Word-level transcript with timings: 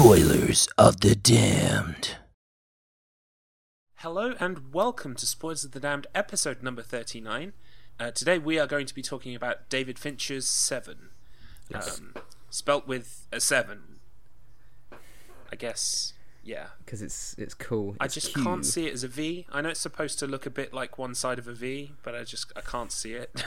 Spoilers 0.00 0.66
of 0.78 1.00
the 1.00 1.14
Damned. 1.14 2.16
Hello 3.96 4.32
and 4.40 4.72
welcome 4.72 5.14
to 5.16 5.26
Spoilers 5.26 5.62
of 5.62 5.72
the 5.72 5.78
Damned, 5.78 6.06
episode 6.14 6.62
number 6.62 6.80
39. 6.80 7.52
Uh, 8.00 8.10
today 8.10 8.38
we 8.38 8.58
are 8.58 8.66
going 8.66 8.86
to 8.86 8.94
be 8.94 9.02
talking 9.02 9.34
about 9.34 9.68
David 9.68 9.98
Fincher's 9.98 10.48
Seven. 10.48 11.10
Um, 11.74 12.14
spelt 12.48 12.88
with 12.88 13.26
a 13.30 13.40
seven. 13.40 14.00
I 15.52 15.56
guess, 15.56 16.14
yeah. 16.42 16.68
because 16.82 17.02
it's 17.02 17.34
it's 17.36 17.52
cool. 17.52 17.94
I 18.00 18.06
It's 18.06 18.14
just 18.14 18.32
cute. 18.32 18.42
can't 18.46 18.64
see 18.64 18.86
it 18.86 18.94
as 18.94 19.04
a 19.04 19.08
V. 19.08 19.46
I 19.52 19.60
know 19.60 19.68
it's 19.68 19.80
supposed 19.80 20.18
to 20.20 20.26
look 20.26 20.46
a 20.46 20.50
bit 20.50 20.72
like 20.72 20.96
one 20.96 21.14
side 21.14 21.38
of 21.38 21.46
a 21.46 21.52
V, 21.52 21.92
but 22.02 22.14
I 22.14 22.24
just 22.24 22.50
I 22.56 22.62
can't 22.62 22.90
see 22.90 23.12
it. 23.12 23.44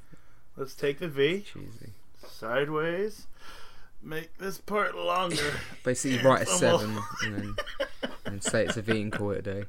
Let's 0.56 0.74
take 0.74 0.98
the 0.98 1.06
V 1.06 1.42
cheesy. 1.42 1.92
sideways. 2.26 3.28
Make 4.02 4.36
this 4.38 4.58
part 4.58 4.96
longer. 4.96 5.36
Basically, 5.84 6.18
write 6.28 6.42
a 6.42 6.46
seven 6.46 6.98
and 7.24 7.34
then 7.36 7.54
and 8.24 8.42
say 8.42 8.64
it's 8.64 8.76
a 8.76 8.82
V 8.82 9.00
and 9.00 9.12
call 9.12 9.30
it 9.32 9.38
a 9.38 9.42
day. 9.42 9.64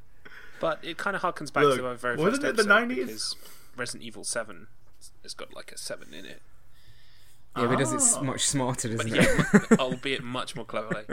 but 0.59 0.79
it 0.83 0.97
kind 0.97 1.15
of 1.15 1.21
harkens 1.21 1.51
back 1.53 1.63
Look, 1.65 1.77
to 1.77 1.87
our 1.87 1.95
very 1.95 2.17
wasn't 2.17 2.43
first 2.43 2.59
it 2.59 2.63
the 2.67 2.73
90s? 2.73 3.35
Resident 3.77 4.03
Evil 4.03 4.23
Seven 4.23 4.67
has 5.21 5.33
got 5.33 5.53
like 5.53 5.71
a 5.71 5.77
seven 5.77 6.13
in 6.13 6.25
it. 6.25 6.41
Yeah, 7.55 7.65
but 7.67 7.73
it 7.73 7.77
does 7.79 7.93
it 7.93 7.97
s- 7.97 8.16
Oh. 8.17 8.23
much 8.23 8.41
smarter, 8.47 8.88
but 8.89 9.05
doesn't 9.05 9.16
yeah, 9.16 9.43
it? 9.71 9.71
albeit 9.80 10.23
much 10.23 10.55
more 10.55 10.65
cleverly. 10.65 11.03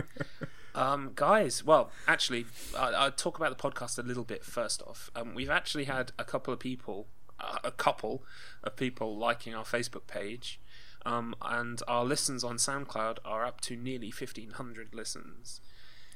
Um, 0.75 1.13
guys, 1.15 1.65
well, 1.65 1.91
actually, 2.09 2.47
I, 2.79 2.89
I'll 2.93 3.11
talk 3.13 3.37
about 3.39 3.57
the 3.57 3.63
podcast 3.71 3.99
a 3.99 4.03
little 4.03 4.25
bit 4.25 4.45
first 4.45 4.81
off. 4.83 5.11
Um, 5.15 5.35
we've 5.35 5.51
actually 5.51 5.85
had 5.85 6.13
a 6.19 6.25
couple 6.25 6.55
of 6.55 6.61
people, 6.61 7.09
uh, 7.39 7.59
a 7.65 7.71
couple 7.71 8.23
of 8.65 8.77
people 8.77 9.17
liking 9.19 9.55
our 9.55 9.65
Facebook 9.65 10.07
page, 10.07 10.59
um, 11.07 11.35
and 11.43 11.81
our 11.89 12.05
listens 12.05 12.45
on 12.45 12.57
SoundCloud 12.57 13.19
are 13.25 13.45
up 13.45 13.61
to 13.63 13.77
nearly 13.77 14.09
1,500 14.17 14.95
listens. 14.95 15.61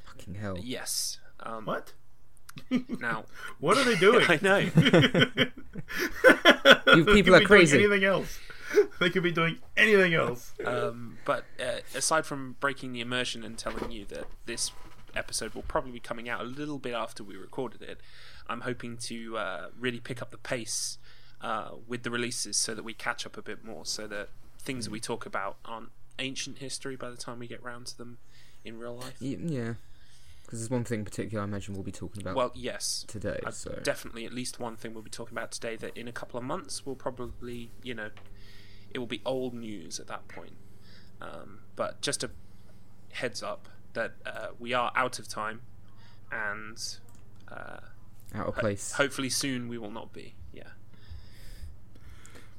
Fucking 0.06 0.34
hell. 0.34 0.58
Yes. 0.60 1.18
Um, 1.40 1.66
what? 1.66 1.92
Now, 3.00 3.24
What 3.58 3.78
are 3.78 3.84
they 3.84 3.96
doing? 3.98 4.24
I 4.28 4.38
know. 4.42 4.58
You 6.94 7.02
They 7.04 7.12
people 7.14 7.32
could 7.32 7.34
are 7.34 7.40
be 7.40 7.46
crazy. 7.46 7.78
Doing 7.78 7.90
anything 7.92 8.08
else? 8.08 8.38
They 9.00 9.10
could 9.10 9.22
be 9.22 9.32
doing 9.32 9.58
anything 9.76 10.14
else. 10.14 10.52
Um, 10.64 11.18
but 11.24 11.44
uh, 11.60 11.80
aside 11.94 12.24
from 12.26 12.56
breaking 12.60 12.92
the 12.92 13.00
immersion 13.00 13.42
and 13.44 13.58
telling 13.58 13.90
you 13.90 14.04
that 14.06 14.26
this 14.46 14.70
episode 15.16 15.54
will 15.54 15.62
probably 15.62 15.90
be 15.92 16.00
coming 16.00 16.28
out 16.28 16.40
a 16.40 16.44
little 16.44 16.78
bit 16.78 16.94
after 16.94 17.24
we 17.24 17.36
recorded 17.36 17.82
it, 17.82 18.00
I'm 18.48 18.60
hoping 18.62 18.96
to 18.98 19.36
uh, 19.38 19.66
really 19.78 20.00
pick 20.00 20.22
up 20.22 20.30
the 20.30 20.38
pace 20.38 20.98
uh, 21.40 21.70
with 21.86 22.02
the 22.04 22.10
releases 22.10 22.56
so 22.56 22.74
that 22.74 22.84
we 22.84 22.94
catch 22.94 23.26
up 23.26 23.36
a 23.36 23.42
bit 23.42 23.64
more, 23.64 23.84
so 23.84 24.06
that 24.06 24.28
things 24.64 24.84
that 24.86 24.90
we 24.90 25.00
talk 25.00 25.26
about 25.26 25.56
aren't 25.64 25.90
ancient 26.18 26.58
history 26.58 26.96
by 26.96 27.10
the 27.10 27.16
time 27.16 27.38
we 27.38 27.46
get 27.46 27.62
round 27.62 27.86
to 27.86 27.98
them 27.98 28.18
in 28.64 28.78
real 28.78 28.96
life. 28.96 29.14
Y- 29.20 29.36
Yeah, 29.40 29.74
because 30.42 30.60
there's 30.60 30.70
one 30.70 30.84
thing 30.84 31.00
in 31.00 31.04
particular 31.04 31.42
I 31.42 31.44
imagine 31.44 31.74
we'll 31.74 31.82
be 31.82 31.92
talking 31.92 32.22
about 32.22 32.36
Well, 32.36 32.52
yes. 32.54 33.04
today. 33.08 33.40
Uh, 33.44 33.50
So 33.50 33.80
Definitely, 33.82 34.24
at 34.24 34.32
least 34.32 34.58
one 34.60 34.76
thing 34.76 34.94
we'll 34.94 35.02
be 35.02 35.10
talking 35.10 35.36
about 35.36 35.52
today 35.52 35.76
that 35.76 35.96
in 35.96 36.08
a 36.08 36.12
couple 36.12 36.38
of 36.38 36.44
months 36.44 36.84
will 36.86 36.94
probably, 36.96 37.70
you 37.82 37.94
know, 37.94 38.10
it 38.92 38.98
will 38.98 39.06
be 39.06 39.20
old 39.24 39.54
news 39.54 39.98
at 40.00 40.06
that 40.06 40.28
point. 40.28 40.56
Um, 41.20 41.60
but 41.76 42.00
just 42.00 42.22
a 42.22 42.30
heads 43.12 43.42
up 43.42 43.68
that 43.94 44.12
uh, 44.26 44.48
we 44.58 44.72
are 44.72 44.92
out 44.96 45.18
of 45.18 45.28
time, 45.28 45.62
and 46.32 46.76
uh, 47.50 47.78
out 48.34 48.46
of 48.48 48.54
ho- 48.54 48.60
place. 48.60 48.92
hopefully 48.92 49.30
soon 49.30 49.68
we 49.68 49.78
will 49.78 49.90
not 49.90 50.12
be. 50.12 50.34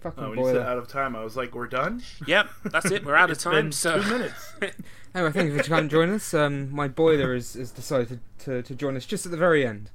Yeah. 0.05 0.11
Fucking 0.11 0.23
Oh, 0.23 0.29
when 0.29 0.39
you 0.39 0.45
said 0.45 0.53
boiler. 0.53 0.65
out 0.65 0.77
of 0.77 0.87
time, 0.87 1.15
I 1.15 1.23
was 1.23 1.35
like, 1.35 1.53
"We're 1.55 1.67
done." 1.67 2.01
Yep, 2.27 2.49
that's 2.65 2.91
it. 2.91 3.03
We're 3.05 3.15
out 3.15 3.31
of 3.31 3.37
time. 3.39 3.71
so 3.71 4.01
two 4.01 4.09
minutes. 4.09 4.53
Anyway, 5.15 5.31
thank 5.31 5.49
you 5.49 5.57
for 5.57 5.63
coming 5.63 5.87
to 5.87 5.89
join 5.95 6.09
us. 6.09 6.33
Um, 6.33 6.69
my 6.75 6.89
boiler 6.89 7.33
has, 7.35 7.53
has 7.53 7.71
decided 7.71 8.19
to, 8.39 8.61
to 8.61 8.75
join 8.75 8.97
us 8.97 9.05
just 9.05 9.25
at 9.25 9.31
the 9.31 9.37
very 9.37 9.65
end. 9.65 9.89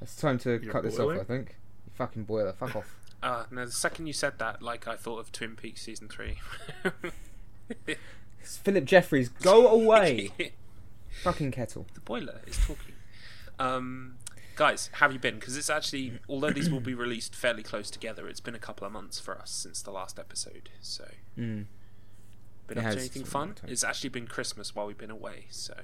It's 0.00 0.14
time 0.14 0.38
to 0.38 0.60
Your 0.62 0.72
cut 0.72 0.84
this 0.84 0.96
off. 0.96 1.10
I 1.20 1.24
think. 1.24 1.56
You 1.86 1.92
fucking 1.96 2.22
boiler. 2.22 2.52
Fuck 2.52 2.76
off. 2.76 2.96
uh, 3.20 3.46
no, 3.50 3.66
the 3.66 3.72
second 3.72 4.06
you 4.06 4.12
said 4.12 4.38
that, 4.38 4.62
like 4.62 4.86
I 4.86 4.94
thought 4.94 5.18
of 5.18 5.32
Twin 5.32 5.56
Peaks 5.56 5.82
season 5.82 6.08
three. 6.08 6.38
It's 8.40 8.58
Philip 8.58 8.84
Jeffries, 8.84 9.28
go 9.28 9.66
away. 9.68 10.30
fucking 11.22 11.50
kettle. 11.50 11.86
the 11.94 12.00
boiler 12.00 12.40
is 12.46 12.58
talking. 12.58 12.94
Um, 13.58 14.16
guys, 14.56 14.90
have 14.94 15.12
you 15.12 15.18
been? 15.18 15.34
Because 15.36 15.56
it's 15.56 15.70
actually, 15.70 16.18
although 16.28 16.50
these 16.50 16.70
will 16.70 16.80
be 16.80 16.94
released 16.94 17.34
fairly 17.34 17.62
close 17.62 17.90
together, 17.90 18.28
it's 18.28 18.40
been 18.40 18.54
a 18.54 18.58
couple 18.60 18.86
of 18.86 18.92
months 18.92 19.18
for 19.20 19.36
us 19.38 19.50
since 19.50 19.82
the 19.82 19.90
last 19.90 20.18
episode. 20.18 20.70
So, 20.80 21.04
Mm. 21.38 21.66
been 22.66 22.78
It 22.78 22.84
up 22.84 22.92
to 22.92 22.98
anything 22.98 23.04
it's 23.04 23.08
been 23.14 23.22
a 23.22 23.24
long 23.24 23.48
fun? 23.48 23.54
time. 23.56 23.70
It's 23.70 23.84
actually 23.84 24.10
been 24.10 24.26
Christmas 24.26 24.74
while 24.74 24.86
we've 24.86 24.98
been 24.98 25.10
away. 25.10 25.46
So, 25.50 25.74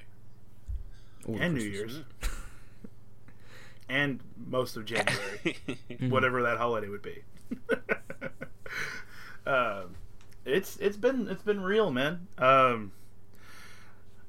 All 1.26 1.36
and 1.41 1.54
New 1.54 1.62
Year's, 1.64 2.00
and 3.88 4.20
most 4.36 4.76
of 4.76 4.84
January, 4.84 5.56
whatever 6.09 6.42
that 6.42 6.59
holiday 6.59 6.88
would 6.88 7.03
be. 7.03 7.22
um, 9.47 9.97
it's 10.44 10.76
it's 10.78 10.97
been 10.97 11.28
it's 11.28 11.42
been 11.42 11.60
real, 11.60 11.91
man. 11.91 12.28
Um, 12.38 12.92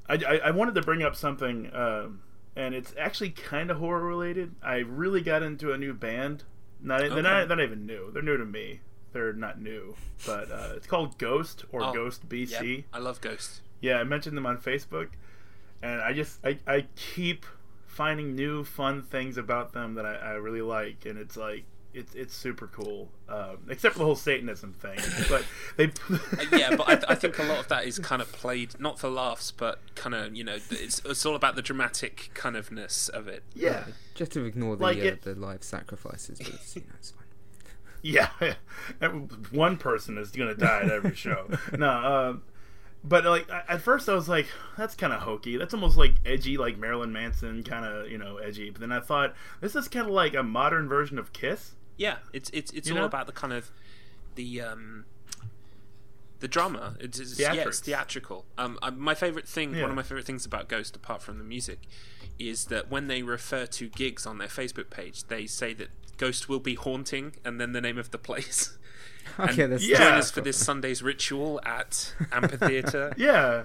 I, 0.10 0.16
I 0.28 0.38
I 0.46 0.52
wanted 0.52 0.76
to 0.76 0.82
bring 0.82 1.04
up 1.04 1.16
something, 1.16 1.70
um, 1.74 2.22
and 2.56 2.74
it's 2.76 2.94
actually 2.98 3.30
kind 3.32 3.72
of 3.72 3.78
horror 3.78 4.06
related. 4.06 4.56
I 4.64 4.78
really 4.78 5.22
got 5.22 5.44
into 5.44 5.72
a 5.72 5.78
new 5.78 5.94
band. 5.94 6.44
Not 6.82 7.00
they're 7.00 7.12
Okay. 7.12 7.22
not, 7.22 7.48
not 7.48 7.60
even 7.62 7.86
new. 7.86 8.12
They're 8.12 8.22
new 8.24 8.38
to 8.38 8.46
me. 8.46 8.82
They're 9.14 9.34
not 9.34 9.60
new, 9.62 9.96
but 10.26 10.50
uh, 10.52 10.70
it's 10.76 10.88
called 10.88 11.18
Ghost 11.18 11.66
or 11.72 11.84
Oh, 11.84 11.94
Ghost 11.94 12.28
BC. 12.30 12.78
Yep, 12.78 12.86
I 12.94 13.00
love 13.00 13.20
Ghost. 13.22 13.62
Yeah, 13.82 13.98
I 13.98 14.04
mentioned 14.06 14.38
them 14.38 14.46
on 14.46 14.58
Facebook, 14.58 15.10
and 15.82 16.02
I 16.02 16.14
just 16.14 16.40
I, 16.46 16.60
I 16.66 16.86
keep 16.96 17.46
finding 17.86 18.36
new 18.36 18.64
fun 18.64 19.02
things 19.04 19.38
about 19.38 19.74
them 19.74 19.96
that 19.96 20.06
I, 20.06 20.16
I 20.16 20.32
really 20.34 20.62
like, 20.62 21.06
and 21.06 21.20
it's 21.20 21.36
like 21.36 21.66
it's 21.94 22.16
it's 22.16 22.34
super 22.36 22.68
cool, 22.68 23.10
um, 23.30 23.58
except 23.70 23.94
for 23.94 24.00
the 24.00 24.06
whole 24.06 24.16
Satanism 24.16 24.74
thing. 24.74 24.98
But 25.30 25.46
they 25.78 25.86
Uh, 26.12 26.58
yeah, 26.58 26.76
but 26.76 26.88
I, 27.10 27.12
I 27.14 27.16
think 27.16 27.38
a 27.40 27.44
lot 27.44 27.60
of 27.60 27.68
that 27.68 27.86
is 27.86 28.00
kind 28.00 28.22
of 28.22 28.32
played 28.32 28.80
not 28.80 29.00
for 29.00 29.10
laughs, 29.10 29.52
but 29.52 29.80
kind 29.96 30.16
of 30.16 30.36
you 30.36 30.44
know 30.44 30.58
it's 30.70 31.02
it's 31.06 31.26
all 31.26 31.36
about 31.36 31.56
the 31.56 31.62
dramatic 31.62 32.30
kind 32.34 32.56
ofness 32.56 33.10
of 33.10 33.28
it. 33.28 33.44
yeah 33.54 33.86
Just 34.16 34.32
to 34.34 34.46
ignore 34.46 34.76
the 34.76 34.84
Like 34.84 34.98
uh, 35.00 35.02
it- 35.02 35.22
the 35.24 35.36
live 35.36 35.64
sacrifices, 35.64 36.40
but 36.40 36.48
it's, 36.50 36.76
you 36.76 36.82
know, 36.84 36.94
it's 36.98 37.12
fine. 37.12 37.18
yeah 38.04 38.30
one 39.52 39.78
person 39.78 40.18
is 40.18 40.32
gonna 40.32 40.56
die 40.56 40.82
at 40.84 40.90
every 40.92 41.14
show. 41.16 41.48
no, 41.78 41.90
um, 41.90 42.44
but 43.04 43.26
like 43.26 43.48
at 43.68 43.82
first 43.82 44.08
I 44.10 44.14
was 44.16 44.28
like 44.30 44.48
that's 44.78 44.96
kind 44.96 45.14
of 45.14 45.22
hokey. 45.22 45.58
That's 45.58 45.74
almost 45.74 45.98
like 45.98 46.14
edgy, 46.26 46.58
like 46.58 46.78
Marilyn 46.78 47.12
Manson 47.12 47.64
kind 47.64 47.86
of 47.86 48.10
you 48.10 48.18
know 48.18 48.38
edgy. 48.38 48.70
But 48.70 48.82
then 48.82 48.92
I 48.92 49.00
thought 49.02 49.36
this 49.60 49.76
is 49.76 49.88
kind 49.88 50.08
of 50.08 50.14
like 50.14 50.34
a 50.34 50.44
modern 50.44 50.88
version 50.88 51.20
of 51.20 51.32
Kiss. 51.34 51.74
Yeah, 52.02 52.18
it's 52.34 52.50
it's 52.52 52.72
it's 52.72 52.88
You 52.88 52.96
all 52.96 53.02
know? 53.02 53.06
about 53.06 53.28
the 53.28 53.32
kind 53.34 53.54
of 53.54 53.72
the 54.36 54.62
um 54.62 55.06
the 56.40 56.48
drama. 56.48 56.96
It's, 57.00 57.20
it's 57.20 57.40
yeah, 57.40 57.54
it's 57.54 57.80
theatrical. 57.80 58.46
Um, 58.58 58.80
uh, 58.82 58.90
my 58.92 59.14
favorite 59.14 59.48
thing, 59.48 59.76
Yeah. 59.76 59.82
one 59.84 59.92
of 59.92 59.96
my 59.96 60.02
favorite 60.02 60.26
things 60.26 60.44
about 60.46 60.68
Ghost, 60.68 60.96
apart 60.96 61.22
from 61.22 61.38
the 61.38 61.44
music, 61.44 61.80
is 62.40 62.66
that 62.66 62.90
when 62.90 63.06
they 63.08 63.22
refer 63.22 63.68
to 63.68 63.88
gigs 63.90 64.26
on 64.26 64.40
their 64.40 64.48
Facebook 64.48 64.90
page, 64.90 65.26
they 65.28 65.46
say 65.46 65.74
that 65.76 65.90
Ghost 66.18 66.50
will 66.50 66.60
be 66.60 66.74
haunting, 66.76 67.36
and 67.46 67.62
then 67.62 67.74
the 67.74 67.82
name 67.82 67.98
of 68.00 68.10
the 68.12 68.18
place. 68.18 68.78
Okay, 69.40 69.68
that's 69.68 69.88
yeah. 69.88 69.98
Join 70.00 70.14
us 70.16 70.32
for 70.32 70.42
this 70.42 70.58
Sunday's 70.58 71.04
ritual 71.04 71.62
at 71.64 72.16
Amphitheatre. 72.32 73.14
Yeah. 73.18 73.64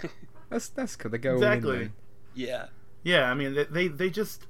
That's 0.50 0.68
that's 0.68 0.96
cool. 0.96 1.10
They 1.10 1.16
go 1.18 1.34
Exactly. 1.36 1.76
in. 1.84 1.92
yeah. 2.34 2.66
Yeah, 3.04 3.30
I 3.30 3.34
mean, 3.34 3.54
they, 3.54 3.64
they 3.64 3.88
they 3.88 4.10
just 4.10 4.46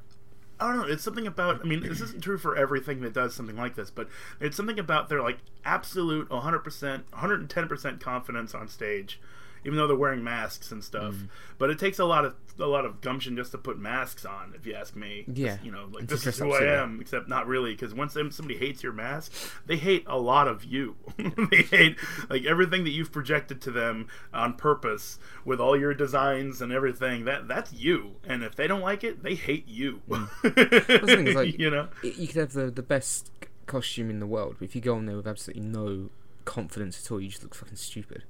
I 0.60 0.68
don't 0.68 0.78
know. 0.78 0.92
It's 0.92 1.02
something 1.04 1.26
about. 1.26 1.60
I 1.60 1.64
mean, 1.64 1.80
this 1.80 2.00
isn't 2.00 2.22
true 2.22 2.38
for 2.38 2.56
everything 2.56 3.00
that 3.02 3.12
does 3.12 3.34
something 3.34 3.56
like 3.56 3.76
this, 3.76 3.90
but 3.90 4.08
it's 4.40 4.56
something 4.56 4.78
about 4.78 5.08
their 5.08 5.22
like 5.22 5.38
absolute 5.64 6.30
100 6.30 6.58
percent, 6.60 7.04
110 7.12 7.68
percent 7.68 8.00
confidence 8.00 8.54
on 8.54 8.68
stage, 8.68 9.20
even 9.64 9.76
though 9.76 9.86
they're 9.86 9.96
wearing 9.96 10.22
masks 10.24 10.72
and 10.72 10.82
stuff. 10.82 11.14
Mm. 11.14 11.28
But 11.58 11.70
it 11.70 11.78
takes 11.78 11.98
a 11.98 12.04
lot 12.04 12.24
of 12.24 12.34
a 12.60 12.66
lot 12.66 12.84
of 12.84 13.00
gumption 13.00 13.36
just 13.36 13.52
to 13.52 13.58
put 13.58 13.78
masks 13.78 14.24
on, 14.24 14.52
if 14.56 14.66
you 14.66 14.74
ask 14.74 14.96
me. 14.96 15.24
Yeah. 15.32 15.58
you 15.62 15.70
know, 15.70 15.88
like 15.92 16.08
to 16.08 16.14
this 16.14 16.26
is 16.26 16.38
who 16.38 16.52
I 16.52 16.80
am, 16.80 17.00
except 17.00 17.28
not 17.28 17.46
really, 17.46 17.72
because 17.72 17.94
once 17.94 18.14
somebody 18.14 18.56
hates 18.56 18.82
your 18.82 18.92
mask, 18.92 19.32
they 19.66 19.76
hate 19.76 20.04
a 20.06 20.18
lot 20.18 20.48
of 20.48 20.64
you. 20.64 20.96
they 21.50 21.62
hate 21.62 21.96
like 22.28 22.44
everything 22.44 22.84
that 22.84 22.90
you've 22.90 23.12
projected 23.12 23.60
to 23.62 23.70
them 23.70 24.08
on 24.32 24.54
purpose 24.54 25.18
with 25.44 25.60
all 25.60 25.78
your 25.78 25.94
designs 25.94 26.60
and 26.60 26.72
everything. 26.72 27.24
That 27.24 27.48
that's 27.48 27.72
you, 27.72 28.16
and 28.24 28.42
if 28.42 28.54
they 28.56 28.66
don't 28.66 28.80
like 28.82 29.04
it, 29.04 29.22
they 29.22 29.34
hate 29.34 29.68
you. 29.68 30.02
the 30.08 31.02
thing 31.06 31.26
is, 31.28 31.34
like- 31.34 31.58
you 31.58 31.70
know, 31.70 31.88
You 32.02 32.26
could 32.26 32.36
have 32.36 32.52
the 32.52 32.70
the 32.70 32.82
best 32.82 33.30
costume 33.66 34.10
in 34.10 34.18
the 34.20 34.26
world, 34.26 34.56
but 34.58 34.64
if 34.66 34.74
you 34.74 34.80
go 34.80 34.94
on 34.96 35.06
there 35.06 35.16
with 35.16 35.26
absolutely 35.26 35.62
no 35.62 36.10
confidence 36.44 37.04
at 37.04 37.12
all, 37.12 37.20
you 37.20 37.28
just 37.28 37.42
look 37.42 37.54
fucking 37.54 37.76
stupid. 37.76 38.24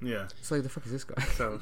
Yeah. 0.00 0.28
It's 0.38 0.50
like 0.50 0.62
the 0.62 0.68
fuck 0.68 0.86
is 0.86 0.92
this 0.92 1.04
guy? 1.04 1.22
So, 1.24 1.60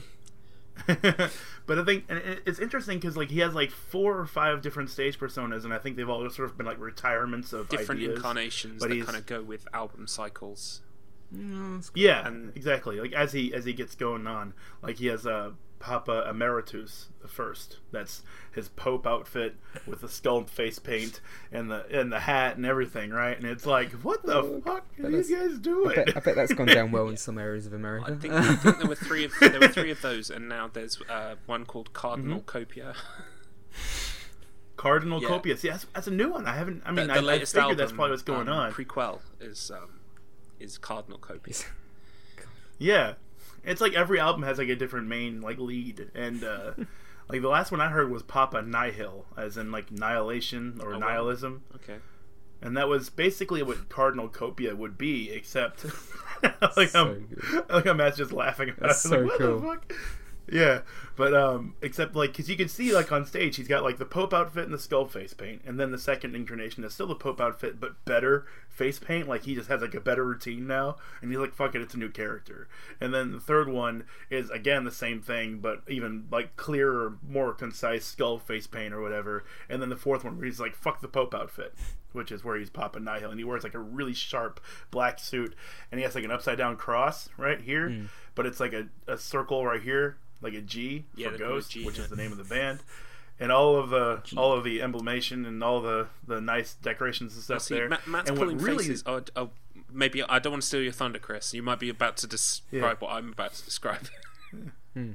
but 0.86 1.78
I 1.78 1.84
think 1.84 2.04
and 2.08 2.40
it's 2.46 2.58
interesting 2.58 2.98
because 2.98 3.16
like 3.16 3.30
he 3.30 3.40
has 3.40 3.54
like 3.54 3.70
four 3.70 4.18
or 4.18 4.26
five 4.26 4.62
different 4.62 4.90
stage 4.90 5.18
personas, 5.18 5.64
and 5.64 5.72
I 5.72 5.78
think 5.78 5.96
they've 5.96 6.08
all 6.08 6.28
sort 6.30 6.48
of 6.50 6.56
been 6.56 6.66
like 6.66 6.78
retirements 6.78 7.52
of 7.52 7.68
Different 7.68 8.00
ideas. 8.02 8.16
incarnations 8.16 8.82
but 8.82 8.90
that 8.90 9.04
kind 9.06 9.16
of 9.16 9.26
go 9.26 9.42
with 9.42 9.66
album 9.72 10.06
cycles. 10.06 10.80
Oh, 11.34 11.38
cool. 11.38 11.80
Yeah, 11.94 12.26
And- 12.26 12.52
exactly. 12.56 13.00
Like 13.00 13.12
as 13.12 13.32
he 13.32 13.52
as 13.54 13.64
he 13.64 13.72
gets 13.72 13.94
going 13.94 14.26
on, 14.26 14.54
like 14.82 14.96
he 14.98 15.06
has 15.06 15.26
a 15.26 15.54
Papa 15.78 16.26
Emeritus 16.30 17.08
the 17.20 17.28
first. 17.28 17.78
That's 17.92 18.22
his 18.50 18.68
Pope 18.70 19.06
outfit 19.06 19.56
with 19.86 20.00
the 20.00 20.08
skull 20.08 20.44
face 20.44 20.78
paint 20.78 21.20
and 21.52 21.70
the 21.70 21.84
and 21.90 22.10
the 22.10 22.20
hat 22.20 22.56
and 22.56 22.64
everything, 22.64 23.10
right? 23.10 23.36
And 23.36 23.46
it's 23.46 23.66
like, 23.66 23.92
what 23.92 24.24
the 24.24 24.62
fuck 24.64 24.86
are 24.98 25.02
bet 25.02 25.12
these 25.12 25.30
guys 25.30 25.58
doing? 25.58 25.90
I 25.98 26.04
bet, 26.04 26.16
I 26.16 26.20
bet 26.20 26.34
that's 26.36 26.54
gone 26.54 26.66
down 26.68 26.92
well 26.92 27.08
in 27.08 27.16
some 27.18 27.36
areas 27.38 27.66
of 27.66 27.74
America. 27.74 28.12
I 28.12 28.14
think, 28.16 28.32
I 28.32 28.54
think 28.56 28.78
there 28.78 28.88
were 28.88 28.94
three 28.94 29.24
of 29.26 29.32
there 29.38 29.60
were 29.60 29.68
three 29.68 29.90
of 29.90 30.00
those, 30.00 30.30
and 30.30 30.48
now 30.48 30.70
there's 30.72 30.98
uh, 31.10 31.34
one 31.44 31.66
called 31.66 31.92
Cardinal 31.92 32.40
Mm-hmm. 32.40 32.58
Copia. 32.80 32.94
Cardinal 34.76 35.22
Yeah. 35.22 35.28
Copious. 35.28 35.64
Yeah, 35.64 35.72
that's, 35.72 35.86
that's 35.94 36.06
a 36.06 36.10
new 36.10 36.30
one. 36.30 36.46
I 36.46 36.54
haven't. 36.54 36.82
I 36.84 36.92
mean, 36.92 37.06
the, 37.06 37.12
I, 37.14 37.16
the 37.16 37.22
I 37.22 37.24
latest 37.24 37.52
figured 37.52 37.62
album, 37.64 37.76
that's 37.78 37.92
probably 37.92 38.10
what's 38.12 38.22
going 38.22 38.48
um, 38.48 38.58
on. 38.58 38.72
Prequel 38.72 39.20
is 39.40 39.70
um, 39.70 39.95
is 40.60 40.78
Cardinal 40.78 41.18
Copia. 41.18 41.64
Yeah, 42.78 43.14
it's 43.64 43.80
like 43.80 43.94
every 43.94 44.20
album 44.20 44.42
has 44.42 44.58
like 44.58 44.68
a 44.68 44.76
different 44.76 45.06
main 45.08 45.40
like 45.40 45.58
lead, 45.58 46.10
and 46.14 46.44
uh, 46.44 46.72
like 47.28 47.40
the 47.42 47.48
last 47.48 47.70
one 47.72 47.80
I 47.80 47.88
heard 47.88 48.10
was 48.10 48.22
Papa 48.22 48.62
Nihil, 48.62 49.24
as 49.36 49.56
in 49.56 49.72
like 49.72 49.90
annihilation 49.90 50.78
or 50.82 50.90
Oh, 50.94 50.98
wow. 50.98 51.06
nihilism, 51.08 51.62
Okay. 51.76 51.96
and 52.60 52.76
that 52.76 52.88
was 52.88 53.08
basically 53.08 53.62
what 53.62 53.88
Cardinal 53.88 54.28
Copia 54.28 54.74
would 54.76 54.98
be, 54.98 55.30
except 55.30 55.86
like 56.76 56.90
So 56.90 57.06
I'm 57.12 57.26
good. 57.26 57.64
like 57.70 57.86
I'm 57.86 57.98
just 58.16 58.32
laughing 58.32 58.68
about 58.70 58.88
That's 58.88 59.04
it. 59.06 59.10
Like, 59.10 59.20
so 59.20 59.26
what 59.26 59.38
cool. 59.38 59.58
the 59.60 59.66
fuck? 59.66 59.92
Yeah, 60.48 60.82
but 61.16 61.34
um, 61.34 61.74
except 61.82 62.14
like 62.14 62.30
because 62.30 62.48
you 62.48 62.56
can 62.56 62.68
see 62.68 62.92
like 62.92 63.10
on 63.10 63.26
stage 63.26 63.56
he's 63.56 63.66
got 63.66 63.82
like 63.82 63.98
the 63.98 64.04
Pope 64.04 64.32
outfit 64.32 64.64
and 64.64 64.72
the 64.72 64.78
skull 64.78 65.04
face 65.06 65.34
paint, 65.34 65.62
and 65.66 65.78
then 65.80 65.90
the 65.90 65.98
second 65.98 66.36
incarnation 66.36 66.84
is 66.84 66.94
still 66.94 67.08
the 67.08 67.14
Pope 67.16 67.40
outfit 67.40 67.80
but 67.80 68.04
better 68.04 68.46
face 68.68 68.98
paint. 69.00 69.28
Like 69.28 69.42
he 69.44 69.54
just 69.56 69.68
has 69.68 69.80
like 69.82 69.94
a 69.94 70.00
better 70.00 70.24
routine 70.24 70.66
now, 70.68 70.96
and 71.20 71.30
he's 71.30 71.40
like, 71.40 71.52
"Fuck 71.54 71.74
it, 71.74 71.82
it's 71.82 71.94
a 71.94 71.98
new 71.98 72.10
character." 72.10 72.68
And 73.00 73.12
then 73.12 73.32
the 73.32 73.40
third 73.40 73.68
one 73.68 74.04
is 74.30 74.48
again 74.50 74.84
the 74.84 74.92
same 74.92 75.20
thing, 75.20 75.58
but 75.58 75.82
even 75.88 76.26
like 76.30 76.54
clearer, 76.56 77.18
more 77.28 77.52
concise 77.52 78.04
skull 78.04 78.38
face 78.38 78.68
paint 78.68 78.94
or 78.94 79.00
whatever. 79.02 79.44
And 79.68 79.82
then 79.82 79.88
the 79.88 79.96
fourth 79.96 80.22
one 80.22 80.36
where 80.36 80.46
he's 80.46 80.60
like, 80.60 80.76
"Fuck 80.76 81.00
the 81.00 81.08
Pope 81.08 81.34
outfit." 81.34 81.74
Which 82.12 82.32
is 82.32 82.42
where 82.44 82.56
he's 82.56 82.70
Papa 82.70 82.98
Nihil, 82.98 83.30
and 83.30 83.38
he 83.38 83.44
wears 83.44 83.62
like 83.62 83.74
a 83.74 83.78
really 83.78 84.14
sharp 84.14 84.58
black 84.90 85.18
suit, 85.18 85.54
and 85.90 85.98
he 85.98 86.04
has 86.04 86.14
like 86.14 86.24
an 86.24 86.30
upside 86.30 86.56
down 86.56 86.76
cross 86.76 87.28
right 87.36 87.60
here, 87.60 87.90
Hmm. 87.90 88.04
But 88.36 88.46
it's 88.46 88.60
like 88.60 88.72
a, 88.72 88.86
a 89.08 89.18
circle 89.18 89.66
right 89.66 89.82
here, 89.82 90.16
like 90.40 90.54
a 90.54 90.60
G 90.60 91.04
Yeah, 91.16 91.26
for 91.26 91.32
they 91.32 91.38
Ghost, 91.38 91.72
G, 91.72 91.84
which 91.84 91.98
yeah. 91.98 92.04
is 92.04 92.10
the 92.10 92.16
name 92.16 92.30
of 92.30 92.38
the 92.38 92.44
band, 92.44 92.78
and 93.40 93.50
all 93.50 93.74
of 93.76 93.90
the 93.90 94.22
all 94.36 94.52
of 94.52 94.62
the 94.62 94.80
emblemation 94.80 95.44
and 95.44 95.62
all 95.64 95.80
the 95.82 96.06
the 96.26 96.40
nice 96.40 96.74
decorations 96.74 97.34
and 97.34 97.42
stuff 97.42 97.62
See, 97.62 97.74
there. 97.74 97.88
Ma- 97.88 97.98
Matt's 98.06 98.30
and 98.30 98.38
what 98.38 98.44
pulling 98.46 98.58
really 98.62 98.84
faces. 98.84 99.02
Oh, 99.06 99.22
oh, 99.34 99.50
maybe 99.92 100.22
I 100.22 100.38
don't 100.38 100.52
want 100.52 100.62
to 100.62 100.68
steal 100.68 100.82
your 100.82 100.92
thunder, 100.92 101.18
Chris. 101.18 101.52
You 101.52 101.62
might 101.62 101.80
be 101.80 101.88
about 101.88 102.16
to 102.18 102.26
describe 102.28 102.80
Yeah. 102.82 102.94
what 102.98 103.12
I'm 103.12 103.32
about 103.32 103.54
to 103.54 103.64
describe. 103.64 104.08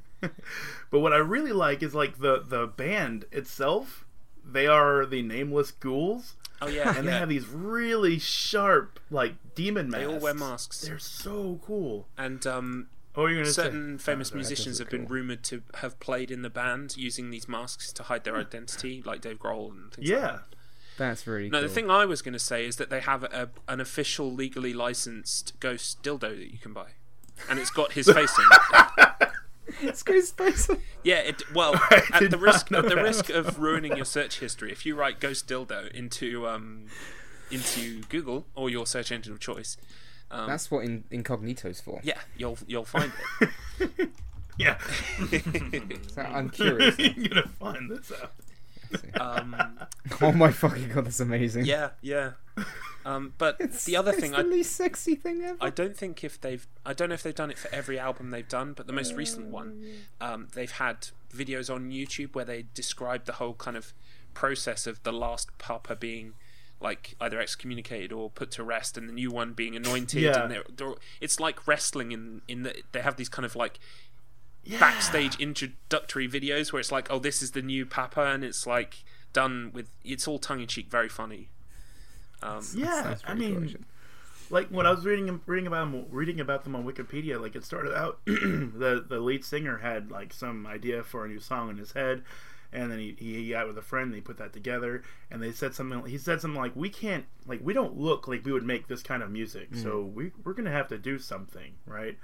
But 0.91 0.99
what 0.99 1.13
I 1.13 1.17
really 1.17 1.53
like 1.53 1.81
is 1.81 1.95
like 1.95 2.19
the 2.19 2.43
the 2.45 2.67
band 2.67 3.25
itself. 3.31 4.05
They 4.45 4.67
are 4.67 5.05
the 5.05 5.21
nameless 5.21 5.71
ghouls, 5.71 6.35
Oh 6.61 6.67
yeah, 6.67 6.95
and 6.97 7.07
they 7.07 7.11
have 7.11 7.29
these 7.29 7.47
really 7.47 8.19
sharp 8.19 8.99
like 9.09 9.33
demon 9.55 9.89
masks. 9.89 10.05
They 10.07 10.13
all 10.13 10.19
wear 10.19 10.33
masks. 10.33 10.81
They're 10.81 10.99
so 10.99 11.59
cool. 11.65 12.07
and 12.17 12.45
um, 12.45 12.87
Oh, 13.15 13.25
you're 13.27 13.41
gonna 13.41 13.51
certain 13.53 13.99
say? 13.99 14.03
famous 14.11 14.29
sorry. 14.29 14.37
musicians 14.39 14.79
look 14.79 14.87
have 14.87 14.91
been 14.91 15.07
cool. 15.07 15.15
rumored 15.17 15.43
to 15.45 15.63
have 15.75 15.99
played 15.99 16.31
in 16.31 16.41
the 16.43 16.49
band 16.49 16.95
using 16.97 17.29
these 17.29 17.47
masks 17.47 17.91
to 17.93 18.03
hide 18.03 18.23
their 18.23 18.37
identity, 18.37 19.01
like 19.05 19.21
Dave 19.21 19.39
Grohl 19.39 19.71
and 19.71 19.91
things 19.93 20.09
like 20.09 20.17
Yeah, 20.19 20.21
that. 20.31 20.43
That's 20.97 21.27
really 21.27 21.49
No, 21.49 21.59
cool. 21.59 21.67
the 21.67 21.73
thing 21.73 21.89
I 21.91 22.05
was 22.05 22.21
going 22.21 22.33
to 22.33 22.39
say 22.39 22.65
is 22.65 22.75
that 22.77 22.89
they 22.89 22.99
have 23.01 23.23
a, 23.23 23.49
an 23.67 23.79
official, 23.81 24.31
legally 24.31 24.73
licensed 24.73 25.59
ghost 25.59 26.01
dildo 26.03 26.37
that 26.37 26.51
you 26.51 26.57
can 26.59 26.73
buy, 26.73 26.91
and 27.49 27.59
it's 27.59 27.71
got 27.71 27.93
his 27.93 28.09
face 28.09 28.37
in 28.37 28.45
it. 28.99 29.29
It's 29.83 30.03
Ghostface. 30.03 30.77
Yeah, 31.01 31.19
it, 31.19 31.41
well, 31.55 31.73
I 31.89 32.03
at 32.13 32.29
the 32.29 32.37
risk 32.37 32.71
at 32.73 32.83
the 32.83 32.95
that. 32.95 33.01
risk 33.03 33.29
of 33.29 33.57
ruining 33.57 33.95
your 33.95 34.05
search 34.05 34.39
history, 34.39 34.69
if 34.71 34.85
you 34.85 34.95
write 34.95 35.19
ghost 35.21 35.47
dildo 35.47 35.89
into 35.91 36.45
um 36.47 36.87
into 37.49 38.01
Google 38.09 38.47
or 38.53 38.69
your 38.69 38.85
search 38.85 39.11
engine 39.13 39.31
of 39.31 39.39
choice, 39.39 39.77
um, 40.31 40.47
That's 40.47 40.71
what 40.71 40.85
in, 40.85 41.03
incognito's 41.11 41.79
for. 41.81 41.99
yeah, 42.03 42.19
you'll 42.37 42.57
you'll 42.67 42.85
find 42.85 43.11
yeah. 44.57 44.77
it. 45.31 45.99
So 46.11 46.21
I'm 46.21 46.49
curious. 46.49 46.97
you're 46.99 47.29
gonna 47.29 47.47
find 47.59 47.89
this 47.91 48.11
out. 48.21 48.31
um, 49.21 49.55
oh 50.21 50.31
my 50.31 50.51
fucking 50.51 50.89
god, 50.89 51.05
that's 51.05 51.19
amazing. 51.19 51.65
yeah, 51.65 51.91
yeah. 52.01 52.31
Um, 53.05 53.33
but 53.39 53.55
It's, 53.59 53.85
the 53.85 53.95
other 53.95 54.11
it's 54.11 54.19
thing 54.19 54.31
the 54.31 54.37
I 54.39 54.41
least 54.41 54.75
sexy 54.75 55.15
thing 55.15 55.41
ever. 55.43 55.57
I 55.59 55.69
don't 55.71 55.95
think 55.97 56.23
if 56.23 56.39
they've 56.39 56.67
I 56.85 56.93
don't 56.93 57.09
know 57.09 57.15
if 57.15 57.23
they've 57.23 57.33
done 57.33 57.49
it 57.49 57.57
for 57.57 57.73
every 57.73 57.97
album 57.97 58.29
they've 58.31 58.47
done, 58.47 58.73
but 58.73 58.87
the 58.87 58.93
most 58.93 59.13
recent 59.15 59.47
one, 59.47 59.85
um, 60.19 60.49
they've 60.53 60.71
had 60.71 61.07
videos 61.33 61.73
on 61.73 61.89
YouTube 61.91 62.35
where 62.35 62.45
they 62.45 62.65
describe 62.73 63.25
the 63.25 63.33
whole 63.33 63.53
kind 63.55 63.75
of 63.77 63.93
process 64.33 64.85
of 64.85 65.01
the 65.03 65.11
last 65.13 65.49
Papa 65.57 65.95
being 65.95 66.33
like 66.81 67.15
either 67.21 67.39
excommunicated 67.39 68.11
or 68.11 68.29
put 68.29 68.51
to 68.51 68.63
rest, 68.63 68.97
and 68.97 69.07
the 69.07 69.13
new 69.13 69.31
one 69.31 69.53
being 69.53 69.75
anointed. 69.75 70.21
Yeah. 70.23 70.43
And 70.43 70.51
they're, 70.51 70.63
they're, 70.75 70.93
it's 71.19 71.39
like 71.39 71.67
wrestling 71.67 72.11
in 72.11 72.41
in 72.47 72.63
that 72.63 72.77
they 72.91 73.01
have 73.01 73.15
these 73.17 73.29
kind 73.29 73.45
of 73.45 73.55
like 73.55 73.79
Yeah. 74.63 74.79
backstage 74.79 75.35
introductory 75.39 76.27
videos 76.27 76.71
where 76.73 76.79
it's 76.79 76.91
like, 76.91 77.07
oh, 77.11 77.19
this 77.19 77.41
is 77.41 77.51
the 77.51 77.61
new 77.61 77.85
Papa, 77.85 78.21
and 78.25 78.43
it's 78.43 78.65
like 78.67 79.03
done 79.33 79.71
with 79.73 79.87
it's 80.03 80.27
all 80.27 80.39
tongue 80.39 80.59
in 80.61 80.67
cheek, 80.67 80.89
very 80.89 81.09
funny. 81.09 81.49
Um, 82.43 82.65
Yeah, 82.75 83.15
I 83.27 83.33
pretty 83.33 83.51
cool, 83.51 83.59
mean, 83.59 83.63
actually. 83.63 83.85
like 84.49 84.67
when 84.69 84.85
I 84.87 84.91
was 84.91 85.05
reading 85.05 85.39
reading 85.45 85.67
about 85.67 85.91
them, 85.91 86.05
reading 86.09 86.39
about 86.39 86.63
them 86.63 86.75
on 86.75 86.83
Wikipedia, 86.83 87.39
like 87.39 87.55
it 87.55 87.63
started 87.63 87.93
out 87.95 88.19
the 88.25 89.05
the 89.07 89.19
lead 89.19 89.45
singer 89.45 89.77
had 89.77 90.09
like 90.11 90.33
some 90.33 90.65
idea 90.67 91.03
for 91.03 91.25
a 91.25 91.27
new 91.27 91.39
song 91.39 91.69
in 91.69 91.77
his 91.77 91.91
head, 91.93 92.23
and 92.73 92.91
then 92.91 92.99
he, 92.99 93.15
he 93.19 93.49
got 93.49 93.67
with 93.67 93.77
a 93.77 93.81
friend 93.81 94.07
and 94.07 94.15
he 94.15 94.21
put 94.21 94.37
that 94.37 94.53
together, 94.53 95.03
and 95.29 95.41
they 95.41 95.51
said 95.51 95.75
something. 95.75 96.05
He 96.05 96.17
said 96.17 96.41
something 96.41 96.59
like, 96.59 96.75
"We 96.75 96.89
can't 96.89 97.25
like 97.45 97.59
we 97.63 97.73
don't 97.73 97.97
look 97.97 98.27
like 98.27 98.45
we 98.45 98.51
would 98.51 98.63
make 98.63 98.87
this 98.87 99.03
kind 99.03 99.21
of 99.21 99.31
music, 99.31 99.75
so 99.75 100.01
we 100.01 100.31
we're 100.43 100.53
gonna 100.53 100.71
have 100.71 100.87
to 100.89 100.97
do 100.97 101.19
something, 101.19 101.73
right?" 101.85 102.17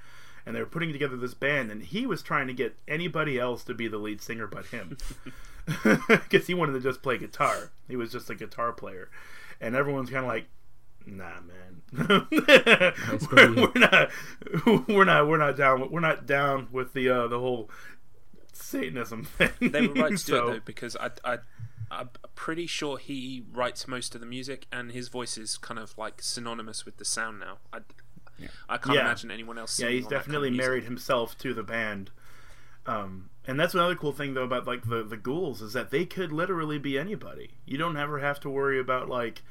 And 0.45 0.55
they 0.55 0.61
were 0.61 0.65
putting 0.65 0.93
together 0.93 1.17
this 1.17 1.33
band, 1.33 1.71
and 1.71 1.83
he 1.83 2.05
was 2.05 2.21
trying 2.21 2.47
to 2.47 2.53
get 2.53 2.77
anybody 2.87 3.37
else 3.37 3.65
to 3.65 3.73
be 3.73 3.89
the 3.89 3.97
lead 3.97 4.21
singer 4.21 4.47
but 4.47 4.67
him, 4.67 4.97
because 6.07 6.47
he 6.47 6.53
wanted 6.53 6.73
to 6.73 6.79
just 6.79 7.01
play 7.01 7.17
guitar. 7.17 7.71
He 7.87 7.97
was 7.97 8.11
just 8.11 8.29
a 8.29 8.35
guitar 8.35 8.71
player, 8.71 9.09
and 9.59 9.75
everyone's 9.75 10.09
kind 10.09 10.23
of 10.23 10.29
like, 10.29 10.47
nah 11.05 11.39
man 11.41 11.81
we're, 13.31 13.55
we're 13.55 13.71
not 13.75 14.09
we're 14.87 15.05
not 15.05 15.27
we're 15.27 15.37
not 15.37 15.55
down 15.55 15.89
we're 15.89 16.01
not 16.01 16.25
down 16.25 16.67
with 16.71 16.91
the 16.93 17.09
uh 17.09 17.27
the 17.27 17.39
whole 17.39 17.69
satanism 18.61 19.23
thing 19.23 19.49
they 19.71 19.85
were 19.87 19.93
right 19.93 20.17
to 20.17 20.25
do 20.25 20.31
so 20.33 20.47
it 20.47 20.51
though 20.53 20.59
because 20.65 20.95
I, 20.97 21.09
I 21.23 21.37
I'm 21.89 22.09
pretty 22.35 22.67
sure 22.67 22.97
he 22.97 23.43
writes 23.51 23.87
most 23.87 24.13
of 24.13 24.19
the 24.21 24.27
music 24.27 24.67
and 24.71 24.91
his 24.91 25.07
voice 25.07 25.37
is 25.37 25.57
kind 25.57 25.79
of 25.79 25.97
like 25.97 26.21
synonymous 26.21 26.85
with 26.85 26.97
the 26.97 27.05
sound 27.05 27.39
now. 27.39 27.59
I, 27.71 27.79
I 28.67 28.77
can't 28.77 28.95
Yeah. 28.95 29.01
imagine 29.01 29.31
anyone 29.31 29.57
else. 29.57 29.79
yeah 29.79 29.87
he's 29.89 30.03
on 30.05 30.09
that 30.09 30.15
kind 30.15 30.19
of 30.19 30.25
definitely 30.25 30.51
married 30.51 30.83
himself 30.83 31.37
to 31.39 31.53
the 31.53 31.63
band 31.63 32.11
um 32.85 33.29
and 33.45 33.59
that's 33.59 33.73
another 33.73 33.95
cool 33.95 34.11
thing 34.11 34.33
though 34.33 34.43
about 34.43 34.67
like 34.67 34.87
the 34.87 35.03
the 35.03 35.17
ghouls 35.17 35.61
is 35.61 35.73
that 35.73 35.91
they 35.91 36.05
could 36.05 36.31
literally 36.31 36.77
be 36.77 36.97
anybody 36.97 37.51
you 37.65 37.77
don't 37.77 37.97
ever 37.97 38.19
have 38.19 38.39
to 38.39 38.49
worry 38.49 38.79
about 38.79 39.07
like 39.09 39.41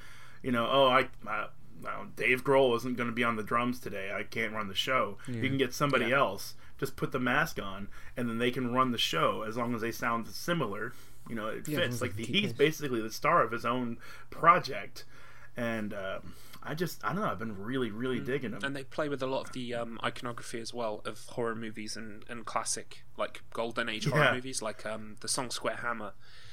you 0.42 0.52
know 0.52 0.68
oh 0.70 0.86
i, 0.88 1.08
I 1.26 1.46
Dave 2.16 2.42
Grohl 2.42 2.74
isn't 2.76 2.96
going 2.96 3.08
to 3.10 3.14
be 3.14 3.22
on 3.22 3.36
the 3.36 3.42
drums 3.42 3.78
today. 3.78 4.10
I 4.12 4.22
can't 4.22 4.54
run 4.54 4.66
the 4.68 4.74
show. 4.74 5.18
You 5.28 5.42
can 5.42 5.58
get 5.58 5.74
somebody 5.74 6.06
Yeah. 6.06 6.16
else. 6.20 6.54
Just 6.78 6.96
put 6.96 7.12
the 7.12 7.18
mask 7.18 7.58
on, 7.62 7.88
and 8.16 8.28
then 8.28 8.38
they 8.38 8.50
can 8.50 8.72
run 8.72 8.90
the 8.92 8.98
show 8.98 9.42
as 9.42 9.56
long 9.56 9.74
as 9.74 9.80
they 9.80 9.92
sound 9.92 10.28
similar. 10.28 10.92
You 11.28 11.34
know, 11.34 11.48
it 11.48 11.66
Yeah, 11.66 11.78
fits. 11.78 12.00
Like 12.02 12.16
the, 12.16 12.24
he's 12.24 12.50
pace. 12.50 12.52
basically 12.52 13.00
the 13.00 13.10
star 13.10 13.42
of 13.42 13.50
his 13.50 13.64
own 13.64 13.96
project, 14.30 15.04
and 15.56 15.94
um, 15.94 16.34
I 16.62 16.74
just 16.74 17.04
I 17.04 17.08
don't 17.12 17.22
know. 17.22 17.30
I've 17.30 17.38
been 17.38 17.62
really 17.62 17.90
really 17.90 18.20
digging 18.20 18.50
them. 18.50 18.62
and 18.62 18.76
they 18.76 18.84
play 18.84 19.08
with 19.08 19.22
a 19.22 19.26
lot 19.26 19.46
of 19.46 19.52
the 19.52 19.74
um, 19.74 19.98
iconography 20.04 20.60
as 20.60 20.74
well 20.74 21.00
of 21.04 21.24
horror 21.30 21.54
movies 21.54 21.96
and, 21.96 22.24
and 22.28 22.44
classic 22.44 23.04
like 23.16 23.42
golden 23.52 23.88
age 23.88 24.06
horror 24.06 24.34
movies 24.34 24.60
like 24.62 24.84
um, 24.84 25.16
the 25.20 25.28
song 25.28 25.50
Square 25.50 25.76
Hammer. 25.82 26.12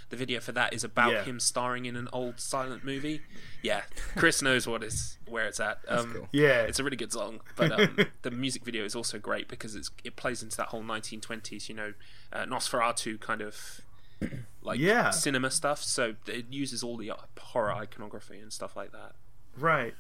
The 0.09 0.15
video 0.17 0.39
for 0.39 0.51
that 0.51 0.73
is 0.73 0.83
about 0.83 1.11
Yeah. 1.11 1.23
him 1.23 1.39
starring 1.39 1.85
in 1.85 1.95
an 1.95 2.07
old 2.13 2.39
silent 2.39 2.83
movie. 2.83 3.21
Yeah, 3.61 3.81
Chris 4.15 4.41
knows 4.41 4.67
what 4.67 4.83
is 4.83 5.17
where 5.27 5.45
it's 5.45 5.59
at. 5.59 5.79
Um, 5.87 6.13
cool. 6.13 6.29
yeah, 6.31 6.61
it's 6.61 6.79
a 6.79 6.83
really 6.83 6.97
good 6.97 7.11
song, 7.11 7.39
but 7.55 7.71
um, 7.71 7.97
the 8.21 8.31
music 8.31 8.63
video 8.63 8.83
is 8.85 8.95
also 8.95 9.17
great 9.19 9.47
because 9.47 9.75
it's 9.75 9.89
it 10.03 10.15
plays 10.15 10.43
into 10.43 10.57
that 10.57 10.67
whole 10.67 10.83
1920s, 10.83 11.69
you 11.69 11.75
know, 11.75 11.93
uh, 12.31 12.45
Nosferatu 12.45 13.19
kind 13.19 13.41
of 13.41 13.81
like 14.61 14.79
Yeah. 14.79 15.09
cinema 15.11 15.49
stuff. 15.51 15.81
So 15.83 16.15
it 16.27 16.45
uses 16.49 16.83
all 16.83 16.97
the 16.97 17.11
uh, 17.11 17.15
horror 17.39 17.73
iconography 17.73 18.39
and 18.39 18.51
stuff 18.53 18.75
like 18.75 18.91
that. 18.91 19.13
Right. 19.57 19.93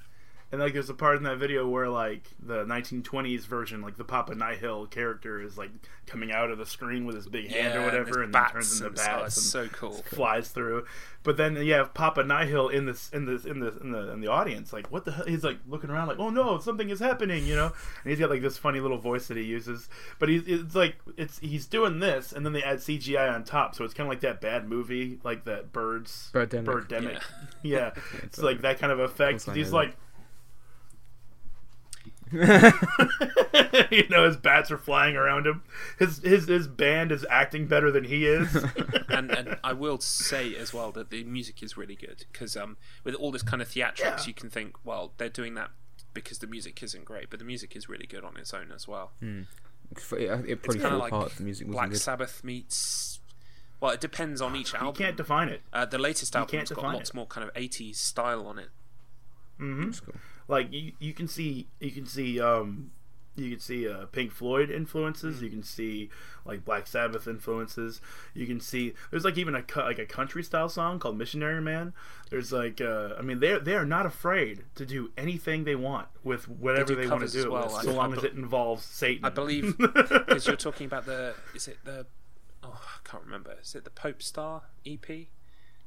And 0.53 0.61
like, 0.61 0.73
there's 0.73 0.91
a 0.91 0.93
part 0.93 1.17
in 1.17 1.23
that 1.23 1.39
video 1.39 1.67
where 1.67 1.89
like 1.89 2.29
the 2.39 2.63
1920s 2.63 3.47
version, 3.47 3.81
like 3.81 3.97
the 3.97 4.03
Papa 4.03 4.35
Nihil 4.35 4.85
character 4.85 5.41
is 5.41 5.57
like 5.57 5.71
coming 6.05 6.31
out 6.31 6.51
of 6.51 6.59
the 6.59 6.65
screen 6.67 7.07
with 7.07 7.15
his 7.15 7.27
big 7.27 7.49
hand 7.49 7.75
or 7.75 7.83
whatever, 7.85 8.13
there's 8.13 8.25
and 8.25 8.35
then 8.35 8.49
turns 8.51 8.73
into 8.79 8.87
and- 8.89 8.99
oh, 8.99 9.03
bats 9.03 9.37
it's 9.37 9.55
and 9.55 9.71
so 9.71 9.75
cool. 9.75 9.93
flies 9.93 10.49
through. 10.49 10.85
But 11.23 11.37
then 11.37 11.55
you 11.55 11.73
have 11.73 11.95
Papa 11.95 12.23
Nihil 12.23 12.69
in 12.69 12.85
this 12.85 13.09
in 13.09 13.25
this 13.25 13.45
in 13.45 13.61
the 13.61 13.75
in 13.79 13.91
the 13.91 14.11
in 14.11 14.21
the 14.21 14.27
audience, 14.27 14.71
like 14.71 14.91
what 14.91 15.05
the 15.05 15.13
hell? 15.13 15.25
He's 15.25 15.43
like 15.43 15.57
looking 15.67 15.89
around, 15.89 16.07
like 16.09 16.19
oh 16.19 16.29
no, 16.29 16.59
something 16.59 16.87
is 16.91 16.99
happening, 16.99 17.47
you 17.47 17.55
know. 17.55 17.71
And 18.03 18.11
he's 18.11 18.19
got 18.19 18.29
like 18.29 18.43
this 18.43 18.57
funny 18.59 18.79
little 18.79 18.99
voice 18.99 19.29
that 19.29 19.37
he 19.37 19.43
uses, 19.43 19.89
but 20.19 20.29
he's 20.29 20.43
it's 20.45 20.75
like 20.75 20.97
it's 21.17 21.39
he's 21.39 21.65
doing 21.65 21.97
this, 21.99 22.31
and 22.31 22.45
then 22.45 22.53
they 22.53 22.61
add 22.61 22.77
CGI 22.77 23.33
on 23.33 23.43
top, 23.43 23.73
so 23.73 23.85
it's 23.85 23.93
kind 23.95 24.05
of 24.05 24.11
like 24.11 24.21
that 24.21 24.39
bad 24.39 24.69
movie, 24.69 25.17
like 25.23 25.45
that 25.45 25.71
birds 25.71 26.29
Birdemic. 26.31 26.65
Birdemic. 26.65 27.13
Yeah. 27.13 27.19
Yeah, 27.63 27.91
it's 28.23 28.39
like 28.39 28.61
that 28.61 28.77
kind 28.77 28.91
of 28.91 28.99
effect. 28.99 29.49
He's 29.55 29.71
know 29.71 29.77
like. 29.77 29.97
you 33.91 34.07
know, 34.09 34.25
his 34.25 34.37
bats 34.37 34.71
are 34.71 34.77
flying 34.77 35.15
around 35.15 35.45
him. 35.47 35.61
His 35.99 36.17
his 36.19 36.47
his 36.47 36.67
band 36.67 37.11
is 37.11 37.25
acting 37.29 37.67
better 37.67 37.91
than 37.91 38.03
he 38.05 38.25
is. 38.25 38.55
and 39.09 39.31
and 39.31 39.57
I 39.63 39.73
will 39.83 39.99
say 39.99 40.55
as 40.55 40.73
well 40.73 40.91
that 40.93 41.09
the 41.09 41.23
music 41.23 41.61
is 41.63 41.77
really 41.77 41.95
good 41.95 42.25
because 42.31 42.57
um, 42.57 42.77
with 43.03 43.15
all 43.15 43.31
this 43.31 43.43
kind 43.43 43.61
of 43.61 43.69
theatrics, 43.69 43.99
Yeah. 43.99 44.23
you 44.25 44.33
can 44.33 44.49
think, 44.49 44.75
well, 44.83 45.11
they're 45.17 45.29
doing 45.29 45.53
that 45.55 45.71
because 46.13 46.39
the 46.39 46.47
music 46.47 46.81
isn't 46.83 47.05
great, 47.05 47.29
but 47.29 47.39
the 47.39 47.45
music 47.45 47.75
is 47.75 47.87
really 47.89 48.05
good 48.07 48.23
on 48.23 48.37
its 48.37 48.53
own 48.53 48.71
as 48.73 48.87
well. 48.87 49.11
it, 49.21 49.41
it 50.11 50.63
probably 50.63 50.79
Kind 50.79 50.81
fell 50.81 50.93
of 50.93 50.99
like 50.99 51.11
apart 51.11 51.27
if 51.31 51.37
the 51.37 51.43
music 51.43 51.67
wasn't 51.67 51.77
Black 51.77 51.89
good. 51.91 51.99
Sabbath 51.99 52.43
meets. 52.43 53.19
Well, 53.79 53.91
it 53.91 53.99
depends 53.99 54.41
on 54.41 54.55
each 54.55 54.73
album. 54.73 54.81
you 54.81 54.87
album. 54.87 55.03
can't 55.05 55.17
define 55.17 55.49
it. 55.49 55.61
uh, 55.73 55.85
the 55.85 55.97
latest 55.97 56.33
can't 56.33 56.43
album's 56.53 56.69
got 56.71 56.93
lots 56.93 57.09
it. 57.09 57.15
more 57.15 57.25
kind 57.25 57.47
of 57.47 57.53
80s 57.53 57.95
style 57.97 58.47
on 58.47 58.57
it. 58.59 58.69
hmm 59.57 59.83
That's 59.85 59.99
cool. 59.99 60.15
Like 60.47 60.71
you, 60.73 60.93
you 60.99 61.13
can 61.13 61.27
see, 61.27 61.67
you 61.79 61.91
can 61.91 62.05
see, 62.05 62.39
um, 62.39 62.91
you 63.35 63.49
can 63.49 63.59
see 63.59 63.89
uh, 63.89 64.05
Pink 64.07 64.31
Floyd 64.31 64.69
influences. 64.69 65.41
You 65.41 65.49
can 65.49 65.63
see 65.63 66.09
like 66.45 66.63
Black 66.65 66.85
Sabbath 66.85 67.27
influences. 67.27 67.99
You 68.35 68.45
can 68.45 68.59
see 68.59 68.93
there's 69.09 69.23
like 69.25 69.37
even 69.39 69.55
a 69.55 69.63
like 69.77 69.97
a 69.99 70.05
country 70.05 70.43
style 70.43 70.69
song 70.69 70.99
called 70.99 71.17
Missionary 71.17 71.61
Man. 71.61 71.93
There's 72.29 72.51
like, 72.51 72.79
uh, 72.81 73.15
I 73.17 73.21
mean, 73.23 73.39
they 73.39 73.57
they 73.57 73.73
are 73.75 73.85
not 73.85 74.05
afraid 74.05 74.65
to 74.75 74.85
do 74.85 75.11
anything 75.17 75.63
they 75.63 75.75
want 75.75 76.09
with 76.23 76.47
whatever 76.47 76.93
do 76.93 76.95
they, 76.95 77.07
want 77.07 77.21
to 77.21 77.27
do 77.31 77.39
as 77.39 77.47
well. 77.47 77.75
I- 77.75 77.81
so 77.83 77.89
I 77.91 77.93
long 77.93 78.11
be- 78.11 78.17
as 78.19 78.23
it 78.25 78.33
involves 78.33 78.85
Satan. 78.85 79.25
I 79.25 79.29
believe 79.29 79.75
because 79.79 80.45
you're 80.45 80.55
talking 80.55 80.85
about 80.85 81.05
the 81.07 81.33
is 81.55 81.67
it 81.67 81.77
the 81.85 82.05
oh 82.61 82.79
I 82.85 83.09
can't 83.09 83.23
remember 83.23 83.55
is 83.61 83.73
it 83.73 83.83
the 83.83 83.89
Popestar 83.89 84.61
EP 84.85 85.27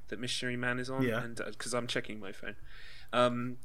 that 0.09 0.19
Missionary 0.19 0.57
Man 0.57 0.79
is 0.81 0.91
on 0.91 1.03
Yeah. 1.03 1.23
and 1.23 1.37
because 1.37 1.75
I'm 1.75 1.87
checking 1.87 2.19
my 2.19 2.33
phone 2.33 2.57
um 3.13 3.59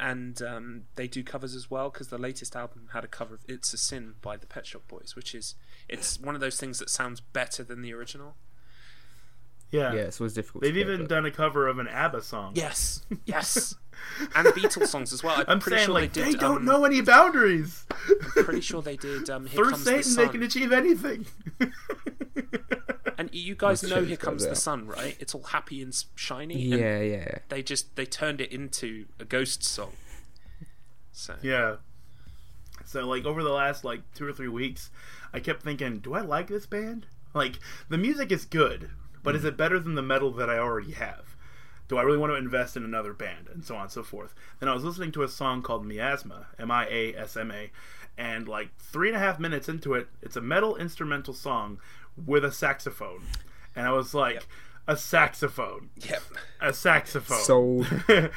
and 0.00 0.40
um, 0.42 0.82
they 0.94 1.08
do 1.08 1.22
covers 1.22 1.54
as 1.54 1.70
well 1.70 1.90
because 1.90 2.08
the 2.08 2.18
latest 2.18 2.54
album 2.54 2.88
had 2.92 3.04
a 3.04 3.08
cover 3.08 3.34
of 3.34 3.40
"It's 3.48 3.72
a 3.72 3.78
Sin" 3.78 4.14
by 4.22 4.36
the 4.36 4.46
Pet 4.46 4.66
Shop 4.66 4.82
Boys, 4.88 5.14
which 5.16 5.34
is 5.34 5.54
it's 5.88 6.20
one 6.20 6.34
of 6.34 6.40
those 6.40 6.56
things 6.58 6.78
that 6.78 6.90
sounds 6.90 7.20
better 7.20 7.62
than 7.64 7.82
the 7.82 7.92
original. 7.92 8.36
yeah. 9.70 9.92
Yeah, 9.92 10.00
it's 10.02 10.20
always 10.20 10.34
difficult. 10.34 10.62
They've 10.62 10.74
to 10.74 10.80
even 10.80 11.00
but- 11.00 11.08
done 11.08 11.26
a 11.26 11.30
cover 11.30 11.66
of 11.68 11.78
an 11.78 11.88
ABBA 11.88 12.22
song. 12.22 12.52
Yes, 12.54 13.04
yes, 13.24 13.74
and 14.34 14.46
Beatles 14.48 14.86
songs 14.88 15.12
as 15.12 15.22
well. 15.22 15.36
I'm, 15.38 15.44
I'm 15.48 15.60
pretty 15.60 15.78
saying 15.78 15.86
sure 15.86 15.94
like 15.94 16.12
they 16.12 16.24
did. 16.24 16.34
they, 16.34 16.38
don't 16.38 16.58
um, 16.58 16.64
know 16.64 16.84
any 16.84 17.00
boundaries. 17.00 17.84
I'm 18.36 18.44
pretty 18.44 18.60
sure 18.60 18.82
they 18.82 18.96
did. 18.96 19.28
Um, 19.28 19.46
Here 19.48 19.56
Through 19.56 19.70
comes 19.70 19.84
the 19.84 20.02
Satan, 20.02 20.26
they 20.26 20.32
can 20.32 20.42
achieve 20.44 20.72
anything. 20.72 21.26
And 23.32 23.34
you 23.40 23.54
guys 23.54 23.82
Let's 23.82 23.94
know 23.94 24.00
check 24.00 24.08
Here 24.08 24.16
Comes 24.16 24.44
the 24.44 24.50
out. 24.50 24.56
Sun, 24.56 24.86
right? 24.86 25.16
It's 25.20 25.34
all 25.34 25.42
happy 25.44 25.82
and 25.82 25.92
s- 25.92 26.06
shiny. 26.14 26.70
and 26.72 26.80
Yeah, 26.80 27.00
yeah. 27.00 27.38
they 27.48 27.62
just 27.62 27.96
they 27.96 28.06
turned 28.06 28.40
it 28.40 28.52
into 28.52 29.06
a 29.20 29.24
ghost 29.24 29.62
song. 29.64 29.92
So 31.12 31.34
Yeah. 31.42 31.76
So 32.84 33.06
like 33.06 33.24
over 33.24 33.42
the 33.42 33.50
last 33.50 33.84
like 33.84 34.00
two 34.14 34.26
or 34.26 34.32
three 34.32 34.48
weeks, 34.48 34.90
I 35.32 35.40
kept 35.40 35.62
thinking, 35.62 35.98
do 35.98 36.14
I 36.14 36.20
like 36.20 36.48
this 36.48 36.66
band? 36.66 37.06
Like 37.34 37.58
the 37.88 37.98
music 37.98 38.32
is 38.32 38.44
good, 38.44 38.90
but 39.22 39.34
is 39.36 39.44
it 39.44 39.56
better 39.56 39.78
than 39.78 39.94
the 39.94 40.02
metal 40.02 40.30
that 40.32 40.48
I 40.48 40.58
already 40.58 40.92
have? 40.92 41.36
Do 41.88 41.96
I 41.96 42.02
really 42.02 42.18
want 42.18 42.32
to 42.32 42.36
invest 42.36 42.76
in 42.76 42.84
another 42.84 43.12
band 43.14 43.48
and 43.52 43.64
so 43.64 43.74
on 43.74 43.82
and 43.82 43.90
so 43.90 44.02
forth? 44.02 44.34
Then 44.60 44.68
I 44.68 44.74
was 44.74 44.84
listening 44.84 45.12
to 45.12 45.22
a 45.22 45.28
song 45.28 45.62
called 45.62 45.86
Miasma, 45.86 46.46
M 46.58 46.70
I 46.70 46.86
A 46.86 47.14
S 47.14 47.36
M 47.36 47.50
A, 47.50 47.70
and 48.16 48.46
like 48.48 48.76
three 48.78 49.08
and 49.08 49.16
a 49.16 49.20
half 49.20 49.38
minutes 49.38 49.68
into 49.68 49.94
it, 49.94 50.08
it's 50.22 50.36
a 50.36 50.40
metal 50.40 50.76
instrumental 50.76 51.32
song 51.34 51.78
with 52.26 52.44
a 52.44 52.52
saxophone, 52.52 53.22
and 53.74 53.86
I 53.86 53.92
was 53.92 54.14
like, 54.14 54.34
Yep. 54.34 54.44
a 54.86 54.96
saxophone 54.96 55.90
yep. 55.96 56.22
a 56.60 56.72
saxophone. 56.72 57.38
So. 57.38 57.84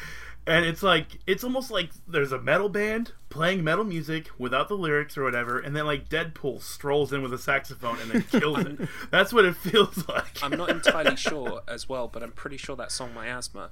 and 0.47 0.65
it's 0.65 0.81
like 0.81 1.19
it's 1.27 1.43
almost 1.43 1.69
like 1.69 1.91
there's 2.07 2.31
a 2.31 2.39
metal 2.41 2.67
band 2.67 3.11
playing 3.29 3.63
metal 3.63 3.83
music 3.83 4.29
without 4.37 4.67
the 4.67 4.75
lyrics 4.75 5.17
or 5.17 5.23
whatever, 5.23 5.59
and 5.59 5.75
then 5.75 5.85
like 5.85 6.09
Deadpool 6.09 6.61
strolls 6.61 7.13
in 7.13 7.21
with 7.21 7.33
a 7.33 7.37
saxophone 7.37 7.99
and 7.99 8.11
then 8.11 8.23
kills 8.23 8.59
it. 8.59 8.89
That's 9.11 9.31
what 9.31 9.45
it 9.45 9.55
feels 9.55 10.07
like. 10.07 10.41
I'm 10.43 10.51
not 10.51 10.69
entirely 10.69 11.15
sure 11.29 11.61
as 11.67 11.87
well, 11.87 12.07
but 12.07 12.23
I'm 12.23 12.31
pretty 12.31 12.57
sure 12.57 12.75
that 12.75 12.91
song 12.91 13.13
Miasma 13.13 13.69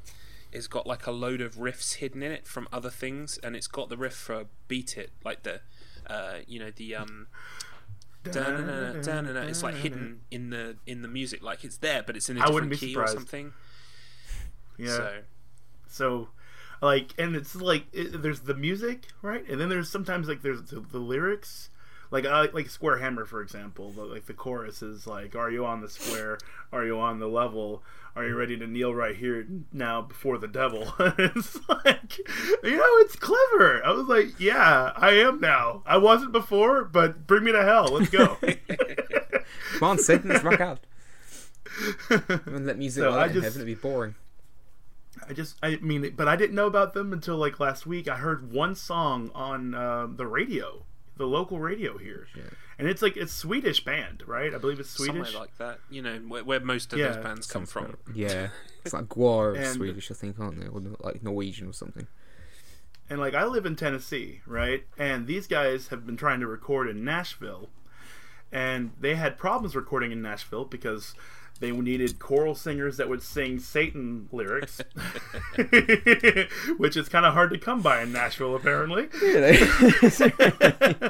has 0.54 0.68
got 0.68 0.88
like 0.88 1.06
a 1.08 1.12
load 1.12 1.42
of 1.42 1.56
riffs 1.56 1.96
hidden 1.96 2.24
in 2.24 2.32
it 2.32 2.48
from 2.48 2.68
other 2.72 2.90
things, 2.90 3.38
and 3.40 3.56
it's 3.56 3.68
got 3.68 3.90
the 3.90 3.98
riff 3.98 4.14
for 4.14 4.46
Beat 4.68 4.98
It, 4.98 5.12
like 5.24 5.44
the 5.44 5.62
uh, 6.08 6.40
you 6.48 6.60
know 6.60 6.72
the 6.76 6.96
um. 6.96 7.28
Da-na-na, 8.24 9.02
da-na-na, 9.02 9.42
It's 9.42 9.64
like 9.64 9.76
hidden 9.76 10.22
in 10.32 10.50
the 10.50 10.78
in 10.86 11.02
the 11.02 11.08
music, 11.08 11.42
like 11.44 11.64
it's 11.64 11.78
there, 11.78 12.04
but 12.04 12.16
it's 12.16 12.30
in 12.30 12.38
a 12.38 12.42
different 12.46 12.74
key 12.74 12.96
or 12.96 13.08
something. 13.08 13.54
Yeah. 14.78 14.88
So 14.88 15.22
So, 15.88 16.30
like, 16.82 17.14
and 17.18 17.36
it's 17.36 17.56
like 17.56 17.86
it, 17.94 18.22
there's 18.22 18.42
the 18.42 18.54
music, 18.56 19.08
right? 19.22 19.48
And 19.50 19.60
then 19.60 19.70
there's 19.70 19.90
sometimes 19.90 20.28
like 20.28 20.42
there's 20.42 20.62
the, 20.64 20.80
the 20.82 21.00
lyrics. 21.00 21.70
Like 22.12 22.26
I 22.26 22.48
like 22.54 22.70
Square 22.70 22.98
Hammer, 23.00 23.26
for 23.26 23.42
example. 23.42 23.92
Like 23.96 24.26
the 24.26 24.34
chorus 24.34 24.82
is 24.82 25.06
like, 25.06 25.36
"Are 25.36 25.52
you 25.52 25.66
on 25.66 25.82
the 25.82 25.90
square? 25.90 26.40
Are 26.72 26.84
you 26.86 27.00
on 27.00 27.20
the 27.20 27.28
level? 27.28 27.84
Are 28.16 28.26
you 28.28 28.36
ready 28.36 28.58
to 28.58 28.68
kneel 28.68 28.94
right 28.94 29.16
here 29.16 29.48
now 29.72 30.02
before 30.02 30.38
the 30.38 30.48
devil?" 30.48 30.94
it's 31.00 31.58
like, 31.70 32.18
you 32.64 32.76
know, 32.78 32.98
it's 32.98 33.16
clever. 33.16 33.84
I 33.86 33.92
was 33.92 34.08
like, 34.08 34.40
"Yeah, 34.40 34.92
I 34.96 35.12
am 35.12 35.40
now. 35.40 35.84
I 35.86 35.98
wasn't 35.98 36.32
before, 36.32 36.84
but 36.84 37.28
bring 37.28 37.44
me 37.44 37.52
to 37.52 37.64
hell. 37.64 37.86
Let's 37.92 38.10
go." 38.10 38.38
Come 39.78 39.90
on, 39.90 39.98
Satan, 40.00 40.30
let's 40.30 40.44
rock 40.44 40.60
out. 40.60 40.80
And 42.10 42.66
let 42.66 42.78
music 42.78 43.04
So 43.04 43.12
I 43.12 43.28
in 43.28 43.34
just- 43.34 43.44
heaven, 43.46 43.62
it'd 43.62 43.66
be 43.68 43.76
boring. 43.76 44.16
I 45.28 45.34
just, 45.34 45.58
I 45.62 45.76
mean, 45.78 46.14
but 46.16 46.28
I 46.28 46.36
didn't 46.36 46.56
know 46.56 46.68
about 46.68 46.94
them 46.94 47.12
until 47.12 47.36
like 47.38 47.60
last 47.60 47.86
week. 47.86 48.08
I 48.08 48.16
heard 48.18 48.52
one 48.54 48.74
song 48.74 49.32
on 49.36 49.74
uh, 49.76 50.08
the 50.10 50.26
radio, 50.26 50.86
the 51.20 51.28
local 51.28 51.60
radio 51.60 51.98
here, 52.00 52.28
Yeah. 52.36 52.44
and 52.80 52.88
it's 52.88 53.02
like 53.04 53.16
it's 53.16 53.32
Swedish 53.34 53.84
band, 53.86 54.24
right? 54.26 54.52
I 54.56 54.58
believe 54.58 54.80
it's 54.80 54.90
Swedish. 54.90 55.14
somewhere 55.32 55.42
like 55.48 55.56
that, 55.60 55.80
you 55.92 56.02
know, 56.02 56.18
where, 56.28 56.44
where 56.44 56.60
most 56.62 56.92
of 56.94 56.98
Yeah. 57.00 57.10
those 57.10 57.24
bands 57.24 57.46
come 57.46 57.68
from. 57.68 57.98
Yeah. 58.16 58.50
It's 58.86 58.94
like 58.94 59.06
Gwar 59.10 59.56
And- 59.58 59.68
Swedish, 59.68 60.10
I 60.10 60.14
think, 60.14 60.40
aren't 60.40 60.60
they? 60.60 60.68
Or 60.68 60.82
like 61.02 61.22
Norwegian 61.22 61.68
or 61.68 61.74
something. 61.74 62.08
and 63.10 63.20
like 63.20 63.34
I 63.36 63.44
live 63.44 63.66
in 63.66 63.76
Tennessee, 63.76 64.42
right? 64.48 64.86
And 64.98 65.28
these 65.28 65.46
guys 65.48 65.90
have 65.90 66.06
been 66.06 66.16
trying 66.18 66.40
to 66.40 66.48
record 66.48 66.88
in 66.90 67.04
Nashville, 67.04 67.70
and 68.52 68.92
they 69.00 69.16
had 69.16 69.38
problems 69.38 69.76
recording 69.76 70.12
in 70.14 70.22
Nashville 70.22 70.64
because 70.66 71.14
they 71.60 71.72
needed 71.72 72.20
choral 72.20 72.56
singers 72.56 72.98
that 72.98 73.10
would 73.10 73.22
sing 73.22 73.60
Satan 73.60 74.30
lyrics, 74.32 74.80
which 76.78 76.96
is 76.98 77.10
kind 77.10 77.26
of 77.26 77.34
hard 77.34 77.52
to 77.52 77.58
come 77.58 77.82
by 77.82 78.02
in 78.02 78.12
Nashville, 78.12 78.56
apparently. 78.56 79.08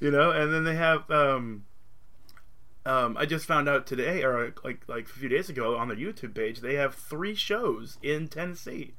You 0.00 0.12
know 0.12 0.30
and 0.30 0.52
then 0.54 0.62
they 0.62 0.76
have 0.76 1.10
um 1.10 1.64
um 2.86 3.16
i 3.16 3.26
just 3.26 3.46
found 3.46 3.68
out 3.68 3.84
today 3.84 4.22
or 4.22 4.54
like 4.62 4.82
like 4.86 5.06
a 5.06 5.08
few 5.08 5.28
days 5.28 5.48
ago 5.50 5.76
on 5.76 5.88
their 5.88 5.96
youtube 5.96 6.36
page 6.36 6.60
they 6.60 6.74
have 6.76 6.94
three 6.94 7.34
shows 7.34 7.98
in 8.00 8.28
tennessee 8.28 8.94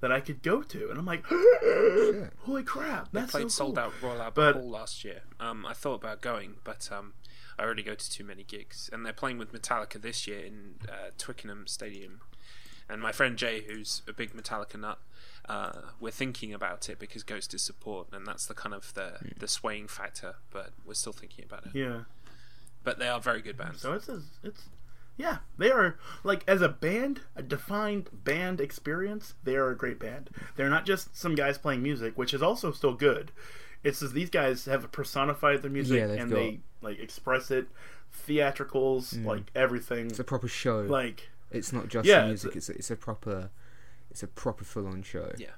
that 0.00 0.10
i 0.10 0.18
could 0.18 0.42
go 0.42 0.60
to 0.62 0.90
and 0.90 0.98
i'm 0.98 1.06
like 1.06 1.24
holy 2.40 2.64
crap 2.64 3.12
They 3.12 3.20
that's 3.20 3.30
played 3.30 3.42
so 3.44 3.48
sold 3.66 3.78
out 3.78 3.92
Royal 4.02 4.20
Albert 4.22 4.34
But- 4.34 4.54
Hall 4.56 4.70
last 4.70 5.04
year. 5.04 5.20
Um, 5.38 5.64
I 5.64 5.72
thought 5.72 6.02
about 6.02 6.20
going, 6.20 6.56
but 6.64 6.88
um, 6.90 7.12
I 7.60 7.64
already 7.64 7.82
go 7.82 7.94
to 7.94 8.10
too 8.10 8.24
many 8.24 8.42
gigs, 8.42 8.88
and 8.92 9.04
they're 9.04 9.12
playing 9.12 9.38
with 9.38 9.52
Metallica 9.52 10.00
this 10.00 10.26
year 10.26 10.40
in 10.40 10.76
uh, 10.88 11.10
Twickenham 11.18 11.66
Stadium. 11.66 12.20
And 12.88 13.00
my 13.02 13.12
friend 13.12 13.36
Jay, 13.36 13.62
who's 13.68 14.02
a 14.08 14.12
big 14.12 14.32
Metallica 14.32 14.80
nut, 14.80 14.98
uh, 15.48 15.72
we're 16.00 16.10
thinking 16.10 16.52
about 16.54 16.88
it 16.88 16.98
because 16.98 17.22
Ghost 17.22 17.52
is 17.54 17.62
support, 17.62 18.08
and 18.12 18.26
that's 18.26 18.46
the 18.46 18.54
kind 18.54 18.74
of 18.74 18.92
the 18.94 19.12
the 19.38 19.46
swaying 19.46 19.88
factor. 19.88 20.34
But 20.50 20.70
we're 20.86 20.94
still 20.94 21.12
thinking 21.12 21.44
about 21.44 21.66
it. 21.66 21.72
yeah 21.74 22.00
But 22.82 22.98
they 22.98 23.08
are 23.08 23.20
very 23.20 23.42
good 23.42 23.56
bands. 23.56 23.80
so 23.82 23.92
it's 23.92 24.08
a, 24.08 24.22
it's 24.42 24.64
yeah 25.16 25.38
they 25.58 25.70
are 25.70 25.98
like 26.24 26.42
as 26.48 26.62
a 26.62 26.68
band 26.68 27.20
a 27.36 27.42
defined 27.42 28.08
band 28.24 28.58
experience 28.60 29.34
they 29.44 29.54
are 29.54 29.68
a 29.70 29.76
great 29.76 29.98
band 29.98 30.30
they're 30.56 30.70
not 30.70 30.86
just 30.86 31.14
some 31.14 31.34
guys 31.34 31.58
playing 31.58 31.82
music 31.82 32.16
which 32.16 32.32
is 32.32 32.40
also 32.42 32.72
still 32.72 32.94
good 32.94 33.30
it's 33.84 34.00
just 34.00 34.14
these 34.14 34.30
guys 34.30 34.64
have 34.64 34.90
personified 34.92 35.60
their 35.60 35.70
music 35.70 35.98
Yeah, 35.98 36.06
and 36.22 36.30
got- 36.30 36.36
they 36.36 36.60
like 36.82 36.98
express 36.98 37.50
it 37.50 37.66
theatricals 38.26 39.16
like 39.18 39.44
everything 39.54 40.06
It's 40.06 40.18
a 40.18 40.24
proper 40.24 40.48
show. 40.48 40.80
like 40.82 41.30
it's 41.50 41.72
not 41.72 41.88
just 41.88 42.06
Yeah, 42.06 42.26
music. 42.26 42.54
it's 42.56 42.68
It's 42.68 42.76
a, 42.76 42.78
it's 42.78 42.90
a 42.90 42.96
proper, 42.96 43.50
it's 44.10 44.22
a 44.22 44.26
proper 44.28 44.64
full-on 44.64 45.02
show. 45.02 45.32
Yeah. 45.36 45.48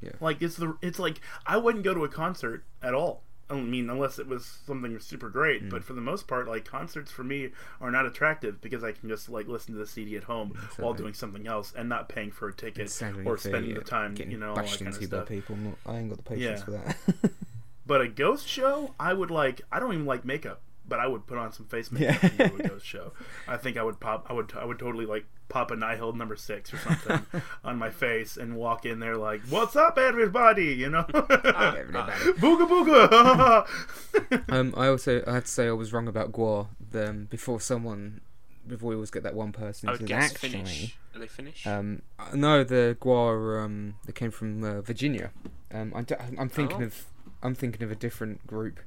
Yeah. 0.00 0.12
Like 0.20 0.40
it's 0.42 0.56
the 0.56 0.76
it's 0.80 0.98
like 0.98 1.20
I 1.46 1.56
wouldn't 1.56 1.84
go 1.84 1.92
to 1.92 2.04
a 2.04 2.08
concert 2.08 2.64
at 2.82 2.94
all. 2.94 3.22
I 3.50 3.54
mean, 3.54 3.90
unless 3.90 4.20
it 4.20 4.28
was 4.28 4.46
something 4.64 4.96
super 5.00 5.28
great. 5.28 5.64
Mm. 5.64 5.70
But 5.70 5.82
for 5.82 5.92
the 5.92 6.00
most 6.00 6.28
part, 6.28 6.46
like 6.46 6.64
concerts 6.64 7.10
for 7.10 7.24
me 7.24 7.50
are 7.80 7.90
not 7.90 8.06
attractive 8.06 8.60
because 8.60 8.84
I 8.84 8.92
can 8.92 9.08
just 9.08 9.28
like 9.28 9.48
listen 9.48 9.74
to 9.74 9.78
the 9.80 9.86
CD 9.88 10.16
at 10.16 10.24
home 10.24 10.56
while 10.78 10.94
doing 10.94 11.14
something 11.14 11.46
else 11.48 11.72
and 11.76 11.88
not 11.88 12.08
paying 12.08 12.30
for 12.30 12.48
a 12.48 12.52
ticket 12.52 12.88
Standing 12.88 13.26
or 13.26 13.36
fee, 13.36 13.48
spending 13.48 13.72
yeah, 13.72 13.78
the 13.78 13.84
time, 13.84 14.14
getting 14.14 14.30
you 14.32 14.38
know, 14.38 14.50
all 14.50 14.54
that 14.54 14.66
bashed 14.66 14.78
kind 14.78 14.88
of 14.94 15.02
into 15.02 15.08
by 15.08 15.16
stuff. 15.18 15.28
people. 15.28 15.56
I'm 15.56 15.64
not, 15.64 15.74
I 15.84 15.98
ain't 15.98 16.08
got 16.10 16.16
the 16.18 16.22
patience 16.22 16.60
Yeah. 16.60 16.64
for 16.64 16.70
that. 16.70 16.96
But 17.86 18.00
a 18.02 18.06
ghost 18.08 18.46
show, 18.46 18.94
I 19.00 19.12
would 19.12 19.32
like. 19.32 19.62
I 19.72 19.80
don't 19.80 19.92
even 19.94 20.06
like 20.06 20.24
makeup, 20.24 20.62
but 20.90 21.00
I 21.00 21.06
would 21.06 21.26
put 21.26 21.38
on 21.38 21.52
some 21.52 21.64
face 21.64 21.90
makeup 21.90 22.22
Yeah. 22.22 22.28
and 22.30 22.38
go 22.38 22.56
to 22.58 22.64
a 22.64 22.68
ghost 22.68 22.84
show. 22.86 23.12
I 23.48 23.56
think 23.56 23.78
I 23.78 23.82
would 23.82 23.98
pop. 24.00 24.26
I 24.28 24.34
would. 24.34 24.52
I 24.54 24.64
would 24.66 24.78
totally 24.78 25.06
like 25.06 25.24
pop 25.48 25.70
a 25.70 25.76
Nihil 25.76 26.12
number 26.12 26.36
six 26.36 26.72
or 26.74 26.78
something 26.78 27.24
on 27.64 27.78
my 27.78 27.88
face 27.90 28.36
and 28.36 28.56
walk 28.56 28.84
in 28.84 29.00
there 29.00 29.16
like, 29.16 29.40
"What's 29.48 29.74
up, 29.76 29.96
everybody?" 29.98 30.66
You 30.74 30.90
know, 30.90 31.06
everybody. 31.14 32.12
booga 32.42 32.68
booga. 32.68 34.42
um, 34.52 34.74
I 34.76 34.88
also 34.88 35.22
I 35.26 35.32
have 35.34 35.44
to 35.44 35.50
say 35.50 35.66
I 35.68 35.72
was 35.72 35.92
wrong 35.92 36.08
about 36.08 36.32
Gwar. 36.32 36.66
Um, 36.94 37.26
before 37.30 37.60
someone, 37.60 38.20
before 38.66 38.90
we 38.90 38.94
always 38.96 39.10
get 39.12 39.22
that 39.22 39.34
one 39.34 39.52
person 39.52 39.88
I 39.88 39.92
would 39.92 40.06
guess 40.06 40.32
actually, 40.32 40.48
Finnish. 40.50 40.96
Are 41.14 41.20
they 41.20 41.26
Finnish? 41.28 41.66
Um, 41.66 42.02
uh, 42.18 42.34
no, 42.34 42.64
the 42.64 42.96
Gwar 43.00 43.64
um, 43.64 43.94
they 44.06 44.12
came 44.12 44.30
from 44.30 44.64
uh, 44.64 44.80
Virginia. 44.80 45.30
Um, 45.72 45.92
I 45.94 46.00
am 46.40 46.48
thinking 46.48 46.82
Oh. 46.82 46.86
of 46.86 47.06
I'm 47.42 47.54
thinking 47.54 47.82
of 47.82 47.90
a 47.90 47.94
different 47.94 48.46
group, 48.46 48.80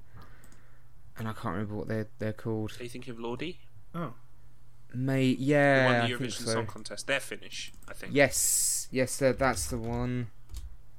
and 1.17 1.27
I 1.27 1.33
can't 1.33 1.53
remember 1.55 1.75
what 1.75 1.87
they're 1.87 2.07
they're 2.19 2.33
called. 2.33 2.73
Are 2.79 2.83
you 2.83 2.89
thinking 2.89 3.11
of 3.11 3.19
Lordi? 3.19 3.57
oh, 3.95 4.13
May 4.95 5.25
yeah, 5.39 5.85
won 5.85 5.95
I 5.95 6.01
the 6.11 6.17
think 6.17 6.29
Eurovision 6.31 6.45
so. 6.45 6.51
Song 6.53 6.65
Contest. 6.67 7.07
They're 7.07 7.19
Finnish, 7.19 7.71
I 7.87 7.93
think. 7.93 8.13
Yes, 8.13 8.87
yes, 8.91 9.21
uh, 9.21 9.33
that's 9.37 9.67
the 9.67 9.77
one. 9.77 10.27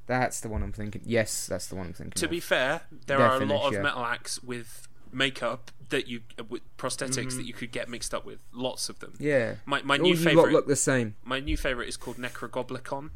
That's 0.06 0.40
the 0.40 0.49
one 0.49 0.62
I'm 0.62 0.73
thinking. 0.73 1.00
Yes, 1.04 1.47
that's 1.47 1.66
the 1.68 1.76
one 1.76 1.87
I'm 1.87 1.92
thinking. 1.94 2.12
To 2.18 2.25
of. 2.26 2.30
be 2.30 2.40
fair, 2.40 2.83
there 3.06 3.18
They're 3.18 3.26
are 3.26 3.40
a 3.42 3.47
lot 3.47 3.66
of 3.68 3.73
yeah. 3.73 3.83
metal 3.83 4.04
acts 4.04 4.42
with 4.42 4.87
makeup 5.12 5.71
that 5.90 6.09
you 6.09 6.21
uh, 6.38 6.44
with 6.44 6.62
prosthetics 6.76 7.14
Mm-hmm. 7.28 7.37
that 7.38 7.47
you 7.47 7.52
could 7.54 7.71
get 7.73 7.88
mixed 7.88 8.12
up 8.12 8.26
with. 8.26 8.40
Lots 8.52 8.88
of 8.88 8.99
them. 8.99 9.14
yeah, 9.18 9.54
My 9.64 9.80
my 9.83 9.97
all 9.97 10.02
new 10.02 10.11
you 10.14 10.16
lot 10.16 10.25
favorite. 10.25 10.52
look 10.52 10.66
the 10.66 10.76
same. 10.76 11.14
My 11.25 11.38
new 11.40 11.56
favorite 11.56 11.88
is 11.88 11.97
called 11.97 12.16
Nekrogoblikon. 12.18 13.11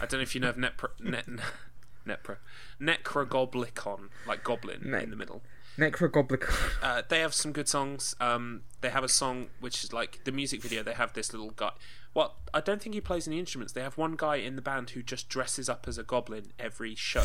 I 0.00 0.06
don't 0.06 0.14
know 0.14 0.20
if 0.20 0.34
you 0.34 0.40
know 0.40 0.48
of 0.50 0.56
Nepro, 0.56 0.88
ne, 1.00 1.22
Nepro, 2.06 2.36
Nekrogoblikon, 2.80 4.08
like 4.26 4.42
goblin 4.44 4.80
Ne- 4.90 5.02
in 5.02 5.10
the 5.10 5.16
middle. 5.16 5.42
Nekrogoblikon. 5.80 6.82
Uh, 6.82 7.02
they 7.08 7.20
have 7.20 7.34
some 7.34 7.52
good 7.52 7.68
songs. 7.68 8.14
Um, 8.20 8.62
they 8.80 8.90
have 8.90 9.02
a 9.04 9.08
song 9.08 9.48
which 9.60 9.82
is 9.84 9.92
like 9.92 10.20
the 10.24 10.32
music 10.32 10.62
video. 10.62 10.82
They 10.82 10.92
have 10.94 11.12
this 11.14 11.32
little 11.32 11.50
guy. 11.50 11.72
Well, 12.14 12.36
I 12.52 12.60
don't 12.60 12.82
think 12.82 12.94
he 12.94 13.00
plays 13.00 13.26
any 13.28 13.38
instruments. 13.38 13.72
They 13.72 13.82
have 13.82 13.96
one 13.96 14.14
guy 14.16 14.36
in 14.36 14.56
the 14.56 14.62
band 14.62 14.90
who 14.90 15.02
just 15.02 15.28
dresses 15.28 15.68
up 15.68 15.86
as 15.88 15.96
a 15.98 16.02
goblin 16.02 16.52
every 16.58 16.94
show, 16.96 17.24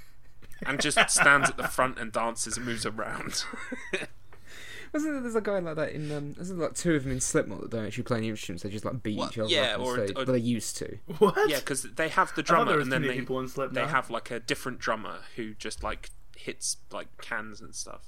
and 0.66 0.80
just 0.80 0.98
stands 1.10 1.50
at 1.50 1.56
the 1.56 1.66
front 1.68 1.98
and 1.98 2.12
dances 2.12 2.56
and 2.56 2.64
moves 2.66 2.86
around. 2.86 3.44
Wasn't 4.92 5.10
there 5.14 5.22
there's 5.22 5.34
a 5.34 5.40
guy 5.40 5.58
like 5.58 5.76
that 5.76 5.92
in 5.92 6.12
um? 6.12 6.34
Isn't 6.38 6.58
there 6.58 6.68
like 6.68 6.76
two 6.76 6.94
of 6.94 7.04
them 7.04 7.12
in 7.12 7.20
Slipknot 7.20 7.62
that 7.62 7.70
don't 7.70 7.86
actually 7.86 8.04
play 8.04 8.18
any 8.18 8.28
instruments? 8.28 8.62
They 8.62 8.68
just 8.68 8.84
like 8.84 9.02
beat 9.02 9.16
Well, 9.18 9.28
each 9.28 9.38
other 9.38 9.48
yeah, 9.48 9.74
up 9.74 9.80
on 9.80 9.86
or- 9.86 9.94
stage. 9.96 10.10
or- 10.10 10.26
but 10.26 10.32
they 10.32 10.38
used 10.38 10.76
to. 10.76 10.98
what? 11.18 11.34
yeah, 11.48 11.60
because 11.60 11.82
they 11.84 12.10
have 12.10 12.28
the 12.28 12.32
I 12.32 12.36
thought 12.36 12.46
drummer, 12.46 12.64
there 12.66 12.76
was 12.76 12.84
and 12.84 12.92
then 12.92 13.00
too 13.02 13.08
they 13.08 13.14
people 13.18 13.40
in 13.40 13.48
Slipknot. 13.48 13.74
they 13.86 13.90
have 13.90 14.10
like 14.10 14.30
a 14.30 14.38
different 14.38 14.78
drummer 14.80 15.20
who 15.36 15.54
just 15.54 15.82
like 15.82 16.10
hits 16.36 16.76
like 16.90 17.08
cans 17.20 17.60
and 17.60 17.74
stuff. 17.74 18.02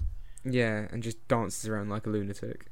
Yeah, 0.45 0.89
and 0.91 1.03
just 1.03 1.27
dances 1.29 1.69
around 1.69 1.89
like 1.89 2.07
a 2.07 2.11
lunatic. 2.11 2.67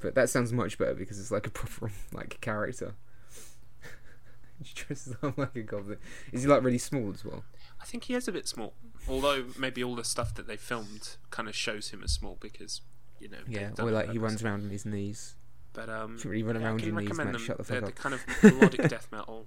But 0.00 0.14
that 0.14 0.30
sounds 0.30 0.52
much 0.52 0.78
better 0.78 0.94
because 0.94 1.20
it's 1.20 1.30
like 1.30 1.46
a 1.46 1.50
proper 1.52 1.90
like 2.12 2.40
character. 2.40 2.94
he 4.62 4.70
dresses 4.74 5.14
up 5.22 5.36
like 5.38 5.56
a 5.56 5.62
goblin. 5.62 5.98
Is 6.32 6.42
he 6.42 6.48
like 6.48 6.62
really 6.62 6.78
small 6.78 7.12
as 7.12 7.24
well? 7.24 7.44
I 7.80 7.84
think 7.84 8.04
he 8.04 8.14
is 8.14 8.28
a 8.28 8.32
bit 8.32 8.46
small, 8.46 8.74
although 9.08 9.44
maybe 9.58 9.82
all 9.82 9.94
the 9.96 10.04
stuff 10.04 10.34
that 10.34 10.46
they 10.46 10.56
filmed 10.56 11.16
kind 11.30 11.48
of 11.48 11.54
shows 11.56 11.90
him 11.90 12.02
as 12.02 12.12
small 12.12 12.36
because 12.40 12.82
you 13.18 13.28
know. 13.28 13.38
Yeah, 13.48 13.70
or 13.78 13.90
like 13.90 14.10
he 14.10 14.18
runs 14.18 14.42
around 14.42 14.64
on 14.64 14.70
his 14.70 14.84
knees. 14.84 15.34
But 15.72 15.88
um, 15.88 16.16
Shouldn't 16.16 16.32
really 16.32 16.42
run 16.42 16.56
yeah, 16.60 16.66
around 16.66 16.78
can 16.78 16.88
your 16.88 17.00
knees, 17.00 17.16
mate. 17.16 17.32
them. 17.32 17.38
Shut 17.38 17.56
the 17.58 17.62
They're 17.62 17.80
fuck 17.80 17.94
the 17.94 18.08
up. 18.08 18.12
kind 18.12 18.14
of 18.14 18.42
melodic 18.60 18.88
death 18.90 19.08
metal. 19.12 19.46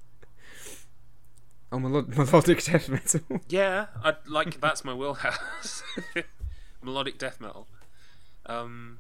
Oh, 1.74 1.78
melod- 1.80 2.16
melodic 2.18 2.64
death 2.64 2.88
metal. 2.88 3.22
Yeah, 3.50 3.88
I 4.04 4.14
like 4.28 4.62
that's 4.62 4.86
my 4.86 4.94
wheelhouse. 4.94 5.82
melodic 6.84 7.18
death 7.18 7.42
metal. 7.42 7.68
Um, 8.46 9.00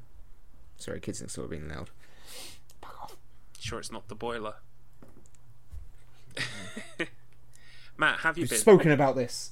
Sorry, 0.77 0.99
kids 0.99 1.21
next 1.21 1.35
door 1.35 1.47
being 1.47 1.69
loud. 1.69 1.91
sure, 3.59 3.77
it's 3.79 3.91
not 3.91 4.07
the 4.07 4.15
boiler. 4.15 4.55
Matt, 7.97 8.21
have 8.21 8.39
you 8.39 8.43
We've 8.43 8.49
been? 8.49 8.57
spoken 8.59 8.89
about 8.91 9.15
this. 9.15 9.51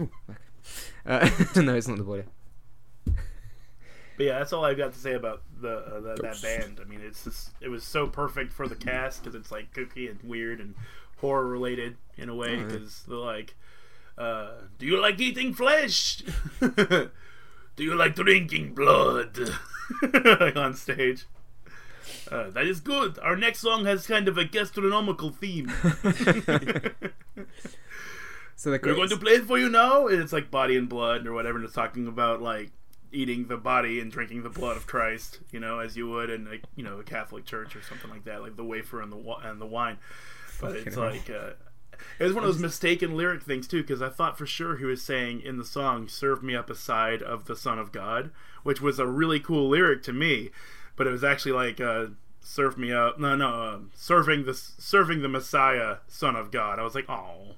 Ooh, 0.00 0.08
okay. 0.30 0.38
Uh, 1.04 1.28
no, 1.60 1.74
it's 1.74 1.88
not 1.88 1.98
the 1.98 2.04
boiler. 2.04 2.24
But 3.04 4.26
yeah, 4.26 4.38
that's 4.38 4.52
all 4.52 4.64
I've 4.64 4.76
got 4.78 4.92
to 4.94 4.98
say 4.98 5.12
about 5.14 5.42
the, 5.60 5.76
uh, 5.76 6.00
the 6.00 6.14
that 6.22 6.40
band. 6.42 6.80
I 6.82 6.88
mean, 6.88 7.00
it's 7.02 7.24
just 7.24 7.50
it 7.60 7.68
was 7.68 7.84
so 7.84 8.06
perfect 8.06 8.52
for 8.52 8.66
the 8.66 8.76
cast 8.76 9.22
because 9.22 9.34
it's 9.34 9.50
like 9.50 9.74
kooky 9.74 10.10
and 10.10 10.18
weird 10.22 10.60
and 10.60 10.74
horror 11.20 11.46
related 11.46 11.96
in 12.16 12.28
a 12.28 12.34
way 12.34 12.56
because 12.62 13.04
they're 13.08 13.16
like, 13.16 13.54
uh, 14.18 14.52
"Do 14.78 14.86
you 14.86 15.00
like 15.00 15.20
eating 15.20 15.54
flesh? 15.54 16.22
Do 16.60 17.10
you 17.78 17.94
like 17.94 18.14
drinking 18.14 18.74
blood?" 18.74 19.38
like 20.02 20.56
on 20.56 20.74
stage. 20.74 21.26
Uh, 22.30 22.50
that 22.50 22.66
is 22.66 22.80
good. 22.80 23.18
Our 23.20 23.36
next 23.36 23.60
song 23.60 23.84
has 23.86 24.06
kind 24.06 24.28
of 24.28 24.38
a 24.38 24.44
gastronomical 24.44 25.30
theme. 25.30 25.72
So 28.60 28.68
they're 28.70 28.80
We're 28.82 28.94
going 28.94 29.08
to 29.08 29.16
play 29.16 29.32
it 29.32 29.44
for 29.46 29.58
you 29.58 29.70
now. 29.70 30.06
And 30.06 30.20
it's 30.20 30.34
like 30.34 30.50
body 30.50 30.76
and 30.76 30.86
blood 30.86 31.26
or 31.26 31.32
whatever. 31.32 31.56
And 31.56 31.64
it's 31.64 31.74
talking 31.74 32.06
about 32.06 32.42
like 32.42 32.72
eating 33.10 33.46
the 33.46 33.56
body 33.56 33.98
and 34.00 34.12
drinking 34.12 34.42
the 34.42 34.50
blood 34.50 34.76
of 34.76 34.86
Christ, 34.86 35.38
you 35.50 35.58
know, 35.58 35.78
as 35.78 35.96
you 35.96 36.10
would 36.10 36.28
in 36.28 36.44
like 36.44 36.64
you 36.76 36.84
know 36.84 36.98
a 36.98 37.02
Catholic 37.02 37.46
church 37.46 37.74
or 37.74 37.80
something 37.80 38.10
like 38.10 38.24
that, 38.24 38.42
like 38.42 38.56
the 38.56 38.64
wafer 38.64 39.00
and 39.00 39.10
the 39.10 39.16
and 39.44 39.62
the 39.62 39.66
wine. 39.66 39.96
But 40.60 40.76
it's 40.76 40.94
hell. 40.94 41.04
like 41.04 41.30
uh, 41.30 41.50
it 42.18 42.24
was 42.24 42.32
one 42.32 42.44
of 42.44 42.48
those 42.48 42.60
mistaken 42.60 43.16
lyric 43.16 43.42
things 43.42 43.66
too, 43.66 43.82
because 43.82 44.02
I 44.02 44.08
thought 44.08 44.38
for 44.38 44.46
sure 44.46 44.76
he 44.76 44.84
was 44.84 45.02
saying 45.02 45.42
in 45.42 45.56
the 45.56 45.64
song 45.64 46.08
"Serve 46.08 46.42
me 46.42 46.54
up 46.54 46.70
a 46.70 46.74
side 46.74 47.22
of 47.22 47.46
the 47.46 47.56
Son 47.56 47.78
of 47.78 47.92
God," 47.92 48.30
which 48.62 48.80
was 48.80 48.98
a 48.98 49.06
really 49.06 49.40
cool 49.40 49.68
lyric 49.68 50.02
to 50.04 50.12
me, 50.12 50.50
but 50.96 51.06
it 51.06 51.10
was 51.10 51.24
actually 51.24 51.52
like. 51.52 51.80
Uh, 51.80 52.06
Serve 52.42 52.78
me 52.78 52.90
up, 52.90 53.20
no, 53.20 53.36
no, 53.36 53.48
uh, 53.48 53.78
serving 53.94 54.44
the 54.44 54.54
serving 54.54 55.20
the 55.22 55.28
Messiah, 55.28 55.98
Son 56.08 56.34
of 56.34 56.50
God. 56.50 56.80
I 56.80 56.82
was 56.82 56.94
like, 56.96 57.08
oh, 57.08 57.54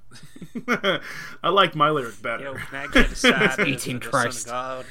I 1.42 1.48
like 1.48 1.74
my 1.74 1.88
lyric 1.88 2.20
better. 2.20 2.44
Yo, 2.44 2.54
can 2.54 2.74
I 2.74 2.86
get 2.88 3.12
a 3.12 3.14
side 3.14 3.58
of 3.60 3.66
Eating 3.66 4.00
the 4.00 4.04
Son 4.04 4.26
of 4.26 4.32
Christ. 4.32 4.46
God? 4.48 4.84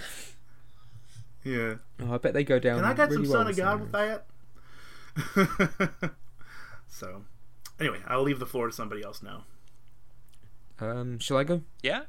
Yeah. 1.43 1.76
Oh, 2.00 2.13
I 2.13 2.17
bet 2.17 2.34
they 2.34 2.43
go 2.43 2.58
down. 2.58 2.78
Can 2.78 2.86
I 2.86 2.93
got 2.93 3.10
really 3.10 3.26
some 3.26 3.34
well 3.34 3.41
Son 3.43 3.52
of 3.52 3.58
God 3.58 3.82
with 3.82 3.91
that? 3.91 4.26
so, 6.88 7.24
anyway, 7.82 8.00
I'll 8.08 8.24
leave 8.24 8.39
the 8.39 8.46
floor 8.46 8.67
to 8.67 8.74
somebody 8.74 9.04
else 9.04 9.22
now. 9.22 9.44
Um, 10.80 11.20
shall 11.20 11.38
I 11.38 11.44
go? 11.44 11.62
Yeah. 11.84 12.04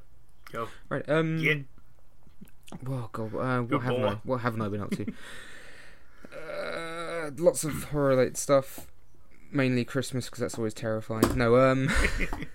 Go. 0.52 0.68
Right. 0.88 1.06
Um. 1.08 1.38
Yeah. 1.38 1.54
Well, 2.82 3.10
god, 3.12 3.34
uh, 3.34 3.60
what 3.60 3.68
Good 3.68 3.82
haven't 3.82 4.02
boy. 4.02 4.08
I? 4.08 4.18
What 4.24 4.40
haven't 4.40 4.62
I 4.62 4.68
been 4.68 4.80
up 4.80 4.90
to? 4.92 5.06
uh, 7.26 7.30
lots 7.36 7.64
of 7.64 7.84
horror-related 7.84 8.36
stuff. 8.36 8.86
Mainly 9.50 9.84
Christmas 9.84 10.26
because 10.26 10.40
that's 10.40 10.56
always 10.56 10.72
terrifying. 10.72 11.36
No, 11.36 11.56
um, 11.56 11.90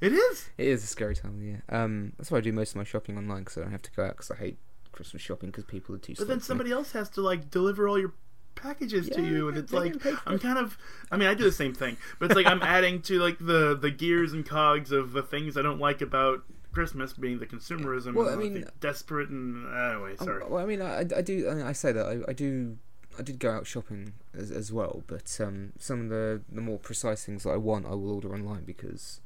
It 0.00 0.12
is. 0.12 0.48
it 0.58 0.66
is 0.66 0.84
a 0.84 0.86
scary 0.86 1.16
time 1.16 1.32
of 1.32 1.40
the 1.40 1.46
year. 1.46 1.62
Um, 1.68 2.12
that's 2.16 2.30
why 2.30 2.38
I 2.38 2.40
do 2.40 2.52
most 2.52 2.70
of 2.70 2.76
my 2.76 2.84
shopping 2.84 3.18
online 3.18 3.40
because 3.40 3.58
I 3.58 3.62
don't 3.62 3.72
have 3.72 3.82
to 3.82 3.90
go 3.92 4.04
out 4.04 4.16
because 4.16 4.30
I 4.30 4.36
hate 4.36 4.58
Christmas 4.92 5.22
shopping 5.22 5.50
because 5.50 5.64
people 5.64 5.94
are 5.94 5.98
too. 5.98 6.14
But 6.16 6.28
then 6.28 6.40
somebody 6.40 6.70
else 6.70 6.92
has 6.92 7.08
to 7.10 7.20
like 7.20 7.50
deliver 7.50 7.88
all 7.88 7.98
your 7.98 8.12
packages 8.60 9.08
to 9.10 9.22
you, 9.22 9.48
and 9.48 9.56
it's 9.56 9.72
like 9.72 9.92
get 9.94 10.02
paid 10.02 10.18
for 10.18 10.28
I'm 10.28 10.38
kind 10.38 10.58
of. 10.58 10.76
I 11.10 11.16
mean, 11.16 11.28
I 11.28 11.34
do 11.34 11.44
the 11.44 11.52
same 11.52 11.74
thing, 11.74 11.96
but 12.18 12.26
it's 12.26 12.36
like 12.36 12.46
I'm 12.46 12.62
adding 12.76 13.02
to 13.02 13.18
like 13.18 13.38
the 13.38 13.76
the 13.80 13.90
gears 13.90 14.32
and 14.32 14.44
cogs 14.46 14.92
of 14.92 15.12
the 15.12 15.22
things 15.22 15.56
I 15.56 15.62
don't 15.62 15.78
like 15.80 16.00
about 16.00 16.42
Christmas, 16.72 17.12
being 17.14 17.38
the 17.38 17.46
consumerism, 17.46 18.14
Well, 18.14 18.28
I 18.28 18.32
and, 18.32 18.42
like, 18.42 18.52
mean- 18.52 18.62
the 18.62 18.70
desperate, 18.80 19.28
and 19.30 19.66
anyway, 19.66 20.14
Um, 20.18 20.26
sorry. 20.26 20.44
well, 20.48 20.62
I 20.62 20.66
mean, 20.66 20.82
I, 20.82 21.00
I 21.00 21.22
do. 21.22 21.48
I, 21.48 21.68
I 21.68 21.72
say 21.72 21.92
that 21.92 22.06
I, 22.06 22.30
I 22.30 22.32
do. 22.32 22.76
I 23.18 23.22
did 23.22 23.40
go 23.40 23.50
out 23.50 23.66
shopping 23.66 24.12
as, 24.32 24.52
as 24.52 24.70
well, 24.72 25.02
but 25.08 25.36
um, 25.40 25.72
some 25.78 26.02
of 26.02 26.08
the, 26.08 26.40
the 26.52 26.60
more 26.60 26.78
precise 26.78 27.24
things 27.24 27.42
that 27.42 27.50
I 27.50 27.56
want, 27.56 27.84
I 27.84 27.90
will 27.90 28.12
order 28.12 28.32
online 28.32 28.62
because 28.62 29.20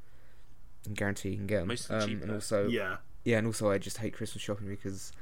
I 0.89 0.95
guarantee 0.95 1.31
you 1.31 1.37
can 1.37 1.47
get 1.47 1.59
them. 1.59 1.69
Mostly 1.69 1.97
um, 1.97 2.09
cheaper. 2.09 2.23
and 2.23 2.33
also, 2.33 2.69
yeah. 2.69 2.97
yeah, 3.25 3.37
and 3.37 3.47
also 3.47 3.71
I 3.71 3.77
just 3.77 3.99
hate 3.99 4.15
Christmas 4.15 4.43
shopping 4.43 4.69
because 4.69 5.13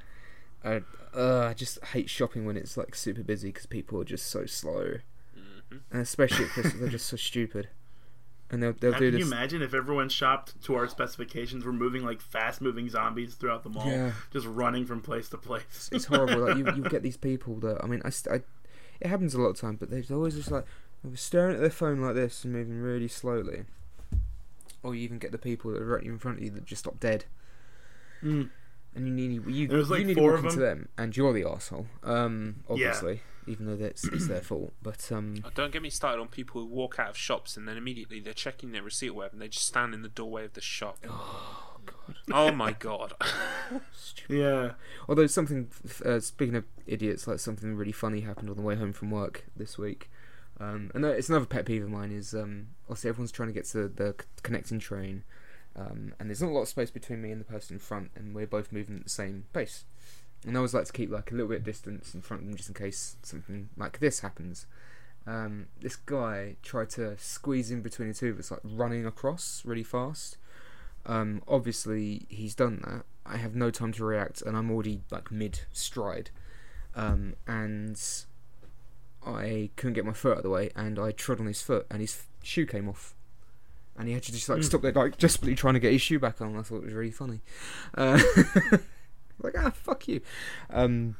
I 0.64 0.83
uh, 1.16 1.46
I 1.51 1.55
just 1.55 1.83
hate 1.87 2.09
shopping 2.11 2.44
when 2.44 2.57
it's 2.57 2.77
like 2.77 2.94
super 2.94 3.23
busy 3.23 3.49
because 3.49 3.66
people 3.66 4.01
are 4.01 4.05
just 4.05 4.27
so 4.27 4.46
slow, 4.46 4.99
hmm 5.35 5.77
and 5.90 6.03
especially 6.03 6.44
at 6.46 6.51
Christmas 6.51 6.75
they're 6.81 6.88
just 6.88 7.07
so 7.07 7.16
stupid, 7.16 7.68
and 8.51 8.62
they'll 8.62 8.73
they'll 8.75 8.92
Now, 8.92 8.99
do 8.99 9.11
can 9.11 9.18
this. 9.20 9.27
you 9.29 9.33
imagine 9.33 9.62
if 9.62 9.73
everyone 9.75 10.09
shopped 10.09 10.61
to 10.64 10.75
our 10.75 10.87
specifications? 10.88 11.64
We're 11.64 11.73
moving 11.73 12.05
like 12.05 12.20
fast-moving 12.20 12.88
zombies 12.90 13.35
throughout 13.35 13.62
the 13.64 13.70
mall, 13.70 13.87
Yeah. 13.87 14.12
just 14.33 14.46
running 14.46 14.85
from 14.87 15.01
place 15.01 15.29
to 15.31 15.37
place. 15.38 15.88
It's 15.92 16.05
horrible. 16.07 16.38
like 16.46 16.57
you, 16.59 16.66
you 16.75 16.83
get 16.90 17.03
these 17.03 17.16
people 17.16 17.57
that 17.61 17.83
I 17.83 17.87
mean, 17.87 18.03
I, 18.05 18.11
I 18.31 18.40
it 19.01 19.07
happens 19.09 19.35
a 19.35 19.40
lot 19.40 19.49
of 19.49 19.57
time, 19.59 19.77
but 19.77 19.90
they're 19.90 20.05
always 20.11 20.35
just 20.37 20.51
like 20.51 20.64
they're 21.03 21.16
staring 21.16 21.55
at 21.55 21.61
their 21.62 21.70
phone 21.70 22.01
like 22.01 22.14
this 22.14 22.44
and 22.44 22.53
moving 22.53 22.81
really 22.81 23.09
slowly. 23.09 23.64
or 24.83 24.94
you 24.94 25.03
even 25.03 25.18
get 25.18 25.33
the 25.33 25.38
people 25.38 25.70
that 25.73 25.81
are 25.83 25.87
right 25.87 26.03
in 26.05 26.18
front 26.18 26.38
of 26.38 26.44
you 26.44 26.51
that 26.51 26.64
just 26.66 26.81
stop 26.85 27.01
dead, 27.01 27.25
Mm. 28.23 28.51
And 28.94 29.07
you 29.07 29.12
need 29.14 29.46
you, 29.46 29.68
There 29.68 29.79
was, 29.79 29.90
like, 29.90 30.00
you 30.00 30.07
need 30.07 30.16
four 30.16 30.31
to 30.33 30.37
of 30.38 30.44
walk 30.44 30.53
into 30.53 30.64
them. 30.64 30.79
them, 30.79 30.88
and 30.98 31.16
you're 31.16 31.33
the 31.33 31.48
asshole. 31.48 31.87
Um, 32.03 32.64
obviously, 32.68 33.20
even 33.46 33.66
though 33.66 33.76
that's 33.76 34.05
it's 34.05 34.29
their 34.29 34.40
fault. 34.40 34.72
But 34.83 35.11
um, 35.12 35.37
Oh, 35.44 35.50
don't 35.55 35.72
get 35.72 35.83
me 35.83 35.90
started 35.90 36.20
on 36.20 36.29
people 36.29 36.61
who 36.61 36.66
walk 36.66 36.98
out 36.98 37.11
of 37.11 37.16
shops 37.16 37.57
and 37.57 37.66
then 37.66 37.76
immediately 37.76 38.20
they're 38.20 38.33
checking 38.35 38.72
their 38.72 38.83
receipt 38.83 39.09
or 39.11 39.14
whatever 39.14 39.33
and 39.35 39.42
they 39.42 39.48
just 39.48 39.66
stand 39.66 39.94
in 39.94 40.03
the 40.03 40.09
doorway 40.09 40.44
of 40.44 40.53
the 40.55 40.61
shop. 40.61 40.98
oh 41.09 41.79
god. 41.87 42.16
Oh 42.33 42.53
my 42.53 42.72
god. 42.72 43.14
Yeah. 44.29 44.72
Although 45.09 45.26
something, 45.26 45.68
uh, 46.05 46.20
speaking 46.20 46.55
of 46.55 46.64
idiots, 46.87 47.26
like 47.26 47.40
something 47.40 47.74
really 47.74 47.92
funny 47.92 48.20
happened 48.20 48.50
on 48.50 48.57
the 48.57 48.62
way 48.62 48.76
home 48.76 48.92
from 48.92 49.11
work 49.11 49.46
this 49.57 49.76
week. 49.79 50.11
Um, 50.61 50.90
and 50.94 51.05
it's 51.05 51.29
another 51.29 51.46
pet 51.46 51.64
peeve 51.64 51.83
of 51.83 51.90
mine 51.90 52.12
is 52.12 52.35
um, 52.35 52.68
obviously 52.85 53.09
everyone's 53.09 53.33
trying 53.33 53.48
to 53.48 53.53
get 53.55 53.64
to 53.66 53.88
the 53.88 54.14
connecting 54.42 54.79
train, 54.79 55.24
um, 55.80 56.12
and 56.18 56.28
there's 56.28 56.42
not 56.42 56.50
a 56.50 56.52
lot 56.52 56.62
of 56.62 56.68
space 56.68 56.90
between 56.90 57.22
me 57.22 57.30
and 57.30 57.40
the 57.40 57.44
person 57.44 57.74
in 57.74 57.80
front, 57.80 58.10
and 58.14 58.34
we're 58.34 58.46
both 58.46 58.72
moving 58.72 58.98
at 58.98 59.04
the 59.04 59.10
same 59.10 59.44
pace. 59.52 59.84
And 60.46 60.56
I 60.56 60.58
always 60.58 60.74
like 60.74 60.84
to 60.86 60.92
keep 60.92 61.10
like 61.10 61.30
a 61.30 61.34
little 61.34 61.48
bit 61.48 61.58
of 61.58 61.64
distance 61.64 62.14
in 62.14 62.22
front 62.22 62.42
of 62.42 62.48
them 62.48 62.56
just 62.56 62.68
in 62.68 62.74
case 62.74 63.16
something 63.22 63.70
like 63.76 63.98
this 63.98 64.20
happens. 64.20 64.66
Um, 65.26 65.66
this 65.80 65.96
guy 65.96 66.56
tried 66.62 66.90
to 66.90 67.16
squeeze 67.18 67.70
in 67.70 67.82
between 67.82 68.08
the 68.08 68.14
two 68.14 68.30
of 68.30 68.38
us, 68.38 68.50
like 68.50 68.60
running 68.64 69.06
across 69.06 69.62
really 69.64 69.82
fast. 69.82 70.36
Um, 71.06 71.42
obviously, 71.48 72.26
he's 72.28 72.54
done 72.54 72.82
that. 72.86 73.04
I 73.24 73.36
have 73.38 73.54
no 73.54 73.70
time 73.70 73.92
to 73.92 74.04
react, 74.04 74.42
and 74.42 74.56
I'm 74.56 74.70
already 74.70 75.02
like 75.10 75.30
mid 75.30 75.60
stride. 75.72 76.30
Um, 76.94 77.34
and 77.46 78.00
I 79.24 79.70
couldn't 79.76 79.94
get 79.94 80.04
my 80.04 80.12
foot 80.12 80.32
out 80.32 80.38
of 80.38 80.42
the 80.42 80.50
way, 80.50 80.70
and 80.74 80.98
I 80.98 81.12
trod 81.12 81.40
on 81.40 81.46
his 81.46 81.62
foot, 81.62 81.86
and 81.90 82.00
his 82.00 82.24
shoe 82.42 82.66
came 82.66 82.88
off. 82.88 83.14
And 83.98 84.09
he 84.09 84.14
had 84.14 84.22
to 84.24 84.33
just 84.33 84.48
like 84.48 84.61
Mm. 84.61 84.64
stop 84.64 84.83
there, 84.83 84.92
like 84.92 85.18
desperately 85.18 85.55
trying 85.55 85.74
to 85.74 85.81
get 85.81 85.92
his 85.92 86.00
shoe 86.00 86.18
back 86.18 86.40
on. 86.40 86.57
I 86.57 86.62
thought 86.62 86.76
it 86.79 86.85
was 86.85 86.94
really 86.94 87.11
funny. 87.11 87.40
Uh, 87.96 88.18
like 89.42 89.55
ah, 89.59 89.70
fuck 89.70 90.09
you. 90.09 90.20
Um, 90.70 91.16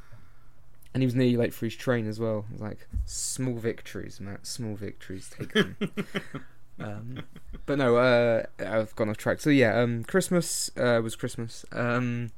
and 0.93 1.01
he 1.03 1.05
was 1.07 1.15
nearly 1.15 1.37
late 1.37 1.53
for 1.53 1.65
his 1.65 1.75
train 1.75 2.07
as 2.07 2.19
well. 2.19 2.45
I 2.49 2.53
was 2.53 2.61
like, 2.61 2.87
small 3.05 3.55
victories, 3.55 4.19
Matt. 4.19 4.45
Small 4.47 4.75
victories. 4.75 5.29
Take 5.37 5.53
them. 5.53 5.77
um, 6.79 7.19
but 7.65 7.77
no, 7.77 7.97
uh, 7.97 8.43
I've 8.59 8.95
gone 8.95 9.09
off 9.09 9.17
track. 9.17 9.39
So 9.41 9.49
yeah, 9.51 9.79
um, 9.79 10.03
Christmas 10.03 10.69
uh, 10.75 10.99
was 11.03 11.15
Christmas. 11.15 11.63
Um, 11.71 12.31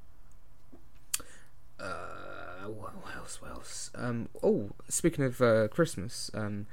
uh, 1.79 2.65
what, 2.67 2.95
what 3.03 3.15
else? 3.15 3.41
What 3.41 3.51
else? 3.51 3.91
Um, 3.95 4.29
oh, 4.41 4.71
speaking 4.89 5.25
of 5.25 5.41
uh, 5.41 5.67
Christmas, 5.69 6.29
um, 6.33 6.67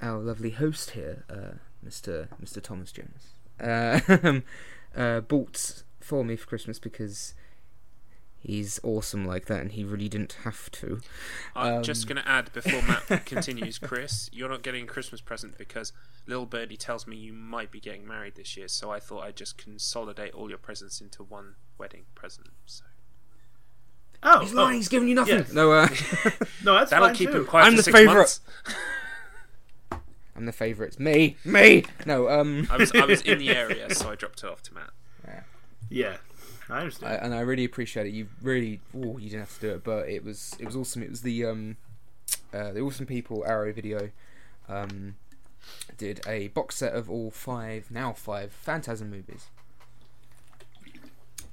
our 0.00 0.18
lovely 0.18 0.50
host 0.50 0.90
here, 0.90 1.24
uh, 1.30 1.58
Mr. 1.86 2.28
Mr. 2.42 2.62
Thomas 2.62 2.92
Jones, 2.92 3.34
uh, 3.60 4.40
uh, 5.00 5.20
bought 5.20 5.82
for 6.00 6.24
me 6.24 6.36
for 6.36 6.46
Christmas 6.46 6.78
because 6.78 7.34
he's 8.38 8.78
awesome 8.82 9.24
like 9.24 9.46
that, 9.46 9.60
and 9.60 9.72
he 9.72 9.84
really 9.84 10.08
didn't 10.08 10.36
have 10.44 10.70
to. 10.72 11.00
I'm 11.54 11.74
Um, 11.78 11.82
just 11.82 12.06
going 12.06 12.22
to 12.22 12.28
add 12.28 12.52
before 12.52 12.80
Matt 12.82 13.24
continues, 13.26 13.78
Chris, 13.78 14.30
you're 14.32 14.48
not 14.48 14.62
getting 14.62 14.84
a 14.84 14.86
Christmas 14.86 15.20
present 15.20 15.58
because 15.58 15.92
little 16.26 16.46
birdie 16.46 16.76
tells 16.76 17.06
me 17.06 17.16
you 17.16 17.32
might 17.32 17.70
be 17.72 17.80
getting 17.80 18.06
married 18.06 18.36
this 18.36 18.56
year, 18.56 18.68
so 18.68 18.90
I 18.90 19.00
thought 19.00 19.24
I'd 19.24 19.36
just 19.36 19.58
consolidate 19.58 20.32
all 20.34 20.48
your 20.48 20.58
presents 20.58 21.00
into 21.00 21.22
one 21.24 21.54
wedding 21.78 22.04
present. 22.14 22.48
So 22.66 22.84
Oh, 24.22 24.40
He's 24.40 24.52
oh. 24.54 24.56
lying. 24.56 24.76
He's 24.76 24.88
giving 24.88 25.08
you 25.08 25.14
nothing. 25.14 25.38
yes. 25.38 25.52
No, 25.52 25.72
uh, 25.72 25.88
no, 26.64 26.74
that's 26.74 26.90
that'll 26.90 27.08
fine 27.08 27.14
keep 27.14 27.30
too. 27.30 27.36
him 27.38 27.46
quiet 27.46 27.64
I'm 27.66 27.72
for 27.72 27.76
the 27.78 27.82
six 27.82 27.96
favourite. 27.96 28.38
Months. 30.36 30.40
I'm 30.40 30.46
the 30.46 30.52
favourite. 30.52 30.88
It's 30.88 30.98
me, 30.98 31.36
me. 31.44 31.84
No, 32.04 32.28
um, 32.28 32.68
I 32.70 32.76
was 32.76 32.92
I 32.94 33.04
was 33.04 33.22
in 33.22 33.38
the 33.38 33.50
area, 33.56 33.94
so 33.94 34.10
I 34.10 34.14
dropped 34.14 34.42
it 34.42 34.50
off 34.50 34.62
to 34.64 34.74
Matt. 34.74 34.90
Yeah, 35.26 35.42
yeah, 35.90 36.16
I 36.68 36.80
understand. 36.80 37.12
I, 37.12 37.16
and 37.16 37.34
I 37.34 37.40
really 37.40 37.64
appreciate 37.64 38.06
it. 38.06 38.12
You 38.12 38.28
really, 38.42 38.80
oh, 38.94 39.18
you 39.18 39.30
didn't 39.30 39.40
have 39.40 39.54
to 39.56 39.60
do 39.60 39.70
it, 39.74 39.84
but 39.84 40.08
it 40.08 40.24
was, 40.24 40.56
it 40.58 40.66
was 40.66 40.76
awesome. 40.76 41.02
It 41.02 41.10
was 41.10 41.22
the 41.22 41.44
um, 41.46 41.76
uh, 42.52 42.72
the 42.72 42.80
awesome 42.80 43.06
people 43.06 43.44
Arrow 43.46 43.72
Video, 43.72 44.10
um, 44.68 45.16
did 45.98 46.20
a 46.26 46.48
box 46.48 46.76
set 46.76 46.94
of 46.94 47.10
all 47.10 47.30
five, 47.30 47.90
now 47.90 48.12
five 48.12 48.52
Phantasm 48.52 49.10
movies. 49.10 49.46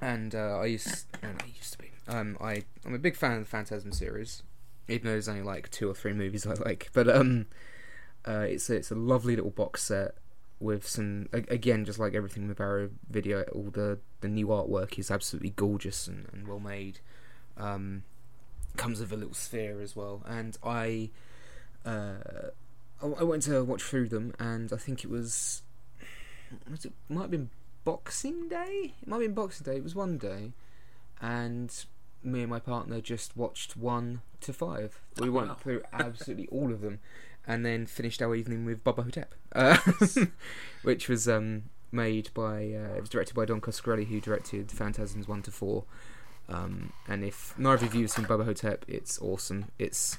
And 0.00 0.34
uh, 0.34 0.58
I 0.58 0.66
used, 0.66 1.06
no, 1.22 1.30
no, 1.30 1.38
I 1.40 1.46
used 1.56 1.72
to 1.72 1.78
be. 1.78 1.90
Um, 2.06 2.36
I, 2.40 2.64
I'm 2.84 2.94
a 2.94 2.98
big 2.98 3.16
fan 3.16 3.32
of 3.32 3.38
the 3.40 3.44
Phantasm 3.46 3.92
series, 3.92 4.42
even 4.88 5.06
though 5.06 5.12
there's 5.12 5.28
only 5.28 5.42
like 5.42 5.70
two 5.70 5.88
or 5.88 5.94
three 5.94 6.12
movies 6.12 6.46
I 6.46 6.54
like. 6.54 6.90
But 6.92 7.08
um, 7.08 7.46
uh, 8.26 8.46
it's 8.48 8.68
a, 8.70 8.74
it's 8.76 8.90
a 8.90 8.94
lovely 8.94 9.36
little 9.36 9.50
box 9.50 9.82
set 9.84 10.14
with 10.60 10.86
some 10.86 11.28
again 11.32 11.84
just 11.84 11.98
like 11.98 12.14
everything 12.14 12.48
with 12.48 12.60
Arrow 12.60 12.90
Video, 13.10 13.42
all 13.52 13.70
the 13.70 13.98
the 14.20 14.28
new 14.28 14.46
artwork 14.48 14.98
is 14.98 15.10
absolutely 15.10 15.50
gorgeous 15.50 16.06
and, 16.06 16.26
and 16.32 16.46
well 16.48 16.60
made. 16.60 17.00
Um, 17.56 18.04
comes 18.76 18.98
with 19.00 19.12
a 19.12 19.16
little 19.16 19.34
sphere 19.34 19.80
as 19.80 19.94
well, 19.94 20.22
and 20.26 20.56
I 20.64 21.10
uh, 21.84 22.50
I, 23.02 23.06
I 23.06 23.22
went 23.24 23.42
to 23.44 23.62
watch 23.64 23.82
through 23.82 24.08
them, 24.08 24.34
and 24.38 24.72
I 24.72 24.76
think 24.76 25.04
it 25.04 25.10
was 25.10 25.62
was 26.70 26.84
it 26.84 26.92
might 27.08 27.22
have 27.22 27.30
been 27.30 27.50
Boxing 27.84 28.48
Day. 28.48 28.94
It 29.02 29.08
might 29.08 29.16
have 29.16 29.24
been 29.26 29.34
Boxing 29.34 29.64
Day. 29.64 29.76
It 29.76 29.82
was 29.84 29.94
one 29.94 30.18
day, 30.18 30.52
and 31.20 31.84
me 32.22 32.40
and 32.40 32.50
my 32.50 32.58
partner 32.60 33.00
just 33.00 33.36
watched 33.36 33.76
one 33.76 34.22
to 34.40 34.52
five. 34.52 35.00
We 35.20 35.28
Oh, 35.28 35.32
went 35.32 35.48
wow. 35.48 35.54
through 35.54 35.82
absolutely 35.92 36.46
all 36.48 36.72
of 36.72 36.80
them, 36.80 37.00
and 37.46 37.64
then 37.64 37.86
finished 37.86 38.22
our 38.22 38.34
evening 38.34 38.64
with 38.64 38.82
Bubba 38.84 39.04
Ho-Tep, 39.04 39.34
uh, 39.54 39.76
which 40.82 41.08
was 41.08 41.28
um, 41.28 41.64
made 41.92 42.30
by 42.34 42.56
uh, 42.56 42.96
it 42.96 43.00
was 43.00 43.10
directed 43.10 43.34
by 43.34 43.44
Don 43.44 43.60
Coscarelli, 43.60 44.06
who 44.06 44.20
directed 44.20 44.70
Phantasms 44.70 45.28
one 45.28 45.42
to 45.42 45.50
four. 45.50 45.84
Um, 46.48 46.92
and 47.08 47.24
if 47.24 47.54
neither 47.58 47.86
of 47.86 47.94
you 47.94 48.02
have 48.02 48.10
seen 48.10 48.26
Bubba 48.26 48.44
Ho-Tep, 48.44 48.84
it's 48.86 49.20
awesome. 49.20 49.66
It's 49.78 50.18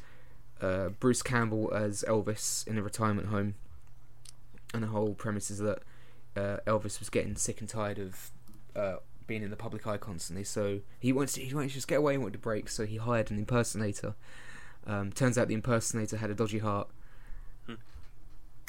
uh, 0.61 0.89
Bruce 0.99 1.21
Campbell 1.21 1.71
as 1.73 2.03
Elvis 2.07 2.67
in 2.67 2.77
a 2.77 2.81
retirement 2.81 3.27
home, 3.27 3.55
and 4.73 4.83
the 4.83 4.87
whole 4.87 5.13
premise 5.13 5.51
is 5.51 5.59
that 5.59 5.79
uh, 6.35 6.57
Elvis 6.65 6.99
was 6.99 7.09
getting 7.09 7.35
sick 7.35 7.59
and 7.59 7.69
tired 7.69 7.99
of 7.99 8.31
uh, 8.75 8.95
being 9.27 9.43
in 9.43 9.49
the 9.49 9.55
public 9.55 9.87
eye 9.87 9.97
constantly. 9.97 10.43
So 10.43 10.81
he 10.99 11.13
wanted 11.13 11.35
to, 11.35 11.41
he 11.41 11.53
wanted 11.53 11.69
to 11.69 11.75
just 11.75 11.87
get 11.87 11.97
away 11.97 12.13
and 12.13 12.23
wanted 12.23 12.33
to 12.33 12.39
break. 12.39 12.69
So 12.69 12.85
he 12.85 12.97
hired 12.97 13.31
an 13.31 13.37
impersonator. 13.37 14.15
Um, 14.87 15.11
turns 15.11 15.37
out 15.37 15.47
the 15.47 15.53
impersonator 15.53 16.17
had 16.17 16.29
a 16.29 16.35
dodgy 16.35 16.59
heart. 16.59 16.89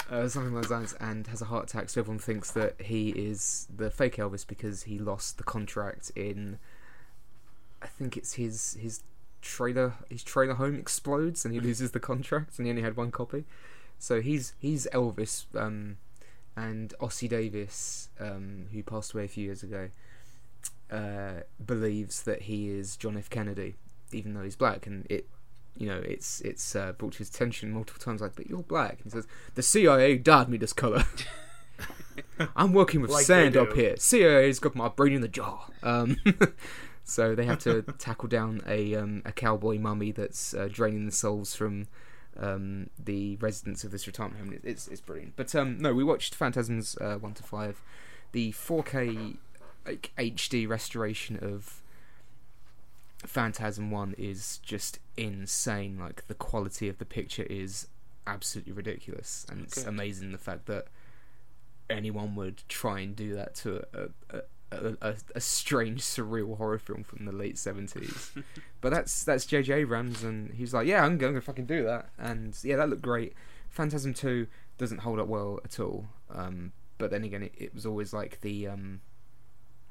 Uh, 0.09 0.29
something 0.29 0.55
like 0.55 0.69
that, 0.69 0.95
and 1.01 1.27
has 1.27 1.42
a 1.42 1.47
heart 1.47 1.69
attack. 1.69 1.90
So 1.90 2.01
everyone 2.01 2.21
thinks 2.21 2.53
that 2.53 2.81
he 2.81 3.11
is 3.11 3.66
the 3.75 3.90
fake 3.90 4.16
Elvis 4.16 4.47
because 4.47 4.85
he 4.85 4.99
lost 4.99 5.37
the 5.37 5.45
contract 5.45 6.12
in. 6.14 6.59
I 7.83 7.88
think 7.88 8.16
it's 8.16 8.35
his 8.35 8.77
his 8.81 9.03
trailer. 9.42 9.95
His 10.09 10.23
trailer 10.23 10.55
home 10.55 10.77
explodes, 10.77 11.45
and 11.45 11.53
he 11.53 11.59
loses 11.59 11.90
the 11.90 12.01
contract, 12.01 12.59
and 12.59 12.66
he 12.66 12.71
only 12.71 12.83
had 12.83 12.97
one 12.97 13.11
copy. 13.11 13.47
So 13.99 14.21
he's 14.21 14.55
he's 14.61 14.87
Elvis, 14.92 15.47
um, 15.57 15.97
and 16.57 16.95
Ossie 17.01 17.29
Davis, 17.29 18.09
um, 18.21 18.66
who 18.73 18.83
passed 18.85 19.12
away 19.12 19.25
a 19.25 19.29
few 19.29 19.45
years 19.45 19.64
ago, 19.64 19.88
uh, 20.90 21.42
believes 21.64 22.23
that 22.23 22.42
he 22.42 22.69
is 22.69 22.97
John 22.97 23.16
F. 23.16 23.29
Kennedy, 23.29 23.75
even 24.12 24.35
though 24.35 24.42
he's 24.45 24.57
black, 24.57 24.87
and 24.87 25.07
it, 25.11 25.27
you 25.77 25.87
know, 25.87 25.99
it's 25.99 26.41
it's 26.41 26.75
uh, 26.77 26.93
brought 26.93 27.12
to 27.12 27.19
his 27.19 27.29
attention 27.29 27.73
multiple 27.73 28.01
times. 28.01 28.21
Like, 28.21 28.37
but 28.37 28.49
you're 28.49 28.62
black, 28.62 29.01
and 29.03 29.05
he 29.05 29.11
says 29.11 29.27
the 29.55 29.62
CIA 29.62 30.17
dyed 30.19 30.49
me 30.49 30.57
this 30.59 30.73
color. 30.73 31.05
I'm 32.57 32.73
working 32.73 33.01
with 33.01 33.11
Like 33.11 33.27
sand 33.27 33.57
up 33.57 33.73
here. 33.75 33.97
CIA's 33.97 34.59
got 34.59 34.75
my 34.75 34.89
brain 34.89 35.12
in 35.12 35.21
the 35.21 35.29
jar. 35.29 35.67
Um, 35.83 36.17
so 37.05 37.35
they 37.35 37.45
have 37.45 37.59
to 37.61 37.83
tackle 37.99 38.29
down 38.29 38.62
a 38.67 38.95
um, 38.95 39.23
a 39.25 39.33
cowboy 39.33 39.79
mummy 39.79 40.12
that's 40.12 40.55
uh, 40.55 40.69
draining 40.71 41.07
the 41.07 41.12
souls 41.12 41.55
from 41.55 41.89
um, 42.39 42.91
the 43.03 43.37
residents 43.37 43.85
of 43.85 43.91
this 43.91 44.07
retirement 44.07 44.41
home. 44.41 44.61
It's 44.62 44.89
it's 44.89 45.01
brilliant. 45.01 45.35
But 45.37 45.55
um, 45.55 45.79
no, 45.79 45.95
we 45.95 46.05
watched 46.05 46.35
Phantasms 46.35 46.97
uh, 47.01 47.17
one 47.17 47.35
to 47.35 47.43
five, 47.43 47.83
the 48.33 48.53
4K 48.53 49.37
like 49.87 50.12
HD 50.19 50.69
restoration 50.69 51.39
of 51.41 51.83
Phantasm 53.27 53.91
one 53.91 54.15
is 54.19 54.59
just 54.59 54.99
insane. 55.17 55.99
Like 55.99 56.27
the 56.27 56.35
quality 56.35 56.89
of 56.89 56.99
the 56.99 57.05
picture 57.05 57.45
is 57.45 57.89
absolutely 58.27 58.73
ridiculous, 58.73 59.47
and 59.51 59.62
it's 59.62 59.83
Good. 59.83 59.89
amazing 59.89 60.33
the 60.33 60.39
fact 60.39 60.67
that 60.67 60.87
anyone 61.89 62.35
would 62.35 62.62
try 62.69 63.01
and 63.01 63.15
do 63.15 63.35
that 63.35 63.55
to 63.57 63.85
a. 63.95 64.37
a 64.37 64.43
a, 64.73 64.97
a, 65.01 65.15
a 65.37 65.41
strange, 65.41 66.03
surreal 66.03 66.57
horror 66.57 66.81
film 66.81 67.05
from 67.05 67.25
the 67.25 67.31
late 67.31 67.57
seventies, 67.57 68.33
but 68.81 68.91
that's 68.91 69.23
that's 69.23 69.47
J.J. 69.47 69.73
Abrams, 69.73 70.25
and 70.25 70.53
he's 70.55 70.75
like, 70.75 70.89
"Yeah, 70.89 71.05
I'm, 71.05 71.12
I'm 71.12 71.19
gonna 71.19 71.41
fucking 71.41 71.67
do 71.67 71.85
that," 71.85 72.09
and 72.19 72.53
yeah, 72.65 72.75
that 72.75 72.89
looked 72.91 73.01
great. 73.03 73.35
Phantasm 73.71 74.12
Two 74.12 74.49
doesn't 74.77 74.99
hold 75.03 75.21
up 75.21 75.29
well 75.29 75.61
at 75.65 75.79
all, 75.79 76.07
um, 76.35 76.73
but 76.99 77.12
then 77.12 77.23
again, 77.23 77.45
it, 77.45 77.55
it 77.57 77.75
was 77.75 77.87
always 77.87 78.12
like 78.12 78.41
the 78.41 78.67
um, 78.67 79.03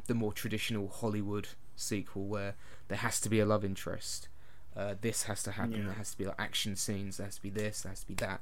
the 0.07 0.13
more 0.13 0.33
traditional 0.33 0.89
Hollywood 0.89 1.47
sequel 1.75 2.25
where 2.25 2.55
there 2.87 2.97
has 2.97 3.19
to 3.21 3.29
be 3.29 3.39
a 3.39 3.45
love 3.45 3.65
interest. 3.65 4.27
Uh, 4.75 4.95
this 4.99 5.23
has 5.23 5.41
to 5.43 5.51
happen. 5.51 5.73
Yeah. 5.73 5.85
There 5.85 5.93
has 5.93 6.11
to 6.11 6.17
be 6.17 6.25
like 6.25 6.35
action 6.39 6.75
scenes. 6.75 7.17
There 7.17 7.25
has 7.25 7.35
to 7.35 7.41
be 7.41 7.49
this. 7.49 7.81
There 7.81 7.91
has 7.91 8.01
to 8.01 8.07
be 8.07 8.15
that. 8.15 8.41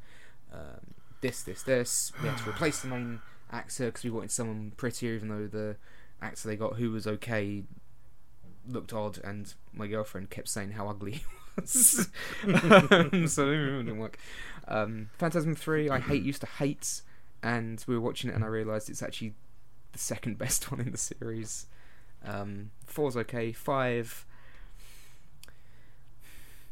Um, 0.52 0.96
this, 1.22 1.44
this, 1.44 1.64
this. 1.64 2.12
We 2.22 2.30
had 2.30 2.38
to 2.40 2.50
replace 2.50 2.82
the 2.82 2.88
main 2.88 3.22
actor 3.52 3.86
because 3.86 4.04
we 4.04 4.10
wanted 4.10 4.32
someone 4.32 4.74
prettier, 4.76 5.14
even 5.14 5.30
though 5.30 5.48
the 5.48 5.78
actor 6.22 6.48
they 6.48 6.56
got 6.56 6.76
who 6.76 6.92
was 6.92 7.06
okay 7.06 7.64
looked 8.68 8.94
odd, 8.94 9.20
and 9.24 9.54
my 9.74 9.88
girlfriend 9.88 10.30
kept 10.30 10.50
saying 10.50 10.72
how 10.72 10.88
ugly 10.88 11.12
he 11.12 11.24
was. 11.56 12.10
um, 12.46 13.28
so 13.28 13.50
it 13.50 13.58
didn't 13.58 14.00
work. 14.00 14.18
Um, 14.68 15.10
Phantasm 15.18 15.56
Three, 15.56 15.90
I 15.90 16.00
hate 16.00 16.24
used 16.24 16.42
to 16.42 16.48
hate, 16.48 17.02
and 17.42 17.84
we 17.88 17.96
were 17.96 18.02
watching 18.02 18.30
it, 18.30 18.36
and 18.36 18.44
I 18.44 18.48
realised 18.48 18.90
it's 18.90 19.04
actually 19.04 19.34
the 19.92 20.00
second 20.00 20.38
best 20.38 20.72
one 20.72 20.82
in 20.82 20.92
the 20.92 20.98
series. 20.98 21.68
Um, 22.26 22.72
four's 22.86 23.18
okay. 23.18 23.52
Five, 23.52 24.26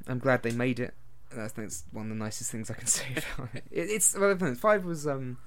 I'm 0.07 0.19
glad 0.19 0.43
they 0.43 0.51
made 0.51 0.79
it. 0.79 0.93
That's 1.33 1.83
one 1.91 2.05
of 2.07 2.09
the 2.09 2.15
nicest 2.15 2.51
things 2.51 2.69
I 2.69 2.73
can 2.73 2.87
say 2.99 3.05
about 3.37 3.55
it. 3.55 3.63
it 3.71 3.89
it's 3.89 4.17
well, 4.17 4.35
five 4.55 4.83
was 4.85 5.07
um, 5.07 5.37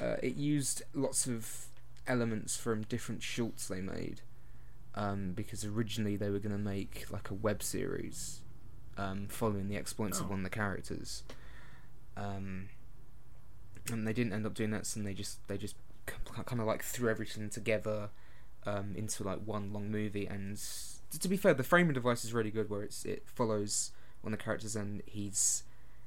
uh, 0.00 0.16
it 0.22 0.36
used 0.36 0.82
lots 0.94 1.26
of 1.26 1.66
elements 2.06 2.56
from 2.56 2.82
different 2.82 3.22
shorts 3.22 3.68
they 3.68 3.80
made, 3.80 4.22
um, 4.94 5.32
because 5.34 5.64
originally 5.64 6.16
they 6.16 6.30
were 6.30 6.38
going 6.38 6.52
to 6.56 6.58
make 6.62 7.06
like 7.10 7.30
a 7.30 7.34
web 7.34 7.62
series, 7.62 8.40
um, 8.96 9.26
following 9.28 9.68
the 9.68 9.76
exploits 9.76 10.20
Oh. 10.20 10.24
of 10.24 10.30
one 10.30 10.38
of 10.40 10.44
the 10.44 10.50
characters, 10.50 11.22
um, 12.16 12.68
and 13.90 14.06
they 14.06 14.12
didn't 14.14 14.32
end 14.32 14.46
up 14.46 14.54
doing 14.54 14.70
that, 14.70 14.86
so 14.86 15.00
they 15.00 15.14
just 15.14 15.46
they 15.48 15.58
just 15.58 15.76
kind 16.06 16.60
of 16.60 16.66
like 16.66 16.82
threw 16.82 17.08
everything 17.10 17.48
together 17.50 18.08
um, 18.66 18.94
into 18.96 19.22
like 19.22 19.40
one 19.44 19.72
long 19.72 19.90
movie. 19.90 20.26
And 20.26 20.60
to 21.18 21.28
be 21.28 21.36
fair, 21.36 21.54
the 21.54 21.62
framing 21.62 21.94
device 21.94 22.24
is 22.24 22.32
really 22.32 22.50
good, 22.50 22.70
where 22.70 22.82
it's 22.82 23.04
it 23.04 23.24
follows 23.26 23.92
one 24.22 24.32
of 24.32 24.38
the 24.38 24.44
characters 24.44 24.76
and 24.76 25.02
he's 25.06 25.64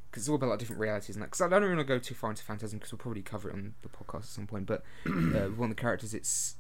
because 0.10 0.24
it's 0.24 0.30
all 0.30 0.36
about 0.36 0.50
like 0.50 0.60
different 0.60 0.80
realities 0.80 1.16
and 1.16 1.24
that. 1.24 1.28
Because 1.28 1.42
I 1.42 1.50
don't 1.50 1.68
want 1.68 1.80
to 1.80 1.84
go 1.84 2.00
too 2.00 2.16
far 2.16 2.30
into 2.30 2.44
Phantasm 2.44 2.80
because 2.80 2.92
we'll 2.92 3.00
probably 3.00 3.22
cover 3.22 3.50
it 3.50 3.54
on 3.54 3.74
the 3.82 3.90
podcast 3.90 4.20
at 4.20 4.26
some 4.26 4.48
point. 4.48 4.66
But 4.66 4.84
uh, 5.06 5.50
one 5.50 5.70
of 5.70 5.76
the 5.76 5.82
characters, 5.82 6.14
it's 6.14 6.56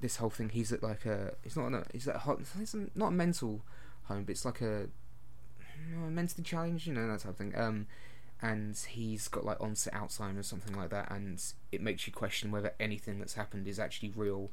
this 0.00 0.16
whole 0.16 0.30
thing. 0.30 0.48
He's 0.48 0.72
at 0.72 0.82
like 0.82 1.04
a 1.06 1.34
he's 1.42 1.56
not 1.56 1.72
a 1.72 1.84
he's 1.92 2.08
at 2.08 2.16
a 2.16 2.20
hot 2.20 2.40
it's 2.40 2.74
not 2.94 3.08
a 3.08 3.10
mental 3.12 3.62
home, 4.04 4.24
but 4.24 4.32
it's 4.32 4.44
like 4.44 4.60
a 4.60 4.84
uh, 4.84 6.10
mentally 6.10 6.42
challenged, 6.42 6.86
you 6.86 6.94
know 6.94 7.06
that 7.08 7.20
type 7.20 7.32
of 7.32 7.36
thing. 7.36 7.52
Um, 7.56 7.86
and 8.42 8.76
he's 8.76 9.28
got 9.28 9.44
like 9.44 9.60
onset 9.60 9.94
Alzheimer's, 9.94 10.46
something 10.46 10.76
like 10.76 10.90
that, 10.90 11.10
and 11.10 11.42
it 11.72 11.80
makes 11.80 12.06
you 12.06 12.12
question 12.12 12.50
whether 12.50 12.72
anything 12.78 13.18
that's 13.18 13.34
happened 13.34 13.66
is 13.66 13.78
actually 13.78 14.12
real, 14.14 14.50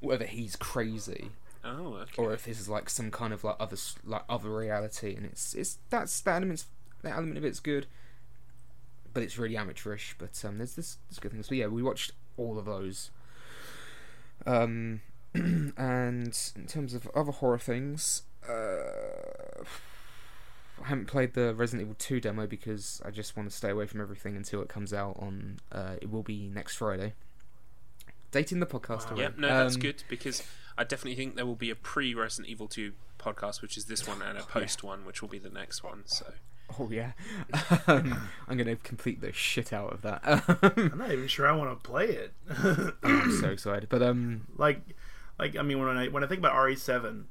whether 0.00 0.26
he's 0.26 0.56
crazy, 0.56 1.30
Oh, 1.64 1.94
okay. 2.02 2.22
or 2.22 2.32
if 2.32 2.44
this 2.44 2.60
is 2.60 2.68
like 2.68 2.88
some 2.88 3.10
kind 3.10 3.32
of 3.32 3.44
like 3.44 3.56
other 3.58 3.76
like 4.04 4.22
other 4.28 4.50
reality. 4.50 5.14
And 5.14 5.26
it's 5.26 5.54
it's 5.54 5.78
that's 5.90 6.20
that 6.20 6.36
element's 6.36 6.66
that 7.02 7.14
element 7.16 7.36
of 7.38 7.44
it's 7.44 7.60
good, 7.60 7.86
but 9.12 9.22
it's 9.22 9.38
really 9.38 9.56
amateurish. 9.56 10.14
But 10.18 10.42
um, 10.44 10.58
there's 10.58 10.74
this 10.74 10.98
there's 11.08 11.18
good 11.18 11.32
things. 11.32 11.48
But 11.48 11.58
yeah, 11.58 11.66
we 11.66 11.82
watched 11.82 12.12
all 12.36 12.58
of 12.58 12.64
those. 12.64 13.10
Um, 14.46 15.00
and 15.34 16.38
in 16.56 16.66
terms 16.66 16.94
of 16.94 17.06
other 17.14 17.32
horror 17.32 17.58
things, 17.58 18.22
uh, 18.48 19.62
I 20.82 20.88
haven't 20.88 21.06
played 21.06 21.34
the 21.34 21.54
Resident 21.54 21.82
Evil 21.86 21.96
2 21.98 22.20
demo 22.20 22.46
because 22.46 23.02
I 23.04 23.10
just 23.10 23.36
want 23.36 23.50
to 23.50 23.54
stay 23.54 23.70
away 23.70 23.86
from 23.86 24.00
everything 24.00 24.36
until 24.36 24.62
it 24.62 24.68
comes 24.68 24.94
out 24.94 25.16
on. 25.18 25.58
Uh, 25.72 25.96
it 26.00 26.10
will 26.10 26.22
be 26.22 26.48
next 26.48 26.76
Friday. 26.76 27.14
Dating 28.30 28.60
the 28.60 28.66
podcast. 28.66 29.06
Wow. 29.06 29.12
away. 29.12 29.22
Yeah, 29.22 29.28
no, 29.36 29.48
that's 29.48 29.74
Um, 29.76 29.80
good 29.80 30.02
because 30.08 30.42
I 30.76 30.84
definitely 30.84 31.16
think 31.16 31.36
there 31.36 31.46
will 31.46 31.56
be 31.56 31.70
a 31.70 31.74
pre 31.76 32.14
Resident 32.14 32.48
Evil 32.48 32.68
2 32.68 32.92
podcast, 33.18 33.62
which 33.62 33.76
is 33.76 33.86
this 33.86 34.06
one, 34.06 34.22
and 34.22 34.38
a 34.38 34.42
post 34.56 34.82
one, 34.82 35.04
which 35.04 35.22
will 35.22 35.28
be 35.28 35.38
the 35.38 35.50
next 35.50 35.82
one. 35.82 36.02
So 36.06 36.34
Oh 36.78 36.90
yeah, 36.90 37.12
um, 37.86 38.28
I'm 38.46 38.58
gonna 38.58 38.76
complete 38.76 39.22
the 39.22 39.32
shit 39.32 39.72
out 39.72 39.92
of 39.92 40.02
that. 40.02 40.20
I'm 40.92 40.98
not 40.98 41.10
even 41.10 41.26
sure 41.26 41.48
I 41.48 41.52
want 41.52 41.70
to 41.70 41.88
play 41.88 42.08
it. 42.08 42.34
I'm 43.02 43.32
so 43.40 43.48
excited, 43.48 43.88
but 43.88 44.02
um, 44.02 44.46
like, 44.56 44.82
like 45.38 45.56
I 45.56 45.62
mean, 45.62 45.78
when 45.78 45.96
I 45.96 46.08
when 46.08 46.22
I 46.22 46.26
think 46.26 46.40
about 46.40 46.52
RE7, 46.54 47.24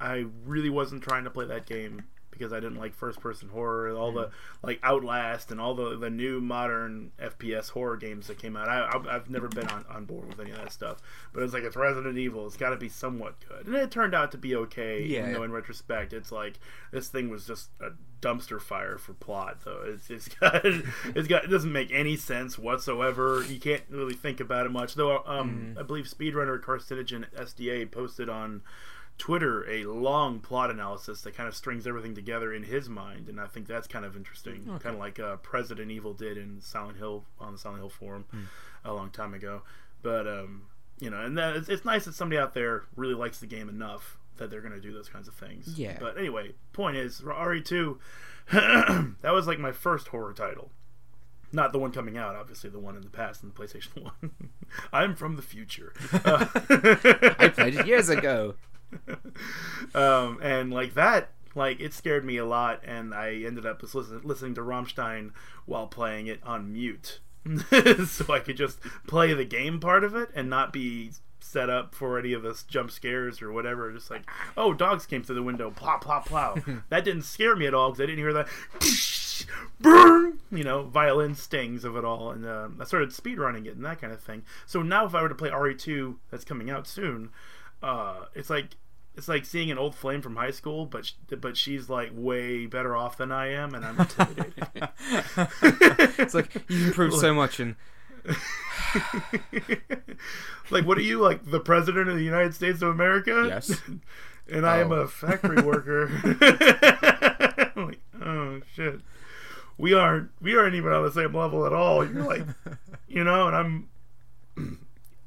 I 0.00 0.26
really 0.44 0.70
wasn't 0.70 1.02
trying 1.02 1.24
to 1.24 1.30
play 1.30 1.46
that 1.46 1.66
game 1.66 2.04
because 2.36 2.52
I 2.52 2.60
didn't 2.60 2.78
like 2.78 2.94
first 2.94 3.20
person 3.20 3.48
horror, 3.48 3.96
all 3.96 4.12
the 4.12 4.30
like 4.62 4.80
Outlast 4.82 5.50
and 5.50 5.60
all 5.60 5.74
the 5.74 5.96
the 5.96 6.10
new 6.10 6.40
modern 6.40 7.12
FPS 7.18 7.70
horror 7.70 7.96
games 7.96 8.26
that 8.26 8.38
came 8.38 8.56
out. 8.56 8.68
I, 8.68 9.14
I've 9.14 9.30
never 9.30 9.48
been 9.48 9.68
on, 9.68 9.84
on 9.90 10.04
board 10.04 10.28
with 10.28 10.40
any 10.40 10.50
of 10.50 10.58
that 10.58 10.72
stuff. 10.72 11.00
But 11.32 11.42
it's 11.42 11.54
like 11.54 11.64
it's 11.64 11.76
Resident 11.76 12.18
Evil. 12.18 12.46
It's 12.46 12.56
got 12.56 12.70
to 12.70 12.76
be 12.76 12.88
somewhat 12.88 13.36
good, 13.48 13.66
and 13.66 13.76
it 13.76 13.90
turned 13.90 14.14
out 14.14 14.32
to 14.32 14.38
be 14.38 14.54
okay. 14.56 15.02
Yeah. 15.02 15.20
Even 15.20 15.32
though 15.32 15.42
in 15.44 15.52
retrospect, 15.52 16.12
it's 16.12 16.32
like 16.32 16.58
this 16.92 17.08
thing 17.08 17.30
was 17.30 17.46
just 17.46 17.70
a 17.80 17.90
dumpster 18.20 18.60
fire 18.60 18.98
for 18.98 19.14
plot. 19.14 19.58
Though 19.64 19.82
it's 19.86 20.10
it's 20.10 20.28
got 20.40 20.64
it's 20.64 21.28
got 21.28 21.44
it 21.44 21.48
doesn't 21.48 21.72
make 21.72 21.90
any 21.92 22.16
sense 22.16 22.58
whatsoever. 22.58 23.44
You 23.48 23.60
can't 23.60 23.82
really 23.90 24.14
think 24.14 24.40
about 24.40 24.66
it 24.66 24.72
much. 24.72 24.94
Though 24.94 25.22
um, 25.26 25.76
I 25.78 25.82
believe 25.82 26.06
speedrunner 26.06 26.60
Carcinogen 26.60 27.24
SDA 27.34 27.90
posted 27.90 28.28
on 28.28 28.62
Twitter 29.18 29.68
a 29.68 29.84
long 29.84 30.40
plot 30.40 30.70
analysis 30.70 31.22
that 31.22 31.34
kind 31.34 31.48
of 31.48 31.56
strings 31.56 31.86
everything 31.86 32.14
together 32.14 32.52
in 32.52 32.62
his 32.62 32.88
mind, 32.88 33.28
and 33.28 33.40
I 33.40 33.46
think 33.46 33.66
that's 33.66 33.86
kind 33.86 34.04
of 34.04 34.16
interesting. 34.16 34.64
Kind 34.80 34.94
of 34.94 34.98
like 34.98 35.18
uh, 35.18 35.36
President 35.36 35.90
Evil 35.90 36.12
did 36.12 36.36
in 36.36 36.60
Silent 36.60 36.98
Hill 36.98 37.24
on 37.40 37.52
the 37.52 37.58
Silent 37.58 37.80
Hill 37.80 37.88
forum 37.88 38.26
a 38.84 38.92
long 38.92 39.10
time 39.10 39.32
ago. 39.34 39.62
But 40.02 40.26
um, 40.26 40.62
you 40.98 41.10
know, 41.10 41.20
and 41.20 41.36
that 41.38 41.56
it's, 41.56 41.68
it's 41.68 41.84
nice 41.84 42.04
that 42.04 42.14
somebody 42.14 42.38
out 42.38 42.54
there 42.54 42.84
really 42.94 43.14
likes 43.14 43.38
the 43.38 43.46
game 43.46 43.68
enough 43.68 44.18
that 44.36 44.50
they're 44.50 44.60
going 44.60 44.74
to 44.74 44.80
do 44.80 44.92
those 44.92 45.08
kinds 45.08 45.28
of 45.28 45.34
things. 45.34 45.78
Yeah. 45.78 45.96
But 45.98 46.18
anyway, 46.18 46.52
point 46.72 46.96
is, 46.96 47.20
RE2, 47.20 47.98
that 48.52 49.32
was 49.32 49.46
like 49.46 49.58
my 49.58 49.72
first 49.72 50.08
horror 50.08 50.32
title. 50.32 50.70
Not 51.52 51.72
the 51.72 51.78
one 51.78 51.92
coming 51.92 52.18
out, 52.18 52.34
obviously, 52.34 52.70
the 52.70 52.78
one 52.78 52.96
in 52.96 53.02
the 53.02 53.08
past 53.08 53.42
in 53.42 53.48
the 53.48 53.54
PlayStation 53.54 54.02
1. 54.20 54.30
I'm 54.92 55.14
from 55.14 55.36
the 55.36 55.42
future. 55.42 55.92
Uh, 56.12 56.46
I 57.38 57.48
played 57.48 57.76
it 57.76 57.86
years 57.86 58.08
ago. 58.08 58.56
um, 59.94 60.38
and 60.42 60.72
like 60.72 60.94
that, 60.94 61.30
like 61.54 61.80
it 61.80 61.92
scared 61.92 62.24
me 62.24 62.36
a 62.36 62.44
lot, 62.44 62.82
and 62.84 63.14
I 63.14 63.42
ended 63.46 63.66
up 63.66 63.80
just 63.80 63.94
listen, 63.94 64.20
listening 64.24 64.54
to 64.54 64.60
Rammstein 64.60 65.32
while 65.64 65.86
playing 65.86 66.26
it 66.26 66.40
on 66.42 66.72
mute, 66.72 67.20
so 68.06 68.32
I 68.32 68.40
could 68.40 68.56
just 68.56 68.80
play 69.06 69.32
the 69.32 69.44
game 69.44 69.80
part 69.80 70.04
of 70.04 70.14
it 70.14 70.30
and 70.34 70.50
not 70.50 70.72
be 70.72 71.12
set 71.46 71.70
up 71.70 71.94
for 71.94 72.18
any 72.18 72.32
of 72.32 72.42
the 72.42 72.60
jump 72.68 72.90
scares 72.90 73.40
or 73.40 73.52
whatever. 73.52 73.92
Just 73.92 74.10
like, 74.10 74.28
oh, 74.56 74.74
dogs 74.74 75.06
came 75.06 75.22
through 75.22 75.36
the 75.36 75.42
window, 75.42 75.70
plop, 75.70 76.02
plop, 76.02 76.26
plop. 76.26 76.58
that 76.88 77.04
didn't 77.04 77.22
scare 77.22 77.56
me 77.56 77.66
at 77.66 77.74
all 77.74 77.90
because 77.90 78.02
I 78.02 78.06
didn't 78.06 78.18
hear 78.18 78.32
that. 78.32 78.48
Burn, 79.80 80.38
you 80.50 80.64
know, 80.64 80.82
violin 80.84 81.34
stings 81.34 81.84
of 81.84 81.96
it 81.96 82.04
all, 82.04 82.30
and 82.30 82.46
um, 82.46 82.78
I 82.80 82.84
started 82.84 83.10
speedrunning 83.10 83.66
it 83.66 83.76
and 83.76 83.84
that 83.84 84.00
kind 84.00 84.12
of 84.12 84.20
thing. 84.20 84.42
So 84.66 84.82
now, 84.82 85.06
if 85.06 85.14
I 85.14 85.22
were 85.22 85.28
to 85.28 85.34
play 85.34 85.50
RE2 85.50 86.16
that's 86.30 86.44
coming 86.44 86.70
out 86.70 86.86
soon, 86.86 87.30
uh, 87.82 88.24
it's 88.34 88.50
like 88.50 88.76
it's 89.14 89.28
like 89.28 89.44
seeing 89.46 89.70
an 89.70 89.78
old 89.78 89.94
flame 89.94 90.20
from 90.22 90.36
high 90.36 90.50
school, 90.50 90.84
but 90.86 91.10
but 91.40 91.56
she's 91.56 91.88
like 91.88 92.10
way 92.14 92.66
better 92.66 92.94
off 92.96 93.16
than 93.16 93.32
I 93.32 93.48
am, 93.52 93.74
and 93.74 93.84
I'm 93.84 93.98
intimidated. 94.00 94.66
It's 96.18 96.34
like 96.34 96.54
you've 96.68 96.88
improved 96.88 97.14
so 97.16 97.32
much, 97.34 97.60
and 97.60 97.76
like, 100.70 100.84
what 100.86 100.98
are 100.98 101.02
you 101.02 101.20
like, 101.20 101.44
the 101.50 101.60
president 101.60 102.08
of 102.08 102.16
the 102.16 102.24
United 102.24 102.54
States 102.54 102.82
of 102.82 102.88
America? 102.88 103.44
Yes. 103.48 103.80
and 104.50 104.66
I 104.66 104.78
am 104.78 104.92
Oh. 104.92 104.96
a 104.96 105.08
factory 105.08 105.62
worker. 105.62 106.06
I'm 107.76 107.86
like, 107.86 108.00
oh 108.24 108.60
shit, 108.74 109.00
we 109.78 109.94
aren't 109.94 110.30
we 110.40 110.56
aren't 110.56 110.74
even 110.74 110.92
on 110.92 111.04
the 111.04 111.12
same 111.12 111.34
level 111.34 111.66
at 111.66 111.72
all. 111.72 112.04
You're 112.06 112.22
like, 112.24 112.44
you 113.08 113.24
know, 113.24 113.46
and 113.48 113.56
I'm. 113.56 113.88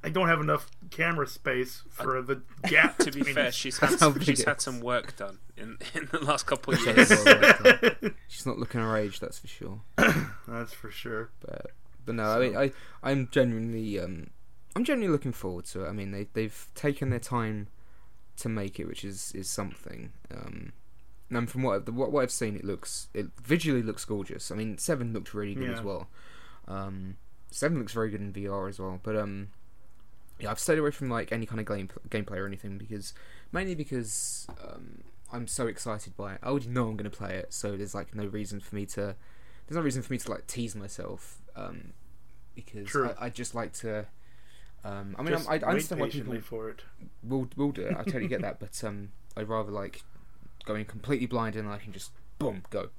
I 0.09 0.11
don't 0.11 0.27
have 0.27 0.41
enough 0.41 0.69
camera 0.89 1.27
space 1.27 1.83
for 1.89 2.21
the 2.21 2.41
gap. 2.67 2.97
to 2.99 3.05
be 3.11 3.19
between 3.19 3.35
fair, 3.35 3.47
us. 3.47 3.53
she's 3.55 3.77
had 3.77 3.91
That's 3.91 4.01
how 4.01 4.09
big 4.11 4.23
she's 4.23 4.43
had 4.43 4.59
some 4.61 4.79
work 4.79 5.15
done 5.15 5.37
in 5.57 5.77
in 5.93 6.07
the 6.11 6.19
last 6.19 6.45
couple 6.47 6.73
of 6.73 6.85
years. 6.85 7.09
well, 7.09 7.43
well, 7.63 8.11
she's 8.27 8.45
not 8.45 8.57
looking 8.57 8.81
her 8.81 8.97
age, 8.97 9.19
that's 9.19 9.39
for 9.39 9.47
sure. 9.47 9.81
That's 10.47 10.73
for 10.73 10.89
sure. 10.89 11.29
But 11.41 11.71
but 12.05 12.15
no, 12.15 12.23
I 12.23 12.39
mean, 12.39 12.57
I 12.57 12.71
I'm 13.03 13.27
genuinely 13.31 13.99
um 13.99 14.31
I'm 14.75 14.83
genuinely 14.83 15.11
looking 15.11 15.31
forward 15.33 15.65
to 15.65 15.85
it. 15.85 15.89
I 15.89 15.91
mean, 15.91 16.11
they 16.11 16.27
they've 16.33 16.67
taken 16.75 17.09
their 17.11 17.19
time 17.19 17.67
to 18.37 18.49
make 18.49 18.79
it, 18.79 18.87
which 18.87 19.03
is 19.03 19.31
is 19.35 19.49
something. 19.49 20.11
Um, 20.33 20.73
and 21.31 21.47
from 21.49 21.61
what 21.61 21.75
I've, 21.87 21.93
what, 21.95 22.11
what 22.11 22.21
I've 22.23 22.31
seen, 22.31 22.55
it 22.55 22.63
looks 22.65 23.09
it 23.13 23.27
visually 23.43 23.83
looks 23.83 24.05
gorgeous. 24.05 24.49
I 24.51 24.55
mean, 24.55 24.77
seven 24.79 25.13
looked 25.13 25.33
really 25.35 25.53
good 25.53 25.67
Yeah. 25.69 25.73
as 25.77 25.81
well. 25.83 26.07
Um, 26.67 27.17
seven 27.51 27.77
looks 27.79 27.93
very 27.93 28.09
good 28.09 28.21
in 28.21 28.33
VR 28.33 28.67
as 28.69 28.79
well. 28.79 28.99
But 29.03 29.15
um, 29.15 29.49
yeah, 30.39 30.51
I've 30.51 30.59
stayed 30.59 30.77
away 30.77 30.91
from 30.91 31.09
like 31.09 31.31
any 31.31 31.45
kind 31.45 31.59
of 31.59 31.65
game 31.67 31.89
gameplay 32.09 32.37
or 32.37 32.45
anything 32.45 32.77
because 32.77 33.13
mainly 33.51 33.75
because 33.75 34.47
um, 34.63 35.03
I'm 35.31 35.47
so 35.47 35.67
excited 35.67 36.15
by 36.15 36.33
it. 36.33 36.39
I 36.43 36.47
already 36.47 36.67
know 36.67 36.87
I'm 36.87 36.97
going 36.97 37.09
to 37.09 37.15
play 37.15 37.35
it, 37.35 37.53
so 37.53 37.75
there's 37.75 37.95
like 37.95 38.15
no 38.15 38.25
reason 38.25 38.59
for 38.59 38.75
me 38.75 38.85
to. 38.87 39.15
There's 39.67 39.75
no 39.75 39.81
reason 39.81 40.01
for 40.01 40.13
me 40.13 40.17
to 40.19 40.31
like 40.31 40.47
tease 40.47 40.75
myself 40.75 41.39
um, 41.55 41.93
because. 42.55 42.95
I, 42.95 43.25
I 43.25 43.29
just 43.29 43.53
like 43.53 43.73
to. 43.73 44.05
Um, 44.83 45.15
I 45.19 45.23
mean, 45.23 45.35
I, 45.35 45.55
I 45.55 45.57
understand 45.57 45.99
why 46.01 46.09
people 46.09 46.39
for 46.41 46.69
it. 46.69 46.81
will 47.21 47.47
will 47.55 47.71
do 47.71 47.81
it. 47.81 47.95
I 47.97 48.03
totally 48.03 48.27
get 48.27 48.41
that, 48.43 48.59
but 48.59 48.81
um, 48.83 49.09
I'd 49.35 49.49
rather 49.49 49.71
like 49.71 50.03
going 50.65 50.85
completely 50.85 51.27
blind 51.27 51.55
and 51.55 51.67
I 51.69 51.77
can 51.77 51.91
just 51.91 52.11
boom 52.37 52.63
go. 52.69 52.89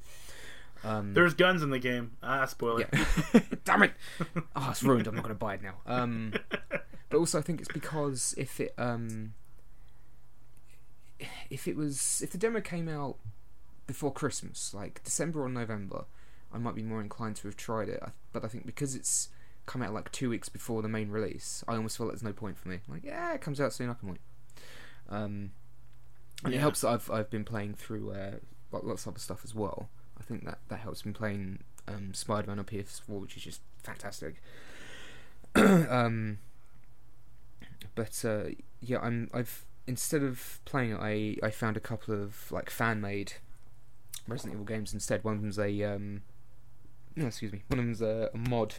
Um, 0.82 1.12
There's 1.12 1.34
guns 1.34 1.62
in 1.62 1.70
the 1.70 1.78
game. 1.78 2.12
Ah, 2.22 2.46
spoiler. 2.46 2.86
yeah. 2.92 3.40
Damn 3.64 3.82
it! 3.84 3.92
Oh, 4.56 4.68
it's 4.70 4.82
ruined. 4.82 5.06
I'm 5.06 5.14
not 5.14 5.24
going 5.24 5.34
to 5.34 5.38
buy 5.38 5.54
it 5.54 5.62
now. 5.62 5.74
Um, 5.86 6.32
but 7.10 7.18
also, 7.18 7.38
I 7.38 7.42
think 7.42 7.60
it's 7.60 7.72
because 7.72 8.34
if 8.38 8.60
it 8.60 8.72
um, 8.78 9.34
if 11.50 11.66
it 11.66 11.76
was 11.76 12.22
if 12.22 12.30
the 12.30 12.38
demo 12.38 12.60
came 12.60 12.88
out 12.88 13.16
before 13.86 14.12
Christmas, 14.12 14.72
like 14.72 15.02
December 15.02 15.42
or 15.42 15.48
November, 15.48 16.04
I 16.52 16.58
might 16.58 16.76
be 16.76 16.84
more 16.84 17.00
inclined 17.00 17.36
to 17.36 17.48
have 17.48 17.56
tried 17.56 17.88
it. 17.88 18.00
But 18.32 18.44
I 18.44 18.48
think 18.48 18.64
because 18.64 18.94
it's 18.94 19.28
come 19.66 19.82
out 19.82 19.92
like 19.92 20.12
two 20.12 20.30
weeks 20.30 20.48
before 20.48 20.82
the 20.82 20.88
main 20.88 21.10
release, 21.10 21.64
I 21.66 21.74
almost 21.74 21.96
feel 21.96 22.06
like 22.06 22.14
there's 22.14 22.22
no 22.22 22.32
point 22.32 22.56
for 22.56 22.68
me. 22.68 22.78
Like, 22.88 23.04
yeah, 23.04 23.34
it 23.34 23.40
comes 23.40 23.60
out 23.60 23.72
soon. 23.72 23.90
I 23.90 23.94
can 23.94 24.10
wait. 24.10 24.20
Um, 25.08 25.50
and 26.44 26.54
it 26.54 26.58
helps 26.58 26.82
that 26.82 26.90
I've 26.90 27.10
I've 27.10 27.28
been 27.28 27.44
playing 27.44 27.74
through 27.74 28.12
uh, 28.12 28.36
lots 28.70 29.04
of 29.04 29.14
other 29.14 29.20
stuff 29.20 29.40
as 29.42 29.52
well. 29.52 29.88
I 30.18 30.22
think 30.22 30.44
that 30.44 30.58
that 30.68 30.78
helps 30.78 31.04
me 31.04 31.12
playing 31.12 31.64
um, 31.88 32.14
Spider-Man 32.14 32.60
on 32.60 32.64
PS4, 32.64 33.08
which 33.20 33.36
is 33.36 33.42
just 33.42 33.62
fantastic. 33.82 34.40
um, 35.56 36.38
but 37.94 38.24
uh, 38.24 38.50
yeah, 38.80 38.98
I'm 39.00 39.30
I've 39.32 39.64
instead 39.86 40.22
of 40.22 40.60
playing 40.64 40.92
it, 40.92 40.98
I 41.00 41.36
I 41.42 41.50
found 41.50 41.76
a 41.76 41.80
couple 41.80 42.14
of 42.14 42.50
like 42.50 42.70
fan-made 42.70 43.34
Resident 44.26 44.54
Evil 44.54 44.66
games 44.66 44.92
instead. 44.94 45.24
One 45.24 45.36
of 45.36 45.42
them's 45.42 45.58
a 45.58 45.82
um, 45.82 46.22
no, 47.16 47.26
excuse 47.26 47.52
me, 47.52 47.62
one 47.68 47.78
of 47.78 47.84
them's 47.84 48.02
a, 48.02 48.30
a 48.32 48.38
mod 48.38 48.76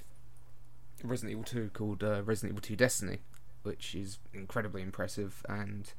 Resident 1.03 1.31
Evil 1.31 1.43
2 1.43 1.71
called 1.73 2.03
uh, 2.03 2.21
Resident 2.23 2.51
Evil 2.51 2.61
2 2.61 2.75
Destiny, 2.75 3.19
which 3.63 3.95
is 3.95 4.19
incredibly 4.33 4.81
impressive, 4.81 5.45
and 5.49 5.93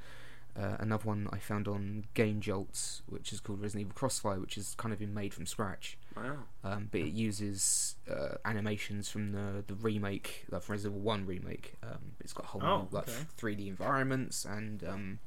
uh, 0.57 0.77
another 0.79 1.05
one 1.05 1.29
I 1.33 1.39
found 1.39 1.67
on 1.69 2.05
Game 2.15 2.41
Jolts, 2.41 3.03
which 3.07 3.33
is 3.33 3.41
called 3.41 3.61
Resident 3.61 3.83
Evil 3.83 3.95
Crossfire, 3.95 4.41
which 4.41 4.57
has 4.57 4.75
kind 4.75 4.93
of 4.93 4.99
been 4.99 5.15
made 5.15 5.35
from 5.35 5.47
scratch. 5.47 5.97
Wow. 6.17 6.37
Um, 6.65 6.89
but 6.91 7.01
it 7.01 7.13
uses 7.13 7.97
uh, 8.11 8.37
animations 8.45 9.09
from 9.09 9.33
the 9.33 9.65
the 9.67 9.75
remake, 9.75 10.45
like 10.51 10.63
from 10.63 10.75
Resident 10.75 10.95
Evil 10.97 11.05
One 11.07 11.27
remake. 11.27 11.75
Um, 11.83 12.13
it's 12.21 12.33
got 12.33 12.47
whole 12.47 12.63
Oh, 12.65 12.79
new, 12.83 12.89
like 12.91 13.09
okay. 13.09 13.27
3D 13.41 13.67
environments 13.69 14.45
and 14.45 14.85
um, 14.85 15.19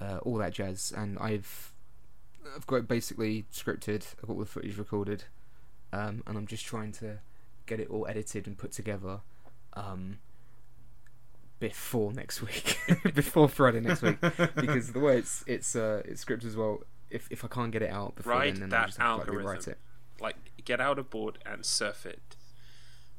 uh, 0.00 0.18
all 0.22 0.36
that 0.38 0.52
jazz. 0.54 0.92
And 0.96 1.18
I've 1.18 1.72
I've 2.56 2.66
got 2.66 2.76
it 2.76 2.88
basically 2.88 3.44
scripted. 3.52 4.06
I've 4.22 4.28
got 4.28 4.34
all 4.34 4.40
the 4.40 4.46
footage 4.46 4.76
recorded, 4.78 5.24
um, 5.92 6.22
and 6.26 6.36
I'm 6.38 6.46
just 6.46 6.64
trying 6.64 6.92
to 6.92 7.18
get 7.66 7.78
it 7.78 7.88
all 7.90 8.06
edited 8.08 8.46
and 8.46 8.56
put 8.58 8.72
together. 8.72 9.20
Um, 9.74 10.18
before 11.58 12.12
next 12.12 12.42
week, 12.42 12.76
before 13.14 13.48
Friday 13.48 13.80
next 13.80 14.02
week, 14.02 14.20
because 14.56 14.92
the 14.92 14.98
way 15.00 15.18
it's 15.18 15.44
it's 15.46 15.76
uh, 15.76 16.02
it's 16.04 16.24
scripted 16.24 16.46
as 16.46 16.56
well. 16.56 16.80
If 17.12 17.28
if 17.30 17.44
I 17.44 17.48
can't 17.48 17.70
get 17.72 17.82
it 17.82 17.90
out 17.90 18.16
before 18.16 18.32
Ride 18.32 18.54
then, 18.54 18.60
then 18.60 18.68
that 18.70 18.80
I'll 18.80 18.86
just 18.86 18.98
have 18.98 19.24
to 19.26 19.30
like, 19.32 19.38
rewrite 19.40 19.68
it. 19.68 19.78
Like, 20.20 20.36
get 20.64 20.80
out 20.80 20.98
a 20.98 21.02
board 21.02 21.38
and 21.44 21.64
surf 21.64 22.06
it. 22.06 22.36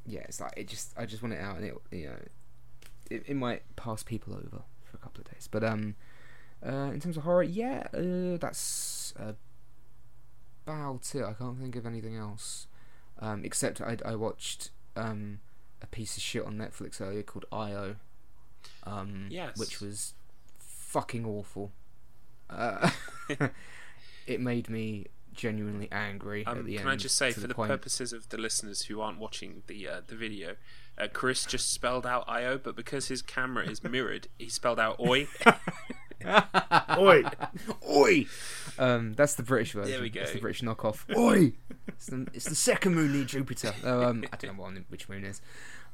yeah, 0.05 0.21
it's 0.21 0.39
like 0.41 0.53
it 0.57 0.67
just 0.67 0.93
I 0.97 1.05
just 1.05 1.21
want 1.21 1.33
it 1.33 1.41
out 1.41 1.57
and 1.57 1.65
it 1.65 1.75
you 1.91 2.05
know 2.07 2.19
it, 3.09 3.23
it 3.27 3.35
might 3.35 3.63
pass 3.75 4.03
people 4.03 4.33
over 4.33 4.63
for 4.83 4.95
a 4.95 4.97
couple 4.97 5.21
of 5.21 5.31
days. 5.31 5.47
But 5.51 5.63
um 5.63 5.95
uh 6.65 6.91
in 6.93 6.99
terms 6.99 7.17
of 7.17 7.23
horror, 7.23 7.43
yeah, 7.43 7.87
uh, 7.93 8.37
that's 8.37 9.13
about 10.65 11.13
it. 11.13 11.23
I 11.23 11.33
can't 11.33 11.59
think 11.59 11.75
of 11.75 11.85
anything 11.85 12.15
else. 12.15 12.67
Um 13.19 13.43
except 13.45 13.81
I 13.81 13.97
I 14.05 14.15
watched 14.15 14.71
um 14.95 15.39
a 15.81 15.87
piece 15.87 16.15
of 16.17 16.23
shit 16.23 16.45
on 16.45 16.57
Netflix 16.57 17.01
earlier 17.01 17.23
called 17.23 17.45
IO. 17.51 17.97
Um 18.83 19.27
Yes. 19.29 19.57
which 19.57 19.81
was 19.81 20.13
fucking 20.57 21.25
awful. 21.25 21.71
Uh, 22.49 22.89
it 24.27 24.39
made 24.39 24.69
me 24.69 25.07
genuinely 25.33 25.87
angry 25.91 26.45
at 26.45 26.57
Um, 26.57 26.65
the 26.65 26.73
can 26.77 26.81
end. 26.81 26.89
I 26.91 26.95
just 26.95 27.15
say, 27.15 27.31
for 27.31 27.39
the, 27.41 27.53
point- 27.53 27.69
purposes 27.69 28.13
of 28.13 28.29
the 28.29 28.37
listeners 28.37 28.83
who 28.83 29.01
aren't 29.01 29.19
watching 29.19 29.63
the 29.67 29.87
uh, 29.87 30.01
the 30.05 30.15
video, 30.15 30.55
uh, 30.97 31.07
Chris 31.11 31.45
just 31.45 31.71
spelled 31.71 32.05
out 32.05 32.23
IO, 32.27 32.57
but 32.57 32.75
because 32.75 33.07
his 33.07 33.21
camera 33.21 33.67
is 33.67 33.83
mirrored, 33.83 34.27
he 34.37 34.49
spelled 34.49 34.79
out 34.79 34.99
Oi. 34.99 35.27
Oi. 36.97 37.23
Oi! 37.89 38.25
Um, 38.79 39.13
that's 39.13 39.35
the 39.35 39.43
British 39.43 39.73
version. 39.73 39.91
There 39.91 40.01
we 40.01 40.09
go. 40.09 40.21
That's 40.21 40.33
the 40.33 40.39
British 40.39 40.61
knockoff. 40.61 41.03
Oi! 41.17 41.53
It's 41.87 42.07
the, 42.07 42.27
it's 42.33 42.45
the 42.45 42.55
second 42.55 42.95
moon 42.95 43.11
near 43.13 43.25
Jupiter. 43.25 43.73
Oh, 43.83 44.03
um, 44.03 44.23
I 44.31 44.37
don't 44.37 44.55
know 44.55 44.63
what, 44.63 44.73
which 44.89 45.09
moon 45.09 45.25
is. 45.25 45.41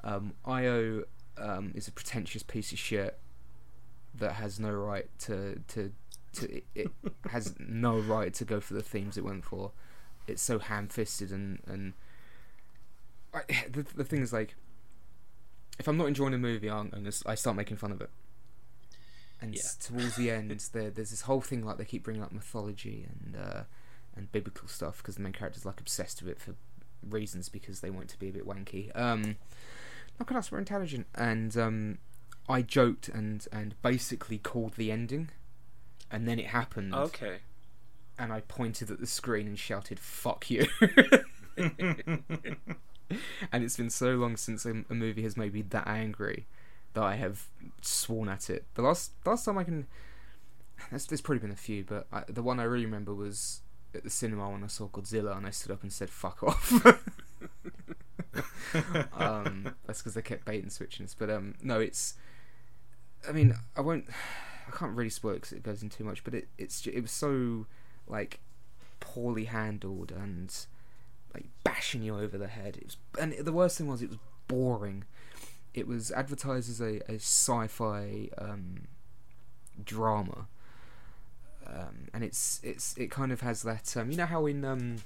Um, 0.03 0.33
Io 0.45 1.03
um, 1.37 1.71
is 1.75 1.87
a 1.87 1.91
pretentious 1.91 2.43
piece 2.43 2.71
of 2.71 2.77
shit 2.79 3.17
that 4.15 4.33
has 4.33 4.59
no 4.59 4.71
right 4.71 5.07
to 5.19 5.61
to 5.69 5.91
to 6.33 6.57
it, 6.57 6.63
it 6.75 6.91
has 7.29 7.55
no 7.59 7.97
right 7.99 8.33
to 8.35 8.45
go 8.45 8.59
for 8.59 8.73
the 8.73 8.83
themes 8.83 9.17
it 9.17 9.23
went 9.23 9.43
for. 9.45 9.71
It's 10.27 10.41
so 10.41 10.59
ham-fisted 10.59 11.31
and 11.31 11.59
and 11.67 11.93
I, 13.33 13.41
the 13.71 13.83
the 13.95 14.03
thing 14.03 14.21
is 14.21 14.33
like, 14.33 14.55
if 15.79 15.87
I'm 15.87 15.97
not 15.97 16.07
enjoying 16.07 16.33
a 16.33 16.37
movie, 16.37 16.69
I'm, 16.69 16.89
I'm 16.93 17.03
just, 17.05 17.27
I 17.27 17.35
start 17.35 17.55
making 17.55 17.77
fun 17.77 17.91
of 17.91 18.01
it. 18.01 18.09
And 19.41 19.55
Yeah. 19.55 19.61
towards 19.79 20.15
the 20.15 20.29
end, 20.31 20.51
there, 20.73 20.89
there's 20.89 21.11
this 21.11 21.21
whole 21.21 21.41
thing 21.41 21.63
like 21.65 21.77
they 21.77 21.85
keep 21.85 22.03
bringing 22.03 22.23
up 22.23 22.31
mythology 22.31 23.07
and 23.07 23.35
uh, 23.35 23.63
and 24.15 24.31
biblical 24.31 24.67
stuff 24.67 24.97
because 24.97 25.15
the 25.15 25.21
main 25.21 25.33
character's 25.33 25.65
like 25.65 25.79
obsessed 25.79 26.21
with 26.21 26.31
it 26.31 26.39
for 26.41 26.55
reasons 27.07 27.47
because 27.49 27.79
they 27.79 27.89
want 27.89 28.05
it 28.05 28.09
to 28.09 28.19
be 28.19 28.29
a 28.29 28.33
bit 28.33 28.45
wanky. 28.45 28.91
Um, 28.99 29.37
look 30.19 30.29
at 30.31 30.37
us, 30.37 30.51
we're 30.51 30.59
intelligent. 30.59 31.07
And 31.15 31.55
um, 31.55 31.97
I 32.49 32.61
joked 32.63 33.07
and 33.07 33.47
and 33.51 33.75
basically 33.81 34.37
called 34.39 34.73
the 34.73 34.91
ending, 34.91 35.29
and 36.11 36.27
then 36.27 36.39
it 36.39 36.47
happened 36.47 36.93
okay. 36.93 37.37
and 38.17 38.33
I 38.33 38.41
pointed 38.41 38.91
at 38.91 38.99
the 38.99 39.07
screen 39.07 39.47
and 39.47 39.57
shouted 39.57 39.99
"fuck 39.99 40.49
you." 40.49 40.67
and 41.57 42.23
it's 43.51 43.77
been 43.77 43.89
so 43.89 44.15
long 44.15 44.37
since 44.37 44.65
a, 44.65 44.83
a 44.89 44.93
movie 44.93 45.23
has 45.23 45.35
made 45.35 45.53
me 45.53 45.61
that 45.63 45.87
angry 45.87 46.47
that 46.93 47.03
I 47.03 47.15
have 47.15 47.47
sworn 47.81 48.29
at 48.29 48.49
it. 48.49 48.65
The 48.75 48.81
last 48.81 49.11
last 49.25 49.45
time 49.45 49.57
I 49.57 49.63
can, 49.63 49.87
there's, 50.89 51.05
there's 51.05 51.21
probably 51.21 51.39
been 51.39 51.51
a 51.51 51.55
few, 51.55 51.83
but 51.83 52.07
I, 52.11 52.23
the 52.27 52.43
one 52.43 52.59
I 52.59 52.63
really 52.63 52.85
remember 52.85 53.13
was 53.13 53.61
at 53.93 54.03
the 54.03 54.09
cinema 54.09 54.49
when 54.49 54.63
I 54.63 54.67
saw 54.67 54.87
Godzilla 54.87 55.35
and 55.35 55.45
I 55.45 55.51
stood 55.51 55.71
up 55.71 55.83
and 55.83 55.91
said 55.91 56.09
"fuck 56.09 56.43
off." 56.43 56.85
um, 59.13 59.75
that's 59.85 59.99
because 59.99 60.13
they 60.13 60.21
kept 60.21 60.45
bait 60.45 60.63
and 60.63 60.71
switching 60.71 61.05
us. 61.05 61.15
But 61.17 61.29
um, 61.29 61.55
no, 61.61 61.79
it's. 61.79 62.15
I 63.27 63.31
mean, 63.31 63.55
I 63.75 63.81
won't. 63.81 64.05
I 64.71 64.77
can't 64.77 64.95
really 64.95 65.09
spoil 65.09 65.33
it 65.33 65.35
because 65.35 65.51
it 65.53 65.63
goes 65.63 65.83
in 65.83 65.89
too 65.89 66.03
much. 66.03 66.23
But 66.23 66.33
it 66.33 66.47
it's 66.57 66.85
it 66.85 67.01
was 67.01 67.11
so 67.11 67.65
like 68.07 68.39
poorly 68.99 69.45
handled 69.45 70.11
and 70.11 70.53
like 71.33 71.45
bashing 71.63 72.01
you 72.01 72.17
over 72.17 72.37
the 72.37 72.47
head. 72.47 72.77
It 72.77 72.85
was, 72.85 72.97
and 73.19 73.33
the 73.33 73.53
worst 73.53 73.77
thing 73.77 73.87
was 73.87 74.01
it 74.01 74.09
was 74.09 74.19
boring. 74.47 75.05
It 75.73 75.87
was 75.87 76.11
advertised 76.11 76.69
as 76.69 76.81
a, 76.81 76.99
a 77.11 77.15
sci-fi 77.15 78.29
um, 78.37 78.87
drama, 79.83 80.47
um, 81.65 82.07
and 82.13 82.23
it's 82.23 82.59
it's 82.63 82.97
it 82.97 83.11
kind 83.11 83.31
of 83.31 83.41
has 83.41 83.63
that. 83.63 83.95
Um, 83.95 84.11
you 84.11 84.17
know 84.17 84.25
how 84.25 84.45
in 84.45 84.65
um, 84.65 84.97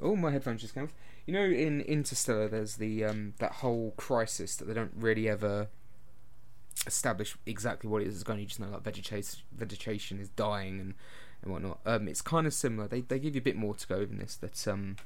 oh 0.00 0.16
my 0.16 0.30
headphones 0.30 0.62
just 0.62 0.74
came 0.74 0.84
off. 0.84 0.94
You 1.26 1.34
know 1.34 1.44
in 1.44 1.80
Interstellar, 1.82 2.48
there's 2.48 2.76
the 2.76 3.04
um, 3.04 3.34
that 3.38 3.52
whole 3.52 3.92
crisis 3.96 4.56
that 4.56 4.64
they 4.66 4.74
don't 4.74 4.92
really 4.96 5.28
ever 5.28 5.68
establish 6.86 7.36
exactly 7.46 7.88
what 7.88 8.02
it 8.02 8.08
is 8.08 8.22
going. 8.22 8.40
You 8.40 8.46
just 8.46 8.60
know 8.60 8.68
like 8.68 8.82
vegetation 8.82 9.40
vegetation 9.52 10.20
is 10.20 10.28
dying 10.30 10.80
and 10.80 10.94
and 11.42 11.52
whatnot. 11.52 11.80
Um, 11.86 12.08
it's 12.08 12.22
kind 12.22 12.46
of 12.46 12.54
similar. 12.54 12.88
They 12.88 13.00
they 13.00 13.18
give 13.18 13.34
you 13.34 13.40
a 13.40 13.44
bit 13.44 13.56
more 13.56 13.74
to 13.74 13.86
go 13.86 14.00
in 14.00 14.18
this. 14.18 14.36
That 14.36 14.66
um, 14.68 14.96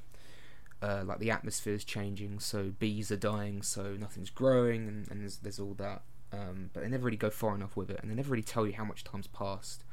uh, 0.82 1.02
like 1.04 1.18
the 1.18 1.30
atmosphere 1.30 1.74
is 1.74 1.84
changing, 1.84 2.40
so 2.40 2.72
bees 2.78 3.10
are 3.10 3.16
dying, 3.16 3.62
so 3.62 3.96
nothing's 3.98 4.30
growing, 4.30 4.88
and, 4.88 5.10
and 5.10 5.20
there's 5.22 5.38
there's 5.38 5.60
all 5.60 5.74
that. 5.74 6.02
Um, 6.32 6.70
but 6.72 6.82
they 6.82 6.88
never 6.88 7.04
really 7.04 7.16
go 7.16 7.30
far 7.30 7.54
enough 7.54 7.76
with 7.76 7.90
it, 7.90 7.98
and 8.00 8.10
they 8.10 8.14
never 8.14 8.30
really 8.30 8.42
tell 8.42 8.66
you 8.66 8.74
how 8.74 8.84
much 8.84 9.04
time's 9.04 9.26
passed. 9.26 9.84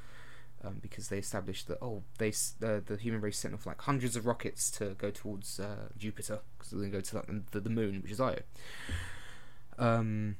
Um, 0.63 0.79
because 0.81 1.09
they 1.09 1.19
established 1.19 1.67
that 1.67 1.77
oh 1.83 2.01
they 2.17 2.29
uh, 2.29 2.79
the 2.83 2.97
human 2.99 3.21
race 3.21 3.37
sent 3.37 3.53
off 3.53 3.67
like 3.67 3.79
hundreds 3.79 4.15
of 4.15 4.25
rockets 4.25 4.71
to 4.71 4.95
go 4.97 5.12
towards 5.12 5.60
uh, 5.60 5.89
Jupiter 5.95 6.39
because 6.58 6.71
they're 6.71 6.79
going 6.79 6.91
to 6.91 6.97
go 6.97 7.02
to 7.02 7.15
like, 7.17 7.52
the, 7.52 7.60
the 7.60 7.69
moon 7.69 8.02
which 8.02 8.12
is 8.12 8.19
Io. 8.19 8.39
Um, 9.77 10.37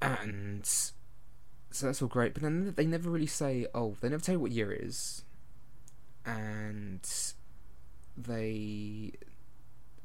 and 0.00 0.66
so 0.66 1.86
that's 1.86 2.00
all 2.00 2.08
great, 2.08 2.34
but 2.34 2.42
then 2.42 2.72
they 2.76 2.86
never 2.86 3.10
really 3.10 3.26
say 3.26 3.66
oh 3.74 3.96
they 4.00 4.08
never 4.08 4.22
tell 4.22 4.34
you 4.34 4.40
what 4.40 4.52
year 4.52 4.72
it 4.72 4.82
is, 4.82 5.24
and 6.24 7.06
they 8.16 9.12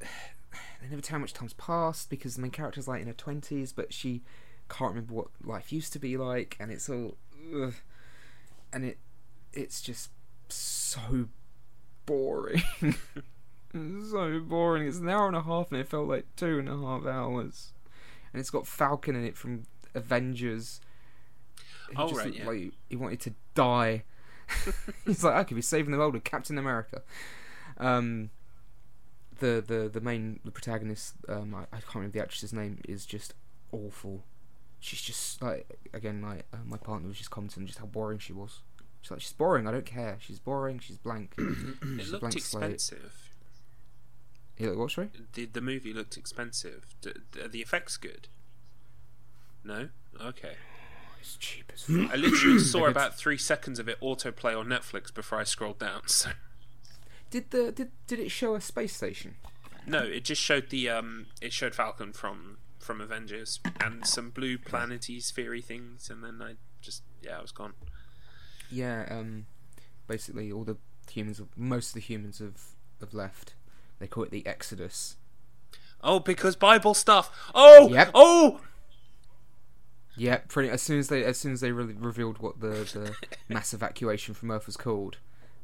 they 0.00 0.88
never 0.90 1.02
tell 1.02 1.18
how 1.18 1.20
much 1.20 1.32
time's 1.32 1.54
passed 1.54 2.10
because 2.10 2.34
the 2.34 2.42
main 2.42 2.50
character's 2.50 2.88
like 2.88 3.00
in 3.00 3.06
her 3.06 3.12
twenties, 3.12 3.72
but 3.72 3.92
she 3.92 4.22
can't 4.68 4.94
remember 4.94 5.14
what 5.14 5.28
life 5.44 5.72
used 5.72 5.92
to 5.92 5.98
be 5.98 6.16
like, 6.16 6.56
and 6.58 6.70
it's 6.70 6.88
all, 6.88 7.16
ugh. 7.54 7.74
and 8.72 8.84
it 8.84 8.98
it's 9.52 9.82
just 9.82 10.10
so 10.48 11.28
boring, 12.06 12.62
so 13.72 14.40
boring. 14.40 14.86
It's 14.86 14.98
an 14.98 15.08
hour 15.08 15.26
and 15.26 15.36
a 15.36 15.42
half, 15.42 15.70
and 15.70 15.80
it 15.80 15.88
felt 15.88 16.08
like 16.08 16.26
two 16.36 16.58
and 16.58 16.68
a 16.68 16.76
half 16.76 17.06
hours, 17.06 17.72
and 18.32 18.40
it's 18.40 18.50
got 18.50 18.66
Falcon 18.66 19.14
in 19.14 19.24
it 19.24 19.36
from 19.36 19.64
Avengers. 19.94 20.80
He 21.90 21.96
Oh, 21.96 22.08
just 22.08 22.20
right, 22.20 22.34
yeah. 22.34 22.46
like 22.46 22.72
he 22.88 22.96
wanted 22.96 23.20
to 23.20 23.34
die. 23.54 24.04
He's 25.06 25.22
like, 25.24 25.34
I 25.34 25.44
could 25.44 25.54
be 25.56 25.62
saving 25.62 25.92
the 25.92 25.98
world 25.98 26.14
with 26.14 26.24
Captain 26.24 26.58
America. 26.58 27.02
Um, 27.78 28.30
the 29.38 29.62
the 29.66 29.88
the 29.92 30.00
main 30.00 30.40
the 30.44 30.50
protagonist, 30.50 31.14
um, 31.28 31.54
I, 31.54 31.62
I 31.74 31.80
can't 31.80 31.94
remember 31.96 32.12
the 32.18 32.22
actress's 32.22 32.52
name, 32.52 32.80
is 32.88 33.04
just 33.06 33.34
awful. 33.72 34.24
She's 34.80 35.00
just 35.00 35.40
like 35.42 35.78
again 35.92 36.22
like 36.22 36.44
uh, 36.52 36.58
my 36.64 36.76
partner 36.76 37.08
was 37.08 37.16
just 37.18 37.30
commenting 37.30 37.66
just 37.66 37.78
how 37.78 37.86
boring 37.86 38.18
she 38.18 38.32
was. 38.32 38.60
She's 39.00 39.10
like 39.10 39.20
she's 39.20 39.32
boring. 39.32 39.66
I 39.66 39.72
don't 39.72 39.86
care. 39.86 40.16
She's 40.20 40.38
boring. 40.38 40.78
She's 40.78 40.98
blank. 40.98 41.34
It 41.38 41.46
she's 41.98 42.10
looked 42.10 42.20
blank 42.20 42.40
slate. 42.40 42.64
expensive. 42.74 43.30
Yeah, 44.58 44.68
like, 44.70 44.78
what 44.78 44.90
sorry? 44.90 45.10
The 45.32 45.46
the 45.46 45.60
movie 45.60 45.92
looked 45.92 46.16
expensive. 46.16 46.94
D- 47.00 47.12
are 47.40 47.48
the 47.48 47.60
effects 47.62 47.96
good? 47.96 48.28
No. 49.64 49.88
Okay. 50.20 50.54
It's 51.20 51.36
cheap 51.36 51.70
as 51.74 51.82
fuck. 51.82 52.10
I 52.12 52.16
literally 52.16 52.58
saw 52.72 52.86
about 52.86 53.16
three 53.16 53.38
seconds 53.38 53.78
of 53.78 53.88
it 53.88 54.00
autoplay 54.00 54.58
on 54.58 54.66
Netflix 54.66 55.12
before 55.14 55.38
I 55.38 55.44
scrolled 55.44 55.78
down. 55.78 56.02
So 56.08 56.30
Did 57.30 57.50
the 57.50 57.70
did 57.72 57.90
did 58.06 58.18
it 58.18 58.30
show 58.30 58.54
a 58.54 58.60
space 58.60 58.94
station? 58.96 59.36
no, 59.86 59.98
it 60.02 60.24
just 60.24 60.40
showed 60.42 60.70
the 60.70 60.88
um, 60.88 61.26
it 61.40 61.52
showed 61.52 61.74
Falcon 61.74 62.12
from 62.12 62.58
from 62.78 63.00
Avengers 63.00 63.60
and 63.80 64.04
some 64.06 64.30
blue 64.30 64.58
planety 64.58 65.22
sphery 65.22 65.62
things, 65.62 66.10
and 66.10 66.22
then 66.24 66.40
I 66.42 66.54
just 66.80 67.02
yeah, 67.22 67.38
I 67.38 67.42
was 67.42 67.52
gone. 67.52 67.74
Yeah, 68.70 69.06
um, 69.08 69.46
basically 70.08 70.50
all 70.50 70.64
the 70.64 70.76
humans, 71.10 71.40
most 71.56 71.88
of 71.90 71.94
the 71.94 72.00
humans 72.00 72.40
have 72.40 72.60
have 73.00 73.14
left. 73.14 73.54
They 74.00 74.08
call 74.08 74.24
it 74.24 74.30
the 74.32 74.44
Exodus. 74.46 75.16
Oh, 76.02 76.18
because 76.18 76.56
Bible 76.56 76.94
stuff. 76.94 77.30
Oh, 77.54 77.88
Yep. 77.92 78.10
oh. 78.14 78.60
Yeah, 80.16 80.38
pretty. 80.48 80.68
As 80.70 80.82
soon 80.82 80.98
as 80.98 81.08
they 81.08 81.24
as 81.24 81.38
soon 81.38 81.52
as 81.52 81.60
they 81.60 81.72
really 81.72 81.94
revealed 81.94 82.38
what 82.38 82.60
the 82.60 82.68
the 82.68 83.14
mass 83.48 83.72
evacuation 83.72 84.34
from 84.34 84.50
Earth 84.50 84.66
was 84.66 84.76
called, 84.76 85.16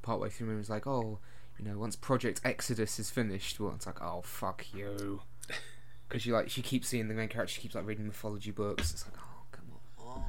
partway 0.03 0.30
through, 0.30 0.55
it 0.55 0.57
was 0.57 0.70
like, 0.70 0.86
oh, 0.86 1.18
you 1.59 1.64
know, 1.64 1.76
once 1.78 1.96
Project 1.96 2.40
Exodus 2.44 2.99
is 2.99 3.11
finished, 3.11 3.61
well, 3.61 3.72
it's 3.74 3.86
like, 3.86 4.01
oh, 4.03 4.22
fuck 4.22 4.64
you, 4.72 5.20
because 6.09 6.24
you 6.24 6.32
like 6.32 6.49
she 6.49 6.62
keeps 6.62 6.88
seeing 6.88 7.09
the 7.09 7.14
main 7.14 7.28
character, 7.28 7.55
she 7.55 7.61
keeps 7.61 7.74
like 7.74 7.86
reading 7.86 8.07
mythology 8.07 8.51
books. 8.51 8.90
It's 8.92 9.05
like, 9.07 9.16
oh, 9.18 9.42
come 9.53 9.64
on. 9.99 10.24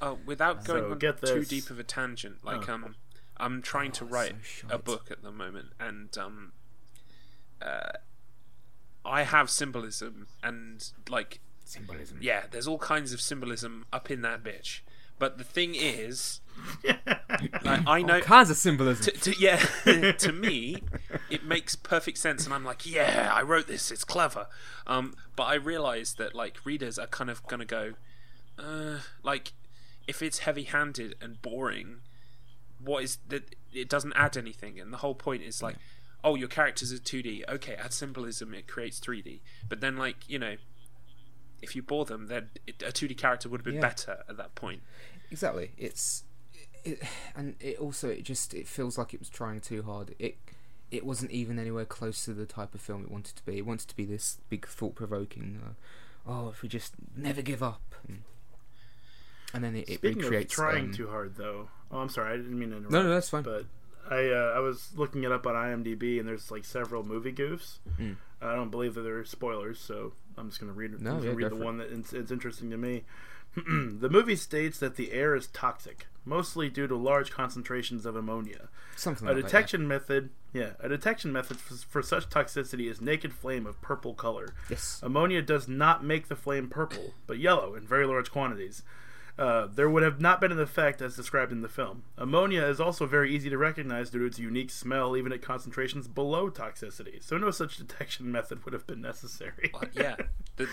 Oh, 0.00 0.18
without 0.24 0.64
going 0.64 0.84
So, 0.84 0.90
on 0.92 0.98
get 0.98 1.20
too 1.20 1.40
this. 1.40 1.48
deep 1.48 1.70
of 1.70 1.78
a 1.80 1.84
tangent, 1.84 2.44
like 2.44 2.68
Oh. 2.68 2.74
um, 2.74 2.94
I'm 3.38 3.60
trying 3.62 3.90
to 3.92 4.04
Oh, 4.04 4.08
write 4.08 4.34
so 4.44 4.68
a 4.70 4.78
book 4.78 5.10
at 5.10 5.22
the 5.22 5.32
moment, 5.32 5.68
and 5.80 6.16
um, 6.18 6.52
uh, 7.60 7.90
I 9.04 9.22
have 9.22 9.50
symbolism 9.50 10.28
and 10.42 10.88
like 11.08 11.40
Symbolism. 11.68 12.18
yeah, 12.20 12.44
there's 12.50 12.66
all 12.66 12.78
kinds 12.78 13.12
of 13.12 13.20
symbolism 13.20 13.84
up 13.92 14.10
in 14.10 14.22
that 14.22 14.42
bitch. 14.42 14.80
But 15.18 15.36
the 15.36 15.44
thing 15.44 15.74
is, 15.74 16.40
I, 16.88 17.82
I 17.86 18.02
know 18.02 18.14
All 18.16 18.20
kinds 18.20 18.50
of 18.50 18.56
symbolism. 18.56 19.04
to, 19.04 19.32
to, 19.32 19.40
yeah, 19.40 19.56
to 20.12 20.32
me, 20.32 20.82
it 21.28 21.44
makes 21.44 21.74
perfect 21.76 22.18
sense, 22.18 22.44
and 22.44 22.54
I'm 22.54 22.64
like, 22.64 22.86
yeah, 22.86 23.30
I 23.34 23.42
wrote 23.42 23.66
this. 23.66 23.90
It's 23.90 24.04
clever. 24.04 24.46
Um, 24.86 25.14
but 25.36 25.44
I 25.44 25.54
realize 25.54 26.14
that 26.14 26.34
like 26.34 26.64
readers 26.64 26.98
are 26.98 27.06
kind 27.08 27.30
of 27.30 27.44
gonna 27.48 27.64
go, 27.64 27.94
uh, 28.58 28.98
like, 29.22 29.52
if 30.06 30.22
it's 30.22 30.40
heavy-handed 30.40 31.16
and 31.20 31.42
boring, 31.42 31.96
what 32.82 33.02
is 33.02 33.18
that? 33.28 33.56
It 33.74 33.88
doesn't 33.88 34.12
add 34.14 34.36
anything, 34.36 34.78
and 34.80 34.92
the 34.92 34.98
whole 34.98 35.14
point 35.16 35.42
is 35.42 35.62
like, 35.62 35.76
oh, 36.24 36.36
your 36.36 36.48
characters 36.48 36.92
are 36.92 36.96
2D. 36.98 37.42
Okay, 37.48 37.74
add 37.74 37.92
symbolism. 37.92 38.54
It 38.54 38.68
creates 38.68 39.00
3D. 39.00 39.40
But 39.68 39.80
then, 39.80 39.96
like, 39.96 40.28
you 40.28 40.38
know. 40.38 40.56
If 41.60 41.74
you 41.74 41.82
bore 41.82 42.04
them, 42.04 42.26
then 42.28 42.50
it, 42.66 42.82
a 42.82 42.92
2D 42.92 43.16
character 43.16 43.48
would 43.48 43.60
have 43.60 43.64
been 43.64 43.74
Yeah. 43.76 43.80
better 43.80 44.24
at 44.28 44.36
that 44.36 44.54
point. 44.54 44.82
Exactly. 45.30 45.72
It's 45.76 46.24
it, 46.84 47.02
and 47.36 47.56
it 47.60 47.78
also 47.78 48.08
it 48.08 48.22
just 48.24 48.54
it 48.54 48.66
feels 48.66 48.96
like 48.96 49.12
it 49.12 49.20
was 49.20 49.28
trying 49.28 49.60
too 49.60 49.82
hard. 49.82 50.14
It 50.18 50.38
it 50.90 51.04
wasn't 51.04 51.30
even 51.32 51.58
anywhere 51.58 51.84
close 51.84 52.24
to 52.24 52.32
the 52.32 52.46
type 52.46 52.74
of 52.74 52.80
film 52.80 53.02
it 53.02 53.10
wanted 53.10 53.36
to 53.36 53.44
be. 53.44 53.58
It 53.58 53.66
wanted 53.66 53.88
to 53.88 53.96
be 53.96 54.04
this 54.04 54.38
big 54.48 54.66
thought 54.66 54.94
provoking. 54.94 55.60
Uh, 55.64 56.30
oh, 56.30 56.48
if 56.48 56.62
we 56.62 56.68
just 56.68 56.94
never 57.16 57.42
give 57.42 57.62
up, 57.62 57.94
and, 58.06 58.22
and 59.52 59.64
then 59.64 59.76
it, 59.76 59.88
it 59.88 59.98
Speaking 59.98 60.34
of 60.34 60.48
trying 60.48 60.84
um, 60.86 60.94
too 60.94 61.08
hard, 61.08 61.36
though. 61.36 61.68
Oh, 61.90 61.98
I'm 61.98 62.08
sorry, 62.08 62.32
I 62.32 62.36
didn't 62.36 62.58
mean 62.58 62.70
to 62.70 62.76
interrupt. 62.76 62.92
No, 62.92 63.02
no, 63.02 63.10
that's 63.10 63.28
fine. 63.28 63.42
But 63.42 63.66
I 64.10 64.30
uh, 64.30 64.54
I 64.56 64.60
was 64.60 64.90
looking 64.96 65.24
it 65.24 65.32
up 65.32 65.46
on 65.46 65.54
IMDb, 65.54 66.18
and 66.18 66.26
there's 66.28 66.50
like 66.50 66.64
several 66.64 67.04
movie 67.04 67.32
goofs. 67.32 67.78
Mm. 68.00 68.16
I 68.40 68.54
don't 68.54 68.70
believe 68.70 68.94
that 68.94 69.02
they're 69.02 69.24
spoilers, 69.24 69.78
so 69.80 70.12
I'm 70.38 70.48
just 70.48 70.60
gonna 70.60 70.72
read. 70.72 71.00
No, 71.00 71.20
yeah, 71.20 71.32
read 71.32 71.50
the 71.50 71.56
it. 71.56 71.64
one 71.64 71.78
that 71.78 71.90
it's, 71.92 72.12
it's 72.12 72.30
interesting 72.30 72.70
to 72.70 72.76
me. 72.76 73.04
the 73.56 74.08
movie 74.10 74.36
states 74.36 74.78
that 74.78 74.96
the 74.96 75.12
air 75.12 75.34
is 75.34 75.46
toxic, 75.48 76.06
mostly 76.24 76.68
due 76.68 76.86
to 76.86 76.96
large 76.96 77.30
concentrations 77.30 78.04
of 78.06 78.14
ammonia. 78.14 78.68
something 78.96 79.26
A 79.26 79.32
like 79.32 79.44
detection 79.44 79.88
method, 79.88 80.30
yeah, 80.52 80.72
a 80.80 80.88
detection 80.88 81.32
method 81.32 81.56
for, 81.58 81.74
for 81.74 82.02
such 82.02 82.28
toxicity 82.28 82.90
is 82.90 83.00
naked 83.00 83.32
flame 83.32 83.66
of 83.66 83.80
purple 83.80 84.14
color. 84.14 84.54
Yes. 84.70 85.00
Ammonia 85.02 85.42
does 85.42 85.66
not 85.66 86.04
make 86.04 86.28
the 86.28 86.36
flame 86.36 86.68
purple, 86.68 87.14
but 87.26 87.38
yellow 87.38 87.74
in 87.74 87.86
very 87.86 88.06
large 88.06 88.30
quantities. 88.30 88.82
Uh, 89.38 89.68
there 89.72 89.88
would 89.88 90.02
have 90.02 90.20
not 90.20 90.40
been 90.40 90.50
an 90.50 90.58
effect 90.58 91.00
as 91.00 91.14
described 91.14 91.52
in 91.52 91.60
the 91.62 91.68
film. 91.68 92.02
Ammonia 92.16 92.64
is 92.64 92.80
also 92.80 93.06
very 93.06 93.32
easy 93.32 93.48
to 93.48 93.56
recognize 93.56 94.10
due 94.10 94.18
to 94.18 94.24
its 94.24 94.38
unique 94.40 94.70
smell, 94.70 95.16
even 95.16 95.32
at 95.32 95.42
concentrations 95.42 96.08
below 96.08 96.50
toxicity. 96.50 97.22
So 97.22 97.38
no 97.38 97.52
such 97.52 97.76
detection 97.76 98.32
method 98.32 98.64
would 98.64 98.72
have 98.74 98.86
been 98.86 99.00
necessary. 99.00 99.70
Like, 99.72 99.94
yeah, 99.94 100.16
the, 100.56 100.64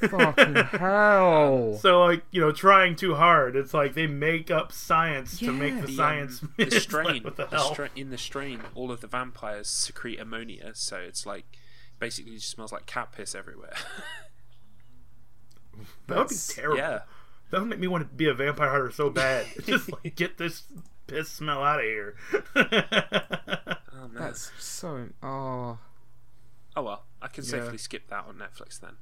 the, 0.00 0.08
Fucking 0.08 0.54
hell. 0.78 1.74
so 1.80 2.04
like 2.04 2.22
you 2.30 2.40
know, 2.40 2.52
trying 2.52 2.94
too 2.96 3.14
hard, 3.16 3.56
it's 3.56 3.72
like 3.74 3.94
they 3.94 4.06
make 4.06 4.50
up 4.50 4.70
science 4.70 5.38
to 5.40 5.50
make 5.52 5.80
the 5.80 5.86
the, 5.86 5.92
science. 5.96 6.42
um, 6.42 6.52
the 6.58 6.62
It's 6.66 6.74
like, 6.74 6.82
strain, 6.82 7.22
what 7.24 7.36
the 7.36 7.46
the 7.46 7.58
stra- 7.58 7.90
in 7.96 8.10
the 8.10 8.18
strain, 8.18 8.60
all 8.74 8.92
of 8.92 9.00
the 9.00 9.06
vampires 9.08 9.68
secrete 9.68 10.20
ammonia, 10.20 10.72
so 10.74 10.98
it's 10.98 11.24
like 11.26 11.46
basically 11.98 12.34
just 12.34 12.50
smells 12.50 12.70
like 12.72 12.84
cat 12.86 13.10
piss 13.10 13.34
everywhere. 13.34 13.72
that 16.08 16.18
would 16.18 16.28
be 16.28 16.34
terrible. 16.48 16.76
yeah, 16.76 17.00
That 17.50 17.60
would 17.60 17.68
make 17.70 17.78
me 17.78 17.86
want 17.86 18.08
to 18.08 18.14
be 18.14 18.28
a 18.28 18.34
vampire 18.34 18.70
hunter 18.70 18.90
so 18.90 19.10
bad. 19.10 19.46
Just 19.66 19.90
like 19.92 20.16
get 20.16 20.36
this 20.38 20.62
piss 21.06 21.28
smell 21.28 21.62
out 21.62 21.78
of 21.78 21.84
here. 21.84 22.16
oh 22.56 24.08
man. 24.08 24.14
That's 24.14 24.50
so. 24.58 25.08
Oh. 25.22 25.78
Oh 26.74 26.82
well, 26.82 27.04
I 27.22 27.28
can 27.28 27.44
Yeah. 27.44 27.50
safely 27.50 27.78
skip 27.78 28.08
that 28.08 28.24
on 28.26 28.34
Netflix 28.36 28.80
then. 28.80 28.96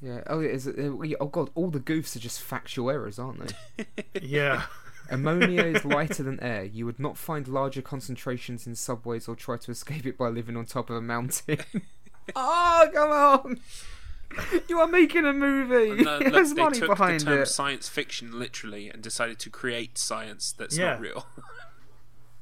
Yeah. 0.00 0.22
Oh, 0.26 0.40
yeah, 0.40 0.48
is 0.50 0.66
it, 0.66 0.78
uh, 0.78 0.92
oh 1.20 1.26
god, 1.26 1.50
all 1.54 1.70
the 1.70 1.78
goofs 1.78 2.16
are 2.16 2.20
just 2.20 2.40
factual 2.42 2.90
errors, 2.90 3.18
aren't 3.20 3.52
they? 3.76 3.86
yeah. 4.22 4.64
Ammonia 5.10 5.62
is 5.64 5.84
lighter 5.84 6.22
than 6.24 6.40
air. 6.40 6.64
You 6.64 6.86
would 6.86 6.98
not 6.98 7.16
find 7.18 7.46
larger 7.46 7.82
concentrations 7.82 8.66
in 8.66 8.74
subways 8.74 9.28
or 9.28 9.36
try 9.36 9.58
to 9.58 9.70
escape 9.70 10.06
it 10.06 10.16
by 10.18 10.28
living 10.28 10.56
on 10.56 10.64
top 10.64 10.90
of 10.90 10.96
a 10.96 11.00
mountain. 11.00 11.58
oh, 12.34 12.88
come 12.92 13.10
on! 13.10 13.60
You 14.68 14.78
are 14.80 14.86
making 14.86 15.24
a 15.24 15.32
movie. 15.32 16.02
No, 16.02 16.18
look, 16.18 16.32
There's 16.32 16.54
they 16.54 16.62
money 16.62 16.78
took 16.78 16.88
behind 16.88 17.20
the 17.20 17.24
term 17.24 17.38
it. 17.42 17.46
science 17.46 17.88
fiction 17.88 18.38
literally 18.38 18.88
and 18.90 19.02
decided 19.02 19.38
to 19.40 19.50
create 19.50 19.98
science 19.98 20.52
that's 20.52 20.76
Yeah. 20.76 20.92
not 20.92 21.00
real. 21.00 21.26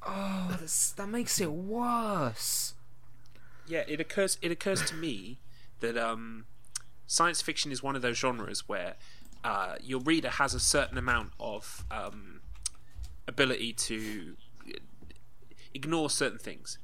Oh, 0.03 0.57
that's, 0.59 0.93
that 0.93 1.09
makes 1.09 1.41
it 1.43 1.53
worse. 1.53 2.73
yeah, 3.67 3.83
it 3.87 4.01
occurs. 4.01 4.39
It 4.41 4.51
occurs 4.51 4.83
to 4.87 4.95
me 4.95 5.41
that 5.81 5.99
um, 5.99 6.47
science 7.07 7.43
fiction 7.43 7.71
is 7.71 7.83
one 7.83 7.95
of 7.97 8.01
those 8.01 8.17
genres 8.17 8.67
where 8.67 8.95
uh, 9.45 9.75
your 9.83 10.01
reader 10.01 10.31
has 10.31 10.55
a 10.55 10.61
certain 10.61 10.97
amount 10.97 11.33
of 11.39 11.85
um, 11.91 12.41
ability 13.29 13.75
to 13.75 14.37
ignore 15.75 16.09
certain 16.09 16.39
things. 16.39 16.79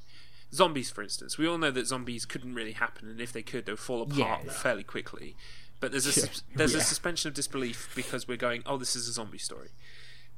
Zombies, 0.53 0.91
for 0.91 1.03
instance, 1.03 1.37
we 1.39 1.47
all 1.49 1.59
know 1.59 1.71
that 1.71 1.87
zombies 1.87 2.25
couldn't 2.25 2.55
really 2.55 2.73
happen, 2.73 3.09
and 3.09 3.21
if 3.21 3.33
they 3.33 3.43
could, 3.43 3.67
they 3.67 3.73
would 3.73 3.79
fall 3.79 4.03
apart 4.03 4.45
Yeah. 4.45 4.53
fairly 4.53 4.85
quickly. 4.85 5.37
But 5.81 5.91
there's 5.91 6.07
a 6.07 6.21
Yeah. 6.21 6.27
sus- 6.27 6.43
there's 6.55 6.75
a 6.75 6.81
suspension 6.81 7.29
of 7.29 7.35
disbelief 7.35 7.91
because 7.95 8.27
we're 8.29 8.37
going, 8.39 8.63
oh, 8.65 8.77
this 8.79 8.97
is 8.97 9.09
a 9.09 9.13
zombie 9.13 9.39
story. 9.39 9.71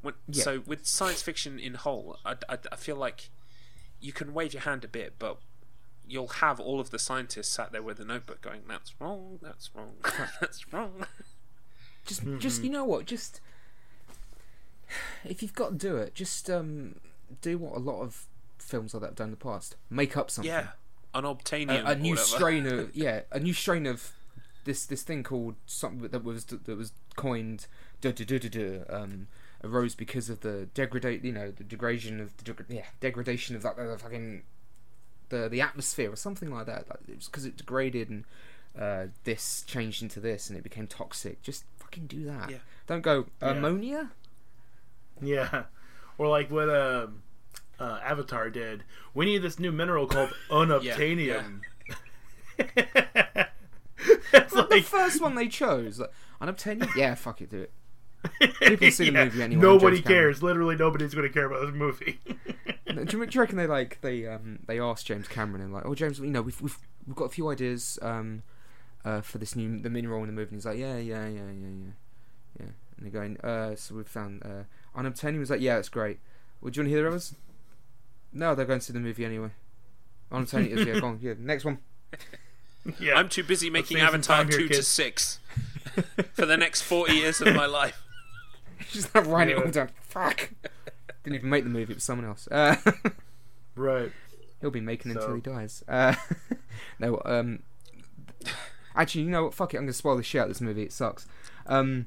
When, 0.00 0.14
Yeah. 0.26 0.42
So 0.44 0.60
with 0.60 0.86
science 0.86 1.22
fiction 1.22 1.58
in 1.58 1.74
whole, 1.74 2.18
I, 2.24 2.36
I, 2.48 2.58
I 2.72 2.76
feel 2.76 2.96
like 2.96 3.30
you 4.00 4.12
can 4.12 4.32
wave 4.32 4.52
your 4.54 4.62
hand 4.62 4.84
a 4.84 4.88
bit, 4.88 5.14
but 5.18 5.38
you'll 6.06 6.28
have 6.28 6.58
all 6.58 6.80
of 6.80 6.90
the 6.90 6.98
scientists 6.98 7.50
sat 7.50 7.70
there 7.70 7.82
with 7.82 8.00
a 8.00 8.04
notebook 8.04 8.40
going, 8.40 8.62
"That's 8.66 8.94
wrong. 9.00 9.38
That's 9.42 9.74
wrong. 9.74 9.96
that's 10.40 10.72
wrong." 10.72 11.04
Just, 12.06 12.22
just 12.38 12.62
you 12.62 12.70
know 12.70 12.84
what? 12.84 13.04
Just 13.06 13.40
if 15.24 15.42
you've 15.42 15.54
got 15.54 15.70
to 15.70 15.76
do 15.76 15.96
it, 15.96 16.14
just 16.14 16.48
um, 16.48 16.96
do 17.42 17.58
what 17.58 17.76
a 17.76 17.78
lot 17.80 18.00
of 18.00 18.26
films 18.58 18.94
like 18.94 19.02
that 19.02 19.08
have 19.08 19.16
done 19.16 19.26
in 19.26 19.30
the 19.32 19.36
past. 19.36 19.76
Make 19.90 20.16
up 20.16 20.30
something. 20.30 20.50
Yeah, 20.50 20.68
unobtainium. 21.14 21.84
a, 21.84 21.92
a 21.92 21.96
new 21.96 22.10
whatever. 22.10 22.26
strain 22.26 22.66
of 22.66 22.90
yeah, 22.96 23.22
a 23.32 23.40
new 23.40 23.52
strain 23.52 23.86
of 23.86 24.12
this 24.64 24.84
this 24.86 25.02
thing 25.02 25.22
called 25.22 25.54
something 25.66 26.08
that 26.08 26.24
was 26.24 26.44
that 26.44 26.66
was 26.76 26.92
coined 27.16 27.66
duh, 28.00 28.12
duh, 28.12 28.24
duh, 28.24 28.38
duh, 28.38 28.48
duh, 28.48 28.84
um, 28.88 29.28
arose 29.64 29.94
because 29.94 30.28
of 30.28 30.40
the 30.40 30.68
degradate 30.74 31.24
you 31.24 31.32
know 31.32 31.50
the 31.50 31.64
degradation 31.64 32.20
of 32.20 32.36
the 32.36 32.44
degra- 32.44 32.66
yeah 32.68 32.84
degradation 33.00 33.56
of 33.56 33.62
that 33.62 33.76
the 33.76 33.98
fucking 33.98 34.42
the 35.28 35.48
the 35.48 35.60
atmosphere 35.60 36.12
or 36.12 36.16
something 36.16 36.50
like 36.50 36.66
that. 36.66 36.88
Like, 36.88 37.00
it 37.08 37.16
was 37.16 37.26
because 37.26 37.44
it 37.44 37.56
degraded 37.56 38.08
and 38.10 38.24
uh, 38.78 39.06
this 39.24 39.62
changed 39.66 40.02
into 40.02 40.20
this 40.20 40.48
and 40.48 40.58
it 40.58 40.62
became 40.62 40.86
toxic. 40.86 41.42
Just 41.42 41.64
fucking 41.78 42.06
do 42.06 42.24
that. 42.24 42.50
Yeah. 42.50 42.58
Don't 42.86 43.02
go 43.02 43.26
ammonia. 43.40 44.10
Yeah. 45.20 45.64
Or 46.20 46.26
like 46.26 46.50
what 46.50 46.68
uh 46.68 47.06
uh, 47.78 48.00
Avatar 48.02 48.50
did. 48.50 48.84
We 49.14 49.26
need 49.26 49.38
this 49.42 49.58
new 49.58 49.72
mineral 49.72 50.06
called 50.06 50.30
unobtainium. 50.50 51.60
it's 52.58 54.54
the 54.54 54.84
first 54.84 55.20
one 55.20 55.34
they 55.34 55.48
chose. 55.48 56.00
Like, 56.00 56.10
unobtainium? 56.40 56.94
Yeah, 56.96 57.14
fuck 57.14 57.40
it, 57.40 57.50
do 57.50 57.62
it. 57.62 57.72
People 58.60 58.90
see 58.90 59.10
the 59.10 59.24
movie 59.24 59.42
anyway, 59.42 59.62
Nobody 59.62 59.96
James 59.96 60.06
Cameron. 60.06 60.22
cares. 60.22 60.42
Literally, 60.42 60.76
nobody's 60.76 61.14
going 61.14 61.26
to 61.28 61.32
care 61.32 61.46
about 61.46 61.60
this 61.66 61.74
movie. 61.74 62.18
Do 62.86 62.94
you, 62.94 63.04
do 63.04 63.16
you 63.30 63.40
reckon 63.40 63.56
they 63.56 63.66
like 63.66 64.00
they 64.00 64.26
um 64.26 64.58
they 64.66 64.80
asked 64.80 65.06
James 65.06 65.28
Cameron 65.28 65.62
and 65.62 65.72
like, 65.72 65.84
oh 65.86 65.94
James, 65.94 66.18
you 66.18 66.26
know 66.26 66.42
we've 66.42 66.60
we've 66.60 66.78
we've 67.06 67.14
got 67.14 67.26
a 67.26 67.28
few 67.28 67.48
ideas 67.48 67.96
um 68.02 68.42
uh 69.04 69.20
for 69.20 69.38
this 69.38 69.54
new 69.54 69.78
the 69.78 69.88
mineral 69.88 70.20
in 70.22 70.26
the 70.26 70.32
movie. 70.32 70.48
And 70.48 70.56
he's 70.56 70.66
like, 70.66 70.78
yeah, 70.78 70.96
yeah, 70.98 71.28
yeah, 71.28 71.42
yeah, 71.42 71.50
yeah, 71.52 71.90
yeah. 72.60 72.66
And 72.96 73.00
they're 73.06 73.10
going, 73.10 73.36
uh, 73.42 73.76
so 73.76 73.94
we've 73.94 74.08
found 74.08 74.42
uh 74.44 74.64
unobtainium. 74.98 75.38
He's 75.38 75.50
like, 75.50 75.60
yeah, 75.60 75.78
it's 75.78 75.88
great. 75.88 76.18
Well, 76.60 76.72
you 76.72 76.80
want 76.82 76.88
to 76.88 76.94
hear 76.94 77.02
the 77.02 77.08
others? 77.08 77.34
No, 78.32 78.54
they're 78.54 78.66
going 78.66 78.80
to 78.80 78.84
see 78.84 78.92
the 78.92 79.00
movie 79.00 79.24
anyway. 79.24 79.50
Unobtainium 80.30 80.70
is 80.70 80.86
yeah, 80.86 81.00
go 81.00 81.06
on, 81.06 81.18
yeah, 81.22 81.34
next 81.38 81.64
one. 81.64 81.78
yeah, 83.00 83.14
I'm 83.14 83.28
too 83.28 83.42
busy 83.42 83.70
making 83.70 83.98
Avatar 83.98 84.38
time 84.38 84.48
here, 84.48 84.58
2 84.58 84.68
to 84.68 84.82
6 84.82 85.40
for 86.32 86.46
the 86.46 86.56
next 86.56 86.82
40 86.82 87.12
years 87.12 87.40
of 87.40 87.54
my 87.54 87.66
life. 87.66 88.02
Just 88.90 89.14
like 89.14 89.26
writing 89.26 89.56
it 89.56 89.64
all 89.64 89.70
down. 89.70 89.90
Fuck. 90.02 90.50
Didn't 91.24 91.36
even 91.36 91.50
make 91.50 91.64
the 91.64 91.70
movie. 91.70 91.92
It 91.92 91.96
was 91.96 92.04
someone 92.04 92.26
else. 92.26 92.48
Uh, 92.48 92.76
right. 93.74 94.12
He'll 94.60 94.70
be 94.70 94.80
making 94.80 95.12
until 95.12 95.34
he 95.34 95.40
dies. 95.40 95.84
Uh, 95.88 96.14
no, 96.98 97.20
um, 97.24 97.62
actually, 98.94 99.24
you 99.24 99.30
know 99.30 99.44
what? 99.44 99.54
Fuck 99.54 99.74
it. 99.74 99.78
I'm 99.78 99.84
gonna 99.84 99.92
spoil 99.92 100.16
the 100.16 100.22
shit 100.22 100.40
out 100.40 100.44
of 100.44 100.50
this 100.50 100.60
movie. 100.60 100.82
It 100.82 100.92
sucks. 100.92 101.26
Um, 101.66 102.06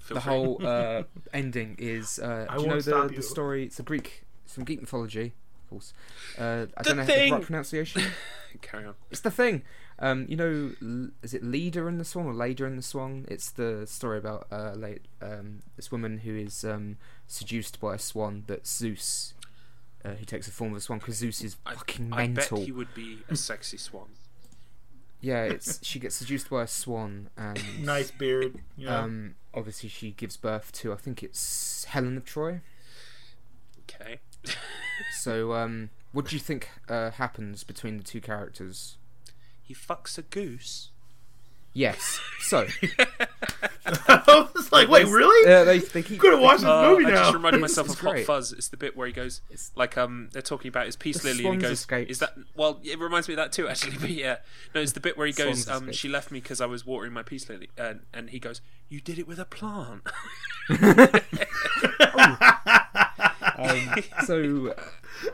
Feel 0.00 0.16
the 0.16 0.20
free. 0.20 0.32
whole 0.32 0.66
uh, 0.66 1.02
ending 1.32 1.76
is. 1.78 2.18
Uh, 2.18 2.46
I 2.48 2.56
do 2.56 2.62
you 2.62 2.66
know 2.66 2.74
won't 2.74 2.84
the, 2.84 2.90
stop 2.90 3.14
the 3.14 3.22
story? 3.22 3.64
It's 3.64 3.78
a 3.80 3.82
Greek, 3.82 4.23
some 4.46 4.64
Greek 4.64 4.80
mythology, 4.80 5.32
of 5.64 5.70
course. 5.70 5.92
Uh, 6.38 6.66
I 6.76 6.82
The 6.82 6.88
don't 6.88 6.96
know 6.98 7.04
the 7.04 7.12
Thing! 7.12 7.32
right 7.32 7.42
pronunciation. 7.42 8.02
Carry 8.62 8.84
on. 8.84 8.94
it's 9.10 9.20
the 9.20 9.32
thing. 9.32 9.62
Um, 9.98 10.26
you 10.28 10.36
know, 10.36 10.72
is 11.22 11.34
it 11.34 11.42
Leader 11.42 11.88
in 11.88 11.98
the 11.98 12.04
Swan 12.04 12.26
or 12.26 12.32
Lader 12.34 12.66
in 12.68 12.76
the 12.76 12.82
Swan? 12.82 13.24
It's 13.28 13.50
the 13.50 13.84
story 13.86 14.18
about 14.18 14.46
uh, 14.52 14.72
late, 14.76 15.02
um, 15.20 15.62
this 15.76 15.90
woman 15.90 16.18
who 16.18 16.36
is 16.36 16.64
um, 16.64 16.96
seduced 17.26 17.80
by 17.80 17.94
a 17.94 17.98
swan 17.98 18.44
that 18.46 18.66
Zeus, 18.66 19.34
uh, 20.04 20.10
who 20.10 20.24
takes 20.24 20.46
the 20.46 20.52
form 20.52 20.70
of 20.72 20.76
a 20.78 20.80
swan 20.80 21.00
because 21.00 21.16
Zeus 21.16 21.42
is 21.42 21.56
I, 21.66 21.74
fucking 21.74 22.12
I 22.12 22.28
mental. 22.28 22.58
bet 22.58 22.66
he 22.66 22.72
would 22.72 22.94
be 22.94 23.18
a 23.28 23.34
sexy 23.36 23.76
swan. 23.76 24.10
Yeah, 25.20 25.44
it's 25.44 25.84
she 25.84 25.98
gets 25.98 26.14
seduced 26.16 26.48
by 26.50 26.62
a 26.62 26.66
swan, 26.68 27.30
and 27.36 27.60
Nice 27.84 28.10
beard. 28.12 28.60
Know? 28.76 28.92
um, 28.96 29.34
obviously 29.52 29.88
she 29.88 30.12
gives 30.12 30.36
birth 30.36 30.70
to 30.72 30.92
I 30.92 30.96
think 30.96 31.22
it's 31.24 31.84
Helen 31.86 32.16
of 32.16 32.24
Troy. 32.24 32.60
Okay. 33.90 34.20
So, 35.20 35.52
um, 35.54 35.90
what 36.12 36.26
do 36.26 36.36
you 36.36 36.40
think 36.40 36.68
uh, 36.88 37.10
happens 37.12 37.64
between 37.64 37.96
the 37.98 38.04
two 38.04 38.20
characters? 38.20 38.96
He 39.62 39.74
fucks 39.74 40.18
a 40.18 40.22
goose. 40.22 40.90
Yes. 41.72 42.20
So, 42.42 42.68
I 43.86 44.48
was 44.54 44.70
like, 44.70 44.88
wait, 44.88 45.08
really? 45.08 45.52
uh, 45.52 45.64
they 45.64 45.80
they 45.80 46.02
keep. 46.02 46.20
Could 46.20 46.32
have 46.34 46.40
watched 46.40 46.60
this 46.60 46.68
Uh, 46.68 46.90
movie 46.90 47.06
I 47.06 47.10
now. 47.10 47.16
just 47.22 47.34
reminded 47.34 47.58
It's- 47.58 47.70
myself 47.72 47.86
it's 47.88 47.96
of 47.96 48.00
Hot. 48.02 48.18
Fuzz. 48.20 48.52
It's 48.52 48.68
the 48.68 48.76
bit 48.76 48.96
where 48.96 49.08
he 49.08 49.12
goes, 49.12 49.40
It's- 49.48 49.72
like, 49.74 49.98
um, 49.98 50.28
they're 50.32 50.40
talking 50.42 50.68
about 50.68 50.86
his 50.86 50.94
peace 50.94 51.20
The 51.22 51.30
lily, 51.30 51.44
and 51.46 51.54
he 51.56 51.60
goes, 51.60 51.72
escaped. 51.80 52.12
"Is 52.12 52.20
that?" 52.20 52.34
Well, 52.54 52.78
it 52.84 53.00
reminds 53.00 53.26
me 53.26 53.34
of 53.34 53.38
that 53.38 53.50
too, 53.50 53.66
actually. 53.68 53.96
But 54.00 54.10
yeah, 54.10 54.36
no, 54.72 54.80
it's 54.82 54.92
the 54.92 55.00
bit 55.00 55.18
where 55.18 55.26
he 55.26 55.32
goes, 55.32 55.64
Swans 55.64 55.68
um, 55.68 55.76
escaped. 55.88 55.96
"She 55.98 56.08
left 56.08 56.30
me 56.30 56.38
because 56.40 56.60
I 56.60 56.66
was 56.66 56.86
watering 56.86 57.12
my 57.12 57.24
peace 57.24 57.48
lily," 57.48 57.70
and, 57.76 58.02
and 58.12 58.30
he 58.30 58.38
goes, 58.38 58.60
"You 58.88 59.00
did 59.00 59.18
it 59.18 59.26
with 59.26 59.40
a 59.40 59.44
plant." 59.44 60.02
Um, 63.58 63.94
so, 64.26 64.74
uh, 64.76 65.30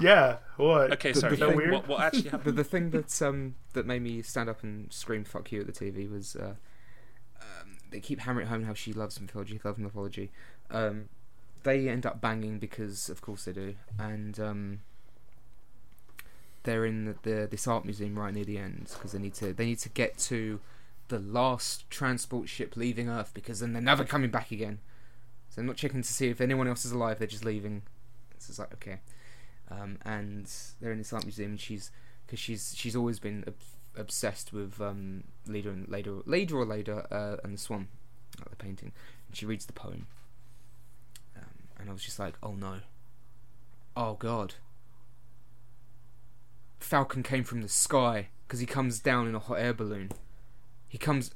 yeah. 0.00 0.36
What? 0.56 0.92
okay, 0.92 1.12
The- 1.12 1.20
sorry. 1.20 1.36
the 1.36 1.46
yeah, 1.46 1.52
thing- 1.52 1.56
what, 1.70 1.72
what, 1.72 1.88
what 1.88 2.00
actually 2.00 2.22
the, 2.22 2.30
happened? 2.30 2.56
the 2.58 2.64
thing 2.64 2.90
that 2.90 3.22
um 3.22 3.54
that 3.72 3.86
made 3.86 4.02
me 4.02 4.22
stand 4.22 4.48
up 4.48 4.62
and 4.62 4.92
scream 4.92 5.24
"fuck 5.24 5.50
you" 5.52 5.60
at 5.60 5.66
the 5.66 5.72
TV 5.72 6.10
was 6.10 6.36
uh, 6.36 6.54
um, 7.40 7.78
they 7.90 8.00
keep 8.00 8.20
hammering 8.20 8.46
home 8.48 8.64
how 8.64 8.74
she 8.74 8.92
loves 8.92 9.20
mythology, 9.20 9.60
loves 9.64 9.78
mythology. 9.78 10.30
Um, 10.70 11.08
they 11.62 11.88
end 11.88 12.06
up 12.06 12.20
banging 12.20 12.58
because, 12.58 13.08
of 13.10 13.20
course, 13.20 13.44
they 13.44 13.52
do, 13.52 13.74
and 13.98 14.38
um, 14.40 14.80
they're 16.62 16.84
in 16.86 17.04
the, 17.06 17.16
the 17.22 17.48
this 17.50 17.66
art 17.66 17.84
museum 17.84 18.18
right 18.18 18.32
near 18.34 18.44
the 18.44 18.58
end 18.58 18.90
because 18.94 19.12
they 19.12 19.18
need 19.18 19.34
to 19.34 19.52
they 19.52 19.64
need 19.66 19.78
to 19.80 19.88
get 19.88 20.18
to 20.18 20.60
the 21.08 21.18
last 21.18 21.88
transport 21.90 22.48
ship 22.48 22.76
leaving 22.76 23.08
Earth 23.08 23.32
because 23.34 23.60
then 23.60 23.72
they're 23.72 23.82
never 23.82 24.04
coming 24.04 24.30
back 24.30 24.50
again. 24.52 24.78
So 25.50 25.60
I'm 25.60 25.66
not 25.66 25.76
checking 25.76 26.00
to 26.00 26.08
see 26.08 26.28
if 26.28 26.40
anyone 26.40 26.68
else 26.68 26.84
is 26.84 26.92
alive. 26.92 27.18
They're 27.18 27.26
just 27.28 27.44
leaving. 27.44 27.82
So 28.38 28.50
it's 28.50 28.58
like 28.58 28.72
okay, 28.74 29.00
um, 29.70 29.98
and 30.04 30.50
they're 30.80 30.92
in 30.92 30.98
this 30.98 31.12
art 31.12 31.24
museum. 31.24 31.52
And 31.52 31.60
she's 31.60 31.90
because 32.24 32.38
she's 32.38 32.72
she's 32.76 32.94
always 32.94 33.18
been 33.18 33.44
ob- 33.46 33.54
obsessed 33.96 34.52
with 34.52 34.80
um, 34.80 35.24
Leader 35.46 35.70
and 35.70 35.88
later 35.88 36.18
later 36.24 36.56
or 36.56 36.64
later 36.64 37.06
uh, 37.10 37.36
and 37.42 37.54
the 37.54 37.58
Swan, 37.58 37.88
like 38.38 38.50
the 38.50 38.56
painting. 38.56 38.92
And 39.28 39.36
she 39.36 39.44
reads 39.44 39.66
the 39.66 39.72
poem, 39.72 40.06
um, 41.36 41.68
and 41.78 41.90
I 41.90 41.92
was 41.92 42.04
just 42.04 42.18
like, 42.20 42.34
oh 42.42 42.52
no, 42.52 42.76
oh 43.96 44.14
god. 44.14 44.54
Falcon 46.78 47.22
came 47.22 47.44
from 47.44 47.60
the 47.60 47.68
sky 47.68 48.28
because 48.46 48.60
he 48.60 48.66
comes 48.66 49.00
down 49.00 49.26
in 49.26 49.34
a 49.34 49.38
hot 49.38 49.58
air 49.58 49.74
balloon. 49.74 50.10
He 50.88 50.96
comes. 50.96 51.32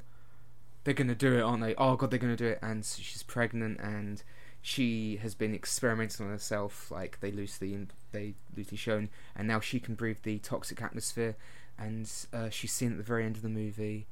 They're 0.84 0.94
gonna 0.94 1.14
do 1.14 1.34
it, 1.36 1.40
aren't 1.42 1.62
they? 1.62 1.74
Oh 1.76 1.96
god, 1.96 2.10
they're 2.10 2.18
gonna 2.18 2.36
do 2.36 2.46
it. 2.46 2.58
And 2.62 2.84
so 2.84 3.00
she's 3.02 3.22
pregnant, 3.22 3.80
and 3.80 4.22
she 4.60 5.16
has 5.16 5.34
been 5.34 5.54
experimenting 5.54 6.26
on 6.26 6.32
herself. 6.32 6.90
Like 6.90 7.20
they 7.20 7.30
loosely 7.32 7.86
they 8.12 8.34
loosely 8.56 8.76
shown, 8.76 9.08
and 9.34 9.48
now 9.48 9.60
she 9.60 9.80
can 9.80 9.94
breathe 9.94 10.18
the 10.22 10.38
toxic 10.38 10.82
atmosphere. 10.82 11.36
And 11.78 12.10
uh, 12.32 12.50
she's 12.50 12.72
seen 12.72 12.92
at 12.92 12.98
the 12.98 13.02
very 13.02 13.24
end 13.24 13.36
of 13.36 13.42
the 13.42 13.48
movie 13.48 14.06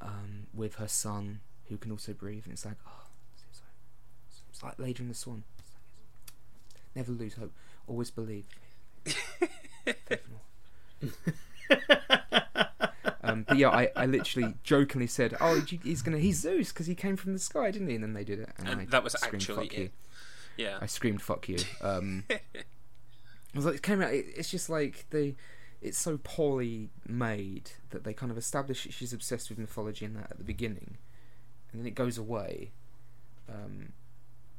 um, 0.00 0.48
with 0.52 0.76
her 0.76 0.88
son, 0.88 1.40
who 1.68 1.76
can 1.76 1.92
also 1.92 2.12
breathe. 2.12 2.42
And 2.44 2.52
it's 2.54 2.64
like, 2.64 2.76
oh, 2.86 3.06
it's, 3.48 3.60
like, 3.60 3.70
it's 4.50 4.62
like 4.62 4.78
Lady 4.78 5.02
in 5.02 5.08
the 5.08 5.14
Swan. 5.14 5.44
Never 6.96 7.12
lose 7.12 7.34
hope. 7.34 7.52
Always 7.86 8.10
believe. 8.10 8.44
Faith 13.34 13.56
in 13.58 13.64
all. 13.64 13.72
Um, 13.72 13.78
but 13.82 13.84
yeah, 13.86 13.90
I, 13.96 14.02
I 14.04 14.06
literally 14.06 14.54
jokingly 14.62 15.06
said, 15.06 15.36
"Oh, 15.40 15.60
he's 15.60 16.02
gonna 16.02 16.18
he's 16.18 16.40
Zeus 16.40 16.72
because 16.72 16.86
he 16.86 16.94
came 16.94 17.16
from 17.16 17.32
the 17.32 17.38
sky, 17.38 17.70
didn't 17.70 17.88
he?" 17.88 17.94
And 17.94 18.04
then 18.04 18.14
they 18.14 18.24
did 18.24 18.40
it, 18.40 18.50
and, 18.58 18.68
And 18.68 18.80
I 18.82 18.84
that 18.86 19.04
was 19.04 19.14
screamed, 19.14 19.42
actually 19.42 19.68
"Fuck 19.68 19.78
you." 19.78 19.84
it. 19.84 19.92
Yeah. 20.56 20.78
I 20.80 20.86
screamed 20.86 21.22
"fuck 21.22 21.48
you." 21.48 21.58
Um, 21.80 22.24
I 22.30 23.56
was 23.56 23.66
like, 23.66 23.76
it 23.76 23.82
came 23.82 24.02
out. 24.02 24.12
It, 24.12 24.26
it's 24.36 24.50
just 24.50 24.68
like 24.68 25.06
the, 25.10 25.34
it's 25.80 25.98
so 25.98 26.18
poorly 26.24 26.90
made 27.06 27.70
that 27.90 28.02
they 28.02 28.12
kind 28.12 28.32
of 28.32 28.38
establish 28.38 28.82
that 28.82 28.92
she's 28.92 29.12
obsessed 29.12 29.48
with 29.48 29.58
mythology 29.58 30.04
and 30.04 30.16
that 30.16 30.30
at 30.30 30.38
the 30.38 30.44
beginning, 30.44 30.96
and 31.70 31.80
then 31.80 31.86
it 31.86 31.94
goes 31.94 32.18
away. 32.18 32.72
Um, 33.48 33.92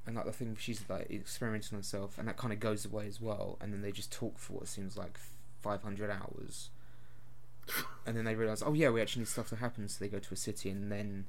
and 0.06 0.16
like 0.16 0.26
the 0.26 0.32
thing 0.32 0.56
she's 0.60 0.84
like 0.88 1.10
experimenting 1.10 1.76
on 1.76 1.80
herself, 1.80 2.18
and 2.18 2.28
that 2.28 2.38
kind 2.38 2.54
of 2.54 2.60
goes 2.60 2.86
away 2.86 3.08
as 3.08 3.20
well. 3.20 3.58
And 3.60 3.74
then 3.74 3.82
they 3.82 3.92
just 3.92 4.12
talk 4.12 4.38
for 4.38 4.54
what 4.54 4.68
seems 4.68 4.96
like 4.96 5.18
five 5.62 5.82
hundred 5.84 6.10
hours, 6.10 6.70
and 8.06 8.16
then 8.16 8.26
they 8.26 8.36
realize, 8.36 8.62
oh 8.66 8.74
yeah, 8.74 8.90
we 8.90 9.02
actually 9.02 9.22
need 9.22 9.28
stuff 9.30 9.50
to 9.50 9.56
happen. 9.58 9.88
So 9.88 9.98
they 10.04 10.10
go 10.10 10.20
to 10.20 10.34
a 10.34 10.38
city, 10.38 10.70
and 10.70 10.92
then 10.92 11.26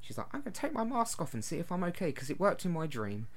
she's 0.00 0.16
like, 0.18 0.26
I'm 0.32 0.40
gonna 0.40 0.52
take 0.52 0.72
my 0.72 0.84
mask 0.84 1.20
off 1.20 1.34
and 1.34 1.44
see 1.44 1.58
if 1.58 1.70
I'm 1.72 1.84
okay 1.84 2.06
because 2.06 2.30
it 2.30 2.40
worked 2.40 2.64
in 2.64 2.72
my 2.72 2.86
dream. 2.86 3.28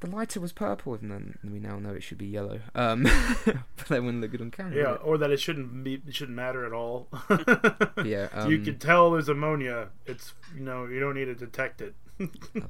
The 0.00 0.06
lighter 0.08 0.38
was 0.40 0.52
purple, 0.52 0.94
and 0.94 1.10
then 1.10 1.38
we 1.42 1.58
now 1.58 1.80
know 1.80 1.90
it 1.92 2.04
should 2.04 2.18
be 2.18 2.26
yellow. 2.26 2.60
Um, 2.72 3.02
but 3.44 3.88
that 3.88 4.00
wouldn't 4.02 4.20
look 4.20 4.30
good 4.30 4.40
on 4.40 4.52
camera. 4.52 4.76
yeah, 4.76 4.92
or 4.94 5.18
that 5.18 5.30
it 5.32 5.40
shouldn't 5.40 5.82
be. 5.82 5.94
It 6.06 6.14
shouldn't 6.14 6.36
matter 6.36 6.64
at 6.64 6.72
all. 6.72 7.08
yeah. 8.04 8.28
Um, 8.32 8.48
you 8.50 8.58
can 8.60 8.78
tell 8.78 9.10
there's 9.10 9.28
ammonia. 9.28 9.88
It's 10.06 10.34
you 10.54 10.60
know 10.62 10.86
you 10.86 11.00
don't 11.00 11.14
need 11.16 11.24
to 11.24 11.34
detect 11.34 11.80
it. 11.80 11.94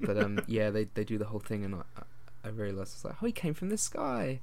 but 0.01 0.17
um, 0.17 0.41
yeah, 0.47 0.71
they 0.71 0.85
they 0.95 1.05
do 1.05 1.19
the 1.19 1.27
whole 1.27 1.41
thing, 1.41 1.65
and 1.65 1.75
I, 1.75 1.79
I- 1.99 2.03
I 2.45 2.49
realized 2.51 2.95
it's 2.95 3.05
like, 3.05 3.17
oh, 3.21 3.27
he 3.27 3.33
came 3.33 3.53
from 3.53 3.69
the 3.69 3.77
sky. 3.77 4.41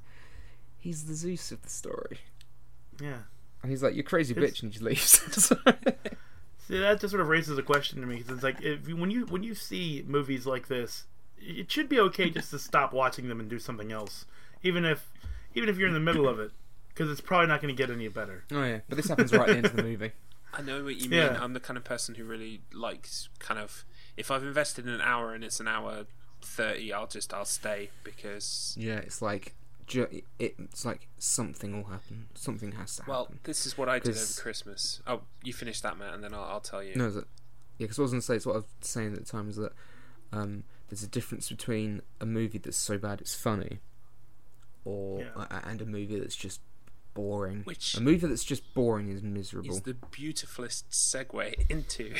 He's 0.77 1.05
the 1.05 1.15
Zeus 1.15 1.51
of 1.51 1.61
the 1.63 1.69
story, 1.69 2.19
yeah. 3.01 3.19
And 3.65 3.71
he's 3.71 3.83
like, 3.83 3.95
"You're 3.95 4.03
crazy 4.03 4.33
It's- 4.35 4.51
bitch," 4.51 4.61
and 4.63 4.71
he 4.71 4.79
just 4.79 4.83
leaves. 4.83 5.47
See, 6.67 6.79
that 6.79 6.99
just 6.99 7.11
sort 7.11 7.21
of 7.21 7.27
raises 7.27 7.57
a 7.57 7.63
question 7.63 8.01
to 8.01 8.07
me 8.07 8.15
because 8.17 8.31
it's 8.31 8.43
like 8.43 8.61
if 8.61 8.87
you, 8.87 8.95
when 8.97 9.11
you 9.11 9.25
when 9.27 9.43
you 9.43 9.53
see 9.53 10.03
movies 10.07 10.45
like 10.47 10.67
this, 10.67 11.03
it 11.37 11.71
should 11.71 11.87
be 11.89 11.99
okay 11.99 12.29
just 12.31 12.49
to 12.51 12.59
stop 12.59 12.91
watching 12.93 13.27
them 13.27 13.39
and 13.39 13.47
do 13.49 13.59
something 13.59 13.91
else, 13.91 14.25
even 14.63 14.83
if 14.85 15.11
even 15.53 15.69
if 15.69 15.77
you're 15.77 15.87
in 15.87 15.93
the 15.93 15.99
middle 15.99 16.27
of 16.27 16.39
it, 16.39 16.51
because 16.89 17.09
it's 17.11 17.21
probably 17.21 17.47
not 17.47 17.61
going 17.61 17.75
to 17.75 17.77
get 17.77 17.91
any 17.93 18.07
better. 18.07 18.43
oh 18.51 18.63
yeah, 18.63 18.79
but 18.89 18.95
this 18.97 19.07
happens 19.07 19.31
right 19.31 19.41
at 19.41 19.47
the 19.47 19.57
end 19.57 19.65
of 19.67 19.75
the 19.75 19.83
movie. 19.83 20.11
I 20.53 20.61
know 20.61 20.83
what 20.83 20.95
you 20.95 21.09
mean. 21.09 21.19
Yeah. 21.19 21.37
I'm 21.39 21.53
the 21.53 21.59
kind 21.59 21.77
of 21.77 21.83
person 21.83 22.15
who 22.15 22.23
really 22.23 22.61
likes 22.73 23.29
kind 23.39 23.59
of 23.59 23.83
if 24.17 24.31
I've 24.31 24.43
invested 24.43 24.87
in 24.87 24.93
an 24.93 25.01
hour 25.01 25.33
and 25.33 25.43
it's 25.43 25.59
an 25.59 25.67
hour 25.67 26.05
thirty, 26.41 26.91
I'll 26.93 27.07
just 27.07 27.31
I'll 27.33 27.45
stay 27.45 27.89
because 28.03 28.73
Yeah, 28.79 28.97
it's 28.97 29.21
like 29.21 29.53
ju- 29.87 30.21
it's 30.39 30.85
like 30.85 31.07
something 31.17 31.75
will 31.81 31.89
happen. 31.89 32.27
Something 32.35 32.73
has 32.73 32.95
to 32.97 33.01
happen. 33.03 33.11
well, 33.13 33.31
this 33.43 33.65
is 33.65 33.77
what 33.77 33.87
I 33.89 33.99
did 33.99 34.15
over 34.15 34.41
Christmas. 34.41 35.01
Oh, 35.07 35.21
you 35.43 35.53
finish 35.53 35.81
that, 35.81 35.97
Matt, 35.97 36.13
and 36.13 36.23
then 36.23 36.33
I'll, 36.33 36.43
I'll 36.43 36.59
tell 36.61 36.83
you. 36.83 36.95
No, 36.95 37.05
is 37.07 37.15
it? 37.17 37.25
Yeah, 37.77 37.85
because 37.85 37.99
I 37.99 38.01
was 38.03 38.11
going 38.11 38.21
to 38.21 38.25
say, 38.25 38.35
it's 38.35 38.45
what 38.45 38.53
I 38.53 38.57
was 38.57 38.65
saying 38.81 39.13
at 39.13 39.19
the 39.19 39.29
time 39.29 39.49
is 39.49 39.57
that 39.57 39.73
um, 40.31 40.63
there's 40.89 41.03
a 41.03 41.07
difference 41.07 41.49
between 41.49 42.01
a 42.21 42.25
movie 42.25 42.57
that's 42.57 42.77
so 42.77 42.97
bad 42.97 43.19
it's 43.21 43.35
funny 43.35 43.79
or 44.85 45.19
uh, 45.35 45.45
Yeah. 45.51 45.59
a- 45.63 45.67
and 45.67 45.81
a 45.81 45.85
movie 45.85 46.17
that's 46.19 46.35
just 46.35 46.61
boring. 47.13 47.61
Which 47.65 47.95
a 47.95 48.01
movie 48.01 48.27
that's 48.27 48.43
just 48.43 48.73
boring 48.73 49.09
is 49.09 49.21
miserable. 49.23 49.71
is 49.71 49.81
the 49.81 49.93
beautifulest 49.93 50.89
segue 50.91 51.69
into 51.69 52.13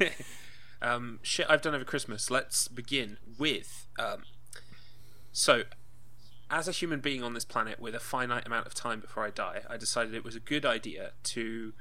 um, 0.82 1.18
shit 1.22 1.46
I've 1.48 1.62
done 1.62 1.74
over 1.74 1.84
Christmas. 1.84 2.30
Let's 2.30 2.68
begin 2.68 3.18
with 3.38 3.86
um, 3.98 4.22
so. 5.32 5.62
As 6.52 6.68
a 6.68 6.72
human 6.72 7.00
being 7.00 7.22
on 7.24 7.32
this 7.32 7.44
planet 7.44 7.80
with 7.80 7.94
a 7.94 8.00
finite 8.00 8.46
amount 8.46 8.66
of 8.66 8.74
time 8.74 9.00
before 9.00 9.24
I 9.24 9.30
die, 9.30 9.62
I 9.68 9.78
decided 9.78 10.14
it 10.14 10.22
was 10.22 10.36
a 10.36 10.40
good 10.40 10.66
idea 10.66 11.12
to 11.24 11.72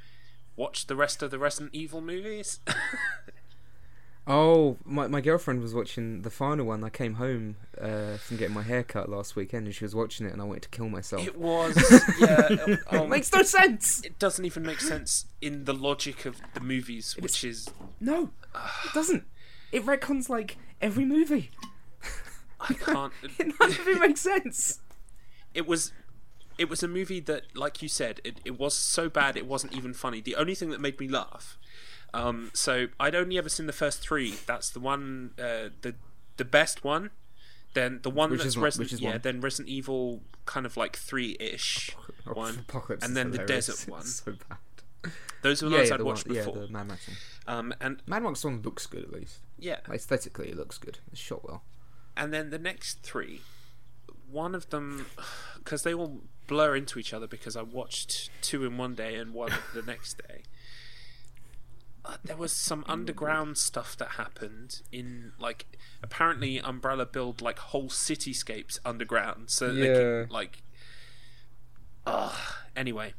watch 0.56 0.88
the 0.88 0.96
rest 0.96 1.22
of 1.22 1.30
the 1.30 1.38
Resident 1.38 1.72
Evil 1.74 2.02
movies. 2.02 2.60
Oh, 4.28 4.78
my 4.86 5.08
my 5.08 5.20
girlfriend 5.20 5.62
was 5.62 5.74
watching 5.74 6.22
the 6.22 6.30
final 6.30 6.68
one. 6.68 6.84
I 6.84 6.90
came 6.90 7.16
home 7.16 7.56
uh, 7.80 8.18
from 8.18 8.38
getting 8.38 8.54
my 8.54 8.62
hair 8.62 8.84
cut 8.84 9.10
last 9.10 9.36
weekend, 9.36 9.66
and 9.66 9.74
she 9.74 9.84
was 9.84 9.96
watching 9.96 10.28
it, 10.28 10.32
and 10.32 10.40
I 10.40 10.46
wanted 10.46 10.62
to 10.64 10.70
kill 10.70 10.90
myself. 10.90 11.26
it 11.26 11.38
was, 11.38 11.76
yeah, 12.20 12.48
it 12.50 12.80
um, 12.94 13.10
makes 13.10 13.34
no 13.34 13.42
sense. 13.42 14.04
it 14.06 14.20
doesn't 14.20 14.46
even 14.46 14.64
make 14.64 14.80
sense 14.80 15.26
in 15.42 15.66
the 15.66 15.74
logic 15.74 16.26
of 16.28 16.40
the 16.54 16.60
movies, 16.60 17.18
which 17.18 17.44
is 17.44 17.68
No, 18.00 18.30
it 18.86 18.94
doesn't. 18.94 19.26
It 19.72 19.86
retcons 19.86 20.30
like 20.30 20.58
every 20.82 21.04
movie. 21.04 21.50
I 22.70 22.74
can't. 22.74 23.14
None 23.40 23.54
of 23.62 23.88
it 23.88 24.00
makes 24.00 24.22
sense. 24.22 24.80
it 25.54 25.68
was 25.68 25.92
it 26.58 26.70
was 26.70 26.84
a 26.84 26.88
movie 26.88 27.20
that 27.20 27.44
like 27.56 27.82
you 27.82 27.88
said 27.90 28.22
it, 28.24 28.40
it 28.46 28.60
was 28.60 28.74
so 28.74 29.10
bad 29.10 29.36
it 29.36 29.46
wasn't 29.48 29.74
even 29.74 29.94
funny 29.94 30.22
the 30.22 30.36
only 30.36 30.54
thing 30.56 30.70
that 30.70 30.80
made 30.80 31.00
me 31.00 31.08
laugh 31.08 31.58
um, 32.14 32.52
so 32.54 32.88
i'd 33.00 33.16
only 33.16 33.38
ever 33.38 33.50
seen 33.50 33.66
the 33.68 33.74
first 33.74 34.02
three 34.02 34.36
that's 34.46 34.70
the 34.70 34.80
one 34.80 35.32
uh, 35.40 35.70
the 35.82 35.96
the 36.38 36.46
best 36.46 36.84
one 36.84 37.10
then 37.74 38.00
the 38.04 38.10
one 38.10 38.30
Which 38.30 38.40
that's 38.40 38.50
is 38.50 38.58
one- 38.58 38.64
resident 38.66 38.86
which 38.88 38.94
is 38.94 39.02
yeah 39.02 39.12
one? 39.12 39.20
then 39.24 39.42
resident 39.42 39.70
evil 39.70 40.22
kind 40.46 40.66
of 40.66 40.76
like 40.78 40.96
three-ish 40.98 41.96
one 42.26 42.60
Apocalypse 42.60 43.06
and 43.06 43.16
then 43.18 43.32
the 43.32 43.40
desert 43.40 43.88
one 43.90 44.04
so 44.06 44.34
bad. 44.50 45.12
those 45.42 45.64
are 45.64 45.70
the 45.70 45.72
Yeah, 45.72 45.78
ones 45.80 45.90
yeah, 45.90 45.96
i'd 45.96 46.00
the 46.00 46.06
one, 46.06 46.14
watched 46.14 46.28
yeah, 46.28 46.46
before 46.46 46.62
the 46.62 46.68
Mad 46.68 46.88
Max 46.88 47.08
one. 47.08 47.18
um, 47.58 47.74
and 47.82 48.02
Mad 48.06 48.24
Max 48.24 48.44
one 48.46 48.62
looks 48.62 48.86
good 48.86 49.04
at 49.04 49.12
least. 49.12 49.40
yeah 49.58 49.80
Aesthetically, 49.90 50.50
it 50.50 50.58
looks 50.58 50.78
good. 50.78 51.00
It's 51.12 51.20
shot 51.22 51.44
well. 51.44 51.64
And 52.16 52.34
then 52.34 52.50
the 52.50 52.60
next 52.60 53.02
three 53.04 53.42
one 54.30 54.56
of 54.56 54.70
them 54.70 55.06
because 55.58 55.84
they 55.84 55.94
all 55.94 56.22
blur 56.48 56.76
into 56.76 56.98
each 57.00 57.14
other 57.14 57.28
because 57.28 57.56
i 57.56 57.62
watched 57.62 58.30
two 58.42 58.64
in 58.66 58.78
one 58.78 58.96
day 58.96 59.16
and 59.16 59.34
one 59.34 59.52
the 59.74 59.82
next 59.82 60.18
day. 60.28 60.44
Uh, 62.04 62.16
there 62.24 62.36
was 62.36 62.52
some 62.52 62.84
underground 62.88 63.58
stuff 63.60 63.96
that 63.96 64.12
happened 64.14 64.82
in 64.92 65.34
like 65.40 65.78
apparently 66.02 66.58
umbrella 66.58 67.06
build 67.06 67.42
like 67.44 67.60
whole 67.60 67.90
cityscapes 67.90 68.80
underground. 68.84 69.52
So 69.52 69.72
they 69.72 69.88
Yeah. 69.88 69.94
can 70.26 70.28
like 70.30 70.64
uh 72.08 72.36
anyway 72.76 73.14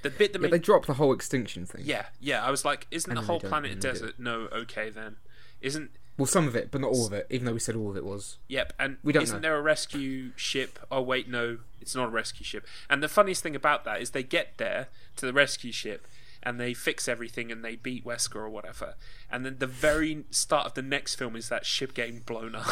the 0.00 0.08
bit 0.08 0.32
that 0.32 0.38
Yeah, 0.40 0.44
made 0.44 0.52
they 0.52 0.58
dropped 0.58 0.86
the 0.86 0.94
whole 0.94 1.12
extinction 1.12 1.66
thing. 1.66 1.82
yeah 1.84 2.06
yeah 2.18 2.42
i 2.42 2.50
was 2.50 2.64
like 2.64 2.86
isn't 2.90 3.10
And 3.10 3.18
the 3.20 3.26
whole 3.26 3.38
planet 3.40 3.72
a 3.72 3.74
they 3.74 3.80
desert 3.80 4.14
no 4.18 4.48
okay 4.52 4.88
then? 4.88 5.16
Isn't 5.60 5.90
Well, 6.18 6.26
some 6.26 6.48
of 6.48 6.56
it, 6.56 6.70
but 6.70 6.80
not 6.80 6.90
all 6.92 7.06
of 7.06 7.12
it. 7.12 7.26
Even 7.30 7.44
though 7.46 7.52
we 7.52 7.58
said 7.60 7.76
all 7.76 7.90
of 7.90 7.96
it 7.96 8.04
was. 8.04 8.38
Yep, 8.48 8.72
and 8.78 8.96
We 9.02 9.12
don't 9.12 9.22
isn't 9.24 9.36
know. 9.36 9.40
there 9.48 9.56
a 9.56 9.62
rescue 9.62 10.30
ship? 10.36 10.78
Oh 10.90 11.02
wait, 11.02 11.28
no, 11.28 11.58
it's 11.80 11.94
not 11.94 12.06
a 12.08 12.10
rescue 12.10 12.44
ship. 12.44 12.66
And 12.88 13.02
the 13.02 13.08
funniest 13.08 13.42
thing 13.42 13.54
about 13.54 13.84
that 13.84 14.00
is 14.00 14.10
they 14.12 14.22
get 14.22 14.54
there 14.56 14.88
to 15.16 15.26
the 15.26 15.32
rescue 15.32 15.72
ship 15.72 16.06
and 16.42 16.58
they 16.60 16.72
fix 16.74 17.08
everything 17.08 17.50
and 17.52 17.64
they 17.64 17.76
beat 17.76 18.04
Wesker 18.04 18.36
or 18.36 18.48
whatever. 18.48 18.94
And 19.30 19.44
then 19.44 19.56
the 19.58 19.66
very 19.66 20.24
start 20.30 20.64
of 20.66 20.74
the 20.74 20.82
next 20.82 21.16
film 21.16 21.34
is 21.36 21.48
that 21.48 21.66
ship 21.66 21.92
getting 21.92 22.20
blown 22.20 22.54
up 22.54 22.66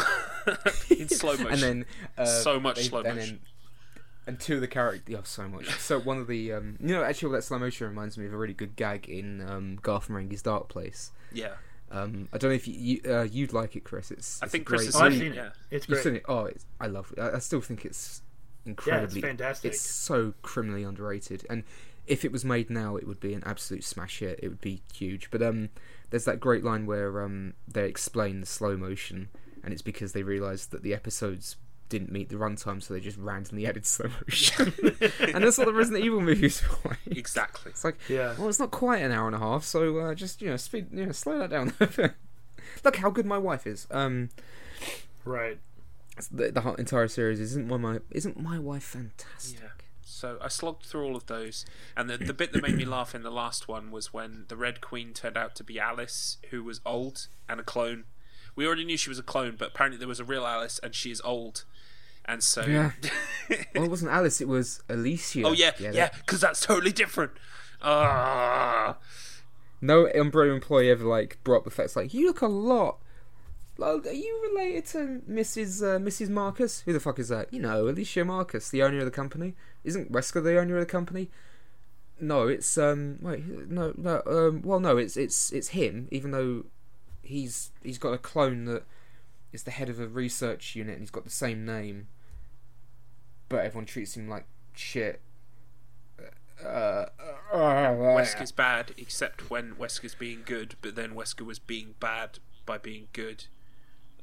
in 0.89 1.09
slow 1.09 1.33
motion. 1.37 1.47
And 1.51 1.61
then 1.61 1.85
uh, 2.17 2.25
So 2.25 2.59
much 2.59 2.77
they- 2.77 2.83
slow 2.83 3.01
and 3.01 3.15
motion. 3.17 3.29
Then, 3.29 3.39
and 4.27 4.39
two 4.39 4.55
of 4.55 4.61
the 4.61 4.67
characters, 4.67 5.15
oh, 5.19 5.21
so 5.23 5.47
much. 5.47 5.69
So 5.77 5.99
one 5.99 6.17
of 6.17 6.25
the, 6.25 6.51
um, 6.53 6.77
you 6.79 6.95
know, 6.95 7.03
actually, 7.03 7.27
all 7.27 7.33
that 7.33 7.43
slow 7.43 7.59
motion 7.59 7.85
reminds 7.87 8.17
me 8.17 8.25
of 8.25 8.33
a 8.33 8.37
really 8.37 8.55
good 8.55 8.75
gag 8.75 9.07
in 9.07 9.47
um, 9.47 9.77
Garth 9.83 10.07
Marenghi's 10.07 10.41
Dark 10.41 10.67
Place. 10.67 11.11
yeah, 11.31 11.51
Um, 11.95 12.27
I 12.33 12.37
don't 12.37 12.49
know 12.51 12.55
if 12.55 12.67
you, 12.67 12.73
you 13.03 13.11
uh, 13.13 13.23
you'd 13.23 13.53
like 13.53 13.75
it, 13.75 13.83
Chris. 13.83 14.11
It's, 14.11 14.41
I 14.41 14.45
it's 14.45 14.51
think 14.51 14.65
Chris 14.65 14.81
great 14.91 14.93
has 14.93 15.13
seen 15.13 15.19
seen 15.19 15.31
it. 15.31 15.31
it. 15.31 15.35
Yeah, 15.35 15.49
It's 15.71 15.87
You've 15.87 15.95
great. 15.97 16.03
seen 16.03 16.15
it? 16.17 16.23
Oh, 16.27 16.45
it's, 16.45 16.65
I 16.79 16.87
love 16.87 17.13
it. 17.15 17.19
I, 17.21 17.35
I 17.35 17.39
still 17.39 17.61
think 17.61 17.85
it's 17.85 18.21
incredibly 18.65 19.21
fantastic. 19.21 19.71
It's 19.71 19.81
so 19.81 20.33
criminally 20.41 20.83
underrated, 20.83 21.45
and 21.49 21.63
if 22.07 22.23
it 22.25 22.31
was 22.31 22.45
made 22.45 22.69
now, 22.69 22.95
it 22.97 23.07
would 23.07 23.19
be 23.19 23.33
an 23.33 23.43
absolute 23.45 23.83
smash 23.83 24.19
hit. 24.19 24.39
It 24.43 24.49
would 24.49 24.61
be 24.61 24.81
huge. 24.93 25.31
But 25.31 25.41
um, 25.41 25.69
there's 26.09 26.25
that 26.25 26.39
great 26.39 26.63
line 26.63 26.85
where 26.85 27.23
um, 27.23 27.53
they 27.67 27.85
explain 27.87 28.41
the 28.41 28.45
slow 28.45 28.77
motion, 28.77 29.29
and 29.63 29.73
it's 29.73 29.81
because 29.81 30.13
they 30.13 30.23
realised 30.23 30.71
that 30.71 30.83
the 30.83 30.93
episodes 30.93 31.55
didn't 31.89 32.11
meet 32.11 32.29
the 32.29 32.35
runtime, 32.35 32.81
so 32.81 32.93
they 32.93 32.99
just 32.99 33.17
randomly 33.17 33.67
added 33.67 33.85
slow 33.87 34.09
motion. 34.09 34.73
and 35.33 35.43
that's 35.43 35.57
what 35.57 35.67
the 35.67 35.73
Resident 35.73 36.03
Evil 36.03 36.21
movies 36.21 36.61
were 36.67 36.89
like. 37.05 37.17
exactly. 37.17 37.71
It's 37.71 37.83
like, 37.83 37.97
Yeah. 38.09 38.35
well, 38.37 38.49
it's 38.49 38.59
not 38.59 38.71
quite 38.71 39.01
an 39.03 39.11
hour 39.11 39.27
and 39.27 39.35
a 39.35 39.39
half, 39.39 39.63
so 39.63 39.97
uh, 39.99 40.13
just 40.15 40.41
you 40.41 40.49
know, 40.49 40.57
speed, 40.57 40.87
you 40.91 41.05
know, 41.05 41.11
slow 41.11 41.39
that 41.39 41.49
down. 41.49 41.73
Look 42.83 42.95
how 42.97 43.09
good 43.09 43.25
my 43.25 43.37
wife 43.37 43.65
is. 43.67 43.87
Um, 43.91 44.29
Right. 45.23 45.57
the, 46.31 46.51
the 46.51 46.61
whole 46.61 46.75
entire 46.75 47.07
series 47.07 47.39
isn't 47.39 47.67
my, 47.67 47.77
my 47.77 47.99
isn't 48.11 48.39
my 48.39 48.59
wife 48.59 48.83
fantastic? 48.83 49.59
Yeah. 49.61 49.69
So 50.03 50.37
I 50.41 50.47
slogged 50.47 50.85
through 50.85 51.03
all 51.05 51.15
of 51.15 51.25
those, 51.25 51.65
and 51.97 52.09
the 52.09 52.17
the 52.17 52.33
bit 52.41 52.53
that 52.53 52.61
made 52.61 52.75
me 52.77 52.85
laugh 52.85 53.13
in 53.15 53.23
the 53.23 53.31
last 53.31 53.67
one 53.67 53.91
was 53.91 54.13
when 54.13 54.45
the 54.47 54.55
Red 54.55 54.81
Queen 54.81 55.13
turned 55.13 55.35
out 55.37 55.55
to 55.55 55.63
be 55.63 55.79
Alice, 55.79 56.37
who 56.51 56.63
was 56.63 56.79
old 56.85 57.27
and 57.49 57.59
a 57.59 57.63
clone. 57.63 58.05
We 58.55 58.65
already 58.65 58.85
knew 58.85 58.95
she 58.97 59.09
was 59.09 59.19
a 59.19 59.23
clone, 59.23 59.55
but 59.57 59.69
apparently 59.69 59.97
there 59.99 60.07
was 60.07 60.19
a 60.21 60.23
real 60.23 60.45
Alice, 60.45 60.79
and 60.81 60.95
she 60.95 61.11
is 61.11 61.21
old, 61.25 61.65
and 62.27 62.43
so 62.43 62.65
Yeah. 62.65 62.91
Well, 63.75 63.83
it 63.83 63.89
wasn't 63.91 64.11
Alice. 64.11 64.41
It 64.41 64.47
was 64.47 64.81
Alicia. 64.89 65.43
oh 65.43 65.51
yeah, 65.51 65.71
yeah, 65.79 66.09
because 66.17 66.41
that's 66.41 66.61
totally 66.61 66.91
different. 66.91 67.31
Ah, 67.81 68.97
No 69.81 70.07
Umbrella 70.07 70.51
employee 70.53 70.89
ever 70.89 71.03
like 71.05 71.37
brought 71.43 71.57
up 71.59 71.63
the 71.65 71.69
facts 71.69 71.95
like 71.95 72.13
you 72.13 72.25
look 72.27 72.41
a 72.41 72.47
lot. 72.47 72.97
Like, 73.77 74.05
are 74.07 74.11
you 74.11 74.41
related 74.49 74.85
to 74.87 75.21
Mrs. 75.29 75.83
Uh, 75.83 75.99
Mrs. 75.99 76.29
Marcus? 76.29 76.81
Who 76.81 76.93
the 76.93 76.99
fuck 76.99 77.19
is 77.19 77.27
that? 77.27 77.53
You 77.53 77.59
know, 77.59 77.89
Alicia 77.89 78.23
Marcus, 78.23 78.69
the 78.69 78.81
owner 78.81 78.99
of 78.99 79.05
the 79.05 79.11
company. 79.11 79.53
Isn't 79.83 80.11
Wesker 80.11 80.41
the 80.41 80.57
owner 80.57 80.75
of 80.77 80.79
the 80.79 80.85
company? 80.91 81.29
No, 82.19 82.47
it's 82.47 82.77
um. 82.77 83.17
Wait, 83.21 83.45
no, 83.69 83.93
no. 83.97 84.21
Um. 84.25 84.61
Well, 84.63 84.79
no, 84.79 84.95
it's 84.97 85.17
it's 85.17 85.51
it's 85.51 85.67
him. 85.69 86.07
Even 86.09 86.31
though 86.31 86.63
he's 87.21 87.71
he's 87.83 87.97
got 87.97 88.13
a 88.13 88.17
clone 88.17 88.63
that 88.65 88.83
is 89.51 89.63
the 89.63 89.71
head 89.71 89.89
of 89.89 89.99
a 89.99 90.07
research 90.07 90.75
unit 90.75 90.93
and 90.93 91.01
he's 91.01 91.11
got 91.11 91.25
the 91.25 91.29
same 91.29 91.65
name, 91.65 92.07
but 93.49 93.63
everyone 93.65 93.85
treats 93.85 94.15
him 94.15 94.27
like 94.29 94.45
shit. 94.73 95.21
Uh, 96.63 97.07
uh, 97.51 97.89
Wesker's 97.93 98.51
bad, 98.51 98.93
except 98.97 99.49
when 99.49 99.75
Wesker's 99.75 100.15
being 100.15 100.41
good, 100.45 100.75
but 100.81 100.95
then 100.95 101.11
Wesker 101.13 101.45
was 101.45 101.59
being 101.59 101.95
bad 101.99 102.39
by 102.65 102.77
being 102.77 103.07
good. 103.13 103.45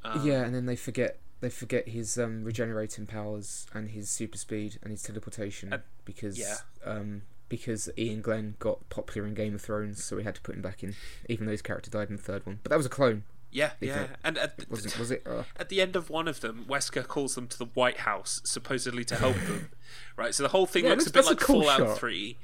Um, 0.02 0.26
Yeah, 0.26 0.42
and 0.42 0.54
then 0.54 0.66
they 0.66 0.76
forget 0.76 1.18
they 1.40 1.50
forget 1.50 1.88
his 1.88 2.16
um, 2.18 2.44
regenerating 2.44 3.04
powers 3.04 3.66
and 3.74 3.90
his 3.90 4.08
super 4.08 4.38
speed 4.38 4.78
and 4.82 4.92
his 4.92 5.02
teleportation 5.02 5.72
Uh, 5.72 5.78
because 6.04 6.38
yeah. 6.38 6.56
um, 6.84 7.22
because 7.48 7.90
Iain 7.98 8.22
Glen 8.22 8.54
got 8.60 8.88
popular 8.88 9.26
in 9.28 9.34
Game 9.34 9.54
of 9.54 9.60
Thrones, 9.60 10.02
so 10.02 10.16
we 10.16 10.24
had 10.24 10.34
to 10.36 10.40
put 10.40 10.54
him 10.54 10.62
back 10.62 10.82
in, 10.82 10.94
even 11.28 11.44
though 11.46 11.52
his 11.52 11.60
character 11.60 11.90
died 11.90 12.08
in 12.08 12.16
the 12.16 12.22
third 12.22 12.46
one. 12.46 12.60
But 12.62 12.70
that 12.70 12.76
was 12.76 12.86
a 12.86 12.88
clone, 12.90 13.24
yeah, 13.52 13.72
yeah. 13.80 14.06
And 14.24 14.36
at, 14.38 14.68
was 14.68 14.84
it? 14.86 14.98
Was 14.98 15.10
it? 15.10 15.22
Uh, 15.26 15.44
at 15.56 15.68
the 15.68 15.80
end 15.80 15.94
of 15.94 16.10
one 16.10 16.26
of 16.26 16.40
them, 16.40 16.64
Wesker 16.68 17.06
calls 17.06 17.34
them 17.36 17.46
to 17.48 17.58
the 17.58 17.66
White 17.66 17.98
House, 17.98 18.40
supposedly 18.44 19.04
to 19.04 19.16
help 19.16 19.36
them. 19.36 19.70
Right, 20.16 20.34
so 20.34 20.42
the 20.42 20.48
whole 20.50 20.64
thing 20.66 20.84
Yeah, 20.84 20.90
looks 20.90 21.06
a 21.06 21.10
bit 21.10 21.14
that's 21.14 21.26
a 21.28 21.30
like 21.30 21.40
cool 21.40 21.62
Fallout 21.62 21.78
shot. 21.78 21.98
Three, 21.98 22.38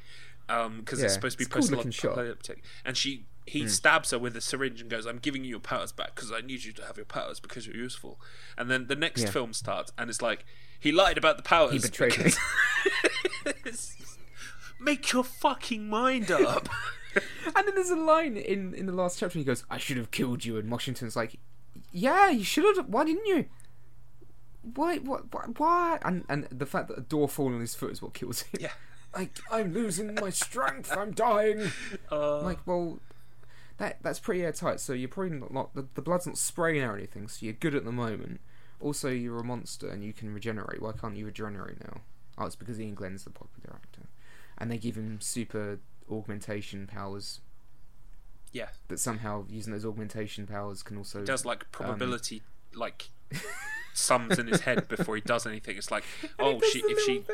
because 0.46 0.98
Yeah, 0.98 1.06
it's 1.06 1.14
supposed 1.14 1.38
to 1.38 1.38
be 1.38 1.44
it's 1.44 1.54
a 1.54 1.70
cool 1.70 1.76
looking 1.78 1.90
shot. 1.90 2.14
Post-apocalyptic. 2.14 2.62
And 2.84 2.96
she, 2.96 3.24
he 3.46 3.66
stabs 3.68 4.10
her 4.10 4.18
with 4.18 4.36
a 4.36 4.40
syringe 4.42 4.80
and 4.82 4.90
goes, 4.90 5.06
"I'm 5.06 5.18
giving 5.18 5.44
you 5.44 5.50
your 5.50 5.60
powers 5.60 5.92
back 5.92 6.14
because 6.14 6.30
I 6.32 6.40
need 6.40 6.64
you 6.64 6.72
to 6.72 6.84
have 6.84 6.96
your 6.96 7.06
powers 7.06 7.40
because 7.40 7.66
you're 7.66 7.76
useful." 7.76 8.20
And 8.58 8.70
then 8.70 8.86
the 8.88 8.96
next 8.96 9.22
Yeah. 9.22 9.30
film 9.30 9.52
starts, 9.54 9.92
and 9.96 10.10
it's 10.10 10.20
like 10.22 10.44
he 10.78 10.92
lied 10.92 11.16
about 11.18 11.36
the 11.38 11.42
powers. 11.42 11.72
He 11.72 11.78
betrayed 11.78 12.18
me. 12.18 12.32
Make 14.80 15.12
your 15.12 15.24
fucking 15.24 15.88
mind 15.88 16.30
up. 16.30 16.68
and 17.56 17.66
then 17.66 17.74
there's 17.74 17.90
a 17.90 17.96
line 17.96 18.36
in 18.36 18.74
in 18.74 18.86
the 18.86 18.92
last 18.92 19.18
chapter. 19.18 19.38
He 19.38 19.44
goes, 19.44 19.64
"I 19.70 19.78
should 19.78 19.96
have 19.96 20.10
killed 20.10 20.44
you," 20.44 20.56
and 20.58 20.70
Washington's 20.70 21.16
like, 21.16 21.38
"Yeah, 21.92 22.30
you 22.30 22.44
should 22.44 22.64
have. 22.76 22.88
Why 22.88 23.04
didn't 23.04 23.26
you?" 23.26 23.46
Why? 24.74 24.96
What? 24.98 25.32
Why? 25.32 25.44
why? 25.56 25.98
And 26.02 26.24
and 26.28 26.44
the 26.50 26.66
fact 26.66 26.88
that 26.88 26.98
a 26.98 27.02
door 27.02 27.28
falling 27.28 27.54
on 27.54 27.60
his 27.60 27.74
foot 27.74 27.92
is 27.92 28.02
what 28.02 28.14
kills 28.14 28.42
him. 28.42 28.60
yeah. 28.60 28.72
Like 29.14 29.38
I'm 29.50 29.72
losing 29.72 30.14
my 30.14 30.30
strength. 30.30 30.94
I'm 30.96 31.12
dying. 31.12 31.70
Uh, 32.10 32.40
like, 32.40 32.58
well, 32.66 32.98
that 33.78 33.98
that's 34.02 34.18
pretty 34.18 34.42
airtight. 34.42 34.80
So 34.80 34.92
you're 34.92 35.08
probably 35.08 35.38
not, 35.38 35.52
not 35.52 35.74
the, 35.74 35.86
the 35.94 36.02
blood's 36.02 36.26
not 36.26 36.38
spraying 36.38 36.82
or 36.82 36.96
anything. 36.96 37.28
So 37.28 37.44
you're 37.44 37.52
good 37.54 37.74
at 37.74 37.84
the 37.84 37.92
moment. 37.92 38.40
Also, 38.80 39.08
you're 39.08 39.38
a 39.38 39.44
monster 39.44 39.88
and 39.88 40.04
you 40.04 40.12
can 40.12 40.32
regenerate. 40.32 40.80
Why 40.80 40.92
can't 40.92 41.16
you 41.16 41.26
regenerate 41.26 41.80
now? 41.80 42.00
Oh, 42.38 42.46
it's 42.46 42.56
because 42.56 42.78
Iain 42.78 42.94
Glen's 42.94 43.24
the 43.24 43.30
popular 43.30 43.74
actor, 43.74 44.02
and 44.56 44.70
they 44.70 44.78
give 44.78 44.96
him 44.96 45.20
super 45.20 45.80
augmentation 46.10 46.86
powers. 46.86 47.40
yeah. 48.52 48.68
That 48.88 48.98
somehow 48.98 49.44
using 49.48 49.72
those 49.72 49.84
augmentation 49.84 50.46
powers 50.46 50.82
can 50.82 50.96
also 50.96 51.24
does 51.24 51.44
like 51.44 51.62
Um, 51.64 51.68
probability 51.72 52.42
like 52.74 53.10
sums 53.94 54.38
in 54.38 54.46
his 54.46 54.60
head 54.60 54.86
before 54.88 55.16
he 55.16 55.20
does 55.20 55.44
anything. 55.46 55.76
It's 55.76 55.90
like, 55.90 56.04
oh, 56.38 56.60
she 56.70 56.78
if 56.86 57.00
she 57.04 57.24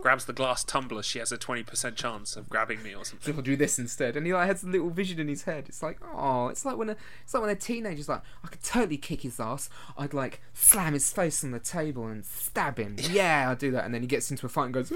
grabs 0.00 0.24
the 0.26 0.32
glass 0.32 0.62
tumbler, 0.64 1.02
she 1.02 1.18
has 1.18 1.32
a 1.32 1.36
twenty 1.36 1.62
percent 1.62 1.96
chance 1.96 2.36
of 2.36 2.48
grabbing 2.48 2.82
me 2.82 2.94
or 2.94 3.04
So 3.04 3.10
something. 3.10 3.34
I'll 3.36 3.42
do 3.42 3.56
this 3.56 3.78
instead, 3.78 4.16
and 4.16 4.24
he 4.26 4.32
like 4.32 4.46
has 4.46 4.62
a 4.62 4.68
little 4.68 4.88
vision 4.90 5.18
in 5.18 5.28
his 5.28 5.42
head. 5.42 5.64
It's 5.68 5.82
like, 5.82 5.98
oh, 6.14 6.46
it's 6.48 6.64
like 6.64 6.76
when 6.76 6.90
a, 6.90 6.96
it's 7.24 7.34
like 7.34 7.42
when 7.42 7.50
a 7.50 7.56
teenager's 7.56 8.08
like, 8.08 8.22
I 8.44 8.48
could 8.48 8.62
totally 8.62 8.98
kick 8.98 9.22
his 9.22 9.40
ass. 9.40 9.68
I'd 9.98 10.14
like 10.14 10.40
slam 10.54 10.92
his 10.94 11.10
face 11.12 11.42
on 11.44 11.50
the 11.50 11.58
table 11.60 12.06
and 12.06 12.24
stab 12.24 12.78
him. 12.78 12.96
Yeah, 13.10 13.48
I'll 13.48 13.56
do 13.56 13.70
that, 13.72 13.84
and 13.84 13.92
then 13.94 14.02
he 14.02 14.06
gets 14.08 14.30
into 14.30 14.46
a 14.46 14.48
fight 14.48 14.66
and 14.66 14.74
goes, 14.74 14.92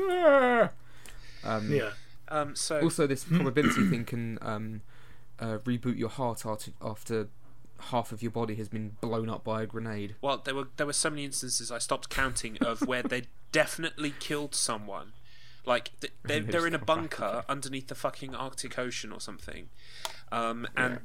um, 1.45 1.71
Yeah. 1.73 1.91
Um, 2.29 2.57
so 2.57 2.81
Also, 2.81 3.07
this 3.07 3.25
probability 3.25 3.89
thing 3.89 4.05
can 4.05 4.39
um, 4.43 4.83
uh, 5.39 5.59
reboot 5.65 5.97
your 5.99 6.09
heart 6.09 6.45
after, 6.81 7.29
half 7.79 8.11
of 8.11 8.23
your 8.23 8.31
body 8.31 8.55
has 8.55 8.69
been 8.69 8.97
blown 9.01 9.29
up 9.29 9.45
by 9.45 9.63
a 9.63 9.67
grenade. 9.67 10.17
Well, 10.21 10.39
there 10.39 10.55
were 10.55 10.69
there 10.77 10.87
were 10.87 10.93
so 10.95 11.11
many 11.11 11.25
instances 11.25 11.71
I 11.71 11.79
stopped 11.79 12.09
counting 12.09 12.57
of 12.59 12.81
where 12.83 13.03
they 13.03 13.25
definitely 13.53 14.15
killed 14.19 14.55
someone. 14.55 15.13
Like 15.65 15.91
th- 16.01 16.13
they're, 16.25 16.41
they 16.41 16.53
they're 16.53 16.67
in 16.67 16.75
a 16.75 16.79
just 16.79 16.87
come 16.87 17.03
back 17.03 17.19
bunker 17.19 17.45
underneath 17.49 17.89
the 17.89 17.95
fucking 17.95 18.35
Arctic 18.35 18.79
Ocean 18.79 19.13
or 19.13 19.21
something, 19.21 19.69
um, 20.33 20.67
and 20.77 21.01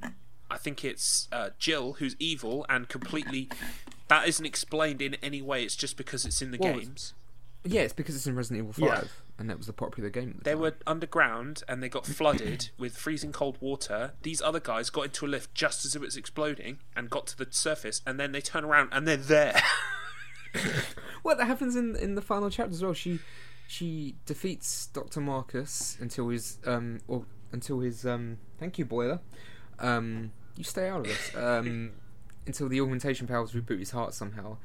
I 0.49 0.57
think 0.57 0.85
it's 0.85 1.27
uh, 1.31 1.49
Jill 1.59 1.93
who's 1.93 2.15
evil 2.19 2.65
and 2.69 2.87
completely. 2.87 3.49
That 4.07 4.27
isn't 4.27 4.45
explained 4.45 5.01
in 5.01 5.15
any 5.15 5.41
way. 5.41 5.63
It's 5.63 5.75
just 5.75 5.95
because 5.95 6.25
it's 6.25 6.41
in 6.41 6.51
the 6.51 6.57
Well, 6.57 6.73
games. 6.73 7.13
Yeah, 7.63 7.81
it's 7.81 7.93
because 7.93 8.15
it's 8.15 8.25
in 8.25 8.35
Resident 8.35 8.67
Evil 8.69 8.85
Yeah. 8.87 8.95
Five, 9.01 9.23
and 9.37 9.49
that 9.49 9.57
was 9.57 9.69
a 9.69 9.73
popular 9.73 10.09
game. 10.09 10.35
The 10.39 10.43
They 10.43 10.51
time. 10.53 10.59
were 10.61 10.73
underground 10.87 11.63
and 11.67 11.81
they 11.83 11.89
got 11.89 12.05
flooded 12.07 12.69
with 12.77 12.97
freezing 12.97 13.31
cold 13.31 13.57
water. 13.61 14.13
These 14.23 14.41
other 14.41 14.59
guys 14.59 14.89
got 14.89 15.03
into 15.05 15.25
a 15.25 15.27
lift 15.27 15.53
just 15.53 15.85
as 15.85 15.95
it 15.95 16.01
was 16.01 16.17
exploding 16.17 16.79
and 16.95 17.09
got 17.09 17.27
to 17.27 17.37
the 17.37 17.47
surface, 17.51 18.01
and 18.05 18.19
then 18.19 18.31
they 18.31 18.41
turn 18.41 18.63
around 18.65 18.89
and 18.91 19.07
they're 19.07 19.17
there. 19.17 19.61
Well, 21.23 21.37
that 21.37 21.45
happens 21.45 21.75
in 21.75 21.95
in 21.95 22.15
the 22.15 22.21
final 22.21 22.49
chapter 22.49 22.71
as 22.71 22.81
well. 22.83 22.93
She 22.93 23.19
she 23.67 24.15
defeats 24.25 24.87
Doctor 24.87 25.21
Marcus 25.21 25.97
until 26.01 26.27
his 26.29 26.57
um 26.65 26.99
or 27.07 27.25
until 27.53 27.79
his 27.79 28.05
um 28.05 28.37
thank 28.59 28.77
you 28.79 28.83
boiler 28.85 29.19
um 29.79 30.31
you 30.57 30.63
stay 30.63 30.89
out 30.89 31.01
of 31.01 31.05
this 31.05 31.35
um 31.37 31.91
until 32.47 32.67
the 32.67 32.81
augmentation 32.81 33.27
powers 33.27 33.51
reboot 33.53 33.79
his 33.79 33.91
heart 33.91 34.13
somehow. 34.13 34.57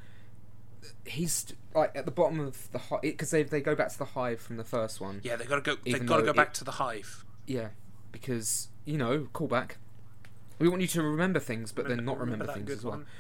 He's 1.05 1.53
like 1.75 1.93
at 1.95 2.05
the 2.05 2.11
bottom 2.11 2.41
of 2.41 2.71
the 2.73 2.79
hive 2.79 3.03
because 3.03 3.31
they 3.31 3.43
they 3.43 3.61
go 3.61 3.75
back 3.75 3.89
to 3.91 3.99
the 3.99 4.05
hive 4.05 4.41
from 4.41 4.57
the 4.57 4.65
first 4.65 5.01
one. 5.01 5.21
yeah, 5.25 5.37
they 5.37 5.45
got 5.45 5.57
to 5.57 5.61
go. 5.63 5.77
They 5.85 5.91
Even 5.91 6.07
got 6.07 6.17
to 6.17 6.23
though 6.23 6.33
go 6.33 6.37
back 6.37 6.49
it- 6.49 6.55
to 6.55 6.65
the 6.65 6.73
hive. 6.73 7.25
Yeah, 7.47 7.69
because 8.13 8.69
you 8.85 8.99
know 8.99 9.29
callback. 9.35 9.73
We 10.59 10.69
want 10.69 10.81
you 10.83 10.89
to 10.89 11.03
remember 11.03 11.39
things, 11.39 11.71
but 11.73 11.87
then 11.87 12.05
not 12.05 12.19
remember, 12.19 12.47
that 12.47 12.55
things 12.55 12.71
as 12.71 12.83
well. 12.85 12.95
one? 12.99 13.07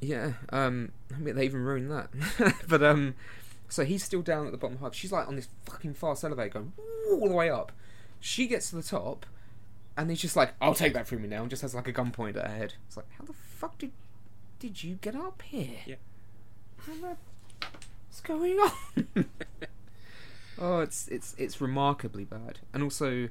Yeah, 0.00 0.32
um, 0.50 0.92
I 1.14 1.18
mean, 1.18 1.36
they 1.36 1.46
even 1.46 1.62
ruined 1.64 1.90
that. 1.90 2.10
but 2.68 2.82
um, 2.82 3.14
so 3.68 3.82
he's 3.82 4.04
still 4.04 4.20
down 4.20 4.44
at 4.44 4.52
the 4.52 4.58
bottom 4.58 4.74
of 4.74 4.80
the 4.80 4.84
hive. 4.84 4.94
She's 4.94 5.10
like 5.10 5.26
on 5.26 5.36
this 5.36 5.48
fucking 5.64 5.94
fast 5.94 6.22
elevator 6.22 6.50
going 6.50 6.72
all 7.10 7.28
the 7.28 7.34
way 7.34 7.48
up. 7.48 7.72
She 8.20 8.46
gets 8.46 8.68
to 8.70 8.76
the 8.76 8.82
top, 8.82 9.24
and 9.96 10.10
he's 10.10 10.20
just 10.20 10.36
like, 10.36 10.52
"I'll 10.60 10.74
take 10.74 10.92
that 10.92 11.06
from 11.08 11.22
you 11.22 11.28
now," 11.28 11.40
and 11.40 11.48
just 11.50 11.62
has 11.62 11.74
like 11.74 11.88
a 11.88 11.92
gun 11.92 12.10
pointed 12.10 12.36
at 12.36 12.50
her 12.50 12.56
head. 12.56 12.74
It's 12.86 12.96
like, 12.98 13.06
how 13.18 13.24
the 13.24 13.32
fuck 13.32 13.78
did 13.78 13.92
did 14.58 14.84
you 14.84 14.96
get 15.00 15.16
up 15.16 15.40
here? 15.46 15.78
Yeah. 15.86 15.94
What's 16.86 18.20
going 18.22 18.58
on? 18.58 18.70
oh, 20.58 20.80
it's 20.80 21.08
it's 21.08 21.34
it's 21.36 21.60
remarkably 21.60 22.24
bad, 22.24 22.60
and 22.72 22.82
also 22.82 23.28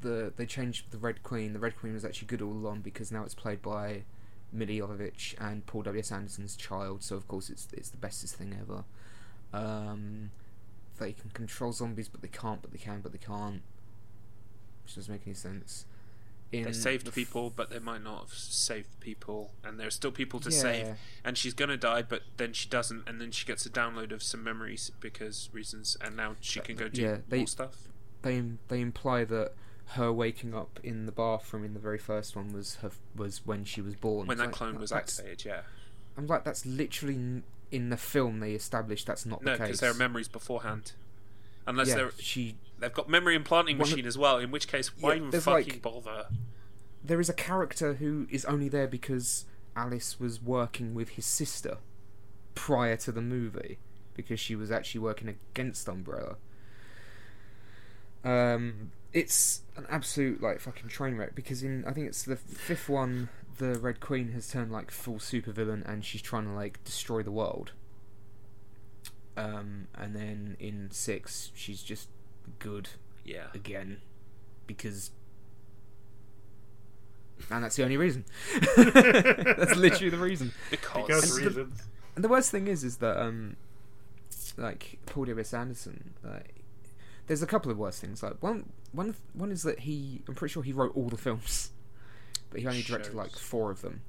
the 0.00 0.32
they 0.36 0.44
changed 0.44 0.90
the 0.90 0.98
Red 0.98 1.22
Queen. 1.22 1.54
The 1.54 1.58
Red 1.58 1.76
Queen 1.76 1.94
was 1.94 2.04
actually 2.04 2.26
good 2.26 2.42
all 2.42 2.52
along 2.52 2.80
because 2.80 3.10
now 3.10 3.22
it's 3.24 3.34
played 3.34 3.62
by 3.62 4.04
Milla 4.52 4.72
Jovovich 4.72 5.34
and 5.40 5.64
Paul 5.66 5.82
W. 5.82 5.98
S. 5.98 6.12
Anderson's 6.12 6.56
child, 6.56 7.02
so 7.02 7.16
of 7.16 7.26
course 7.26 7.48
it's 7.48 7.68
it's 7.72 7.88
the 7.88 7.96
bestest 7.96 8.36
thing 8.36 8.54
ever. 8.60 8.84
Um, 9.52 10.30
they 10.98 11.12
can 11.12 11.30
control 11.30 11.72
zombies, 11.72 12.08
but 12.08 12.20
they 12.20 12.28
can't, 12.28 12.60
but 12.60 12.70
they 12.70 12.78
can, 12.78 13.00
but 13.00 13.12
they 13.12 13.18
can't. 13.18 13.62
Which 14.84 14.96
doesn't 14.96 15.12
make 15.12 15.22
any 15.26 15.34
sense. 15.34 15.86
In 16.58 16.64
They 16.64 16.72
saved 16.72 17.04
the 17.06 17.10
f- 17.10 17.14
people, 17.14 17.50
but 17.54 17.70
they 17.70 17.78
might 17.78 18.02
not 18.02 18.20
have 18.22 18.32
saved 18.34 19.00
people, 19.00 19.52
and 19.64 19.78
there's 19.78 19.94
still 19.94 20.12
people 20.12 20.40
to 20.40 20.50
Yeah. 20.50 20.58
save. 20.60 20.96
And 21.24 21.36
she's 21.38 21.54
gonna 21.54 21.76
die, 21.76 22.02
but 22.02 22.22
then 22.36 22.52
she 22.52 22.68
doesn't, 22.68 23.08
and 23.08 23.20
then 23.20 23.30
she 23.30 23.44
gets 23.46 23.66
a 23.66 23.70
download 23.70 24.12
of 24.12 24.22
some 24.22 24.42
memories 24.44 24.90
because 25.00 25.48
reasons, 25.52 25.96
and 26.00 26.16
now 26.16 26.36
she 26.40 26.60
can 26.60 26.76
go 26.76 26.88
do 26.88 27.02
Yeah, 27.02 27.18
they- 27.28 27.38
more 27.38 27.46
stuff. 27.46 27.88
They 28.22 28.42
they 28.68 28.80
imply 28.80 29.24
that 29.24 29.54
her 29.88 30.10
waking 30.12 30.54
up 30.54 30.80
in 30.82 31.04
the 31.06 31.12
bathroom 31.12 31.62
in 31.64 31.74
the 31.74 31.80
very 31.80 31.98
first 31.98 32.34
one 32.34 32.52
was 32.52 32.76
her 32.76 32.90
was 33.14 33.44
when 33.44 33.64
she 33.64 33.80
was 33.82 33.94
born. 33.96 34.26
When 34.26 34.38
that 34.38 34.46
like, 34.46 34.54
clone 34.54 34.78
was 34.78 34.92
activated, 34.92 35.44
yeah. 35.44 35.62
I'm 36.16 36.26
like, 36.26 36.44
that's 36.44 36.64
literally 36.64 37.42
in 37.70 37.88
the 37.90 37.96
film 37.96 38.38
they 38.40 38.52
established 38.52 39.06
that's 39.06 39.26
not 39.26 39.42
No, 39.42 39.52
the 39.52 39.58
case. 39.58 39.66
because 39.66 39.80
there 39.80 39.90
are 39.90 39.94
memories 39.94 40.28
beforehand. 40.28 40.92
Unless 41.66 41.88
yeah, 41.88 41.94
they're 41.96 42.12
she 42.18 42.56
they've 42.78 42.92
got 42.92 43.08
memory 43.08 43.34
implanting 43.34 43.78
One 43.78 43.86
of- 43.86 43.90
machine 43.92 44.06
as 44.06 44.16
well. 44.18 44.38
In 44.38 44.50
which 44.50 44.68
case, 44.68 44.96
why 44.98 45.14
Yeah, 45.14 45.16
even 45.26 45.40
fucking 45.40 45.72
like- 45.74 45.82
bother? 45.82 46.26
there 47.02 47.20
is 47.20 47.28
a 47.28 47.34
character 47.34 47.94
who 47.94 48.26
is 48.30 48.44
only 48.46 48.68
there 48.68 48.86
because 48.88 49.44
Alice 49.76 50.18
was 50.18 50.40
working 50.40 50.94
with 50.94 51.10
his 51.10 51.26
sister 51.26 51.78
prior 52.54 52.96
to 52.96 53.12
the 53.12 53.20
movie 53.20 53.78
because 54.14 54.38
she 54.40 54.54
was 54.56 54.70
actually 54.70 55.00
working 55.00 55.28
against 55.28 55.88
Umbrella. 55.88 56.36
Um, 58.24 58.92
it's 59.12 59.62
an 59.76 59.86
absolute 59.90 60.40
like 60.42 60.60
fucking 60.60 60.88
train 60.88 61.16
wreck 61.16 61.34
because 61.34 61.62
in 61.62 61.84
I 61.84 61.92
think 61.92 62.06
it's 62.06 62.22
the 62.22 62.36
fifth 62.36 62.88
one, 62.88 63.28
the 63.58 63.78
Red 63.78 64.00
Queen 64.00 64.32
has 64.32 64.48
turned 64.48 64.72
like 64.72 64.90
full 64.90 65.16
supervillain 65.16 65.86
and 65.88 66.04
she's 66.04 66.22
trying 66.22 66.44
to 66.46 66.52
like 66.52 66.82
destroy 66.84 67.22
the 67.22 67.30
world. 67.32 67.72
Um, 69.36 69.88
and 69.94 70.14
then 70.14 70.56
in 70.60 70.90
six, 70.90 71.50
she's 71.54 71.82
just 71.82 72.08
good 72.58 72.88
Yeah. 73.24 73.46
again 73.54 74.00
because 74.66 75.10
and 77.50 77.64
that's 77.64 77.76
the 77.76 77.82
only 77.82 77.96
reason. 77.96 78.24
That's 78.76 79.76
literally 79.76 80.08
the 80.08 80.16
reason. 80.18 80.52
Because, 80.70 81.02
Because 81.06 81.36
And 81.36 81.44
the- 81.44 81.48
reasons. 81.50 81.82
and 82.16 82.24
the 82.24 82.28
worst 82.28 82.50
thing 82.50 82.68
is 82.68 82.84
is 82.84 82.98
that 82.98 83.20
um 83.20 83.56
like 84.56 84.98
paul 85.04 85.24
w.s 85.24 85.52
anderson 85.52 86.14
like 86.22 86.62
there's 87.26 87.42
a 87.42 87.46
couple 87.46 87.70
of 87.72 87.78
worst 87.78 88.00
things. 88.00 88.22
Like 88.22 88.40
one 88.42 88.70
one 88.92 89.14
one 89.32 89.50
is 89.50 89.62
that 89.64 89.80
he 89.80 90.22
i'm 90.28 90.34
pretty 90.34 90.52
sure 90.52 90.62
he 90.62 90.72
wrote 90.72 90.96
all 90.96 91.08
the 91.08 91.16
films 91.16 91.70
but 92.50 92.60
he 92.60 92.66
only 92.66 92.82
directed 92.82 93.14
like 93.14 93.32
four 93.32 93.70
of 93.72 93.82
them 93.82 94.02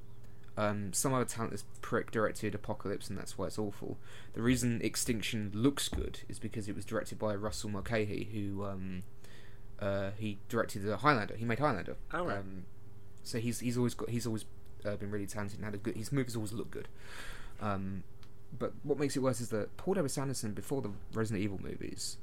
um, 0.58 0.94
some 0.94 1.14
other 1.14 1.26
talentless 1.26 1.66
prick 1.82 2.12
directed 2.12 2.56
Apocalypse, 2.56 3.10
and 3.10 3.18
that's 3.18 3.38
why 3.38 3.48
it's 3.48 3.60
awful. 3.60 3.98
The 4.34 4.42
reason 4.42 4.82
Extinction 4.82 5.52
looks 5.54 5.90
good 5.90 6.22
is 6.30 6.40
because 6.40 6.68
it 6.70 6.76
was 6.76 6.86
directed 6.86 7.20
by 7.20 7.36
Russell 7.36 7.70
Mulcahy, 7.70 8.30
who 8.32 8.64
um, 8.66 9.04
uh, 9.80 10.12
he 10.18 10.38
directed 10.48 10.84
the 10.84 10.98
Highlander. 10.98 11.36
He 11.36 11.46
made 11.46 11.60
Highlander. 11.60 11.98
Oh, 12.14 12.26
right. 12.26 12.38
um, 12.38 12.66
so 13.24 13.40
he's 13.40 13.60
he's 13.60 13.78
always 13.78 13.94
got 13.94 14.10
he's 14.10 14.26
always 14.26 14.46
uh, 14.86 14.96
been 14.96 15.12
really 15.12 15.28
talented 15.28 15.58
and 15.60 15.66
had 15.66 15.74
a 15.74 15.78
good. 15.78 15.96
His 15.98 16.12
movies 16.12 16.36
always 16.36 16.54
look 16.54 16.72
good. 16.72 16.88
Um, 17.62 18.04
but 18.58 18.74
what 18.84 18.98
makes 18.98 19.18
it 19.18 19.20
worse 19.22 19.42
is 19.42 19.50
that 19.50 19.76
Paul 19.76 19.96
W. 19.96 20.06
S. 20.06 20.18
Anderson, 20.18 20.54
before 20.54 20.82
the 20.82 20.92
Resident 21.14 21.44
Evil 21.44 21.60
movies, 21.62 22.18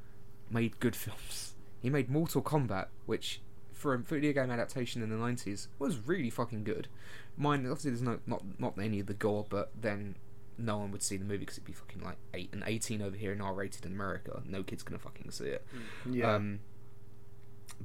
made 0.51 0.81
good 0.81 0.97
films. 0.97 1.55
He 1.81 1.91
made 1.91 2.09
Mortal 2.09 2.43
Kombat, 2.43 2.87
which 3.07 3.41
for 3.83 3.95
a 3.95 3.99
video 3.99 4.33
game 4.33 4.51
adaptation 4.51 5.03
in 5.03 5.11
the 5.11 5.17
nineties 5.17 5.69
was 5.79 5.99
really 6.07 6.31
fucking 6.31 6.63
good. 6.65 6.87
Mine 7.37 7.61
obviously 7.67 7.91
there's 7.91 8.03
no 8.03 8.19
not 8.27 8.43
not 8.59 8.79
any 8.79 9.01
of 9.01 9.07
the 9.07 9.15
gore, 9.15 9.45
but 9.49 9.73
then 9.79 10.15
no 10.59 10.79
one 10.79 10.93
would 10.93 11.03
see 11.03 11.17
the 11.17 11.25
movie 11.25 11.39
because 11.39 11.57
it'd 11.57 11.65
be 11.67 11.73
fucking 11.73 12.03
like 12.03 12.17
eight 12.33 12.51
and 12.53 12.63
eighteen 12.67 13.03
over 13.03 13.17
here 13.17 13.33
and 13.33 13.43
R 13.43 13.53
rated 13.53 13.85
in 13.85 13.93
America. 13.93 14.43
No 14.47 14.63
kid's 14.63 14.83
gonna 14.83 14.99
fucking 15.01 15.31
see 15.33 15.47
it. 15.47 15.67
Yeah. 16.09 16.35
Um, 16.35 16.61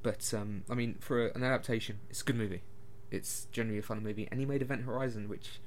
but 0.03 0.31
um, 0.35 0.63
I 0.69 0.75
mean, 0.75 0.97
for 0.99 1.27
an 1.27 1.43
adaptation, 1.43 1.99
it's 2.09 2.21
a 2.21 2.25
good 2.25 2.35
movie. 2.35 2.61
It's 3.09 3.47
generally 3.51 3.79
a 3.79 3.81
fun 3.81 4.03
movie, 4.03 4.27
and 4.29 4.39
he 4.39 4.45
made 4.45 4.61
Event 4.61 4.83
Horizon, 4.83 5.27
which, 5.29 5.59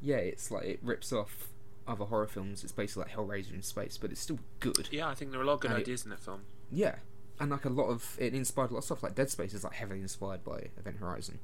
yeah, 0.00 0.16
it's 0.16 0.50
like 0.50 0.64
it 0.64 0.80
rips 0.82 1.12
off 1.12 1.48
other 1.86 2.06
horror 2.06 2.26
films. 2.26 2.64
It's 2.64 2.72
basically 2.72 3.04
like 3.04 3.12
Hellraiser 3.14 3.52
in 3.54 3.62
space, 3.62 3.96
but 3.98 4.10
it's 4.10 4.20
still 4.20 4.38
good. 4.60 4.88
yeah, 4.90 5.06
I 5.08 5.14
think 5.14 5.30
there 5.30 5.38
are 5.38 5.44
a 5.44 5.46
lot 5.46 5.54
of 5.54 5.60
good 5.60 5.70
And 5.70 5.78
it- 5.78 5.82
ideas 5.82 6.04
in 6.04 6.10
that 6.10 6.20
film. 6.20 6.40
Yeah, 6.72 6.96
and 7.38 7.50
like 7.50 7.64
a 7.64 7.68
lot 7.70 7.88
of 7.88 8.16
it 8.20 8.34
inspired 8.34 8.70
a 8.70 8.74
lot 8.74 8.78
of 8.78 8.84
stuff. 8.84 9.02
Like 9.02 9.14
Dead 9.14 9.30
Space 9.30 9.52
is 9.54 9.64
like 9.64 9.74
heavily 9.74 10.00
inspired 10.00 10.44
by 10.44 10.68
Event 10.78 10.96
Horizon, 10.98 11.38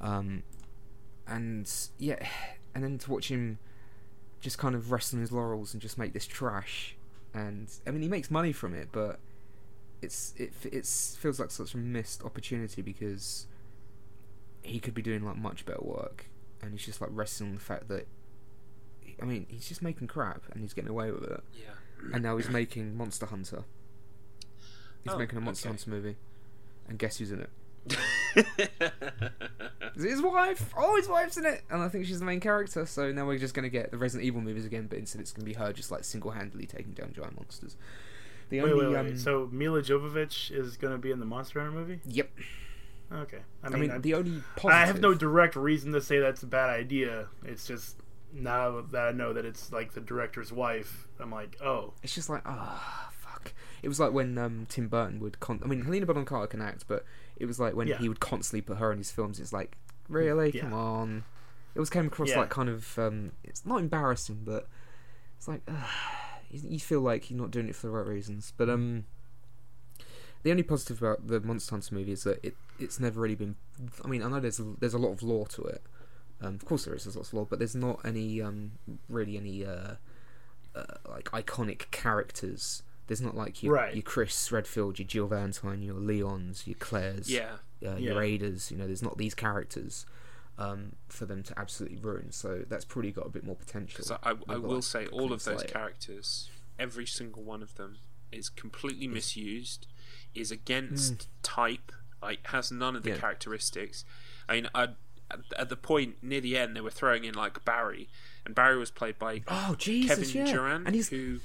um, 0.00 0.42
and 1.26 1.70
yeah, 1.98 2.26
and 2.74 2.84
then 2.84 2.98
to 2.98 3.10
watch 3.10 3.28
him 3.28 3.58
just 4.40 4.58
kind 4.58 4.74
of 4.74 4.90
rest 4.92 5.14
on 5.14 5.20
his 5.20 5.32
laurels 5.32 5.72
and 5.72 5.80
just 5.82 5.98
make 5.98 6.12
this 6.12 6.26
trash, 6.26 6.96
and 7.32 7.68
I 7.86 7.90
mean 7.90 8.02
he 8.02 8.08
makes 8.08 8.30
money 8.30 8.52
from 8.52 8.74
it, 8.74 8.88
but 8.92 9.18
it's 10.02 10.34
it 10.36 10.52
it's 10.64 11.16
feels 11.16 11.40
like 11.40 11.50
such 11.50 11.74
a 11.74 11.78
missed 11.78 12.22
opportunity 12.24 12.82
because 12.82 13.46
he 14.62 14.78
could 14.80 14.94
be 14.94 15.02
doing 15.02 15.24
like 15.24 15.36
much 15.36 15.64
better 15.66 15.82
work, 15.82 16.26
and 16.62 16.72
he's 16.72 16.84
just 16.84 17.00
like 17.00 17.10
resting 17.12 17.48
on 17.48 17.54
the 17.54 17.60
fact 17.60 17.88
that. 17.88 18.06
I 19.22 19.26
mean, 19.26 19.46
he's 19.48 19.68
just 19.68 19.80
making 19.80 20.08
crap 20.08 20.42
and 20.50 20.60
he's 20.60 20.72
getting 20.74 20.90
away 20.90 21.12
with 21.12 21.22
it 21.22 21.40
Yeah. 21.54 21.70
and 22.12 22.24
now 22.24 22.36
he's 22.36 22.48
making 22.50 22.96
Monster 22.96 23.26
Hunter. 23.26 23.62
He's 25.04 25.12
Oh, 25.12 25.18
making 25.18 25.38
a 25.38 25.40
Monster 25.40 25.68
okay. 25.68 25.76
Hunter 25.76 25.90
movie, 25.90 26.16
and 26.88 26.98
guess 26.98 27.18
who's 27.18 27.30
in 27.32 27.40
it? 27.86 28.46
his 29.96 30.22
wife. 30.22 30.72
Oh, 30.76 30.96
his 30.96 31.08
wife's 31.08 31.36
in 31.36 31.44
it, 31.46 31.62
and 31.70 31.82
I 31.82 31.88
think 31.88 32.06
she's 32.06 32.20
the 32.20 32.24
main 32.26 32.40
character. 32.40 32.86
So 32.86 33.12
now 33.12 33.26
we're 33.26 33.38
just 33.38 33.54
gonna 33.54 33.68
get 33.68 33.90
the 33.90 33.98
Resident 33.98 34.26
Evil 34.26 34.40
movies 34.40 34.64
again, 34.64 34.86
but 34.88 34.98
instead 34.98 35.20
it's 35.20 35.32
gonna 35.32 35.44
be 35.46 35.54
her 35.54 35.72
just 35.72 35.90
like 35.90 36.04
single-handedly 36.04 36.66
taking 36.66 36.92
down 36.92 37.12
giant 37.14 37.36
monsters. 37.36 37.76
The 38.50 38.60
Wait, 38.62 38.72
only 38.72 38.86
wait, 38.86 38.92
wait. 38.94 39.10
um, 39.12 39.16
So 39.18 39.48
Milla 39.50 39.80
Jovovich 39.82 40.50
is 40.50 40.76
going 40.76 40.92
to 40.92 40.98
be 40.98 41.10
in 41.10 41.18
the 41.18 41.24
Monster 41.24 41.60
Hunter 41.62 41.74
movie? 41.76 42.00
yep. 42.04 42.30
Okay. 43.10 43.38
I 43.62 43.66
I 43.66 43.70
mean, 43.70 43.88
mean, 43.90 44.00
the 44.02 44.14
only 44.14 44.42
positive. 44.56 44.70
I 44.70 44.84
have 44.86 45.00
no 45.00 45.14
direct 45.14 45.56
reason 45.56 45.92
to 45.92 46.00
say 46.02 46.18
that's 46.18 46.42
a 46.42 46.46
bad 46.46 46.68
idea. 46.68 47.28
It's 47.44 47.66
just 47.66 47.96
now 48.34 48.82
that 48.92 49.00
I 49.08 49.12
know 49.12 49.32
that 49.32 49.46
it's 49.46 49.72
like 49.72 49.94
the 49.94 50.00
director's 50.02 50.52
wife, 50.52 51.08
I'm 51.18 51.30
like, 51.30 51.56
oh, 51.64 51.94
It's 52.02 52.14
just 52.14 52.28
like 52.28 52.42
ah 52.44 53.10
fuck. 53.44 53.54
It 53.82 53.88
was 53.88 54.00
like 54.00 54.12
when 54.12 54.36
um, 54.38 54.66
Tim 54.68 54.88
Burton 54.88 55.20
would. 55.20 55.40
Con- 55.40 55.60
I 55.64 55.66
mean, 55.68 55.82
Helena 55.84 56.06
Bonham 56.06 56.24
Carter 56.24 56.46
can 56.46 56.60
act, 56.62 56.84
but 56.88 57.04
it 57.36 57.46
was 57.46 57.58
like 57.60 57.74
when 57.74 57.86
Yeah. 57.88 57.98
he 57.98 58.08
would 58.08 58.20
constantly 58.20 58.62
put 58.62 58.78
her 58.78 58.90
in 58.92 58.98
his 58.98 59.10
films. 59.10 59.38
It's 59.40 59.52
like 59.52 59.76
really, 60.08 60.50
Yeah. 60.52 60.62
come 60.62 60.72
on. 60.72 61.24
It 61.74 61.80
was 61.80 61.90
came 61.90 62.06
across 62.06 62.28
Yeah. 62.30 62.40
like 62.40 62.50
kind 62.50 62.68
of. 62.68 62.98
Um, 62.98 63.32
it's 63.42 63.66
not 63.66 63.80
embarrassing, 63.80 64.42
but 64.44 64.68
it's 65.36 65.48
like 65.48 65.62
uh, 65.68 65.72
you 66.50 66.60
you 66.70 66.78
feel 66.80 67.00
like 67.00 67.30
you're 67.30 67.40
not 67.40 67.50
doing 67.50 67.68
it 67.68 67.74
for 67.76 67.88
the 67.88 67.92
right 67.92 68.06
reasons. 68.06 68.52
But 68.56 68.68
um, 68.70 69.04
the 70.42 70.50
only 70.50 70.62
positive 70.62 71.02
about 71.02 71.26
the 71.26 71.40
Monster 71.40 71.70
Hunter 71.72 71.94
movie 71.94 72.12
is 72.12 72.24
that 72.24 72.38
it 72.44 72.56
it's 72.78 73.00
never 73.00 73.20
really 73.20 73.34
been. 73.34 73.56
I 74.04 74.08
mean, 74.08 74.22
I 74.22 74.28
know 74.28 74.40
there's 74.40 74.60
a, 74.60 74.74
there's 74.78 74.94
a 74.94 74.98
lot 74.98 75.12
of 75.12 75.22
lore 75.22 75.46
to 75.48 75.62
it. 75.62 75.82
Um, 76.40 76.54
of 76.56 76.64
course, 76.64 76.84
there 76.84 76.94
is. 76.94 77.04
There's 77.04 77.16
lots 77.16 77.28
of 77.28 77.34
lore, 77.34 77.46
but 77.48 77.58
there's 77.58 77.74
not 77.76 78.00
any 78.04 78.40
um, 78.42 78.72
really 79.08 79.36
any 79.36 79.64
uh, 79.64 79.94
uh, 80.74 80.84
like 81.08 81.24
iconic 81.30 81.90
characters. 81.90 82.82
There's 83.06 83.20
not 83.20 83.36
like 83.36 83.62
your 83.62 83.74
Right. 83.74 83.94
your 83.94 84.02
Chris 84.02 84.50
Redfield, 84.50 84.98
your 84.98 85.06
Jill 85.06 85.26
Valentine, 85.26 85.82
your 85.82 85.96
Leons, 85.96 86.66
your 86.66 86.76
Claires, 86.78 87.30
yeah. 87.30 87.56
uh, 87.84 87.96
Yeah. 87.96 87.98
your 87.98 88.16
Adas. 88.16 88.70
You 88.70 88.76
know, 88.78 88.86
there's 88.86 89.02
not 89.02 89.18
these 89.18 89.34
characters 89.34 90.06
um, 90.56 90.92
for 91.08 91.26
them 91.26 91.42
to 91.42 91.58
absolutely 91.58 91.98
ruin. 91.98 92.32
So 92.32 92.64
that's 92.68 92.84
probably 92.84 93.10
got 93.12 93.26
a 93.26 93.30
bit 93.30 93.44
more 93.44 93.56
potential. 93.56 94.04
I, 94.22 94.30
I, 94.30 94.34
I 94.48 94.56
will 94.56 94.76
like, 94.76 94.84
say, 94.84 95.06
all 95.08 95.32
of 95.32 95.44
those 95.44 95.60
slate. 95.60 95.72
characters, 95.72 96.48
every 96.78 97.06
single 97.06 97.42
one 97.42 97.62
of 97.62 97.74
them, 97.74 97.98
is 98.32 98.48
completely 98.48 99.06
misused, 99.08 99.86
is 100.34 100.50
against 100.50 101.28
type, 101.42 101.92
like 102.22 102.46
has 102.48 102.70
none 102.72 102.96
of 102.96 103.02
the. 103.02 103.10
Yeah. 103.10 103.16
characteristics. 103.18 104.04
I 104.48 104.54
mean, 104.54 104.68
I, 104.74 104.82
at, 105.30 105.40
at 105.58 105.68
the 105.68 105.76
point 105.76 106.16
near 106.22 106.40
the 106.40 106.56
end, 106.56 106.74
they 106.76 106.80
were 106.80 106.90
throwing 106.90 107.24
in 107.24 107.34
like 107.34 107.64
Barry, 107.64 108.08
and 108.46 108.54
Barry 108.54 108.78
was 108.78 108.90
played 108.90 109.18
by 109.18 109.42
Oh 109.48 109.74
Jesus, 109.78 110.32
Kevin 110.32 110.46
yeah. 110.46 110.52
Durant, 110.52 110.86
and 110.86 110.94
he's 110.94 111.08
who 111.08 111.40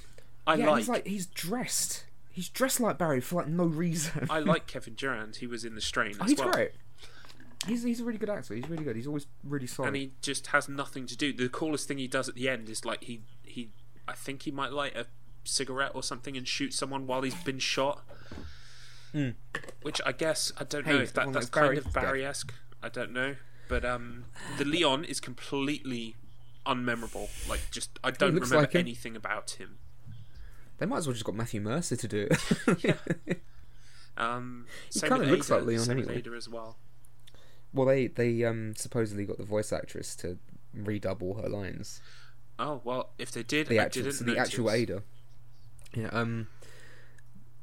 I 0.50 0.56
yeah, 0.56 0.70
like. 0.70 0.78
he's 0.80 0.89
like 0.89 1.08
he's 1.08 1.26
dressed. 1.28 2.06
He's 2.32 2.50
dressed 2.50 2.80
like 2.80 2.97
Barry 2.97 3.22
for 3.22 3.36
like 3.36 3.47
no 3.47 3.66
reason. 3.66 4.28
I 4.30 4.39
like 4.39 4.68
Kevin 4.74 4.95
Durand. 4.95 5.38
He 5.38 5.47
was 5.47 5.64
in 5.66 5.76
The 5.76 5.82
Strain 5.82 6.16
Oh, 6.20 6.24
as 6.24 6.30
he's 6.32 6.39
well. 6.39 6.52
great. 6.52 6.72
He's 7.68 7.84
he's 7.84 8.00
a 8.00 8.04
really 8.06 8.18
good 8.18 8.30
actor. 8.30 8.54
He's 8.56 8.70
really 8.70 8.84
good. 8.84 8.95
He's 8.95 9.08
always 9.08 9.28
really 9.43 9.68
solid. 9.68 9.88
and 9.89 9.97
he 9.97 10.12
just 10.22 10.47
has 10.47 10.70
nothing 10.70 11.06
to 11.08 11.18
do. 11.18 11.34
The 11.34 11.50
coolest 11.50 11.88
thing 11.88 11.97
he 11.97 12.08
does 12.08 12.30
at 12.30 12.36
the 12.36 12.47
end 12.47 12.70
is 12.70 12.86
like 12.86 13.04
he 13.04 13.22
he 13.43 13.70
I 14.08 14.14
think 14.14 14.43
he 14.43 14.52
might 14.52 14.72
light 14.72 14.95
a 14.95 15.08
cigarette 15.43 15.91
or 15.93 16.02
something 16.04 16.38
and 16.38 16.47
shoot 16.47 16.74
someone 16.74 17.06
while 17.08 17.22
he's 17.22 17.36
been 17.43 17.60
shot. 17.60 18.04
Hmm. 19.12 19.30
Which 19.82 20.00
I 20.06 20.12
guess 20.12 20.52
I 20.58 20.64
don't 20.64 20.86
Hey, 20.86 20.93
know 20.93 21.00
if 21.02 21.14
that, 21.14 21.34
that's 21.34 21.50
kind 21.50 21.66
Barry- 21.68 21.78
of 21.80 21.93
Barry 21.93 22.26
esque. 22.26 22.54
I 22.82 22.89
don't 22.89 23.12
know, 23.12 23.36
but 23.68 23.84
um, 23.84 24.26
the 24.58 24.64
Leon 24.66 25.04
is 25.04 25.20
completely 25.20 26.16
unmemorable. 26.66 27.28
Like 27.50 27.62
just 27.72 28.00
I 28.04 28.12
don't 28.12 28.36
remember 28.36 28.56
like 28.58 28.76
anything 28.76 29.16
about 29.18 29.52
him. 29.52 29.80
They 30.80 30.86
might 30.86 30.97
as 30.97 31.07
well 31.07 31.13
just 31.13 31.25
got 31.25 31.36
Matthew 31.36 31.61
Mercer 31.61 31.95
to 31.97 32.07
do 32.07 32.27
it. 32.32 33.41
Um, 34.17 34.65
He 34.93 34.99
kinda 34.99 35.17
looks 35.25 35.49
Ada, 35.49 35.59
like 35.59 35.67
Leon 35.67 35.89
anyway. 35.91 36.17
Ada 36.17 36.32
as 36.36 36.49
well. 36.49 36.77
well, 37.73 37.88
they 37.88 38.07
they 38.07 38.43
um 38.43 38.75
supposedly 38.75 39.25
got 39.25 39.38
the 39.38 39.45
voice 39.45 39.71
actress 39.71 40.13
to 40.17 40.38
redouble 40.73 41.36
her 41.41 41.47
lines. 41.47 42.01
Oh 42.57 42.82
well, 42.84 43.11
if 43.17 43.32
they 43.32 43.43
did, 43.43 43.67
The 43.67 43.80
I 43.80 43.84
actual 43.86 44.03
didn't 44.03 44.15
so 44.17 44.25
the 44.25 44.38
actual. 44.38 44.71
Ada. 44.71 45.03
Yeah. 45.95 46.07
Um. 46.11 46.47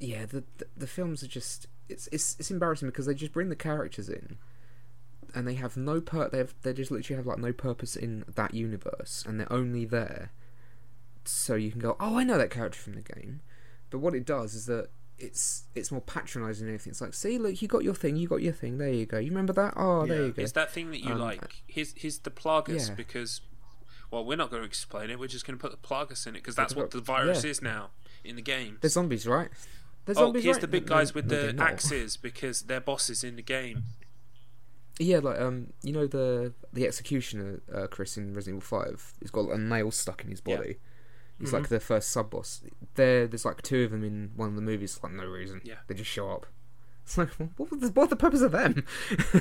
Yeah. 0.00 0.24
The, 0.24 0.44
the 0.56 0.66
the 0.74 0.86
films 0.86 1.22
are 1.22 1.26
just 1.28 1.66
it's 1.90 2.08
it's 2.10 2.36
it's 2.38 2.50
embarrassing 2.50 2.88
because 2.88 3.04
they 3.04 3.14
just 3.14 3.32
bring 3.32 3.50
the 3.50 3.56
characters 3.56 4.08
in. 4.08 4.38
And 5.34 5.46
they 5.46 5.54
have 5.54 5.76
no 5.76 6.00
per 6.00 6.30
they 6.30 6.38
have 6.38 6.54
they 6.62 6.72
just 6.72 6.90
literally 6.90 7.18
have 7.18 7.26
like 7.26 7.38
no 7.38 7.52
purpose 7.52 7.96
in 7.96 8.24
that 8.34 8.54
universe, 8.54 9.24
and 9.28 9.38
they're 9.38 9.52
only 9.52 9.84
there 9.84 10.30
so 11.28 11.54
you 11.54 11.70
can 11.70 11.80
go, 11.80 11.96
oh, 12.00 12.18
I 12.18 12.24
know 12.24 12.38
that 12.38 12.50
character 12.50 12.78
from 12.78 12.94
the 12.94 13.02
game. 13.02 13.40
But 13.90 13.98
what 13.98 14.14
it 14.14 14.24
does 14.26 14.54
is 14.54 14.66
that 14.66 14.88
it's 15.18 15.64
it's 15.74 15.90
more 15.90 16.00
patronising 16.02 16.66
than 16.66 16.74
anything. 16.74 16.90
It's 16.90 17.00
like, 17.00 17.14
see, 17.14 17.38
look, 17.38 17.62
you 17.62 17.68
got 17.68 17.84
your 17.84 17.94
thing, 17.94 18.16
you 18.16 18.28
got 18.28 18.42
your 18.42 18.52
thing. 18.52 18.78
There 18.78 18.88
you 18.90 19.06
go. 19.06 19.18
You 19.18 19.30
remember 19.30 19.52
that? 19.54 19.74
Oh, 19.76 20.04
there 20.06 20.26
you 20.26 20.32
go. 20.32 20.42
It's 20.42 20.52
that 20.52 20.70
thing 20.72 20.90
that 20.90 21.00
you 21.02 21.12
Um, 21.12 21.18
like. 21.20 21.62
Here's 21.66 21.92
here's 21.96 22.18
the 22.18 22.30
Plagas 22.30 22.88
yeah. 22.88 22.94
because, 22.94 23.40
well, 24.10 24.24
we're 24.24 24.36
not 24.36 24.50
going 24.50 24.62
to 24.62 24.66
explain 24.66 25.08
it. 25.10 25.18
We're 25.18 25.28
just 25.28 25.46
going 25.46 25.58
to 25.58 25.62
put 25.62 25.70
the 25.70 25.86
Plagas 25.88 26.26
in 26.26 26.34
it 26.34 26.40
because 26.42 26.54
that's 26.56 26.74
what 26.76 26.90
the 26.90 27.00
virus 27.00 27.44
yeah. 27.44 27.50
is 27.50 27.62
now 27.62 27.90
in 28.24 28.36
the 28.36 28.42
game. 28.42 28.78
They're 28.80 28.90
zombies, 28.90 29.26
right? 29.26 29.48
They're 30.04 30.14
Oh, 30.18 30.26
zombies, 30.26 30.44
here's 30.44 30.56
right? 30.56 30.60
the 30.60 30.68
big 30.68 30.88
No, 30.88 30.96
guys 30.96 31.14
with 31.14 31.30
no, 31.30 31.50
the 31.52 31.62
axes 31.62 32.16
because 32.16 32.62
they're 32.62 32.80
bosses 32.80 33.24
in 33.24 33.36
the 33.36 33.42
game. 33.42 33.84
Yeah, 34.98 35.18
like 35.18 35.38
um, 35.38 35.72
you 35.82 35.92
know 35.92 36.06
the 36.06 36.54
the 36.72 36.86
executioner, 36.86 37.60
uh, 37.74 37.86
Chris 37.86 38.16
in 38.16 38.32
Resident 38.34 38.62
Evil 38.64 38.80
Five. 38.80 39.12
He's 39.20 39.30
got 39.30 39.50
a 39.50 39.58
nail 39.58 39.90
stuck 39.90 40.24
in 40.24 40.30
his 40.30 40.40
Yeah. 40.46 40.56
body. 40.56 40.76
He's 41.38 41.48
Mm-hmm. 41.48 41.56
like 41.56 41.68
the 41.68 41.80
first 41.80 42.10
sub 42.10 42.30
boss. 42.30 42.62
There, 42.94 43.26
there's 43.26 43.44
like 43.44 43.60
two 43.62 43.84
of 43.84 43.90
them 43.90 44.02
in 44.04 44.30
one 44.36 44.48
of 44.48 44.54
the 44.56 44.62
movies 44.62 44.96
for 44.96 45.06
like 45.08 45.16
no 45.16 45.26
reason. 45.26 45.60
Yeah. 45.64 45.74
they 45.86 45.94
just 45.94 46.10
show 46.10 46.30
up. 46.30 46.46
It's 47.06 47.16
like, 47.16 47.28
what 47.56 47.70
was 47.70 47.80
the, 47.80 47.88
what 47.90 48.10
the 48.10 48.16
purpose 48.16 48.40
of 48.40 48.50
them? 48.50 48.84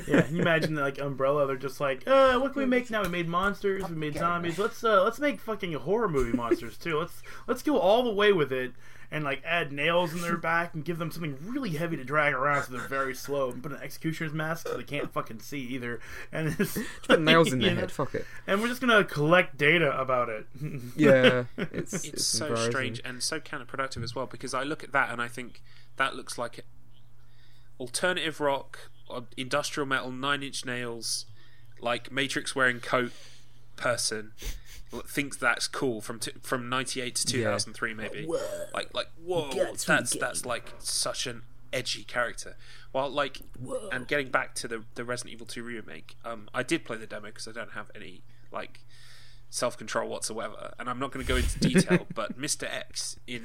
Yeah, 0.06 0.22
can 0.22 0.36
you 0.36 0.42
imagine 0.42 0.76
like 0.76 1.00
Umbrella? 1.00 1.48
They're 1.48 1.56
just 1.56 1.80
like, 1.80 2.06
uh, 2.06 2.38
what 2.38 2.52
can 2.52 2.62
we 2.62 2.66
make 2.66 2.88
now? 2.90 3.02
We 3.02 3.08
made 3.08 3.28
monsters, 3.28 3.82
we 3.88 3.96
made 3.96 4.16
zombies. 4.16 4.56
Let's 4.56 4.84
uh, 4.84 5.02
let's 5.02 5.18
make 5.18 5.40
fucking 5.40 5.72
horror 5.72 6.08
movie 6.08 6.36
monsters 6.36 6.78
too. 6.78 7.00
Let's 7.00 7.22
let's 7.48 7.64
go 7.64 7.76
all 7.76 8.04
the 8.04 8.12
way 8.12 8.32
with 8.32 8.52
it 8.52 8.72
and 9.10 9.24
like 9.24 9.42
add 9.44 9.72
nails 9.72 10.12
in 10.12 10.20
their 10.20 10.36
back 10.36 10.74
and 10.74 10.84
give 10.84 10.98
them 10.98 11.10
something 11.10 11.36
really 11.42 11.70
heavy 11.70 11.96
to 11.96 12.04
drag 12.04 12.34
around 12.34 12.62
so 12.64 12.72
they're 12.72 12.86
very 12.86 13.16
slow. 13.16 13.50
And 13.50 13.60
put 13.60 13.72
an 13.72 13.78
executioner's 13.82 14.32
mask 14.32 14.68
so 14.68 14.76
they 14.76 14.84
can't 14.84 15.12
fucking 15.12 15.40
see 15.40 15.60
either. 15.60 15.98
And 16.30 16.54
it's 16.60 16.78
Put 17.08 17.20
nails 17.20 17.52
in 17.52 17.60
you 17.60 17.66
their 17.66 17.74
know, 17.74 17.80
head. 17.82 17.90
Fuck 17.90 18.14
it. 18.14 18.26
And 18.46 18.62
we're 18.62 18.68
just 18.68 18.80
gonna 18.80 19.02
collect 19.02 19.58
data 19.58 19.98
about 19.98 20.28
it. 20.28 20.46
Yeah, 20.96 21.44
it's 21.56 21.94
it's, 21.94 22.04
It's 22.04 22.24
so 22.24 22.54
strange 22.54 23.00
and 23.04 23.20
so 23.22 23.40
counterproductive 23.40 24.04
as 24.04 24.14
well 24.14 24.26
because 24.26 24.54
I 24.54 24.62
look 24.62 24.84
at 24.84 24.92
that 24.92 25.10
and 25.10 25.20
I 25.20 25.26
think 25.26 25.62
that 25.96 26.14
looks 26.14 26.38
like 26.38 26.64
alternative 27.78 28.40
rock, 28.40 28.90
uh, 29.10 29.22
industrial 29.36 29.86
metal, 29.86 30.10
nine 30.10 30.42
inch 30.42 30.64
nails, 30.64 31.26
like 31.80 32.10
Matrix 32.10 32.54
wearing 32.54 32.80
coat 32.80 33.12
person 33.76 34.32
thinks 35.06 35.36
that's 35.36 35.68
cool 35.68 36.00
from 36.00 36.18
t- 36.18 36.32
from 36.42 36.68
98 36.68 37.14
to 37.16 37.26
2003 37.26 37.94
maybe. 37.94 38.26
Like 38.72 38.94
like 38.94 39.08
whoa 39.22 39.50
Guts 39.50 39.84
that's 39.84 40.16
that's 40.16 40.46
like 40.46 40.72
such 40.78 41.26
an 41.26 41.42
edgy 41.72 42.04
character. 42.04 42.56
While 42.92 43.10
like 43.10 43.42
and 43.92 44.06
getting 44.08 44.30
back 44.30 44.54
to 44.56 44.68
the 44.68 44.84
the 44.94 45.04
Resident 45.04 45.34
Evil 45.34 45.46
2 45.46 45.62
remake 45.62 46.16
um 46.24 46.48
I 46.54 46.62
did 46.62 46.84
play 46.84 46.96
the 46.96 47.06
demo 47.06 47.26
because 47.26 47.48
I 47.48 47.52
don't 47.52 47.72
have 47.72 47.90
any 47.94 48.22
like 48.52 48.80
self 49.50 49.76
control 49.76 50.08
whatsoever 50.08 50.72
and 50.78 50.88
I'm 50.88 50.98
not 50.98 51.12
going 51.12 51.24
to 51.24 51.28
go 51.28 51.36
into 51.36 51.58
detail 51.58 52.06
but 52.14 52.38
Mr 52.40 52.64
X 52.64 53.18
in 53.26 53.44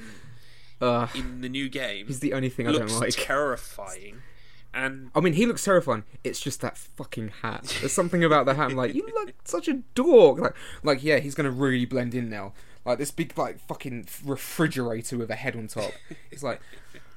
Uh, 0.82 1.08
in 1.14 1.42
the 1.42 1.50
new 1.50 1.70
game 1.70 2.08
he's 2.08 2.22
the 2.22 2.34
only 2.34 2.50
thing 2.50 2.68
I 2.68 2.72
don't 2.72 2.92
like. 3.00 3.14
terrifying 3.16 4.24
and 4.74 5.12
I 5.14 5.20
mean, 5.20 5.34
he 5.34 5.46
looks 5.46 5.64
terrifying. 5.64 6.04
It's 6.24 6.40
just 6.40 6.62
that 6.62 6.78
fucking 6.78 7.32
hat. 7.42 7.76
There's 7.82 7.92
something 7.92 8.24
about 8.24 8.46
the 8.46 8.54
hat. 8.54 8.72
I'm 8.72 8.78
like, 8.78 8.96
you 8.96 9.06
look 9.14 9.34
such 9.44 9.68
a 9.68 9.74
dork. 9.96 10.40
Like, 10.40 10.56
like 10.84 11.04
yeah, 11.04 11.18
he's 11.18 11.36
gonna 11.36 11.52
really 11.52 11.86
blend 11.86 12.16
in 12.16 12.30
now. 12.30 12.54
Like 12.86 12.98
this 12.98 13.12
big, 13.12 13.38
like 13.38 13.60
fucking 13.60 14.08
refrigerator 14.26 15.18
with 15.18 15.30
a 15.30 15.36
head 15.36 15.56
on 15.56 15.68
top. 15.68 15.92
It's 16.32 16.42
like, 16.42 16.62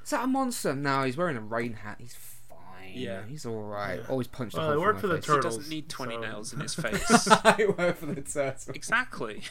is 0.03 0.09
that 0.09 0.25
a 0.25 0.27
monster? 0.27 0.75
No, 0.75 1.03
he's 1.03 1.17
wearing 1.17 1.37
a 1.37 1.41
rain 1.41 1.73
hat. 1.73 1.97
He's. 1.99 2.15
Yeah. 2.97 3.21
he's 3.27 3.45
all 3.45 3.61
right. 3.63 3.99
Always 4.09 4.27
punched. 4.27 4.55
a 4.55 4.59
Well, 4.59 4.65
hole 4.67 4.73
it 4.73 4.75
through 4.77 4.85
worked 4.85 4.95
my 4.97 5.01
for 5.01 5.07
the 5.07 5.17
face. 5.21 5.35
he 5.35 5.41
doesn't 5.41 5.69
need 5.69 5.89
20 5.89 6.15
so- 6.15 6.21
nails 6.21 6.53
in 6.53 6.59
his 6.61 6.75
face 6.75 7.27
I 7.31 7.65
work 7.77 7.97
for 7.97 8.05
the 8.07 8.21
turtle. 8.21 8.73
exactly 8.75 9.41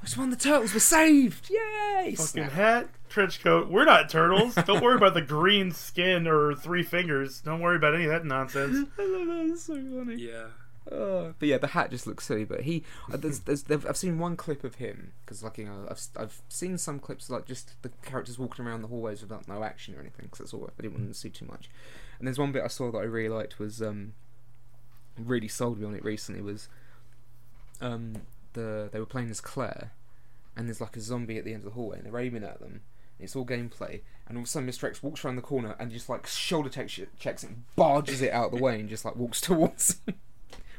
Which 0.00 0.16
one? 0.16 0.30
The 0.30 0.36
turtles 0.36 0.74
were 0.74 0.80
saved. 0.80 1.50
Yay! 1.50 2.14
Fucking 2.16 2.16
Snap. 2.16 2.52
hat, 2.52 2.88
trench 3.08 3.42
coat. 3.42 3.68
We're 3.70 3.84
not 3.84 4.08
turtles. 4.08 4.54
Don't 4.54 4.82
worry 4.82 4.96
about 4.96 5.14
the 5.14 5.22
green 5.22 5.72
skin 5.72 6.26
or 6.26 6.54
three 6.54 6.82
fingers. 6.82 7.40
Don't 7.40 7.60
worry 7.60 7.76
about 7.76 7.94
any 7.94 8.04
of 8.04 8.10
that 8.10 8.24
nonsense. 8.24 8.88
I 8.98 9.04
love 9.06 9.26
that. 9.26 9.46
It's 9.52 9.62
so 9.64 9.74
funny. 9.74 10.16
yeah 10.16 10.46
Uh, 10.90 11.32
but 11.38 11.46
yeah, 11.48 11.58
the 11.58 11.68
hat 11.68 11.90
just 11.90 12.06
looks 12.06 12.24
silly. 12.26 12.44
But 12.44 12.62
he, 12.62 12.84
uh, 13.12 13.16
there's, 13.16 13.40
there's, 13.40 13.64
there 13.64 13.78
I've 13.88 13.96
seen 13.96 14.18
one 14.18 14.36
clip 14.36 14.64
of 14.64 14.76
him 14.76 15.12
because, 15.24 15.42
like, 15.42 15.58
you 15.58 15.66
know, 15.66 15.86
I've, 15.90 16.00
I've 16.16 16.42
seen 16.48 16.78
some 16.78 16.98
clips 16.98 17.28
like 17.30 17.46
just 17.46 17.80
the 17.82 17.90
characters 18.02 18.38
walking 18.38 18.64
around 18.66 18.82
the 18.82 18.88
hallways 18.88 19.20
without 19.22 19.46
no 19.46 19.62
action 19.62 19.94
or 19.94 20.00
anything. 20.00 20.24
Because 20.26 20.38
that's 20.38 20.54
all 20.54 20.64
I 20.78 20.82
didn't 20.82 20.94
want 20.98 21.12
to 21.12 21.18
see 21.18 21.30
too 21.30 21.46
much. 21.46 21.68
And 22.20 22.28
there's 22.28 22.38
one 22.38 22.52
bit 22.52 22.62
I 22.62 22.68
saw 22.68 22.92
that 22.92 22.98
I 22.98 23.04
really 23.04 23.34
liked 23.34 23.58
was 23.58 23.80
um, 23.80 24.12
really 25.18 25.48
sold 25.48 25.80
me 25.80 25.86
on 25.86 25.94
it 25.94 26.04
recently 26.04 26.42
was 26.42 26.68
um 27.80 28.14
the 28.52 28.90
they 28.92 29.00
were 29.00 29.06
playing 29.06 29.30
as 29.30 29.40
Claire, 29.40 29.92
and 30.54 30.68
there's 30.68 30.80
like 30.82 30.96
a 30.96 31.00
zombie 31.00 31.38
at 31.38 31.44
the 31.44 31.54
end 31.54 31.62
of 31.62 31.70
the 31.70 31.74
hallway, 31.74 31.96
and 31.96 32.06
they're 32.06 32.20
aiming 32.20 32.44
at 32.44 32.60
them. 32.60 32.82
And 33.18 33.24
it's 33.24 33.34
all 33.34 33.46
gameplay, 33.46 34.02
and 34.28 34.36
all 34.36 34.42
of 34.42 34.44
a 34.44 34.50
sudden 34.50 34.68
Mr. 34.68 34.84
X 34.84 35.02
walks 35.02 35.24
around 35.24 35.36
the 35.36 35.42
corner 35.42 35.74
and 35.78 35.90
just 35.90 36.08
like 36.10 36.26
shoulder 36.26 36.68
checks, 36.68 37.00
checks 37.18 37.42
it, 37.42 37.48
and 37.48 37.64
barges 37.74 38.20
it 38.20 38.32
out 38.32 38.52
of 38.52 38.58
the 38.58 38.62
way, 38.62 38.78
and 38.78 38.88
just 38.88 39.04
like 39.04 39.16
walks 39.16 39.40
towards 39.40 40.00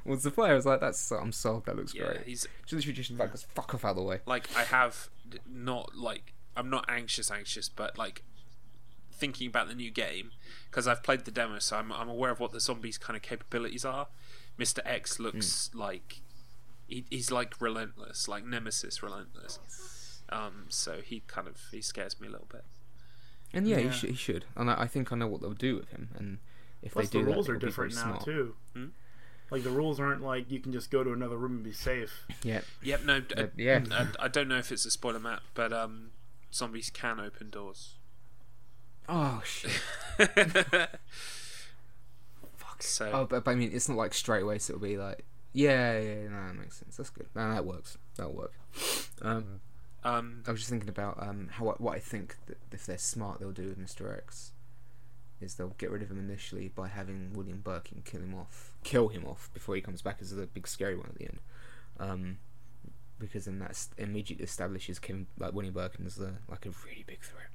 towards 0.04 0.24
the 0.24 0.32
player. 0.32 0.54
I 0.54 0.56
was 0.56 0.68
like, 0.68 0.80
"That's 0.80 1.12
I'm 1.12 1.32
sold. 1.32 1.66
That 1.66 1.76
looks 1.76 1.94
great. 1.94 2.02
Yeah, 2.04 2.14
great." 2.14 2.28
he's 2.28 2.48
Just 2.66 2.74
literally 2.74 2.94
just 2.94 3.12
like, 3.12 3.32
"Just 3.32 3.50
fuck 3.52 3.74
off 3.74 3.84
out 3.84 3.92
of 3.92 3.96
the 3.98 4.04
way." 4.04 4.20
like 4.28 4.48
I 4.56 4.64
have 4.64 5.10
not 5.50 5.96
like 5.96 6.34
I'm 6.56 6.70
not 6.70 6.86
anxious, 6.88 7.32
anxious, 7.32 7.68
but 7.70 7.98
like 7.98 8.24
thinking 9.22 9.48
about 9.48 9.68
the 9.70 9.76
new 9.76 9.92
game 9.92 10.32
because 10.70 10.86
I've 10.88 11.04
played 11.04 11.22
the 11.26 11.32
demo, 11.32 11.60
so 11.60 11.78
I'm 11.78 11.92
I'm 11.94 12.10
aware 12.10 12.32
of 12.32 12.40
what 12.42 12.52
the 12.52 12.60
zombies' 12.60 12.98
kind 12.98 13.16
of 13.16 13.22
capabilities 13.22 13.86
are. 13.86 14.08
Mister 14.58 14.82
X 14.86 15.20
looks 15.20 15.70
like 15.74 16.22
he, 16.88 17.06
he's 17.10 17.32
like 17.32 17.62
relentless, 17.62 18.28
like 18.28 18.44
Nemesis 18.46 19.02
relentless. 19.02 19.60
Um, 20.30 20.66
so 20.70 20.92
he 21.02 21.22
kind 21.28 21.48
of 21.48 21.58
he 21.72 21.82
scares 21.82 22.20
me 22.20 22.28
a 22.28 22.32
little 22.32 22.48
bit. 22.52 22.66
And 23.54 23.68
yeah, 23.68 23.78
Yeah. 23.78 23.90
He, 23.92 23.98
sh- 23.98 24.10
he 24.10 24.16
should. 24.16 24.46
And 24.56 24.70
I, 24.70 24.82
I 24.84 24.88
think 24.88 25.12
I 25.12 25.16
know 25.16 25.28
what 25.28 25.42
they'll 25.42 25.54
do 25.54 25.76
with 25.76 25.90
him. 25.90 26.10
And 26.18 26.40
if 26.82 26.94
Plus, 26.94 27.10
they 27.10 27.20
do, 27.20 27.26
the 27.26 27.32
rules 27.34 27.46
that, 27.48 27.52
are 27.54 27.56
it'll 27.56 27.66
be 27.66 27.68
different 27.68 27.94
very 27.94 28.06
now 28.06 28.12
smart. 28.20 28.26
too. 28.26 28.56
Hmm? 28.76 28.86
Like 29.52 29.64
the 29.64 29.70
rules 29.72 30.00
aren't 30.00 30.22
like 30.24 30.50
you 30.50 30.60
can 30.62 30.72
just 30.72 30.90
go 30.90 31.04
to 31.04 31.12
another 31.12 31.36
room 31.38 31.54
and 31.58 31.64
be 31.64 31.74
safe. 31.74 32.26
Yep. 32.44 32.64
Yep, 32.84 33.04
no, 33.04 33.20
d- 33.20 33.36
Uh, 33.36 33.48
yeah. 33.58 33.84
I, 33.92 34.26
I 34.26 34.28
don't 34.30 34.48
know 34.48 34.58
if 34.58 34.72
it's 34.72 34.86
a 34.86 34.92
spoiler 34.92 35.20
map, 35.20 35.42
but 35.54 35.74
um, 35.74 36.12
zombies 36.54 36.90
can 36.90 37.20
open 37.20 37.50
doors. 37.50 37.96
Oh 39.10 39.42
shit. 39.44 39.72
Fuck. 42.56 42.84
so 42.84 43.12
Oh, 43.14 43.26
but, 43.26 43.44
but 43.44 43.52
I 43.52 43.56
mean, 43.56 43.72
it's 43.74 43.90
not 43.90 43.98
like 43.98 44.14
straight 44.14 44.44
away. 44.44 44.60
So 44.60 44.74
it'll 44.74 44.86
be 44.86 44.98
like, 44.98 45.26
yeah, 45.54 46.00
yeah, 46.00 46.28
no, 46.30 46.48
that 46.48 46.56
makes 46.56 46.78
sense. 46.78 46.98
That's 46.98 47.10
good. 47.10 47.28
No, 47.36 47.54
that 47.54 47.66
works. 47.66 47.98
That'll 48.16 48.34
work. 48.34 48.54
Um, 49.22 49.62
um, 50.04 50.44
I 50.48 50.52
was 50.52 50.62
just 50.62 50.70
thinking 50.70 50.90
about 50.90 51.22
um 51.22 51.50
how 51.52 51.66
what 51.78 51.96
I 51.96 52.00
think 52.00 52.38
that 52.48 52.58
if 52.72 52.86
they're 52.86 52.98
smart, 52.98 53.40
they'll 53.40 53.52
do 53.52 53.68
with 53.68 53.78
Mister 53.78 54.14
X. 54.14 54.52
Is 55.40 55.56
they'll 55.56 55.76
get 55.78 55.90
rid 55.90 56.04
of 56.04 56.12
him 56.12 56.20
initially 56.20 56.68
by 56.68 56.88
having 56.88 57.34
William 57.34 57.62
Birkin 57.62 58.04
kill 58.06 58.22
him 58.22 58.36
off, 58.36 58.74
kill 58.84 59.08
him 59.08 59.26
off 59.26 59.50
before 59.56 59.74
he 59.76 59.82
comes 59.82 60.02
back 60.04 60.18
as 60.22 60.30
the 60.30 60.46
big 60.46 60.68
scary 60.68 60.96
one 60.96 61.08
at 61.08 61.16
the 61.16 61.26
end. 61.26 61.40
Um, 62.00 62.38
because 63.20 63.46
then 63.46 63.60
that 63.60 63.88
immediately 63.98 64.44
establishes 64.46 65.00
Kim 65.00 65.28
like 65.40 65.54
William 65.54 65.74
Birkin 65.74 66.06
as 66.06 66.16
the 66.16 66.34
like 66.48 66.66
a 66.66 66.70
really 66.86 67.04
big 67.06 67.22
threat, 67.22 67.50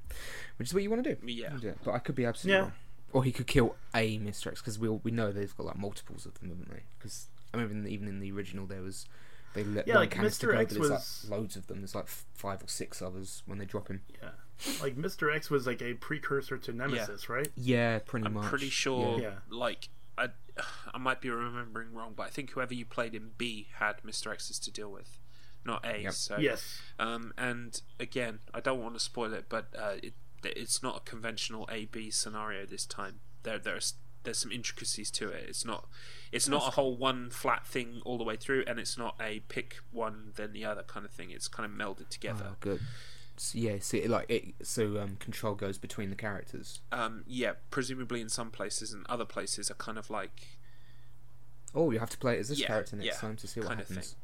which 0.56 0.68
is 0.68 0.74
what 0.74 0.82
you 0.82 0.90
want 0.90 1.04
to 1.04 1.14
do. 1.14 1.26
yeah. 1.26 1.56
Yeah, 1.60 1.72
but 1.84 1.92
I 1.92 1.98
could 1.98 2.14
be 2.14 2.24
absolutely 2.24 2.56
Yeah. 2.58 2.62
wrong. 2.62 2.72
Or 3.12 3.24
he 3.24 3.32
could 3.32 3.46
kill 3.46 3.76
a 3.94 4.18
Mr. 4.18 4.48
X 4.48 4.60
because 4.60 4.78
we 4.78 4.88
we 4.88 5.10
know 5.10 5.32
they've 5.32 5.56
got 5.56 5.66
like 5.66 5.78
multiples 5.78 6.26
of 6.26 6.38
them, 6.40 6.50
haven't 6.50 6.70
they? 6.70 6.82
Because 6.98 7.28
I 7.54 7.58
remember 7.58 7.88
even 7.88 8.08
in 8.08 8.20
the 8.20 8.32
original 8.32 8.66
there 8.66 8.82
was 8.82 9.06
they 9.54 9.64
let 9.64 9.86
Yeah, 9.88 9.96
like, 9.96 10.14
Mr. 10.14 10.52
go, 10.52 10.58
X 10.58 10.74
but 10.74 10.80
was- 10.80 11.24
like 11.30 11.38
loads 11.38 11.56
of 11.56 11.66
them. 11.66 11.78
There's 11.78 11.94
like 11.94 12.08
five 12.08 12.62
or 12.62 12.68
six 12.68 13.00
others 13.00 13.42
when 13.46 13.58
they 13.58 13.64
drop 13.64 13.88
him. 13.88 14.02
Yeah, 14.20 14.30
like 14.82 14.96
Mr. 14.96 15.34
X 15.34 15.48
was 15.48 15.66
like 15.66 15.80
a 15.80 15.94
precursor 15.94 16.58
to 16.58 16.72
Nemesis, 16.72 17.28
right? 17.30 17.48
Yeah, 17.56 18.00
pretty 18.00 18.26
I'm 18.26 18.34
much. 18.34 18.46
pretty 18.50 18.68
sure, 18.68 19.18
Yeah. 19.20 19.36
like, 19.48 19.88
I, 20.18 20.28
I 20.92 20.98
might 20.98 21.22
be 21.22 21.30
remembering 21.30 21.94
wrong, 21.94 22.12
but 22.14 22.24
I 22.24 22.30
think 22.30 22.50
whoever 22.50 22.74
you 22.74 22.84
played 22.84 23.14
in 23.14 23.30
B 23.38 23.68
had 23.78 24.02
Mr. 24.02 24.30
X's 24.32 24.58
to 24.58 24.70
deal 24.70 24.90
with, 24.92 25.18
not 25.66 25.84
A. 25.84 26.02
Yep. 26.02 26.12
So, 26.12 26.38
Yes. 26.38 26.80
Um, 26.98 27.32
and 27.36 27.80
again, 28.00 28.38
I 28.54 28.60
don't 28.60 28.82
want 28.82 28.94
to 28.94 29.00
spoil 29.00 29.32
it, 29.34 29.46
but 29.48 29.68
uh, 29.78 29.94
it, 30.02 30.14
it's 30.44 30.82
not 30.82 30.96
a 30.96 31.00
conventional 31.00 31.68
A 31.70 31.86
B 31.86 32.10
scenario 32.10 32.64
this 32.66 32.86
time. 32.86 33.20
There, 33.42 33.58
there's 33.58 33.94
there's 34.22 34.38
some 34.38 34.50
intricacies 34.50 35.10
to 35.12 35.28
it. 35.28 35.44
It's 35.48 35.64
not 35.64 35.86
it's 36.32 36.48
not 36.48 36.66
a 36.68 36.70
whole 36.72 36.96
one 36.96 37.30
flat 37.30 37.66
thing 37.66 38.00
all 38.04 38.18
the 38.18 38.24
way 38.24 38.36
through, 38.36 38.64
and 38.66 38.78
it's 38.78 38.96
not 38.98 39.14
a 39.20 39.40
pick 39.48 39.76
one 39.92 40.32
then 40.36 40.52
the 40.52 40.64
other 40.64 40.82
kind 40.82 41.04
of 41.04 41.12
thing. 41.12 41.30
It's 41.30 41.48
kind 41.48 41.64
of 41.70 41.76
melded 41.76 42.08
together. 42.08 42.46
Oh, 42.50 42.56
good. 42.60 42.80
So, 43.38 43.58
yeah, 43.58 43.76
see, 43.80 44.06
like 44.08 44.30
it, 44.30 44.54
so 44.62 44.98
um, 44.98 45.16
control 45.16 45.54
goes 45.54 45.76
between 45.78 46.08
the 46.08 46.16
characters. 46.16 46.80
Um, 46.90 47.22
yeah, 47.26 47.52
presumably 47.70 48.20
in 48.22 48.30
some 48.30 48.50
places 48.50 48.92
and 48.94 49.04
other 49.08 49.26
places 49.26 49.70
are 49.70 49.74
kind 49.74 49.98
of 49.98 50.08
like 50.08 50.56
Oh, 51.74 51.90
you 51.90 51.98
have 51.98 52.10
to 52.10 52.18
play 52.18 52.36
it 52.36 52.40
as 52.40 52.48
this 52.48 52.60
Yeah, 52.60 52.68
character 52.68 52.96
next 52.96 53.06
yeah, 53.06 53.12
time 53.20 53.36
to 53.36 53.46
see 53.46 53.60
what 53.60 53.68
kind 53.68 53.80
of 53.80 53.88
happens. 53.88 54.16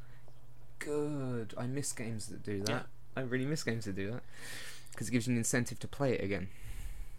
Good. 0.83 1.53
I 1.57 1.67
miss 1.67 1.91
games 1.93 2.27
that 2.27 2.43
do 2.43 2.59
that. 2.61 2.69
Yeah. 2.69 2.81
I 3.15 3.21
really 3.21 3.45
miss 3.45 3.63
games 3.63 3.85
that 3.85 3.95
do 3.95 4.11
that 4.11 4.23
because 4.91 5.07
it 5.07 5.11
gives 5.11 5.27
you 5.27 5.31
an 5.33 5.37
incentive 5.37 5.79
to 5.79 5.87
play 5.87 6.13
it 6.13 6.23
again. 6.23 6.49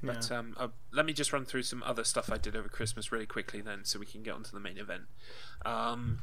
But 0.02 0.28
Yeah. 0.30 0.38
um, 0.38 0.54
uh, 0.58 0.68
let 0.92 1.06
me 1.06 1.12
just 1.12 1.32
run 1.32 1.44
through 1.44 1.62
some 1.62 1.82
other 1.84 2.04
stuff 2.04 2.30
I 2.30 2.36
did 2.36 2.54
over 2.54 2.68
Christmas 2.68 3.10
really 3.10 3.26
quickly, 3.26 3.60
then, 3.60 3.84
so 3.84 3.98
we 3.98 4.06
can 4.06 4.22
get 4.22 4.34
onto 4.34 4.50
the 4.50 4.60
main 4.60 4.76
event. 4.78 5.04
Um, 5.64 6.20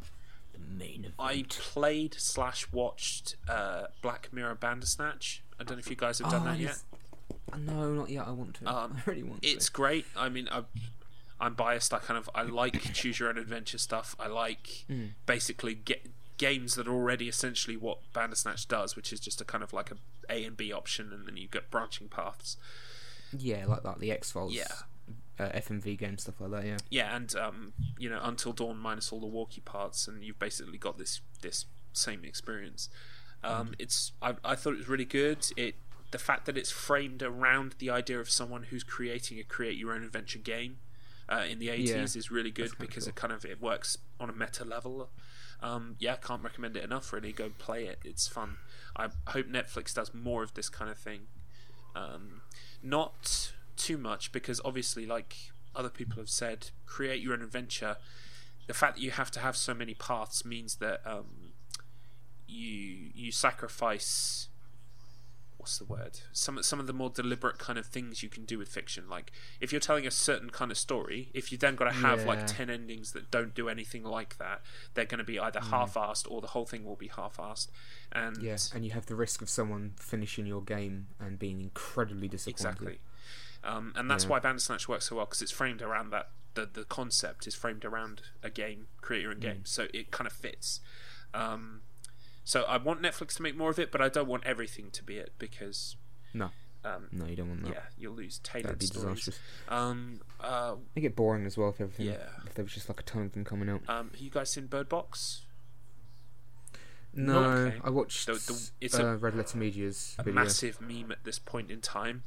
The 0.54 0.60
main 0.60 1.00
event. 1.06 1.14
I 1.18 1.46
played 1.50 2.14
slash 2.16 2.72
watched 2.72 3.38
uh, 3.50 3.88
Black 4.02 4.30
Mirror 4.32 4.56
Bandersnatch. 4.56 5.42
I 5.60 5.64
don't 5.64 5.78
know 5.78 5.80
if 5.80 5.90
you 5.90 5.96
guys 5.96 6.20
have 6.20 6.30
done 6.30 6.42
Oh, 6.42 6.52
that 6.52 6.60
yet. 6.60 6.78
Uh, 7.52 7.58
No, 7.58 7.94
not 7.94 8.10
yet. 8.10 8.28
I 8.28 8.32
want 8.32 8.56
to. 8.56 8.68
Um, 8.68 8.98
I 9.06 9.10
really 9.10 9.24
want 9.24 9.40
It's 9.44 9.66
to. 9.68 9.72
great. 9.72 10.06
I 10.16 10.28
mean, 10.30 10.48
I, 10.52 10.64
I'm 11.40 11.54
biased. 11.56 11.94
I 11.94 12.00
kind 12.00 12.18
of 12.18 12.30
I 12.36 12.44
like 12.44 12.94
choose 12.94 13.20
your 13.20 13.30
own 13.30 13.38
adventure 13.38 13.78
stuff. 13.78 14.16
I 14.20 14.28
like 14.28 14.86
Mm. 14.90 15.12
basically 15.26 15.74
get 15.74 16.06
games 16.42 16.74
that 16.74 16.88
are 16.88 16.94
already 16.94 17.30
essentially 17.30 17.78
what 17.78 18.00
Bandersnatch 18.14 18.68
does, 18.68 18.96
which 18.96 19.14
is 19.14 19.20
just 19.20 19.40
a 19.42 19.46
kind 19.46 19.64
of 19.64 19.74
like 19.74 19.92
a 19.92 19.96
A 20.28 20.44
and 20.44 20.58
B 20.58 20.74
option, 20.74 21.14
and 21.14 21.28
then 21.28 21.38
you 21.38 21.48
get 21.48 21.70
branching 21.70 22.10
paths. 22.10 22.58
Yeah, 23.38 23.66
like 23.68 23.84
that. 23.84 24.00
The 24.00 24.12
X 24.12 24.32
Files. 24.32 24.52
Yeah. 24.52 24.66
Uh, 25.38 25.50
FMV 25.50 26.00
game 26.00 26.18
stuff 26.18 26.42
like 26.42 26.50
that. 26.50 26.66
Yeah. 26.66 26.78
Yeah, 26.90 27.16
and 27.16 27.36
um, 27.36 27.74
you 28.00 28.10
know, 28.10 28.20
Until 28.24 28.54
Dawn 28.54 28.78
minus 28.78 29.12
all 29.12 29.20
the 29.20 29.28
walkie 29.28 29.62
parts, 29.62 30.08
and 30.08 30.24
you've 30.24 30.40
basically 30.40 30.80
got 30.80 30.98
this 30.98 31.22
this 31.44 31.66
same 31.94 32.26
experience. 32.26 32.90
Um, 33.44 33.76
It's 33.78 34.14
I, 34.20 34.34
I 34.44 34.56
thought 34.56 34.74
it 34.74 34.78
was 34.80 34.90
really 34.90 35.06
good. 35.06 35.46
It 35.56 35.76
the 36.10 36.18
fact 36.18 36.48
that 36.48 36.58
it's 36.58 36.72
framed 36.72 37.22
around 37.22 37.76
the 37.78 37.92
idea 37.92 38.20
of 38.20 38.32
someone 38.32 38.64
who's 38.64 38.84
creating 38.84 39.38
a 39.38 39.44
create 39.44 39.78
your 39.78 39.94
own 39.94 40.04
adventure 40.04 40.40
game 40.40 40.78
uh, 41.32 41.44
in 41.50 41.60
the 41.60 41.70
eighties 41.70 41.92
Yeah, 41.92 42.20
is 42.20 42.30
really 42.30 42.52
good 42.52 42.72
because 42.80 43.06
cool. 43.06 43.10
it 43.10 43.16
kind 43.16 43.34
of 43.34 43.46
it 43.46 43.62
works 43.62 43.98
on 44.20 44.30
a 44.30 44.34
meta 44.34 44.66
level. 44.66 45.10
Um, 45.62 45.96
yeah, 46.00 46.16
can't 46.16 46.44
recommend 46.44 46.76
it 46.76 46.84
enough. 46.84 47.14
Really, 47.14 47.32
go 47.32 47.52
play 47.58 47.86
it. 47.86 48.00
It's 48.04 48.28
fun. 48.28 48.58
I 48.96 49.10
hope 49.28 49.48
Netflix 49.48 49.94
does 49.94 50.14
more 50.14 50.44
of 50.44 50.54
this 50.56 50.70
kind 50.70 50.90
of 50.90 50.98
thing. 50.98 51.22
Um, 51.96 52.42
not 52.84 53.54
too 53.78 53.98
much 53.98 54.32
because 54.32 54.60
obviously, 54.66 55.06
like 55.06 55.36
other 55.76 55.90
people 55.90 56.18
have 56.18 56.30
said, 56.30 56.72
create 56.86 57.22
your 57.22 57.34
own 57.34 57.42
adventure. 57.42 57.98
The 58.68 58.74
fact 58.74 58.96
that 58.96 59.02
you 59.02 59.12
have 59.12 59.32
to 59.32 59.40
have 59.40 59.56
so 59.56 59.74
many 59.74 59.94
paths 59.94 60.44
means 60.46 60.76
that 60.76 61.02
um, 61.06 61.54
you 62.48 63.12
you 63.14 63.32
sacrifice. 63.32 64.48
What's 65.62 65.78
the 65.78 65.86
word? 65.86 66.20
Some 66.34 66.62
some 66.64 66.80
of 66.80 66.88
the 66.88 66.94
more 66.94 67.12
deliberate 67.12 67.60
kind 67.60 67.78
of 67.78 67.86
things 67.86 68.24
you 68.24 68.30
can 68.30 68.46
do 68.46 68.58
with 68.58 68.68
fiction. 68.68 69.08
Like 69.08 69.32
if 69.60 69.72
you're 69.72 69.80
telling 69.80 70.08
a 70.08 70.12
certain 70.12 70.50
kind 70.50 70.72
of 70.72 70.78
story, 70.78 71.30
if 71.36 71.52
you 71.52 71.58
then 71.60 71.76
got 71.76 71.86
to 71.86 71.92
have 71.92 72.22
Yeah. 72.22 72.28
like 72.28 72.48
ten 72.48 72.70
endings 72.70 73.12
that 73.12 73.30
don't 73.30 73.54
do 73.54 73.70
anything 73.70 74.04
like 74.04 74.38
that, 74.40 74.62
they're 74.96 75.06
going 75.06 75.20
to 75.20 75.24
be 75.24 75.40
either 75.40 75.60
half-assed 75.60 76.26
or 76.32 76.42
the 76.42 76.48
whole 76.48 76.66
thing 76.66 76.84
will 76.84 76.96
be 76.96 77.10
half-assed. 77.10 77.68
And 78.12 78.42
Yeah, 78.42 78.58
and 78.74 78.84
you 78.84 78.92
have 78.92 79.06
the 79.06 79.16
risk 79.16 79.42
of 79.44 79.50
someone 79.50 79.94
finishing 80.00 80.48
your 80.48 80.62
game 80.64 81.10
and 81.20 81.38
being 81.38 81.62
incredibly 81.62 82.28
disappointed. 82.28 82.60
Exactly. 82.60 83.00
Um, 83.64 83.94
and 83.96 84.10
that's 84.10 84.24
Yeah. 84.24 84.32
why 84.32 84.40
Bandersnatch 84.40 84.88
works 84.88 85.06
so 85.10 85.18
well 85.18 85.26
because 85.26 85.44
it's 85.44 85.52
framed 85.52 85.82
around 85.84 86.10
that. 86.10 86.32
The, 86.56 86.66
the 86.66 86.84
concept 86.86 87.46
is 87.48 87.56
framed 87.56 87.86
around 87.86 88.24
a 88.44 88.50
game, 88.50 88.88
create 89.00 89.22
your 89.22 89.32
own 89.32 89.38
Mm. 89.38 89.42
game, 89.42 89.66
so 89.66 89.88
it 89.94 90.12
kind 90.12 90.26
of 90.28 90.34
fits. 90.34 90.82
Um, 91.34 91.84
so 92.52 92.64
I 92.64 92.76
want 92.78 93.02
Netflix 93.02 93.36
to 93.38 93.42
make 93.44 93.56
more 93.56 93.70
of 93.70 93.80
it, 93.80 93.92
but 93.94 94.02
I 94.02 94.10
don't 94.10 94.28
want 94.28 94.44
everything 94.46 94.92
to 94.92 95.04
be 95.04 95.16
it 95.18 95.32
because, 95.40 95.96
No, 96.34 96.50
um, 96.84 97.08
no, 97.12 97.26
you 97.26 97.36
don't 97.38 97.48
want 97.50 97.64
that. 97.64 97.74
yeah, 97.74 97.84
you'll 97.98 98.14
lose 98.16 98.40
That'd 98.40 98.64
tailored 98.64 98.80
be 98.80 98.86
stories. 98.88 99.04
disastrous. 99.26 99.40
Um, 99.70 100.20
uh, 100.42 100.76
They 100.94 101.02
get 101.02 101.16
boring 101.16 101.46
as 101.46 101.58
well 101.58 101.70
if 101.70 101.80
everything. 101.80 102.08
Yeah. 102.08 102.28
If 102.46 102.54
there 102.56 102.66
was 102.66 102.74
just 102.74 102.90
like 102.90 103.00
a 103.00 103.04
ton 103.04 103.24
of 103.24 103.32
them 103.32 103.46
coming 103.46 103.70
out. 103.70 103.82
um, 103.88 104.10
have 104.12 104.20
you 104.20 104.30
guys 104.30 104.50
seen 104.50 104.66
Bird 104.68 104.90
Box? 104.90 105.46
No, 107.14 107.40
okay. 107.44 107.82
I 107.84 107.90
watched 107.90 108.26
The- 108.28 108.34
the- 108.34 108.70
it's 108.80 108.98
uh, 109.00 109.06
a- 109.06 109.18
Red 109.18 109.36
Letter 109.36 109.58
Media's 109.58 110.16
A 110.18 110.24
video. 110.24 110.42
massive 110.42 110.80
meme 110.82 111.12
at 111.12 111.24
this 111.24 111.40
point 111.40 111.70
in 111.72 111.82
time. 111.82 112.24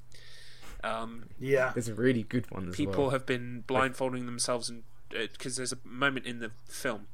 Um, 0.82 1.30
Yeah. 1.38 1.72
There's 1.72 1.88
a 1.88 1.94
really 1.94 2.22
good 2.22 2.50
one 2.50 2.68
as 2.68 2.76
people 2.76 3.04
well. 3.04 3.10
have 3.10 3.24
been 3.26 3.62
blindfolding 3.62 4.26
themselves 4.26 4.68
and 4.68 4.84
because 5.10 5.56
there's 5.56 5.72
a 5.72 5.78
moment 5.84 6.26
in 6.26 6.40
the 6.40 6.50
film 6.66 7.08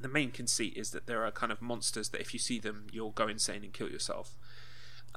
the 0.00 0.08
main 0.08 0.30
conceit 0.30 0.74
is 0.76 0.90
that 0.90 1.06
there 1.06 1.24
are 1.24 1.30
kind 1.30 1.52
of 1.52 1.60
monsters 1.62 2.10
that 2.10 2.20
if 2.20 2.32
you 2.32 2.38
see 2.38 2.58
them 2.58 2.86
you'll 2.92 3.10
go 3.10 3.28
insane 3.28 3.64
and 3.64 3.72
kill 3.72 3.88
yourself. 3.88 4.36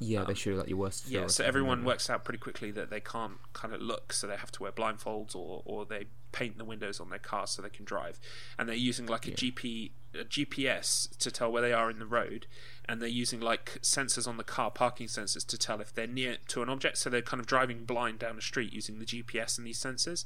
Yeah, 0.01 0.23
they 0.23 0.27
um, 0.31 0.35
show 0.35 0.51
like 0.51 0.69
your 0.69 0.77
worst. 0.77 1.09
yeah 1.09 1.27
so 1.27 1.43
everyone 1.43 1.83
works 1.83 2.09
out 2.09 2.23
pretty 2.23 2.37
quickly 2.37 2.71
that 2.71 2.89
they 2.89 3.01
can't 3.01 3.37
kind 3.51 3.73
of 3.73 3.81
look 3.81 4.13
so 4.13 4.27
they 4.27 4.37
have 4.37 4.51
to 4.53 4.63
wear 4.63 4.71
blindfolds 4.71 5.35
or, 5.35 5.61
or 5.65 5.85
they 5.85 6.05
paint 6.31 6.57
the 6.57 6.63
windows 6.63 6.99
on 6.99 7.09
their 7.09 7.19
car 7.19 7.47
so 7.47 7.61
they 7.61 7.69
can 7.69 7.85
drive. 7.85 8.19
And 8.57 8.67
they're 8.67 8.75
using 8.75 9.07
like 9.07 9.27
a 9.27 9.31
gp 9.31 9.91
a 10.15 10.23
gps 10.23 11.15
to 11.17 11.29
tell 11.29 11.51
where 11.51 11.61
they 11.61 11.73
are 11.73 11.89
in 11.89 11.99
the 11.99 12.05
road 12.05 12.47
and 12.87 12.99
they're 13.01 13.07
using 13.09 13.39
like 13.39 13.77
sensors 13.81 14.27
on 14.27 14.37
the 14.37 14.43
car 14.43 14.71
parking 14.71 15.07
sensors 15.07 15.45
to 15.45 15.57
tell 15.57 15.81
if 15.81 15.93
they're 15.93 16.07
near 16.07 16.37
to 16.47 16.61
an 16.61 16.69
object. 16.69 16.97
So 16.97 17.09
they're 17.09 17.21
kind 17.21 17.39
of 17.39 17.47
driving 17.47 17.83
blind 17.83 18.19
down 18.19 18.37
a 18.37 18.41
street 18.41 18.73
using 18.73 18.99
the 18.99 19.05
gps 19.05 19.57
and 19.57 19.67
these 19.67 19.79
sensors 19.79 20.25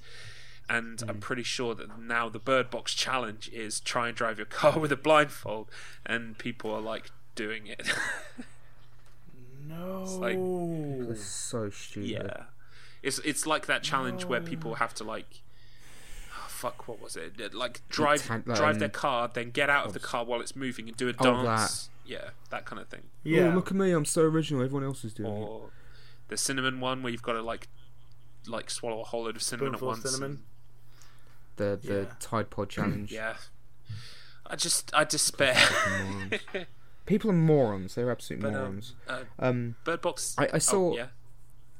and 0.69 0.99
Hmm. 1.01 1.09
I'm 1.09 1.19
pretty 1.19 1.43
sure 1.43 1.75
that 1.75 1.99
now 1.99 2.29
the 2.29 2.39
Bird 2.39 2.69
Box 2.69 2.93
challenge 2.93 3.49
is 3.49 3.79
try 3.79 4.07
and 4.07 4.15
drive 4.17 4.37
your 4.37 4.45
car 4.45 4.79
with 4.83 4.91
a 4.91 4.97
blindfold, 4.97 5.69
and 6.05 6.37
people 6.37 6.71
are 6.73 6.81
like 6.81 7.11
doing 7.35 7.67
it. 7.67 7.91
No. 9.67 10.03
like- 10.19 11.07
That's 11.07 11.23
so 11.23 11.69
stupid. 11.69 12.09
yeah, 12.09 12.43
It's 13.01 13.19
it's 13.19 13.47
like 13.47 13.65
that 13.67 13.83
challenge 13.83 14.25
where 14.25 14.41
people 14.41 14.75
have 14.75 14.93
to 14.95 15.03
like. 15.03 15.41
oh, 16.37 16.45
fuck, 16.49 16.87
what 16.87 17.01
was 17.01 17.15
it? 17.15 17.53
Like 17.53 17.81
drive 17.89 18.25
tan- 18.27 18.41
drive 18.45 18.75
um, 18.75 18.79
their 18.79 18.89
car, 18.89 19.29
then 19.33 19.51
get 19.51 19.69
out 19.69 19.85
of 19.85 19.93
the 19.93 19.99
car 19.99 20.25
while 20.25 20.41
it's 20.41 20.55
moving 20.55 20.87
and 20.87 20.97
do 20.97 21.07
a 21.09 21.13
Oh, 21.19 21.43
dance. 21.43 21.89
Yeah, 22.05 22.31
that 22.49 22.65
kind 22.65 22.81
of 22.81 22.89
thing. 22.89 23.03
Yeah. 23.23 23.47
Oh, 23.47 23.55
look 23.55 23.67
at 23.71 23.77
me! 23.77 23.91
I'm 23.91 24.03
so 24.05 24.23
original. 24.23 24.61
Everyone 24.63 24.83
else 24.83 25.05
is 25.05 25.13
doing 25.13 25.43
it. 25.43 25.49
The 26.27 26.35
cinnamon 26.37 26.81
one 26.81 27.01
where 27.01 27.11
you've 27.11 27.21
got 27.23 27.33
to 27.33 27.41
like 27.41 27.69
like 28.47 28.69
swallow 28.69 28.99
a 29.01 29.05
whole 29.05 29.23
load 29.23 29.37
of 29.37 29.41
cinnamon 29.41 29.71
Spoonful 29.75 29.87
at 29.87 29.91
once. 30.03 30.11
cinnamon. 30.11 30.43
The 31.57 31.79
the 31.81 32.01
Yeah. 32.01 32.13
Tide 32.19 32.49
Pod 32.49 32.69
challenge. 32.69 33.11
Yeah. 33.11 33.35
I 34.45 34.55
just 34.55 34.91
I 34.93 35.03
despair. 35.03 35.55
People 37.05 37.29
are 37.31 37.33
morons. 37.33 37.95
They're 37.95 38.09
absolute 38.11 38.41
But, 38.41 38.53
um, 38.53 38.61
morons. 38.61 38.93
uh, 39.07 39.23
Um, 39.39 39.75
Bird 39.83 40.01
Box. 40.01 40.35
I- 40.37 40.49
I 40.53 40.57
saw- 40.57 40.91
Oh, 40.93 40.95
yeah. 40.95 41.07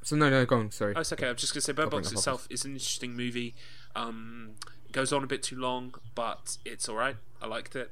so 0.02 0.16
no, 0.18 0.30
no, 0.30 0.46
go 0.46 0.58
on. 0.58 0.72
Sorry. 0.72 0.94
Oh, 0.96 1.00
it's 1.02 1.14
okay. 1.14 1.30
I'm 1.30 1.36
just 1.36 1.54
gonna 1.54 1.62
say 1.62 1.72
Bird 1.72 1.84
I'll 1.86 1.90
Box 1.92 2.12
itself 2.12 2.46
is 2.50 2.66
an 2.66 2.74
interesting 2.74 3.16
movie. 3.16 3.56
Um, 3.96 4.56
it 4.86 4.92
goes 4.92 5.14
on 5.14 5.24
a 5.24 5.28
bit 5.28 5.42
too 5.44 5.58
long, 5.58 5.94
but 6.16 6.58
it's 6.66 6.90
all 6.90 6.96
right. 6.96 7.16
I 7.42 7.48
liked 7.48 7.76
it. 7.76 7.92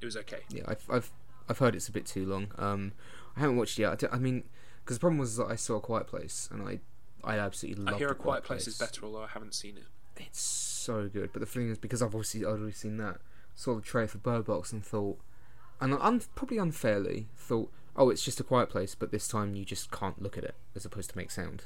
It 0.00 0.04
was 0.04 0.16
okay. 0.16 0.40
Yeah, 0.50 0.62
I've 0.66 0.84
I've 0.90 1.10
I've 1.48 1.58
heard 1.58 1.74
it's 1.74 1.88
a 1.88 1.92
bit 1.92 2.06
too 2.06 2.26
long. 2.26 2.48
Um, 2.58 2.92
I 3.36 3.40
haven't 3.40 3.56
watched 3.56 3.78
it 3.78 3.82
yet. 3.82 4.04
I 4.12 4.18
mean, 4.18 4.44
because 4.84 4.96
the 4.96 5.00
problem 5.00 5.18
was 5.18 5.36
that 5.36 5.46
I 5.46 5.56
saw 5.56 5.76
a 5.76 5.80
Quiet 5.80 6.06
Place, 6.06 6.48
and 6.52 6.62
I 6.68 6.80
I 7.24 7.38
absolutely 7.38 7.82
loved 7.84 7.94
I 7.96 7.98
hear 7.98 8.08
A 8.08 8.12
a 8.12 8.14
Quiet 8.14 8.44
Place 8.44 8.66
is 8.68 8.76
better, 8.78 9.04
although 9.04 9.22
I 9.22 9.28
haven't 9.28 9.54
seen 9.54 9.76
it. 9.78 9.84
It's 10.16 10.77
so 10.88 11.08
good, 11.08 11.32
but 11.32 11.40
the 11.40 11.46
thing 11.46 11.70
is, 11.70 11.78
because 11.78 12.00
I've 12.00 12.14
obviously 12.14 12.44
already 12.44 12.72
seen 12.72 12.96
that, 12.96 13.18
saw 13.54 13.74
the 13.74 13.82
trailer 13.82 14.08
for 14.08 14.18
Bird 14.18 14.46
Box 14.46 14.72
and 14.72 14.84
thought, 14.84 15.18
and 15.80 15.92
un- 15.94 16.22
probably 16.34 16.56
unfairly 16.56 17.28
thought, 17.36 17.70
oh, 17.94 18.08
it's 18.08 18.24
just 18.24 18.40
a 18.40 18.44
Quiet 18.44 18.70
Place, 18.70 18.94
but 18.94 19.10
this 19.10 19.28
time 19.28 19.54
you 19.54 19.64
just 19.64 19.90
can't 19.90 20.22
look 20.22 20.38
at 20.38 20.44
it 20.44 20.54
as 20.74 20.84
opposed 20.86 21.10
to 21.10 21.16
make 21.16 21.30
sound. 21.30 21.64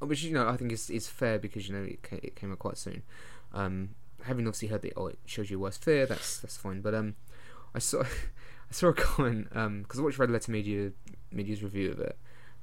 Uh, 0.00 0.06
Which 0.06 0.22
you 0.22 0.32
know 0.32 0.48
I 0.48 0.56
think 0.56 0.72
is 0.72 0.88
is 0.88 1.08
fair 1.08 1.38
because 1.38 1.68
you 1.68 1.74
know 1.74 1.82
it 1.82 2.02
came, 2.02 2.20
it 2.22 2.36
came 2.36 2.52
out 2.52 2.58
quite 2.58 2.78
soon. 2.78 3.02
Um, 3.52 3.90
having 4.22 4.46
obviously 4.46 4.68
heard 4.68 4.82
that 4.82 4.94
oh 4.96 5.08
it 5.08 5.18
shows 5.26 5.50
your 5.50 5.60
worst 5.60 5.84
fear, 5.84 6.06
that's 6.06 6.38
that's 6.38 6.56
fine. 6.56 6.80
But 6.80 6.94
um, 6.94 7.16
I 7.74 7.78
saw 7.80 8.02
I 8.70 8.72
saw 8.72 8.88
a 8.88 8.94
comment 8.94 9.48
um 9.52 9.82
because 9.82 10.00
I 10.00 10.02
watched 10.02 10.18
Red 10.18 10.30
Letter 10.30 10.50
Media 10.50 10.92
Media's 11.30 11.62
review 11.62 11.90
of 11.90 12.00
it. 12.00 12.16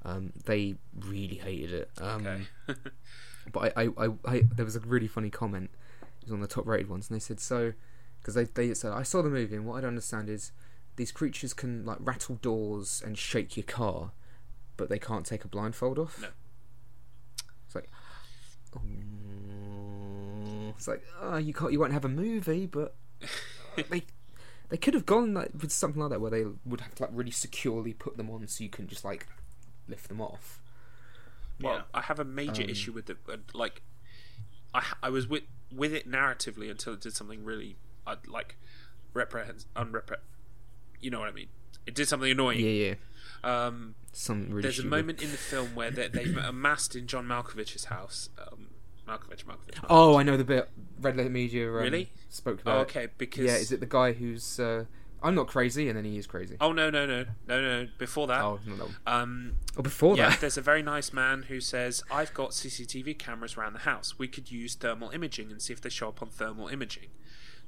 Um, 0.04 0.34
they 0.46 0.76
really 1.00 1.36
hated 1.36 1.72
it. 1.74 1.92
Um, 2.00 2.26
Okay. 2.26 2.80
but 3.52 3.74
I, 3.78 3.84
I, 3.84 4.06
I, 4.06 4.10
I, 4.26 4.42
there 4.56 4.66
was 4.66 4.76
a 4.76 4.80
really 4.80 5.08
funny 5.08 5.30
comment. 5.30 5.70
It 6.22 6.26
was 6.26 6.34
on 6.34 6.42
the 6.42 6.48
top 6.48 6.66
rated 6.68 6.90
ones, 6.90 7.10
and 7.10 7.16
they 7.16 7.20
said 7.20 7.40
so 7.40 7.74
because 8.20 8.36
they 8.36 8.44
they 8.46 8.74
said 8.74 8.92
I 8.92 9.04
saw 9.04 9.22
the 9.22 9.30
movie, 9.30 9.56
and 9.56 9.66
what 9.66 9.76
I 9.78 9.82
don't 9.82 9.90
understand 9.90 10.30
is 10.30 10.52
these 10.96 11.12
creatures 11.12 11.54
can 11.54 11.86
like 11.86 11.98
rattle 12.00 12.36
doors 12.36 13.02
and 13.06 13.18
shake 13.18 13.58
your 13.58 13.64
car, 13.66 14.12
but 14.78 14.90
they 14.90 15.00
can't 15.00 15.26
take 15.26 15.44
a 15.44 15.48
blindfold 15.48 15.98
off. 15.98 16.22
No. 16.22 16.28
It's 17.66 17.76
like, 17.76 17.90
oh, 18.76 20.74
it's 20.78 20.88
like 20.88 21.04
oh, 21.22 21.38
you 21.38 21.54
can't, 21.54 21.72
you 21.72 21.80
won't 21.80 21.94
have 21.94 22.06
a 22.06 22.10
movie, 22.10 22.66
but 22.66 22.96
they. 23.90 24.04
They 24.70 24.78
could 24.78 24.94
have 24.94 25.06
gone 25.06 25.34
like, 25.34 25.50
with 25.60 25.70
something 25.70 26.02
like 26.02 26.12
that 26.12 26.22
where 26.22 26.32
they 26.32 26.46
would 26.66 26.80
have 26.80 26.96
to 26.96 27.04
like 27.04 27.12
really 27.14 27.30
securely 27.32 27.92
put 27.92 28.16
them 28.16 28.30
on 28.30 28.48
so 28.48 28.64
you 28.64 28.70
can 28.70 28.88
just 28.88 29.04
like 29.04 29.28
lift 29.90 30.08
them 30.08 30.22
off. 30.22 30.62
Well, 31.60 31.74
Yeah. 31.74 31.82
I 31.94 32.00
have 32.04 32.22
a 32.22 32.24
major 32.24 32.64
Um, 32.64 32.70
issue 32.70 32.94
with 32.94 33.10
it. 33.10 33.18
uh, 33.28 33.36
Like, 33.54 33.82
I 34.74 34.84
I 35.04 35.10
was 35.10 35.28
with 35.28 35.44
with 35.72 35.94
it 35.94 36.10
narratively 36.10 36.70
until 36.70 36.94
it 36.94 37.02
did 37.02 37.14
something 37.14 37.44
really 37.44 37.78
uh, 38.06 38.16
like 38.28 38.58
reprehens 39.14 39.66
unrepre. 39.76 40.18
You 41.00 41.12
know 41.12 41.20
what 41.20 41.30
I 41.30 41.32
mean? 41.32 41.48
It 41.86 41.96
did 41.96 42.08
something 42.08 42.30
annoying. 42.32 42.60
Yeah, 42.60 42.70
yeah. 42.70 42.96
Um, 43.44 43.96
Some 44.12 44.50
really. 44.50 44.62
there's 44.62 44.80
a 44.80 44.86
moment 44.86 45.22
in 45.22 45.32
the 45.32 45.38
film 45.38 45.74
where 45.74 45.90
they, 45.90 46.08
they've 46.10 46.38
amassed 46.38 46.96
in 46.96 47.08
John 47.08 47.26
Malkovich's 47.26 47.86
house. 47.86 48.30
Um, 48.38 48.68
Malkovich, 49.08 49.46
Malkovich. 49.46 49.84
Oh, 49.90 50.18
I 50.18 50.24
know 50.24 50.38
the 50.38 50.44
bit. 50.44 50.70
Red 51.00 51.18
Letter 51.18 51.30
Media 51.30 51.68
um, 51.68 51.74
Really? 51.74 52.12
spoke 52.30 52.62
about. 52.62 52.78
Oh, 52.78 52.82
okay. 52.82 53.08
Because 53.18 53.46
Yeah, 53.46 53.56
is 53.56 53.72
it 53.72 53.80
the 53.80 53.86
guy 53.88 54.14
who's? 54.14 54.60
Uh, 54.60 54.86
I'm 55.24 55.36
not 55.36 55.48
crazy, 55.48 55.88
and 55.88 55.98
then 55.98 56.06
he 56.06 56.18
is 56.18 56.26
crazy. 56.28 56.58
Oh 56.60 56.72
no 56.72 56.90
no 56.90 57.06
no 57.06 57.26
no 57.48 57.62
no! 57.62 57.88
Before 57.98 58.28
that, 58.28 58.42
Oh, 58.44 58.60
no, 58.66 58.76
one. 58.76 58.96
um, 59.06 59.54
Oh, 59.78 59.82
before 59.82 60.18
yeah, 60.18 60.30
that. 60.30 60.42
there's 60.42 60.58
a 60.58 60.62
very 60.62 60.82
nice 60.82 61.14
man 61.14 61.44
who 61.44 61.60
says, 61.62 62.04
"I've 62.12 62.34
got 62.34 62.52
CCTV 62.52 63.18
cameras 63.20 63.56
around 63.58 63.74
the 63.74 63.80
house. 63.80 64.18
We 64.18 64.28
could 64.28 64.52
use 64.52 64.76
thermal 64.76 65.10
imaging 65.12 65.52
and 65.52 65.62
see 65.62 65.74
if 65.74 65.82
they 65.82 65.90
show 65.90 66.08
up 66.10 66.22
on 66.22 66.30
thermal 66.30 66.68
imaging." 66.70 67.10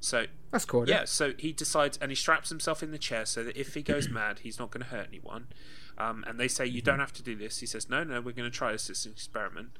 So 0.00 0.26
That's 0.50 0.64
cool. 0.66 0.86
yeah, 0.88 1.04
so 1.06 1.32
he 1.38 1.52
decides 1.52 1.96
and 1.98 2.10
he 2.10 2.14
straps 2.16 2.50
himself 2.50 2.82
in 2.82 2.90
the 2.90 2.98
chair 2.98 3.24
so 3.24 3.42
that 3.44 3.56
if 3.56 3.74
he 3.74 3.82
goes 3.82 4.08
mad, 4.10 4.40
he's 4.40 4.58
not 4.58 4.70
going 4.70 4.82
to 4.84 4.90
hurt 4.90 5.06
anyone. 5.08 5.46
Um, 5.96 6.24
and 6.26 6.38
they 6.40 6.48
say, 6.48 6.66
"You 6.66 6.82
don't 6.82 6.98
have 6.98 7.12
to 7.14 7.22
do 7.22 7.36
this." 7.36 7.60
He 7.60 7.66
says, 7.66 7.88
"No, 7.88 8.02
no, 8.04 8.20
we're 8.20 8.32
going 8.32 8.50
to 8.50 8.56
try 8.56 8.72
this. 8.72 9.06
An 9.06 9.12
experiment." 9.12 9.78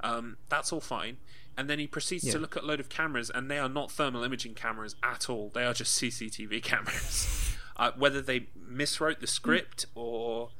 Um, 0.00 0.36
that's 0.48 0.72
all 0.72 0.80
fine. 0.80 1.16
And 1.56 1.68
then 1.68 1.78
he 1.78 1.86
proceeds 1.86 2.24
Yeah. 2.24 2.32
to 2.32 2.38
look 2.38 2.56
at 2.56 2.62
a 2.62 2.66
load 2.66 2.80
of 2.80 2.88
cameras, 2.88 3.30
and 3.30 3.50
they 3.50 3.58
are 3.58 3.68
not 3.68 3.90
thermal 3.92 4.24
imaging 4.24 4.54
cameras 4.54 4.96
at 5.02 5.28
all. 5.28 5.50
They 5.52 5.64
are 5.64 5.74
just 5.74 5.94
CCTV 6.00 6.62
cameras. 6.62 7.54
uh, 7.76 7.92
whether 7.96 8.20
they 8.22 8.48
miswrote 8.70 9.20
the 9.20 9.26
script 9.26 9.86
or 9.94 10.50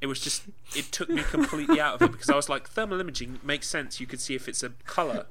it 0.00 0.06
was 0.06 0.18
just 0.20 0.42
it 0.76 0.90
took 0.90 1.08
me 1.08 1.22
completely 1.22 1.80
out 1.80 1.94
of 1.94 2.02
it 2.02 2.10
because 2.12 2.28
I 2.28 2.34
was 2.34 2.48
like, 2.48 2.68
thermal 2.68 2.98
imaging 3.00 3.38
makes 3.44 3.68
sense. 3.68 4.00
You 4.00 4.06
could 4.08 4.20
see 4.20 4.34
if 4.34 4.48
it's 4.48 4.62
a 4.64 4.70
color, 4.86 5.26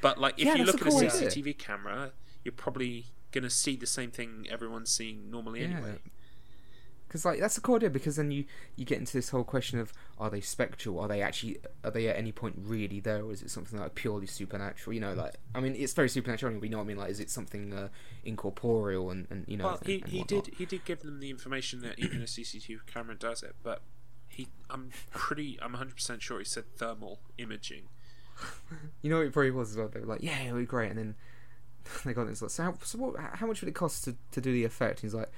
but 0.00 0.18
like 0.20 0.34
if 0.38 0.46
Yeah, 0.46 0.54
you 0.56 0.64
look 0.64 0.80
at 0.80 0.86
a 0.92 0.96
idea. 0.96 1.10
CCTV 1.10 1.58
camera, 1.58 2.12
you're 2.44 2.52
probably 2.52 3.06
gonna 3.32 3.50
see 3.50 3.74
the 3.74 3.86
same 3.86 4.12
thing 4.12 4.46
everyone's 4.48 4.92
seeing 4.92 5.28
normally 5.30 5.64
anyway. 5.64 5.98
Because 7.14 7.24
like 7.24 7.38
that's 7.38 7.56
a 7.56 7.60
cool 7.60 7.76
idea 7.76 7.90
because 7.90 8.16
then 8.16 8.32
you 8.32 8.44
you 8.74 8.84
get 8.84 8.98
into 8.98 9.12
this 9.12 9.28
whole 9.28 9.44
question 9.44 9.78
of 9.78 9.92
are 10.18 10.30
they 10.30 10.40
spectral? 10.40 10.98
Are 10.98 11.06
they 11.06 11.22
actually 11.22 11.58
are 11.84 11.92
they 11.92 12.08
at 12.08 12.16
any 12.16 12.32
point 12.32 12.56
really 12.58 12.98
there, 12.98 13.24
or 13.24 13.30
is 13.30 13.40
it 13.40 13.52
something 13.52 13.78
like 13.78 13.94
purely 13.94 14.26
supernatural? 14.26 14.92
You 14.94 15.00
know, 15.00 15.14
like 15.14 15.36
I 15.54 15.60
mean, 15.60 15.76
it's 15.76 15.92
very 15.92 16.08
supernatural. 16.08 16.50
anyway, 16.50 16.62
We 16.62 16.68
know 16.70 16.78
what 16.78 16.82
I 16.82 16.86
mean. 16.88 16.96
Like, 16.96 17.10
is 17.10 17.20
it 17.20 17.30
something 17.30 17.72
uh, 17.72 17.90
incorporeal 18.24 19.10
and, 19.10 19.28
and 19.30 19.44
you 19.46 19.56
know? 19.56 19.66
Well, 19.66 19.76
and- 19.76 19.86
he, 19.86 20.00
and 20.00 20.10
he 20.10 20.24
did 20.24 20.50
he 20.58 20.66
did 20.66 20.84
give 20.84 21.02
them 21.02 21.20
the 21.20 21.30
information 21.30 21.82
that 21.82 22.00
even 22.00 22.20
a 22.20 22.24
CCTV 22.24 22.80
camera 22.86 23.14
does 23.14 23.44
it, 23.44 23.54
but 23.62 23.82
he 24.26 24.48
I'm 24.68 24.90
pretty 25.12 25.56
I'm 25.62 25.70
100 25.74 25.94
percent 25.94 26.20
sure 26.20 26.40
he 26.40 26.44
said 26.44 26.64
thermal 26.78 27.20
imaging. 27.38 27.84
You 29.02 29.10
know 29.10 29.18
what 29.18 29.26
it 29.26 29.32
probably 29.32 29.52
was 29.52 29.70
as 29.70 29.76
well. 29.76 29.86
They 29.86 30.00
were 30.00 30.06
like, 30.06 30.22
"Yeah, 30.24 30.42
it'll 30.42 30.58
be 30.58 30.64
great," 30.66 30.90
and 30.90 30.98
then 30.98 31.14
they 32.04 32.12
got 32.12 32.26
it. 32.26 32.30
It's 32.30 32.42
like, 32.42 32.50
so, 32.50 32.62
how, 32.64 32.74
so 32.82 32.98
what, 32.98 33.14
how 33.34 33.46
much 33.46 33.60
would 33.60 33.68
it 33.68 33.74
cost 33.76 34.02
to, 34.04 34.16
to 34.32 34.40
do 34.40 34.52
the 34.52 34.64
effect? 34.64 35.00
He's 35.00 35.14
like, 35.14 35.30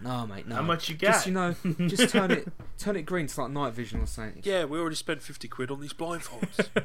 "No, 0.00 0.26
mate, 0.26 0.46
no. 0.46 0.56
How 0.56 0.62
much 0.62 0.88
you 0.88 0.96
get? 0.96 1.12
Just 1.12 1.26
you 1.26 1.32
know, 1.32 1.54
just 1.86 2.10
turn 2.10 2.30
it 2.30 2.48
turn 2.78 2.96
it 2.96 3.02
green 3.02 3.26
to 3.26 3.40
like 3.40 3.50
night 3.50 3.72
vision 3.72 4.00
or 4.00 4.06
something." 4.06 4.42
Yeah, 4.44 4.64
we 4.64 4.78
already 4.78 4.96
spent 4.96 5.22
50 5.22 5.48
quid 5.48 5.70
on 5.70 5.80
these 5.80 5.92
blindfolds. 5.92 6.68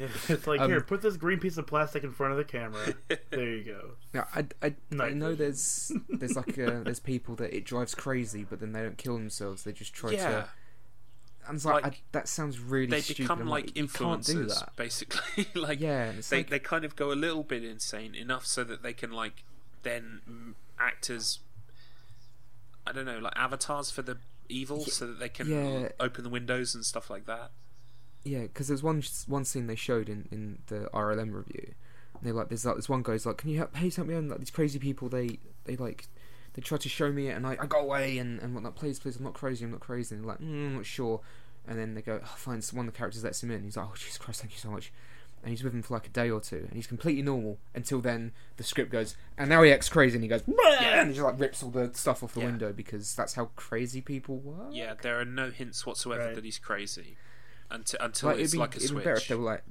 It's 0.00 0.46
like 0.46 0.60
Um, 0.60 0.70
here, 0.70 0.80
put 0.80 1.02
this 1.02 1.16
green 1.16 1.40
piece 1.40 1.56
of 1.56 1.66
plastic 1.66 2.04
in 2.04 2.12
front 2.12 2.32
of 2.32 2.38
the 2.38 2.44
camera. 2.44 2.94
There 3.30 3.48
you 3.48 3.64
go. 3.64 3.90
Now, 4.14 4.26
I, 4.32 4.46
I, 4.62 4.74
I 4.92 5.10
know 5.10 5.30
vision. 5.30 5.38
there's 5.38 5.92
there's 6.08 6.36
like 6.36 6.56
uh, 6.58 6.82
there's 6.84 7.00
people 7.00 7.34
that 7.36 7.56
it 7.56 7.64
drives 7.64 7.94
crazy, 7.96 8.44
but 8.48 8.60
then 8.60 8.72
they 8.72 8.82
don't 8.82 8.96
kill 8.98 9.14
themselves. 9.14 9.64
They 9.64 9.72
just 9.72 9.92
try 9.92 10.12
yeah, 10.12 10.30
to. 10.30 10.48
And 11.48 11.56
it's 11.56 11.64
like, 11.64 11.82
Like, 11.82 11.94
I, 11.94 11.98
that 12.12 12.28
sounds 12.28 12.58
really 12.60 12.86
stupid. 12.86 12.96
they 12.98 13.00
stupid. 13.00 13.22
become 13.22 13.40
I'm 13.40 13.48
like 13.48 13.74
do 13.74 13.86
influencers 13.86 14.76
basically. 14.76 15.46
like 15.54 15.80
Yeah, 15.80 16.12
they 16.30 16.36
like 16.38 16.50
they 16.50 16.58
kind 16.58 16.84
of 16.84 16.94
go 16.96 17.10
a 17.10 17.14
little 17.14 17.42
bit 17.42 17.64
insane 17.64 18.14
enough 18.14 18.46
so 18.46 18.64
that 18.64 18.82
they 18.82 18.92
can 18.92 19.10
like 19.12 19.44
then 19.82 20.54
act 20.78 21.10
as 21.10 21.38
I 22.86 22.92
don't 22.92 23.06
know 23.06 23.18
like 23.18 23.34
avatars 23.36 23.90
for 23.90 24.02
the 24.02 24.18
evil, 24.48 24.84
so 24.84 25.06
that 25.06 25.18
they 25.18 25.28
can 25.28 25.48
yeah. 25.48 25.88
open 26.00 26.24
the 26.24 26.30
windows 26.30 26.74
and 26.74 26.84
stuff 26.84 27.10
like 27.10 27.26
that. 27.26 27.50
Yeah, 28.24 28.42
because 28.42 28.68
there's 28.68 28.82
one 28.82 29.02
one 29.26 29.44
scene 29.44 29.66
they 29.66 29.74
showed 29.76 30.08
in, 30.08 30.28
in 30.30 30.58
the 30.66 30.88
RLM 30.92 31.32
review. 31.34 31.74
And 32.14 32.22
they 32.22 32.32
like 32.32 32.48
there's 32.48 32.64
like 32.64 32.76
this 32.76 32.88
one 32.88 33.02
guy's 33.02 33.26
like, 33.26 33.36
"Can 33.38 33.50
you 33.50 33.58
help? 33.58 33.72
Please 33.74 33.96
help 33.96 34.08
me!" 34.08 34.14
And 34.14 34.28
like 34.30 34.38
these 34.38 34.50
crazy 34.50 34.78
people, 34.78 35.08
they 35.08 35.38
they 35.64 35.76
like 35.76 36.08
they 36.58 36.62
try 36.62 36.76
to 36.76 36.88
show 36.88 37.12
me 37.12 37.28
it, 37.28 37.36
and 37.36 37.46
I, 37.46 37.56
I 37.60 37.66
go 37.66 37.78
away 37.78 38.18
and 38.18 38.40
and 38.40 38.52
whatnot. 38.52 38.74
Please, 38.74 38.98
please, 38.98 39.14
I'm 39.16 39.22
not 39.22 39.34
crazy. 39.34 39.64
I'm 39.64 39.70
not 39.70 39.78
crazy. 39.78 40.16
And 40.16 40.24
they're 40.24 40.28
like, 40.32 40.40
mm, 40.40 40.66
I'm 40.66 40.74
not 40.74 40.86
sure. 40.86 41.20
And 41.68 41.78
then 41.78 41.94
they 41.94 42.02
go, 42.02 42.20
oh, 42.20 42.34
fine. 42.36 42.60
So 42.62 42.76
one 42.76 42.88
of 42.88 42.92
the 42.92 42.98
characters 42.98 43.22
lets 43.22 43.40
him 43.44 43.52
in. 43.52 43.62
He's 43.62 43.76
like, 43.76 43.86
oh 43.86 43.94
Jesus 43.96 44.18
Christ, 44.18 44.40
thank 44.40 44.52
you 44.54 44.58
so 44.58 44.68
much. 44.70 44.92
And 45.44 45.50
he's 45.50 45.62
with 45.62 45.72
him 45.72 45.82
for 45.82 45.94
like 45.94 46.06
a 46.08 46.10
day 46.10 46.30
or 46.30 46.40
two, 46.40 46.56
and 46.66 46.72
he's 46.72 46.88
completely 46.88 47.22
normal 47.22 47.58
until 47.76 48.00
then 48.00 48.32
the 48.56 48.64
script 48.64 48.90
goes, 48.90 49.14
and 49.36 49.48
now 49.48 49.62
he 49.62 49.70
acts 49.72 49.88
crazy, 49.88 50.16
and 50.16 50.24
he 50.24 50.28
goes, 50.28 50.42
Yeah. 50.48 51.00
and 51.00 51.10
he 51.10 51.14
just 51.14 51.24
like 51.24 51.38
rips 51.38 51.62
all 51.62 51.70
the 51.70 51.92
stuff 51.94 52.24
off 52.24 52.34
the 52.34 52.40
Yeah. 52.40 52.46
window 52.46 52.72
because 52.72 53.14
that's 53.14 53.34
how 53.34 53.50
crazy 53.54 54.00
people 54.00 54.38
work. 54.38 54.70
Yeah, 54.72 54.94
there 55.00 55.20
are 55.20 55.24
no 55.24 55.50
hints 55.52 55.86
whatsoever 55.86 56.24
Right. 56.24 56.34
that 56.34 56.44
he's 56.44 56.58
crazy 56.58 57.16
until 57.70 58.00
until 58.02 58.30
like, 58.30 58.38
it's 58.40 58.52
be, 58.52 58.58
like 58.58 58.74
a 58.74 58.78
it'd 58.78 58.88
switch. 58.88 58.98
be 58.98 59.04
better 59.04 59.16
if 59.16 59.28
they 59.28 59.34
were 59.36 59.44
like 59.44 59.62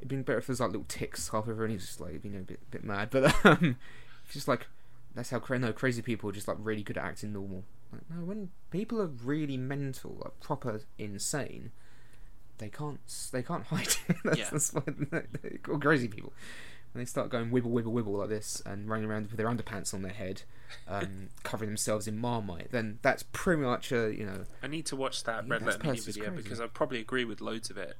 it'd 0.00 0.08
been 0.08 0.22
better 0.24 0.38
if 0.38 0.46
there's 0.48 0.58
like 0.60 0.70
little 0.70 0.86
ticks 0.88 1.28
half 1.28 1.46
over 1.46 1.62
and 1.64 1.72
he's 1.72 1.84
just 1.86 2.00
like 2.00 2.10
it'd 2.10 2.22
be 2.22 2.36
a 2.36 2.40
bit 2.40 2.70
bit 2.70 2.82
mad 2.82 3.08
but 3.10 3.32
um 3.44 3.76
just 4.30 4.48
like 4.48 4.66
that's 5.18 5.30
how 5.30 5.42
no 5.56 5.72
crazy 5.72 6.00
people 6.02 6.30
are 6.30 6.32
just 6.32 6.46
like 6.48 6.56
really 6.60 6.82
good 6.82 6.96
at 6.96 7.04
acting 7.04 7.32
normal 7.32 7.64
like 7.92 8.02
no 8.08 8.24
when 8.24 8.50
people 8.70 9.00
are 9.02 9.06
really 9.06 9.56
mental 9.56 10.16
like 10.22 10.38
proper 10.40 10.80
insane 10.98 11.70
they 12.58 12.68
can't 12.68 13.00
they 13.32 13.42
can't 13.42 13.64
hide 13.70 13.88
that's, 14.24 14.38
Yeah. 14.38 14.48
that's 14.50 14.72
why 14.74 14.82
they- 14.86 15.22
they're 15.42 15.58
called 15.62 15.82
crazy 15.82 16.08
people 16.08 16.32
and 16.94 17.00
they 17.00 17.04
start 17.04 17.28
going 17.30 17.50
wibble 17.50 17.70
wibble 17.72 17.92
wibble 17.92 18.18
like 18.18 18.28
this 18.30 18.62
and 18.64 18.88
running 18.88 19.04
around 19.06 19.26
with 19.28 19.36
their 19.36 19.46
underpants 19.46 19.92
on 19.92 20.00
their 20.00 20.12
head, 20.12 20.42
um, 20.88 21.28
covering 21.42 21.68
themselves 21.68 22.08
in 22.08 22.16
marmite, 22.16 22.70
then 22.72 22.98
that's 23.02 23.24
pretty 23.30 23.60
much 23.60 23.92
a 23.92 24.10
you 24.16 24.24
know 24.24 24.44
I 24.62 24.68
need 24.68 24.86
to 24.86 24.96
watch 24.96 25.24
that 25.24 25.44
Yeah, 25.46 25.52
Red 25.52 25.62
Letter 25.66 25.86
Media 25.86 26.02
video 26.02 26.24
crazy. 26.28 26.42
because 26.42 26.60
I 26.62 26.66
probably 26.66 26.98
agree 27.00 27.26
with 27.26 27.42
loads 27.42 27.68
of 27.68 27.76
it. 27.76 27.98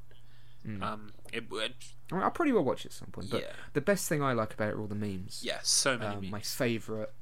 Mm. 0.69 0.82
Um, 0.82 1.12
it 1.32 1.51
would, 1.51 1.74
I 2.12 2.15
mean, 2.15 2.23
I 2.24 2.28
probably 2.28 2.53
will 2.53 2.65
watch 2.65 2.85
it 2.85 2.89
at 2.89 2.93
some 2.93 3.09
point. 3.09 3.31
But 3.31 3.40
yeah, 3.40 3.53
the 3.73 3.81
best 3.81 4.09
thing 4.09 4.23
I 4.23 4.32
like 4.35 4.53
about 4.55 4.69
it 4.69 4.74
are 4.74 4.81
all 4.81 4.86
the 4.86 4.95
memes. 4.95 5.40
yeah, 5.43 5.61
so 5.62 5.97
many 5.97 6.16
Um, 6.16 6.31
my 6.31 6.40
favorite, 6.40 7.12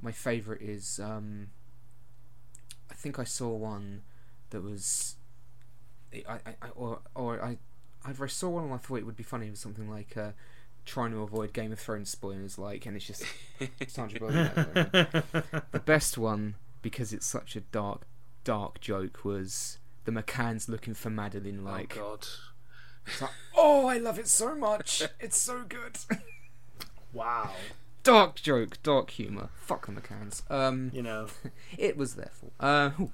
my 0.00 0.12
favorite 0.12 0.62
is 0.62 0.98
um, 0.98 1.48
I 2.90 2.94
think 2.94 3.18
I 3.18 3.24
saw 3.24 3.50
one 3.50 4.02
that 4.50 4.62
was, 4.62 5.16
I, 6.14 6.32
I, 6.32 6.54
I 6.62 6.68
or 6.74 7.00
or 7.14 7.42
I 7.42 7.58
either 8.06 8.24
I 8.24 8.28
saw 8.28 8.50
one 8.50 8.64
and 8.64 8.72
I 8.72 8.78
thought 8.78 8.96
it 8.96 9.06
would 9.06 9.16
be 9.16 9.22
funny. 9.22 9.48
It 9.48 9.50
was 9.50 9.60
something 9.60 9.90
like 9.90 10.16
uh, 10.16 10.30
trying 10.84 11.10
to 11.12 11.22
avoid 11.22 11.52
Game 11.52 11.72
of 11.72 11.78
Thrones 11.78 12.10
spoilers, 12.10 12.58
like, 12.58 12.86
and 12.86 12.96
it's 12.96 13.06
just 13.06 13.24
Sandra 13.88 14.20
Bullock. 14.20 14.54
the 15.72 15.82
best 15.84 16.16
one 16.18 16.54
because 16.82 17.12
it's 17.12 17.26
such 17.26 17.56
a 17.56 17.60
dark, 17.60 18.02
dark 18.44 18.80
joke 18.80 19.24
was 19.24 19.78
the 20.04 20.12
McCanns 20.12 20.68
looking 20.68 20.94
for 20.94 21.10
Madeleine, 21.10 21.64
like, 21.64 21.96
oh 21.96 22.16
god, 22.16 22.26
like, 23.20 23.30
oh, 23.56 23.86
I 23.86 23.98
love 23.98 24.18
it 24.18 24.28
so 24.28 24.54
much. 24.54 25.02
It's 25.20 25.36
so 25.36 25.64
good. 25.68 25.98
wow. 27.12 27.50
dark 28.02 28.36
joke, 28.36 28.82
dark 28.82 29.10
humor. 29.10 29.50
Fuck 29.56 29.86
the 29.86 29.92
McCanns. 29.92 30.48
Um, 30.50 30.90
You 30.92 31.02
know. 31.02 31.26
it 31.78 31.96
was 31.96 32.14
their 32.14 32.30
fault. 32.32 32.52
Uh, 32.60 32.90
whew. 32.90 33.12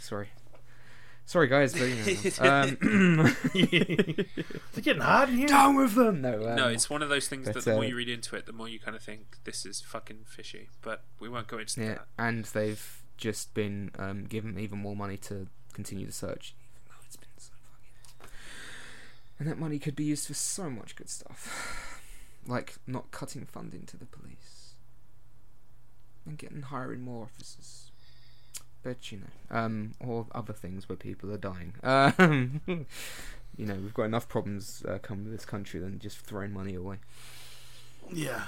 sorry, 0.00 0.28
sorry 1.26 1.48
guys, 1.48 1.72
but 1.72 1.88
you 1.88 1.94
know, 1.94 2.02
um, 2.40 3.36
Is 3.54 4.76
it 4.76 4.82
getting 4.82 5.02
hard 5.02 5.28
in 5.28 5.38
here? 5.38 5.48
down 5.48 5.76
with 5.76 5.94
them. 5.94 6.20
No, 6.20 6.48
um, 6.48 6.56
no, 6.56 6.68
it's 6.68 6.90
one 6.90 7.02
of 7.02 7.08
those 7.08 7.28
things 7.28 7.46
but, 7.46 7.54
that 7.54 7.64
the 7.64 7.72
more 7.72 7.84
uh, 7.84 7.86
you 7.86 7.96
read 7.96 8.08
into 8.08 8.36
it, 8.36 8.46
the 8.46 8.52
more 8.52 8.68
you 8.68 8.78
kind 8.80 8.96
of 8.96 9.02
think 9.02 9.38
this 9.44 9.64
is 9.64 9.80
fucking 9.80 10.24
fishy. 10.26 10.68
But 10.82 11.04
we 11.20 11.28
won't 11.28 11.46
go 11.46 11.58
into 11.58 11.80
yeah, 11.80 11.88
that. 11.88 12.06
and 12.18 12.44
they've 12.46 13.02
just 13.16 13.54
been 13.54 13.90
um, 13.98 14.24
given 14.24 14.58
even 14.58 14.78
more 14.78 14.96
money 14.96 15.16
to 15.18 15.46
continue 15.72 16.06
the 16.06 16.12
search, 16.12 16.54
even 16.74 16.82
though 16.88 17.04
it's 17.06 17.16
been 17.16 17.28
so 17.36 17.52
fucking. 18.18 18.30
And 19.40 19.48
that 19.48 19.58
money 19.58 19.78
could 19.78 19.96
be 19.96 20.04
used 20.04 20.26
for 20.26 20.34
so 20.34 20.68
much 20.68 20.94
good 20.94 21.08
stuff, 21.08 22.00
like 22.46 22.74
not 22.86 23.10
cutting 23.10 23.46
funding 23.46 23.86
to 23.86 23.96
the 23.96 24.04
police 24.04 24.74
and 26.26 26.36
getting 26.36 26.60
hiring 26.62 27.00
more 27.00 27.24
officers. 27.24 27.90
But 28.82 29.10
you 29.10 29.18
know, 29.18 29.56
um, 29.58 29.94
or 29.98 30.26
other 30.34 30.52
things 30.52 30.88
where 30.88 30.96
people 30.96 31.32
are 31.32 31.38
dying. 31.38 31.72
Um, 31.82 32.60
you 33.56 33.66
know, 33.66 33.74
we've 33.74 33.94
got 33.94 34.04
enough 34.04 34.28
problems 34.28 34.84
uh, 34.88 34.98
coming 34.98 35.24
to 35.24 35.30
this 35.30 35.44
country 35.44 35.80
than 35.80 35.98
just 35.98 36.18
throwing 36.18 36.52
money 36.52 36.74
away. 36.74 36.96
Yeah. 38.12 38.44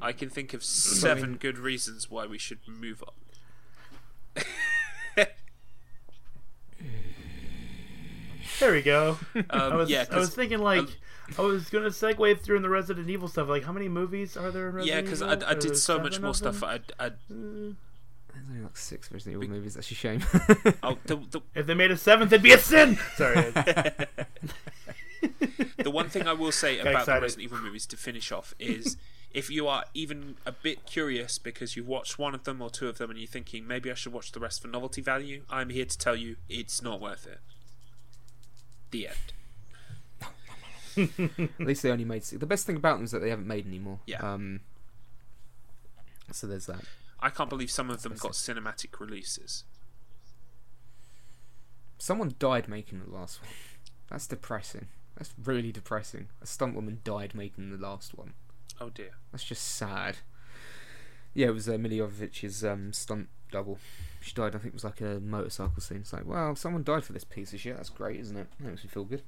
I 0.00 0.12
can 0.12 0.28
think 0.28 0.54
of 0.54 0.62
seven 0.64 1.30
mean- 1.30 1.38
good 1.38 1.58
reasons 1.58 2.10
why 2.10 2.26
we 2.26 2.38
should 2.38 2.58
move 2.66 3.02
on. 4.36 4.44
There 8.60 8.72
we 8.72 8.82
go. 8.82 9.18
Um, 9.34 9.44
I 9.50 9.74
was 9.76 9.90
yeah, 9.90 10.04
I 10.10 10.16
was 10.16 10.28
'cause- 10.28 10.34
thinking 10.34 10.58
like 10.60 10.80
um, 10.80 10.88
I 11.38 11.42
was 11.42 11.68
gonna 11.70 11.88
segue 11.90 12.40
through 12.40 12.56
in 12.56 12.62
the 12.62 12.68
Resident 12.70 13.08
Evil 13.10 13.28
stuff. 13.28 13.48
Like, 13.48 13.64
how 13.64 13.72
many 13.72 13.88
movies 13.88 14.36
are 14.36 14.50
there 14.50 14.78
in 14.78 14.86
yeah, 14.86 15.00
because 15.00 15.22
I, 15.22 15.32
I 15.32 15.54
did 15.54 15.76
so 15.76 15.98
much 15.98 16.20
more 16.20 16.34
stuff. 16.34 16.62
I, 16.62 16.80
I, 16.98 17.10
There's 17.28 18.48
only 18.48 18.62
like 18.62 18.76
six 18.76 19.10
Resident 19.10 19.42
Evil 19.42 19.56
movies. 19.56 19.74
That's 19.74 19.90
a 19.90 19.94
shame. 19.94 20.22
oh, 20.82 20.98
the, 21.06 21.16
the, 21.30 21.40
If 21.54 21.66
they 21.66 21.74
made 21.74 21.90
a 21.90 21.96
seventh, 21.96 22.32
it'd 22.32 22.42
be 22.42 22.52
a 22.52 22.58
sin. 22.58 22.98
Sorry. 23.16 23.50
the 25.78 25.90
one 25.90 26.08
thing 26.08 26.26
I 26.28 26.32
will 26.32 26.52
say 26.52 26.76
Got 26.76 26.86
about 26.88 27.06
the. 27.06 27.20
Resident 27.20 27.44
Evil 27.44 27.58
movies 27.58 27.86
to 27.86 27.96
finish 27.96 28.30
off 28.32 28.54
is 28.58 28.96
if 29.32 29.50
you 29.50 29.66
are 29.68 29.84
even 29.94 30.36
a 30.46 30.52
bit 30.52 30.86
curious 30.86 31.38
because 31.38 31.76
you've 31.76 31.88
watched 31.88 32.18
one 32.18 32.34
of 32.34 32.44
them 32.44 32.62
or 32.62 32.70
two 32.70 32.88
of 32.88 32.98
them 32.98 33.10
and 33.10 33.18
you're 33.18 33.26
thinking 33.26 33.66
maybe 33.66 33.90
I 33.90 33.94
should 33.94 34.12
watch 34.12 34.32
the 34.32 34.40
rest 34.40 34.62
for 34.62 34.68
novelty 34.68 35.02
value, 35.02 35.42
I'm 35.50 35.70
here 35.70 35.84
to 35.84 35.98
tell 35.98 36.16
you 36.16 36.36
it's 36.48 36.82
not 36.82 37.00
worth 37.00 37.26
it. 37.26 37.40
The 38.90 39.08
end. 39.08 39.32
At 41.58 41.66
least 41.66 41.82
they 41.82 41.90
only 41.90 42.04
made 42.04 42.24
six. 42.24 42.40
The 42.40 42.46
best 42.46 42.66
thing 42.66 42.76
about 42.76 42.96
them 42.96 43.04
is 43.04 43.10
that 43.10 43.20
they 43.20 43.30
haven't 43.30 43.46
made 43.46 43.66
any 43.66 43.78
more. 43.78 44.00
Yeah. 44.06 44.18
Um. 44.18 44.60
So 46.32 46.46
there's 46.46 46.66
that. 46.66 46.84
I 47.20 47.30
can't 47.30 47.50
believe 47.50 47.70
some 47.70 47.90
of 47.90 48.02
them 48.02 48.14
got 48.18 48.32
cinematic 48.32 48.98
releases. 48.98 49.64
Someone 51.98 52.34
died 52.38 52.68
making 52.68 53.02
the 53.04 53.10
last 53.10 53.40
one. 53.40 53.50
That's 54.10 54.26
depressing. 54.26 54.88
That's 55.16 55.32
really 55.42 55.72
depressing. 55.72 56.28
A 56.42 56.46
stunt 56.46 56.74
woman 56.74 57.00
died 57.04 57.34
making 57.34 57.70
the 57.70 57.78
last 57.78 58.16
one. 58.16 58.34
Oh 58.80 58.90
dear. 58.90 59.12
That's 59.32 59.44
just 59.44 59.64
sad. 59.64 60.18
Yeah, 61.34 61.48
it 61.48 61.54
was 61.54 61.68
uh, 61.68 61.78
Milla 61.78 61.94
Jovovich's 61.94 62.64
um, 62.64 62.92
stunt 62.92 63.28
double. 63.50 63.78
She 64.26 64.32
died. 64.32 64.56
I 64.56 64.58
think 64.58 64.66
it 64.66 64.74
was 64.74 64.82
like 64.82 65.00
a 65.00 65.20
motorcycle 65.20 65.80
scene. 65.80 65.98
It's 65.98 66.12
like, 66.12 66.26
well, 66.26 66.56
someone 66.56 66.82
died 66.82 67.04
for 67.04 67.12
this 67.12 67.22
piece 67.22 67.52
of 67.52 67.60
shit. 67.60 67.76
That's 67.76 67.90
great, 67.90 68.18
isn't 68.18 68.36
it? 68.36 68.48
That 68.58 68.70
makes 68.70 68.82
me 68.82 68.90
feel 68.90 69.04
good. 69.04 69.22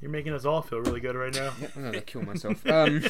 You're 0.00 0.12
making 0.12 0.32
us 0.34 0.44
all 0.44 0.62
feel 0.62 0.78
really 0.78 1.00
good 1.00 1.16
right 1.16 1.34
now. 1.34 1.52
Yeah, 1.60 1.68
I'm 1.74 1.82
gonna 1.82 2.00
kill 2.00 2.22
myself. 2.22 2.64
Um, 2.64 3.02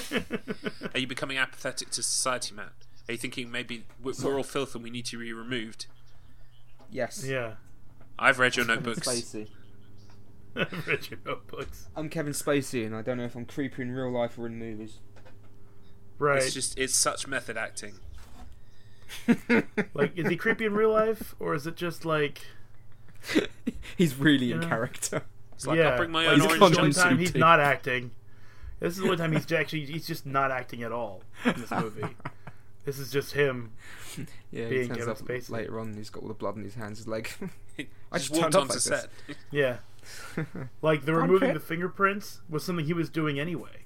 Are 0.95 0.99
you 0.99 1.07
becoming 1.07 1.37
apathetic 1.37 1.91
to 1.91 2.03
society, 2.03 2.55
Matt? 2.55 2.73
Are 3.07 3.12
you 3.12 3.19
thinking 3.19 3.51
maybe 3.51 3.85
we're, 4.03 4.15
we're 4.25 4.39
all 4.39 4.43
filth 4.43 4.75
and 4.75 4.83
we 4.83 4.89
need 4.89 5.05
to 5.07 5.19
be 5.19 5.31
removed? 5.35 5.85
yes. 6.91 7.23
yeah. 7.29 7.57
I've 8.19 8.39
read 8.39 8.57
your 8.57 8.65
Kevin 8.65 8.83
notebooks. 8.83 9.07
Spacey. 9.07 9.49
Read 10.55 11.11
your 11.11 11.21
notebooks. 11.25 11.89
I'm 11.95 12.09
Kevin 12.09 12.33
Spacey, 12.33 12.85
and 12.85 12.97
I 12.97 13.03
don't 13.03 13.19
know 13.19 13.25
if 13.25 13.37
I'm 13.37 13.47
creepy 13.47 13.83
in 13.83 13.93
real 13.93 14.11
life 14.11 14.39
or 14.39 14.47
in 14.47 14.59
movies. 14.59 14.99
Right. 16.19 16.43
It's 16.43 16.53
just 16.53 16.79
it's 16.79 16.95
such 16.95 17.27
method 17.27 17.57
acting. 17.57 17.95
Like, 19.95 20.16
is 20.16 20.28
he 20.28 20.37
creepy 20.37 20.66
in 20.66 20.74
real 20.74 20.91
life, 20.91 21.35
or 21.41 21.55
is 21.55 21.66
it 21.66 21.77
just 21.77 22.05
like? 22.05 22.43
He's 23.97 24.16
really 24.16 24.53
in 24.53 24.62
character. 24.62 25.23
It's 25.53 25.66
like 25.66 25.78
yeah. 25.78 25.91
I'll 25.91 25.97
bring 25.99 26.11
my 26.11 26.27
like, 26.27 26.32
own 26.32 26.39
this 26.39 26.47
orange 26.47 26.55
is 26.55 26.59
the 26.61 26.65
only 26.65 26.77
conscience 26.77 26.97
time 26.97 27.19
he's 27.19 27.35
not 27.35 27.61
acting. 27.61 28.12
This 28.78 28.95
is 28.95 29.01
the 29.01 29.05
only 29.05 29.19
time 29.19 29.32
he's 29.32 29.51
actually 29.53 29.85
he's 29.85 30.07
just 30.07 30.24
not 30.24 30.51
acting 30.51 30.82
at 30.82 30.91
all 30.91 31.23
in 31.45 31.55
this 31.61 31.70
movie. 31.70 32.16
this 32.87 32.99
is 32.99 33.11
just 33.11 33.32
him. 33.32 33.73
Yeah, 34.51 34.69
Being 34.69 34.82
he 34.82 34.89
turns 34.89 34.99
Kevin 34.99 35.11
up 35.11 35.19
Spacey. 35.19 35.51
later 35.51 35.78
on. 35.78 35.95
He's 35.95 36.09
got 36.09 36.23
all 36.23 36.28
the 36.28 36.35
blood 36.35 36.57
in 36.57 36.65
his 36.65 36.77
hands. 36.77 36.99
He's 36.99 37.07
like, 37.07 37.37
I 38.11 38.19
just 38.19 38.31
just 38.31 38.41
turned 38.41 38.55
up 38.55 38.62
onto 38.62 38.74
like 38.74 38.81
set. 38.81 39.09
Yeah. 39.51 39.77
Like 40.81 41.05
the 41.05 41.12
Tom 41.12 41.23
removing 41.23 41.53
the 41.53 41.61
fingerprints 41.61 42.41
was 42.49 42.65
something 42.65 42.87
he 42.87 42.95
was 42.95 43.11
doing 43.11 43.39
anyway. 43.39 43.85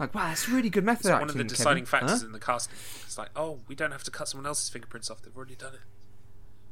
Like, 0.00 0.14
wow, 0.14 0.28
that's 0.28 0.48
really 0.48 0.70
good 0.70 0.84
method 0.84 1.00
It's 1.00 1.08
acting. 1.10 1.20
one 1.20 1.28
of 1.28 1.34
the 1.34 1.38
Kevin. 1.44 1.46
deciding 1.48 1.84
factors 1.86 2.20
Huh? 2.22 2.26
in 2.26 2.32
the 2.32 2.40
casting. 2.40 2.74
It's 3.04 3.16
like, 3.18 3.28
oh, 3.36 3.60
we 3.68 3.74
don't 3.74 3.92
have 3.92 4.02
to 4.04 4.10
cut 4.10 4.28
someone 4.28 4.46
else's 4.46 4.68
fingerprints 4.68 5.10
off. 5.10 5.22
They've 5.22 5.36
already 5.36 5.54
done 5.56 5.74
it. 5.74 5.80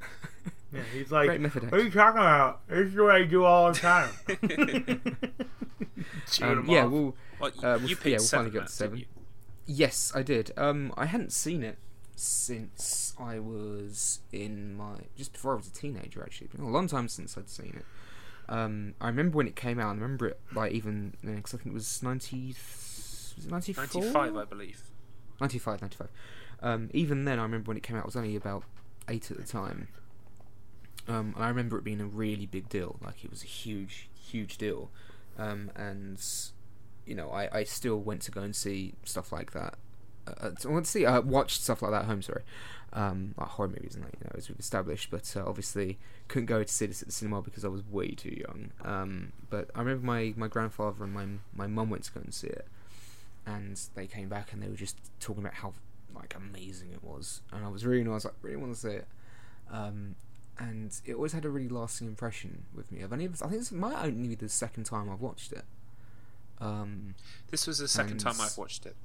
yeah, 0.72 0.80
he's 0.92 1.10
like, 1.12 1.26
Great 1.26 1.40
method 1.40 1.70
"What 1.70 1.80
are 1.80 1.84
you 1.84 1.90
talking 1.90 2.20
about? 2.20 2.66
This 2.68 2.88
is 2.88 2.96
what 2.96 3.10
I 3.10 3.24
do 3.24 3.44
all 3.44 3.72
the 3.72 3.78
time." 3.78 4.10
Um, 6.42 6.66
yeah, 6.68 6.84
off. 6.84 6.90
well, 6.92 7.16
Well, 7.40 7.50
you, 7.54 7.62
Uh, 7.68 7.74
you 7.76 7.78
we'll- 7.80 7.88
picked 7.88 8.06
yeah, 8.06 8.18
we'll 8.18 8.26
finally 8.28 8.50
get 8.50 8.66
to 8.66 8.72
seven. 8.72 9.04
yes, 9.66 10.12
I 10.14 10.22
did. 10.22 10.52
Um, 10.56 10.92
I 10.96 11.06
hadn't 11.06 11.32
seen 11.32 11.62
it 11.62 11.78
since 12.16 13.14
I 13.18 13.38
was 13.38 14.20
in 14.32 14.74
my 14.76 14.96
just 15.16 15.32
before 15.32 15.52
I 15.54 15.56
was 15.56 15.66
a 15.68 15.72
teenager. 15.72 16.22
Actually, 16.22 16.46
it's 16.46 16.56
been 16.56 16.64
a 16.64 16.68
long 16.70 16.86
time 16.86 17.08
since 17.08 17.36
I'd 17.36 17.48
seen 17.48 17.74
it. 17.78 17.84
Um, 18.52 18.94
I 19.00 19.08
remember 19.08 19.36
when 19.36 19.46
it 19.46 19.56
came 19.56 19.78
out. 19.80 19.88
I 19.88 19.92
remember 19.94 20.28
it 20.28 20.40
like 20.54 20.72
even 20.72 21.14
because 21.22 21.54
I 21.54 21.56
think 21.58 21.68
it 21.68 21.74
was 21.74 22.02
ninety. 22.02 22.54
Was 23.38 23.46
it 23.46 23.50
94? 23.50 24.02
95, 24.02 24.36
I 24.36 24.44
believe. 24.44 24.82
95, 25.40 25.80
95. 25.82 26.08
Um, 26.60 26.90
even 26.92 27.24
then, 27.24 27.38
I 27.38 27.42
remember 27.42 27.68
when 27.68 27.76
it 27.76 27.82
came 27.82 27.96
out, 27.96 28.02
I 28.02 28.06
was 28.06 28.16
only 28.16 28.36
about 28.36 28.64
eight 29.08 29.30
at 29.30 29.36
the 29.36 29.44
time. 29.44 29.88
Um, 31.06 31.32
and 31.36 31.44
I 31.44 31.48
remember 31.48 31.78
it 31.78 31.84
being 31.84 32.00
a 32.00 32.06
really 32.06 32.46
big 32.46 32.68
deal. 32.68 32.98
Like, 33.02 33.24
it 33.24 33.30
was 33.30 33.42
a 33.42 33.46
huge, 33.46 34.08
huge 34.14 34.58
deal. 34.58 34.90
Um, 35.38 35.70
and, 35.76 36.20
you 37.06 37.14
know, 37.14 37.30
I, 37.30 37.58
I 37.58 37.64
still 37.64 37.98
went 37.98 38.22
to 38.22 38.30
go 38.30 38.42
and 38.42 38.54
see 38.54 38.94
stuff 39.04 39.32
like 39.32 39.52
that. 39.52 39.74
Uh, 40.26 40.50
I 40.64 40.68
went 40.68 40.86
to 40.86 40.90
see, 40.90 41.06
uh, 41.06 41.20
watched 41.20 41.62
stuff 41.62 41.80
like 41.80 41.92
that 41.92 42.02
at 42.02 42.06
home, 42.06 42.22
sorry. 42.22 42.42
Um, 42.92 43.34
like 43.38 43.48
horror 43.48 43.68
movies 43.68 43.94
and 43.94 44.04
that, 44.04 44.14
you 44.18 44.24
know, 44.24 44.32
as 44.36 44.48
we've 44.48 44.58
established. 44.58 45.10
But 45.10 45.32
uh, 45.36 45.44
obviously, 45.46 45.98
couldn't 46.26 46.46
go 46.46 46.62
to 46.64 46.72
see 46.72 46.86
this 46.86 47.02
at 47.02 47.08
the 47.08 47.12
cinema 47.12 47.40
because 47.40 47.64
I 47.64 47.68
was 47.68 47.84
way 47.86 48.08
too 48.08 48.36
young. 48.36 48.72
Um, 48.84 49.32
but 49.48 49.70
I 49.74 49.80
remember 49.80 50.04
my, 50.04 50.34
my 50.36 50.48
grandfather 50.48 51.04
and 51.04 51.12
my, 51.12 51.26
my 51.54 51.68
mum 51.68 51.88
went 51.88 52.04
to 52.04 52.12
go 52.12 52.20
and 52.20 52.34
see 52.34 52.48
it 52.48 52.66
and 53.56 53.80
they 53.94 54.06
came 54.06 54.28
back 54.28 54.52
and 54.52 54.62
they 54.62 54.68
were 54.68 54.76
just 54.76 54.96
talking 55.20 55.42
about 55.42 55.54
how 55.54 55.72
like 56.14 56.34
amazing 56.36 56.90
it 56.92 57.02
was, 57.02 57.42
and 57.52 57.64
I 57.64 57.68
was 57.68 57.84
really, 57.86 58.04
I 58.08 58.14
was 58.14 58.24
like, 58.24 58.34
really 58.42 58.56
want 58.56 58.74
to 58.74 58.80
see 58.80 58.88
it, 59.00 59.06
um, 59.70 60.14
and 60.58 60.90
it 61.04 61.14
always 61.14 61.32
had 61.32 61.44
a 61.44 61.50
really 61.50 61.68
lasting 61.68 62.06
impression 62.08 62.64
with 62.74 62.90
me. 62.90 63.02
I've 63.04 63.12
only, 63.12 63.26
I 63.26 63.28
think 63.48 63.52
this 63.52 63.70
might 63.72 64.04
only 64.04 64.28
be 64.28 64.34
the 64.34 64.48
second 64.48 64.84
time 64.84 65.08
I've 65.10 65.20
watched 65.20 65.52
it. 65.52 65.64
Um, 66.60 67.14
This 67.50 67.66
was 67.66 67.78
the 67.78 67.88
second 67.88 68.12
And- 68.12 68.20
time 68.20 68.40
I've 68.40 68.58
watched 68.58 68.84
it. 68.86 68.96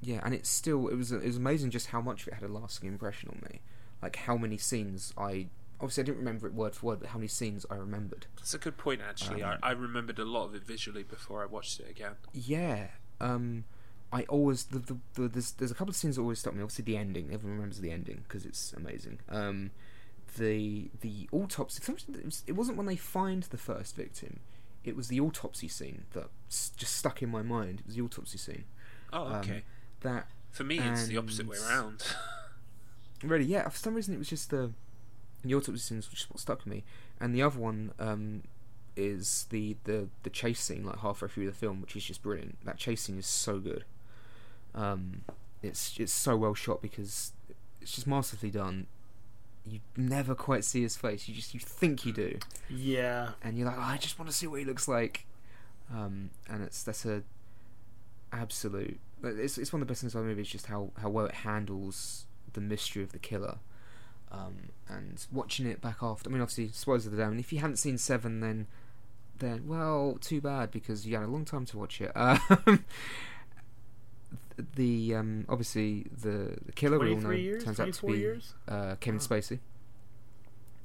yeah, 0.00 0.20
and 0.24 0.32
it's 0.34 0.48
still 0.48 0.88
it 0.88 0.94
was 0.96 1.12
it 1.12 1.22
was 1.24 1.36
amazing 1.36 1.70
just 1.70 1.88
how 1.88 2.00
much 2.00 2.22
of 2.22 2.28
it 2.28 2.34
had 2.34 2.42
a 2.48 2.52
lasting 2.52 2.88
impression 2.88 3.28
on 3.30 3.42
me, 3.52 3.60
like 4.00 4.16
how 4.16 4.36
many 4.36 4.56
scenes 4.58 5.12
I 5.18 5.48
obviously 5.80 6.02
I 6.04 6.06
didn't 6.06 6.18
remember 6.18 6.46
it 6.46 6.54
word 6.54 6.74
for 6.74 6.86
word, 6.86 7.00
but 7.00 7.08
how 7.10 7.18
many 7.18 7.28
scenes 7.28 7.66
I 7.70 7.74
remembered. 7.74 8.26
That's 8.36 8.54
a 8.54 8.58
good 8.58 8.76
point, 8.78 9.00
actually. 9.06 9.42
Um, 9.42 9.58
I, 9.62 9.68
I 9.70 9.72
remembered 9.72 10.18
a 10.18 10.24
lot 10.24 10.44
of 10.46 10.54
it 10.54 10.64
visually 10.64 11.02
before 11.02 11.42
I 11.42 11.46
watched 11.46 11.78
it 11.80 11.90
again. 11.90 12.12
Yeah. 12.32 12.86
Um, 13.22 13.64
I 14.12 14.24
always 14.24 14.64
the, 14.64 14.78
the, 14.80 14.96
the 15.14 15.28
there's 15.28 15.52
there's 15.52 15.70
a 15.70 15.74
couple 15.74 15.90
of 15.90 15.96
scenes 15.96 16.16
that 16.16 16.22
always 16.22 16.38
stop 16.40 16.54
me. 16.54 16.62
Obviously, 16.62 16.84
the 16.84 16.96
ending. 16.96 17.30
Everyone 17.32 17.56
remembers 17.56 17.80
the 17.80 17.90
ending 17.90 18.20
because 18.24 18.44
it's 18.44 18.72
amazing. 18.74 19.20
Um, 19.30 19.70
the 20.36 20.90
the 21.00 21.28
autopsy. 21.32 21.80
It, 21.92 22.24
was, 22.24 22.42
it 22.46 22.52
wasn't 22.52 22.76
when 22.76 22.86
they 22.86 22.96
find 22.96 23.44
the 23.44 23.56
first 23.56 23.96
victim. 23.96 24.40
It 24.84 24.96
was 24.96 25.08
the 25.08 25.20
autopsy 25.20 25.68
scene 25.68 26.04
that 26.12 26.26
just 26.48 26.96
stuck 26.96 27.22
in 27.22 27.30
my 27.30 27.42
mind. 27.42 27.80
It 27.80 27.86
was 27.86 27.94
the 27.94 28.02
autopsy 28.02 28.36
scene. 28.36 28.64
Oh, 29.12 29.26
Um, 29.26 29.32
okay. 29.34 29.62
That 30.00 30.26
For 30.50 30.64
me, 30.64 30.78
it's 30.78 31.06
the 31.06 31.16
opposite 31.16 31.46
way 31.46 31.56
around. 31.56 32.02
really, 33.22 33.44
yeah. 33.44 33.68
For 33.68 33.78
some 33.78 33.94
reason, 33.94 34.14
it 34.14 34.18
was 34.18 34.28
just 34.28 34.50
the 34.50 34.72
the 35.44 35.54
autopsy 35.54 35.78
scene 35.80 35.98
was 35.98 36.08
just 36.08 36.30
what 36.30 36.40
stuck 36.40 36.58
with 36.58 36.66
me, 36.66 36.84
and 37.20 37.34
the 37.34 37.42
other 37.42 37.58
one 37.58 37.92
um, 37.98 38.42
is 38.96 39.46
the, 39.50 39.76
the 39.84 40.08
the 40.22 40.30
chase 40.30 40.60
scene, 40.60 40.84
like 40.84 40.98
halfway 40.98 41.28
through 41.28 41.46
the 41.46 41.52
film, 41.52 41.80
which 41.80 41.96
is 41.96 42.04
just 42.04 42.22
brilliant. 42.22 42.58
That 42.64 42.76
chase 42.76 43.02
scene 43.02 43.18
is 43.18 43.26
so 43.26 43.58
good. 43.58 43.84
Um, 44.74 45.22
it's 45.62 45.98
it's 45.98 46.12
so 46.12 46.36
well 46.36 46.54
shot 46.54 46.82
because 46.82 47.32
it's 47.80 47.92
just 47.94 48.06
masterfully 48.06 48.50
done. 48.52 48.86
You 49.66 49.80
never 49.96 50.34
quite 50.34 50.64
see 50.64 50.82
his 50.82 50.96
face. 50.96 51.28
You 51.28 51.34
just 51.34 51.54
you 51.54 51.60
think 51.60 52.04
you 52.04 52.12
do, 52.12 52.38
Yeah. 52.68 53.30
and 53.42 53.56
you're 53.56 53.66
like, 53.66 53.78
oh, 53.78 53.82
I 53.82 53.96
just 53.96 54.18
want 54.18 54.30
to 54.30 54.36
see 54.36 54.46
what 54.46 54.58
he 54.58 54.64
looks 54.64 54.88
like. 54.88 55.26
Um, 55.92 56.30
and 56.48 56.62
it's 56.62 56.82
that's 56.82 57.04
a 57.04 57.22
absolute. 58.32 58.98
It's 59.22 59.58
it's 59.58 59.72
one 59.72 59.80
of 59.82 59.86
the 59.88 59.92
best 59.92 60.00
things 60.00 60.14
about 60.14 60.22
the 60.22 60.28
movie. 60.28 60.42
Is 60.42 60.48
just 60.48 60.66
how 60.66 60.90
how 61.00 61.08
well 61.08 61.26
it 61.26 61.34
handles 61.34 62.26
the 62.52 62.60
mystery 62.60 63.02
of 63.02 63.12
the 63.12 63.18
killer. 63.18 63.58
Um, 64.30 64.70
and 64.88 65.24
watching 65.30 65.66
it 65.66 65.82
back 65.82 65.98
after, 66.02 66.30
I 66.30 66.32
mean, 66.32 66.40
obviously, 66.40 66.70
spoilers 66.72 67.04
of 67.04 67.12
the 67.12 67.18
damned. 67.18 67.38
If 67.38 67.52
you 67.52 67.58
hadn't 67.58 67.76
seen 67.76 67.98
Seven, 67.98 68.40
then 68.40 68.66
then 69.42 69.66
well, 69.66 70.16
too 70.20 70.40
bad 70.40 70.70
because 70.70 71.06
you 71.06 71.14
had 71.16 71.24
a 71.24 71.28
long 71.30 71.44
time 71.44 71.66
to 71.66 71.78
watch 71.78 72.00
it. 72.00 72.10
Um, 72.16 72.84
the 74.76 75.14
um, 75.14 75.44
obviously 75.48 76.06
the 76.22 76.56
the 76.64 76.72
killer 76.72 76.98
we 76.98 77.12
all 77.12 77.20
know 77.20 77.30
years? 77.30 77.64
turns 77.64 77.80
out 77.80 77.92
to 77.92 78.06
be 78.06 78.12
years? 78.18 78.54
uh, 78.68 78.96
Kevin 79.00 79.20
Oh. 79.20 79.24
Spacey. 79.26 79.58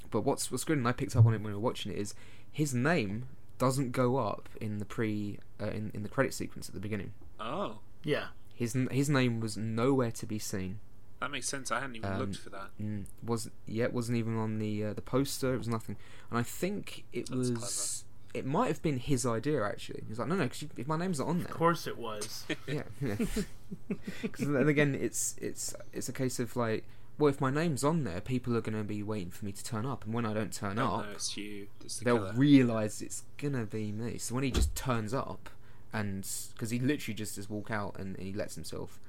But 0.10 0.22
what's 0.22 0.50
what's 0.52 0.64
good, 0.64 0.78
and 0.78 0.88
I 0.88 0.94
picked 0.94 1.16
up 1.16 1.26
on 1.26 1.34
it 1.34 1.38
when 1.42 1.48
we 1.48 1.54
were 1.54 1.60
watching 1.60 1.92
it, 1.92 1.98
is 1.98 2.16
his 2.52 2.74
name 2.74 3.28
doesn't 3.58 3.92
go 3.92 4.18
up 4.18 4.48
in 4.62 4.78
the 4.78 4.86
pre 4.86 5.40
uh, 5.62 5.68
in 5.68 5.92
in 5.94 6.04
the 6.04 6.10
credit 6.10 6.34
sequence 6.34 6.70
at 6.70 6.74
the 6.76 6.80
beginning. 6.82 7.12
oh, 7.40 7.80
Yeah. 8.04 8.28
His 8.56 8.76
his 8.90 9.10
name 9.10 9.40
was 9.42 9.58
nowhere 9.58 10.12
to 10.12 10.26
be 10.26 10.40
seen. 10.40 10.80
that 11.20 11.30
makes 11.30 11.48
sense. 11.48 11.70
I 11.72 11.82
hadn't 11.82 11.98
even 11.98 12.12
Um, 12.12 12.20
looked 12.20 12.38
for 12.38 12.50
that. 12.52 12.70
Mm, 12.82 13.06
wasn't 13.22 13.54
yeah, 13.68 13.84
it 13.84 13.94
wasn't 13.94 14.18
even 14.18 14.38
on 14.38 14.60
the 14.60 14.86
uh, 14.86 14.94
the 14.94 15.02
poster. 15.02 15.54
It 15.54 15.58
was 15.58 15.68
nothing, 15.68 15.98
and 16.32 16.40
I 16.40 16.44
think 16.44 17.04
it 17.14 17.28
That's 17.30 17.50
was. 17.52 18.04
It 18.34 18.46
might 18.46 18.68
have 18.68 18.82
been 18.82 18.98
his 19.00 19.26
idea 19.26 19.64
actually. 19.64 20.04
He's 20.08 20.20
like, 20.20 20.28
no, 20.28 20.36
no, 20.36 20.44
because 20.44 20.66
if 20.78 20.88
my 20.88 20.98
name's 20.98 21.20
not 21.20 21.28
on 21.30 21.40
there, 21.40 21.48
Of 21.48 21.54
course 21.54 21.88
it 21.88 21.98
was. 21.98 22.46
yeah, 22.68 22.84
yeah. 23.02 23.16
Because 24.22 24.48
then 24.48 24.68
again, 24.68 24.96
it's 24.96 25.36
it's 25.42 25.74
it's 25.94 26.08
a 26.08 26.14
case 26.14 26.40
of 26.40 26.56
like, 26.56 26.86
well, 27.18 27.30
if 27.30 27.42
my 27.42 27.50
name's 27.50 27.84
on 27.84 28.04
there, 28.04 28.22
people 28.22 28.56
are 28.56 28.62
going 28.62 28.78
to 28.78 28.84
be 28.84 29.02
waiting 29.02 29.32
for 29.32 29.44
me 29.46 29.52
to 29.52 29.64
turn 29.64 29.86
up, 29.86 30.06
and 30.06 30.14
when 30.14 30.26
I 30.26 30.34
don't 30.34 30.54
turn 30.54 30.76
No, 30.76 30.86
up, 30.96 31.06
no, 31.06 31.12
it's 31.14 31.36
you. 31.36 31.68
It's 31.84 31.98
the 32.00 32.06
they'll 32.06 32.18
killer. 32.20 32.34
realise 32.36 33.02
it's 33.02 33.24
gonna 33.38 33.66
be 33.66 33.92
me. 33.92 34.18
So 34.20 34.36
when 34.36 34.44
he 34.44 34.52
just 34.52 34.76
turns 34.76 35.14
up, 35.14 35.50
and 35.92 36.26
because 36.54 36.70
he 36.70 36.80
literally 36.80 37.16
just 37.16 37.36
just 37.36 37.50
walk 37.50 37.72
out 37.72 37.98
and, 38.00 38.16
he 38.18 38.34
lets 38.34 38.56
himself 38.56 39.00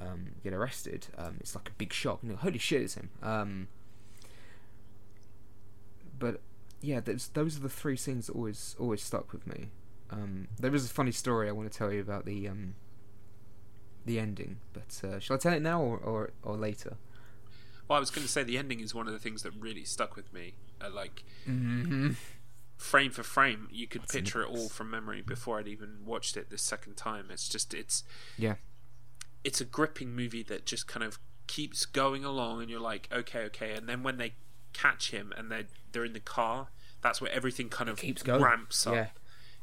um, 0.00 0.28
get 0.44 0.52
arrested, 0.52 1.08
um, 1.18 1.36
it's 1.40 1.54
like 1.54 1.68
a 1.68 1.72
big 1.78 1.92
shock. 1.92 2.20
You 2.22 2.30
know, 2.30 2.36
holy 2.36 2.58
shit, 2.58 2.82
it's 2.82 2.94
him. 2.94 3.10
Um, 3.22 3.68
but 6.18 6.40
yeah, 6.80 7.00
those 7.00 7.28
those 7.28 7.56
are 7.56 7.60
the 7.60 7.68
three 7.68 7.96
scenes 7.96 8.26
that 8.26 8.34
always 8.36 8.76
always 8.78 9.02
stuck 9.02 9.32
with 9.32 9.46
me. 9.46 9.70
Um, 10.10 10.48
there 10.58 10.74
is 10.74 10.86
a 10.86 10.88
funny 10.88 11.12
story 11.12 11.48
I 11.48 11.52
want 11.52 11.70
to 11.70 11.76
tell 11.76 11.92
you 11.92 12.00
about 12.00 12.24
the 12.24 12.48
um, 12.48 12.74
the 14.04 14.18
ending, 14.18 14.58
but 14.72 15.00
uh, 15.04 15.18
shall 15.18 15.36
I 15.36 15.38
tell 15.38 15.52
it 15.52 15.62
now 15.62 15.82
or 15.82 15.98
or, 15.98 16.30
or 16.42 16.56
later? 16.56 16.96
Well, 17.88 17.96
I 17.96 18.00
was 18.00 18.10
going 18.10 18.26
to 18.26 18.30
say 18.30 18.42
the 18.42 18.58
ending 18.58 18.80
is 18.80 18.94
one 18.94 19.06
of 19.06 19.12
the 19.12 19.18
things 19.18 19.42
that 19.42 19.52
really 19.58 19.84
stuck 19.84 20.14
with 20.16 20.32
me. 20.32 20.54
Uh, 20.80 20.90
like 20.90 21.24
Mm-hmm. 21.48 22.12
frame 22.76 23.10
for 23.10 23.22
frame, 23.22 23.68
you 23.72 23.86
could 23.86 24.02
That's 24.02 24.12
picture 24.12 24.42
it 24.42 24.48
all 24.48 24.68
from 24.68 24.90
memory 24.90 25.22
before 25.22 25.58
I'd 25.58 25.66
even 25.68 26.04
watched 26.04 26.36
it 26.36 26.50
the 26.50 26.58
second 26.58 26.96
time. 26.96 27.26
It's 27.30 27.48
just 27.48 27.74
it's 27.74 28.04
Yeah. 28.36 28.54
it's 29.42 29.60
a 29.60 29.64
gripping 29.64 30.14
movie 30.14 30.42
that 30.44 30.66
just 30.66 30.86
kind 30.86 31.02
of 31.04 31.18
keeps 31.46 31.86
going 31.86 32.24
along, 32.24 32.60
and 32.60 32.70
you're 32.70 32.80
like, 32.80 33.08
okay, 33.12 33.40
okay, 33.44 33.72
and 33.72 33.88
then 33.88 34.02
when 34.02 34.18
they 34.18 34.34
catch 34.72 35.10
him 35.10 35.32
and 35.36 35.50
they 35.50 35.56
are 35.56 35.66
they're 35.92 36.04
in 36.04 36.12
the 36.12 36.20
car, 36.20 36.68
that's 37.02 37.20
where 37.20 37.30
everything 37.32 37.68
kind 37.68 37.88
of 37.90 37.98
Keeps 37.98 38.22
going. 38.22 38.42
ramps 38.42 38.86
up. 38.86 38.94
Yeah. 38.94 39.06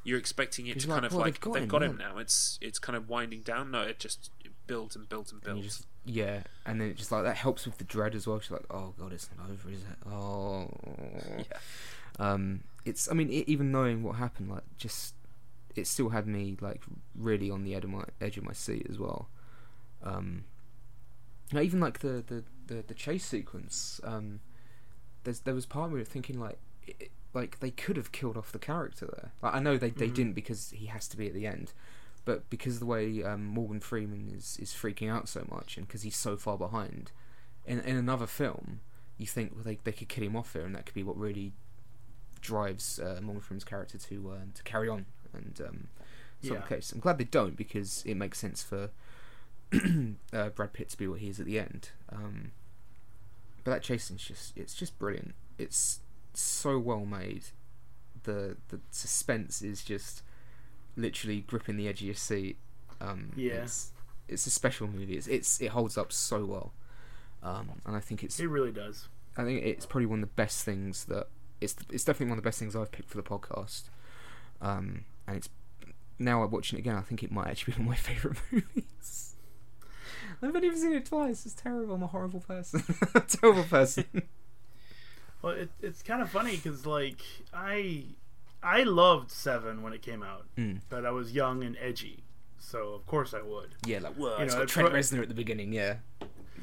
You're 0.04 0.20
expecting 0.20 0.68
it 0.68 0.74
He's 0.76 0.84
to 0.86 0.90
like, 0.90 0.96
kind 1.02 1.06
of 1.06 1.14
"Oh, 1.16 1.18
like 1.18 1.34
they've 1.34 1.42
got 1.42 1.54
they've 1.54 1.64
him, 1.64 1.70
got 1.70 1.84
him 1.84 1.98
yeah." 2.00 2.08
now. 2.14 2.18
It's 2.20 2.60
it's 2.62 2.78
kind 2.80 2.96
of 2.96 3.10
winding 3.10 3.42
down. 3.42 3.72
No, 3.72 3.82
it 3.82 4.00
just 4.00 4.30
it 4.44 4.52
builds 4.68 4.96
and 4.96 5.08
builds 5.10 5.32
and 5.32 5.42
And 5.46 5.56
builds. 5.62 5.78
just 5.78 5.88
yeah, 6.06 6.44
and 6.66 6.80
then 6.80 6.90
it 6.90 6.98
just 6.98 7.12
like 7.12 7.24
that 7.24 7.38
helps 7.38 7.66
with 7.66 7.80
the 7.80 7.84
dread 7.84 8.14
as 8.14 8.28
well. 8.28 8.40
She's 8.40 8.52
like, 8.52 8.66
oh 8.70 8.94
god, 9.00 9.12
it's 9.14 9.30
not 9.38 9.50
over, 9.50 9.70
is 9.72 9.82
it? 9.82 10.08
Oh, 10.08 10.70
Yeah. 11.38 11.44
um, 12.20 12.64
it's. 12.86 13.10
I 13.10 13.16
mean, 13.16 13.32
e 13.32 13.44
even 13.48 13.72
knowing 13.72 14.04
what 14.04 14.16
happened, 14.18 14.50
like, 14.52 14.64
just 14.78 15.16
it 15.76 15.88
still 15.88 16.10
had 16.10 16.28
me 16.28 16.56
like 16.62 16.84
really 17.16 17.50
on 17.50 17.64
the 17.64 17.74
edge 17.76 17.84
of 17.84 17.90
my 17.90 18.04
edge 18.22 18.38
of 18.38 18.44
my 18.44 18.54
seat 18.54 18.86
as 18.90 19.00
well. 19.00 19.30
Um, 20.04 20.44
now 21.52 21.62
even 21.62 21.80
like 21.80 22.00
the 22.00 22.24
the 22.28 22.44
the, 22.68 22.84
the 22.88 22.94
chase 22.94 23.26
sequence, 23.26 24.00
um, 24.04 24.40
there's 25.26 25.42
there 25.42 25.54
was 25.54 25.66
part 25.66 25.92
of 25.92 25.98
me 25.98 26.04
thinking 26.06 26.40
like. 26.40 26.58
It, 26.88 27.12
like 27.34 27.60
they 27.60 27.70
could 27.72 27.98
have 27.98 28.14
killed 28.14 28.38
off 28.38 28.54
the 28.54 28.60
character 28.60 29.06
there. 29.08 29.34
Like 29.42 29.56
I 29.56 29.60
know 29.60 29.76
they, 29.78 29.90
they 29.90 30.08
Mhm. 30.08 30.14
didn't 30.16 30.34
because 30.36 30.70
he 30.72 30.86
has 30.86 31.06
to 31.10 31.18
be 31.18 31.28
at 31.28 31.34
the 31.34 31.46
end, 31.46 31.74
but 32.24 32.50
because 32.50 32.76
of 32.76 32.80
the 32.80 32.86
way 32.86 33.22
um, 33.24 33.44
Morgan 33.44 33.82
Freeman 33.82 34.32
is, 34.34 34.58
is 34.62 34.72
freaking 34.72 35.12
out 35.12 35.28
so 35.28 35.46
much 35.52 35.76
and 35.76 35.86
because 35.86 36.04
he's 36.04 36.16
so 36.16 36.38
far 36.38 36.58
behind, 36.58 37.12
in 37.66 37.82
in 37.82 37.98
another 37.98 38.26
film, 38.26 38.80
you 39.18 39.26
think 39.28 39.52
well 39.54 39.66
they 39.66 39.80
they 39.84 39.92
could 39.92 40.08
kill 40.08 40.24
him 40.24 40.38
off 40.38 40.54
here 40.54 40.62
and 40.64 40.74
that 40.76 40.86
could 40.86 40.96
be 40.96 41.04
what 41.04 41.18
really 41.18 41.52
drives 42.40 43.00
uh, 43.02 43.20
Morgan 43.22 43.42
Freeman's 43.42 43.66
character 43.66 43.98
to 43.98 44.32
uh, 44.32 44.46
to 44.54 44.64
carry 44.64 44.88
on 44.88 45.06
and 45.34 45.60
um, 45.68 45.88
not 46.42 46.60
Yeah. 46.60 46.62
case. 46.68 46.94
I'm 46.94 47.02
glad 47.02 47.18
they 47.18 47.26
don't 47.26 47.58
because 47.58 48.02
it 48.06 48.16
makes 48.16 48.38
sense 48.40 48.64
for 48.64 48.92
uh, 50.34 50.50
Brad 50.50 50.72
Pitt 50.72 50.88
to 50.90 50.98
be 50.98 51.08
what 51.08 51.20
he 51.20 51.28
is 51.30 51.40
at 51.42 51.46
the 51.46 51.60
end. 51.60 51.90
Um, 52.10 52.52
but 53.66 53.72
that 53.72 53.86
scene's 53.86 54.24
just 54.24 54.56
it's 54.58 54.74
just 54.74 54.98
brilliant. 54.98 55.36
It's 55.58 56.00
so 56.34 56.80
well 56.80 57.06
made. 57.06 57.44
The 58.24 58.56
the 58.70 58.80
suspense 58.92 59.62
is 59.62 59.84
just 59.84 60.22
literally 60.96 61.42
gripping 61.42 61.76
the 61.76 61.88
edge 61.90 62.00
of 62.00 62.06
your 62.08 62.16
seat. 62.16 62.58
Um, 63.02 63.34
Yeah. 63.36 63.64
it's, 63.64 63.92
it's 64.30 64.48
a 64.48 64.50
special 64.50 64.88
movie. 64.88 65.18
It's, 65.18 65.28
it's 65.28 65.60
it 65.62 65.68
holds 65.72 65.98
up 65.98 66.14
so 66.14 66.46
well, 66.46 66.74
um, 67.44 67.82
and 67.86 67.96
I 67.96 68.00
think 68.00 68.24
it's 68.24 68.40
It 68.40 68.48
really 68.48 68.72
does. 68.72 69.08
I 69.38 69.44
think 69.44 69.64
it's 69.66 69.86
probably 69.86 70.06
one 70.06 70.20
of 70.24 70.30
the 70.30 70.34
best 70.36 70.64
things 70.64 71.06
that 71.06 71.28
it's 71.60 71.76
it's 71.92 72.06
definitely 72.06 72.28
one 72.32 72.38
of 72.38 72.44
the 72.44 72.48
best 72.48 72.58
things 72.60 72.76
I've 72.76 72.92
picked 72.92 73.10
for 73.10 73.18
the 73.18 73.24
podcast. 73.24 73.84
Um, 74.62 75.04
and 75.28 75.36
it's 75.38 75.50
now 76.18 76.42
I'm 76.44 76.50
watching 76.52 76.80
it 76.80 76.82
again. 76.82 76.96
I 76.96 77.02
think 77.02 77.22
it 77.22 77.32
might 77.32 77.48
actually 77.48 77.74
be 77.74 77.80
one 77.84 77.88
of 77.88 77.90
my 77.90 77.96
favorite 78.14 78.38
movies. 78.52 79.35
I've 80.42 80.56
only 80.56 80.68
even 80.68 80.80
seen 80.80 80.94
it 80.94 81.06
twice. 81.06 81.46
It's 81.46 81.56
terrible. 81.56 81.96
I'm 81.96 82.04
a 82.04 82.08
horrible 82.08 82.40
person. 82.42 82.84
terrible 83.28 83.64
person. 83.64 84.06
Well, 85.42 85.54
it, 85.54 85.70
it's 85.80 86.02
kind 86.02 86.24
of 86.24 86.30
funny 86.32 86.56
because 86.56 86.88
like 86.88 87.20
I 87.54 88.06
I 88.64 88.82
loved 88.82 89.30
Seven 89.30 89.84
when 89.84 89.94
it 89.94 90.02
came 90.02 90.24
out, 90.24 90.46
Mm. 90.58 90.80
but 90.90 91.06
I 91.06 91.12
was 91.12 91.34
young 91.34 91.64
and 91.64 91.78
edgy, 91.80 92.24
so 92.58 92.94
of 92.96 93.06
course 93.06 93.32
I 93.32 93.44
would. 93.44 93.76
Yeah, 93.86 94.00
like 94.00 94.16
whoa, 94.16 94.38
You 94.38 94.44
it's 94.46 94.54
know, 94.54 94.60
got 94.62 94.64
it's 94.64 94.74
Trent 94.74 94.92
right- 94.92 95.00
Reznor 95.04 95.22
at 95.22 95.28
the 95.28 95.36
beginning. 95.36 95.72
Yeah. 95.72 95.98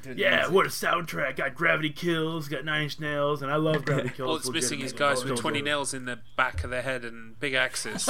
Doing 0.03 0.19
Yeah, 0.19 0.37
music. 0.39 0.53
what 0.55 0.67
a 0.67 0.69
soundtrack! 0.71 1.37
Got 1.37 1.55
Gravity 1.55 1.91
Kills, 1.91 2.49
got 2.49 2.65
Nine 2.65 2.83
Inch 2.83 2.99
Nails, 2.99 3.41
and 3.41 3.53
I 3.53 3.57
love 3.57 3.85
Gravity 3.85 4.09
Kills. 4.09 4.29
All 4.29 4.37
it's 4.37 4.51
missing 4.51 4.81
is 4.81 4.93
guys 4.93 5.23
with 5.25 5.39
20 5.39 5.63
nails 5.63 5.95
in 5.95 6.07
the 6.07 6.19
back 6.37 6.65
of 6.65 6.71
their 6.71 6.83
head 6.83 7.05
and 7.05 7.39
big 7.39 7.55
axes. 7.55 8.09